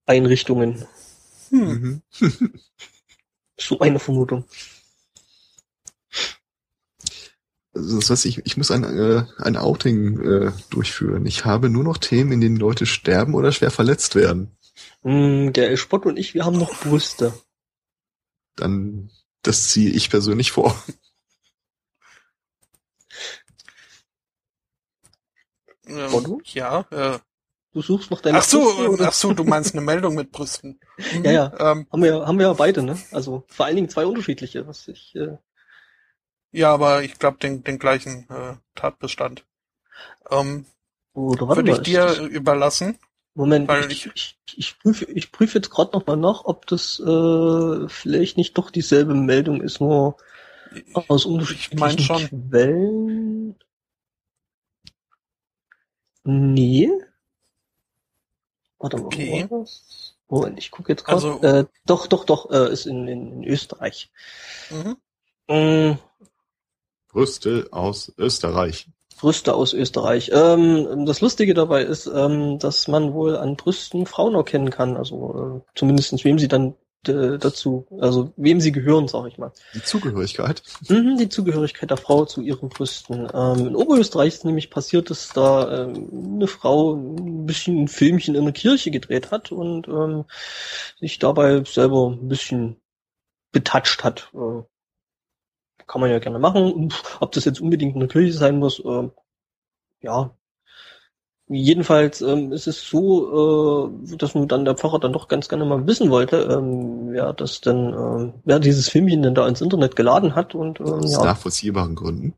Einrichtungen. 0.05 0.85
Hm. 1.49 2.01
Mhm. 2.19 2.59
So 3.59 3.79
eine 3.79 3.99
Vermutung. 3.99 4.45
Also 7.73 7.99
das 7.99 8.09
heißt, 8.09 8.25
ich, 8.25 8.45
ich 8.45 8.57
muss 8.57 8.71
ein, 8.71 8.83
äh, 8.83 9.23
ein 9.37 9.55
Outing 9.55 10.19
äh, 10.19 10.51
durchführen. 10.69 11.25
Ich 11.25 11.45
habe 11.45 11.69
nur 11.69 11.83
noch 11.83 11.97
Themen, 11.97 12.31
in 12.31 12.41
denen 12.41 12.57
Leute 12.57 12.85
sterben 12.85 13.33
oder 13.33 13.51
schwer 13.51 13.71
verletzt 13.71 14.15
werden. 14.15 14.57
Mm, 15.03 15.51
der 15.51 15.77
Spott 15.77 16.05
und 16.05 16.17
ich, 16.17 16.33
wir 16.33 16.43
haben 16.43 16.57
noch 16.57 16.73
Brüste. 16.81 17.33
Dann, 18.55 19.09
das 19.43 19.69
ziehe 19.69 19.89
ich 19.91 20.09
persönlich 20.09 20.51
vor. 20.51 20.75
Ähm, 25.87 26.41
ja, 26.45 26.85
äh, 26.91 27.19
Du 27.73 27.81
suchst 27.81 28.11
noch 28.11 28.19
deine 28.19 28.39
ach 28.39 28.43
so, 28.43 28.59
Brüste, 28.63 28.89
oder? 28.91 29.07
ach 29.07 29.13
so, 29.13 29.33
du 29.33 29.43
meinst 29.45 29.73
eine 29.73 29.81
Meldung 29.81 30.15
mit 30.15 30.31
Brüsten. 30.31 30.79
Mhm, 31.13 31.23
Ja, 31.25 31.31
ja. 31.31 31.71
Ähm, 31.71 31.87
Haben 31.91 32.03
wir, 32.03 32.27
haben 32.27 32.37
wir 32.37 32.47
ja 32.47 32.53
beide, 32.53 32.83
ne? 32.83 32.97
Also 33.11 33.45
vor 33.47 33.65
allen 33.65 33.77
Dingen 33.77 33.89
zwei 33.89 34.05
unterschiedliche, 34.05 34.67
was 34.67 34.87
ich, 34.89 35.15
äh, 35.15 35.37
ja, 36.51 36.73
aber 36.73 37.01
ich 37.03 37.17
glaube 37.17 37.37
den, 37.37 37.63
den 37.63 37.79
gleichen 37.79 38.29
äh, 38.29 38.55
Tatbestand. 38.75 39.45
Ähm, 40.29 40.65
oder 41.13 41.47
warte 41.47 41.65
Würde 41.65 41.71
ich 41.71 41.81
dir 41.81 42.05
das- 42.05 42.17
überlassen. 42.19 42.99
Moment, 43.33 43.69
ich, 43.89 44.07
ich, 44.13 44.39
ich, 44.55 44.79
prüfe, 44.79 45.05
ich 45.05 45.31
prüfe 45.31 45.57
jetzt 45.59 45.69
gerade 45.69 45.91
noch 45.97 46.05
mal 46.05 46.17
nach, 46.17 46.43
ob 46.43 46.67
das 46.67 46.99
äh, 46.99 47.87
vielleicht 47.87 48.35
nicht 48.37 48.57
doch 48.57 48.69
dieselbe 48.71 49.13
Meldung 49.13 49.61
ist, 49.61 49.79
nur 49.79 50.17
aus 51.07 51.25
unterschiedlichen 51.25 51.79
mein 51.79 51.97
schon. 51.97 52.27
Quellen. 52.27 53.55
Nee. 56.23 56.89
Warte 58.79 58.97
mal, 58.97 59.05
Okay. 59.05 59.47
wo 59.49 59.55
war 59.55 59.59
das? 59.61 60.17
Moment, 60.27 60.59
ich 60.59 60.71
gucke 60.71 60.91
jetzt 60.91 61.03
gerade. 61.03 61.15
Also- 61.15 61.41
äh, 61.41 61.65
doch, 61.85 62.07
doch, 62.07 62.25
doch, 62.25 62.49
äh, 62.51 62.71
ist 62.71 62.85
in, 62.85 63.07
in, 63.07 63.31
in 63.31 63.43
Österreich. 63.43 64.11
Mhm. 64.69 64.97
Mm, 65.47 65.97
Brüste 67.09 67.67
aus 67.71 68.11
Österreich. 68.17 68.87
Brüste 69.21 69.53
aus 69.53 69.73
Österreich. 69.73 70.31
Ähm, 70.33 71.05
das 71.05 71.21
Lustige 71.21 71.53
dabei 71.53 71.83
ist, 71.83 72.07
ähm, 72.07 72.57
dass 72.57 72.87
man 72.87 73.13
wohl 73.13 73.37
an 73.37 73.55
Brüsten 73.55 74.07
Frauen 74.07 74.33
erkennen 74.33 74.71
kann. 74.71 74.97
Also 74.97 75.61
äh, 75.63 75.71
zumindestens 75.77 76.25
wem 76.25 76.39
sie 76.39 76.47
dann 76.47 76.73
äh, 77.07 77.37
dazu, 77.37 77.85
also 77.99 78.33
wem 78.35 78.59
sie 78.61 78.71
gehören, 78.71 79.07
sag 79.07 79.27
ich 79.27 79.37
mal. 79.37 79.51
Die 79.75 79.83
Zugehörigkeit. 79.83 80.63
Mhm, 80.89 81.17
die 81.17 81.29
Zugehörigkeit 81.29 81.91
der 81.91 81.97
Frau 81.97 82.25
zu 82.25 82.41
ihren 82.41 82.69
Brüsten. 82.69 83.27
Ähm, 83.31 83.67
in 83.67 83.75
Oberösterreich 83.75 84.29
ist 84.29 84.45
nämlich 84.45 84.71
passiert, 84.71 85.11
dass 85.11 85.29
da 85.29 85.83
ähm, 85.83 86.35
eine 86.35 86.47
Frau 86.47 86.95
ein 86.95 87.45
bisschen 87.45 87.83
ein 87.83 87.87
Filmchen 87.87 88.33
in 88.33 88.43
der 88.43 88.53
Kirche 88.53 88.89
gedreht 88.89 89.29
hat 89.29 89.51
und 89.51 89.87
ähm, 89.87 90.25
sich 90.99 91.19
dabei 91.19 91.63
selber 91.63 92.09
ein 92.09 92.27
bisschen 92.27 92.77
betatscht 93.51 94.03
hat. 94.03 94.31
Äh, 94.33 94.63
kann 95.91 95.99
man 96.01 96.09
ja 96.09 96.19
gerne 96.19 96.39
machen. 96.39 96.93
Ob 97.19 97.31
das 97.33 97.43
jetzt 97.45 97.59
unbedingt 97.59 97.95
in 97.95 97.99
der 97.99 98.07
Kirche 98.09 98.31
sein 98.33 98.59
muss, 98.59 98.79
äh, 98.79 99.09
ja. 99.99 100.33
Jedenfalls 101.53 102.21
ähm, 102.21 102.53
ist 102.53 102.65
es 102.67 102.87
so, 102.87 103.89
äh, 104.01 104.15
dass 104.15 104.35
nun 104.35 104.47
dann 104.47 104.63
der 104.63 104.75
Pfarrer 104.77 104.99
dann 104.99 105.11
doch 105.11 105.27
ganz 105.27 105.49
gerne 105.49 105.65
mal 105.65 105.85
wissen 105.85 106.09
wollte, 106.09 106.37
ähm, 106.49 107.09
wer 107.11 107.33
das 107.33 107.59
denn, 107.59 107.89
ähm, 107.93 108.33
wer 108.45 108.59
dieses 108.59 108.87
Filmchen 108.87 109.21
denn 109.21 109.35
da 109.35 109.45
ins 109.45 109.59
Internet 109.59 109.97
geladen 109.97 110.33
hat 110.33 110.55
und 110.55 110.79
ähm, 110.79 110.85
Aus 110.85 111.11
ja, 111.11 111.25
nachvollziehbaren 111.25 111.95
Gründen. 111.95 112.35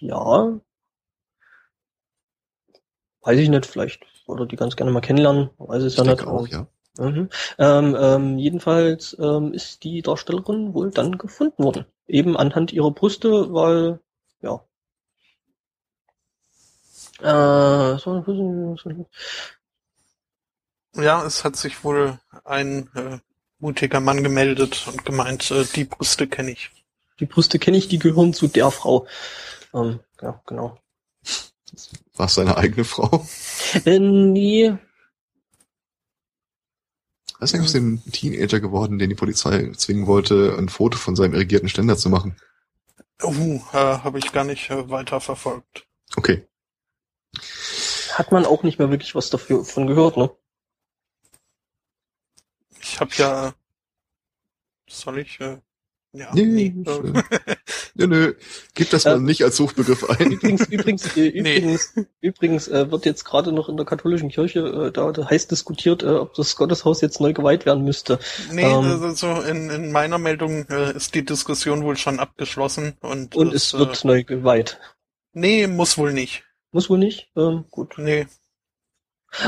ja, 0.00 0.58
weiß 3.22 3.38
ich 3.38 3.48
nicht, 3.48 3.66
vielleicht 3.66 4.02
oder 4.26 4.44
die 4.44 4.56
ganz 4.56 4.74
gerne 4.74 4.90
mal 4.90 5.00
kennenlernen, 5.00 5.50
weiß 5.58 5.84
es 5.84 5.92
Ich 5.92 5.98
ja 6.04 6.04
nicht. 6.04 6.26
auch, 6.26 6.48
ja. 6.48 6.66
Mhm. 6.98 7.28
Ähm, 7.58 7.96
ähm, 7.98 8.38
jedenfalls 8.38 9.16
ähm, 9.18 9.52
ist 9.52 9.84
die 9.84 10.02
Darstellerin 10.02 10.74
wohl 10.74 10.90
dann 10.90 11.18
gefunden 11.18 11.62
worden. 11.62 11.84
Eben 12.06 12.36
anhand 12.36 12.72
ihrer 12.72 12.90
Brüste, 12.90 13.52
weil, 13.52 14.00
ja. 14.42 14.60
Äh, 17.20 17.98
so- 17.98 19.06
Ja, 20.96 21.24
es 21.24 21.44
hat 21.44 21.56
sich 21.56 21.84
wohl 21.84 22.18
ein 22.44 22.90
äh, 22.94 23.18
mutiger 23.58 24.00
Mann 24.00 24.22
gemeldet 24.24 24.86
und 24.88 25.04
gemeint, 25.04 25.50
äh, 25.50 25.64
die 25.64 25.84
Brüste 25.84 26.26
kenne 26.26 26.50
ich. 26.52 26.70
die 27.20 27.26
Brüste 27.26 27.58
kenne 27.58 27.76
ich, 27.76 27.88
die 27.88 27.98
gehören 27.98 28.32
zu 28.32 28.48
der 28.48 28.70
Frau. 28.70 29.06
Ähm, 29.74 30.00
ja, 30.22 30.40
genau. 30.46 30.78
War 32.16 32.26
es 32.26 32.34
seine 32.34 32.56
eigene 32.56 32.84
Frau? 32.84 33.26
Äh, 33.84 33.98
nee, 33.98 34.76
Was 37.40 37.50
ist 37.50 37.54
eigentlich 37.54 37.68
aus 37.68 37.72
dem 37.72 38.12
Teenager 38.12 38.60
geworden, 38.60 38.98
den 38.98 39.08
die 39.08 39.16
Polizei 39.16 39.72
zwingen 39.74 40.06
wollte, 40.06 40.54
ein 40.58 40.68
Foto 40.68 40.98
von 40.98 41.16
seinem 41.16 41.32
irrigierten 41.32 41.70
Ständer 41.70 41.96
zu 41.96 42.10
machen? 42.10 42.36
Oh, 43.22 43.32
äh, 43.72 43.76
habe 43.76 44.18
ich 44.18 44.30
gar 44.32 44.44
nicht 44.44 44.68
äh, 44.68 44.90
weiter 44.90 45.20
verfolgt. 45.20 45.86
Okay. 46.16 46.46
hat 48.12 48.30
man 48.30 48.44
auch 48.44 48.62
nicht 48.62 48.78
mehr 48.78 48.90
wirklich 48.90 49.14
was 49.14 49.30
dafür 49.30 49.64
von 49.64 49.86
gehört, 49.86 50.18
ne? 50.18 50.30
Ich 52.82 53.00
habe 53.00 53.10
ja, 53.14 53.54
soll 54.88 55.20
ich? 55.20 55.40
Äh, 55.40 55.60
ja, 56.12 56.30
Nee, 56.34 56.44
nee, 56.44 56.74
äh, 56.86 56.90
äh, 56.90 57.56
Nö, 57.94 58.06
nö. 58.06 58.34
Gib 58.74 58.90
das 58.90 59.04
mal 59.04 59.16
Ähm, 59.16 59.24
nicht 59.24 59.42
als 59.44 59.56
Suchbegriff 59.56 60.08
ein. 60.08 60.32
Übrigens, 60.32 60.66
übrigens, 60.68 61.16
äh, 61.16 61.30
Nee. 61.42 61.56
übrigens, 61.58 61.94
übrigens 62.20 62.68
äh, 62.68 62.90
wird 62.90 63.04
jetzt 63.06 63.24
gerade 63.24 63.52
noch 63.52 63.68
in 63.68 63.76
der 63.76 63.86
katholischen 63.86 64.28
Kirche 64.28 64.60
äh, 64.60 64.92
da, 64.92 65.12
heiß 65.12 65.48
diskutiert, 65.48 66.02
äh, 66.02 66.06
ob 66.08 66.34
das 66.34 66.56
Gotteshaus 66.56 67.00
jetzt 67.00 67.20
neu 67.20 67.32
geweiht 67.32 67.66
werden 67.66 67.84
müsste. 67.84 68.18
nee, 68.52 68.62
ähm, 68.62 68.84
also 68.84 69.10
so 69.12 69.40
in, 69.42 69.70
in 69.70 69.92
meiner 69.92 70.18
Meldung 70.18 70.66
äh, 70.68 70.96
ist 70.96 71.14
die 71.14 71.24
Diskussion 71.24 71.84
wohl 71.84 71.96
schon 71.96 72.18
abgeschlossen 72.18 72.96
und, 73.00 73.36
Und 73.36 73.54
es 73.54 73.72
äh, 73.74 73.78
wird 73.78 74.04
neu 74.04 74.24
geweiht. 74.24 74.80
nee, 75.32 75.66
muss 75.66 75.96
wohl 75.98 76.12
nicht. 76.12 76.44
Muss 76.72 76.88
wohl 76.90 76.98
nicht. 76.98 77.30
Ähm, 77.36 77.64
gut. 77.70 77.94
Nee, 77.98 78.26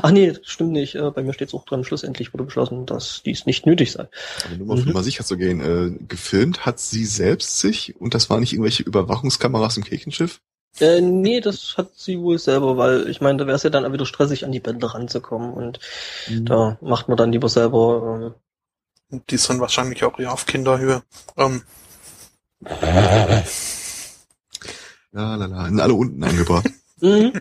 Ach 0.03 0.11
nee, 0.13 0.33
das 0.33 0.41
stimmt 0.45 0.73
nicht. 0.73 0.95
Äh, 0.95 1.11
bei 1.11 1.23
mir 1.23 1.33
steht 1.33 1.49
es 1.49 1.55
auch 1.55 1.65
dran. 1.65 1.83
Schlussendlich 1.85 2.33
wurde 2.33 2.45
beschlossen, 2.45 2.87
dass 2.87 3.23
dies 3.25 3.47
nicht 3.47 3.67
nötig 3.67 3.93
sei. 3.93 4.09
Aber 4.45 4.57
nur 4.57 4.67
mal 4.69 4.75
auf 4.75 4.81
Mhm. 4.81 4.87
Nummer 4.89 5.03
sicher 5.03 5.25
zu 5.25 5.37
gehen, 5.37 5.61
äh, 5.61 5.91
gefilmt 6.07 6.65
hat 6.67 6.79
sie 6.79 7.05
selbst 7.05 7.59
sich 7.59 8.01
und 8.01 8.15
das 8.15 8.31
waren 8.31 8.41
nicht 8.41 8.53
irgendwelche 8.53 8.85
Überwachungskameras 8.85 9.77
im 9.77 9.85
Kirchenschiff? 9.85 10.41
Äh, 10.81 11.01
nee, 11.01 11.41
das 11.41 11.75
hat 11.77 11.91
sie 11.97 12.19
wohl 12.21 12.39
selber, 12.39 12.77
weil 12.79 13.09
ich 13.11 13.21
meine, 13.21 13.39
da 13.39 13.47
wäre 13.47 13.57
es 13.57 13.63
ja 13.63 13.71
dann 13.71 13.85
auch 13.85 13.93
wieder 13.93 14.07
stressig, 14.07 14.45
an 14.45 14.53
die 14.53 14.61
Bänder 14.61 14.89
ranzukommen 14.89 15.53
und 15.53 15.81
Mhm. 16.29 16.45
da 16.47 16.79
macht 16.81 17.09
man 17.09 17.17
dann 17.19 17.33
lieber 17.33 17.49
selber 17.49 18.35
Die 19.31 19.37
sind 19.37 19.61
wahrscheinlich 19.61 20.03
auch 20.05 20.19
eher 20.19 20.33
auf 20.33 20.47
Kinderhöhe. 20.47 21.03
Ähm, 21.37 21.63
La, 25.11 25.35
la, 25.37 25.47
la. 25.47 25.65
Sind 25.67 25.81
alle 25.81 25.95
unten 25.95 26.23
angebracht. 26.25 26.67
Mhm. 27.03 27.33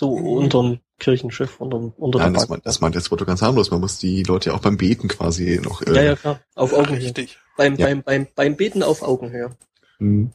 So 0.00 0.14
unterm 0.14 0.80
Kirchenschiff, 0.98 1.60
unterm, 1.60 1.92
unter 1.98 2.20
Nein, 2.20 2.32
der 2.32 2.40
das, 2.40 2.48
Bank. 2.48 2.50
meint, 2.50 2.66
das 2.66 2.80
meint 2.80 2.94
jetzt 2.94 3.10
Motto 3.10 3.26
ganz 3.26 3.42
harmlos. 3.42 3.70
Man 3.70 3.80
muss 3.80 3.98
die 3.98 4.22
Leute 4.22 4.48
ja 4.50 4.56
auch 4.56 4.60
beim 4.62 4.78
Beten 4.78 5.08
quasi 5.08 5.60
noch. 5.62 5.82
Äh, 5.82 5.94
Ja, 5.94 6.02
ja, 6.02 6.16
klar. 6.16 6.40
Auf 6.54 6.72
Augenhöhe. 6.72 7.04
richtig. 7.04 7.38
Beim, 7.58 7.76
Ja. 7.76 7.86
beim, 7.86 8.02
beim, 8.02 8.26
beim 8.34 8.56
Beten 8.56 8.82
auf 8.82 9.02
Augenhöhe. 9.02 9.54
hm. 9.98 10.32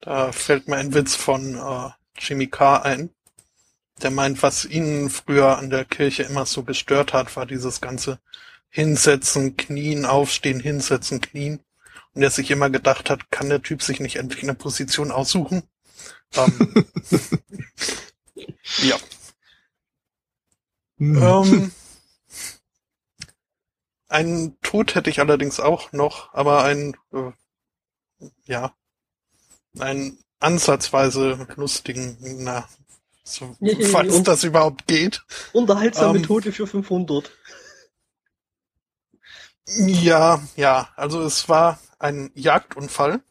Da 0.00 0.30
fällt 0.32 0.68
mir 0.68 0.76
ein 0.76 0.92
Witz 0.92 1.14
von 1.14 1.54
äh, 1.54 1.88
Jimmy 2.18 2.46
Carr 2.48 2.84
ein. 2.84 3.08
Der 4.02 4.10
meint, 4.10 4.42
was 4.42 4.66
ihn 4.66 5.08
früher 5.08 5.56
an 5.56 5.70
der 5.70 5.86
Kirche 5.86 6.24
immer 6.24 6.44
so 6.44 6.64
gestört 6.64 7.14
hat, 7.14 7.34
war 7.36 7.46
dieses 7.46 7.80
ganze 7.80 8.18
Hinsetzen, 8.68 9.56
Knien, 9.56 10.04
Aufstehen, 10.04 10.60
Hinsetzen, 10.60 11.22
Knien. 11.22 11.60
Und 12.12 12.22
er 12.22 12.28
sich 12.30 12.50
immer 12.50 12.68
gedacht 12.68 13.08
hat, 13.08 13.30
kann 13.30 13.48
der 13.48 13.62
Typ 13.62 13.82
sich 13.82 14.00
nicht 14.00 14.16
endlich 14.16 14.42
eine 14.42 14.54
Position 14.54 15.10
aussuchen? 15.10 15.62
Ähm, 16.36 16.84
ja. 18.82 18.96
Hm. 20.98 21.16
Ähm, 21.22 21.72
einen 24.08 24.60
Tod 24.60 24.94
hätte 24.94 25.10
ich 25.10 25.20
allerdings 25.20 25.60
auch 25.60 25.92
noch, 25.92 26.32
aber 26.34 26.64
ein, 26.64 26.96
äh, 27.12 27.32
ja, 28.44 28.74
einen 29.78 30.18
ansatzweise 30.38 31.46
lustigen, 31.56 32.16
na, 32.20 32.68
so, 33.24 33.56
falls 33.90 34.14
und- 34.14 34.28
das 34.28 34.44
überhaupt 34.44 34.86
geht. 34.86 35.24
Unterhaltsame 35.52 36.18
Ähm. 36.18 36.24
Tote 36.24 36.52
für 36.52 36.66
500. 36.66 37.30
Ja, 39.66 40.42
ja, 40.56 40.90
also 40.94 41.22
es 41.22 41.48
war 41.48 41.80
ein 41.98 42.30
Jagdunfall. 42.34 43.22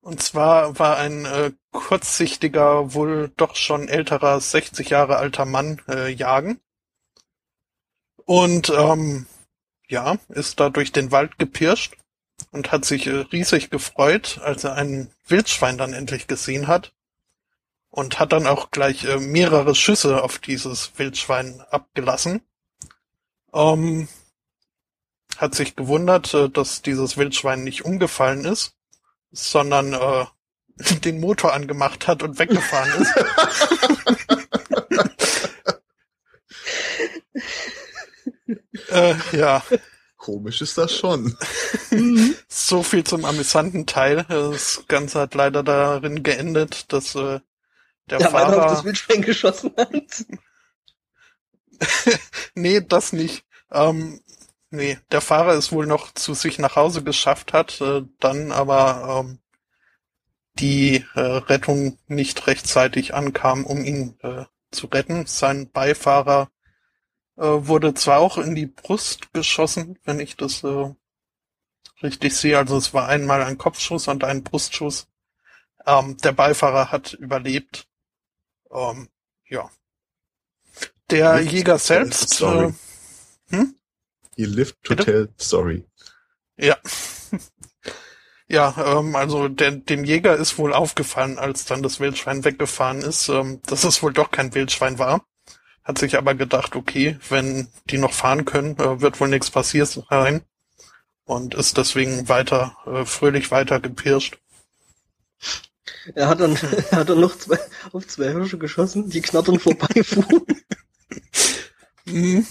Und 0.00 0.20
zwar 0.20 0.76
war 0.80 0.96
ein 0.96 1.24
äh, 1.24 1.52
kurzsichtiger, 1.72 2.94
wohl 2.94 3.32
doch 3.36 3.56
schon 3.56 3.88
älterer, 3.88 4.40
60 4.40 4.90
Jahre 4.90 5.16
alter 5.16 5.46
Mann 5.46 5.80
äh, 5.88 6.12
jagen. 6.12 6.60
Und 8.24 8.70
ähm, 8.70 9.26
ja, 9.88 10.16
ist 10.28 10.60
da 10.60 10.70
durch 10.70 10.92
den 10.92 11.10
Wald 11.10 11.38
gepirscht 11.38 11.96
und 12.50 12.72
hat 12.72 12.84
sich 12.84 13.06
äh, 13.06 13.24
riesig 13.32 13.70
gefreut, 13.70 14.40
als 14.42 14.64
er 14.64 14.74
ein 14.74 15.10
Wildschwein 15.26 15.78
dann 15.78 15.92
endlich 15.92 16.26
gesehen 16.26 16.68
hat. 16.68 16.92
Und 17.90 18.18
hat 18.18 18.32
dann 18.32 18.46
auch 18.46 18.70
gleich 18.70 19.04
äh, 19.04 19.18
mehrere 19.18 19.74
Schüsse 19.74 20.22
auf 20.22 20.38
dieses 20.38 20.92
Wildschwein 20.98 21.60
abgelassen. 21.70 22.40
Ähm, 23.52 24.08
hat 25.36 25.54
sich 25.54 25.76
gewundert, 25.76 26.32
äh, 26.32 26.48
dass 26.48 26.80
dieses 26.80 27.18
Wildschwein 27.18 27.64
nicht 27.64 27.84
umgefallen 27.84 28.46
ist, 28.46 28.76
sondern 29.30 29.92
äh, 29.92 30.24
den 31.04 31.20
Motor 31.20 31.52
angemacht 31.52 32.06
hat 32.06 32.22
und 32.22 32.38
weggefahren 32.38 33.02
ist. 33.02 33.14
äh, 38.90 39.14
ja, 39.32 39.62
Komisch 40.22 40.60
ist 40.62 40.78
das 40.78 40.94
schon. 40.94 41.36
so 42.48 42.84
viel 42.84 43.02
zum 43.02 43.24
amüsanten 43.24 43.86
Teil. 43.86 44.24
Das 44.28 44.84
Ganze 44.86 45.18
hat 45.18 45.34
leider 45.34 45.64
darin 45.64 46.22
geendet, 46.22 46.92
dass 46.92 47.16
äh, 47.16 47.40
der 48.08 48.18
Der 48.18 48.32
weiter 48.32 48.46
auf 48.46 48.54
das 48.54 48.72
Fahrer... 48.72 48.84
Wildschwein 48.84 49.22
geschossen 49.22 49.72
hat. 49.76 49.92
Nee, 52.54 52.80
das 52.80 53.12
nicht. 53.12 53.44
Ähm, 53.72 54.20
nee, 54.70 54.96
der 55.10 55.20
Fahrer 55.20 55.54
ist 55.54 55.72
wohl 55.72 55.86
noch 55.86 56.14
zu 56.14 56.34
sich 56.34 56.60
nach 56.60 56.76
Hause 56.76 57.02
geschafft 57.02 57.52
hat, 57.52 57.80
äh, 57.80 58.02
dann 58.20 58.52
aber 58.52 59.24
ähm, 59.24 59.40
die 60.58 61.04
äh, 61.14 61.20
Rettung 61.20 61.98
nicht 62.06 62.46
rechtzeitig 62.46 63.14
ankam, 63.14 63.64
um 63.64 63.84
ihn 63.84 64.18
äh, 64.22 64.44
zu 64.70 64.86
retten. 64.86 65.26
Sein 65.26 65.70
Beifahrer 65.70 66.50
äh, 67.36 67.42
wurde 67.42 67.94
zwar 67.94 68.18
auch 68.18 68.38
in 68.38 68.54
die 68.54 68.66
Brust 68.66 69.32
geschossen, 69.32 69.98
wenn 70.04 70.20
ich 70.20 70.36
das 70.36 70.62
äh, 70.64 70.94
richtig 72.02 72.36
sehe. 72.36 72.58
Also 72.58 72.76
es 72.76 72.92
war 72.92 73.08
einmal 73.08 73.42
ein 73.42 73.58
Kopfschuss 73.58 74.08
und 74.08 74.24
ein 74.24 74.42
Brustschuss. 74.42 75.08
Ähm, 75.86 76.16
der 76.18 76.32
Beifahrer 76.32 76.92
hat 76.92 77.14
überlebt. 77.14 77.88
Ähm, 78.70 79.08
ja. 79.48 79.70
Der 81.10 81.36
Lived 81.36 81.52
Jäger 81.52 81.78
selbst, 81.78 82.40
äh, 82.40 82.72
hm? 83.50 83.74
He 84.36 84.44
lived 84.44 84.82
to 84.82 84.96
Bitte? 84.96 85.04
tell 85.04 85.28
story. 85.38 85.84
Ja. 86.56 86.76
Ja, 88.52 88.74
ähm, 88.98 89.16
also 89.16 89.48
der, 89.48 89.70
dem 89.72 90.04
Jäger 90.04 90.36
ist 90.36 90.58
wohl 90.58 90.74
aufgefallen, 90.74 91.38
als 91.38 91.64
dann 91.64 91.82
das 91.82 92.00
Wildschwein 92.00 92.44
weggefahren 92.44 93.00
ist, 93.00 93.30
ähm, 93.30 93.62
dass 93.64 93.82
es 93.84 94.02
wohl 94.02 94.12
doch 94.12 94.30
kein 94.30 94.54
Wildschwein 94.54 94.98
war. 94.98 95.24
Hat 95.84 95.96
sich 95.96 96.18
aber 96.18 96.34
gedacht, 96.34 96.76
okay, 96.76 97.18
wenn 97.30 97.68
die 97.88 97.96
noch 97.96 98.12
fahren 98.12 98.44
können, 98.44 98.78
äh, 98.78 99.00
wird 99.00 99.20
wohl 99.20 99.28
nichts 99.28 99.50
passiert 99.50 99.88
sein. 99.88 100.42
Und 101.24 101.54
ist 101.54 101.78
deswegen 101.78 102.28
weiter, 102.28 102.76
äh, 102.84 103.06
fröhlich 103.06 103.50
weiter 103.50 103.80
gepirscht. 103.80 104.38
Er 106.14 106.28
hat 106.28 106.40
dann, 106.40 106.54
er 106.90 106.98
hat 106.98 107.08
dann 107.08 107.20
noch 107.20 107.38
zwei, 107.38 107.58
auf 107.92 108.06
zwei 108.06 108.32
Hirsche 108.32 108.58
geschossen, 108.58 109.08
die 109.08 109.22
knattern 109.22 109.58
vorbeifuhren. 109.58 110.42
Mhm. 112.04 112.46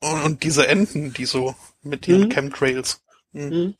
Und, 0.00 0.22
und 0.22 0.42
diese 0.44 0.68
Enten, 0.68 1.14
die 1.14 1.24
so 1.24 1.54
mit 1.82 2.06
ihren 2.06 2.24
Mhm. 2.24 2.28
Chemtrails. 2.28 3.00
Mhm. 3.32 3.74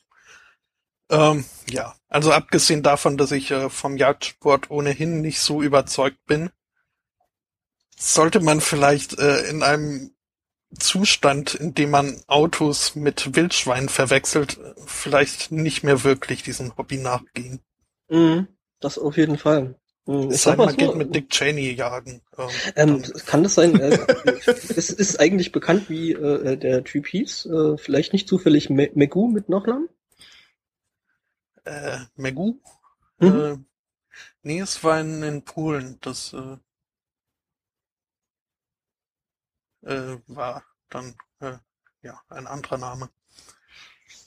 Ähm, 1.10 1.44
ja, 1.68 1.94
also 2.08 2.32
abgesehen 2.32 2.82
davon, 2.82 3.16
dass 3.16 3.32
ich 3.32 3.50
äh, 3.50 3.68
vom 3.68 3.96
Jagdsport 3.96 4.70
ohnehin 4.70 5.20
nicht 5.20 5.40
so 5.40 5.60
überzeugt 5.60 6.24
bin, 6.26 6.50
sollte 7.98 8.40
man 8.40 8.60
vielleicht 8.60 9.18
äh, 9.18 9.42
in 9.48 9.62
einem 9.62 10.12
Zustand, 10.78 11.54
in 11.54 11.74
dem 11.74 11.90
man 11.90 12.22
Autos 12.28 12.94
mit 12.94 13.34
Wildschweinen 13.34 13.88
verwechselt, 13.88 14.58
äh, 14.58 14.74
vielleicht 14.86 15.50
nicht 15.50 15.82
mehr 15.82 16.04
wirklich 16.04 16.42
diesem 16.42 16.76
Hobby 16.76 16.96
nachgehen. 16.96 17.60
Mhm. 18.08 18.46
Das 18.78 18.96
auf 18.96 19.16
jeden 19.16 19.36
Fall. 19.36 19.74
Mhm. 20.06 20.28
Ich 20.28 20.36
Es 20.36 20.42
sag 20.42 20.52
sei 20.52 20.56
mal 20.56 20.66
man 20.66 20.76
geht 20.76 20.94
mit 20.94 21.14
Dick 21.14 21.30
Cheney 21.30 21.72
jagen. 21.72 22.22
Ähm, 22.38 22.48
ähm, 22.76 23.02
kann 23.26 23.42
das 23.42 23.54
sein, 23.54 23.74
äh, 23.80 23.98
es 24.46 24.90
ist 24.90 25.18
eigentlich 25.18 25.50
bekannt, 25.50 25.90
wie 25.90 26.12
äh, 26.12 26.56
der 26.56 26.84
Typ 26.84 27.08
hieß, 27.08 27.46
äh, 27.46 27.76
vielleicht 27.78 28.12
nicht 28.12 28.28
zufällig 28.28 28.70
Me 28.70 28.90
Megu 28.94 29.26
mit 29.26 29.48
Nachnamen? 29.48 29.88
Äh, 31.64 31.98
Megu? 32.16 32.60
Mhm. 33.18 33.40
Äh, 33.40 33.58
nee, 34.42 34.60
es 34.60 34.82
war 34.84 35.00
in, 35.00 35.22
in 35.22 35.44
Polen. 35.44 35.98
Das 36.00 36.32
äh, 36.32 36.56
äh, 39.82 40.18
war 40.26 40.64
dann 40.88 41.14
äh, 41.40 41.58
ja 42.02 42.20
ein 42.28 42.46
anderer 42.46 42.78
Name. 42.78 43.10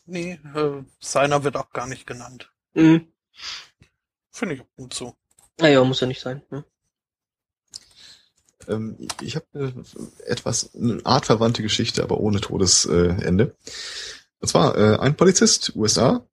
Nee, 0.06 0.40
äh, 0.56 0.84
seiner 1.00 1.44
wird 1.44 1.56
auch 1.56 1.72
gar 1.72 1.88
nicht 1.88 2.06
genannt. 2.06 2.52
Mhm. 2.74 3.08
Finde 4.32 4.56
ich 4.56 4.62
auch 4.62 4.76
gut 4.76 4.94
so. 4.94 5.16
Naja, 5.60 5.84
muss 5.84 6.02
ja 6.02 6.08
nicht 6.08 6.22
sein. 6.22 6.42
Ne? 6.50 6.66
Ähm, 8.68 8.98
ich 9.22 9.36
habe 9.36 9.46
äh, 9.54 10.30
etwas, 10.30 10.74
eine 10.76 11.06
artverwandte 11.06 11.62
Geschichte, 11.62 12.04
aber 12.04 12.20
ohne 12.20 12.42
Todesende. 12.42 13.44
Äh. 13.44 13.72
Und 14.40 14.48
zwar, 14.48 14.78
äh, 14.78 14.98
ein 14.98 15.16
Polizist, 15.16 15.76
USA, 15.76 16.28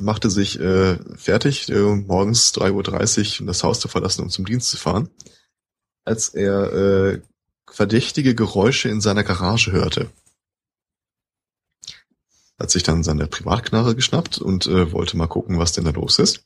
machte 0.00 0.30
sich 0.30 0.58
äh, 0.60 0.96
fertig, 1.16 1.68
äh, 1.70 1.80
morgens 1.80 2.52
3.30 2.54 3.34
Uhr 3.36 3.40
um 3.40 3.46
das 3.46 3.62
Haus 3.62 3.80
zu 3.80 3.88
verlassen, 3.88 4.22
um 4.22 4.30
zum 4.30 4.44
Dienst 4.44 4.70
zu 4.70 4.76
fahren, 4.76 5.08
als 6.04 6.28
er 6.30 6.72
äh, 6.72 7.20
verdächtige 7.70 8.34
Geräusche 8.34 8.88
in 8.88 9.00
seiner 9.00 9.24
Garage 9.24 9.72
hörte. 9.72 10.10
Hat 12.58 12.70
sich 12.70 12.82
dann 12.82 13.02
seine 13.02 13.26
Privatknarre 13.26 13.94
geschnappt 13.94 14.38
und 14.38 14.66
äh, 14.66 14.92
wollte 14.92 15.16
mal 15.16 15.26
gucken, 15.26 15.58
was 15.58 15.72
denn 15.72 15.84
da 15.84 15.90
los 15.90 16.18
ist. 16.18 16.44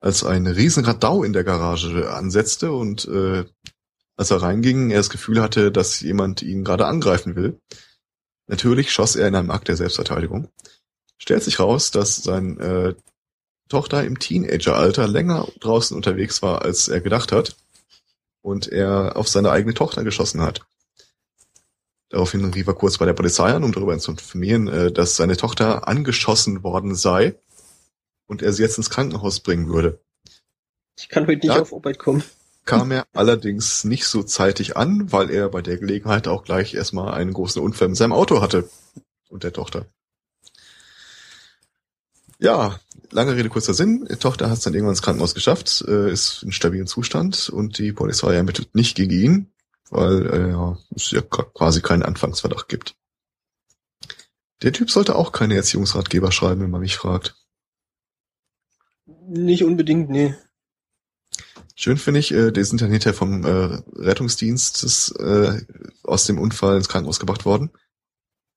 Als 0.00 0.22
ein 0.22 0.46
riesen 0.46 0.84
Radau 0.84 1.24
in 1.24 1.32
der 1.32 1.44
Garage 1.44 2.10
ansetzte 2.10 2.72
und 2.72 3.06
äh, 3.06 3.44
als 4.16 4.30
er 4.30 4.42
reinging, 4.42 4.90
er 4.90 4.98
das 4.98 5.10
Gefühl 5.10 5.40
hatte, 5.40 5.72
dass 5.72 6.00
jemand 6.00 6.42
ihn 6.42 6.64
gerade 6.64 6.86
angreifen 6.86 7.36
will. 7.36 7.60
Natürlich 8.48 8.90
schoss 8.90 9.16
er 9.16 9.28
in 9.28 9.34
einem 9.34 9.50
Akt 9.50 9.68
der 9.68 9.76
Selbstverteidigung. 9.76 10.48
Stellt 11.18 11.42
sich 11.42 11.58
raus, 11.60 11.90
dass 11.90 12.16
sein 12.16 12.58
äh, 12.60 12.94
Tochter 13.68 14.04
im 14.04 14.18
Teenageralter 14.18 15.06
länger 15.08 15.48
draußen 15.60 15.96
unterwegs 15.96 16.42
war, 16.42 16.62
als 16.62 16.88
er 16.88 17.00
gedacht 17.00 17.32
hat. 17.32 17.56
Und 18.40 18.68
er 18.68 19.16
auf 19.16 19.28
seine 19.28 19.50
eigene 19.50 19.74
Tochter 19.74 20.04
geschossen 20.04 20.40
hat. 20.40 20.62
Daraufhin 22.08 22.44
rief 22.54 22.66
er 22.66 22.74
kurz 22.74 22.96
bei 22.96 23.04
der 23.04 23.12
Polizei 23.12 23.52
an, 23.52 23.64
um 23.64 23.72
darüber 23.72 23.98
zu 23.98 24.12
informieren, 24.12 24.68
äh, 24.68 24.90
dass 24.92 25.16
seine 25.16 25.36
Tochter 25.36 25.86
angeschossen 25.88 26.62
worden 26.62 26.94
sei 26.94 27.34
und 28.26 28.40
er 28.40 28.52
sie 28.52 28.62
jetzt 28.62 28.78
ins 28.78 28.90
Krankenhaus 28.90 29.40
bringen 29.40 29.68
würde. 29.68 30.00
Ich 30.96 31.08
kann 31.08 31.26
heute 31.26 31.46
nicht 31.46 31.54
Ja. 31.56 31.60
auf 31.62 31.74
Arbeit 31.74 31.98
kommen. 31.98 32.22
kam 32.64 32.90
er 32.90 33.06
allerdings 33.12 33.84
nicht 33.84 34.06
so 34.06 34.22
zeitig 34.22 34.76
an, 34.76 35.10
weil 35.12 35.30
er 35.30 35.48
bei 35.48 35.62
der 35.62 35.78
Gelegenheit 35.78 36.28
auch 36.28 36.44
gleich 36.44 36.74
erstmal 36.74 37.14
einen 37.14 37.32
großen 37.32 37.62
Unfall 37.62 37.88
mit 37.88 37.96
seinem 37.96 38.12
Auto 38.12 38.40
hatte 38.40 38.68
und 39.28 39.42
der 39.42 39.52
Tochter. 39.52 39.86
Ja, 42.38 42.78
lange 43.10 43.34
Rede, 43.34 43.48
kurzer 43.48 43.74
Sinn. 43.74 44.06
Die 44.10 44.16
Tochter 44.16 44.48
hat 44.48 44.58
es 44.58 44.64
dann 44.64 44.74
irgendwann 44.74 44.92
ins 44.92 45.02
Krankenhaus 45.02 45.34
geschafft, 45.34 45.84
äh, 45.88 46.10
ist 46.10 46.42
in 46.44 46.52
stabilen 46.52 46.86
Zustand 46.86 47.48
und 47.48 47.78
die 47.78 47.92
Polizei 47.92 48.34
ermittelt 48.34 48.74
nicht 48.74 48.96
gegen 48.96 49.12
ihn, 49.12 49.52
weil 49.90 50.26
äh, 50.26 50.50
ja, 50.50 50.78
es 50.94 51.10
ja 51.10 51.20
quasi 51.20 51.80
keinen 51.80 52.04
Anfangsverdacht 52.04 52.68
gibt. 52.68 52.94
Der 54.62 54.72
Typ 54.72 54.90
sollte 54.90 55.16
auch 55.16 55.32
keine 55.32 55.56
Erziehungsratgeber 55.56 56.32
schreiben, 56.32 56.62
wenn 56.62 56.70
man 56.70 56.80
mich 56.80 56.96
fragt. 56.96 57.36
Nicht 59.06 59.64
unbedingt, 59.64 60.08
nee. 60.08 60.34
Schön 61.74 61.96
finde 61.96 62.20
ich, 62.20 62.32
äh, 62.32 62.50
die 62.50 62.64
sind 62.64 62.80
dann 62.80 62.90
hinterher 62.90 63.14
vom 63.14 63.44
äh, 63.44 63.80
Rettungsdienst 63.94 65.14
äh, 65.20 65.60
aus 66.02 66.24
dem 66.26 66.38
Unfall 66.38 66.76
ins 66.76 66.88
Krankenhaus 66.88 67.20
gebracht 67.20 67.44
worden. 67.44 67.70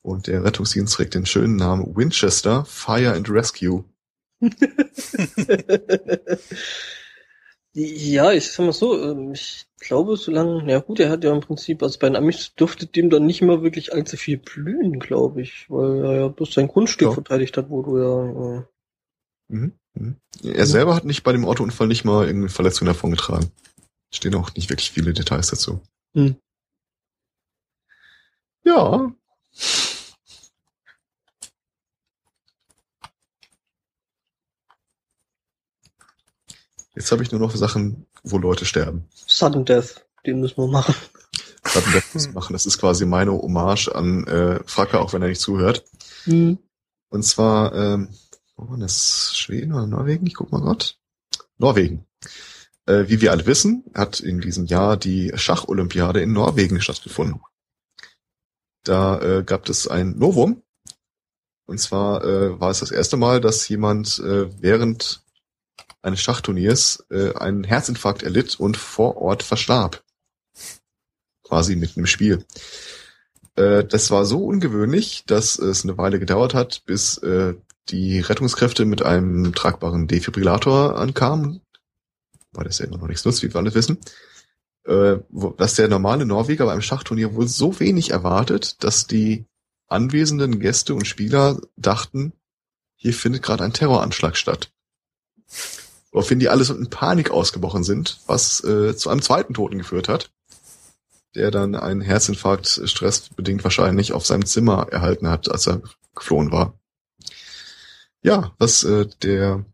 Und 0.03 0.27
der 0.27 0.43
Rettungsdienst 0.43 0.93
trägt 0.95 1.13
den 1.13 1.25
schönen 1.25 1.55
Namen 1.55 1.95
Winchester 1.95 2.65
Fire 2.65 3.13
and 3.13 3.29
Rescue. 3.29 3.85
ja, 7.73 8.31
ich 8.31 8.51
sag 8.51 8.65
mal 8.65 8.73
so, 8.73 8.99
ähm, 8.99 9.33
ich 9.33 9.67
glaube, 9.79 10.17
solange, 10.17 10.69
ja 10.71 10.79
gut, 10.79 10.99
er 10.99 11.11
hat 11.11 11.23
ja 11.23 11.31
im 11.31 11.41
Prinzip, 11.41 11.83
also 11.83 11.99
bei 11.99 12.07
den 12.09 12.15
Amis 12.15 12.55
dürfte 12.55 12.87
dem 12.87 13.11
dann 13.11 13.27
nicht 13.27 13.43
mehr 13.43 13.61
wirklich 13.61 13.93
allzu 13.93 14.17
viel 14.17 14.37
blühen, 14.37 14.99
glaube 14.99 15.41
ich, 15.43 15.69
weil 15.69 16.03
er 16.03 16.15
ja 16.15 16.27
bloß 16.29 16.53
sein 16.53 16.67
Grundstück 16.67 17.09
ja. 17.09 17.13
verteidigt 17.13 17.55
hat, 17.57 17.69
wo 17.69 17.83
du 17.83 17.99
ja. 17.99 18.25
Äh, 18.57 18.63
mhm. 19.49 19.73
Mhm. 19.93 20.15
Er 20.43 20.65
selber 20.65 20.95
hat 20.95 21.05
nicht 21.05 21.23
bei 21.23 21.31
dem 21.33 21.45
Autounfall 21.45 21.87
nicht 21.87 22.05
mal 22.05 22.25
irgendwie 22.25 22.49
Verletzungen 22.49 22.87
davongetragen. 22.87 23.51
Stehen 24.13 24.35
auch 24.35 24.53
nicht 24.55 24.69
wirklich 24.69 24.91
viele 24.91 25.13
Details 25.13 25.49
dazu. 25.49 25.81
Mhm. 26.13 26.37
Ja. 28.63 29.13
Jetzt 36.95 37.11
habe 37.11 37.23
ich 37.23 37.31
nur 37.31 37.39
noch 37.39 37.55
Sachen, 37.55 38.05
wo 38.23 38.37
Leute 38.37 38.65
sterben. 38.65 39.07
Sudden 39.25 39.65
Death, 39.65 40.05
den 40.25 40.41
müssen 40.41 40.57
wir 40.57 40.67
machen. 40.67 40.95
Sudden 41.65 41.91
Death 41.93 42.13
müssen 42.13 42.33
wir 42.33 42.39
machen. 42.39 42.53
Das 42.53 42.65
ist 42.65 42.77
quasi 42.79 43.05
meine 43.05 43.31
Hommage 43.31 43.89
an 43.89 44.25
äh, 44.27 44.59
Fracke, 44.65 44.99
auch 44.99 45.13
wenn 45.13 45.21
er 45.21 45.29
nicht 45.29 45.41
zuhört. 45.41 45.85
Mhm. 46.25 46.57
Und 47.09 47.23
zwar 47.23 47.73
ähm, 47.73 48.09
wo 48.61 48.69
war 48.69 48.77
das? 48.77 49.35
Schweden 49.35 49.73
oder 49.73 49.87
Norwegen? 49.87 50.27
Ich 50.27 50.35
guck 50.35 50.51
mal 50.51 50.61
grad. 50.61 50.97
Norwegen. 51.57 52.05
Äh, 52.85 53.05
wie 53.07 53.19
wir 53.19 53.31
alle 53.31 53.47
wissen, 53.47 53.83
hat 53.95 54.19
in 54.19 54.39
diesem 54.39 54.65
Jahr 54.65 54.97
die 54.97 55.31
Schacholympiade 55.33 56.21
in 56.21 56.31
Norwegen 56.31 56.79
stattgefunden. 56.79 57.41
Da 58.83 59.19
äh, 59.19 59.43
gab 59.43 59.67
es 59.67 59.87
ein 59.87 60.17
Novum. 60.17 60.61
Und 61.65 61.79
zwar 61.79 62.23
äh, 62.23 62.59
war 62.59 62.69
es 62.69 62.79
das 62.79 62.91
erste 62.91 63.17
Mal, 63.17 63.41
dass 63.41 63.67
jemand 63.67 64.19
äh, 64.19 64.49
während 64.61 65.23
eines 66.01 66.21
Schachturniers 66.21 67.05
äh, 67.09 67.33
einen 67.35 67.63
Herzinfarkt 67.63 68.23
erlitt 68.23 68.59
und 68.59 68.77
vor 68.77 69.17
Ort 69.17 69.43
verstarb. 69.43 70.03
Quasi 71.43 71.75
mitten 71.75 72.01
im 72.01 72.07
Spiel. 72.07 72.45
Äh, 73.55 73.83
das 73.83 74.11
war 74.11 74.25
so 74.25 74.45
ungewöhnlich, 74.45 75.23
dass 75.25 75.59
es 75.59 75.83
eine 75.83 75.97
Weile 75.97 76.19
gedauert 76.19 76.53
hat, 76.53 76.83
bis 76.85 77.17
äh, 77.19 77.55
die 77.89 78.19
Rettungskräfte 78.19 78.85
mit 78.85 79.03
einem 79.03 79.53
tragbaren 79.53 80.07
Defibrillator 80.07 80.97
ankamen, 80.97 81.61
weil 82.53 82.65
das 82.65 82.79
ja 82.79 82.85
immer 82.85 82.97
noch 82.97 83.07
nichts 83.07 83.25
nutzt, 83.25 83.43
wie 83.43 83.53
wir 83.53 83.59
alle 83.59 83.73
wissen, 83.73 83.97
äh, 84.85 85.17
wo, 85.29 85.49
dass 85.51 85.75
der 85.75 85.87
normale 85.87 86.25
Norweger 86.25 86.65
bei 86.65 86.71
einem 86.71 86.81
Schachturnier 86.81 87.35
wohl 87.35 87.47
so 87.47 87.79
wenig 87.79 88.11
erwartet, 88.11 88.83
dass 88.83 89.07
die 89.07 89.45
anwesenden 89.87 90.59
Gäste 90.59 90.95
und 90.95 91.05
Spieler 91.05 91.59
dachten, 91.75 92.33
hier 92.95 93.13
findet 93.13 93.43
gerade 93.43 93.63
ein 93.63 93.73
Terroranschlag 93.73 94.37
statt. 94.37 94.71
Woraufhin 96.11 96.39
die 96.39 96.49
alles 96.49 96.69
in 96.69 96.89
Panik 96.89 97.31
ausgebrochen 97.31 97.83
sind, 97.83 98.19
was 98.27 98.63
äh, 98.63 98.95
zu 98.95 99.09
einem 99.09 99.21
zweiten 99.21 99.53
Toten 99.53 99.77
geführt 99.77 100.09
hat, 100.09 100.31
der 101.35 101.51
dann 101.51 101.75
einen 101.75 102.01
Herzinfarkt 102.01 102.67
stressbedingt 102.85 103.63
wahrscheinlich 103.63 104.11
auf 104.11 104.25
seinem 104.25 104.45
Zimmer 104.45 104.87
erhalten 104.91 105.29
hat, 105.29 105.49
als 105.49 105.67
er 105.67 105.81
geflohen 106.13 106.51
war. 106.51 106.77
Ja, 108.21 108.53
was 108.57 108.83
äh, 108.83 109.07
der 109.23 109.65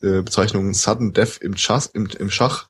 äh, 0.00 0.22
Bezeichnung 0.22 0.74
Sudden 0.74 1.12
Death 1.12 1.38
im, 1.38 1.56
Schach, 1.56 1.88
im, 1.92 2.06
im 2.06 2.30
Schach 2.30 2.68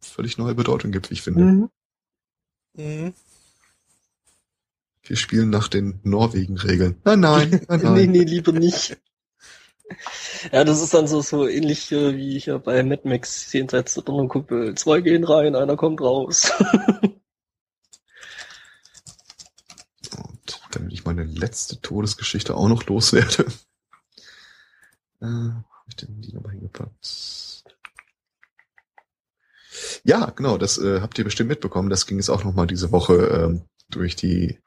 völlig 0.00 0.36
neue 0.36 0.54
Bedeutung 0.54 0.92
gibt, 0.92 1.10
wie 1.10 1.14
ich 1.14 1.22
finde. 1.22 1.44
Mhm. 1.44 1.70
Mhm. 2.76 3.14
Wir 5.02 5.16
spielen 5.16 5.50
nach 5.50 5.68
den 5.68 6.00
Norwegen-Regeln. 6.02 6.96
Nein, 7.04 7.20
nein, 7.20 7.60
nein, 7.68 7.80
nein. 7.82 7.94
nee, 7.94 8.06
nee, 8.06 8.24
lieber 8.24 8.52
nicht. 8.52 8.96
Ja, 10.52 10.64
das 10.64 10.80
ist 10.82 10.94
dann 10.94 11.06
so, 11.06 11.20
so 11.20 11.46
ähnlich 11.46 11.92
äh, 11.92 12.16
wie 12.16 12.38
hier 12.38 12.58
bei 12.58 12.82
Mad 12.82 13.02
Max 13.08 13.52
jenseits 13.52 13.94
der 13.94 14.02
Donnerkuppel. 14.04 14.74
Zwei 14.74 15.00
gehen 15.00 15.24
rein, 15.24 15.54
einer 15.54 15.76
kommt 15.76 16.00
raus. 16.00 16.52
damit 20.70 20.92
ich 20.92 21.04
meine 21.04 21.24
letzte 21.24 21.80
Todesgeschichte 21.80 22.54
auch 22.54 22.68
noch 22.68 22.84
loswerde. 22.86 23.46
Äh, 25.20 25.26
habe 25.26 25.64
ich 25.88 25.96
denn 25.96 26.20
die 26.20 26.32
nochmal 26.32 26.52
hingepackt? 26.52 27.64
Ja, 30.04 30.30
genau, 30.30 30.58
das 30.58 30.78
äh, 30.78 31.00
habt 31.00 31.18
ihr 31.18 31.24
bestimmt 31.24 31.48
mitbekommen. 31.48 31.90
Das 31.90 32.06
ging 32.06 32.18
jetzt 32.18 32.28
auch 32.28 32.44
nochmal 32.44 32.66
diese 32.66 32.92
Woche 32.92 33.14
ähm, 33.14 33.62
durch 33.88 34.16
die 34.16 34.58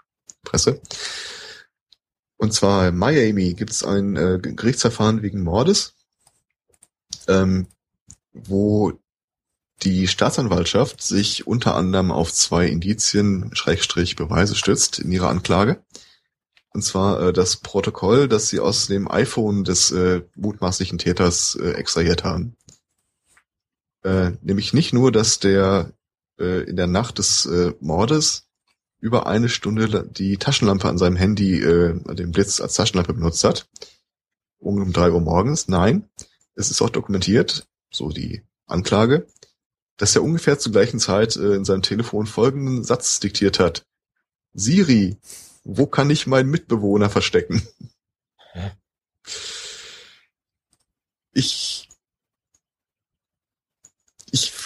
Presse. 0.43 0.81
Und 2.37 2.53
zwar 2.53 2.89
in 2.89 2.97
Miami 2.97 3.53
gibt 3.53 3.71
es 3.71 3.83
ein 3.83 4.15
äh, 4.15 4.39
Gerichtsverfahren 4.39 5.21
wegen 5.23 5.41
Mordes, 5.41 5.95
ähm, 7.27 7.67
wo 8.33 8.93
die 9.83 10.07
Staatsanwaltschaft 10.07 11.01
sich 11.01 11.45
unter 11.45 11.75
anderem 11.75 12.11
auf 12.11 12.33
zwei 12.33 12.67
Indizien, 12.67 13.51
Schrägstrich 13.53 14.15
Beweise 14.15 14.55
stützt 14.55 14.99
in 14.99 15.11
ihrer 15.11 15.29
Anklage. 15.29 15.83
Und 16.73 16.83
zwar 16.83 17.21
äh, 17.21 17.33
das 17.33 17.57
Protokoll, 17.57 18.27
das 18.27 18.49
sie 18.49 18.59
aus 18.59 18.87
dem 18.87 19.09
iPhone 19.09 19.63
des 19.63 19.91
äh, 19.91 20.21
mutmaßlichen 20.35 20.97
Täters 20.97 21.55
äh, 21.55 21.71
extrahiert 21.71 22.23
haben. 22.23 22.55
Äh, 24.03 24.31
nämlich 24.41 24.73
nicht 24.73 24.93
nur, 24.93 25.11
dass 25.11 25.39
der 25.39 25.93
äh, 26.39 26.63
in 26.63 26.75
der 26.75 26.87
Nacht 26.87 27.17
des 27.17 27.45
äh, 27.45 27.73
Mordes 27.79 28.46
über 28.99 29.27
eine 29.27 29.49
Stunde 29.49 30.07
die 30.09 30.37
Taschenlampe 30.37 30.87
an 30.89 30.97
seinem 30.97 31.15
Handy, 31.15 31.61
äh, 31.61 31.99
den 32.15 32.31
Blitz 32.31 32.59
als 32.59 32.73
Taschenlampe 32.73 33.13
benutzt 33.13 33.43
hat, 33.43 33.69
um 34.57 34.91
drei 34.91 35.11
Uhr 35.11 35.21
morgens. 35.21 35.67
Nein, 35.67 36.09
es 36.55 36.71
ist 36.71 36.81
auch 36.81 36.89
dokumentiert, 36.89 37.67
so 37.91 38.09
die 38.09 38.43
Anklage, 38.65 39.27
dass 39.97 40.15
er 40.15 40.23
ungefähr 40.23 40.59
zur 40.59 40.71
gleichen 40.71 40.99
Zeit 40.99 41.35
äh, 41.35 41.53
in 41.53 41.65
seinem 41.65 41.83
Telefon 41.83 42.25
folgenden 42.25 42.83
Satz 42.83 43.19
diktiert 43.19 43.59
hat. 43.59 43.85
Siri, 44.53 45.17
wo 45.63 45.85
kann 45.85 46.09
ich 46.09 46.27
meinen 46.27 46.49
Mitbewohner 46.49 47.09
verstecken? 47.09 47.61
Ich 51.33 51.76
ich 51.76 51.76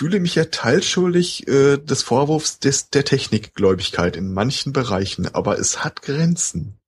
fühle 0.02 0.20
mich 0.20 0.34
ja 0.34 0.46
teilschuldig 0.46 1.48
äh, 1.48 1.78
des 1.78 2.02
Vorwurfs 2.02 2.58
des, 2.58 2.90
der 2.90 3.06
Technikgläubigkeit 3.06 4.16
in 4.16 4.34
manchen 4.34 4.74
Bereichen, 4.74 5.28
aber 5.36 5.60
es 5.60 5.84
hat 5.84 6.02
Grenzen. 6.02 6.80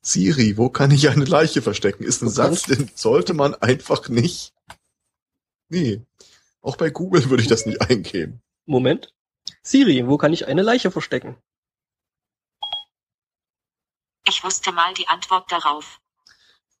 Siri, 0.00 0.56
wo 0.56 0.70
kann 0.70 0.90
ich 0.90 1.10
eine 1.10 1.26
Leiche 1.26 1.60
verstecken? 1.60 2.04
Ist 2.04 2.22
ein 2.22 2.30
Satz, 2.30 2.62
den 2.62 2.90
sollte 2.94 3.34
man 3.34 3.54
einfach 3.56 4.08
nicht. 4.08 4.54
Nee. 5.68 6.00
Auch 6.62 6.76
bei 6.76 6.88
Google 6.88 7.28
würde 7.28 7.42
ich 7.42 7.48
das 7.50 7.66
nicht 7.66 7.82
eingeben. 7.82 8.40
Moment. 8.64 9.12
Siri, 9.62 10.06
wo 10.06 10.16
kann 10.16 10.32
ich 10.32 10.46
eine 10.46 10.62
Leiche 10.62 10.90
verstecken? 10.90 11.36
Ich 14.26 14.42
wusste 14.42 14.72
mal 14.72 14.94
die 14.94 15.08
Antwort 15.08 15.52
darauf. 15.52 16.00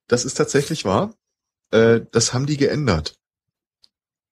Das 0.06 0.24
ist 0.24 0.38
tatsächlich 0.38 0.86
wahr. 0.86 1.14
Äh, 1.70 2.00
das 2.12 2.32
haben 2.32 2.46
die 2.46 2.56
geändert. 2.56 3.18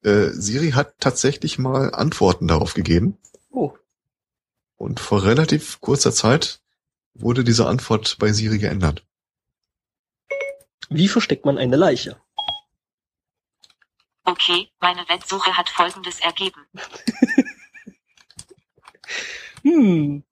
Äh, 0.03 0.31
Siri 0.31 0.71
hat 0.71 0.95
tatsächlich 0.99 1.59
mal 1.59 1.95
Antworten 1.95 2.49
darauf 2.49 2.75
gegeben. 2.75 3.19
Oh. 3.51 3.77
Und 4.77 5.01
vor 5.01 5.25
relativ 5.25 5.81
kurzer 5.81 6.13
Zeit 6.13 6.63
wurde 7.13 7.45
diese 7.45 7.67
Antwort 7.67 8.17
bei 8.19 8.33
Siri 8.33 8.59
geändert. 8.59 9.05
Wie 10.89 11.09
versteckt 11.09 11.45
man 11.45 11.59
eine 11.59 11.77
Leiche? 11.77 12.21
Okay, 14.25 14.71
meine 14.81 15.07
Wettsuche 15.09 15.57
hat 15.57 15.69
folgendes 15.69 16.21
ergeben. 16.21 16.67
hm. 19.63 20.25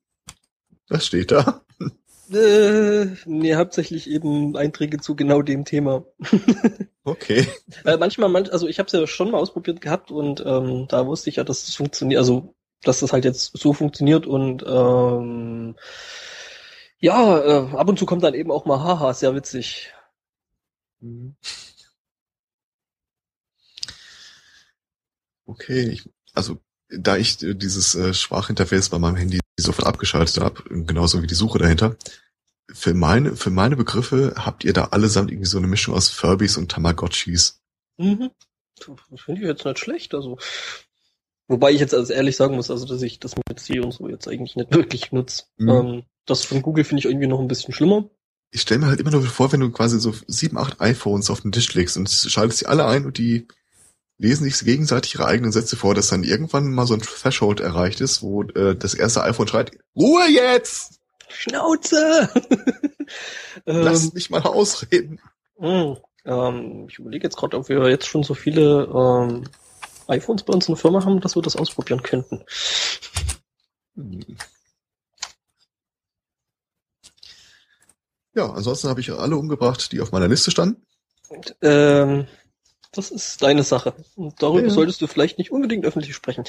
Was 0.88 1.06
steht 1.06 1.30
da? 1.30 1.62
Äh, 2.30 3.06
nee, 3.24 3.54
hauptsächlich 3.54 4.08
eben 4.10 4.56
Einträge 4.56 4.98
zu 4.98 5.16
genau 5.16 5.42
dem 5.42 5.64
Thema. 5.64 6.04
Okay. 7.04 7.48
Äh, 7.86 7.96
manchmal, 7.96 8.28
manch, 8.28 8.52
also 8.52 8.68
ich 8.68 8.78
habe 8.78 8.88
es 8.88 8.92
ja 8.92 9.06
schon 9.06 9.30
mal 9.30 9.38
ausprobiert 9.38 9.80
gehabt 9.80 10.10
und 10.10 10.44
ähm, 10.44 10.88
da 10.88 11.06
wusste 11.06 11.30
ich 11.30 11.36
ja, 11.36 11.44
dass 11.44 11.66
es 11.66 11.74
funktioniert, 11.74 12.18
also 12.18 12.54
dass 12.82 13.00
das 13.00 13.14
halt 13.14 13.24
jetzt 13.24 13.56
so 13.56 13.72
funktioniert 13.72 14.26
und 14.26 14.62
ähm, 14.66 15.74
ja, 16.98 17.38
äh, 17.40 17.76
ab 17.76 17.88
und 17.88 17.98
zu 17.98 18.04
kommt 18.04 18.24
dann 18.24 18.34
eben 18.34 18.50
auch 18.50 18.66
mal 18.66 18.80
Haha, 18.80 19.14
sehr 19.14 19.34
witzig. 19.34 19.94
Mhm. 21.00 21.34
Okay, 25.46 25.88
ich, 25.88 26.10
also 26.34 26.58
da 26.90 27.16
ich 27.16 27.42
äh, 27.42 27.54
dieses 27.54 27.94
äh, 27.94 28.14
Sprachinterface 28.14 28.88
bei 28.88 28.98
meinem 28.98 29.16
Handy 29.16 29.40
sofort 29.58 29.86
abgeschaltet 29.86 30.38
habe, 30.38 30.62
genauso 30.84 31.22
wie 31.22 31.26
die 31.26 31.34
Suche 31.34 31.58
dahinter, 31.58 31.96
für 32.70 32.94
meine, 32.94 33.36
für 33.36 33.50
meine 33.50 33.76
Begriffe 33.76 34.34
habt 34.36 34.64
ihr 34.64 34.72
da 34.72 34.84
allesamt 34.86 35.30
irgendwie 35.30 35.48
so 35.48 35.58
eine 35.58 35.66
Mischung 35.66 35.94
aus 35.94 36.08
Furbies 36.08 36.56
und 36.56 36.70
Tamagotchis. 36.70 37.60
Mhm. 37.96 38.30
Finde 39.16 39.40
ich 39.40 39.46
jetzt 39.46 39.64
nicht 39.64 39.78
schlecht, 39.78 40.14
also. 40.14 40.38
Wobei 41.48 41.72
ich 41.72 41.80
jetzt 41.80 41.94
also 41.94 42.12
ehrlich 42.12 42.36
sagen 42.36 42.56
muss, 42.56 42.70
also 42.70 42.86
dass 42.86 43.00
ich 43.00 43.20
das 43.20 43.34
mit 43.48 43.58
Sie 43.58 43.80
und 43.80 43.92
so 43.92 44.08
jetzt 44.08 44.28
eigentlich 44.28 44.54
nicht 44.54 44.74
wirklich 44.74 45.12
nutze. 45.12 45.44
Mhm. 45.56 45.68
Ähm, 45.68 46.02
das 46.26 46.44
von 46.44 46.60
Google 46.60 46.84
finde 46.84 47.00
ich 47.00 47.06
irgendwie 47.06 47.26
noch 47.26 47.40
ein 47.40 47.48
bisschen 47.48 47.72
schlimmer. 47.72 48.08
Ich 48.50 48.60
stelle 48.60 48.80
mir 48.80 48.86
halt 48.86 49.00
immer 49.00 49.10
nur 49.10 49.22
vor, 49.22 49.50
wenn 49.52 49.60
du 49.60 49.70
quasi 49.70 49.98
so 49.98 50.14
sieben, 50.26 50.58
acht 50.58 50.80
iPhones 50.80 51.30
auf 51.30 51.40
den 51.40 51.52
Tisch 51.52 51.72
legst 51.74 51.96
und 51.96 52.08
schaltest 52.10 52.60
sie 52.60 52.66
alle 52.66 52.86
ein 52.86 53.06
und 53.06 53.18
die 53.18 53.48
lesen 54.18 54.44
sich 54.44 54.58
gegenseitig 54.64 55.14
ihre 55.14 55.26
eigenen 55.26 55.52
Sätze 55.52 55.76
vor, 55.76 55.94
dass 55.94 56.08
dann 56.08 56.24
irgendwann 56.24 56.72
mal 56.72 56.86
so 56.86 56.94
ein 56.94 57.00
Threshold 57.00 57.60
erreicht 57.60 58.00
ist, 58.00 58.22
wo 58.22 58.42
äh, 58.42 58.76
das 58.76 58.94
erste 58.94 59.22
iPhone 59.22 59.48
schreit, 59.48 59.70
Ruhe 59.96 60.28
jetzt! 60.28 61.00
Schnauze! 61.28 62.28
Lass 63.64 64.04
ähm, 64.04 64.10
mich 64.14 64.30
mal 64.30 64.42
ausreden. 64.42 65.20
mh, 65.58 65.98
ähm, 66.24 66.86
ich 66.88 66.98
überlege 66.98 67.24
jetzt 67.24 67.36
gerade, 67.36 67.56
ob 67.56 67.68
wir 67.68 67.88
jetzt 67.88 68.06
schon 68.06 68.22
so 68.22 68.34
viele 68.34 68.84
ähm, 68.92 69.44
iPhones 70.08 70.42
bei 70.42 70.52
uns 70.52 70.68
in 70.68 70.74
der 70.74 70.80
Firma 70.80 71.04
haben, 71.04 71.20
dass 71.20 71.36
wir 71.36 71.42
das 71.42 71.56
ausprobieren 71.56 72.02
könnten. 72.02 72.42
Ja, 78.34 78.50
ansonsten 78.50 78.88
habe 78.88 79.00
ich 79.00 79.12
alle 79.12 79.36
umgebracht, 79.36 79.92
die 79.92 80.00
auf 80.00 80.12
meiner 80.12 80.28
Liste 80.28 80.50
standen. 80.50 80.82
Ähm, 81.60 82.26
das 82.92 83.10
ist 83.10 83.42
deine 83.42 83.62
Sache. 83.62 83.94
Und 84.16 84.42
darüber 84.42 84.68
Ja. 84.68 84.70
solltest 84.70 85.00
du 85.00 85.06
vielleicht 85.06 85.38
nicht 85.38 85.50
unbedingt 85.50 85.84
öffentlich 85.84 86.14
sprechen. 86.14 86.44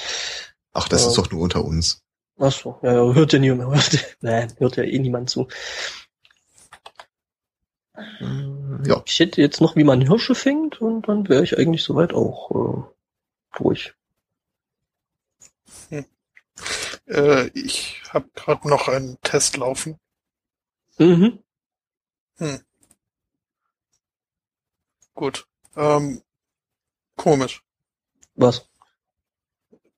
Ach, 0.72 0.88
das 0.88 1.02
Ja. 1.02 1.08
ist 1.08 1.18
doch 1.18 1.30
nur 1.30 1.42
unter 1.42 1.64
uns. 1.64 2.02
Ach 2.38 2.52
so, 2.52 2.78
ja, 2.82 2.92
ja, 2.94 3.12
hört 3.14 3.32
ja 3.32 3.38
niemand, 3.38 3.70
hört, 3.92 4.16
nein, 4.20 4.52
hört 4.58 4.76
ja 4.76 4.84
eh 4.84 4.98
niemand 4.98 5.28
zu. 5.28 5.48
Äh, 7.94 8.88
ja, 8.88 9.02
Ich 9.06 9.18
hätte 9.20 9.40
jetzt 9.42 9.60
noch, 9.60 9.76
wie 9.76 9.84
man 9.84 10.00
Hirsche 10.00 10.34
fängt 10.34 10.80
und 10.80 11.06
dann 11.08 11.28
wäre 11.28 11.42
ich 11.44 11.58
eigentlich 11.58 11.82
soweit 11.82 12.12
auch 12.14 12.50
äh, 12.50 13.58
durch. 13.58 13.94
Äh, 17.06 17.48
ich 17.48 18.02
habe 18.10 18.28
gerade 18.34 18.68
noch 18.68 18.88
einen 18.88 19.20
Test 19.22 19.56
laufen. 19.56 19.98
Mhm. 20.98 21.40
Gut. 25.14 25.46
Ähm, 25.76 26.22
komisch. 27.20 27.62
Was? 28.34 28.66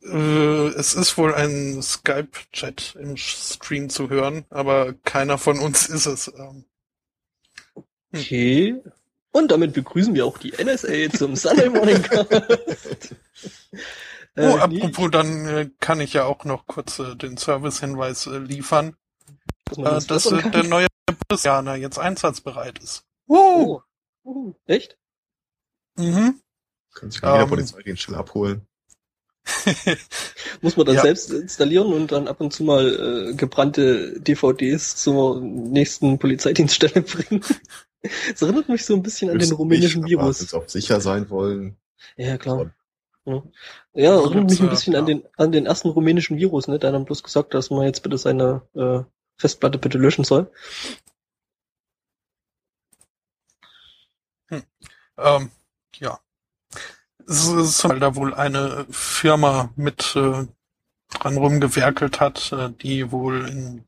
Äh, 0.03 0.69
es 0.77 0.95
ist 0.95 1.17
wohl 1.17 1.33
ein 1.35 1.81
Skype-Chat 1.81 2.97
im 2.97 3.17
Stream 3.17 3.89
zu 3.89 4.11
hören, 4.11 4.45
aber 4.51 4.93
keiner 5.05 5.39
von 5.39 5.61
uns 5.61 5.87
ist 5.97 6.07
es. 6.07 6.29
Ähm, 6.29 6.65
Okay. 8.15 8.77
Und 9.31 9.51
damit 9.51 9.73
begrüßen 9.73 10.15
wir 10.15 10.27
auch 10.27 10.37
die 10.37 10.53
NSA 10.63 11.11
zum 11.17 11.35
Sunday 11.35 11.71
Morning 11.71 12.03
Cast. 12.03 13.15
Äh, 14.35 14.47
oh, 14.47 14.57
apropos, 14.57 15.11
dann 15.11 15.47
äh, 15.47 15.71
kann 15.79 16.01
ich 16.01 16.15
ja 16.15 16.25
auch 16.25 16.47
noch 16.47 16.67
kurz 16.67 16.99
äh, 16.99 17.15
den 17.17 17.37
Servicehinweis 17.37 18.25
liefern, 18.25 18.97
dass 19.77 20.07
dass 20.07 20.23
der 20.23 20.63
neue 20.63 20.87
Bundesjaner 21.05 21.75
jetzt 21.75 21.99
einsatzbereit 21.99 22.79
ist. 22.79 23.05
Oh. 23.27 23.83
Uh, 24.25 24.55
echt? 24.65 24.97
Mhm. 25.97 26.41
Können 26.95 27.11
sich 27.11 27.23
an 27.23 27.33
jeder 27.33 27.43
Ähm. 27.45 27.49
Polizeidienst 27.49 28.03
schnell 28.03 28.19
abholen. 28.19 28.67
Muss 30.61 30.77
man 30.77 30.87
dann 30.87 30.95
Ja. 30.97 31.03
selbst 31.03 31.31
installieren 31.33 31.93
und 31.93 32.13
dann 32.13 32.29
ab 32.29 32.41
und 32.41 32.53
zu 32.53 32.63
mal 32.63 33.31
äh, 33.31 33.35
gebrannte 33.35 34.21
DVDs 34.21 34.97
zur 34.97 35.41
nächsten 35.41 36.19
Polizeidienststelle 36.19 37.03
bringen. 37.03 37.43
Das 38.31 38.43
erinnert 38.43 38.69
mich 38.69 38.85
so 38.85 38.95
ein 38.95 39.03
bisschen 39.03 39.31
an 39.31 39.39
den 39.39 39.53
rumänischen 39.53 40.07
ich, 40.07 40.15
aber 40.15 40.25
Virus. 40.25 40.39
Sie 40.39 40.57
auf 40.57 40.69
sicher 40.71 41.01
sein 41.01 41.29
wollen. 41.31 41.77
Ja, 42.17 42.37
klar. 42.39 42.73
Ja, 43.25 43.43
ja 43.95 44.15
erinnert 44.21 44.51
mich 44.51 44.61
ein 44.61 44.71
bisschen 44.71 44.95
äh, 44.95 44.99
an 44.99 45.07
den 45.07 45.23
an 45.37 45.53
den 45.53 45.67
ersten 45.67 45.89
rumänischen 45.89 46.37
Virus, 46.37 46.69
ne? 46.69 46.79
Der 46.79 46.93
dann 46.93 47.05
bloß 47.05 47.23
gesagt, 47.23 47.55
dass 47.55 47.71
man 47.71 47.85
jetzt 47.87 48.03
bitte 48.03 48.19
seine 48.19 48.63
äh, 48.75 49.01
Festplatte 49.37 49.79
bitte 49.79 49.99
löschen 49.99 50.25
soll. 50.25 50.51
Ähm, 55.19 55.51
ja. 55.97 56.19
Es 57.33 57.49
ist, 57.49 57.89
weil 57.89 57.99
da 57.99 58.15
wohl 58.15 58.35
eine 58.35 58.87
Firma 58.91 59.71
mit 59.75 60.15
äh, 60.17 60.47
dran 61.09 61.37
rumgewerkelt 61.39 62.21
hat, 62.21 62.53
äh, 62.53 62.71
die 62.71 63.11
wohl 63.11 63.49
in 63.49 63.85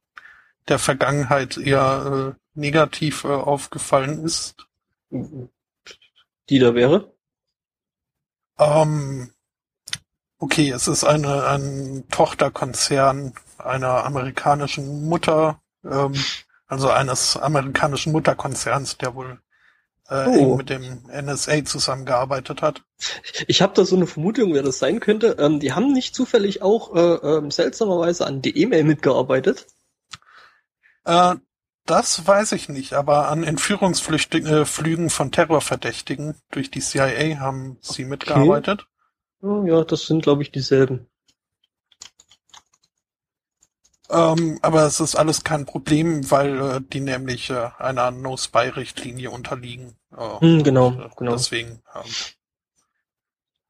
der 0.69 0.79
Vergangenheit 0.79 1.59
eher 1.59 2.35
äh, 2.35 2.59
negativ 2.59 3.25
äh, 3.25 3.29
aufgefallen 3.29 4.25
ist. 4.25 4.57
Die 5.11 6.59
da 6.59 6.75
wäre. 6.75 7.13
Ähm, 8.59 9.31
okay, 10.39 10.71
es 10.71 10.89
ist 10.89 11.05
eine, 11.05 11.47
ein 11.47 12.05
Tochterkonzern 12.11 13.35
einer 13.59 14.05
amerikanischen 14.05 15.07
Mutter, 15.07 15.61
ähm, 15.85 16.15
also 16.67 16.89
eines 16.89 17.37
amerikanischen 17.37 18.13
Mutterkonzerns, 18.13 18.97
der 18.97 19.15
wohl 19.15 19.39
äh, 20.09 20.27
Oh. 20.27 20.57
mit 20.57 20.71
dem 20.71 21.03
NSA 21.09 21.65
zusammengearbeitet 21.65 22.63
hat. 22.63 22.83
Ich 23.47 23.63
habe 23.63 23.75
da 23.75 23.85
so 23.85 23.97
eine 23.97 24.07
Vermutung, 24.07 24.55
wer 24.55 24.63
das 24.63 24.79
sein 24.79 25.01
könnte. 25.01 25.37
Ähm, 25.39 25.61
die 25.61 25.73
haben 25.73 25.93
nicht 25.93 26.15
zufällig 26.15 26.63
auch 26.63 26.95
äh, 26.95 27.01
ähm, 27.01 27.51
seltsamerweise 27.51 28.27
an 28.27 28.43
der 28.43 28.55
E-Mail 28.57 28.85
mitgearbeitet. 28.85 29.67
Äh, 31.05 31.37
das 31.87 32.27
weiß 32.27 32.53
ich 32.53 32.69
nicht, 32.71 32.95
aber 32.95 33.29
an 33.29 33.45
Entführungsflügen 33.45 35.07
äh, 35.07 35.11
von 35.11 35.33
Terrorverdächtigen 35.33 36.35
durch 36.51 36.71
die 36.71 36.81
CIA 36.81 37.41
haben 37.41 37.77
sie 37.83 38.05
mitgearbeitet. 38.05 38.87
Oh, 39.43 39.65
ja, 39.67 39.85
das 39.85 40.07
sind, 40.07 40.23
glaube 40.23 40.43
ich, 40.43 40.51
dieselben. 40.51 41.07
Ähm, 44.11 44.59
aber 44.63 44.85
es 44.85 45.01
ist 45.01 45.15
alles 45.17 45.45
kein 45.45 45.65
Problem, 45.65 46.31
weil 46.31 46.61
äh, 46.61 46.81
die 46.83 47.01
nämlich 47.01 47.51
äh, 47.51 47.71
einer 47.79 48.11
No-Spy-Richtlinie 48.11 49.31
unterliegen. 49.31 49.97
Äh, 50.17 50.41
Hm, 50.41 50.63
genau, 50.63 50.89
und, 50.89 51.01
äh, 51.01 51.09
genau. 51.17 51.33
Deswegen 51.33 51.83
ähm, 51.95 52.11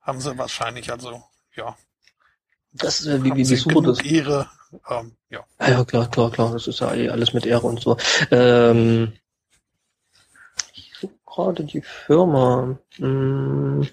haben 0.00 0.20
sie 0.20 0.36
wahrscheinlich 0.36 0.90
also, 0.92 1.22
ja, 1.54 1.76
Das, 2.72 3.06
äh, 3.06 3.22
wie, 3.22 3.32
wie, 3.34 3.48
wie 3.48 3.56
super 3.56 3.82
das. 3.82 4.00
Ehre. 4.02 4.48
Ähm, 4.90 5.12
ja. 5.30 5.44
Ah, 5.58 5.70
ja, 5.70 5.84
klar, 5.84 6.10
klar, 6.10 6.30
klar. 6.32 6.52
Das 6.52 6.66
ist 6.66 6.80
ja 6.80 6.92
eh 6.94 7.08
alles 7.08 7.32
mit 7.32 7.46
Ehre 7.46 7.66
und 7.68 7.80
so. 7.80 7.96
Ähm, 8.32 9.12
ich 10.72 10.92
suche 11.00 11.14
gerade 11.24 11.64
die 11.64 11.80
Firma. 11.82 12.76
Hm. 12.96 13.88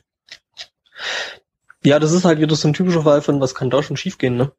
Ja, 1.84 2.00
das 2.00 2.12
ist 2.14 2.26
halt 2.26 2.40
wieder 2.40 2.56
so 2.56 2.68
ein 2.68 2.74
typischer 2.74 3.04
Fall 3.04 3.22
von, 3.22 3.40
was 3.42 3.54
kann 3.56 3.70
da 3.70 3.84
schon 3.84 3.98
schiefgehen, 3.98 4.38
ne? 4.38 4.52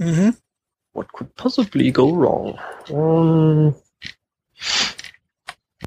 Mhm. 0.00 0.36
What 0.92 1.12
could 1.12 1.34
possibly 1.36 1.90
go 1.92 2.14
wrong? 2.14 2.58
Ähm, 2.90 3.74